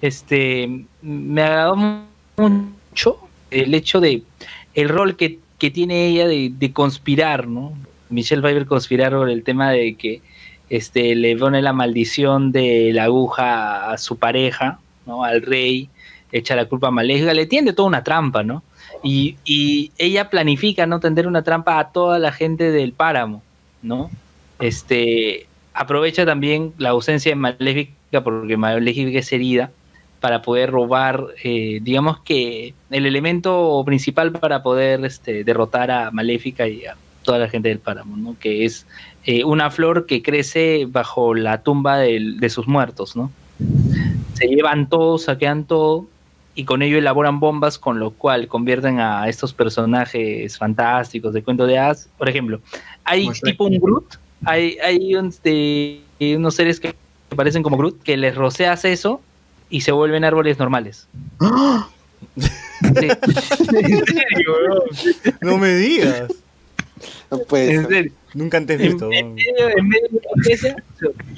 Este, 0.01 0.85
me 1.03 1.43
agradó 1.43 1.77
mucho 2.37 3.19
el 3.51 3.75
hecho 3.75 4.01
de 4.01 4.23
el 4.75 4.89
rol 4.89 5.17
que, 5.17 5.39
que 5.59 5.71
tiene 5.71 6.09
ella 6.09 6.27
de, 6.27 6.51
de 6.53 6.73
conspirar, 6.73 7.47
¿no? 7.47 7.73
Michelle 8.11 8.43
Pfeiffer 8.43 8.67
conspirar 8.67 9.13
por 9.13 9.31
el 9.31 9.43
tema 9.45 9.71
de 9.71 9.95
que 9.95 10.21
este 10.71 11.15
le 11.15 11.37
pone 11.37 11.63
la 11.63 11.73
maldición 11.73 12.53
de 12.53 12.91
la 12.93 13.05
aguja 13.05 13.91
a 13.91 13.99
su 13.99 14.19
pareja, 14.19 14.79
¿no? 15.07 15.25
Al 15.25 15.43
rey, 15.43 15.89
echa 16.33 16.57
la 16.57 16.67
culpa 16.67 16.89
a 16.89 16.91
Maléfica, 16.91 17.33
le 17.35 17.47
tiende 17.47 17.73
toda 17.73 17.89
una 17.89 18.03
trampa, 18.05 18.43
¿no? 18.43 18.63
Y, 19.03 19.37
y 19.45 19.93
ella 19.99 20.31
planifica 20.31 20.87
no 20.87 20.99
tender 20.99 21.27
una 21.27 21.43
trampa 21.43 21.79
a 21.79 21.93
toda 21.93 22.19
la 22.19 22.33
gente 22.33 22.71
del 22.73 22.93
páramo, 22.93 23.43
¿no? 23.85 24.11
Este 24.61 25.47
aprovecha 25.73 26.25
también 26.25 26.73
la 26.79 26.91
ausencia 26.91 27.33
de 27.33 27.37
Maléfica 27.37 28.23
porque 28.23 28.57
Maléfica 28.57 29.19
es 29.19 29.33
herida 29.33 29.71
para 30.21 30.41
poder 30.41 30.71
robar, 30.71 31.27
eh, 31.43 31.81
digamos 31.83 32.21
que 32.21 32.73
el 32.91 33.07
elemento 33.07 33.83
principal 33.85 34.33
para 34.33 34.63
poder 34.63 35.05
este, 35.05 35.45
derrotar 35.45 35.91
a 35.91 36.11
Maléfica 36.11 36.67
y 36.67 36.87
a 36.87 36.97
toda 37.23 37.39
la 37.39 37.49
gente 37.49 37.69
del 37.69 37.79
páramo, 37.79 38.17
¿no? 38.17 38.37
Que 38.39 38.65
es 38.65 38.87
eh, 39.25 39.45
una 39.45 39.71
flor 39.71 40.07
que 40.07 40.23
crece 40.23 40.87
bajo 40.89 41.35
la 41.35 41.63
tumba 41.63 41.99
de 41.99 42.49
sus 42.49 42.67
muertos, 42.67 43.17
¿no? 43.17 43.31
Se 44.35 44.47
llevan 44.47 44.89
todo, 44.89 45.19
saquean 45.19 45.65
todo 45.65 46.07
y 46.55 46.65
con 46.65 46.83
ello 46.83 46.99
elaboran 46.99 47.41
bombas 47.41 47.79
con 47.79 47.99
lo 47.99 48.11
cual 48.13 48.47
convierten 48.47 49.01
a 49.01 49.29
estos 49.29 49.53
personajes 49.53 50.57
fantásticos 50.57 51.35
de 51.35 51.43
cuento 51.43 51.67
de 51.67 51.79
hadas. 51.79 52.09
Por 52.17 52.29
ejemplo, 52.29 52.61
hay 53.05 53.29
tipo 53.43 53.65
un 53.65 53.79
Groot, 53.79 54.17
hay, 54.45 54.79
hay 54.79 55.15
un- 55.15 55.35
de- 55.43 56.01
unos 56.37 56.55
seres 56.55 56.81
que 56.81 56.95
parecen 57.37 57.63
como 57.63 57.77
Groot, 57.77 58.03
que 58.03 58.17
les 58.17 58.35
roceas 58.35 58.85
eso 58.85 59.21
y 59.71 59.81
se 59.83 59.93
vuelven 59.93 60.25
árboles 60.25 60.59
normales. 60.59 61.07
Sí. 62.37 63.09
En 63.09 64.05
serio, 64.07 64.55
weón. 64.69 64.81
No 65.41 65.59
me 65.59 65.75
digas. 65.75 66.33
No 67.31 67.39
puede 67.41 67.73
En 67.75 67.81
ser. 67.83 67.91
serio. 67.91 68.13
Nunca 68.35 68.57
antes 68.59 68.81
visto. 68.81 69.11
en 69.13 69.35
medio, 69.35 69.69
en 69.77 69.89
medio 69.89 70.09
de 70.11 70.21
la. 70.57 70.77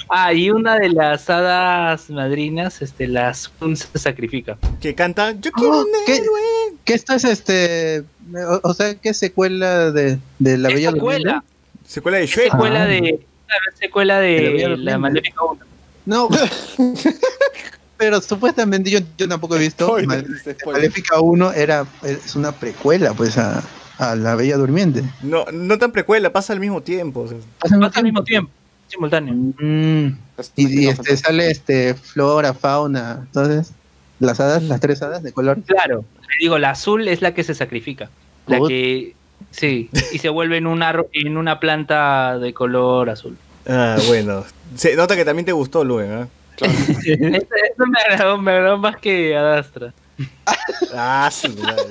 Ah, 0.08 0.32
y 0.32 0.50
una 0.50 0.78
de 0.78 0.88
las 0.88 1.28
hadas 1.28 2.08
madrinas, 2.08 2.80
este, 2.80 3.06
las 3.06 3.50
se 3.74 3.98
sacrifica. 3.98 4.56
Que 4.80 4.94
canta, 4.94 5.32
yo 5.32 5.50
quiero 5.52 5.78
Oh, 5.78 5.80
un 5.82 5.86
¿qué? 6.06 6.16
héroe. 6.16 6.40
¿Qué 6.84 6.94
esto 6.94 7.12
es 7.14 7.24
este? 7.24 8.04
O, 8.34 8.60
o 8.70 8.74
sea, 8.74 8.94
¿qué 8.94 9.12
secuela 9.12 9.90
de, 9.90 10.18
de 10.38 10.56
La 10.58 10.68
Bella 10.70 10.92
secuela, 10.92 11.18
Durmiente? 11.18 11.46
Secuela 11.86 12.18
de 12.18 12.26
Shrek. 12.26 12.50
secuela 12.52 12.82
Ah. 12.82 12.86
de, 12.86 13.26
secuela 13.78 14.18
De 14.20 14.76
La 14.78 14.98
Maléfica 14.98 15.42
1. 15.44 15.60
No. 16.06 16.28
Pero 17.98 18.20
supuestamente 18.20 18.90
yo, 18.90 18.98
yo 19.16 19.28
tampoco 19.28 19.56
he 19.56 19.60
visto. 19.60 19.86
Spoiler, 19.86 20.06
Mal-. 20.06 20.26
Maléfica 20.66 21.20
1 21.20 21.52
era, 21.52 21.86
es 22.02 22.36
una 22.36 22.52
precuela, 22.52 23.14
pues, 23.14 23.38
a, 23.38 23.62
a 23.98 24.14
La 24.14 24.34
Bella 24.34 24.56
Durmiente. 24.58 25.02
No, 25.22 25.46
no 25.52 25.78
tan 25.78 25.92
precuela, 25.92 26.30
pasa 26.30 26.52
al 26.52 26.60
mismo 26.60 26.82
tiempo. 26.82 27.20
o 27.20 27.28
sea. 27.28 27.38
Pasa 27.58 27.78
Pasa 27.78 27.98
al 28.00 28.04
mismo 28.04 28.22
tiempo, 28.22 28.50
simultáneo. 28.88 29.34
Mm, 29.58 30.08
Es 30.36 30.52
Y, 30.56 30.88
este, 30.88 31.16
sale 31.16 31.50
este 31.50 31.94
flora, 31.94 32.52
fauna, 32.52 33.20
entonces 33.22 33.72
las 34.18 34.40
hadas, 34.40 34.62
las 34.64 34.80
tres 34.80 35.00
hadas 35.02 35.22
de 35.22 35.32
color. 35.32 35.58
Claro, 35.66 36.04
le 36.20 36.36
digo, 36.40 36.58
la 36.58 36.70
azul 36.70 37.08
es 37.08 37.22
la 37.22 37.32
que 37.32 37.44
se 37.44 37.54
sacrifica. 37.54 38.10
La 38.46 38.58
que. 38.68 39.15
Sí, 39.50 39.88
y 40.12 40.18
se 40.18 40.28
vuelve 40.28 40.58
en 40.58 40.66
una, 40.66 40.94
en 41.12 41.36
una 41.36 41.58
planta 41.60 42.38
de 42.38 42.52
color 42.52 43.08
azul. 43.10 43.36
Ah, 43.68 43.96
bueno. 44.06 44.44
Se 44.74 44.94
nota 44.96 45.16
que 45.16 45.24
también 45.24 45.46
te 45.46 45.52
gustó, 45.52 45.82
Luen, 45.84 46.12
¿ah? 46.12 46.28
Eso, 46.58 46.66
eso 47.04 47.86
me, 47.86 47.98
agradó, 48.00 48.38
me 48.38 48.50
agradó 48.52 48.78
más 48.78 48.96
que 48.96 49.36
Adastra. 49.36 49.92
Ah, 50.94 51.28
sí, 51.32 51.48
madre. 51.62 51.84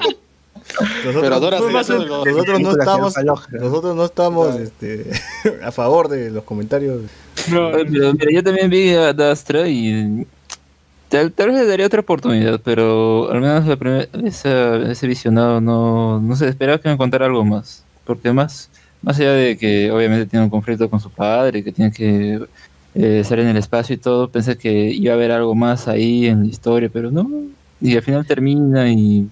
Nosotros, 1.06 1.22
Pero 1.22 1.40
no, 1.40 1.70
nosotros- 1.72 2.08
lo- 2.08 2.26
nosotros 2.26 2.60
no 2.60 2.72
estamos, 2.72 3.14
nosotros 3.52 3.96
no 3.96 4.06
estamos 4.06 4.48
Claro. 4.48 4.64
este, 4.64 5.12
a 5.64 5.72
favor 5.72 6.08
de 6.10 6.32
los 6.32 6.44
comentarios. 6.44 7.02
Oye, 7.02 7.86
Pero, 7.92 8.14
mira, 8.14 8.32
yo 8.34 8.44
también 8.44 8.70
vi 8.70 8.90
a 8.90 9.14
Dastra 9.14 9.68
y 9.68 10.26
tal, 11.16 11.32
tal 11.32 11.48
vez 11.52 11.60
le 11.62 11.66
daría 11.66 11.86
otra 11.86 12.02
oportunidad, 12.02 12.60
pero 12.64 13.32
al 13.32 13.42
menos 13.42 13.66
la 13.66 13.76
primera, 13.78 14.08
esa- 14.24 14.78
ese 14.92 15.08
visionado 15.08 15.62
no, 15.62 16.20
no 16.20 16.36
se 16.36 16.48
esperaba 16.48 16.80
que 16.80 16.90
me 16.90 16.98
contara 16.98 17.26
algo 17.26 17.44
más. 17.46 17.84
Porque 18.06 18.32
más, 18.34 18.70
más 19.02 19.20
allá 19.20 19.32
de 19.34 19.58
que 19.58 19.92
obviamente 19.92 20.26
tiene 20.28 20.44
un 20.46 20.50
conflicto 20.52 20.90
con 20.90 21.00
su 21.00 21.10
padre, 21.10 21.64
que 21.64 21.72
tiene 21.72 21.92
que 21.92 22.40
eh, 22.94 23.20
estar 23.20 23.40
en 23.40 23.48
el 23.48 23.58
espacio 23.58 23.96
y 23.96 23.98
todo, 23.98 24.30
pensé 24.30 24.58
que 24.58 24.72
iba 24.92 25.14
a 25.14 25.16
haber 25.16 25.32
algo 25.32 25.56
más 25.56 25.88
ahí 25.88 26.28
en 26.28 26.42
la 26.42 26.46
historia, 26.48 26.90
pero 26.92 27.12
no. 27.12 27.30
Y 27.82 27.96
al 27.96 28.02
final 28.04 28.26
termina 28.26 28.90
y... 28.90 29.28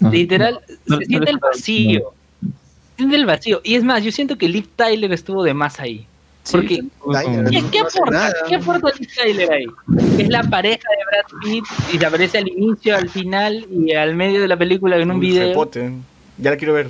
no, 0.00 0.10
Literal, 0.10 0.60
no- 0.86 0.98
se 0.98 1.04
siente 1.06 1.30
el 1.30 1.38
vacío. 1.38 2.12
Se 2.42 2.96
siente 2.96 3.16
el 3.16 3.26
vacío. 3.26 3.60
Y 3.64 3.74
es 3.74 3.84
más, 3.84 4.02
yo 4.04 4.12
siento 4.12 4.36
que 4.38 4.48
Liv 4.48 4.68
Tyler 4.76 5.12
estuvo 5.12 5.42
de 5.42 5.54
más 5.54 5.80
ahí. 5.80 6.06
Porque, 6.50 6.82
Tyler, 7.12 7.44
¿qué, 7.50 7.62
no- 7.62 7.70
qué 7.70 7.78
aporta? 7.80 8.32
¿Qué 8.48 8.54
aporta 8.56 8.88
Tyler 9.22 9.52
ahí? 9.52 9.66
Es 10.18 10.28
la 10.28 10.42
pareja 10.42 10.88
de 10.90 11.04
Brad 11.06 11.40
Pitt 11.42 11.64
y 11.94 11.98
se 11.98 12.06
aparece 12.06 12.38
al 12.38 12.48
inicio, 12.48 12.96
al 12.96 13.08
final 13.08 13.64
y 13.70 13.92
al 13.92 14.14
medio 14.16 14.40
de 14.40 14.48
la 14.48 14.56
película 14.56 14.96
en 14.96 15.10
un 15.10 15.18
Uy, 15.18 15.26
video. 15.28 15.48
Repote. 15.50 15.92
Ya 16.38 16.50
la 16.50 16.56
quiero 16.56 16.74
ver. 16.74 16.88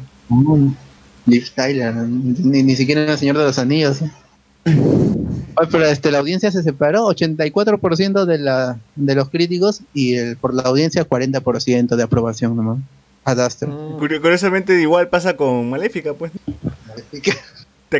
Liv 1.26 1.50
Tyler, 1.54 1.94
ni, 1.94 2.62
ni 2.62 2.74
siquiera 2.76 3.02
el 3.12 3.18
Señor 3.18 3.36
de 3.38 3.44
los 3.44 3.58
Anillos. 3.58 4.00
¿eh? 4.02 4.10
Ay, 4.64 5.68
pero 5.70 5.84
este, 5.84 6.10
la 6.10 6.18
audiencia 6.20 6.50
se 6.50 6.62
separó, 6.62 7.06
84% 7.08 8.24
de, 8.24 8.38
la, 8.38 8.78
de 8.96 9.14
los 9.14 9.28
críticos 9.28 9.82
y 9.92 10.14
el, 10.14 10.36
por 10.38 10.54
la 10.54 10.62
audiencia 10.62 11.06
40% 11.06 11.94
de 11.94 12.02
aprobación 12.02 12.56
nomás. 12.56 12.78
Mm, 13.24 13.98
Curio- 13.98 14.20
Curiosamente 14.20 14.80
igual 14.80 15.08
pasa 15.08 15.36
con 15.36 15.68
Maléfica, 15.70 16.12
pues. 16.14 16.32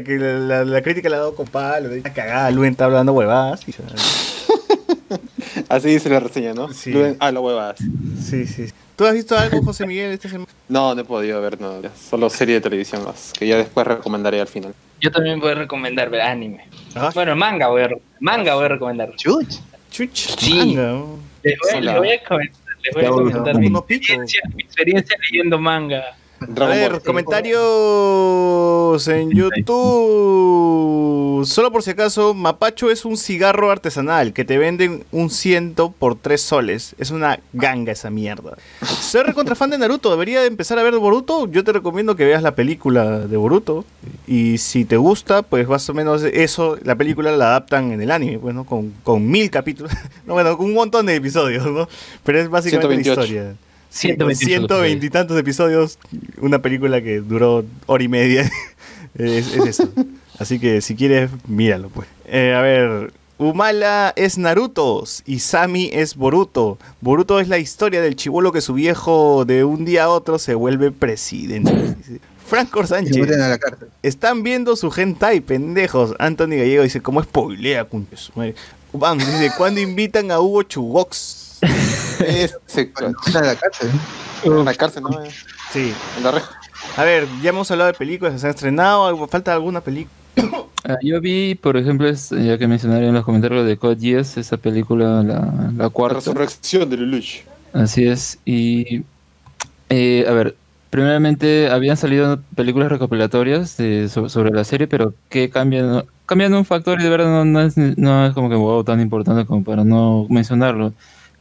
Que 0.00 0.16
la, 0.18 0.32
la- 0.38 0.64
la 0.64 0.82
crítica 0.82 1.08
le 1.08 1.16
ha 1.16 1.18
dado 1.18 1.34
con 1.34 1.46
palo, 1.46 1.88
le 1.88 1.96
dice 1.96 2.12
cagada, 2.12 2.50
Luen 2.50 2.70
está 2.72 2.84
hablando 2.86 3.12
huevadas. 3.12 3.60
y- 3.68 3.72
Así 5.68 5.88
dice 5.88 6.08
la 6.08 6.20
reseña, 6.20 6.54
¿no? 6.54 6.72
Sí. 6.72 6.92
Luen- 6.92 7.16
Ah, 7.20 7.30
la 7.32 7.40
huevada. 7.40 7.74
Sí, 8.22 8.46
sí. 8.46 8.66
¿Tú 8.96 9.04
has 9.06 9.14
visto 9.14 9.36
algo, 9.36 9.62
José 9.62 9.86
Miguel, 9.86 10.12
esta 10.12 10.28
semana? 10.28 10.50
No, 10.68 10.94
no 10.94 11.00
he 11.00 11.04
podido 11.04 11.40
ver 11.40 11.60
nada. 11.60 11.90
Solo 11.98 12.28
serie 12.30 12.56
de 12.56 12.60
televisión 12.60 13.04
más. 13.04 13.32
Que 13.38 13.46
ya 13.46 13.56
después 13.56 13.86
recomendaré 13.86 14.40
al 14.40 14.46
final. 14.48 14.74
Yo 15.00 15.10
también 15.10 15.40
voy 15.40 15.52
a 15.52 15.54
recomendar 15.54 16.08
ver 16.10 16.20
anime. 16.20 16.66
Ah, 16.94 17.10
Bueno, 17.14 17.34
manga 17.36 17.68
voy 17.68 17.82
a, 17.82 17.88
re- 17.88 18.02
manga 18.20 18.54
voy 18.54 18.66
a 18.66 18.68
recomendar. 18.68 19.14
Chuch. 19.16 19.56
chuch, 19.90 20.14
Sí. 20.38 20.54
manga, 20.54 20.82
¿no? 20.92 21.18
Les 21.42 21.58
voy, 21.58 21.70
a- 21.70 21.80
les 21.80 21.96
voy 21.96 22.10
a 22.12 22.22
comentar, 22.24 22.76
les 22.84 22.94
voy 22.94 23.04
a 23.04 23.08
comentar 23.10 23.58
mi, 23.58 23.66
experiencia, 23.66 24.40
mi 24.54 24.62
experiencia 24.62 25.16
leyendo 25.30 25.58
manga. 25.58 26.02
A 26.60 26.66
ver, 26.66 27.00
comentarios 27.02 29.08
en 29.08 29.30
YouTube. 29.30 31.44
Solo 31.44 31.72
por 31.72 31.82
si 31.82 31.90
acaso, 31.90 32.34
Mapacho 32.34 32.90
es 32.90 33.04
un 33.04 33.16
cigarro 33.16 33.70
artesanal 33.70 34.32
que 34.32 34.44
te 34.44 34.58
venden 34.58 35.04
un 35.10 35.30
ciento 35.30 35.92
por 35.98 36.16
tres 36.16 36.42
soles. 36.42 36.94
Es 36.98 37.10
una 37.10 37.40
ganga 37.52 37.92
esa 37.92 38.10
mierda. 38.10 38.56
Soy 38.82 39.22
recontra 39.22 39.54
fan 39.54 39.70
de 39.70 39.78
Naruto. 39.78 40.10
¿Debería 40.10 40.40
de 40.40 40.46
empezar 40.46 40.78
a 40.78 40.82
ver 40.82 40.96
Boruto? 40.96 41.50
Yo 41.50 41.64
te 41.64 41.72
recomiendo 41.72 42.16
que 42.16 42.24
veas 42.24 42.42
la 42.42 42.54
película 42.54 43.20
de 43.20 43.36
Boruto. 43.36 43.84
Y 44.26 44.58
si 44.58 44.84
te 44.84 44.96
gusta, 44.96 45.42
pues 45.42 45.68
más 45.68 45.88
o 45.88 45.94
menos 45.94 46.22
eso, 46.22 46.78
la 46.82 46.96
película 46.96 47.32
la 47.32 47.46
adaptan 47.48 47.92
en 47.92 48.02
el 48.02 48.10
anime, 48.10 48.38
pues, 48.38 48.54
¿no? 48.54 48.64
Con, 48.64 48.92
con 49.02 49.28
mil 49.28 49.50
capítulos. 49.50 49.92
No, 50.24 50.34
bueno, 50.34 50.56
con 50.56 50.66
un 50.66 50.74
montón 50.74 51.06
de 51.06 51.16
episodios, 51.16 51.66
¿no? 51.66 51.88
Pero 52.22 52.38
es 52.38 52.48
básicamente 52.48 52.96
la 52.96 53.02
128. 53.02 53.22
historia. 53.22 53.56
128 53.92 54.68
120 54.68 55.06
y 55.06 55.10
tantos 55.10 55.38
episodios, 55.38 55.98
una 56.40 56.60
película 56.60 57.02
que 57.02 57.20
duró 57.20 57.64
hora 57.86 58.02
y 58.02 58.08
media. 58.08 58.50
es, 59.18 59.54
es 59.54 59.66
eso. 59.66 59.88
Así 60.38 60.58
que 60.58 60.80
si 60.80 60.96
quieres, 60.96 61.30
míralo, 61.46 61.90
pues. 61.90 62.08
Eh, 62.26 62.54
a 62.54 62.62
ver. 62.62 63.12
Umala 63.38 64.12
es 64.16 64.38
Naruto 64.38 65.04
y 65.26 65.40
Sami 65.40 65.90
es 65.92 66.16
Boruto. 66.16 66.78
Boruto 67.00 67.40
es 67.40 67.48
la 67.48 67.58
historia 67.58 68.00
del 68.00 68.16
chivolo 68.16 68.52
que 68.52 68.60
su 68.60 68.74
viejo 68.74 69.44
de 69.44 69.64
un 69.64 69.84
día 69.84 70.04
a 70.04 70.08
otro 70.08 70.38
se 70.38 70.54
vuelve 70.54 70.90
presidente. 70.90 71.96
Franco 72.46 72.86
Sánchez. 72.86 73.16
a 73.16 73.48
la. 73.48 73.58
Están 74.02 74.42
viendo 74.42 74.76
su 74.76 74.92
hentai, 74.94 75.40
pendejos. 75.40 76.14
Anthony 76.18 76.50
Gallego 76.50 76.82
dice, 76.84 77.00
¿cómo 77.00 77.22
spoilea, 77.22 77.86
su 78.14 78.32
madre? 78.34 78.54
Bam, 78.92 79.18
dice, 79.18 79.50
¿cuándo 79.56 79.80
invitan 79.80 80.30
a 80.30 80.40
Hugo 80.40 80.62
Chugox? 80.62 81.51
Ese, 81.62 82.90
Bueno, 82.94 83.14
meten 83.26 83.42
a 83.42 83.46
la 83.46 83.54
cárcel. 83.56 83.90
en 84.44 84.64
la 84.64 84.74
cárcel, 84.74 85.02
¿no? 85.04 85.10
Sí. 85.72 85.92
En 86.18 86.24
la 86.24 86.30
reja. 86.32 86.50
A 86.96 87.04
ver, 87.04 87.26
ya 87.42 87.50
hemos 87.50 87.70
hablado 87.70 87.92
de 87.92 87.96
películas, 87.98 88.40
se 88.40 88.46
han 88.46 88.50
estrenado, 88.54 89.26
falta 89.28 89.52
alguna 89.54 89.80
película. 89.80 90.10
Ah, 90.84 90.96
yo 91.00 91.20
vi, 91.20 91.54
por 91.54 91.76
ejemplo, 91.76 92.08
es- 92.08 92.30
ya 92.30 92.58
que 92.58 92.66
mencionaron 92.66 93.04
en 93.04 93.14
los 93.14 93.24
comentarios 93.24 93.64
de 93.64 93.76
Code 93.76 93.98
Geass, 94.00 94.36
esa 94.36 94.56
película, 94.56 95.22
la, 95.22 95.34
la 95.38 95.70
La 95.76 95.88
cuarta. 95.90 96.16
resurrección 96.16 96.90
de 96.90 96.96
Lelouch. 96.96 97.42
Así 97.72 98.04
es. 98.08 98.40
Y, 98.44 99.04
eh, 99.90 100.24
a 100.28 100.32
ver, 100.32 100.56
primeramente 100.90 101.68
habían 101.70 101.96
salido 101.96 102.40
películas 102.56 102.90
recopilatorias 102.90 103.76
de- 103.76 104.08
so- 104.08 104.28
sobre 104.28 104.50
la 104.50 104.64
serie, 104.64 104.88
pero 104.88 105.14
que 105.28 105.50
cambian, 105.50 106.02
cambian 106.26 106.52
un 106.52 106.64
factor 106.64 107.00
y 107.00 107.04
de 107.04 107.10
verdad 107.10 107.26
no, 107.30 107.44
no 107.44 107.60
es, 107.60 107.76
no 107.76 108.26
es 108.26 108.32
como 108.34 108.50
que 108.50 108.56
wow, 108.56 108.82
tan 108.82 109.00
importante 109.00 109.46
como 109.46 109.62
para 109.62 109.84
no 109.84 110.26
mencionarlo. 110.30 110.92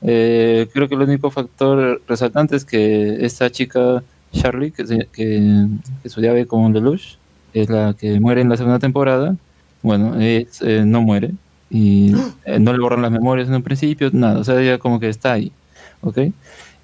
Eh, 0.01 0.67
creo 0.73 0.87
que 0.89 0.95
el 0.95 1.01
único 1.01 1.29
factor 1.31 2.01
resaltante 2.07 2.55
es 2.55 2.65
que 2.65 3.23
esta 3.25 3.49
chica, 3.51 4.03
Charlie, 4.33 4.71
que, 4.71 4.85
se- 4.87 5.07
que, 5.11 5.67
estudiaba 6.03 6.43
con 6.45 6.73
Lelouch, 6.73 7.17
es 7.53 7.69
la 7.69 7.93
que 7.97 8.19
muere 8.19 8.41
en 8.41 8.49
la 8.49 8.57
segunda 8.57 8.79
temporada. 8.79 9.35
Bueno, 9.83 10.19
es, 10.19 10.61
eh, 10.61 10.83
no 10.85 11.01
muere 11.01 11.31
y 11.69 12.13
eh, 12.45 12.59
no 12.59 12.73
le 12.73 12.79
borran 12.79 13.01
las 13.01 13.11
memorias 13.11 13.47
en 13.47 13.55
un 13.55 13.63
principio, 13.63 14.09
nada, 14.13 14.39
o 14.39 14.43
sea, 14.43 14.59
ella 14.61 14.77
como 14.77 14.99
que 14.99 15.09
está 15.09 15.33
ahí. 15.33 15.51
¿ok? 16.01 16.17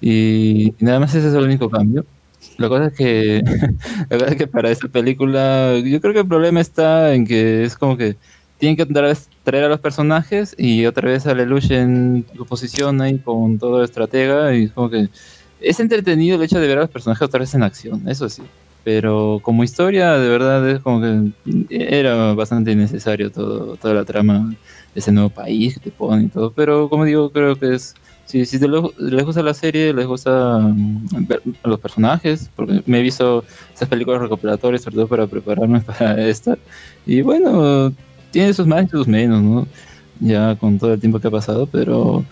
Y, 0.00 0.68
y 0.78 0.84
nada 0.84 1.00
más 1.00 1.14
ese 1.14 1.28
es 1.28 1.34
el 1.34 1.44
único 1.44 1.70
cambio. 1.70 2.06
La 2.56 2.68
cosa 2.68 2.86
es 2.86 2.92
que, 2.94 3.42
la 4.10 4.18
cosa 4.18 4.30
es 4.30 4.36
que 4.36 4.46
para 4.46 4.70
esta 4.70 4.88
película, 4.88 5.78
yo 5.78 6.00
creo 6.00 6.12
que 6.14 6.20
el 6.20 6.28
problema 6.28 6.60
está 6.60 7.14
en 7.14 7.26
que 7.26 7.64
es 7.64 7.76
como 7.76 7.96
que 7.96 8.16
tienen 8.58 8.76
que 8.76 8.82
otra 8.82 9.02
vez 9.02 9.28
traer 9.44 9.64
a 9.64 9.68
los 9.68 9.80
personajes 9.80 10.54
y 10.58 10.84
otra 10.86 11.08
vez 11.10 11.26
a 11.26 11.34
Lelouch 11.34 11.70
en 11.70 12.26
su 12.36 12.44
posición 12.44 13.00
ahí 13.00 13.18
con 13.18 13.58
todo 13.58 13.82
estratega 13.84 14.54
y 14.54 14.68
como 14.68 14.90
que 14.90 15.08
es 15.60 15.80
entretenido 15.80 16.36
el 16.36 16.42
hecho 16.42 16.60
de 16.60 16.66
ver 16.66 16.78
a 16.78 16.82
los 16.82 16.90
personajes 16.90 17.22
otra 17.26 17.40
vez 17.40 17.54
en 17.54 17.62
acción, 17.62 18.08
eso 18.08 18.28
sí. 18.28 18.42
Pero 18.84 19.40
como 19.42 19.64
historia, 19.64 20.12
de 20.14 20.28
verdad, 20.28 20.66
es 20.70 20.80
como 20.80 21.00
que 21.00 21.30
era 21.68 22.32
bastante 22.34 22.72
innecesario 22.72 23.30
todo, 23.30 23.76
toda 23.76 23.92
la 23.92 24.04
trama 24.04 24.48
de 24.94 24.98
ese 25.00 25.12
nuevo 25.12 25.28
país 25.30 25.74
que 25.74 25.80
te 25.80 25.90
ponen 25.90 26.26
y 26.26 26.28
todo. 26.28 26.52
Pero 26.52 26.88
como 26.88 27.04
digo, 27.04 27.30
creo 27.30 27.56
que 27.56 27.74
es 27.74 27.94
si, 28.24 28.46
si 28.46 28.58
te 28.58 28.68
lo- 28.68 28.92
les 28.98 29.24
gusta 29.24 29.42
la 29.42 29.52
serie, 29.52 29.92
les 29.92 30.06
gusta 30.06 30.58
mm, 30.58 31.26
ver 31.26 31.42
a 31.62 31.68
los 31.68 31.80
personajes, 31.80 32.50
porque 32.54 32.82
me 32.86 33.00
he 33.00 33.02
visto 33.02 33.44
esas 33.74 33.88
películas 33.88 34.20
recopilatorias, 34.22 34.82
sobre 34.82 34.96
todo 34.96 35.08
para 35.08 35.26
prepararme 35.26 35.80
para 35.82 36.26
esta. 36.26 36.56
Y 37.04 37.20
bueno, 37.22 37.92
tiene 38.30 38.52
sus 38.54 38.66
más 38.66 38.84
y 38.84 38.88
sus 38.88 39.06
menos, 39.08 39.42
¿no? 39.42 39.66
Ya 40.20 40.56
con 40.56 40.78
todo 40.78 40.92
el 40.94 41.00
tiempo 41.00 41.20
que 41.20 41.28
ha 41.28 41.30
pasado, 41.30 41.66
pero 41.66 42.24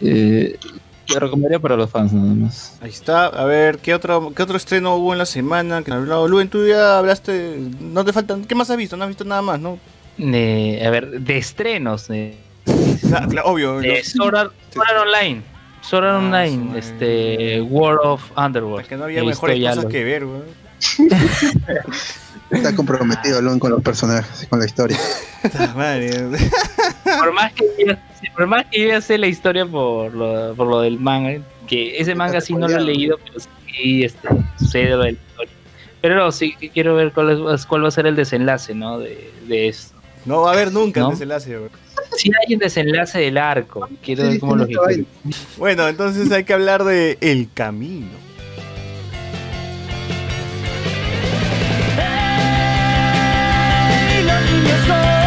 eh, 0.00 0.56
Te 1.06 1.18
recomendaría 1.18 1.58
para 1.58 1.76
los 1.76 1.90
fans 1.90 2.12
nada 2.12 2.32
más. 2.34 2.78
Ahí 2.80 2.90
está. 2.90 3.26
A 3.26 3.44
ver, 3.44 3.78
¿qué 3.78 3.94
otro, 3.94 4.32
qué 4.34 4.42
otro 4.42 4.56
estreno 4.56 4.94
hubo 4.96 5.12
en 5.12 5.18
la 5.18 5.26
semana? 5.26 5.82
Que 5.82 5.90
ha 5.92 5.96
hablado 5.96 6.28
Luen, 6.28 6.48
tú 6.48 6.66
ya 6.66 6.98
hablaste. 6.98 7.58
No 7.80 8.04
te 8.04 8.12
faltan. 8.12 8.44
¿Qué 8.44 8.54
más 8.54 8.70
has 8.70 8.76
visto? 8.76 8.96
No 8.96 9.04
has 9.04 9.08
visto 9.08 9.24
nada 9.24 9.42
más, 9.42 9.58
¿no? 9.60 9.78
Eh, 10.18 10.82
a 10.86 10.90
ver, 10.90 11.20
de 11.20 11.36
estrenos. 11.38 12.08
eh, 12.10 12.36
claro, 13.28 13.42
obvio. 13.50 13.80
Sword 14.04 14.36
Art, 14.36 14.52
Sword 14.72 14.86
Art 14.88 15.06
Online. 15.06 15.42
Sword 15.82 16.04
Art 16.04 16.14
Ah, 16.14 16.18
Online, 16.24 16.78
este, 16.78 17.60
War 17.62 17.98
of 18.04 18.22
Underworld. 18.36 18.82
Es 18.82 18.88
que 18.88 18.96
no 18.96 19.04
había 19.04 19.24
mejores 19.24 19.58
cosas 19.58 19.76
los- 19.76 19.86
que 19.86 20.04
ver, 20.04 20.24
weón. 20.24 20.44
Está 22.52 22.74
comprometido 22.74 23.40
Lon 23.42 23.58
con 23.58 23.70
los 23.70 23.82
personajes, 23.82 24.46
con 24.48 24.58
la 24.60 24.66
historia. 24.66 24.98
Por 27.18 27.32
más 27.32 27.52
que 27.52 27.64
yo, 27.86 27.94
por 28.36 28.46
más 28.46 28.66
que 28.70 28.80
yo 28.82 28.88
ya 28.88 29.00
sé 29.00 29.18
la 29.18 29.26
historia 29.26 29.66
por 29.66 30.14
lo, 30.14 30.54
por 30.54 30.66
lo 30.68 30.80
del 30.80 30.98
manga, 31.00 31.40
que 31.66 31.98
ese 31.98 32.14
manga 32.14 32.40
sí 32.40 32.54
no 32.54 32.68
lo 32.68 32.78
he 32.78 32.80
leído, 32.80 33.18
pero 33.24 33.40
sí 33.66 34.04
este, 34.04 34.28
sucede 34.58 34.90
lo 34.90 34.98
de 34.98 35.04
la 35.04 35.10
historia. 35.10 35.52
Pero 36.00 36.16
no, 36.16 36.32
sí 36.32 36.54
que 36.56 36.68
quiero 36.68 36.94
ver 36.94 37.12
cuál, 37.12 37.54
es, 37.54 37.66
cuál 37.66 37.84
va 37.84 37.88
a 37.88 37.92
ser 37.92 38.06
el 38.06 38.16
desenlace, 38.16 38.74
¿no? 38.74 38.98
De, 38.98 39.30
de 39.46 39.68
esto. 39.68 39.94
No 40.24 40.42
va 40.42 40.50
a 40.50 40.52
haber 40.52 40.72
nunca 40.72 41.00
¿No? 41.00 41.06
el 41.06 41.12
desenlace, 41.12 41.58
weón. 41.58 41.70
Sí 42.16 42.30
hay 42.46 42.54
un 42.54 42.60
desenlace 42.60 43.18
del 43.18 43.38
arco. 43.38 43.88
Quiero 44.04 44.24
Sí, 44.24 44.28
ver 44.30 44.40
cómo 44.40 44.56
lo. 44.56 44.66
Bueno, 45.56 45.88
entonces 45.88 46.30
hay 46.30 46.44
que 46.44 46.52
hablar 46.52 46.84
de 46.84 47.16
El 47.20 47.48
Camino. 47.54 48.08
Los 54.88 55.21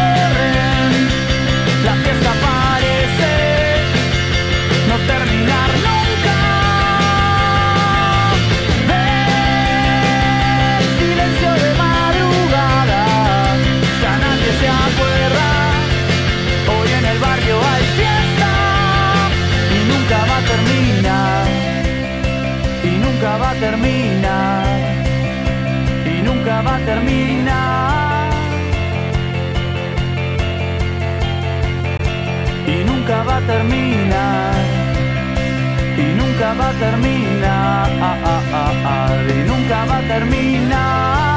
nunca 33.06 33.22
va 33.22 33.36
a 33.36 33.40
terminar. 33.40 34.52
Y 35.96 36.14
nunca 36.14 36.54
va 36.54 36.70
a 36.70 36.72
terminar. 36.72 37.88
Ah, 38.00 38.18
ah, 38.24 38.72
ah, 38.84 39.22
y 39.28 39.48
nunca 39.48 39.84
va 39.84 39.98
a 39.98 40.02
terminar. 40.02 41.35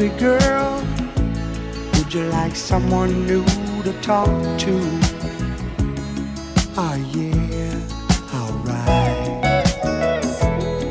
Lonely, 0.00 0.18
girl. 0.18 0.82
Would 1.94 2.14
you 2.14 2.24
like 2.30 2.56
someone 2.56 3.26
new 3.26 3.44
to 3.82 3.92
talk 4.00 4.28
to? 4.60 4.74
Oh, 6.76 6.96
yeah, 7.12 7.74
alright. 8.34 9.44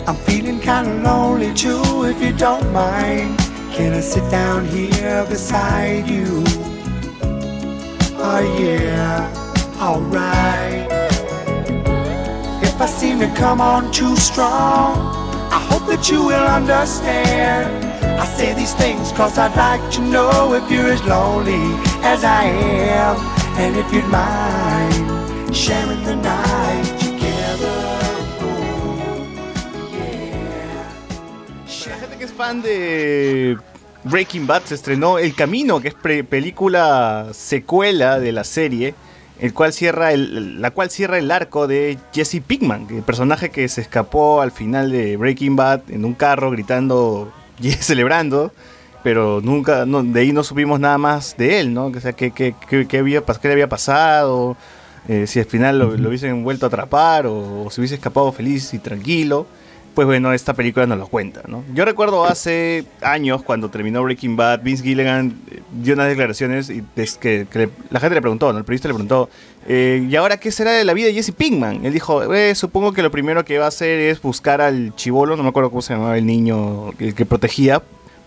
I'm 0.07 0.15
feeling 0.15 0.59
kinda 0.59 1.01
lonely 1.03 1.53
too, 1.53 2.05
if 2.05 2.21
you 2.21 2.33
don't 2.33 2.71
mind. 2.71 3.37
Can 3.73 3.93
I 3.93 4.01
sit 4.01 4.29
down 4.29 4.65
here 4.65 5.25
beside 5.25 6.07
you? 6.07 6.43
Oh, 8.17 8.41
yeah, 8.59 9.27
alright. 9.79 10.87
If 12.61 12.81
I 12.81 12.85
seem 12.85 13.19
to 13.19 13.27
come 13.35 13.61
on 13.61 13.91
too 13.91 14.15
strong, 14.15 14.97
I 15.51 15.59
hope 15.69 15.87
that 15.87 16.09
you 16.09 16.23
will 16.25 16.47
understand. 16.47 17.88
I 18.19 18.25
say 18.25 18.53
these 18.53 18.73
things 18.73 19.13
cause 19.13 19.37
I'd 19.37 19.55
like 19.55 19.81
to 19.91 20.01
know 20.01 20.53
if 20.53 20.69
you're 20.69 20.91
as 20.91 21.01
lonely 21.05 21.73
as 22.03 22.25
I 22.25 22.43
am. 22.45 23.15
And 23.55 23.77
if 23.77 23.93
you'd 23.93 24.07
mind 24.09 25.55
sharing 25.55 26.03
the 26.03 26.17
night. 26.17 26.99
Oh, 31.61 31.95
gente 32.01 32.17
que 32.17 32.25
es 32.25 32.33
fan 32.33 32.61
de 32.61 33.57
Breaking 34.03 34.47
Bad 34.47 34.63
se 34.63 34.75
estrenó 34.75 35.17
El 35.17 35.33
Camino, 35.33 35.79
que 35.79 35.87
es 35.87 35.93
película 35.93 37.27
secuela 37.31 38.19
de 38.19 38.33
la 38.33 38.43
serie, 38.43 38.95
el 39.39 39.53
cual 39.53 39.71
cierra 39.71 40.11
el, 40.11 40.61
la 40.61 40.71
cual 40.71 40.89
cierra 40.89 41.17
el 41.19 41.31
arco 41.31 41.67
de 41.67 41.97
Jesse 42.13 42.41
Pinkman, 42.45 42.87
el 42.89 43.03
personaje 43.03 43.49
que 43.49 43.65
se 43.69 43.79
escapó 43.79 44.41
al 44.41 44.51
final 44.51 44.91
de 44.91 45.15
Breaking 45.15 45.55
Bad 45.55 45.89
en 45.89 46.03
un 46.03 46.15
carro 46.15 46.51
gritando 46.51 47.31
y 47.67 47.71
celebrando, 47.71 48.51
pero 49.03 49.41
nunca, 49.41 49.85
no, 49.85 50.03
de 50.03 50.19
ahí 50.19 50.31
no 50.33 50.43
supimos 50.43 50.79
nada 50.79 50.97
más 50.97 51.35
de 51.37 51.59
él, 51.59 51.73
¿no? 51.73 51.87
O 51.87 51.99
sea, 51.99 52.13
qué, 52.13 52.31
qué- 52.31 52.55
qué- 52.69 52.87
qué 52.87 52.97
había, 52.99 53.21
qué 53.23 53.47
le 53.47 53.53
había 53.53 53.69
pasado, 53.69 54.57
eh, 55.07 55.25
si 55.27 55.39
al 55.39 55.45
final 55.45 55.79
lo, 55.79 55.97
lo 55.97 56.09
hubiesen 56.09 56.43
vuelto 56.43 56.65
a 56.65 56.67
atrapar 56.67 57.25
o, 57.27 57.65
o 57.65 57.71
si 57.71 57.81
hubiese 57.81 57.95
escapado 57.95 58.31
feliz 58.31 58.73
y 58.73 58.79
tranquilo. 58.79 59.47
Pues 59.99 60.05
bueno, 60.07 60.31
esta 60.31 60.53
película 60.53 60.85
nos 60.85 60.97
lo 60.97 61.07
cuenta, 61.07 61.41
¿no? 61.49 61.65
Yo 61.73 61.83
recuerdo 61.83 62.23
hace 62.23 62.85
años, 63.01 63.43
cuando 63.43 63.69
terminó 63.69 64.01
Breaking 64.01 64.37
Bad, 64.37 64.61
Vince 64.63 64.81
Gilligan 64.81 65.37
eh, 65.51 65.59
dio 65.73 65.93
unas 65.93 66.07
declaraciones 66.07 66.69
y 66.69 66.85
es 66.95 67.17
que, 67.17 67.47
que 67.51 67.59
le- 67.59 67.69
la 67.89 67.99
gente 67.99 68.15
le 68.15 68.21
preguntó, 68.21 68.53
¿no? 68.53 68.59
El 68.59 68.63
periodista 68.63 68.87
le 68.87 68.93
preguntó, 68.93 69.29
eh, 69.67 70.07
¿y 70.09 70.15
ahora 70.15 70.37
qué 70.37 70.51
será 70.53 70.71
de 70.71 70.85
la 70.85 70.93
vida 70.93 71.07
de 71.07 71.15
Jesse 71.15 71.33
Pinkman? 71.33 71.85
Él 71.85 71.91
dijo, 71.91 72.33
"Eh, 72.33 72.55
supongo 72.55 72.93
que 72.93 73.01
lo 73.01 73.11
primero 73.11 73.43
que 73.43 73.57
va 73.59 73.65
a 73.65 73.67
hacer 73.67 73.99
es 73.99 74.21
buscar 74.21 74.61
al 74.61 74.95
chivolo, 74.95 75.35
no 75.35 75.43
me 75.43 75.49
acuerdo 75.49 75.69
cómo 75.69 75.81
se 75.81 75.93
llamaba 75.95 76.17
el 76.17 76.25
niño 76.25 76.91
el 76.97 77.13
que 77.13 77.25
protegía, 77.25 77.81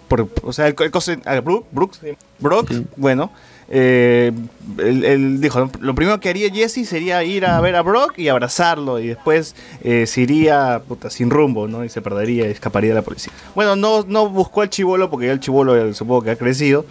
por, 0.08 0.28
o 0.42 0.52
sea, 0.52 0.66
el, 0.66 0.74
el 0.78 0.90
cosa- 0.90 1.16
a 1.24 1.40
Brook, 1.40 1.64
Brooks, 1.72 2.00
eh, 2.02 2.18
Brock, 2.38 2.70
bueno, 2.98 3.32
eh, 3.68 4.32
él, 4.78 5.04
él 5.04 5.40
dijo, 5.40 5.70
lo 5.80 5.94
primero 5.94 6.20
que 6.20 6.28
haría 6.28 6.50
Jesse 6.50 6.86
sería 6.86 7.22
ir 7.24 7.46
a 7.46 7.60
ver 7.60 7.76
a 7.76 7.82
Brock 7.82 8.18
y 8.18 8.28
abrazarlo 8.28 8.98
y 8.98 9.08
después 9.08 9.54
eh, 9.82 10.06
se 10.06 10.22
iría 10.22 10.82
puta, 10.86 11.10
sin 11.10 11.30
rumbo, 11.30 11.68
¿no? 11.68 11.84
Y 11.84 11.88
se 11.88 12.02
perdería 12.02 12.46
y 12.46 12.50
escaparía 12.50 12.90
de 12.90 12.96
la 12.96 13.02
policía. 13.02 13.32
Bueno, 13.54 13.76
no, 13.76 14.04
no 14.06 14.28
buscó 14.28 14.62
al 14.62 14.70
chivolo 14.70 15.10
porque 15.10 15.26
ya 15.26 15.32
el 15.32 15.40
chivolo 15.40 15.76
eh, 15.76 15.94
supongo 15.94 16.22
que 16.22 16.30
ha 16.30 16.36
crecido, 16.36 16.84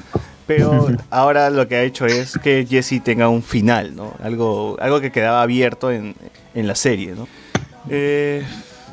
pero 0.47 0.87
ahora 1.09 1.49
lo 1.49 1.67
que 1.67 1.75
ha 1.75 1.83
hecho 1.83 2.05
es 2.05 2.37
que 2.37 2.65
Jesse 2.69 3.01
tenga 3.03 3.29
un 3.29 3.43
final, 3.43 3.95
¿no? 3.95 4.13
Algo, 4.23 4.77
algo 4.79 5.01
que 5.01 5.11
quedaba 5.11 5.41
abierto 5.41 5.91
en, 5.91 6.15
en 6.53 6.67
la 6.67 6.75
serie, 6.75 7.13
¿no? 7.15 7.27
Eh, 7.89 8.43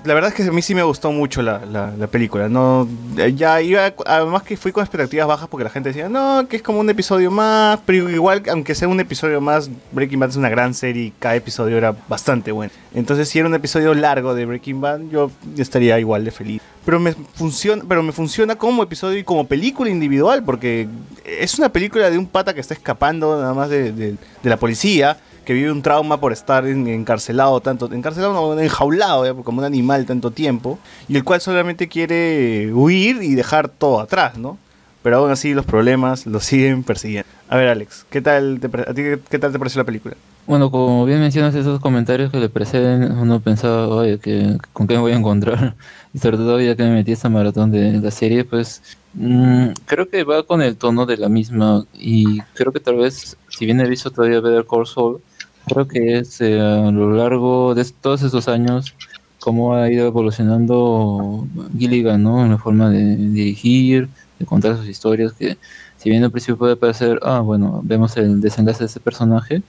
la 0.09 0.15
verdad 0.15 0.31
es 0.31 0.35
que 0.37 0.43
a 0.43 0.53
mí 0.53 0.61
sí 0.63 0.75
me 0.75 0.83
gustó 0.83 1.13
mucho 1.13 1.43
la, 1.43 1.65
la- 1.65 1.93
la 1.97 2.07
película. 2.09 2.49
No, 2.49 2.89
eh, 3.17 3.35
ya 3.37 3.61
iba, 3.63 3.93
además 4.07 4.43
que 4.43 4.57
fui 4.57 4.73
con 4.73 4.83
expectativas 4.83 5.29
bajas 5.29 5.49
porque 5.49 5.63
la 5.65 5.71
gente 5.71 5.91
decía, 5.91 6.09
no, 6.09 6.47
que 6.49 6.57
es 6.57 6.63
como 6.63 6.81
un 6.81 6.91
episodio 6.91 7.31
más, 7.31 7.79
pero 7.87 8.11
igual, 8.11 8.43
aunque 8.51 8.75
sea 8.75 8.89
un 8.89 8.99
episodio 8.99 9.41
más, 9.41 9.71
Breaking 9.93 10.19
Bad 10.19 10.31
es 10.31 10.37
una 10.37 10.49
gran 10.49 10.75
serie 10.75 11.05
y 11.05 11.11
cada 11.19 11.37
episodio 11.37 11.77
era 11.77 11.95
bastante 12.09 12.51
bueno. 12.51 12.73
Entonces, 12.95 13.29
si 13.29 13.39
era 13.39 13.47
un 13.47 13.55
episodio 13.55 13.95
largo 13.95 14.35
de 14.35 14.47
Breaking 14.47 14.81
Bad, 14.81 15.01
yo 15.13 15.31
estaría 15.57 15.99
igual 16.01 16.25
de 16.25 16.31
feliz. 16.33 16.63
Pero 16.85 16.99
me 16.99 17.13
funciona, 17.13 17.85
pero 17.87 18.03
me 18.03 18.13
funciona 18.13 18.57
como 18.57 18.83
episodio 18.83 19.19
y 19.19 19.25
como 19.25 19.47
película 19.47 19.91
individual, 19.91 20.43
porque 20.43 20.89
es 21.25 21.59
una 21.59 21.69
película 21.69 22.11
de 22.11 22.17
un 22.17 22.27
pata 22.27 22.55
que 22.55 22.61
está 22.61 22.73
escapando 22.73 23.39
nada 23.39 23.53
más 23.53 23.69
de, 23.69 23.93
de- 23.93 24.13
de 24.43 24.51
la 24.51 24.57
policía 24.57 25.19
que 25.49 25.55
vive 25.55 25.73
un 25.73 25.81
trauma 25.81 26.21
por 26.21 26.35
estar 26.35 26.67
en- 26.67 26.87
encarcelado 26.89 27.59
tanto, 27.61 27.91
encarcelado 27.91 28.35
no, 28.35 28.61
enjaulado 28.61 29.35
como 29.45 29.61
un 29.61 29.65
animal 29.65 30.05
tanto 30.05 30.31
tiempo, 30.31 30.79
y 31.09 31.17
el 31.17 31.25
cual 31.25 31.41
solamente 31.41 31.89
quiere 31.89 32.71
huir 32.75 33.23
y 33.23 33.35
dejar 33.35 33.71
todo 33.71 33.99
atrás, 33.99 34.37
¿no? 34.37 34.59
Pero 35.03 35.17
aún 35.17 35.31
así 35.31 35.55
los 35.55 35.65
problemas 35.65 36.27
lo 36.27 36.41
siguen 36.41 36.83
persiguiendo. 36.83 37.31
A 37.49 37.57
ver, 37.57 37.69
Alex, 37.69 38.05
¿qué 38.11 38.21
tal 38.21 38.61
te, 38.61 38.67
a 38.67 38.93
ti 38.93 39.03
qué, 39.31 39.39
tal 39.39 39.51
te 39.51 39.59
pareció 39.59 39.81
la 39.81 39.87
película? 39.87 40.17
Bueno, 40.47 40.71
como 40.71 41.07
bien 41.07 41.19
mencionas 41.19 41.55
esos 41.55 41.81
comentarios 41.81 42.31
que 42.31 42.41
le 42.41 42.51
preceden, 42.51 43.11
uno 43.13 43.41
pensaba, 43.41 44.05
que, 44.19 44.59
¿con 44.75 44.87
qué 44.87 44.97
me 44.97 45.01
voy 45.01 45.13
a 45.13 45.17
encontrar? 45.17 45.77
Y 46.13 46.19
sobre 46.19 46.37
todo 46.37 46.61
ya 46.61 46.77
que 46.77 46.83
me 46.83 46.91
metí 46.91 47.13
a 47.13 47.15
esta 47.15 47.31
maratón 47.31 47.71
de 47.71 47.93
la 47.93 48.11
serie, 48.11 48.45
pues 48.45 48.83
mm, 49.15 49.69
creo 49.87 50.11
que 50.11 50.25
va 50.25 50.43
con 50.43 50.61
el 50.61 50.77
tono 50.77 51.07
de 51.07 51.17
la 51.17 51.31
misma 51.31 51.87
y 51.95 52.41
creo 52.55 52.71
que 52.71 52.81
tal 52.81 52.97
vez, 52.97 53.37
si 53.49 53.65
bien 53.65 53.81
he 53.81 53.89
visto 53.89 54.11
todavía 54.11 54.41
Better 54.41 54.67
Call 54.67 54.87
Saul, 54.87 55.21
creo 55.69 55.87
que 55.89 56.19
es 56.19 56.41
eh, 56.41 56.61
a 56.61 56.91
lo 56.91 57.13
largo 57.13 57.75
de 57.75 57.85
todos 58.01 58.23
esos 58.23 58.49
años 58.49 58.95
cómo 59.41 59.75
ha 59.75 59.91
ido 59.91 60.07
evolucionando 60.07 61.47
Gilligan, 61.79 62.23
¿no? 62.23 62.45
En 62.45 62.51
la 62.51 62.59
forma 62.59 62.91
de 62.91 63.17
dirigir, 63.17 64.09
de 64.39 64.47
contar 64.47 64.77
sus 64.77 64.89
historias, 64.89 65.33
que 65.33 65.57
si 65.97 66.11
bien 66.11 66.25
al 66.25 66.31
principio 66.31 66.59
puede 66.59 66.77
parecer, 66.77 67.19
ah, 67.23 67.41
bueno, 67.41 67.81
vemos 67.85 68.17
el 68.17 68.41
desenlace 68.41 68.81
de 68.81 68.87
ese 68.87 69.01
personaje, 69.01 69.63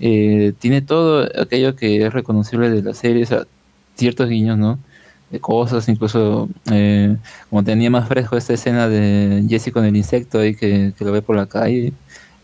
eh, 0.00 0.52
tiene 0.58 0.82
todo 0.82 1.28
aquello 1.40 1.76
que 1.76 2.04
es 2.04 2.12
reconocible 2.12 2.70
de 2.70 2.82
la 2.82 2.94
serie, 2.94 3.22
o 3.24 3.26
sea, 3.26 3.46
ciertos 3.96 4.28
guiños, 4.28 4.58
¿no? 4.58 4.78
De 5.30 5.40
cosas, 5.40 5.88
incluso 5.88 6.48
eh, 6.70 7.16
como 7.48 7.64
tenía 7.64 7.90
más 7.90 8.08
fresco 8.08 8.36
esta 8.36 8.54
escena 8.54 8.88
de 8.88 9.44
Jesse 9.48 9.72
con 9.72 9.84
el 9.84 9.96
insecto 9.96 10.40
ahí 10.40 10.54
que, 10.54 10.92
que 10.96 11.04
lo 11.04 11.12
ve 11.12 11.22
por 11.22 11.36
la 11.36 11.46
calle, 11.46 11.92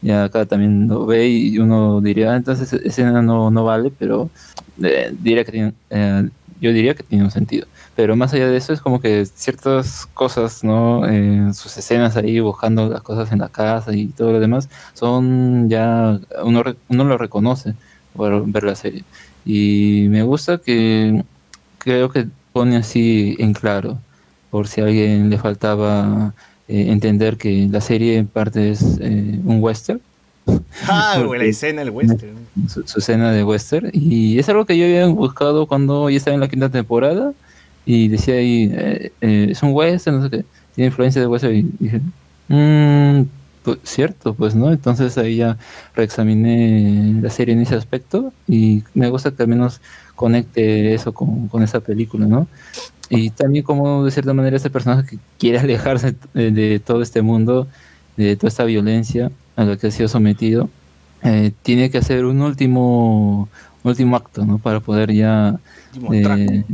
y 0.03 0.11
acá 0.11 0.47
también 0.47 0.89
lo 0.89 1.07
ve 1.07 1.29
y 1.29 1.59
uno 1.59 2.01
diría, 2.01 2.33
ah, 2.33 2.37
entonces 2.37 2.73
esa 2.73 2.87
escena 2.87 3.23
no, 3.23 3.51
no 3.51 3.65
vale, 3.65 3.93
pero 3.99 4.31
eh, 4.83 5.13
diría 5.21 5.45
que 5.45 5.53
tiene, 5.53 5.75
eh, 5.91 6.29
yo 6.61 6.73
diría 6.73 6.95
que 6.95 7.03
tiene 7.03 7.25
un 7.25 7.31
sentido. 7.31 7.67
Pero 7.97 8.15
más 8.15 8.33
allá 8.33 8.49
de 8.49 8.57
eso 8.57 8.73
es 8.73 8.81
como 8.81 9.01
que 9.01 9.27
ciertas 9.27 10.07
cosas, 10.15 10.63
¿no? 10.63 11.05
Eh, 11.09 11.53
sus 11.53 11.77
escenas 11.77 12.17
ahí 12.17 12.39
buscando 12.41 12.89
las 12.89 13.03
cosas 13.03 13.33
en 13.33 13.41
la 13.41 13.49
casa 13.49 13.93
y 13.93 14.07
todo 14.09 14.33
lo 14.33 14.41
demás, 14.41 14.69
son 14.95 15.69
ya, 15.69 16.21
uno, 16.45 16.63
uno 16.89 17.05
lo 17.05 17.19
reconoce 17.19 17.75
por 18.15 18.47
ver 18.47 18.65
la 18.65 18.77
serie. 18.77 19.05
Y 19.45 20.07
me 20.11 20.23
gusta 20.23 20.59
que 20.59 21.25
creo 21.79 22.11
que 22.11 22.29
pone 22.53 22.77
así 22.77 23.37
en 23.39 23.53
claro, 23.53 23.99
por 24.51 24.69
si 24.69 24.81
a 24.81 24.85
alguien 24.85 25.31
le 25.31 25.39
faltaba 25.39 26.35
eh, 26.69 26.91
entender 26.91 27.37
que 27.39 27.67
la 27.71 27.81
serie 27.81 28.19
en 28.19 28.27
parte 28.27 28.71
es 28.71 28.99
eh, 29.01 29.41
un 29.45 29.63
western. 29.63 30.01
Ah, 30.87 31.19
la 31.39 31.45
escena 31.45 31.81
del 31.83 31.91
western. 31.91 32.37
su, 32.69 32.87
su 32.87 32.99
escena 32.99 33.33
de 33.33 33.43
western. 33.45 33.91
Y 33.93 34.39
es 34.39 34.49
algo 34.49 34.67
que 34.67 34.77
yo 34.77 34.85
había 34.85 35.07
buscado 35.07 35.67
cuando 35.67 36.11
ya 36.11 36.19
estaba 36.19 36.35
en 36.35 36.41
la 36.41 36.49
quinta 36.49 36.69
temporada. 36.69 37.33
Y 37.87 38.09
decía 38.09 38.35
ahí 38.35 38.71
eh, 38.75 39.13
es 39.51 39.63
un 39.63 39.73
western 39.73 40.19
no 40.19 40.23
sé 40.25 40.31
qué. 40.31 40.45
Tiene 40.75 40.89
influencia 40.89 41.21
de 41.21 41.27
western. 41.27 41.57
Y 41.57 41.63
dije 41.79 42.01
"Mm, 42.49 43.23
pues, 43.63 43.79
cierto 43.85 44.35
pues 44.35 44.55
no 44.55 44.71
entonces 44.73 45.19
ahí 45.19 45.37
ya 45.37 45.57
reexaminé 45.95 47.21
la 47.23 47.31
serie 47.31 47.55
en 47.55 47.63
ese 47.63 47.75
aspecto. 47.75 48.33
Y 48.47 48.83
me 48.95 49.09
gusta 49.09 49.31
que 49.31 49.43
al 49.43 49.49
menos 49.49 49.81
conecte 50.15 50.95
eso 50.95 51.13
con, 51.15 51.49
con 51.49 51.63
esa 51.63 51.81
película 51.81 52.27
no 52.27 52.47
y 53.11 53.31
también 53.31 53.65
como 53.65 54.05
de 54.05 54.11
cierta 54.11 54.35
manera 54.35 54.57
ese 54.57 54.71
personaje 54.71 55.09
que 55.09 55.19
quiere 55.39 55.59
alejarse 55.61 56.15
de, 56.35 56.51
de 56.51 56.79
todo 56.79 57.03
este 57.03 57.23
mundo 57.23 57.67
de 58.17 58.37
toda 58.37 58.49
esta 58.49 58.65
violencia 58.65 59.31
a 59.57 59.65
la 59.65 59.77
que 59.77 59.87
ha 59.87 59.91
sido 59.91 60.09
sometido 60.09 60.69
eh, 61.23 61.53
tiene 61.63 61.91
que 61.91 61.99
hacer 61.99 62.25
un 62.25 62.41
último 62.43 63.49
último 63.83 64.17
acto 64.17 64.45
¿no? 64.45 64.59
para 64.59 64.81
poder 64.81 65.13
ya 65.13 65.59
eh, 66.13 66.65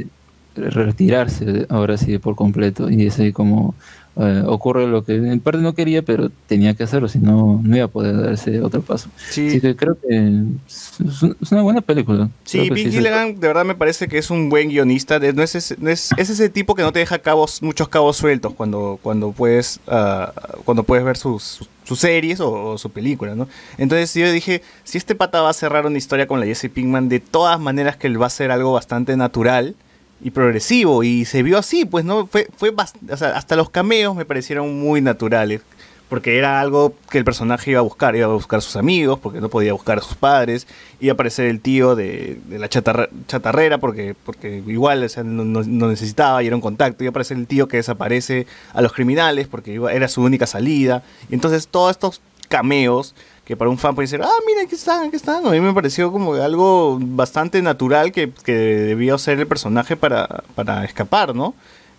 retirarse 0.54 1.66
ahora 1.68 1.96
sí 1.96 2.18
por 2.18 2.34
completo 2.34 2.90
y 2.90 3.06
es 3.06 3.18
ahí 3.18 3.32
como 3.32 3.74
eh, 4.16 4.42
ocurre 4.46 4.86
lo 4.86 5.04
que 5.04 5.16
en 5.16 5.40
parte 5.40 5.60
no 5.60 5.74
quería 5.74 6.02
pero 6.02 6.30
tenía 6.46 6.74
que 6.74 6.84
hacerlo 6.84 7.08
si 7.08 7.18
no 7.18 7.60
no 7.64 7.76
iba 7.76 7.86
a 7.86 7.88
poder 7.88 8.16
darse 8.20 8.60
otro 8.60 8.80
paso 8.80 9.08
Sí. 9.30 9.48
así 9.48 9.60
que 9.60 9.74
creo 9.74 9.96
que 10.00 10.32
es, 10.66 10.92
una 11.50 11.62
buena 11.62 11.80
película 11.80 12.28
Sí, 12.44 12.68
Pete 12.68 12.84
se- 12.84 12.90
Gilligan 12.90 13.40
de 13.40 13.46
verdad 13.48 13.64
me 13.64 13.74
parece 13.74 14.06
que 14.08 14.18
es 14.18 14.30
un 14.30 14.48
buen 14.50 14.68
guionista. 14.68 15.18
No 15.18 15.42
es, 15.42 15.54
ese, 15.54 15.76
no 15.80 15.90
es, 15.90 16.10
es 16.16 16.30
ese 16.30 16.48
tipo 16.48 16.74
que 16.74 16.82
no 16.82 16.92
te 16.92 16.98
deja 17.00 17.18
cabos, 17.18 17.62
muchos 17.62 17.88
cabos 17.88 18.16
sueltos 18.16 18.52
cuando, 18.54 18.98
cuando, 19.02 19.32
puedes, 19.32 19.80
ah, 19.88 20.32
cuando 20.64 20.82
puedes 20.84 21.04
ver 21.04 21.16
sus, 21.16 21.42
sus- 21.42 21.68
sus 21.84 21.98
series 21.98 22.40
o, 22.40 22.52
o 22.52 22.78
su 22.78 22.90
película, 22.90 23.34
¿no? 23.34 23.48
Entonces 23.78 24.14
yo 24.14 24.30
dije, 24.30 24.62
si 24.84 24.96
este 24.98 25.14
pata 25.14 25.42
va 25.42 25.50
a 25.50 25.54
cerrar 25.54 25.86
una 25.86 25.98
historia 25.98 26.26
con 26.26 26.40
la 26.40 26.46
Jesse 26.46 26.70
Pinkman, 26.72 27.08
de 27.08 27.20
todas 27.20 27.58
maneras 27.60 27.96
que 27.96 28.06
él 28.06 28.20
va 28.20 28.26
a 28.26 28.30
ser 28.30 28.50
algo 28.50 28.72
bastante 28.72 29.16
natural 29.16 29.74
y 30.22 30.30
progresivo. 30.30 31.02
Y 31.02 31.24
se 31.24 31.42
vio 31.42 31.58
así, 31.58 31.84
pues, 31.84 32.04
¿no? 32.04 32.26
Fue, 32.26 32.48
fue 32.56 32.70
o 32.70 32.74
hasta 32.80 33.56
los 33.56 33.70
cameos 33.70 34.14
me 34.16 34.24
parecieron 34.24 34.78
muy 34.78 35.00
naturales. 35.00 35.60
Porque 36.08 36.36
era 36.36 36.60
algo 36.60 36.94
que 37.10 37.16
el 37.16 37.24
personaje 37.24 37.70
iba 37.72 37.80
a 37.80 37.82
buscar, 37.82 38.14
iba 38.14 38.26
a 38.26 38.28
buscar 38.28 38.58
a 38.58 38.60
sus 38.60 38.76
amigos, 38.76 39.18
porque 39.18 39.40
no 39.40 39.48
podía 39.48 39.72
buscar 39.72 39.98
a 39.98 40.02
sus 40.02 40.14
padres, 40.14 40.66
iba 41.00 41.12
a 41.12 41.14
aparecer 41.14 41.46
el 41.46 41.60
tío 41.60 41.96
de, 41.96 42.38
de 42.46 42.58
la 42.58 42.68
chatarra- 42.68 43.08
chatarrera, 43.26 43.78
porque, 43.78 44.14
porque 44.24 44.62
igual 44.66 45.02
o 45.02 45.08
sea, 45.08 45.24
no, 45.24 45.44
no- 45.44 45.88
necesitaba 45.88 46.42
y 46.42 46.46
era 46.46 46.54
un 46.54 46.62
contacto, 46.62 47.02
iba 47.02 47.08
a 47.08 47.10
aparecer 47.10 47.38
el 47.38 47.46
tío 47.46 47.68
que 47.68 47.78
desaparece 47.78 48.46
a 48.74 48.82
los 48.82 48.92
criminales, 48.92 49.48
porque 49.48 49.80
era 49.92 50.06
su 50.06 50.20
única 50.22 50.46
salida. 50.46 51.02
Y 51.30 51.34
entonces 51.34 51.68
todos 51.68 51.90
estos 51.92 52.20
cameos, 52.48 53.14
que 53.44 53.56
para 53.56 53.70
un 53.70 53.78
fan 53.78 53.94
puede 53.94 54.06
decir, 54.06 54.22
ah, 54.22 54.40
mira, 54.46 54.62
aquí 54.62 54.74
están, 54.74 55.08
aquí 55.08 55.16
están, 55.16 55.46
a 55.46 55.50
mí 55.50 55.60
me 55.60 55.72
pareció 55.74 56.10
como 56.10 56.34
algo 56.34 56.98
bastante 57.00 57.60
natural 57.60 58.10
que, 58.10 58.32
que 58.44 58.54
debió 58.54 59.18
ser 59.18 59.38
el 59.38 59.46
personaje 59.46 59.96
para, 59.96 60.44
para 60.54 60.84
escapar, 60.84 61.34
¿no? 61.34 61.54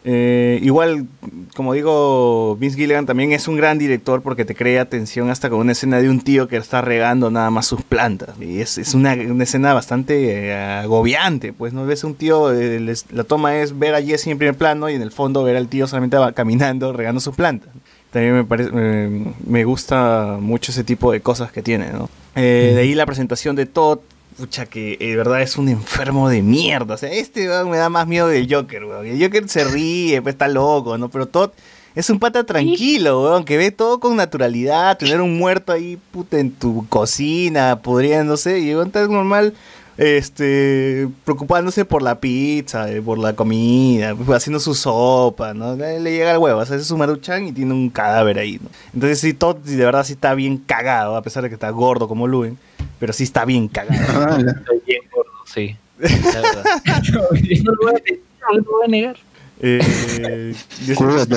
Eh, 0.08 0.60
igual, 0.62 1.08
como 1.56 1.74
digo, 1.74 2.56
Vince 2.58 2.78
Gilligan 2.78 3.08
también 3.08 3.32
es 3.32 3.48
un 3.48 3.58
gran 3.58 3.80
director 3.80 4.22
porque 4.22 4.46
te 4.46 4.54
crea 4.54 4.86
tensión 4.86 5.32
hasta 5.32 5.50
con 5.50 5.60
una 5.60 5.72
escena 5.72 6.00
de 6.00 6.12
un 6.12 6.22
tío 6.22 6.48
que 6.48 6.58
está 6.58 6.82
regando 6.82 7.32
nada 7.32 7.50
más 7.50 7.66
sus 7.66 7.82
plantas. 7.82 8.36
Y 8.40 8.62
es, 8.62 8.78
es 8.78 8.94
una, 8.94 9.14
una 9.14 9.44
escena 9.44 9.74
bastante 9.74 10.50
eh, 10.50 10.54
agobiante, 10.54 11.54
pues 11.54 11.74
no 11.74 11.88
ves 11.88 12.04
un 12.04 12.14
tío, 12.14 12.52
la 12.54 13.24
toma 13.24 13.58
es 13.58 13.80
ver 13.80 13.96
a 13.96 14.02
Jesse 14.02 14.28
en 14.28 14.38
primer 14.38 14.56
plano 14.56 14.92
y 14.92 14.94
en 14.94 15.02
el 15.02 15.12
fondo 15.12 15.44
ver 15.44 15.58
al 15.58 15.70
tío 15.70 15.88
solamente 15.88 16.18
va 16.18 16.34
caminando 16.34 16.94
regando 16.94 17.20
sus 17.20 17.36
plantas. 17.36 17.70
También 18.16 18.34
me, 18.34 18.46
parece, 18.46 18.72
me, 18.72 19.34
me 19.46 19.66
gusta 19.66 20.38
mucho 20.40 20.72
ese 20.72 20.86
tipo 20.86 21.12
de 21.12 21.20
cosas 21.20 21.52
que 21.52 21.62
tiene, 21.62 21.90
¿no? 21.90 22.10
Eh, 22.36 22.72
de 22.74 22.80
ahí 22.80 22.96
la 22.96 23.06
presentación 23.06 23.58
de 23.58 23.66
Todd, 23.66 24.00
pucha, 24.38 24.68
que 24.68 24.94
eh, 25.02 25.10
de 25.10 25.16
verdad 25.18 25.42
es 25.42 25.58
un 25.58 25.68
enfermo 25.68 26.30
de 26.30 26.42
mierda. 26.42 26.96
O 26.96 26.98
sea, 26.98 27.12
este 27.12 27.50
weón, 27.50 27.70
me 27.72 27.76
da 27.76 27.90
más 27.90 28.08
miedo 28.08 28.30
del 28.30 28.48
Joker, 28.50 28.86
weón. 28.86 29.06
El 29.06 29.22
Joker 29.22 29.50
se 29.50 29.66
ríe, 29.66 30.22
pues 30.22 30.36
está 30.36 30.48
loco, 30.48 30.98
¿no? 30.98 31.10
Pero 31.10 31.28
Todd 31.28 31.50
es 31.94 32.10
un 32.10 32.18
pata 32.18 32.46
tranquilo, 32.46 33.22
weón, 33.22 33.44
que 33.44 33.58
ve 33.58 33.72
todo 33.72 34.00
con 34.00 34.16
naturalidad. 34.16 34.98
Tener 34.98 35.20
un 35.20 35.38
muerto 35.38 35.74
ahí, 35.74 36.00
puta, 36.14 36.40
en 36.40 36.52
tu 36.52 36.88
cocina, 36.88 37.82
pudriéndose. 37.82 38.60
Y 38.60 38.74
weón, 38.74 38.88
está 38.88 39.06
normal, 39.10 39.54
este, 39.98 41.08
preocupándose 41.24 41.86
por 41.86 42.02
la 42.02 42.20
pizza, 42.20 42.92
eh, 42.92 43.02
por 43.02 43.18
la 43.18 43.34
comida, 43.34 44.16
haciendo 44.34 44.60
su 44.60 44.76
sopa, 44.76 45.54
¿no? 45.54 45.76
Le 45.76 46.00
le 46.00 46.12
llega 46.12 46.32
el 46.32 46.38
huevo, 46.38 46.60
hace 46.60 46.84
su 46.84 46.98
maruchan 46.98 47.48
y 47.48 47.52
tiene 47.52 47.74
un 47.74 47.90
cadáver 47.90 48.40
ahí, 48.40 48.60
¿no? 48.62 48.70
Entonces 48.94 49.20
sí, 49.20 49.34
Todd 49.34 49.58
sí, 49.66 49.76
de 49.76 49.86
verdad 49.86 50.04
sí 50.04 50.14
está 50.14 50.34
bien 50.34 50.58
cagado, 50.58 51.16
a 51.16 51.22
pesar 51.22 51.44
de 51.44 51.50
que 51.50 51.56
está 51.56 51.70
gordo 51.70 52.08
como 52.08 52.28
Luen, 52.28 52.58
pero 53.00 53.14
sí 53.14 53.24
está 53.24 53.46
bien 53.46 53.68
cagado. 53.68 54.38
Estoy 54.38 54.82
bien 54.86 55.02
gordo, 55.14 55.32
sí. 55.46 55.76
La 56.00 56.42
verdad. 56.42 56.66
no 57.04 57.22
lo 57.22 57.28
voy 57.30 57.94
a 57.96 58.52
no 58.52 58.58
lo 58.58 58.64
voy 58.64 58.86
a 58.86 58.88
negar. 58.88 59.18
Eh, 59.62 60.54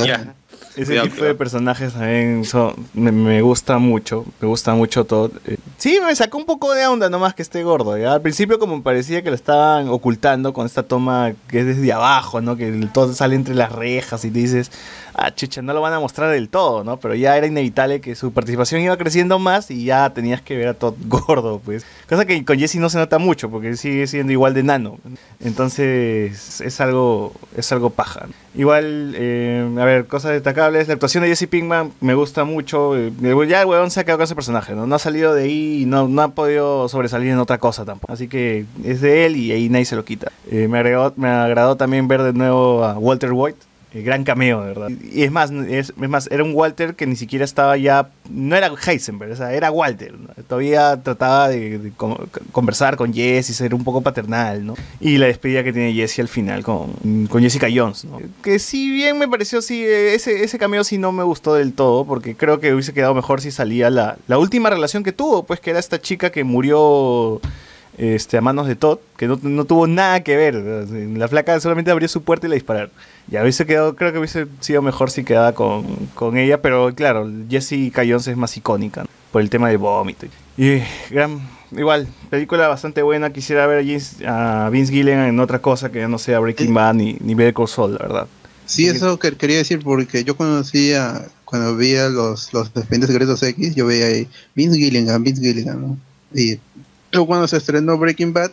ya. 0.04 0.34
Ese 0.78 0.86
Cuidado, 0.86 1.04
tipo 1.06 1.16
cuidado. 1.16 1.34
de 1.34 1.38
personajes 1.38 1.92
también 1.92 2.44
son- 2.44 2.74
me, 2.94 3.10
me 3.12 3.42
gusta 3.42 3.78
mucho, 3.78 4.24
me 4.40 4.46
gusta 4.48 4.74
mucho 4.74 5.04
todo. 5.04 5.30
Eh, 5.46 5.56
sí, 5.76 5.98
me 6.04 6.14
sacó 6.14 6.38
un 6.38 6.46
poco 6.46 6.72
de 6.72 6.86
onda 6.86 7.10
nomás 7.10 7.34
que 7.34 7.42
esté 7.42 7.62
gordo. 7.64 7.98
¿ya? 7.98 8.12
Al 8.14 8.22
principio 8.22 8.58
como 8.58 8.82
parecía 8.82 9.22
que 9.22 9.30
lo 9.30 9.34
estaban 9.36 9.88
ocultando 9.88 10.52
con 10.52 10.66
esta 10.66 10.84
toma 10.84 11.32
que 11.48 11.60
es 11.60 11.66
desde 11.66 11.92
abajo, 11.92 12.40
¿no? 12.40 12.56
Que 12.56 12.70
todo 12.94 13.12
sale 13.12 13.34
entre 13.34 13.54
las 13.54 13.72
rejas 13.72 14.24
y 14.24 14.30
dices, 14.30 14.70
ah, 15.18 15.34
chucha, 15.34 15.62
no 15.62 15.72
lo 15.72 15.80
van 15.80 15.92
a 15.92 16.00
mostrar 16.00 16.30
del 16.30 16.48
todo, 16.48 16.84
¿no? 16.84 16.98
Pero 16.98 17.14
ya 17.14 17.36
era 17.36 17.46
inevitable 17.46 18.00
que 18.00 18.14
su 18.14 18.32
participación 18.32 18.80
iba 18.80 18.96
creciendo 18.96 19.38
más 19.38 19.70
y 19.70 19.84
ya 19.84 20.10
tenías 20.10 20.40
que 20.40 20.56
ver 20.56 20.68
a 20.68 20.74
Todd 20.74 20.94
gordo, 21.06 21.60
pues. 21.64 21.84
Cosa 22.08 22.24
que 22.24 22.44
con 22.44 22.58
Jesse 22.58 22.76
no 22.76 22.88
se 22.88 22.98
nota 22.98 23.18
mucho 23.18 23.50
porque 23.50 23.76
sigue 23.76 24.06
siendo 24.06 24.32
igual 24.32 24.54
de 24.54 24.62
nano. 24.62 24.98
Entonces 25.40 26.60
es 26.60 26.80
algo, 26.80 27.32
es 27.56 27.70
algo 27.72 27.90
paja. 27.90 28.26
Igual, 28.54 29.14
eh, 29.16 29.68
a 29.78 29.84
ver, 29.84 30.06
cosas 30.06 30.32
destacables. 30.32 30.88
La 30.88 30.94
actuación 30.94 31.22
de 31.22 31.28
Jesse 31.28 31.48
Pinkman 31.48 31.92
me 32.00 32.14
gusta 32.14 32.44
mucho. 32.44 32.96
eh, 32.96 33.12
ya 33.48 33.62
el 33.62 33.90
se 33.90 34.00
ha 34.00 34.04
quedado 34.04 34.18
con 34.18 34.24
ese 34.24 34.34
personaje, 34.34 34.74
¿no? 34.74 34.86
No 34.86 34.94
ha 34.94 34.98
salido 34.98 35.34
de 35.34 35.44
ahí 35.44 35.82
y 35.82 35.86
no, 35.86 36.08
no 36.08 36.22
ha 36.22 36.28
podido 36.28 36.88
sobresalir 36.88 37.30
en 37.30 37.38
otra 37.38 37.58
cosa 37.58 37.84
tampoco. 37.84 38.12
Así 38.12 38.28
que 38.28 38.66
es 38.84 39.00
de 39.00 39.26
él 39.26 39.36
y 39.36 39.52
ahí 39.52 39.68
nadie 39.68 39.84
se 39.84 39.96
lo 39.96 40.04
quita. 40.04 40.32
Eh, 40.50 40.68
me, 40.68 40.78
agregó, 40.78 41.12
me 41.16 41.28
agradó 41.28 41.76
también 41.76 42.08
ver 42.08 42.22
de 42.22 42.32
nuevo 42.32 42.84
a 42.84 42.98
Walter 42.98 43.32
White. 43.32 43.67
Eh, 43.94 44.02
gran 44.02 44.24
cameo, 44.24 44.60
de 44.62 44.66
verdad. 44.68 44.90
Y 45.12 45.22
es 45.22 45.30
más, 45.30 45.50
es, 45.50 45.92
es 46.00 46.08
más, 46.08 46.28
era 46.30 46.44
un 46.44 46.52
Walter 46.54 46.94
que 46.94 47.06
ni 47.06 47.16
siquiera 47.16 47.44
estaba 47.44 47.76
ya. 47.76 48.10
No 48.30 48.54
era 48.56 48.70
Heisenberg, 48.86 49.40
era 49.50 49.70
Walter. 49.70 50.14
¿no? 50.18 50.28
Todavía 50.46 51.02
trataba 51.02 51.48
de, 51.48 51.78
de 51.78 51.90
con- 51.92 52.28
conversar 52.52 52.96
con 52.96 53.14
Jesse, 53.14 53.54
ser 53.56 53.74
un 53.74 53.84
poco 53.84 54.00
paternal, 54.02 54.66
¿no? 54.66 54.74
Y 55.00 55.16
la 55.18 55.26
despedida 55.26 55.64
que 55.64 55.72
tiene 55.72 55.94
Jesse 55.94 56.18
al 56.20 56.28
final 56.28 56.62
con, 56.62 57.26
con 57.30 57.42
Jessica 57.42 57.68
Jones, 57.74 58.04
¿no? 58.04 58.18
Que 58.42 58.58
si 58.58 58.90
bien 58.90 59.18
me 59.18 59.26
pareció, 59.28 59.62
sí, 59.62 59.82
ese, 59.84 60.44
ese 60.44 60.58
cameo 60.58 60.84
sí 60.84 60.98
no 60.98 61.12
me 61.12 61.22
gustó 61.24 61.54
del 61.54 61.72
todo, 61.72 62.04
porque 62.04 62.36
creo 62.36 62.60
que 62.60 62.74
hubiese 62.74 62.92
quedado 62.92 63.14
mejor 63.14 63.40
si 63.40 63.50
salía 63.50 63.88
la, 63.90 64.18
la 64.26 64.38
última 64.38 64.68
relación 64.70 65.02
que 65.02 65.12
tuvo, 65.12 65.44
pues 65.44 65.60
que 65.60 65.70
era 65.70 65.78
esta 65.78 66.00
chica 66.00 66.30
que 66.30 66.44
murió 66.44 67.40
este, 67.98 68.38
a 68.38 68.40
manos 68.40 68.66
de 68.66 68.76
Todd, 68.76 68.98
que 69.16 69.26
no, 69.28 69.38
no 69.42 69.64
tuvo 69.64 69.86
nada 69.86 70.22
que 70.22 70.36
ver. 70.36 70.54
La 70.54 71.28
flaca 71.28 71.58
solamente 71.60 71.90
abrió 71.90 72.08
su 72.08 72.22
puerta 72.22 72.46
y 72.46 72.50
la 72.50 72.54
dispararon. 72.54 72.90
Ya 73.26 73.42
hubiese 73.42 73.66
quedado, 73.66 73.94
creo 73.96 74.12
que 74.12 74.18
hubiese 74.18 74.46
sido 74.60 74.80
mejor 74.80 75.10
si 75.10 75.24
quedaba 75.24 75.52
con, 75.52 75.84
con 76.14 76.38
ella, 76.38 76.62
pero 76.62 76.94
claro, 76.94 77.30
Jessie 77.50 77.92
Jones 77.94 78.26
es 78.28 78.36
más 78.36 78.56
icónica 78.56 79.02
¿no? 79.02 79.08
por 79.30 79.42
el 79.42 79.50
tema 79.50 79.68
del 79.68 79.78
vómito. 79.78 80.26
Y 80.56 80.80
gran, 81.10 81.40
igual, 81.72 82.08
película 82.30 82.68
bastante 82.68 83.02
buena. 83.02 83.32
Quisiera 83.32 83.66
ver 83.66 83.80
a, 83.80 83.82
James- 83.82 84.16
a 84.26 84.70
Vince 84.70 84.92
Gilligan 84.92 85.26
en 85.28 85.40
otra 85.40 85.60
cosa 85.60 85.90
que 85.92 86.06
no 86.08 86.18
sea 86.18 86.38
Breaking 86.38 86.72
Bad 86.72 86.94
ni, 86.94 87.16
ni 87.20 87.34
Better 87.34 87.52
Call 87.54 87.68
Saul, 87.68 87.92
la 87.92 87.98
verdad. 87.98 88.26
Sí, 88.64 88.86
eso 88.86 89.18
que 89.18 89.32
quería 89.36 89.56
decir 89.58 89.80
porque 89.82 90.24
yo 90.24 90.36
conocía, 90.36 91.26
cuando 91.46 91.74
veía 91.76 92.08
los, 92.08 92.52
los 92.52 92.68
expedientes 92.68 93.08
secretos 93.10 93.42
X, 93.42 93.74
yo 93.74 93.86
veía 93.86 94.06
ahí 94.06 94.28
Vince 94.54 94.78
Gilligan, 94.78 95.22
Vince 95.22 95.40
Gilligan, 95.42 95.80
¿no? 95.80 95.98
Y 96.34 96.58
luego 97.12 97.26
cuando 97.26 97.48
se 97.48 97.56
estrenó 97.56 97.98
Breaking 97.98 98.32
Bad, 98.32 98.50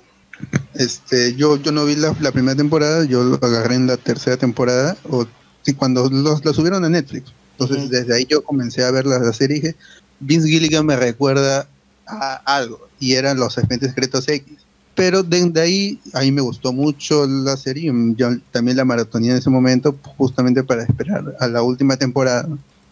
este, 0.74 1.36
yo, 1.36 1.58
yo 1.58 1.72
no 1.72 1.86
vi 1.86 1.96
la, 1.96 2.16
la 2.20 2.32
primera 2.32 2.56
temporada, 2.56 3.06
yo 3.06 3.24
lo 3.24 3.36
agarré 3.42 3.76
en 3.76 3.88
la 3.88 3.98
tercera 3.98 4.38
temporada, 4.38 4.98
o 5.10 5.26
sí, 5.62 5.74
cuando 5.74 6.10
los, 6.10 6.44
lo 6.44 6.54
subieron 6.54 6.84
a 6.84 6.90
Netflix. 6.90 7.32
Entonces 7.58 7.90
desde 7.90 8.14
ahí 8.16 8.26
yo 8.30 8.44
comencé 8.44 8.84
a 8.84 8.92
ver 8.92 9.06
la, 9.06 9.20
la 9.20 9.32
serie 9.32 9.58
y 9.58 9.62
dije, 9.62 9.76
Vince 10.20 10.48
Gilligan 10.50 10.86
me 10.86 10.96
recuerda 10.98 11.68
a 12.06 12.36
algo, 12.46 12.88
y 13.00 13.14
eran 13.14 13.40
los 13.40 13.58
expedientes 13.58 13.90
secretos 13.92 14.28
X. 14.28 14.58
Pero 14.94 15.24
de, 15.24 15.50
de 15.50 15.62
ahí, 15.62 16.00
ahí 16.14 16.32
me 16.32 16.40
gustó 16.40 16.72
mucho 16.72 17.28
la 17.28 17.58
serie. 17.58 17.92
Yo 18.16 18.30
también 18.52 18.78
la 18.78 18.86
maratonía 18.86 19.32
en 19.32 19.40
ese 19.40 19.50
momento, 19.50 19.94
justamente 20.18 20.64
para 20.64 20.84
esperar 20.84 21.36
a 21.38 21.48
la 21.50 21.62
última 21.64 21.98
temporada. 21.98 22.48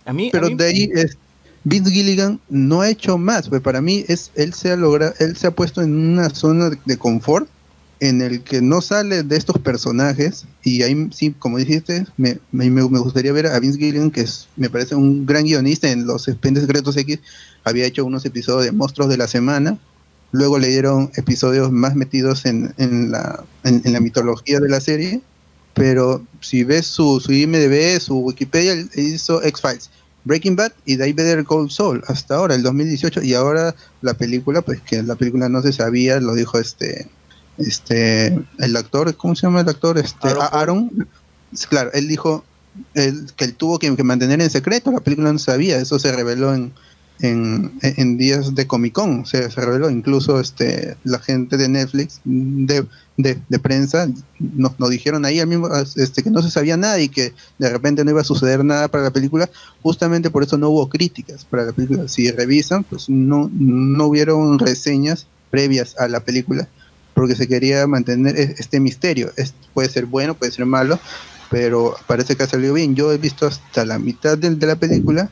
A 0.06 0.12
mí, 0.12 0.28
Pero 0.30 0.48
a 0.48 0.50
mí- 0.50 0.56
de 0.58 0.66
ahí 0.66 0.90
es 0.94 1.18
Vince 1.66 1.92
Gilligan 1.92 2.40
no 2.50 2.82
ha 2.82 2.90
hecho 2.90 3.18
más. 3.18 3.50
pues 3.50 3.62
para 3.62 3.82
mí 3.82 4.04
es 4.08 4.32
él 4.36 4.54
se 4.54 4.72
ha 4.72 4.76
logrado, 4.76 5.14
él 5.20 5.38
se 5.38 5.48
ha 5.48 5.52
puesto 5.52 5.82
en 5.82 5.96
una 5.96 6.30
zona 6.30 6.70
de, 6.70 6.98
confort 6.98 7.48
en 8.00 8.22
el 8.22 8.42
que 8.42 8.62
no 8.62 8.82
sale 8.82 9.24
de 9.24 9.38
estos 9.38 9.60
personajes. 9.60 10.46
Y 10.64 10.84
ahí 10.84 11.10
sí, 11.14 11.34
como 11.38 11.58
dijiste, 11.58 12.06
me, 12.18 12.40
me, 12.52 12.82
gustaría 12.82 13.32
ver 13.32 13.48
a 13.48 13.60
Vince 13.60 13.80
Gilligan 13.80 14.12
que 14.12 14.22
es, 14.22 14.50
me 14.58 14.70
parece 14.70 14.96
un 14.96 15.26
gran 15.26 15.46
guionista 15.46 15.90
en 15.90 16.06
los 16.06 16.28
Expedientes 16.28 16.64
Secretos 16.64 16.98
X, 16.98 17.20
había 17.64 17.86
hecho 17.86 18.06
unos 18.06 18.26
episodios 18.26 18.66
de 18.66 18.72
Monstruos 18.74 19.10
de 19.10 19.18
la 19.18 19.28
Semana, 19.28 19.78
luego 20.34 20.60
le 20.60 20.68
dieron 20.68 21.12
episodios 21.16 21.72
más 21.72 21.96
metidos 21.96 22.46
en, 22.46 22.74
la, 23.12 23.46
mitología 24.02 24.60
de 24.60 24.68
la 24.68 24.82
serie, 24.82 25.22
pero 25.74 26.26
si 26.42 26.66
ves 26.66 26.88
su, 26.88 27.22
su 27.22 27.32
IMDB, 27.32 28.02
su 28.02 28.18
Wikipedia, 28.18 28.76
hizo 28.96 29.42
X-Files, 29.42 29.90
Breaking 30.26 30.56
Bad 30.56 30.72
y 30.86 30.96
de 30.96 31.06
ahí 31.06 31.14
Better 31.14 31.46
Call 31.46 31.70
Saul, 31.70 32.04
hasta 32.08 32.36
ahora, 32.36 32.56
el 32.56 32.64
2018, 32.64 33.22
y 33.24 33.34
ahora 33.34 33.76
la 34.02 34.14
película, 34.14 34.62
pues 34.62 34.82
que 34.82 35.04
la 35.04 35.16
película 35.16 35.50
no 35.50 35.62
se 35.62 35.74
sabía, 35.74 36.20
lo 36.20 36.34
dijo 36.34 36.60
este, 36.60 37.10
este, 37.58 38.28
el 38.60 38.76
actor, 38.78 39.16
¿cómo 39.16 39.36
se 39.36 39.44
llama 39.48 39.62
el 39.62 39.70
actor? 39.70 39.98
Este, 39.98 40.30
Aaron 40.52 40.90
claro, 41.70 41.92
él 41.94 42.08
dijo 42.08 42.44
él- 42.96 43.28
que 43.36 43.46
él 43.46 43.54
tuvo 43.56 43.78
que, 43.80 43.96
que 43.96 44.04
mantener 44.04 44.42
en 44.42 44.50
secreto, 44.50 44.92
la 44.92 45.02
película 45.02 45.32
no 45.32 45.40
se 45.40 45.46
sabía, 45.46 45.78
eso 45.78 46.00
se 46.00 46.12
reveló 46.12 46.54
en, 46.54 46.74
en, 47.20 48.18
días 48.18 48.56
de 48.56 48.68
Comic 48.68 48.94
Con, 48.94 49.26
se, 49.26 49.48
reveló 49.50 49.90
incluso 49.90 50.40
este 50.40 50.98
la 51.04 51.20
gente 51.20 51.58
de 51.58 51.70
Netflix 51.70 52.22
de, 52.26 52.86
de, 53.18 53.60
prensa 53.60 54.10
nos, 54.40 54.78
nos 54.80 54.90
dijeron 54.90 55.24
ahí 55.24 55.40
al 55.40 55.48
mismo 55.48 55.70
este 55.96 56.24
que 56.24 56.32
no 56.32 56.42
se 56.42 56.50
sabía 56.50 56.76
nada 56.76 57.00
y 57.00 57.10
que 57.10 57.34
de 57.60 57.70
repente 57.70 58.04
no 58.04 58.12
iba 58.12 58.22
a 58.22 58.26
suceder 58.26 58.66
nada 58.66 58.88
para 58.88 59.04
la 59.04 59.12
película. 59.12 59.50
Justamente 59.82 60.32
por 60.32 60.44
eso 60.44 60.58
no 60.58 60.70
hubo 60.70 60.90
críticas 60.90 61.46
para 61.46 61.66
la 61.66 61.72
película. 61.72 62.08
Si 62.08 62.30
revisan 62.32 62.84
pues 62.84 63.10
no 63.10 63.50
no 63.54 64.08
hubieron 64.08 64.60
reseñas 64.60 65.28
previas 65.50 65.96
a 66.00 66.08
la 66.08 66.22
película 66.22 66.68
porque 67.14 67.36
se 67.36 67.48
quería 67.48 67.86
mantener 67.86 68.36
e- 68.38 68.56
este 68.58 68.80
misterio. 68.80 69.32
Es, 69.38 69.54
puede 69.74 69.90
ser 69.90 70.08
bueno 70.08 70.34
puede 70.34 70.52
ser 70.52 70.66
malo 70.66 71.00
pero 71.50 71.96
parece 72.08 72.36
que 72.36 72.44
ha 72.44 72.48
salido 72.48 72.74
bien. 72.74 72.96
Yo 72.96 73.14
he 73.14 73.18
visto 73.20 73.46
hasta 73.46 73.86
la 73.86 74.00
mitad 74.00 74.38
de, 74.38 74.56
de 74.56 74.68
la 74.68 74.76
película 74.76 75.30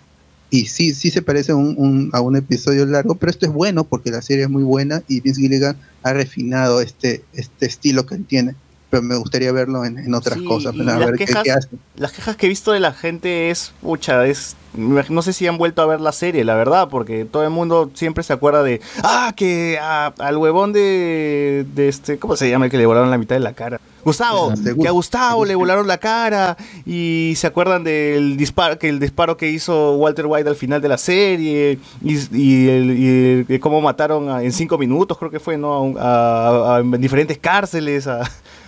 y 0.52 0.68
sí, 0.68 0.94
sí 0.96 1.12
se 1.12 1.24
parece 1.24 1.54
un- 1.56 2.10
a 2.14 2.22
un 2.22 2.36
episodio 2.38 2.86
largo, 2.86 3.18
pero 3.20 3.32
esto 3.32 3.48
es 3.48 3.54
bueno 3.54 3.88
porque 3.90 4.12
la 4.12 4.22
serie 4.22 4.44
es 4.46 4.52
muy 4.52 4.64
buena 4.64 5.04
y 5.08 5.22
Vince 5.22 5.42
Gilligan 5.42 5.80
ha 6.04 6.14
refinado 6.14 6.82
este, 6.82 7.28
este 7.34 7.66
estilo 7.68 8.06
que 8.06 8.16
él 8.16 8.28
tiene. 8.28 8.58
Pero 8.92 9.02
me 9.04 9.16
gustaría 9.16 9.52
verlo 9.54 9.86
en, 9.86 9.98
en 9.98 10.14
otras 10.14 10.38
Sí, 10.38 10.46
cosas, 10.46 10.76
las 10.76 11.00
ver 11.00 11.16
quejas- 11.16 11.44
qué 11.44 11.52
hace. 11.54 11.70
Las 11.96 12.12
quejas 12.12 12.36
que 12.36 12.46
he 12.46 12.50
visto 12.50 12.72
de 12.74 12.82
la 12.82 12.92
gente 12.94 13.50
es, 13.50 13.72
pucha, 13.82 14.26
es, 14.28 14.56
no 14.76 15.22
sé 15.22 15.32
si 15.34 15.48
han 15.48 15.58
vuelto 15.58 15.82
a 15.82 15.86
ver 15.86 16.02
la 16.02 16.12
serie, 16.12 16.44
la 16.44 16.56
verdad, 16.56 16.90
porque 16.90 17.24
todo 17.26 17.44
el 17.44 17.52
mundo 17.52 17.90
siempre 17.94 18.22
se 18.24 18.34
acuerda 18.34 18.64
de, 18.64 18.82
ah, 19.04 19.34
que 19.36 19.80
a- 19.82 20.08
al 20.20 20.36
huevón 20.38 20.74
de, 20.74 21.66
de 21.74 21.88
este, 21.88 22.20
¿cómo 22.20 22.36
se 22.36 22.50
llama 22.50 22.66
el 22.66 22.72
que 22.72 22.78
le 22.78 22.86
volaron 22.86 23.10
la 23.10 23.18
mitad 23.18 23.36
de 23.36 23.40
la 23.40 23.54
cara? 23.54 23.80
Gustavo, 24.04 24.52
Este, 24.52 24.76
que 24.76 24.88
a 24.88 24.92
Gustavo 24.92 25.46
le 25.46 25.54
volaron 25.56 25.88
la 25.88 26.00
cara 26.00 26.58
y 26.88 27.34
se 27.38 27.46
acuerdan 27.48 27.84
del 27.84 28.36
disparo, 28.36 28.78
que 28.80 28.90
el 28.90 29.00
disparo 29.00 29.38
que 29.38 29.50
hizo 29.52 29.96
Walter 29.96 30.26
White 30.26 30.50
al 30.50 30.56
final 30.56 30.82
de 30.82 30.90
la 30.90 30.98
serie 30.98 31.78
y, 32.04 32.14
y 32.36 32.68
el- 32.68 32.98
y 32.98 33.46
el- 33.48 33.60
cómo 33.62 33.80
mataron 33.80 34.28
a- 34.30 34.44
en 34.44 34.52
cinco 34.52 34.78
minutos, 34.80 35.18
creo 35.18 35.30
que 35.32 35.40
fue, 35.40 35.56
¿no? 35.58 35.74
A, 35.74 35.82
un- 35.82 35.98
a- 36.00 36.76
a- 36.76 36.80
en 36.80 37.00
diferentes 37.00 37.38
cárceles, 37.38 38.08
a, 38.08 38.22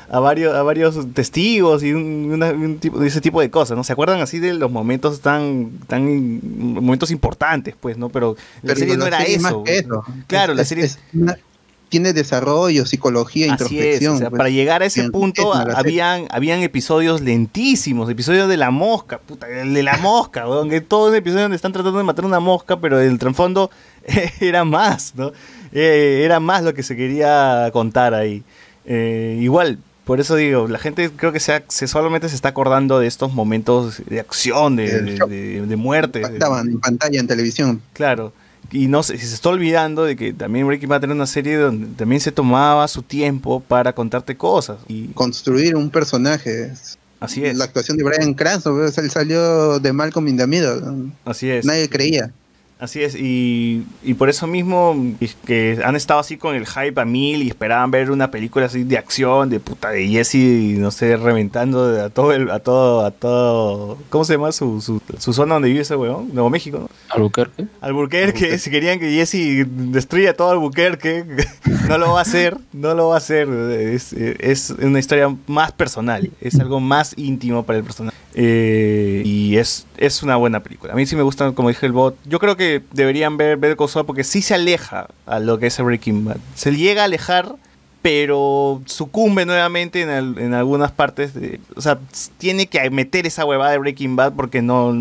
a 0.09 0.19
varios, 0.19 0.53
a 0.55 0.63
varios 0.63 0.97
testigos 1.13 1.83
y 1.83 1.93
un, 1.93 2.31
una- 2.33 2.51
un 2.51 2.77
tipo, 2.79 3.01
ese 3.03 3.21
tipo 3.21 3.41
de 3.41 3.49
cosas, 3.49 3.75
¿no? 3.77 3.83
¿Se 3.83 3.93
acuerdan 3.93 4.21
así 4.21 4.39
de 4.39 4.53
los 4.53 4.71
momentos 4.71 5.21
tan, 5.21 5.71
tan 5.87 6.39
momentos 6.75 7.11
importantes, 7.11 7.75
pues, 7.79 7.97
¿no? 7.97 8.09
Pero 8.09 8.35
la 8.61 8.67
Pero 8.73 8.79
serie 8.79 8.97
no 8.97 9.03
la 9.03 9.07
era 9.07 9.17
serie 9.19 9.35
es 9.35 9.41
más 9.41 9.53
eso. 9.65 10.03
Claro, 10.27 10.53
Es- 10.53 10.55
la 10.57 10.61
es- 10.63 10.67
serie 10.67 10.83
es 10.85 10.99
una- 11.13 11.37
tiene 11.89 12.11
desarrollo, 12.11 12.87
psicología, 12.87 13.53
Así 13.53 13.53
es, 13.53 13.71
introspección. 13.71 14.15
o 14.15 14.17
sea, 14.17 14.29
pues. 14.31 14.37
para 14.39 14.49
llegar 14.49 14.81
a 14.81 14.85
ese 14.87 15.11
punto 15.11 15.53
es 15.53 15.75
habían, 15.75 16.25
habían 16.31 16.61
episodios 16.63 17.21
lentísimos, 17.21 18.09
episodios 18.09 18.49
de 18.49 18.57
la 18.57 18.71
mosca, 18.71 19.19
puta, 19.19 19.47
el 19.47 19.75
de 19.75 19.83
la 19.83 19.97
mosca, 19.97 20.43
que 20.71 20.81
todo 20.81 21.09
un 21.09 21.15
episodio 21.15 21.43
donde 21.43 21.55
están 21.55 21.71
tratando 21.71 21.99
de 21.99 22.03
matar 22.03 22.25
una 22.25 22.39
mosca, 22.39 22.79
pero 22.79 22.99
el 22.99 23.19
trasfondo 23.19 23.69
era 24.41 24.63
más, 24.65 25.13
¿no? 25.15 25.33
Eh, 25.71 26.21
era 26.25 26.39
más 26.39 26.63
lo 26.63 26.73
que 26.73 26.81
se 26.81 26.95
quería 26.95 27.69
contar 27.73 28.15
ahí. 28.15 28.43
Eh, 28.85 29.37
igual, 29.41 29.77
por 30.05 30.19
eso 30.19 30.35
digo, 30.35 30.67
la 30.67 30.79
gente 30.79 31.09
creo 31.15 31.31
que 31.31 31.39
se, 31.39 31.63
se 31.69 31.87
solamente 31.87 32.27
se 32.29 32.35
está 32.35 32.49
acordando 32.49 32.99
de 32.99 33.07
estos 33.07 33.33
momentos 33.33 34.01
de 34.05 34.19
acción, 34.19 34.75
de, 34.75 34.85
El 34.87 35.05
de, 35.05 35.15
shock. 35.17 35.29
de- 35.29 35.61
de 35.65 35.75
muerte. 35.75 36.21
Daban 36.39 36.67
en 36.69 36.79
pantalla, 36.79 37.19
en 37.19 37.27
televisión. 37.27 37.81
Claro. 37.93 38.33
Y 38.71 38.87
no 38.87 39.03
si 39.03 39.17
se 39.17 39.35
está 39.35 39.49
olvidando 39.49 40.03
de 40.03 40.15
que 40.15 40.33
también 40.33 40.65
Breaking 40.65 40.89
Bad 40.89 41.03
era 41.03 41.13
una 41.13 41.27
serie 41.27 41.57
donde 41.57 41.87
también 41.95 42.21
se 42.21 42.31
tomaba 42.31 42.87
su 42.87 43.03
tiempo 43.03 43.59
para 43.61 43.93
contarte 43.93 44.35
cosas. 44.35 44.77
Y 44.87 45.07
Construir 45.09 45.75
un 45.75 45.89
personaje. 45.89 46.71
así 47.19 47.45
es. 47.45 47.55
La 47.57 47.65
actuación 47.65 47.97
de 47.97 48.03
Brian 48.03 48.33
Cranston, 48.33 48.75
pues, 48.77 48.97
él 48.97 49.11
salió 49.11 49.79
de 49.79 49.93
Malcolm 49.93 50.27
in 50.27 50.37
the 50.37 50.47
Middle. 50.47 50.81
Así 51.25 51.49
es. 51.49 51.65
Nadie 51.65 51.87
creía. 51.89 52.31
Así 52.83 53.01
es, 53.01 53.15
y, 53.15 53.85
y 54.03 54.13
por 54.15 54.27
eso 54.27 54.45
mismo 54.45 54.93
que 55.45 55.79
han 55.85 55.95
estado 55.95 56.19
así 56.19 56.35
con 56.35 56.53
el 56.53 56.67
hype 56.67 56.99
a 56.99 57.05
mil 57.05 57.41
y 57.41 57.47
esperaban 57.47 57.91
ver 57.91 58.11
una 58.11 58.29
película 58.29 58.65
así 58.65 58.83
de 58.83 58.97
acción, 58.97 59.49
de 59.49 59.61
puta 59.61 59.91
de 59.91 60.05
Jesse, 60.05 60.77
no 60.79 60.91
sé, 60.91 61.15
reventando 61.15 62.03
a 62.03 62.09
todo 62.09 62.33
el, 62.33 62.51
a 62.51 62.59
todo, 62.59 63.05
a 63.05 63.11
todo, 63.11 63.97
¿cómo 64.09 64.25
se 64.25 64.33
llama 64.33 64.51
su, 64.51 64.81
su, 64.81 65.01
su 65.17 65.31
zona 65.31 65.53
donde 65.53 65.69
vive 65.69 65.79
ese 65.79 65.95
weón? 65.95 66.33
Nuevo 66.33 66.49
México, 66.49 66.77
¿no? 66.77 66.89
Albuquerque. 67.07 67.67
Albuquerque, 67.79 68.57
si 68.57 68.69
querían 68.69 68.99
que 68.99 69.13
Jesse 69.13 69.65
destruya 69.65 70.35
todo 70.35 70.51
Albuquerque, 70.51 71.23
no 71.87 71.97
lo 71.97 72.11
va 72.11 72.19
a 72.19 72.23
hacer, 72.23 72.57
no 72.73 72.95
lo 72.95 73.07
va 73.07 73.15
a 73.15 73.19
hacer, 73.19 73.47
es, 73.47 74.11
es 74.11 74.71
una 74.71 74.99
historia 74.99 75.33
más 75.47 75.71
personal, 75.71 76.29
es 76.41 76.59
algo 76.59 76.81
más 76.81 77.13
íntimo 77.15 77.63
para 77.63 77.79
el 77.79 77.85
personaje. 77.85 78.22
Eh, 78.35 79.21
y 79.25 79.57
es, 79.57 79.85
es 79.97 80.23
una 80.23 80.35
buena 80.35 80.61
película. 80.61 80.93
A 80.93 80.95
mí 80.95 81.05
sí 81.05 81.15
me 81.15 81.21
gusta, 81.23 81.51
como 81.51 81.69
dije 81.69 81.85
el 81.85 81.91
bot. 81.91 82.17
Yo 82.25 82.39
creo 82.39 82.57
que 82.57 82.81
deberían 82.91 83.37
ver 83.37 83.57
Better 83.57 83.77
Call 83.77 84.05
porque 84.05 84.23
sí 84.23 84.41
se 84.41 84.55
aleja 84.55 85.07
a 85.25 85.39
lo 85.39 85.59
que 85.59 85.67
es 85.67 85.79
Breaking 85.79 86.25
Bad. 86.25 86.37
Se 86.55 86.71
llega 86.75 87.03
a 87.03 87.05
alejar, 87.05 87.55
pero 88.01 88.81
sucumbe 88.85 89.45
nuevamente 89.45 90.01
en, 90.01 90.09
en 90.37 90.53
algunas 90.53 90.91
partes. 90.91 91.33
O 91.75 91.81
sea, 91.81 91.99
tiene 92.37 92.67
que 92.67 92.89
meter 92.89 93.27
esa 93.27 93.45
huevada 93.45 93.71
de 93.71 93.77
Breaking 93.77 94.15
Bad 94.15 94.33
porque 94.33 94.61
no, 94.61 94.93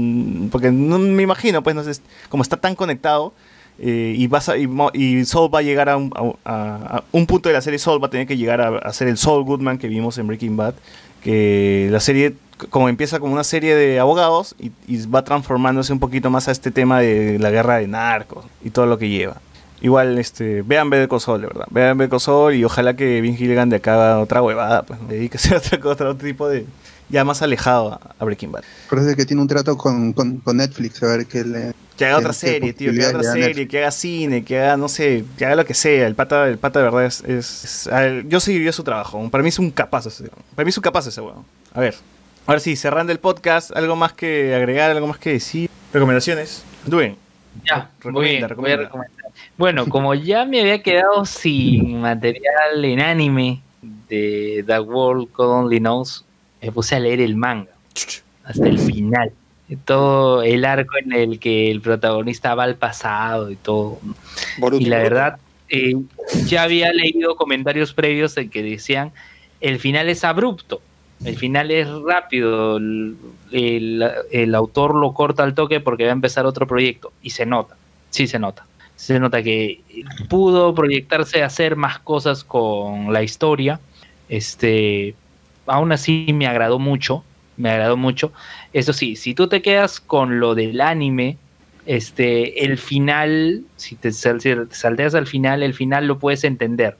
porque 0.51 0.71
no 0.71 0.99
me 0.99 1.23
imagino, 1.23 1.63
pues 1.63 1.75
no 1.75 1.83
sé, 1.85 2.01
como 2.29 2.43
está 2.43 2.59
tan 2.59 2.75
conectado. 2.75 3.33
eh, 3.79 4.15
y, 4.17 4.27
vas 4.27 4.49
y, 4.49 4.69
y 4.93 5.25
va 5.25 5.59
a 5.59 5.63
llegar 5.63 5.89
a 5.89 5.97
un, 5.97 7.27
punto 7.27 7.49
de 7.49 7.55
la 7.55 7.63
serie. 7.63 7.79
Saul 7.79 8.03
va 8.03 8.09
a 8.09 8.11
tener 8.11 8.27
que 8.27 8.37
llegar 8.37 8.61
a, 8.61 8.77
a 8.77 8.93
ser 8.93 9.09
el 9.09 9.17
Saul 9.17 9.45
Goodman 9.45 9.79
que 9.79 9.89
vimos 9.89 10.19
en 10.19 10.27
Breaking 10.27 10.57
Bad. 10.57 10.75
Que 11.23 11.89
la 11.91 12.01
serie, 12.01 12.35
como 12.71 12.89
empieza 12.89 13.19
como 13.21 13.33
una 13.33 13.45
serie 13.45 13.75
de 13.75 13.99
abogados, 14.01 14.55
y, 14.59 14.73
y 14.87 15.07
va 15.07 15.25
transformándose 15.25 15.93
un 15.93 16.01
poquito 16.01 16.31
más 16.31 16.49
a 16.49 16.53
este 16.53 16.71
tema 16.71 17.01
de 17.01 17.39
la 17.39 17.51
guerra 17.51 17.79
de 17.79 17.87
narcos 17.89 18.45
y 18.65 18.71
todo 18.71 18.87
lo 18.87 18.99
que 18.99 19.09
lleva. 19.09 19.37
Igual, 19.81 20.17
este, 20.19 20.63
vean 20.63 20.91
Better 20.91 21.09
Call 21.09 21.21
Saul, 21.21 21.41
de 21.41 21.49
verdad. 21.49 21.67
Vean 21.71 21.99
Better 21.99 22.11
Call 22.11 22.21
Saul 22.21 22.55
y 22.55 22.65
ojalá 22.65 22.95
que 22.95 23.21
Vince 23.21 23.39
Gilligan 23.39 23.69
de 23.69 23.77
acá 23.77 23.95
haga 23.95 24.21
otra 24.21 24.41
huevada, 24.41 24.85
pues, 24.85 24.99
dedíquese 25.09 25.55
a 25.55 25.59
otra 25.59 25.81
cosa, 25.81 26.09
otro 26.09 26.17
tipo 26.17 26.49
de, 26.49 26.67
ya 27.09 27.25
más 27.25 27.43
alejado 27.43 28.01
a, 28.19 28.25
Breaking 28.25 28.53
Bad. 28.53 28.63
Parece 28.89 29.17
que 29.17 29.27
tiene 29.27 29.43
un 29.43 29.49
trato 29.49 29.77
con, 29.77 30.13
con, 30.13 30.39
con 30.39 30.57
Netflix, 30.57 31.03
a 31.03 31.07
ver 31.09 31.27
qué 31.27 31.45
le... 31.45 31.73
Que 31.97 32.07
haga 32.07 32.19
otra 32.19 32.33
serie, 32.33 32.73
tío, 32.73 32.93
que 32.93 33.01
haga 33.05 33.19
otra 33.19 33.33
serie, 33.33 33.69
que 33.69 33.79
haga 33.79 33.91
cine, 33.91 34.45
que 34.45 34.59
haga, 34.59 34.77
no 34.77 34.89
sé, 34.89 35.25
que 35.37 35.45
haga 35.45 35.57
lo 35.57 35.65
que 35.65 35.75
sea. 35.75 36.07
El 36.07 36.15
pata, 36.15 36.49
el 36.49 36.59
pata 36.59 36.79
de 36.79 36.85
verdad 36.85 37.05
es, 37.05 37.21
es- 37.25 37.65
es- 37.65 37.89
ver, 37.93 38.27
yo 38.29 38.41
seguiría 38.41 38.73
su 38.73 38.83
trabajo. 38.83 39.29
Para 39.31 39.43
mí 39.43 39.51
es 39.51 39.59
un 39.59 39.71
capaz 39.71 40.07
ese, 40.07 40.31
para 40.55 40.65
mí 40.65 40.71
es 40.71 40.77
un 40.77 40.83
capaz 40.83 41.07
ese 41.07 41.21
weón. 41.21 41.45
A 41.75 41.81
ver, 41.81 41.95
ahora 42.47 42.61
sí, 42.61 42.77
cerrando 42.77 43.13
el 43.13 43.19
podcast, 43.19 43.75
algo 43.77 43.97
más 43.97 44.13
que 44.13 44.55
agregar, 44.55 44.91
algo 44.91 45.07
más 45.07 45.19
que 45.19 45.31
decir. 45.31 45.71
Recomendaciones. 45.93 46.65
Duen. 46.87 47.17
Ya, 47.65 47.91
voy, 48.05 48.41
Recomienda, 48.41 48.55
voy 48.55 48.71
a 48.71 48.77
recomendar. 48.77 49.27
Bueno, 49.57 49.87
como 49.89 50.15
ya 50.15 50.45
me 50.45 50.61
había 50.61 50.83
quedado 50.83 51.25
sin 51.27 52.01
material 52.01 52.85
en 52.85 53.01
anime 53.01 53.61
de 54.09 54.65
The 54.67 54.81
World 54.81 55.29
God 55.33 55.65
Only 55.65 55.79
Knows, 55.79 56.25
me 56.61 56.73
puse 56.73 56.97
a 56.97 57.01
leer 57.01 57.21
el 57.21 57.37
manga 57.37 57.71
hasta 58.45 58.69
el 58.69 58.79
final. 58.79 59.33
Todo 59.85 60.43
el 60.43 60.65
arco 60.65 60.97
en 61.03 61.13
el 61.13 61.39
que 61.39 61.71
el 61.71 61.81
protagonista 61.81 62.55
va 62.55 62.65
al 62.65 62.77
pasado 62.77 63.51
y 63.51 63.57
todo. 63.57 64.01
Boruto, 64.59 64.83
Y 64.83 64.87
la 64.87 64.99
verdad, 64.99 65.39
eh, 65.71 65.97
ya 66.45 66.65
había 66.65 66.93
leído 66.93 67.37
comentarios 67.37 67.95
previos 67.95 68.37
en 68.37 68.51
que 68.51 68.63
decían 68.63 69.13
el 69.63 69.79
final 69.79 70.09
es 70.09 70.25
abrupto, 70.25 70.83
el 71.25 71.37
final 71.37 71.71
es 71.71 71.89
rápido, 71.89 72.79
el, 72.79 74.55
autor 74.55 74.95
lo 74.95 75.13
corta 75.13 75.43
al 75.43 75.55
toque 75.55 75.81
porque 75.81 76.05
va 76.05 76.11
a 76.11 76.15
empezar 76.15 76.47
otro 76.47 76.67
proyecto 76.67 77.13
y 77.23 77.31
se 77.31 77.47
nota, 77.47 77.77
sí 78.11 78.27
se 78.27 78.39
nota. 78.39 78.67
Se 78.97 79.19
nota 79.19 79.43
que 79.43 79.81
pudo 80.29 80.75
proyectarse 80.75 81.43
a 81.43 81.47
hacer 81.47 81.75
más 81.75 81.99
cosas 81.99 82.45
con 82.45 83.13
la 83.13 83.25
historia. 83.25 83.81
Este, 84.29 85.17
aún 85.67 85.91
así 85.91 86.29
me 86.33 86.47
agradó 86.47 86.79
mucho, 86.79 87.25
me 87.57 87.71
agradó 87.71 87.97
mucho. 87.97 88.33
Eso 88.73 88.93
sí, 88.93 89.17
si 89.17 89.35
tú 89.35 89.49
te 89.49 89.61
quedas 89.61 89.99
con 89.99 90.39
lo 90.39 90.55
del 90.55 90.81
anime, 90.81 91.37
este, 91.85 92.65
el 92.65 92.79
final, 92.79 93.65
si 93.77 93.97
te, 93.97 94.13
si 94.13 94.39
te 94.39 94.67
salteas 94.71 95.15
al 95.17 95.27
final, 95.27 95.65
el 95.65 95.75
final 95.75 96.07
lo 96.07 96.19
puedes 96.19 96.45
entender. 96.45 96.97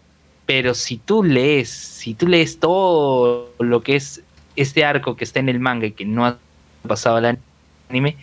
Pero 0.55 0.75
si 0.75 0.99
tú 0.99 1.25
lees, 1.25 1.71
si 1.71 2.13
tú 2.13 2.29
lees 2.29 2.61
todo 2.61 3.55
lo 3.59 3.83
que 3.83 3.97
es 3.97 4.23
este 4.55 4.85
arco 4.85 5.17
que 5.17 5.25
está 5.25 5.41
en 5.41 5.49
el 5.49 5.59
manga 5.61 5.87
y 5.87 5.93
que 5.93 6.05
no 6.05 6.27
ha 6.27 6.37
pasado 6.87 7.17
al 7.17 7.39
anime, 7.89 8.19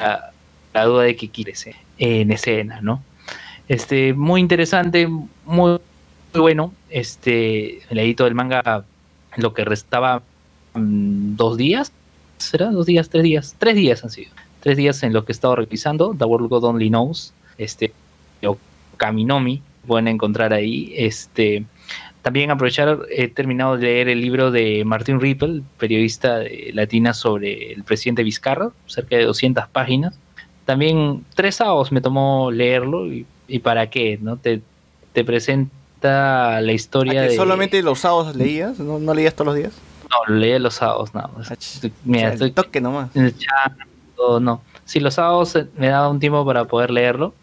la, 0.00 0.84
duda 0.86 1.02
de 1.02 1.14
que 1.14 1.28
quieres 1.28 1.66
eh, 1.66 1.74
en 1.98 2.32
escena, 2.32 2.80
¿no? 2.80 3.02
Este, 3.68 4.14
muy 4.14 4.40
interesante, 4.40 5.06
muy, 5.06 5.32
muy 5.44 6.40
bueno. 6.40 6.72
Este, 6.88 7.82
leí 7.90 8.14
todo 8.14 8.28
el 8.28 8.34
manga 8.34 8.86
lo 9.36 9.52
que 9.52 9.66
restaba 9.66 10.22
mm, 10.72 11.36
dos 11.36 11.58
días, 11.58 11.92
¿será? 12.38 12.70
Dos 12.70 12.86
días, 12.86 13.10
tres 13.10 13.24
días, 13.24 13.56
tres 13.58 13.76
días 13.76 14.02
han 14.02 14.10
sido. 14.10 14.30
Tres 14.60 14.78
días 14.78 15.02
en 15.02 15.12
lo 15.12 15.26
que 15.26 15.32
he 15.32 15.34
estado 15.34 15.56
revisando, 15.56 16.14
The 16.18 16.24
World 16.24 16.48
God 16.48 16.64
Only 16.64 16.88
Knows, 16.88 17.34
este, 17.58 17.92
o 18.42 18.56
Kaminomi, 18.96 19.60
pueden 19.86 20.08
encontrar 20.08 20.54
ahí. 20.54 20.94
Este, 20.96 21.66
también 22.24 22.50
aprovechar, 22.50 23.00
he 23.10 23.28
terminado 23.28 23.76
de 23.76 23.82
leer 23.82 24.08
el 24.08 24.22
libro 24.22 24.50
de 24.50 24.82
Martin 24.86 25.20
Ripple, 25.20 25.60
periodista 25.76 26.38
de 26.38 26.70
latina 26.72 27.12
sobre 27.12 27.70
el 27.74 27.84
presidente 27.84 28.22
Vizcarra, 28.22 28.70
cerca 28.86 29.16
de 29.16 29.24
200 29.24 29.68
páginas. 29.68 30.18
También 30.64 31.22
tres 31.34 31.56
sábados 31.56 31.92
me 31.92 32.00
tomó 32.00 32.50
leerlo 32.50 33.12
y, 33.12 33.26
y 33.46 33.58
para 33.58 33.90
qué, 33.90 34.18
¿no? 34.22 34.38
Te, 34.38 34.62
te 35.12 35.22
presenta 35.22 36.62
la 36.62 36.72
historia 36.72 37.20
¿A 37.20 37.24
que 37.24 37.30
de... 37.32 37.36
solamente 37.36 37.82
los 37.82 37.98
sábados 37.98 38.34
leías? 38.34 38.78
¿No, 38.78 38.98
no 38.98 39.12
leías 39.12 39.34
todos 39.34 39.48
los 39.48 39.56
días? 39.56 39.74
No, 40.10 40.32
lo 40.32 40.40
leía 40.40 40.58
los 40.58 40.76
sábados 40.76 41.14
nada 41.14 41.28
más. 41.36 41.52
Mira, 42.06 42.20
O 42.20 42.20
sea, 42.20 42.32
estoy 42.32 42.48
el 42.48 42.54
toque 42.54 42.80
nomás. 42.80 43.10
echando, 43.14 44.40
no. 44.40 44.62
Sí, 44.86 44.98
los 44.98 45.12
sábados 45.12 45.54
eh, 45.56 45.66
me 45.76 45.88
daba 45.88 46.08
un 46.08 46.20
tiempo 46.20 46.42
para 46.46 46.64
poder 46.64 46.90
leerlo. 46.90 47.34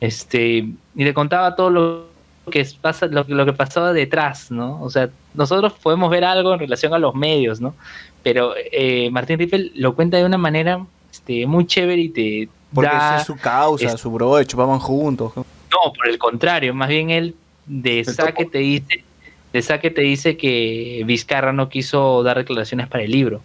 Este, 0.00 0.66
y 0.96 1.04
le 1.04 1.12
contaba 1.12 1.54
todo 1.56 1.68
lo 1.68 2.09
que 2.50 2.66
pasa, 2.80 3.06
lo, 3.06 3.24
lo 3.26 3.46
que 3.46 3.52
pasaba 3.52 3.92
detrás, 3.92 4.50
¿no? 4.50 4.82
O 4.82 4.90
sea, 4.90 5.08
nosotros 5.34 5.72
podemos 5.82 6.10
ver 6.10 6.24
algo 6.24 6.52
en 6.52 6.58
relación 6.60 6.92
a 6.92 6.98
los 6.98 7.14
medios, 7.14 7.60
¿no? 7.60 7.74
Pero 8.22 8.54
eh, 8.72 9.08
Martín 9.10 9.38
Rippel 9.38 9.72
lo 9.76 9.94
cuenta 9.94 10.16
de 10.18 10.24
una 10.24 10.36
manera 10.38 10.84
este, 11.10 11.46
muy 11.46 11.66
chévere 11.66 12.02
y 12.02 12.08
te 12.10 12.48
Porque 12.74 12.90
da... 12.90 13.18
es 13.20 13.26
su 13.26 13.36
causa, 13.36 13.86
es- 13.86 14.00
su 14.00 14.10
bro, 14.10 14.42
chupaban 14.44 14.78
juntos. 14.78 15.32
no, 15.36 15.92
por 15.96 16.08
el 16.08 16.18
contrario, 16.18 16.74
más 16.74 16.88
bien 16.88 17.10
él 17.10 17.34
de 17.66 18.04
saque 18.04 18.44
te 18.46 18.58
dice, 18.58 19.04
de 19.52 19.62
saque 19.62 19.90
te 19.90 20.02
dice 20.02 20.36
que 20.36 21.02
Vizcarra 21.06 21.52
no 21.52 21.68
quiso 21.68 22.22
dar 22.22 22.36
declaraciones 22.38 22.88
para 22.88 23.04
el 23.04 23.10
libro 23.12 23.40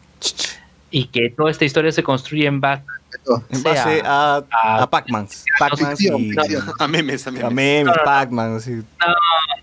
y 0.92 1.08
que 1.08 1.30
toda 1.30 1.52
esta 1.52 1.66
historia 1.66 1.92
se 1.92 2.04
construye 2.04 2.46
en 2.48 2.62
base, 2.62 2.84
En 3.50 3.64
base 3.64 4.02
a, 4.06 4.44
a 4.54 4.90
Pac-Man. 4.90 5.28
Pac-Man 5.60 5.94
y 5.94 5.96
ficción. 5.96 6.74
A 6.80 6.88
memes, 6.88 7.26
a 7.28 7.32
memes. 7.32 7.44
a 7.46 7.50
memes, 7.50 7.86
No, 7.86 7.92
no, 7.92 7.98
no. 7.98 8.04
Pac-Man. 8.04 8.54
no, 8.58 8.64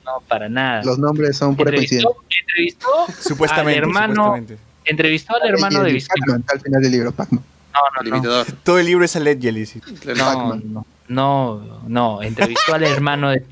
no, 0.05 0.20
para 0.28 0.49
nada. 0.49 0.83
Los 0.84 0.99
nombres 0.99 1.36
son 1.36 1.55
pura 1.57 1.70
coincidencia. 1.73 2.09
Entrevistó, 2.41 2.89
entrevistó 3.09 3.23
Supuestamente. 3.28 3.78
al 3.78 3.84
hermano, 3.84 4.15
supuestamente. 4.15 4.59
entrevistó 4.84 5.34
al 5.36 5.49
hermano 5.49 5.81
de 5.83 5.89
el 5.89 5.94
Vizcarra. 5.94 6.20
Pac-Man, 6.20 6.44
al 6.52 6.60
final 6.60 6.83
del 6.83 6.92
libro, 6.92 7.12
Pac-Man. 7.12 7.44
No, 7.73 7.81
El 8.02 8.10
no, 8.10 8.44
no. 8.44 8.44
Todo 8.65 8.78
el 8.78 8.86
libro 8.86 9.05
es 9.05 9.17
allegedly. 9.17 9.65
sí. 9.67 9.81
No, 10.17 10.55
no, 10.57 10.83
no, 11.09 11.83
no, 11.89 12.23
entrevistó 12.23 12.75
al 12.75 12.84
hermano 12.84 13.31
de 13.31 13.44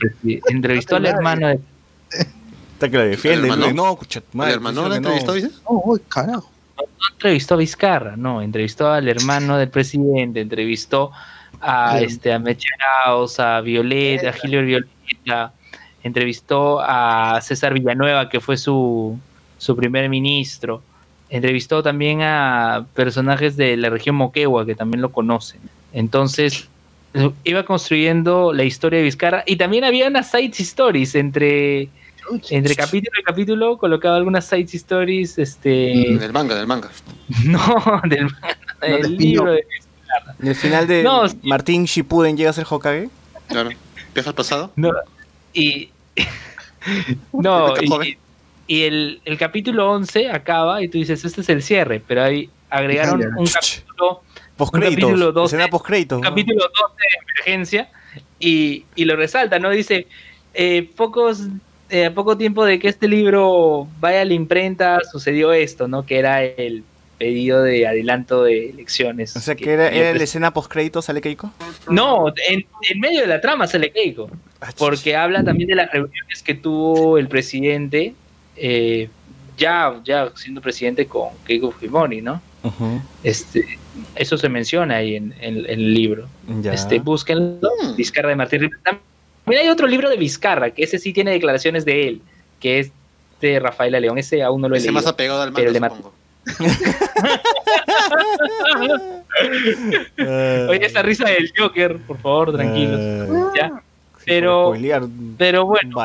entrevistó 0.49 0.97
al 0.97 1.07
hermano 1.07 1.49
de 1.49 1.61
Está 2.75 2.89
que 2.91 2.97
lo 2.97 3.05
defiende. 3.05 3.47
¿El 3.49 3.53
hermano? 3.53 3.73
No, 3.75 3.93
escucha, 3.93 4.21
¿El 4.21 4.25
madre, 4.39 4.53
hermano 4.55 4.83
diciendo 4.83 4.95
la 4.95 5.01
no. 5.01 5.09
entrevistó, 5.17 5.33
dices? 5.35 5.61
Oh, 5.65 5.83
uy, 5.85 6.01
carajo. 6.09 6.51
No 7.01 7.07
entrevistó 7.15 7.55
a 7.55 7.59
Vizcarra, 7.59 8.17
no, 8.17 8.43
entrevistó 8.43 8.93
al 8.93 9.09
hermano 9.09 9.57
del 9.57 9.71
presidente, 9.71 10.41
entrevistó 10.41 11.11
a 11.61 12.01
este 12.01 12.33
a 12.33 12.39
Mecheraos, 12.39 13.41
a 13.41 13.61
Violeta, 13.61 14.31
a 14.31 14.33
Gilbert 14.33 14.67
Violeta, 14.67 15.53
entrevistó 16.03 16.81
a 16.81 17.41
César 17.43 17.75
Villanueva, 17.75 18.29
que 18.29 18.41
fue 18.41 18.57
su, 18.57 19.19
su 19.59 19.77
primer 19.77 20.09
ministro, 20.09 20.83
entrevistó 21.31 21.83
también 21.83 22.23
a 22.23 22.87
personajes 22.95 23.57
de 23.57 23.77
la 23.77 23.89
región 23.89 24.17
Moquegua, 24.17 24.67
que 24.67 24.75
también 24.75 25.01
lo 25.01 25.11
conocen. 25.13 25.61
Entonces, 25.93 26.69
iba 27.45 27.65
construyendo 27.65 28.53
la 28.53 28.65
historia 28.65 28.99
de 28.99 29.05
Vizcarra 29.05 29.43
y 29.47 29.57
también 29.57 29.85
había 29.85 30.07
unas 30.07 30.31
side 30.31 30.53
stories 30.59 31.15
entre 31.15 31.89
entre 32.51 32.75
capítulo 32.77 33.21
y 33.21 33.23
capítulo 33.23 33.79
colocaba 33.79 34.17
algunas 34.17 34.45
side 34.47 34.69
stories 34.73 35.39
este 35.39 35.71
Del 35.71 36.33
manga, 36.33 36.55
del 36.59 36.67
manga. 36.67 36.91
no, 37.45 38.01
del, 38.09 38.29
del 38.81 39.03
del 39.03 39.17
libro 39.17 39.53
de 39.53 39.65
Y 40.43 40.49
el 40.49 40.55
final 40.55 40.87
de 40.87 41.03
No, 41.03 41.29
sí. 41.29 41.39
Martín 41.43 41.85
Shippuden 41.85 42.37
llega 42.37 42.51
a 42.51 42.53
ser 42.53 42.67
Hokage. 42.69 43.09
Claro. 43.49 43.71
¿Viaja 44.15 44.31
al 44.31 44.35
pasado? 44.35 44.73
no, 44.77 44.91
y 45.55 45.91
no 47.33 47.75
joven. 47.89 48.17
y, 48.67 48.77
y 48.77 48.83
el, 48.83 49.21
el 49.25 49.39
capítulo 49.39 49.91
11 49.93 50.31
acaba 50.31 50.83
y 50.83 50.89
tú 50.89 50.99
dices 50.99 51.25
este 51.25 51.41
es 51.41 51.49
el 51.49 51.63
cierre 51.63 52.01
pero 52.07 52.23
ahí 52.23 52.49
agregaron 52.69 53.21
un 53.37 53.47
capítulo 53.47 54.23
Postcréditos. 54.57 54.95
capítulo 55.11 55.33
12. 55.33 55.57
Escena 55.57 55.69
postcréditos. 55.71 56.17
un 56.19 56.23
¿no? 56.23 56.29
capítulo 56.31 56.61
12 56.65 56.95
de 56.99 57.33
emergencia 57.33 57.89
y, 58.39 58.85
y 58.95 59.05
lo 59.07 59.17
resalta 59.17 59.59
no 59.59 59.71
dice 59.71 60.07
eh, 60.55 60.89
pocos 60.97 61.41
eh, 61.91 62.07
a 62.07 62.15
poco 62.15 62.37
tiempo 62.37 62.65
de 62.65 62.79
que 62.79 62.89
este 62.89 63.09
libro 63.09 63.87
vaya 64.01 64.23
a 64.23 64.25
la 64.25 64.35
imprenta 64.35 65.01
sucedió 65.11 65.53
esto 65.53 65.89
no 65.89 66.05
que 66.07 66.19
era 66.19 66.43
el 66.45 66.85
pedido 67.19 67.63
de 67.63 67.87
adelanto 67.87 68.45
de 68.45 68.71
elecciones 68.71 69.37
O 69.37 69.41
sea 69.41 69.55
que 69.55 69.71
era, 69.73 69.91
la 69.91 70.23
escena 70.25 70.53
postcréditos, 70.55 71.05
¿sale 71.05 71.21
Keiko? 71.21 71.53
No, 71.91 72.29
en, 72.49 72.65
en 72.89 73.01
medio 73.01 73.21
de 73.21 73.27
la 73.27 73.41
trama 73.43 73.67
sale 73.67 73.91
Keiko, 73.91 74.31
porque 74.79 75.15
habla 75.17 75.45
también 75.45 75.69
de 75.69 75.75
las 75.75 75.91
reuniones 75.93 76.43
que 76.43 76.55
tuvo 76.55 77.19
el 77.19 77.29
presidente, 77.29 78.15
eh, 78.57 79.09
ya, 79.59 80.01
ya 80.03 80.31
siendo 80.35 80.63
presidente 80.63 81.05
con 81.07 81.29
Keiko 81.45 81.71
Fujimori, 81.73 82.23
¿no? 82.23 82.41
Este, 83.23 83.79
eso 84.15 84.39
se 84.39 84.49
menciona 84.49 84.97
ahí 84.97 85.17
en, 85.17 85.35
en- 85.41 85.59
en 85.59 85.67
el 85.71 85.93
libro. 85.95 86.27
Ya. 86.63 86.73
Este, 86.73 87.01
búsquenlo, 87.01 87.69
Mm. 87.83 87.97
Vizcarra 87.97 88.31
de 88.31 88.37
Martín 88.37 88.71
También 89.51 89.67
hay 89.67 89.73
otro 89.73 89.89
libro 89.89 90.09
de 90.09 90.17
Vizcarra, 90.17 90.71
que 90.71 90.85
ese 90.85 90.99
sí 91.01 91.13
tiene 91.13 91.33
declaraciones 91.33 91.85
de 91.85 92.07
él, 92.07 92.23
que 92.61 92.79
es 92.79 92.93
de 93.41 93.59
Rafaela 93.59 93.99
León. 93.99 94.17
Ese 94.17 94.43
aún 94.45 94.61
no 94.61 94.69
lo 94.69 94.77
he 94.77 94.79
Ese 94.79 94.87
leído. 94.89 95.01
más 95.01 95.07
apegado 95.09 95.43
al 95.43 95.53
pero 95.53 95.69
el 95.69 95.75
de 95.75 95.81
manga, 95.81 95.95
Mar- 95.97 96.03
supongo. 96.55 96.81
Oye, 100.69 100.87
esa 100.87 101.03
risa 101.03 101.29
del 101.29 101.51
Joker, 101.57 101.99
por 101.99 102.19
favor, 102.19 102.53
tranquilos. 102.55 103.01
eh, 103.01 103.29
ya. 103.57 103.83
Pero, 104.25 104.73
pero 105.39 105.67
bueno. 105.67 106.01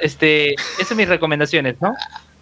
Este, 0.00 0.54
esas 0.54 0.88
son 0.88 0.96
mis 0.96 1.08
recomendaciones, 1.08 1.76
¿no? 1.80 1.94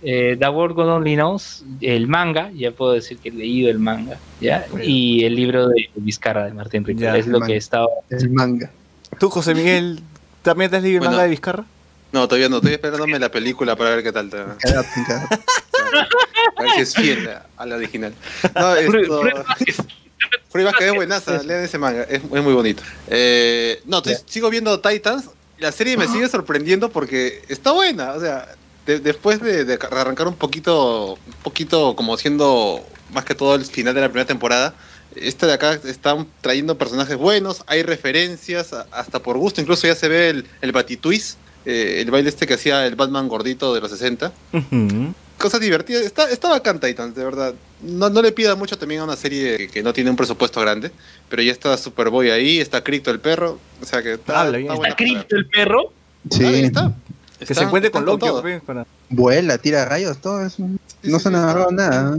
Eh, 0.02 0.36
The 0.38 0.48
World 0.48 0.74
God 0.76 0.88
Only 0.88 1.14
Knows, 1.14 1.64
el 1.82 2.06
manga, 2.08 2.50
ya 2.54 2.70
puedo 2.70 2.92
decir 2.92 3.18
que 3.18 3.28
he 3.28 3.32
leído 3.32 3.70
el 3.70 3.78
manga, 3.78 4.16
¿ya? 4.40 4.64
Y 4.82 5.24
el 5.24 5.34
libro 5.34 5.68
de 5.68 5.90
Vizcarra 5.96 6.46
de 6.46 6.54
Martín 6.54 6.84
Rico, 6.84 7.00
Ya, 7.02 7.16
es 7.16 7.26
lo 7.26 7.38
manga. 7.38 7.46
que 7.48 7.52
he 7.54 7.58
estado... 7.58 7.88
El 8.08 8.30
manga. 8.30 8.70
¿Tú, 9.20 9.28
José 9.28 9.54
Miguel, 9.54 10.00
también 10.42 10.70
te 10.70 10.76
has 10.76 10.82
leído 10.82 10.96
el 10.96 11.00
Bueno. 11.00 11.12
manga 11.12 11.24
de 11.24 11.30
Vizcarra? 11.30 11.64
No, 12.12 12.26
todavía 12.28 12.48
no. 12.48 12.56
Estoy 12.56 12.72
esperándome 12.74 13.18
la 13.18 13.30
película 13.30 13.74
para 13.76 13.90
ver 13.90 14.02
qué 14.02 14.12
tal. 14.12 14.28
te- 14.28 14.38
A 14.38 14.56
ver 16.62 16.70
si 16.74 16.80
es 16.82 16.94
fiel 16.94 17.28
a- 17.56 17.66
la 17.66 17.76
original. 17.76 18.14
No, 18.54 18.74
esto... 18.76 19.22
Pruebas 20.52 20.74
que 20.78 20.86
es 20.86 20.94
buenaza, 20.94 21.42
lean 21.42 21.64
ese 21.64 21.78
manga, 21.78 22.02
es, 22.02 22.22
es 22.22 22.42
muy 22.42 22.52
bonito. 22.52 22.82
Eh, 23.08 23.80
no, 23.86 24.02
sigo 24.26 24.50
viendo 24.50 24.78
Titans. 24.80 25.30
La 25.58 25.72
serie 25.72 25.96
me 25.96 26.06
sigue 26.08 26.28
sorprendiendo 26.28 26.90
porque 26.90 27.42
está 27.48 27.72
buena. 27.72 28.12
O 28.12 28.20
sea, 28.20 28.46
de- 28.86 29.00
después 29.00 29.40
de, 29.40 29.64
de 29.64 29.74
arrancar 29.90 30.28
un 30.28 30.34
poquito, 30.36 31.14
un 31.14 31.32
poquito 31.42 31.96
como 31.96 32.16
siendo 32.18 32.84
más 33.12 33.24
que 33.24 33.34
todo 33.34 33.54
el 33.54 33.64
final 33.64 33.94
de 33.94 34.00
la 34.02 34.08
primera 34.08 34.26
temporada, 34.26 34.74
Este 35.16 35.46
de 35.46 35.52
acá 35.52 35.72
están 35.74 36.26
trayendo 36.40 36.78
personajes 36.78 37.16
buenos, 37.16 37.62
hay 37.66 37.82
referencias, 37.82 38.72
hasta 38.90 39.18
por 39.20 39.36
gusto, 39.38 39.60
incluso 39.60 39.86
ya 39.86 39.94
se 39.94 40.08
ve 40.08 40.30
el, 40.30 40.46
el 40.60 40.72
Batitwist, 40.72 41.38
eh, 41.66 41.98
el 42.00 42.10
baile 42.10 42.28
este 42.28 42.46
que 42.46 42.54
hacía 42.54 42.86
el 42.86 42.94
Batman 42.96 43.28
gordito 43.28 43.74
de 43.74 43.80
los 43.80 43.90
60. 43.90 44.32
Ujú. 44.52 45.14
Cosas 45.38 45.60
divertidas, 45.60 46.02
está, 46.02 46.30
está 46.30 46.48
bacán 46.48 46.78
Titans, 46.80 47.14
de 47.16 47.24
verdad. 47.24 47.54
No, 47.82 48.08
no 48.10 48.22
le 48.22 48.30
pida 48.32 48.54
mucho 48.54 48.78
también 48.78 49.00
a 49.00 49.04
una 49.04 49.16
serie 49.16 49.56
que, 49.58 49.68
que 49.68 49.82
no 49.82 49.92
tiene 49.92 50.08
un 50.10 50.16
presupuesto 50.16 50.60
grande, 50.60 50.92
pero 51.28 51.42
ya 51.42 51.50
está 51.52 51.76
Superboy 51.76 52.30
ahí, 52.30 52.60
está 52.60 52.82
Crypto 52.84 53.10
el 53.10 53.18
perro, 53.20 53.58
o 53.80 53.84
sea 53.84 54.02
que 54.02 54.14
está, 54.14 54.40
Habla 54.42 54.58
bien. 54.58 54.72
está 54.72 54.84
¿Está 54.88 54.96
Crypto 54.96 55.36
el 55.36 55.46
perro? 55.48 55.92
Sí, 56.30 56.44
Ahí 56.44 56.64
está. 56.64 56.92
Que 57.44 57.54
se 57.56 57.64
encuentre 57.64 57.90
con 57.90 58.04
Loki. 58.04 58.20
todo. 58.26 58.40
pues, 58.40 58.62
para- 58.62 58.86
vuela, 59.08 59.58
tira 59.58 59.84
rayos, 59.84 60.16
todo 60.18 60.46
eso. 60.46 60.64
No 61.02 61.18
se 61.18 61.28
han 61.28 61.34
agarrado 61.34 61.72
nada. 61.72 62.18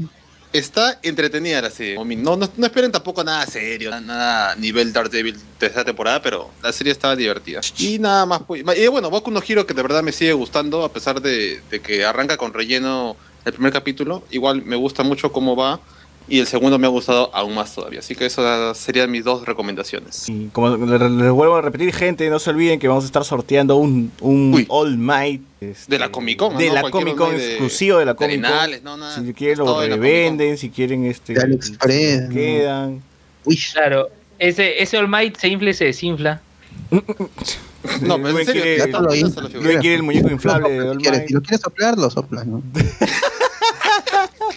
Está 0.54 1.00
entretenida 1.02 1.62
la 1.62 1.72
serie. 1.72 1.96
No, 2.16 2.38
no, 2.38 2.46
esperen 2.66 2.92
tampoco 2.92 3.24
nada 3.24 3.46
serio, 3.48 3.90
nada 4.00 4.56
nivel 4.56 4.94
Daredevil 4.94 5.36
de 5.60 5.68
esta 5.68 5.84
temporada, 5.84 6.22
pero 6.22 6.52
la 6.62 6.72
serie 6.72 6.94
estaba 6.94 7.16
divertida. 7.16 7.62
Y 7.80 8.00
nada 8.00 8.26
más. 8.26 8.44
pues, 8.44 8.64
Y 8.78 8.88
bueno, 8.88 9.10
Boku 9.10 9.32
no 9.32 9.42
Hero 9.46 9.66
que 9.66 9.74
de 9.74 9.82
verdad 9.82 10.04
me 10.04 10.12
sigue 10.12 10.34
gustando, 10.34 10.84
a 10.86 10.94
pesar 10.94 11.22
de 11.22 11.62
que 11.84 12.06
arranca 12.06 12.38
con 12.38 12.54
relleno 12.54 13.18
el 13.46 13.54
primer 13.54 13.74
capítulo. 13.74 14.24
Igual 14.30 14.64
me 14.64 14.76
gusta 14.76 15.04
mucho 15.04 15.32
cómo 15.32 15.56
va. 15.56 15.80
Y 16.28 16.40
el 16.40 16.48
segundo 16.48 16.80
me 16.80 16.88
ha 16.88 16.90
gustado 16.90 17.30
aún 17.36 17.54
más 17.54 17.76
todavía. 17.76 18.00
Así 18.00 18.16
que 18.16 18.26
esas 18.26 18.78
serían 18.78 19.12
mis 19.12 19.26
dos 19.26 19.46
recomendaciones. 19.46 20.30
Y 20.30 20.48
como 20.54 20.76
les 20.78 21.32
vuelvo 21.32 21.56
a 21.58 21.62
repetir, 21.62 21.94
gente, 21.94 22.30
no 22.30 22.40
se 22.40 22.50
olviden 22.52 22.80
que 22.80 22.88
vamos 22.88 23.04
a 23.04 23.08
estar 23.08 23.26
sorteando 23.26 23.76
un, 23.76 24.10
un 24.22 24.54
Uy. 24.54 24.66
All 24.70 24.98
Might. 24.98 25.42
este, 25.60 25.92
De 25.92 26.00
la 26.00 26.10
Comic 26.12 26.40
Con, 26.40 26.58
De 26.58 26.68
¿no? 26.70 26.74
la 26.76 26.82
Cualquier 26.82 27.04
Comic 27.04 27.18
Con, 27.18 27.36
exclusivo 27.36 27.98
de 27.98 28.06
la 28.06 28.14
Comic 28.16 28.36
Con. 28.38 28.46
Arenales, 28.46 28.84
no, 28.84 28.96
nada. 28.96 29.22
Si 29.22 29.34
quieren 29.34 29.60
lo 29.60 29.82
revenden, 29.82 30.58
si 30.58 30.70
quieren 30.70 31.06
este 31.06 31.34
¿no? 31.34 31.60
quedan. 32.34 33.04
Uy, 33.44 33.60
Claro. 33.74 34.08
Ese, 34.40 34.82
ese 34.82 34.98
All 34.98 35.10
Might 35.10 35.38
se 35.38 35.50
infla 35.50 35.70
y 35.72 35.74
se 35.74 35.86
desinfla. 35.86 36.42
No, 38.00 38.16
pero 38.16 38.40
en 38.40 38.46
serio, 38.46 38.62
quiere- 38.64 38.78
ya 38.78 38.88
lo 39.00 39.10
quiere 39.82 39.96
el 39.96 40.04
muñeco 40.04 40.30
inflable 40.30 40.70
de 40.70 40.80
si 40.80 40.88
All 40.88 40.96
Might. 41.02 41.28
si 41.28 41.34
lo 41.34 41.42
quieres 41.42 41.60
soplar, 41.60 41.98
lo 41.98 42.10
soplas, 42.10 42.46
¿no? 42.48 42.64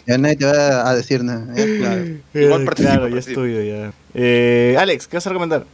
ya 0.07 0.19
nadie 0.19 0.37
te 0.37 0.45
va 0.47 0.89
a 0.89 0.95
decir 0.95 1.23
nada. 1.25 1.47
ya, 1.55 1.65
claro. 1.79 2.05
Igual 2.35 2.63
Eh, 2.63 2.65
participo, 2.65 2.93
claro, 2.93 3.09
ya 3.09 3.19
es 3.19 3.27
tuyo 3.27 3.63
ya. 3.63 3.93
Eh, 4.15 4.77
Alex, 4.79 5.07
¿qué 5.07 5.17
vas 5.17 5.27
a 5.27 5.31
recomendar? 5.31 5.65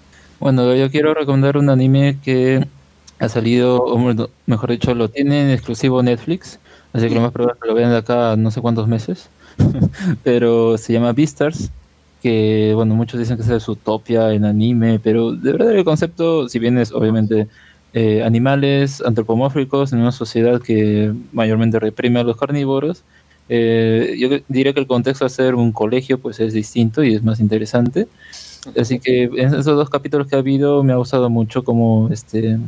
Bueno, 0.40 0.74
yo 0.74 0.90
quiero 0.90 1.14
recomendar 1.14 1.56
un 1.56 1.70
anime 1.70 2.18
que 2.22 2.66
ha 3.18 3.28
salido, 3.28 3.76
o 3.84 4.26
mejor 4.46 4.70
dicho, 4.70 4.94
lo 4.94 5.08
tiene 5.08 5.44
en 5.44 5.50
exclusivo 5.50 6.02
Netflix, 6.02 6.58
así 6.92 7.08
que 7.08 7.14
lo 7.14 7.20
más 7.20 7.30
probable 7.30 7.54
es 7.54 7.62
que 7.62 7.68
lo 7.68 7.74
vean 7.74 7.90
de 7.90 7.98
acá 7.98 8.34
no 8.36 8.50
sé 8.50 8.60
cuántos 8.60 8.88
meses, 8.88 9.28
pero 10.24 10.76
se 10.76 10.92
llama 10.92 11.12
Beastars, 11.12 11.70
que 12.20 12.72
bueno, 12.74 12.96
muchos 12.96 13.20
dicen 13.20 13.36
que 13.36 13.42
es 13.42 13.62
su 13.62 13.72
utopia 13.72 14.32
en 14.32 14.44
anime, 14.44 14.98
pero 14.98 15.32
de 15.32 15.52
verdad 15.52 15.70
el 15.72 15.84
concepto, 15.84 16.48
si 16.48 16.58
bien 16.58 16.78
es 16.78 16.90
obviamente 16.90 17.46
eh, 17.92 18.24
animales 18.24 19.02
antropomórficos 19.06 19.92
en 19.92 20.00
una 20.00 20.12
sociedad 20.12 20.60
que 20.60 21.12
mayormente 21.32 21.78
reprime 21.78 22.20
a 22.20 22.24
los 22.24 22.36
carnívoros, 22.36 23.04
eh, 23.48 24.16
yo 24.18 24.28
diría 24.48 24.72
que 24.72 24.80
el 24.80 24.86
contexto 24.86 25.24
de 25.24 25.30
ser 25.30 25.54
un 25.54 25.72
colegio 25.72 26.18
pues 26.18 26.40
es 26.40 26.52
distinto 26.52 27.02
y 27.02 27.14
es 27.14 27.22
más 27.22 27.40
interesante. 27.40 28.08
Así 28.78 29.00
que 29.00 29.24
en 29.24 29.48
esos 29.48 29.66
dos 29.66 29.90
capítulos 29.90 30.26
que 30.28 30.36
ha 30.36 30.38
habido 30.38 30.82
me 30.84 30.92
ha 30.92 30.96
gustado 30.96 31.28
mucho 31.30 31.64
como 31.64 32.08
este, 32.12 32.58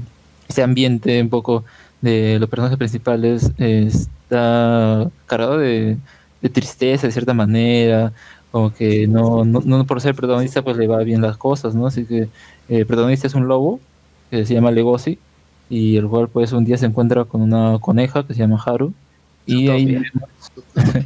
este 0.49 0.63
ambiente 0.63 1.23
un 1.23 1.29
poco 1.31 1.65
de 2.01 2.39
los 2.39 2.49
personajes 2.51 2.79
principales 2.79 3.53
eh, 3.59 3.89
está 3.89 5.11
cargado 5.27 5.59
de, 5.59 5.97
de 6.43 6.49
tristeza 6.51 7.07
de 7.07 7.13
cierta 7.13 7.33
manera, 7.35 8.13
como 8.51 8.73
que 8.75 9.07
no, 9.07 9.45
no, 9.45 9.61
no 9.65 9.87
por 9.87 10.01
ser 10.01 10.15
protagonista 10.15 10.63
pues 10.63 10.77
le 10.77 10.87
va 10.87 10.99
bien 11.05 11.23
las 11.23 11.37
cosas, 11.39 11.75
¿no? 11.75 11.87
Así 11.87 12.05
que 12.07 12.23
eh, 12.23 12.29
el 12.69 12.87
protagonista 12.87 13.27
es 13.27 13.35
un 13.35 13.49
lobo 13.49 13.81
que 14.31 14.45
se 14.47 14.55
llama 14.55 14.71
Legosi 14.71 15.19
y 15.69 15.97
el 15.97 16.09
cual 16.09 16.29
pues 16.29 16.53
un 16.53 16.65
día 16.65 16.77
se 16.79 16.87
encuentra 16.87 17.25
con 17.25 17.41
una 17.43 17.79
coneja 17.81 18.27
que 18.27 18.35
se 18.35 18.41
llama 18.41 18.63
Haru 18.65 18.95
y 19.47 19.69
ahí 19.69 19.85
vemos, 19.87 20.07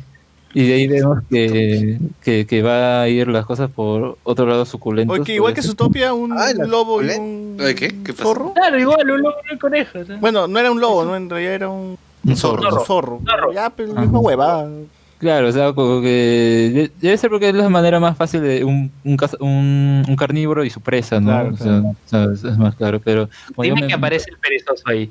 y 0.54 0.66
de 0.66 0.74
ahí 0.74 0.86
vemos 0.88 1.18
que, 1.30 1.98
que, 2.22 2.46
que 2.46 2.62
va 2.62 3.02
a 3.02 3.08
ir 3.08 3.28
las 3.28 3.44
cosas 3.46 3.70
por 3.70 4.18
otro 4.24 4.46
lado 4.46 4.64
suculento. 4.64 5.12
Oye, 5.12 5.24
que 5.24 5.34
igual 5.34 5.54
que 5.54 5.62
Zootopia, 5.62 6.14
un, 6.14 6.32
Ah, 6.32 6.50
la 6.54 6.64
un 6.64 6.70
lobo 6.70 7.02
y 7.02 7.08
un 7.10 7.56
¿De 7.58 7.74
qué? 7.74 7.94
¿Qué 8.04 8.12
zorro. 8.12 8.52
Claro, 8.54 8.78
igual, 8.78 9.10
un 9.10 9.22
lobo 9.22 9.34
y 9.48 9.52
un 9.52 9.58
conejo. 9.58 9.98
Bueno, 10.20 10.46
no 10.46 10.58
era 10.58 10.70
un 10.70 10.80
lobo, 10.80 11.04
¿no? 11.04 11.16
En 11.16 11.28
realidad 11.28 11.54
era 11.54 11.68
un, 11.68 11.98
Un 12.24 12.36
zorro. 12.36 12.62
un 12.78 12.84
zorro. 12.86 13.20
Zorro. 13.26 13.52
Ya, 13.52 13.70
pero 13.70 13.88
la 13.88 13.94
Ajá. 13.94 14.02
misma 14.02 14.18
huevada. 14.20 14.68
Claro, 15.18 15.48
o 15.48 15.52
sea, 15.52 15.72
como 15.72 16.00
que 16.00 16.70
de- 16.72 16.90
debe 17.00 17.16
ser 17.18 17.28
porque 17.28 17.48
es 17.48 17.54
la 17.56 17.68
manera 17.68 17.98
más 17.98 18.16
fácil 18.16 18.40
de 18.40 18.64
un, 18.64 18.88
un, 19.02 19.16
un, 19.40 20.04
un 20.08 20.16
carnívoro 20.16 20.64
y 20.64 20.70
su 20.70 20.80
presa, 20.80 21.18
¿no? 21.18 21.26
Claro, 21.26 21.54
o 21.54 21.56
sea, 21.56 21.80
o 21.80 21.96
sea, 22.36 22.50
es, 22.52 22.56
más 22.56 22.76
claro, 22.76 23.00
pero... 23.04 23.28
Dime 23.60 23.80
me- 23.80 23.86
que 23.88 23.94
aparece 23.94 24.30
el 24.30 24.38
perezoso 24.38 24.84
ahí. 24.86 25.10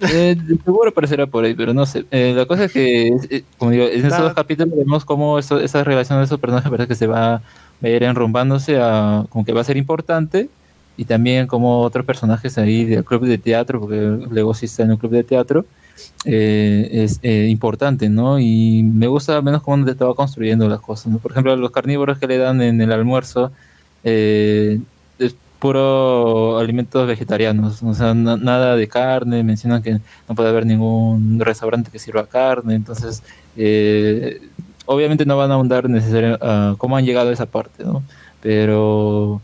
Eh, 0.00 0.36
seguro 0.64 0.90
aparecerá 0.90 1.26
por 1.26 1.44
ahí, 1.44 1.54
pero 1.54 1.72
no 1.72 1.86
sé. 1.86 2.04
Eh, 2.10 2.34
la 2.36 2.46
cosa 2.46 2.64
es 2.64 2.72
que, 2.72 3.08
eh, 3.30 3.44
como 3.56 3.70
digo, 3.70 3.84
en 3.86 4.02
Nada. 4.02 4.22
dos 4.22 4.34
capítulos 4.34 4.76
vemos 4.76 5.04
cómo 5.04 5.38
eso, 5.38 5.58
esa 5.58 5.84
relación 5.84 6.18
de 6.18 6.26
esos 6.26 6.38
personajes 6.38 6.70
parece 6.70 6.88
que 6.88 6.94
se 6.94 7.06
va 7.06 7.36
a 7.82 7.88
ir 7.88 8.02
enrumbándose 8.02 8.78
a 8.80 9.24
como 9.30 9.44
que 9.44 9.52
va 9.52 9.62
a 9.62 9.64
ser 9.64 9.76
importante 9.76 10.48
y 10.96 11.04
también 11.04 11.46
como 11.46 11.80
otros 11.80 12.04
personajes 12.06 12.56
ahí 12.58 12.84
del 12.84 13.04
club 13.04 13.26
de 13.26 13.38
teatro, 13.38 13.80
porque 13.80 14.18
luego 14.30 14.54
sí 14.54 14.66
está 14.66 14.82
en 14.82 14.92
un 14.92 14.96
club 14.96 15.12
de 15.12 15.24
teatro, 15.24 15.66
eh, 16.24 16.88
es 16.92 17.20
importante, 17.50 18.08
¿no? 18.08 18.38
Y 18.38 18.82
me 18.82 19.06
gusta 19.06 19.36
al 19.36 19.42
menos 19.42 19.62
cómo 19.62 19.84
te 19.84 20.04
va 20.04 20.14
construyendo 20.14 20.68
las 20.68 20.80
cosas, 20.80 21.12
¿no? 21.12 21.18
Por 21.18 21.32
ejemplo, 21.32 21.54
los 21.56 21.70
carnívoros 21.70 22.18
que 22.18 22.26
le 22.26 22.38
dan 22.38 22.62
en 22.62 22.80
el 22.80 22.92
almuerzo, 22.92 23.52
eh, 24.04 24.80
puro 25.58 26.58
alimentos 26.58 27.06
vegetarianos, 27.06 27.82
o 27.82 27.94
sea, 27.94 28.14
na- 28.14 28.36
nada 28.36 28.76
de 28.76 28.88
carne, 28.88 29.42
mencionan 29.42 29.82
que 29.82 29.92
no 30.28 30.34
puede 30.34 30.48
haber 30.50 30.66
ningún 30.66 31.38
restaurante 31.40 31.90
que 31.90 31.98
sirva 31.98 32.26
carne, 32.26 32.74
entonces 32.74 33.22
eh, 33.56 34.40
obviamente 34.86 35.24
no 35.26 35.36
van 35.36 35.50
a 35.50 35.54
ahondar 35.54 35.88
necesariamente 35.88 36.44
a 36.46 36.74
cómo 36.78 36.96
han 36.96 37.04
llegado 37.04 37.30
a 37.30 37.32
esa 37.32 37.46
parte, 37.46 37.84
¿no? 37.84 38.02
Pero, 38.42 39.40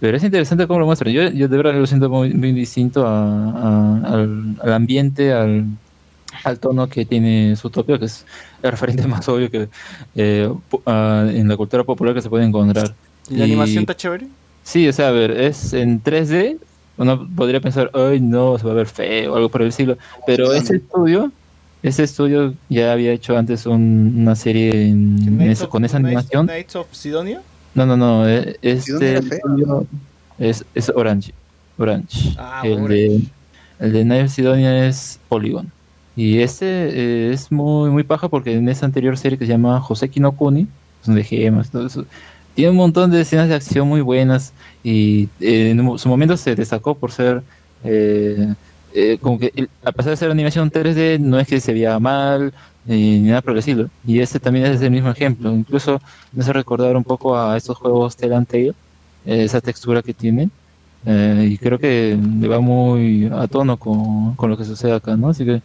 pero 0.00 0.16
es 0.16 0.24
interesante 0.24 0.66
cómo 0.66 0.80
lo 0.80 0.86
muestran. 0.86 1.12
Yo, 1.14 1.28
yo 1.30 1.48
de 1.48 1.56
verdad 1.56 1.74
lo 1.74 1.86
siento 1.86 2.10
muy, 2.10 2.34
muy 2.34 2.52
distinto 2.52 3.06
a- 3.06 3.50
a- 3.50 4.00
al, 4.14 4.56
al 4.62 4.72
ambiente, 4.72 5.32
al, 5.32 5.64
al 6.44 6.58
tono 6.58 6.88
que 6.88 7.04
tiene 7.06 7.54
Zootopia, 7.56 7.98
que 7.98 8.06
es 8.06 8.26
el 8.62 8.70
referente 8.72 9.06
más 9.08 9.28
obvio 9.28 9.50
que 9.50 9.68
eh, 10.16 10.52
ah, 10.86 11.26
en 11.30 11.48
la 11.48 11.56
cultura 11.56 11.84
popular 11.84 12.14
que 12.14 12.20
se 12.22 12.28
puede 12.28 12.44
encontrar. 12.44 12.94
¿Y 13.30 13.36
la 13.36 13.46
Y- 13.46 13.52
animación 13.52 13.82
está 13.82 13.96
chévere? 13.96 14.26
Sí, 14.62 14.88
o 14.88 14.92
sea, 14.92 15.08
a 15.08 15.12
ver, 15.12 15.30
es 15.32 15.72
en 15.72 16.02
3D. 16.02 16.58
Uno 16.98 17.28
podría 17.34 17.60
pensar, 17.60 17.90
ay, 17.94 18.20
no, 18.20 18.58
se 18.58 18.64
va 18.66 18.72
a 18.72 18.74
ver 18.74 18.86
feo 18.86 19.32
o 19.32 19.36
algo 19.36 19.48
por 19.48 19.62
el 19.62 19.68
estilo. 19.68 19.96
Pero 20.26 20.52
ese 20.52 20.76
estudio, 20.76 21.32
ese 21.82 22.04
estudio 22.04 22.54
ya 22.68 22.92
había 22.92 23.12
hecho 23.12 23.36
antes 23.36 23.66
un- 23.66 24.14
una 24.18 24.36
serie 24.36 24.88
en- 24.88 25.26
of- 25.64 25.68
con 25.70 25.84
esa 25.84 25.96
animación. 25.96 26.46
Knights 26.46 26.76
of 26.76 26.86
Sidonia? 26.92 27.40
No, 27.74 27.86
no, 27.86 27.96
no. 27.96 28.24
Sidonia 28.24 28.56
Este 28.62 29.16
estudio 29.18 29.86
es, 30.38 30.64
es 30.74 30.88
Orange. 30.90 31.32
Orange. 31.78 32.34
Ah, 32.38 32.62
el, 32.64 32.86
de, 32.86 33.20
el 33.80 33.92
de 33.92 34.04
of 34.04 34.28
Sidonia 34.28 34.86
es 34.86 35.18
Polygon. 35.28 35.72
Y 36.14 36.40
este 36.40 36.66
eh, 36.66 37.32
es 37.32 37.50
muy, 37.50 37.88
muy 37.90 38.02
paja 38.04 38.28
porque 38.28 38.52
en 38.54 38.68
esa 38.68 38.84
anterior 38.84 39.16
serie 39.16 39.38
que 39.38 39.46
se 39.46 39.52
llama 39.52 39.80
Joseki 39.80 40.20
no 40.20 40.32
Kuni, 40.32 40.66
son 41.02 41.14
de 41.14 41.24
gemas, 41.24 41.70
todo 41.70 41.86
eso, 41.86 42.04
tiene 42.54 42.70
un 42.70 42.76
montón 42.76 43.10
de 43.10 43.20
escenas 43.20 43.48
de 43.48 43.54
acción 43.54 43.88
muy 43.88 44.00
buenas. 44.00 44.52
Y 44.82 45.28
eh, 45.40 45.70
en 45.70 45.98
su 45.98 46.08
momento 46.08 46.36
se 46.36 46.54
destacó 46.54 46.94
por 46.94 47.12
ser 47.12 47.42
eh, 47.84 48.54
eh, 48.94 49.18
como 49.20 49.38
que 49.38 49.68
a 49.82 49.92
pesar 49.92 50.10
de 50.10 50.16
ser 50.16 50.30
animación 50.30 50.70
3D 50.70 51.18
no 51.18 51.38
es 51.40 51.48
que 51.48 51.60
se 51.60 51.72
veía 51.72 51.98
mal 51.98 52.52
ni 52.84 53.20
nada 53.20 53.40
por 53.42 53.52
el 53.52 53.58
estilo. 53.58 53.88
Y 54.06 54.20
este 54.20 54.40
también 54.40 54.66
es 54.66 54.80
el 54.82 54.90
mismo 54.90 55.10
ejemplo. 55.10 55.52
Incluso 55.52 56.00
me 56.32 56.42
hace 56.42 56.52
recordar 56.52 56.96
un 56.96 57.04
poco 57.04 57.38
a 57.38 57.56
estos 57.56 57.76
juegos 57.78 58.16
Tale 58.16 58.34
and 58.34 58.46
Tale 58.46 58.74
eh, 59.26 59.44
esa 59.44 59.60
textura 59.60 60.02
que 60.02 60.14
tienen. 60.14 60.50
Eh, 61.06 61.48
y 61.52 61.58
creo 61.58 61.78
que 61.78 62.18
le 62.40 62.48
va 62.48 62.60
muy 62.60 63.26
a 63.32 63.48
tono 63.48 63.76
con, 63.76 64.36
con 64.36 64.50
lo 64.50 64.56
que 64.56 64.64
sucede 64.64 64.92
acá 64.92 65.16
no 65.16 65.30
así 65.30 65.44
que 65.44 65.62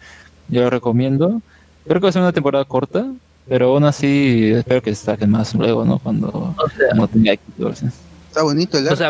yo 0.49 0.61
lo 0.61 0.69
recomiendo. 0.69 1.41
Creo 1.85 1.99
que 1.99 2.05
va 2.05 2.09
a 2.09 2.13
ser 2.13 2.21
una 2.21 2.33
temporada 2.33 2.65
corta 2.65 3.07
pero 3.49 3.73
aún 3.73 3.83
así 3.83 4.51
espero 4.53 4.81
que 4.81 4.93
saquen 4.95 5.29
más 5.31 5.53
luego 5.55 5.85
no 5.85 5.99
cuando 5.99 6.55
no 6.95 7.07
tenga 7.07 7.33
éxito 7.33 7.73
¿sí? 7.75 7.85
Está 8.29 8.43
bonito 8.43 8.77
el 8.77 8.87
O 8.87 8.91
arte. 8.91 8.97
sea, 8.97 9.09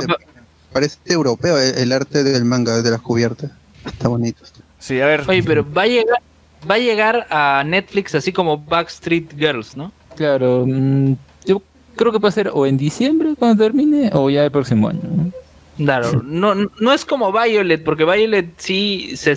Parece 0.72 0.98
europeo 1.06 1.58
el, 1.58 1.76
el 1.78 1.92
arte 1.92 2.24
del 2.24 2.46
manga, 2.46 2.82
de 2.82 2.92
las 2.92 3.02
cubiertas. 3.02 3.50
Está 3.86 4.10
bonito. 4.10 4.44
Sí, 4.80 5.00
a 5.02 5.06
ver. 5.06 5.24
Oye, 5.28 5.42
pero 5.42 5.66
va 5.74 5.84
a 5.84 5.88
llegar, 5.88 6.22
va 6.70 6.76
a 6.76 6.78
llegar 6.78 7.28
a 7.30 7.64
Netflix 7.66 8.14
así 8.16 8.32
como 8.32 8.58
Backstreet 8.58 9.34
Girls, 9.38 9.76
¿no? 9.76 9.92
Claro, 10.16 10.66
mm, 10.68 11.14
yo 11.46 11.62
creo 11.96 12.12
que 12.12 12.20
puede 12.20 12.34
ser 12.34 12.52
o 12.54 12.66
en 12.66 12.78
diciembre 12.78 13.34
cuando 13.40 13.64
termine 13.64 14.12
o 14.14 14.30
ya 14.30 14.44
el 14.44 14.52
próximo 14.52 14.90
año. 14.90 15.02
¿no? 15.04 15.32
Claro, 15.78 16.22
no, 16.24 16.54
no 16.56 16.94
es 16.94 17.06
como 17.06 17.32
Violet, 17.32 17.84
porque 17.84 18.04
Violet 18.04 18.52
sí 18.58 19.14
se 19.16 19.32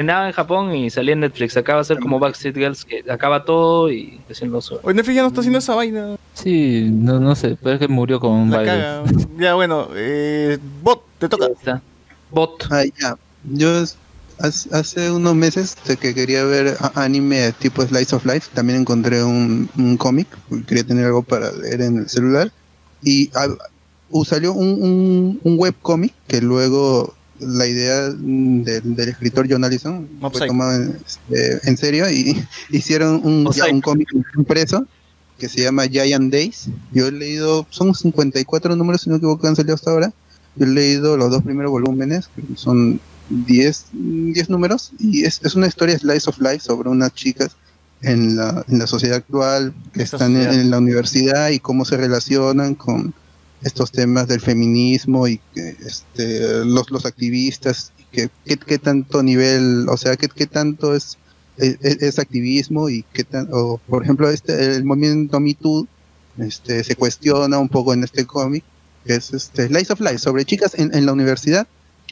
estrenaba 0.00 0.28
en 0.28 0.32
Japón 0.32 0.74
y 0.74 0.88
salía 0.88 1.12
en 1.12 1.20
Netflix. 1.20 1.58
Acá 1.58 1.74
va 1.74 1.82
a 1.82 1.84
ser 1.84 1.98
como 1.98 2.18
Backstreet 2.18 2.56
Girls, 2.56 2.86
que 2.86 3.04
acaba 3.10 3.44
todo 3.44 3.92
y 3.92 4.18
recién 4.26 4.50
lo 4.50 4.62
sube. 4.62 4.80
Hoy 4.82 4.94
Netflix 4.94 5.14
ya 5.16 5.20
no 5.22 5.28
está 5.28 5.40
haciendo 5.40 5.58
esa 5.58 5.74
vaina. 5.74 6.16
Sí, 6.32 6.88
no, 6.90 7.20
no 7.20 7.34
sé, 7.34 7.58
pero 7.62 7.74
es 7.74 7.80
que 7.80 7.88
murió 7.88 8.18
con 8.18 8.32
un 8.32 8.50
La 8.50 8.56
baile. 8.56 8.72
caga. 8.72 9.04
Ya, 9.38 9.54
bueno, 9.54 9.88
eh, 9.94 10.56
Bot, 10.82 11.02
te 11.18 11.28
toca. 11.28 11.48
Bot. 12.30 12.66
Ah, 12.70 12.84
ya. 12.98 13.18
Yo 13.44 13.68
hace, 14.38 14.74
hace 14.74 15.10
unos 15.10 15.34
meses 15.34 15.76
de 15.86 15.98
que 15.98 16.14
quería 16.14 16.44
ver 16.44 16.78
anime 16.94 17.52
tipo 17.58 17.82
Slice 17.82 18.16
of 18.16 18.24
Life, 18.24 18.48
también 18.54 18.80
encontré 18.80 19.22
un, 19.22 19.68
un 19.76 19.98
cómic, 19.98 20.28
quería 20.66 20.84
tener 20.84 21.04
algo 21.04 21.22
para 21.22 21.52
leer 21.52 21.82
en 21.82 21.98
el 21.98 22.08
celular. 22.08 22.50
Y 23.02 23.30
ah, 23.34 23.48
uh, 24.08 24.24
salió 24.24 24.54
un, 24.54 24.82
un, 24.82 25.40
un 25.42 25.58
webcómic 25.58 26.14
que 26.26 26.40
luego 26.40 27.12
la 27.40 27.66
idea 27.66 28.12
mm, 28.16 28.62
del, 28.62 28.94
del 28.96 29.08
escritor 29.08 29.46
John 29.48 29.64
Allison 29.64 30.08
Mob 30.20 30.32
fue 30.36 30.46
tomada 30.46 30.76
en, 30.76 30.98
este, 31.06 31.68
en 31.68 31.76
serio 31.76 32.10
y 32.10 32.44
hicieron 32.70 33.20
un, 33.24 33.50
ya 33.52 33.66
un 33.66 33.80
cómic 33.80 34.08
impreso 34.36 34.86
que 35.38 35.48
se 35.48 35.62
llama 35.62 35.86
Giant 35.88 36.32
Days. 36.32 36.68
Yo 36.92 37.08
he 37.08 37.12
leído, 37.12 37.66
son 37.70 37.94
54 37.94 38.76
números, 38.76 39.00
si 39.00 39.08
no 39.08 39.14
me 39.14 39.18
equivoco, 39.18 39.40
que 39.40 39.48
han 39.48 39.56
salido 39.56 39.74
hasta 39.74 39.90
ahora. 39.90 40.12
Yo 40.54 40.66
he 40.66 40.68
leído 40.68 41.16
los 41.16 41.30
dos 41.30 41.42
primeros 41.42 41.70
volúmenes, 41.70 42.28
que 42.36 42.42
son 42.56 43.00
10, 43.30 43.86
10 43.92 44.50
números, 44.50 44.92
y 44.98 45.24
es, 45.24 45.40
es 45.42 45.54
una 45.54 45.66
historia 45.66 45.98
slice 45.98 46.28
of 46.28 46.38
life 46.40 46.60
sobre 46.60 46.90
unas 46.90 47.14
chicas 47.14 47.56
en 48.02 48.36
la, 48.36 48.64
en 48.68 48.78
la 48.78 48.86
sociedad 48.86 49.16
actual 49.16 49.74
que 49.92 50.02
están 50.02 50.36
en 50.36 50.70
la 50.70 50.78
universidad 50.78 51.50
y 51.50 51.58
cómo 51.58 51.84
se 51.84 51.96
relacionan 51.96 52.74
con 52.74 53.14
estos 53.62 53.92
temas 53.92 54.28
del 54.28 54.40
feminismo 54.40 55.28
y 55.28 55.40
este, 55.54 56.64
los, 56.64 56.90
los 56.90 57.04
activistas, 57.04 57.92
qué, 58.10 58.30
qué 58.44 58.78
tanto 58.78 59.22
nivel, 59.22 59.88
o 59.88 59.96
sea, 59.96 60.16
qué, 60.16 60.28
qué 60.28 60.46
tanto 60.46 60.94
es, 60.94 61.18
es, 61.58 61.76
es 61.80 62.18
activismo 62.18 62.88
y 62.88 63.04
qué 63.12 63.24
tan, 63.24 63.48
o 63.52 63.78
por 63.86 64.02
ejemplo, 64.02 64.30
este, 64.30 64.76
el 64.76 64.84
movimiento 64.84 65.40
Me 65.40 65.56
este, 66.38 66.84
se 66.84 66.96
cuestiona 66.96 67.58
un 67.58 67.68
poco 67.68 67.92
en 67.92 68.04
este 68.04 68.24
cómic, 68.26 68.64
es 69.04 69.32
este, 69.32 69.68
Slice 69.68 69.92
of 69.92 70.00
Life, 70.00 70.18
sobre 70.18 70.44
chicas 70.44 70.74
en, 70.74 70.94
en 70.94 71.06
la 71.06 71.12
universidad 71.12 71.66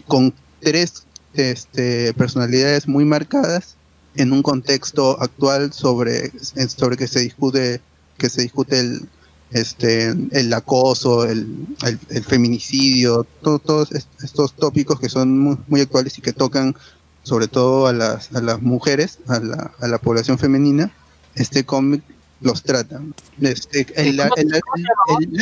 con 0.06 0.34
tres 0.60 1.04
este, 1.34 2.12
personalidades 2.14 2.88
muy 2.88 3.04
marcadas 3.04 3.76
en 4.16 4.32
un 4.32 4.42
contexto 4.42 5.20
actual 5.20 5.72
sobre, 5.72 6.32
sobre 6.68 6.96
que 6.96 7.06
se 7.06 7.20
discute 7.20 7.80
que 8.16 8.28
se 8.28 8.42
discute 8.42 8.80
el 8.80 9.08
este 9.50 10.08
el 10.32 10.52
acoso 10.52 11.24
el, 11.24 11.46
el, 11.86 11.98
el 12.10 12.24
feminicidio 12.24 13.26
to- 13.42 13.58
todos 13.58 13.92
est- 13.92 14.08
estos 14.22 14.54
tópicos 14.54 15.00
que 15.00 15.08
son 15.08 15.38
muy, 15.38 15.56
muy 15.68 15.80
actuales 15.80 16.18
y 16.18 16.22
que 16.22 16.32
tocan 16.32 16.74
sobre 17.22 17.48
todo 17.48 17.86
a 17.86 17.92
las, 17.92 18.32
a 18.34 18.40
las 18.42 18.60
mujeres 18.62 19.18
a 19.26 19.38
la, 19.40 19.72
a 19.80 19.88
la 19.88 19.98
población 19.98 20.38
femenina 20.38 20.90
este 21.34 21.64
cómic 21.64 22.02
los 22.40 22.62
trata 22.62 23.00
este, 23.40 23.86
el, 23.96 24.20
el, 24.36 24.54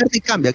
arte 0.01 0.21
cambia. 0.21 0.53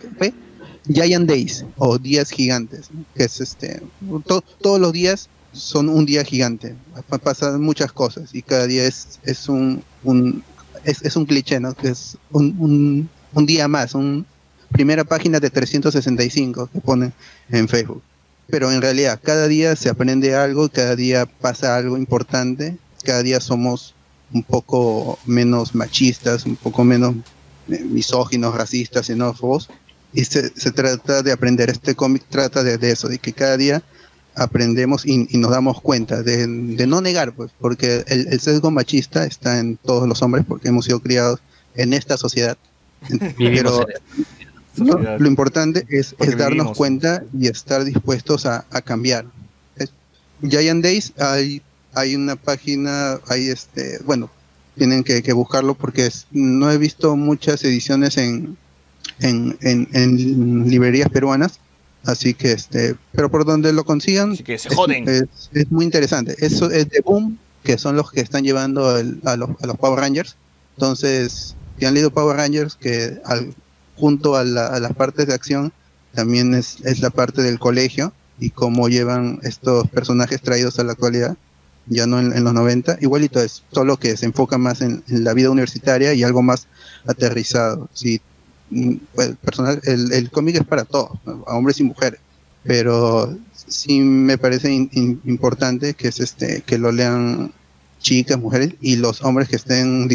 Giant 0.92 1.28
Days 1.28 1.64
o 1.76 1.96
días 1.96 2.30
gigantes, 2.30 2.90
¿no? 2.90 3.04
que 3.14 3.22
es 3.24 3.40
este, 3.40 3.80
to- 4.26 4.42
todos 4.60 4.80
los 4.80 4.92
días 4.92 5.28
son 5.52 5.88
un 5.88 6.04
día 6.06 6.24
gigante, 6.24 6.74
Pa- 7.08 7.18
pasan 7.18 7.60
muchas 7.60 7.92
cosas 7.92 8.34
y 8.34 8.42
cada 8.42 8.66
día 8.66 8.84
es, 8.86 9.20
es 9.22 9.48
un, 9.48 9.84
un 10.02 10.42
es, 10.82 11.02
es 11.02 11.14
un 11.14 11.24
cliché, 11.26 11.60
¿no? 11.60 11.74
Que 11.74 11.90
es 11.90 12.16
un, 12.32 12.56
un, 12.58 13.10
un 13.34 13.46
día 13.46 13.68
más, 13.68 13.94
un 13.94 14.26
primera 14.72 15.04
página 15.04 15.38
de 15.38 15.50
365 15.50 16.70
que 16.72 16.80
ponen 16.80 17.12
en 17.50 17.68
Facebook. 17.68 18.02
Pero 18.48 18.72
en 18.72 18.82
realidad 18.82 19.20
cada 19.22 19.46
día 19.46 19.76
se 19.76 19.88
aprende 19.88 20.34
algo, 20.34 20.68
cada 20.68 20.96
día 20.96 21.26
pasa 21.26 21.76
algo 21.76 21.96
importante, 21.96 22.76
cada 23.04 23.22
día 23.22 23.40
somos 23.40 23.94
un 24.32 24.42
poco 24.42 25.18
menos 25.26 25.74
machistas, 25.74 26.46
un 26.46 26.56
poco 26.56 26.84
menos 26.84 27.14
eh, 27.68 27.84
misóginos, 27.84 28.54
racistas, 28.54 29.06
xenófobos, 29.06 29.68
y 30.14 30.24
se, 30.24 30.50
trata 30.72 31.22
de 31.22 31.32
aprender. 31.32 31.70
Este 31.70 31.94
cómic 31.94 32.24
trata 32.28 32.62
de, 32.62 32.90
eso, 32.90 33.08
de 33.08 33.18
que 33.18 33.32
cada 33.32 33.56
día 33.56 33.82
aprendemos 34.34 35.06
y, 35.06 35.26
nos 35.38 35.50
damos 35.50 35.80
cuenta, 35.80 36.22
de, 36.22 36.46
de 36.46 36.86
no 36.86 37.00
negar, 37.00 37.32
pues, 37.34 37.50
porque 37.58 38.04
el, 38.06 38.28
el 38.28 38.40
sesgo 38.40 38.70
machista 38.70 39.24
está 39.24 39.58
en 39.58 39.76
todos 39.76 40.08
los 40.08 40.22
hombres, 40.22 40.44
porque 40.46 40.68
hemos 40.68 40.86
sido 40.86 41.00
criados 41.00 41.40
en 41.74 41.92
esta 41.92 42.16
sociedad. 42.16 42.58
Pero 43.38 43.86
lo, 45.18 45.28
importante 45.28 45.86
es, 45.90 46.14
darnos 46.18 46.48
vivimos. 46.48 46.76
cuenta 46.78 47.24
y 47.38 47.46
estar 47.48 47.84
dispuestos 47.84 48.46
a, 48.46 48.64
a 48.70 48.80
cambiar. 48.80 49.26
Es- 49.76 49.92
Giant 50.48 50.82
Days, 50.82 51.12
hay, 51.18 51.62
hay 51.94 52.16
una 52.16 52.36
página, 52.36 53.18
hay 53.28 53.48
este, 53.48 53.98
bueno, 54.04 54.30
tienen 54.76 55.04
que, 55.04 55.22
que 55.22 55.32
buscarlo 55.32 55.74
porque 55.74 56.06
es- 56.06 56.26
no 56.30 56.70
he 56.70 56.78
visto 56.78 57.16
muchas 57.16 57.62
ediciones 57.64 58.16
en, 58.16 58.56
en, 59.20 59.56
en, 59.60 59.88
en 59.92 60.68
librerías 60.70 61.10
peruanas, 61.10 61.60
así 62.04 62.32
que 62.34 62.52
este, 62.52 62.96
pero 63.12 63.30
por 63.30 63.44
donde 63.44 63.72
lo 63.74 63.84
consigan, 63.84 64.32
Así 64.32 64.42
que 64.42 64.58
se 64.58 64.68
es- 64.70 64.74
joden. 64.74 65.06
Es, 65.08 65.50
es 65.52 65.70
muy 65.70 65.84
interesante. 65.84 66.34
Eso 66.38 66.70
es 66.70 66.88
de 66.88 67.00
Boom, 67.04 67.38
que 67.62 67.76
son 67.78 67.94
los 67.96 68.10
que 68.10 68.20
están 68.22 68.42
llevando 68.42 68.96
el- 68.98 69.20
a, 69.24 69.36
los, 69.36 69.50
a 69.62 69.66
los 69.66 69.76
Power 69.76 70.00
Rangers. 70.00 70.36
Entonces, 70.76 71.54
si 71.82 71.86
han 71.86 71.94
leído 71.94 72.12
Power 72.12 72.36
Rangers, 72.36 72.76
que 72.76 73.20
al, 73.24 73.54
junto 73.96 74.36
a, 74.36 74.44
la- 74.44 74.68
a 74.68 74.80
las 74.80 74.92
partes 74.94 75.26
de 75.26 75.34
acción, 75.34 75.72
también 76.12 76.54
es, 76.54 76.76
es 76.84 77.00
la 77.00 77.10
parte 77.10 77.42
del 77.42 77.58
colegio 77.58 78.12
y 78.38 78.50
cómo 78.50 78.88
llevan 78.88 79.40
estos 79.42 79.88
personajes 79.88 80.40
traídos 80.42 80.78
a 80.78 80.84
la 80.84 80.92
actualidad, 80.92 81.36
ya 81.86 82.06
no 82.06 82.20
en, 82.20 82.32
en 82.32 82.44
los 82.44 82.54
90. 82.54 82.98
Igualito 83.00 83.40
es, 83.42 83.64
solo 83.72 83.96
que 83.98 84.16
se 84.16 84.26
enfoca 84.26 84.58
más 84.58 84.80
en, 84.82 85.02
en 85.08 85.24
la 85.24 85.34
vida 85.34 85.50
universitaria 85.50 86.14
y 86.14 86.22
algo 86.22 86.42
más 86.42 86.68
aterrizado. 87.06 87.88
Sí, 87.92 88.20
mm, 88.70 88.94
pues, 89.14 89.28
el, 89.30 89.36
personal, 89.36 89.80
el, 89.84 90.12
el 90.12 90.30
cómic 90.30 90.56
es 90.56 90.64
para 90.64 90.84
todos, 90.84 91.10
a 91.46 91.56
hombres 91.56 91.80
y 91.80 91.84
mujeres, 91.84 92.20
pero 92.62 93.36
sí 93.66 94.00
me 94.00 94.38
parece 94.38 94.70
in- 94.72 94.90
in- 94.92 95.20
importante 95.24 95.94
que 95.94 96.08
es 96.08 96.20
este 96.20 96.62
que 96.62 96.78
lo 96.78 96.92
lean 96.92 97.52
chicas, 98.00 98.38
mujeres 98.38 98.74
y 98.80 98.96
los 98.96 99.22
hombres 99.22 99.48
que 99.48 99.56
estén 99.56 100.08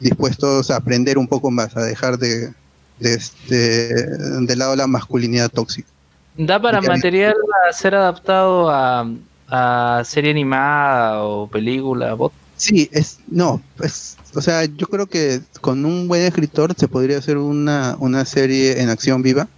dispuestos 0.00 0.70
a 0.70 0.76
aprender 0.76 1.18
un 1.18 1.28
poco 1.28 1.50
más, 1.50 1.76
a 1.76 1.82
dejar 1.82 2.18
de, 2.18 2.52
de 3.00 3.14
este 3.14 3.94
de 3.94 4.56
lado 4.56 4.76
la 4.76 4.86
masculinidad 4.86 5.50
tóxica. 5.50 5.88
¿Da 6.36 6.60
para 6.60 6.78
Porque 6.78 6.96
material 6.96 7.34
a 7.68 7.72
ser 7.72 7.94
adaptado 7.94 8.68
a, 8.68 9.08
a 9.48 10.02
serie 10.04 10.30
animada 10.30 11.22
o 11.22 11.46
película? 11.48 12.14
bot? 12.14 12.32
Sí, 12.56 12.88
es 12.92 13.18
no, 13.28 13.60
pues, 13.76 14.16
o 14.34 14.40
sea, 14.40 14.64
yo 14.64 14.86
creo 14.86 15.06
que 15.06 15.40
con 15.60 15.84
un 15.84 16.06
buen 16.06 16.22
escritor 16.22 16.72
se 16.76 16.88
podría 16.88 17.18
hacer 17.18 17.36
una, 17.36 17.96
una 17.98 18.24
serie 18.24 18.80
en 18.80 18.90
acción 18.90 19.22
viva, 19.22 19.48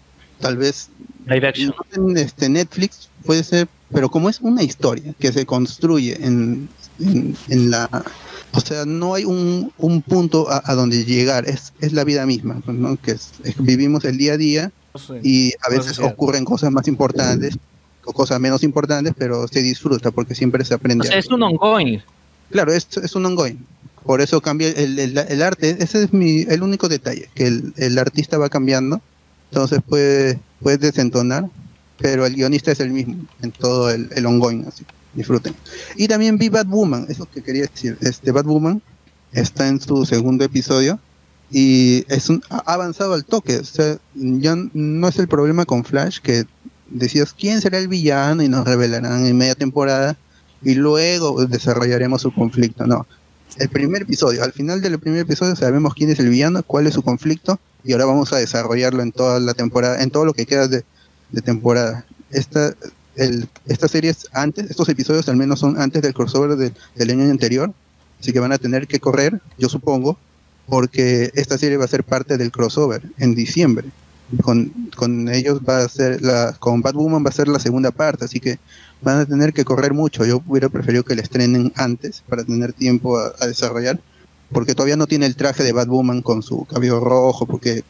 tal 0.40 0.56
vez 0.56 0.88
en 1.28 2.16
este 2.16 2.48
Netflix 2.48 3.08
puede 3.24 3.42
ser, 3.44 3.68
pero 3.92 4.10
como 4.10 4.28
es 4.30 4.40
una 4.40 4.62
historia 4.62 5.12
que 5.18 5.32
se 5.32 5.44
construye 5.44 6.16
en, 6.24 6.68
en, 6.98 7.36
en 7.48 7.70
la, 7.70 7.88
o 8.56 8.60
sea, 8.60 8.84
no 8.86 9.14
hay 9.14 9.24
un, 9.24 9.72
un 9.78 10.02
punto 10.02 10.50
a, 10.50 10.62
a 10.64 10.74
donde 10.74 11.04
llegar, 11.04 11.48
es, 11.48 11.72
es 11.80 11.92
la 11.92 12.04
vida 12.04 12.24
misma, 12.26 12.60
¿no? 12.66 12.96
Que 12.96 13.12
es- 13.12 13.32
es- 13.44 13.56
vivimos 13.58 14.04
el 14.04 14.16
día 14.18 14.32
a 14.34 14.36
día 14.36 14.72
y 15.22 15.52
a 15.62 15.68
veces 15.70 15.98
ocurren 15.98 16.44
cosas 16.44 16.70
más 16.72 16.88
importantes 16.88 17.58
o 18.04 18.12
cosas 18.12 18.40
menos 18.40 18.62
importantes, 18.62 19.12
pero 19.18 19.46
se 19.48 19.60
disfruta 19.62 20.10
porque 20.10 20.34
siempre 20.34 20.64
se 20.64 20.74
O 20.74 20.76
aprende. 20.78 21.06
sea, 21.06 21.16
algo. 21.16 21.26
es 21.26 21.30
un 21.32 21.42
ongoing. 21.42 22.00
Claro, 22.50 22.72
es, 22.72 22.86
es 23.02 23.14
un 23.14 23.26
ongoing. 23.26 23.58
Por 24.04 24.20
eso 24.20 24.40
cambia 24.40 24.68
el, 24.68 24.98
el, 24.98 25.18
el 25.18 25.42
arte. 25.42 25.76
Ese 25.80 26.04
es 26.04 26.12
mi, 26.12 26.42
el 26.48 26.62
único 26.62 26.88
detalle, 26.88 27.28
que 27.34 27.46
el, 27.48 27.74
el 27.76 27.98
artista 27.98 28.38
va 28.38 28.48
cambiando. 28.48 29.00
Entonces 29.50 29.80
puede, 29.86 30.38
puede 30.60 30.78
desentonar, 30.78 31.48
pero 31.98 32.24
el 32.24 32.34
guionista 32.36 32.70
es 32.72 32.78
el 32.80 32.90
mismo 32.90 33.16
en 33.42 33.50
todo 33.50 33.90
el, 33.90 34.08
el 34.14 34.24
ongoing. 34.26 34.64
Así 34.68 34.84
disfruten. 35.16 35.54
Y 35.96 36.06
también 36.06 36.38
vi 36.38 36.48
Bad 36.48 36.66
Woman, 36.66 37.06
es 37.08 37.18
lo 37.18 37.26
que 37.26 37.42
quería 37.42 37.62
decir. 37.62 37.98
Este 38.00 38.30
Bad 38.30 38.44
Woman 38.44 38.82
está 39.32 39.66
en 39.68 39.80
su 39.80 40.04
segundo 40.04 40.44
episodio 40.44 41.00
y 41.50 42.04
es 42.08 42.28
un, 42.28 42.42
ha 42.50 42.58
avanzado 42.72 43.14
al 43.14 43.24
toque. 43.24 43.56
O 43.58 43.64
sea, 43.64 43.98
ya 44.14 44.56
no 44.72 45.08
es 45.08 45.18
el 45.18 45.28
problema 45.28 45.64
con 45.64 45.84
Flash 45.84 46.20
que 46.20 46.44
decías 46.88 47.32
quién 47.32 47.60
será 47.60 47.78
el 47.78 47.88
villano 47.88 48.42
y 48.42 48.48
nos 48.48 48.64
revelarán 48.64 49.26
en 49.26 49.36
media 49.36 49.54
temporada 49.54 50.16
y 50.62 50.74
luego 50.74 51.44
desarrollaremos 51.46 52.22
su 52.22 52.32
conflicto. 52.32 52.86
No, 52.86 53.06
el 53.58 53.68
primer 53.68 54.02
episodio, 54.02 54.42
al 54.42 54.52
final 54.52 54.80
del 54.80 54.98
primer 54.98 55.20
episodio 55.20 55.56
sabemos 55.56 55.94
quién 55.94 56.10
es 56.10 56.18
el 56.18 56.28
villano, 56.28 56.62
cuál 56.62 56.86
es 56.86 56.94
su 56.94 57.02
conflicto 57.02 57.58
y 57.84 57.92
ahora 57.92 58.06
vamos 58.06 58.32
a 58.32 58.38
desarrollarlo 58.38 59.02
en 59.02 59.12
toda 59.12 59.40
la 59.40 59.54
temporada, 59.54 60.02
en 60.02 60.10
todo 60.10 60.24
lo 60.24 60.34
que 60.34 60.46
queda 60.46 60.68
de, 60.68 60.84
de 61.30 61.42
temporada. 61.42 62.04
Esta, 62.30 62.74
el, 63.16 63.48
esta 63.66 63.88
serie 63.88 64.10
es 64.10 64.28
antes, 64.32 64.70
estos 64.70 64.88
episodios 64.88 65.28
al 65.28 65.36
menos 65.36 65.58
son 65.58 65.80
antes 65.80 66.02
del 66.02 66.14
crossover 66.14 66.56
del, 66.56 66.72
del 66.94 67.10
año 67.10 67.30
anterior, 67.30 67.72
así 68.20 68.32
que 68.32 68.40
van 68.40 68.52
a 68.52 68.58
tener 68.58 68.86
que 68.86 69.00
correr, 69.00 69.40
yo 69.58 69.68
supongo, 69.68 70.18
porque 70.66 71.30
esta 71.34 71.58
serie 71.58 71.76
va 71.76 71.84
a 71.84 71.88
ser 71.88 72.04
parte 72.04 72.36
del 72.36 72.50
crossover 72.50 73.02
en 73.18 73.34
diciembre. 73.34 73.88
Con, 74.42 74.72
con 74.96 75.28
ellos 75.28 75.60
va 75.60 75.84
a 75.84 75.88
ser 75.88 76.20
la, 76.20 76.56
con 76.58 76.82
Batwoman 76.82 77.24
va 77.24 77.28
a 77.28 77.32
ser 77.32 77.46
la 77.46 77.60
segunda 77.60 77.92
parte, 77.92 78.24
así 78.24 78.40
que 78.40 78.58
van 79.00 79.20
a 79.20 79.26
tener 79.26 79.52
que 79.52 79.64
correr 79.64 79.94
mucho. 79.94 80.24
Yo 80.24 80.42
hubiera 80.46 80.68
preferido 80.68 81.04
que 81.04 81.14
la 81.14 81.22
estrenen 81.22 81.72
antes 81.76 82.24
para 82.28 82.42
tener 82.44 82.72
tiempo 82.72 83.18
a, 83.18 83.32
a 83.38 83.46
desarrollar, 83.46 84.00
porque 84.50 84.74
todavía 84.74 84.96
no 84.96 85.06
tiene 85.06 85.26
el 85.26 85.36
traje 85.36 85.62
de 85.62 85.72
Batwoman 85.72 86.22
con 86.22 86.42
su 86.42 86.64
cabello 86.64 86.98
rojo, 86.98 87.46
porque 87.46 87.84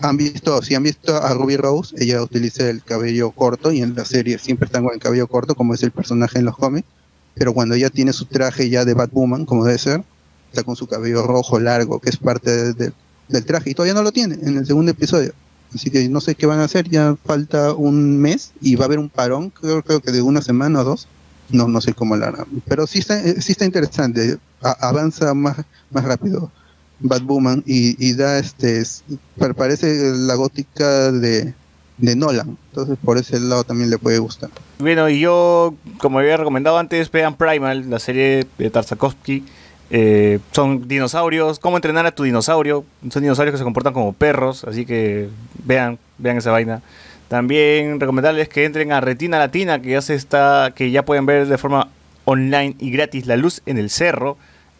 han 0.00 0.16
visto, 0.16 0.62
si 0.62 0.74
han 0.74 0.82
visto 0.82 1.16
a 1.16 1.34
Ruby 1.34 1.56
Rose, 1.56 1.94
ella 1.98 2.22
utiliza 2.22 2.68
el 2.68 2.82
cabello 2.84 3.32
corto 3.32 3.72
y 3.72 3.82
en 3.82 3.94
la 3.94 4.04
serie 4.04 4.38
siempre 4.38 4.66
están 4.66 4.84
con 4.84 4.94
el 4.94 5.00
cabello 5.00 5.28
corto, 5.28 5.54
como 5.54 5.74
es 5.74 5.82
el 5.82 5.92
personaje 5.92 6.38
en 6.38 6.46
los 6.46 6.56
cómics, 6.56 6.88
pero 7.34 7.52
cuando 7.54 7.74
ella 7.74 7.90
tiene 7.90 8.12
su 8.12 8.26
traje 8.26 8.68
ya 8.70 8.84
de 8.84 8.94
Batwoman, 8.94 9.46
como 9.46 9.64
debe 9.64 9.78
ser, 9.78 10.04
está 10.50 10.64
con 10.64 10.76
su 10.76 10.86
cabello 10.86 11.26
rojo 11.26 11.58
largo, 11.60 12.00
que 12.00 12.10
es 12.10 12.16
parte 12.16 12.50
de- 12.50 12.74
de- 12.74 12.92
del 13.28 13.44
traje, 13.44 13.70
y 13.70 13.74
todavía 13.74 13.94
no 13.94 14.02
lo 14.02 14.12
tiene 14.12 14.34
en 14.42 14.56
el 14.58 14.66
segundo 14.66 14.90
episodio. 14.92 15.32
Así 15.72 15.90
que 15.90 16.08
no 16.08 16.20
sé 16.20 16.34
qué 16.34 16.46
van 16.46 16.58
a 16.60 16.64
hacer, 16.64 16.88
ya 16.88 17.16
falta 17.24 17.74
un 17.74 18.18
mes 18.18 18.52
y 18.60 18.74
va 18.76 18.84
a 18.84 18.86
haber 18.86 18.98
un 18.98 19.10
parón, 19.10 19.50
creo, 19.50 19.82
creo 19.82 20.00
que 20.00 20.10
de 20.12 20.22
una 20.22 20.42
semana 20.42 20.80
o 20.80 20.84
dos. 20.84 21.08
No, 21.48 21.66
no 21.68 21.80
sé 21.80 21.94
cómo 21.94 22.16
lo 22.16 22.26
harán. 22.26 22.46
Pero 22.66 22.86
sí 22.86 23.00
está, 23.00 23.20
sí 23.40 23.52
está 23.52 23.64
interesante, 23.64 24.38
avanza 24.60 25.34
más, 25.34 25.56
más 25.90 26.04
rápido 26.04 26.52
Batwoman 27.00 27.62
y, 27.66 27.96
y 28.04 28.14
da 28.14 28.38
este, 28.38 28.78
es- 28.80 29.02
pa- 29.38 29.52
parece 29.54 30.12
la 30.14 30.34
gótica 30.34 31.10
de, 31.12 31.54
Nolan. 31.98 32.56
Entonces 32.70 32.96
por 33.04 33.18
ese 33.18 33.38
lado 33.40 33.64
también 33.64 33.90
le 33.90 33.98
puede 33.98 34.18
gustar. 34.18 34.48
Bueno, 34.78 35.08
y 35.10 35.20
yo, 35.20 35.74
como 35.98 36.18
había 36.18 36.36
recomendado 36.38 36.78
antes, 36.78 37.10
vean 37.10 37.36
Primal, 37.36 37.90
la 37.90 37.98
serie 37.98 38.46
de 38.58 38.70
Tartakovsky. 38.70 39.44
Eh, 39.92 40.38
son 40.52 40.86
dinosaurios, 40.88 41.58
cómo 41.58 41.76
entrenar 41.76 42.06
a 42.06 42.12
tu 42.14 42.22
dinosaurio. 42.22 42.84
Son 43.10 43.20
dinosaurios 43.22 43.52
que 43.54 43.58
se 43.58 43.64
comportan 43.64 43.92
como 43.92 44.12
perros, 44.12 44.64
así 44.64 44.86
que 44.86 45.28
vean, 45.64 45.98
vean 46.18 46.36
esa 46.38 46.52
vaina. 46.52 46.80
También 47.28 48.00
recomendarles 48.00 48.48
que 48.48 48.64
entren 48.64 48.92
a 48.92 49.00
Retina 49.00 49.38
Latina, 49.38 49.82
que 49.82 49.90
ya 49.90 50.00
se 50.02 50.14
está, 50.14 50.72
que 50.74 50.90
ya 50.90 51.04
pueden 51.04 51.26
ver 51.26 51.46
de 51.48 51.58
forma 51.58 51.88
online 52.24 52.76
y 52.78 52.90
gratis 52.92 53.26
La 53.26 53.36
Luz 53.36 53.62
en 53.66 53.78
el 53.78 53.90
Cerro, 53.90 54.36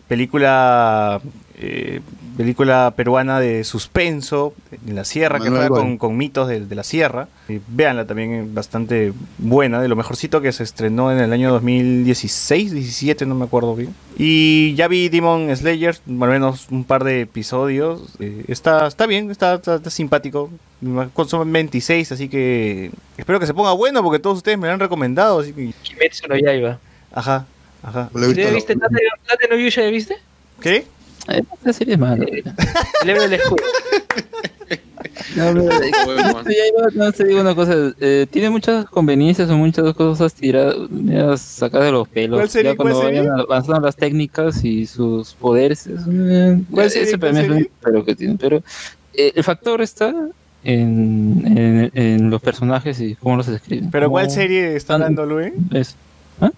película 0.09 1.21
eh, 1.63 2.01
película 2.39 2.95
peruana 2.97 3.39
de 3.39 3.65
suspenso 3.65 4.55
en 4.87 4.95
la 4.95 5.05
sierra 5.05 5.39
que 5.39 5.51
Manuel 5.51 5.69
juega 5.69 5.69
Goy. 5.69 5.79
con, 5.81 5.99
con 5.99 6.17
mitos 6.17 6.49
de, 6.49 6.65
de 6.65 6.75
la 6.75 6.83
sierra. 6.85 7.29
Eh, 7.51 7.61
véanla 7.69 8.07
también, 8.07 8.55
bastante 8.55 9.13
buena, 9.39 9.83
de 9.83 9.89
lo 9.89 9.95
mejorcito 9.97 10.41
que 10.41 10.51
se 10.53 10.63
estrenó 10.63 11.13
en 11.13 11.19
el 11.19 11.33
año 11.35 11.51
2016, 11.53 12.73
17, 12.73 13.27
no 13.27 13.35
me 13.35 13.45
acuerdo 13.45 13.77
bien. 13.77 13.95
Y 14.17 14.75
ya 14.75 14.89
vi 14.89 15.09
Demon 15.11 15.55
Slayer, 15.55 15.97
más 16.07 16.29
o 16.29 16.33
menos 16.33 16.67
un 16.71 16.85
par 16.85 17.05
de 17.05 17.21
episodios. 17.23 18.15
Eh, 18.21 18.45
está, 18.49 18.87
está 18.87 19.07
bien, 19.07 19.31
está, 19.31 19.55
está- 19.55 19.77
está 19.77 19.91
simpático. 19.91 20.51
Son 21.27 21.53
26, 21.53 22.13
así 22.13 22.29
que 22.31 22.91
espero 23.19 23.39
que 23.39 23.47
se 23.47 23.53
ponga 23.53 23.73
bueno 23.73 24.03
porque 24.03 24.19
todos 24.19 24.39
ustedes 24.39 24.57
me 24.59 24.67
lo 24.67 24.73
han 24.73 24.81
recomendado. 24.81 25.41
Así 25.41 25.53
que... 25.53 25.73
Kimetsu 25.83 26.27
no 26.27 26.37
Yaiba. 26.37 26.79
Ajá, 27.13 27.45
ajá. 27.83 28.09
Lo 28.15 28.25
he 28.25 28.29
visto- 28.29 28.43
¿Ya 28.43 28.51
viste 28.51 28.77
Tate, 28.77 28.97
Tate 29.27 29.49
no 29.51 29.57
Yusha, 29.59 29.83
¿ya 29.83 29.91
viste? 29.91 30.17
¿Qué? 30.63 30.87
Eh, 31.31 31.43
Esta 31.59 31.73
serie 31.73 31.95
es 31.95 32.01
mala. 32.01 32.25
Leve 33.05 33.25
el 33.25 33.33
escudo. 33.35 33.63
No, 35.37 35.45
pero- 35.53 35.63
Bueno, 36.07 36.43
Ya 36.45 36.67
iba, 36.67 36.89
no 36.95 37.13
te 37.13 37.25
digo 37.25 37.41
una 37.41 37.55
cosa, 37.55 37.75
eh, 38.01 38.27
tiene 38.31 38.51
muchas 38.51 38.87
conveniencias 38.87 39.49
o 39.51 39.57
muchas 39.57 39.95
cosas 39.95 40.35
tiradas, 40.35 41.41
sacadas 41.41 41.87
de 41.87 41.93
los 41.93 42.09
pelos. 42.09 42.39
¿Cuál 42.39 42.51
serie? 42.51 42.71
Ya 42.73 42.77
cuando 42.77 42.95
¿Cuál 43.01 43.07
serie? 43.13 43.21
vayan 43.29 43.41
avanzando 43.41 43.81
las 43.87 43.97
técnicas 43.97 44.65
y 44.65 44.87
sus 44.87 45.35
poderes, 45.35 45.87
es, 45.87 46.01
eh, 46.11 46.61
¿Cuál 46.71 46.87
ese 46.87 47.05
serie? 47.05 47.19
para 47.19 47.33
¿Cuál 47.33 47.47
serie? 47.47 47.71
pero 47.83 48.05
que 48.05 48.15
tiene. 48.17 48.37
Pero 48.41 48.63
eh, 49.15 49.33
el 49.35 49.45
factor 49.45 49.81
está 49.83 50.09
en, 50.65 51.43
en, 51.57 51.91
en 51.95 52.31
los 52.31 52.41
personajes 52.43 53.01
y 53.01 53.15
cómo 53.15 53.37
los 53.37 53.47
escriben. 53.49 53.91
¿Pero 53.91 54.11
cuál 54.11 54.27
Cómo- 54.27 54.35
serie 54.35 54.75
está 54.75 54.95
hablando, 54.95 55.27
Luis? 55.27 55.53
es- 55.73 55.97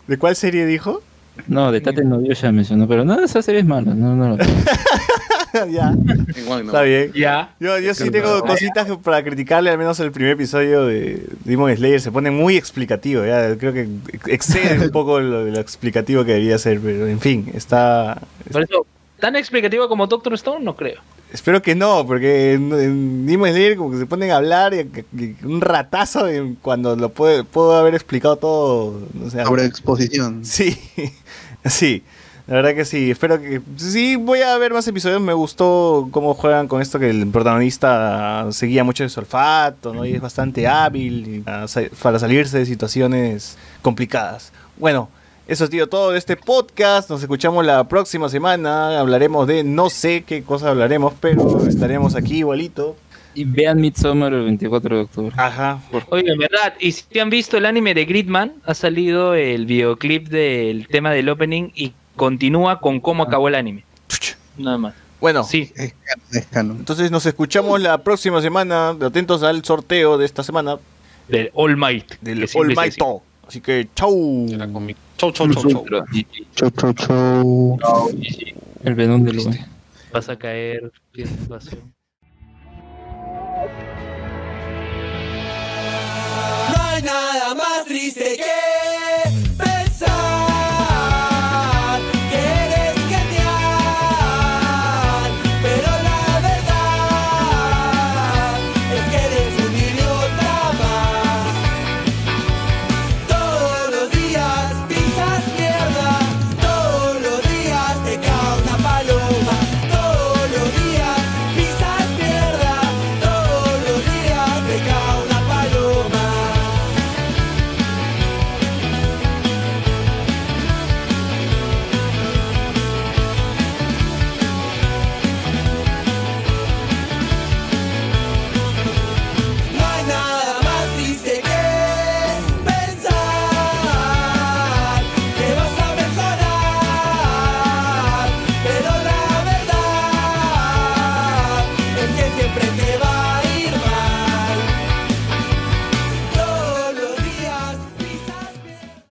¿De 0.06 0.16
cuál 0.16 0.36
serie 0.36 0.64
dijo? 0.64 1.02
No, 1.46 1.72
de 1.72 1.80
Tate 1.80 2.04
no 2.04 2.20
yo 2.20 2.32
ya 2.32 2.52
mencionó, 2.52 2.86
pero 2.86 3.04
no, 3.04 3.18
esa 3.20 3.42
serie 3.42 3.60
es 3.60 3.66
mala. 3.66 3.94
No, 3.94 4.14
no, 4.14 4.36
ya, 5.70 5.94
igual 6.36 6.64
no. 6.64 6.70
está 6.70 6.82
bien. 6.82 7.12
Ya. 7.14 7.54
Yo, 7.60 7.78
yo 7.78 7.94
sí 7.94 8.10
tengo 8.10 8.40
cositas 8.42 8.88
para 9.02 9.22
criticarle, 9.22 9.70
al 9.70 9.78
menos 9.78 9.98
el 10.00 10.12
primer 10.12 10.32
episodio 10.32 10.86
de 10.86 11.26
Demon 11.44 11.74
Slayer 11.74 12.00
se 12.00 12.12
pone 12.12 12.30
muy 12.30 12.56
explicativo, 12.56 13.24
ya 13.24 13.56
creo 13.56 13.72
que 13.72 13.88
excede 14.26 14.86
un 14.86 14.90
poco 14.92 15.20
lo, 15.20 15.44
lo 15.44 15.60
explicativo 15.60 16.24
que 16.24 16.32
debía 16.34 16.58
ser, 16.58 16.80
pero 16.80 17.06
en 17.06 17.20
fin, 17.20 17.50
está... 17.54 18.20
Por 18.50 18.62
eso, 18.62 18.86
tan 19.22 19.36
explicativo 19.36 19.88
como 19.88 20.08
Doctor 20.08 20.34
Stone, 20.34 20.64
no 20.64 20.74
creo. 20.74 21.00
Espero 21.32 21.62
que 21.62 21.76
no, 21.76 22.04
porque 22.04 22.54
en, 22.54 22.72
en 22.72 23.24
Demon 23.24 23.50
Slayer 23.50 23.76
como 23.76 23.92
que 23.92 23.98
se 23.98 24.04
ponen 24.04 24.32
a 24.32 24.36
hablar 24.38 24.74
y, 24.74 24.80
y 25.16 25.36
un 25.44 25.60
ratazo 25.60 26.30
y 26.30 26.56
cuando 26.60 26.96
lo 26.96 27.10
puede, 27.10 27.44
puedo 27.44 27.76
haber 27.76 27.94
explicado 27.94 28.34
todo, 28.34 29.00
o 29.24 29.30
sea, 29.30 29.44
Sobre 29.44 29.64
exposición. 29.64 30.44
Sí, 30.44 30.76
sí. 31.64 32.02
La 32.48 32.56
verdad 32.56 32.74
que 32.74 32.84
sí, 32.84 33.12
espero 33.12 33.40
que... 33.40 33.62
Sí, 33.76 34.16
voy 34.16 34.40
a 34.42 34.58
ver 34.58 34.72
más 34.72 34.88
episodios, 34.88 35.20
me 35.20 35.32
gustó 35.32 36.08
cómo 36.10 36.34
juegan 36.34 36.66
con 36.66 36.82
esto 36.82 36.98
que 36.98 37.08
el 37.08 37.28
protagonista 37.28 38.48
seguía 38.50 38.82
mucho 38.82 39.04
de 39.04 39.08
su 39.08 39.20
olfato, 39.20 39.94
¿no? 39.94 40.04
Y 40.04 40.14
es 40.14 40.20
bastante 40.20 40.66
hábil 40.66 41.44
para 41.44 42.18
salirse 42.18 42.58
de 42.58 42.66
situaciones 42.66 43.56
complicadas. 43.82 44.52
Bueno, 44.76 45.08
eso 45.48 45.64
ha 45.64 45.66
sido 45.66 45.86
todo 45.88 46.12
de 46.12 46.18
este 46.18 46.36
podcast, 46.36 47.10
nos 47.10 47.20
escuchamos 47.22 47.64
la 47.66 47.86
próxima 47.88 48.28
semana, 48.28 48.98
hablaremos 48.98 49.46
de 49.46 49.64
no 49.64 49.90
sé 49.90 50.22
qué 50.26 50.42
cosa 50.42 50.70
hablaremos, 50.70 51.12
pero 51.20 51.66
estaremos 51.66 52.14
aquí 52.14 52.38
igualito. 52.38 52.96
Y 53.34 53.44
vean 53.44 53.80
Midsommar 53.80 54.32
el 54.34 54.44
24 54.44 54.96
de 54.96 55.02
octubre. 55.04 55.34
Ajá. 55.38 55.80
Oye, 56.10 56.30
en 56.30 56.38
verdad, 56.38 56.74
y 56.78 56.92
si 56.92 57.18
han 57.18 57.30
visto 57.30 57.56
el 57.56 57.64
anime 57.64 57.94
de 57.94 58.04
Gridman, 58.04 58.52
ha 58.66 58.74
salido 58.74 59.34
el 59.34 59.64
videoclip 59.64 60.28
del 60.28 60.86
tema 60.88 61.10
del 61.12 61.30
opening 61.30 61.70
y 61.74 61.94
continúa 62.14 62.78
con 62.80 63.00
cómo 63.00 63.22
acabó 63.22 63.48
el 63.48 63.54
anime. 63.54 63.84
Nada 64.58 64.76
más. 64.76 64.94
Bueno, 65.18 65.44
Sí, 65.44 65.72
entonces 66.52 67.10
nos 67.10 67.24
escuchamos 67.26 67.80
la 67.80 67.98
próxima 68.02 68.42
semana, 68.42 68.90
atentos 68.90 69.42
al 69.42 69.64
sorteo 69.64 70.18
de 70.18 70.26
esta 70.26 70.42
semana. 70.42 70.78
del 71.28 71.50
All 71.54 71.76
Might. 71.76 72.14
del 72.20 72.46
All 72.54 72.74
Might. 72.76 72.96
Talk. 72.96 73.22
Así 73.52 73.60
que 73.60 73.86
chau. 73.94 74.46
Chau, 75.18 75.30
chau, 75.30 75.52
chau, 75.52 75.62
chau. 75.68 75.84
Chau, 76.54 76.70
chau, 76.70 76.92
chau. 76.94 77.78
El 78.82 78.94
venón 78.94 79.24
del 79.24 79.40
oeste. 79.40 79.66
Vas 80.10 80.30
a 80.30 80.38
caer. 80.38 80.90
No 81.14 81.22
hay 86.82 87.02
nada 87.02 87.54
más 87.54 87.84
triste 87.84 88.38
que 88.38 89.62
pensar. 89.62 90.31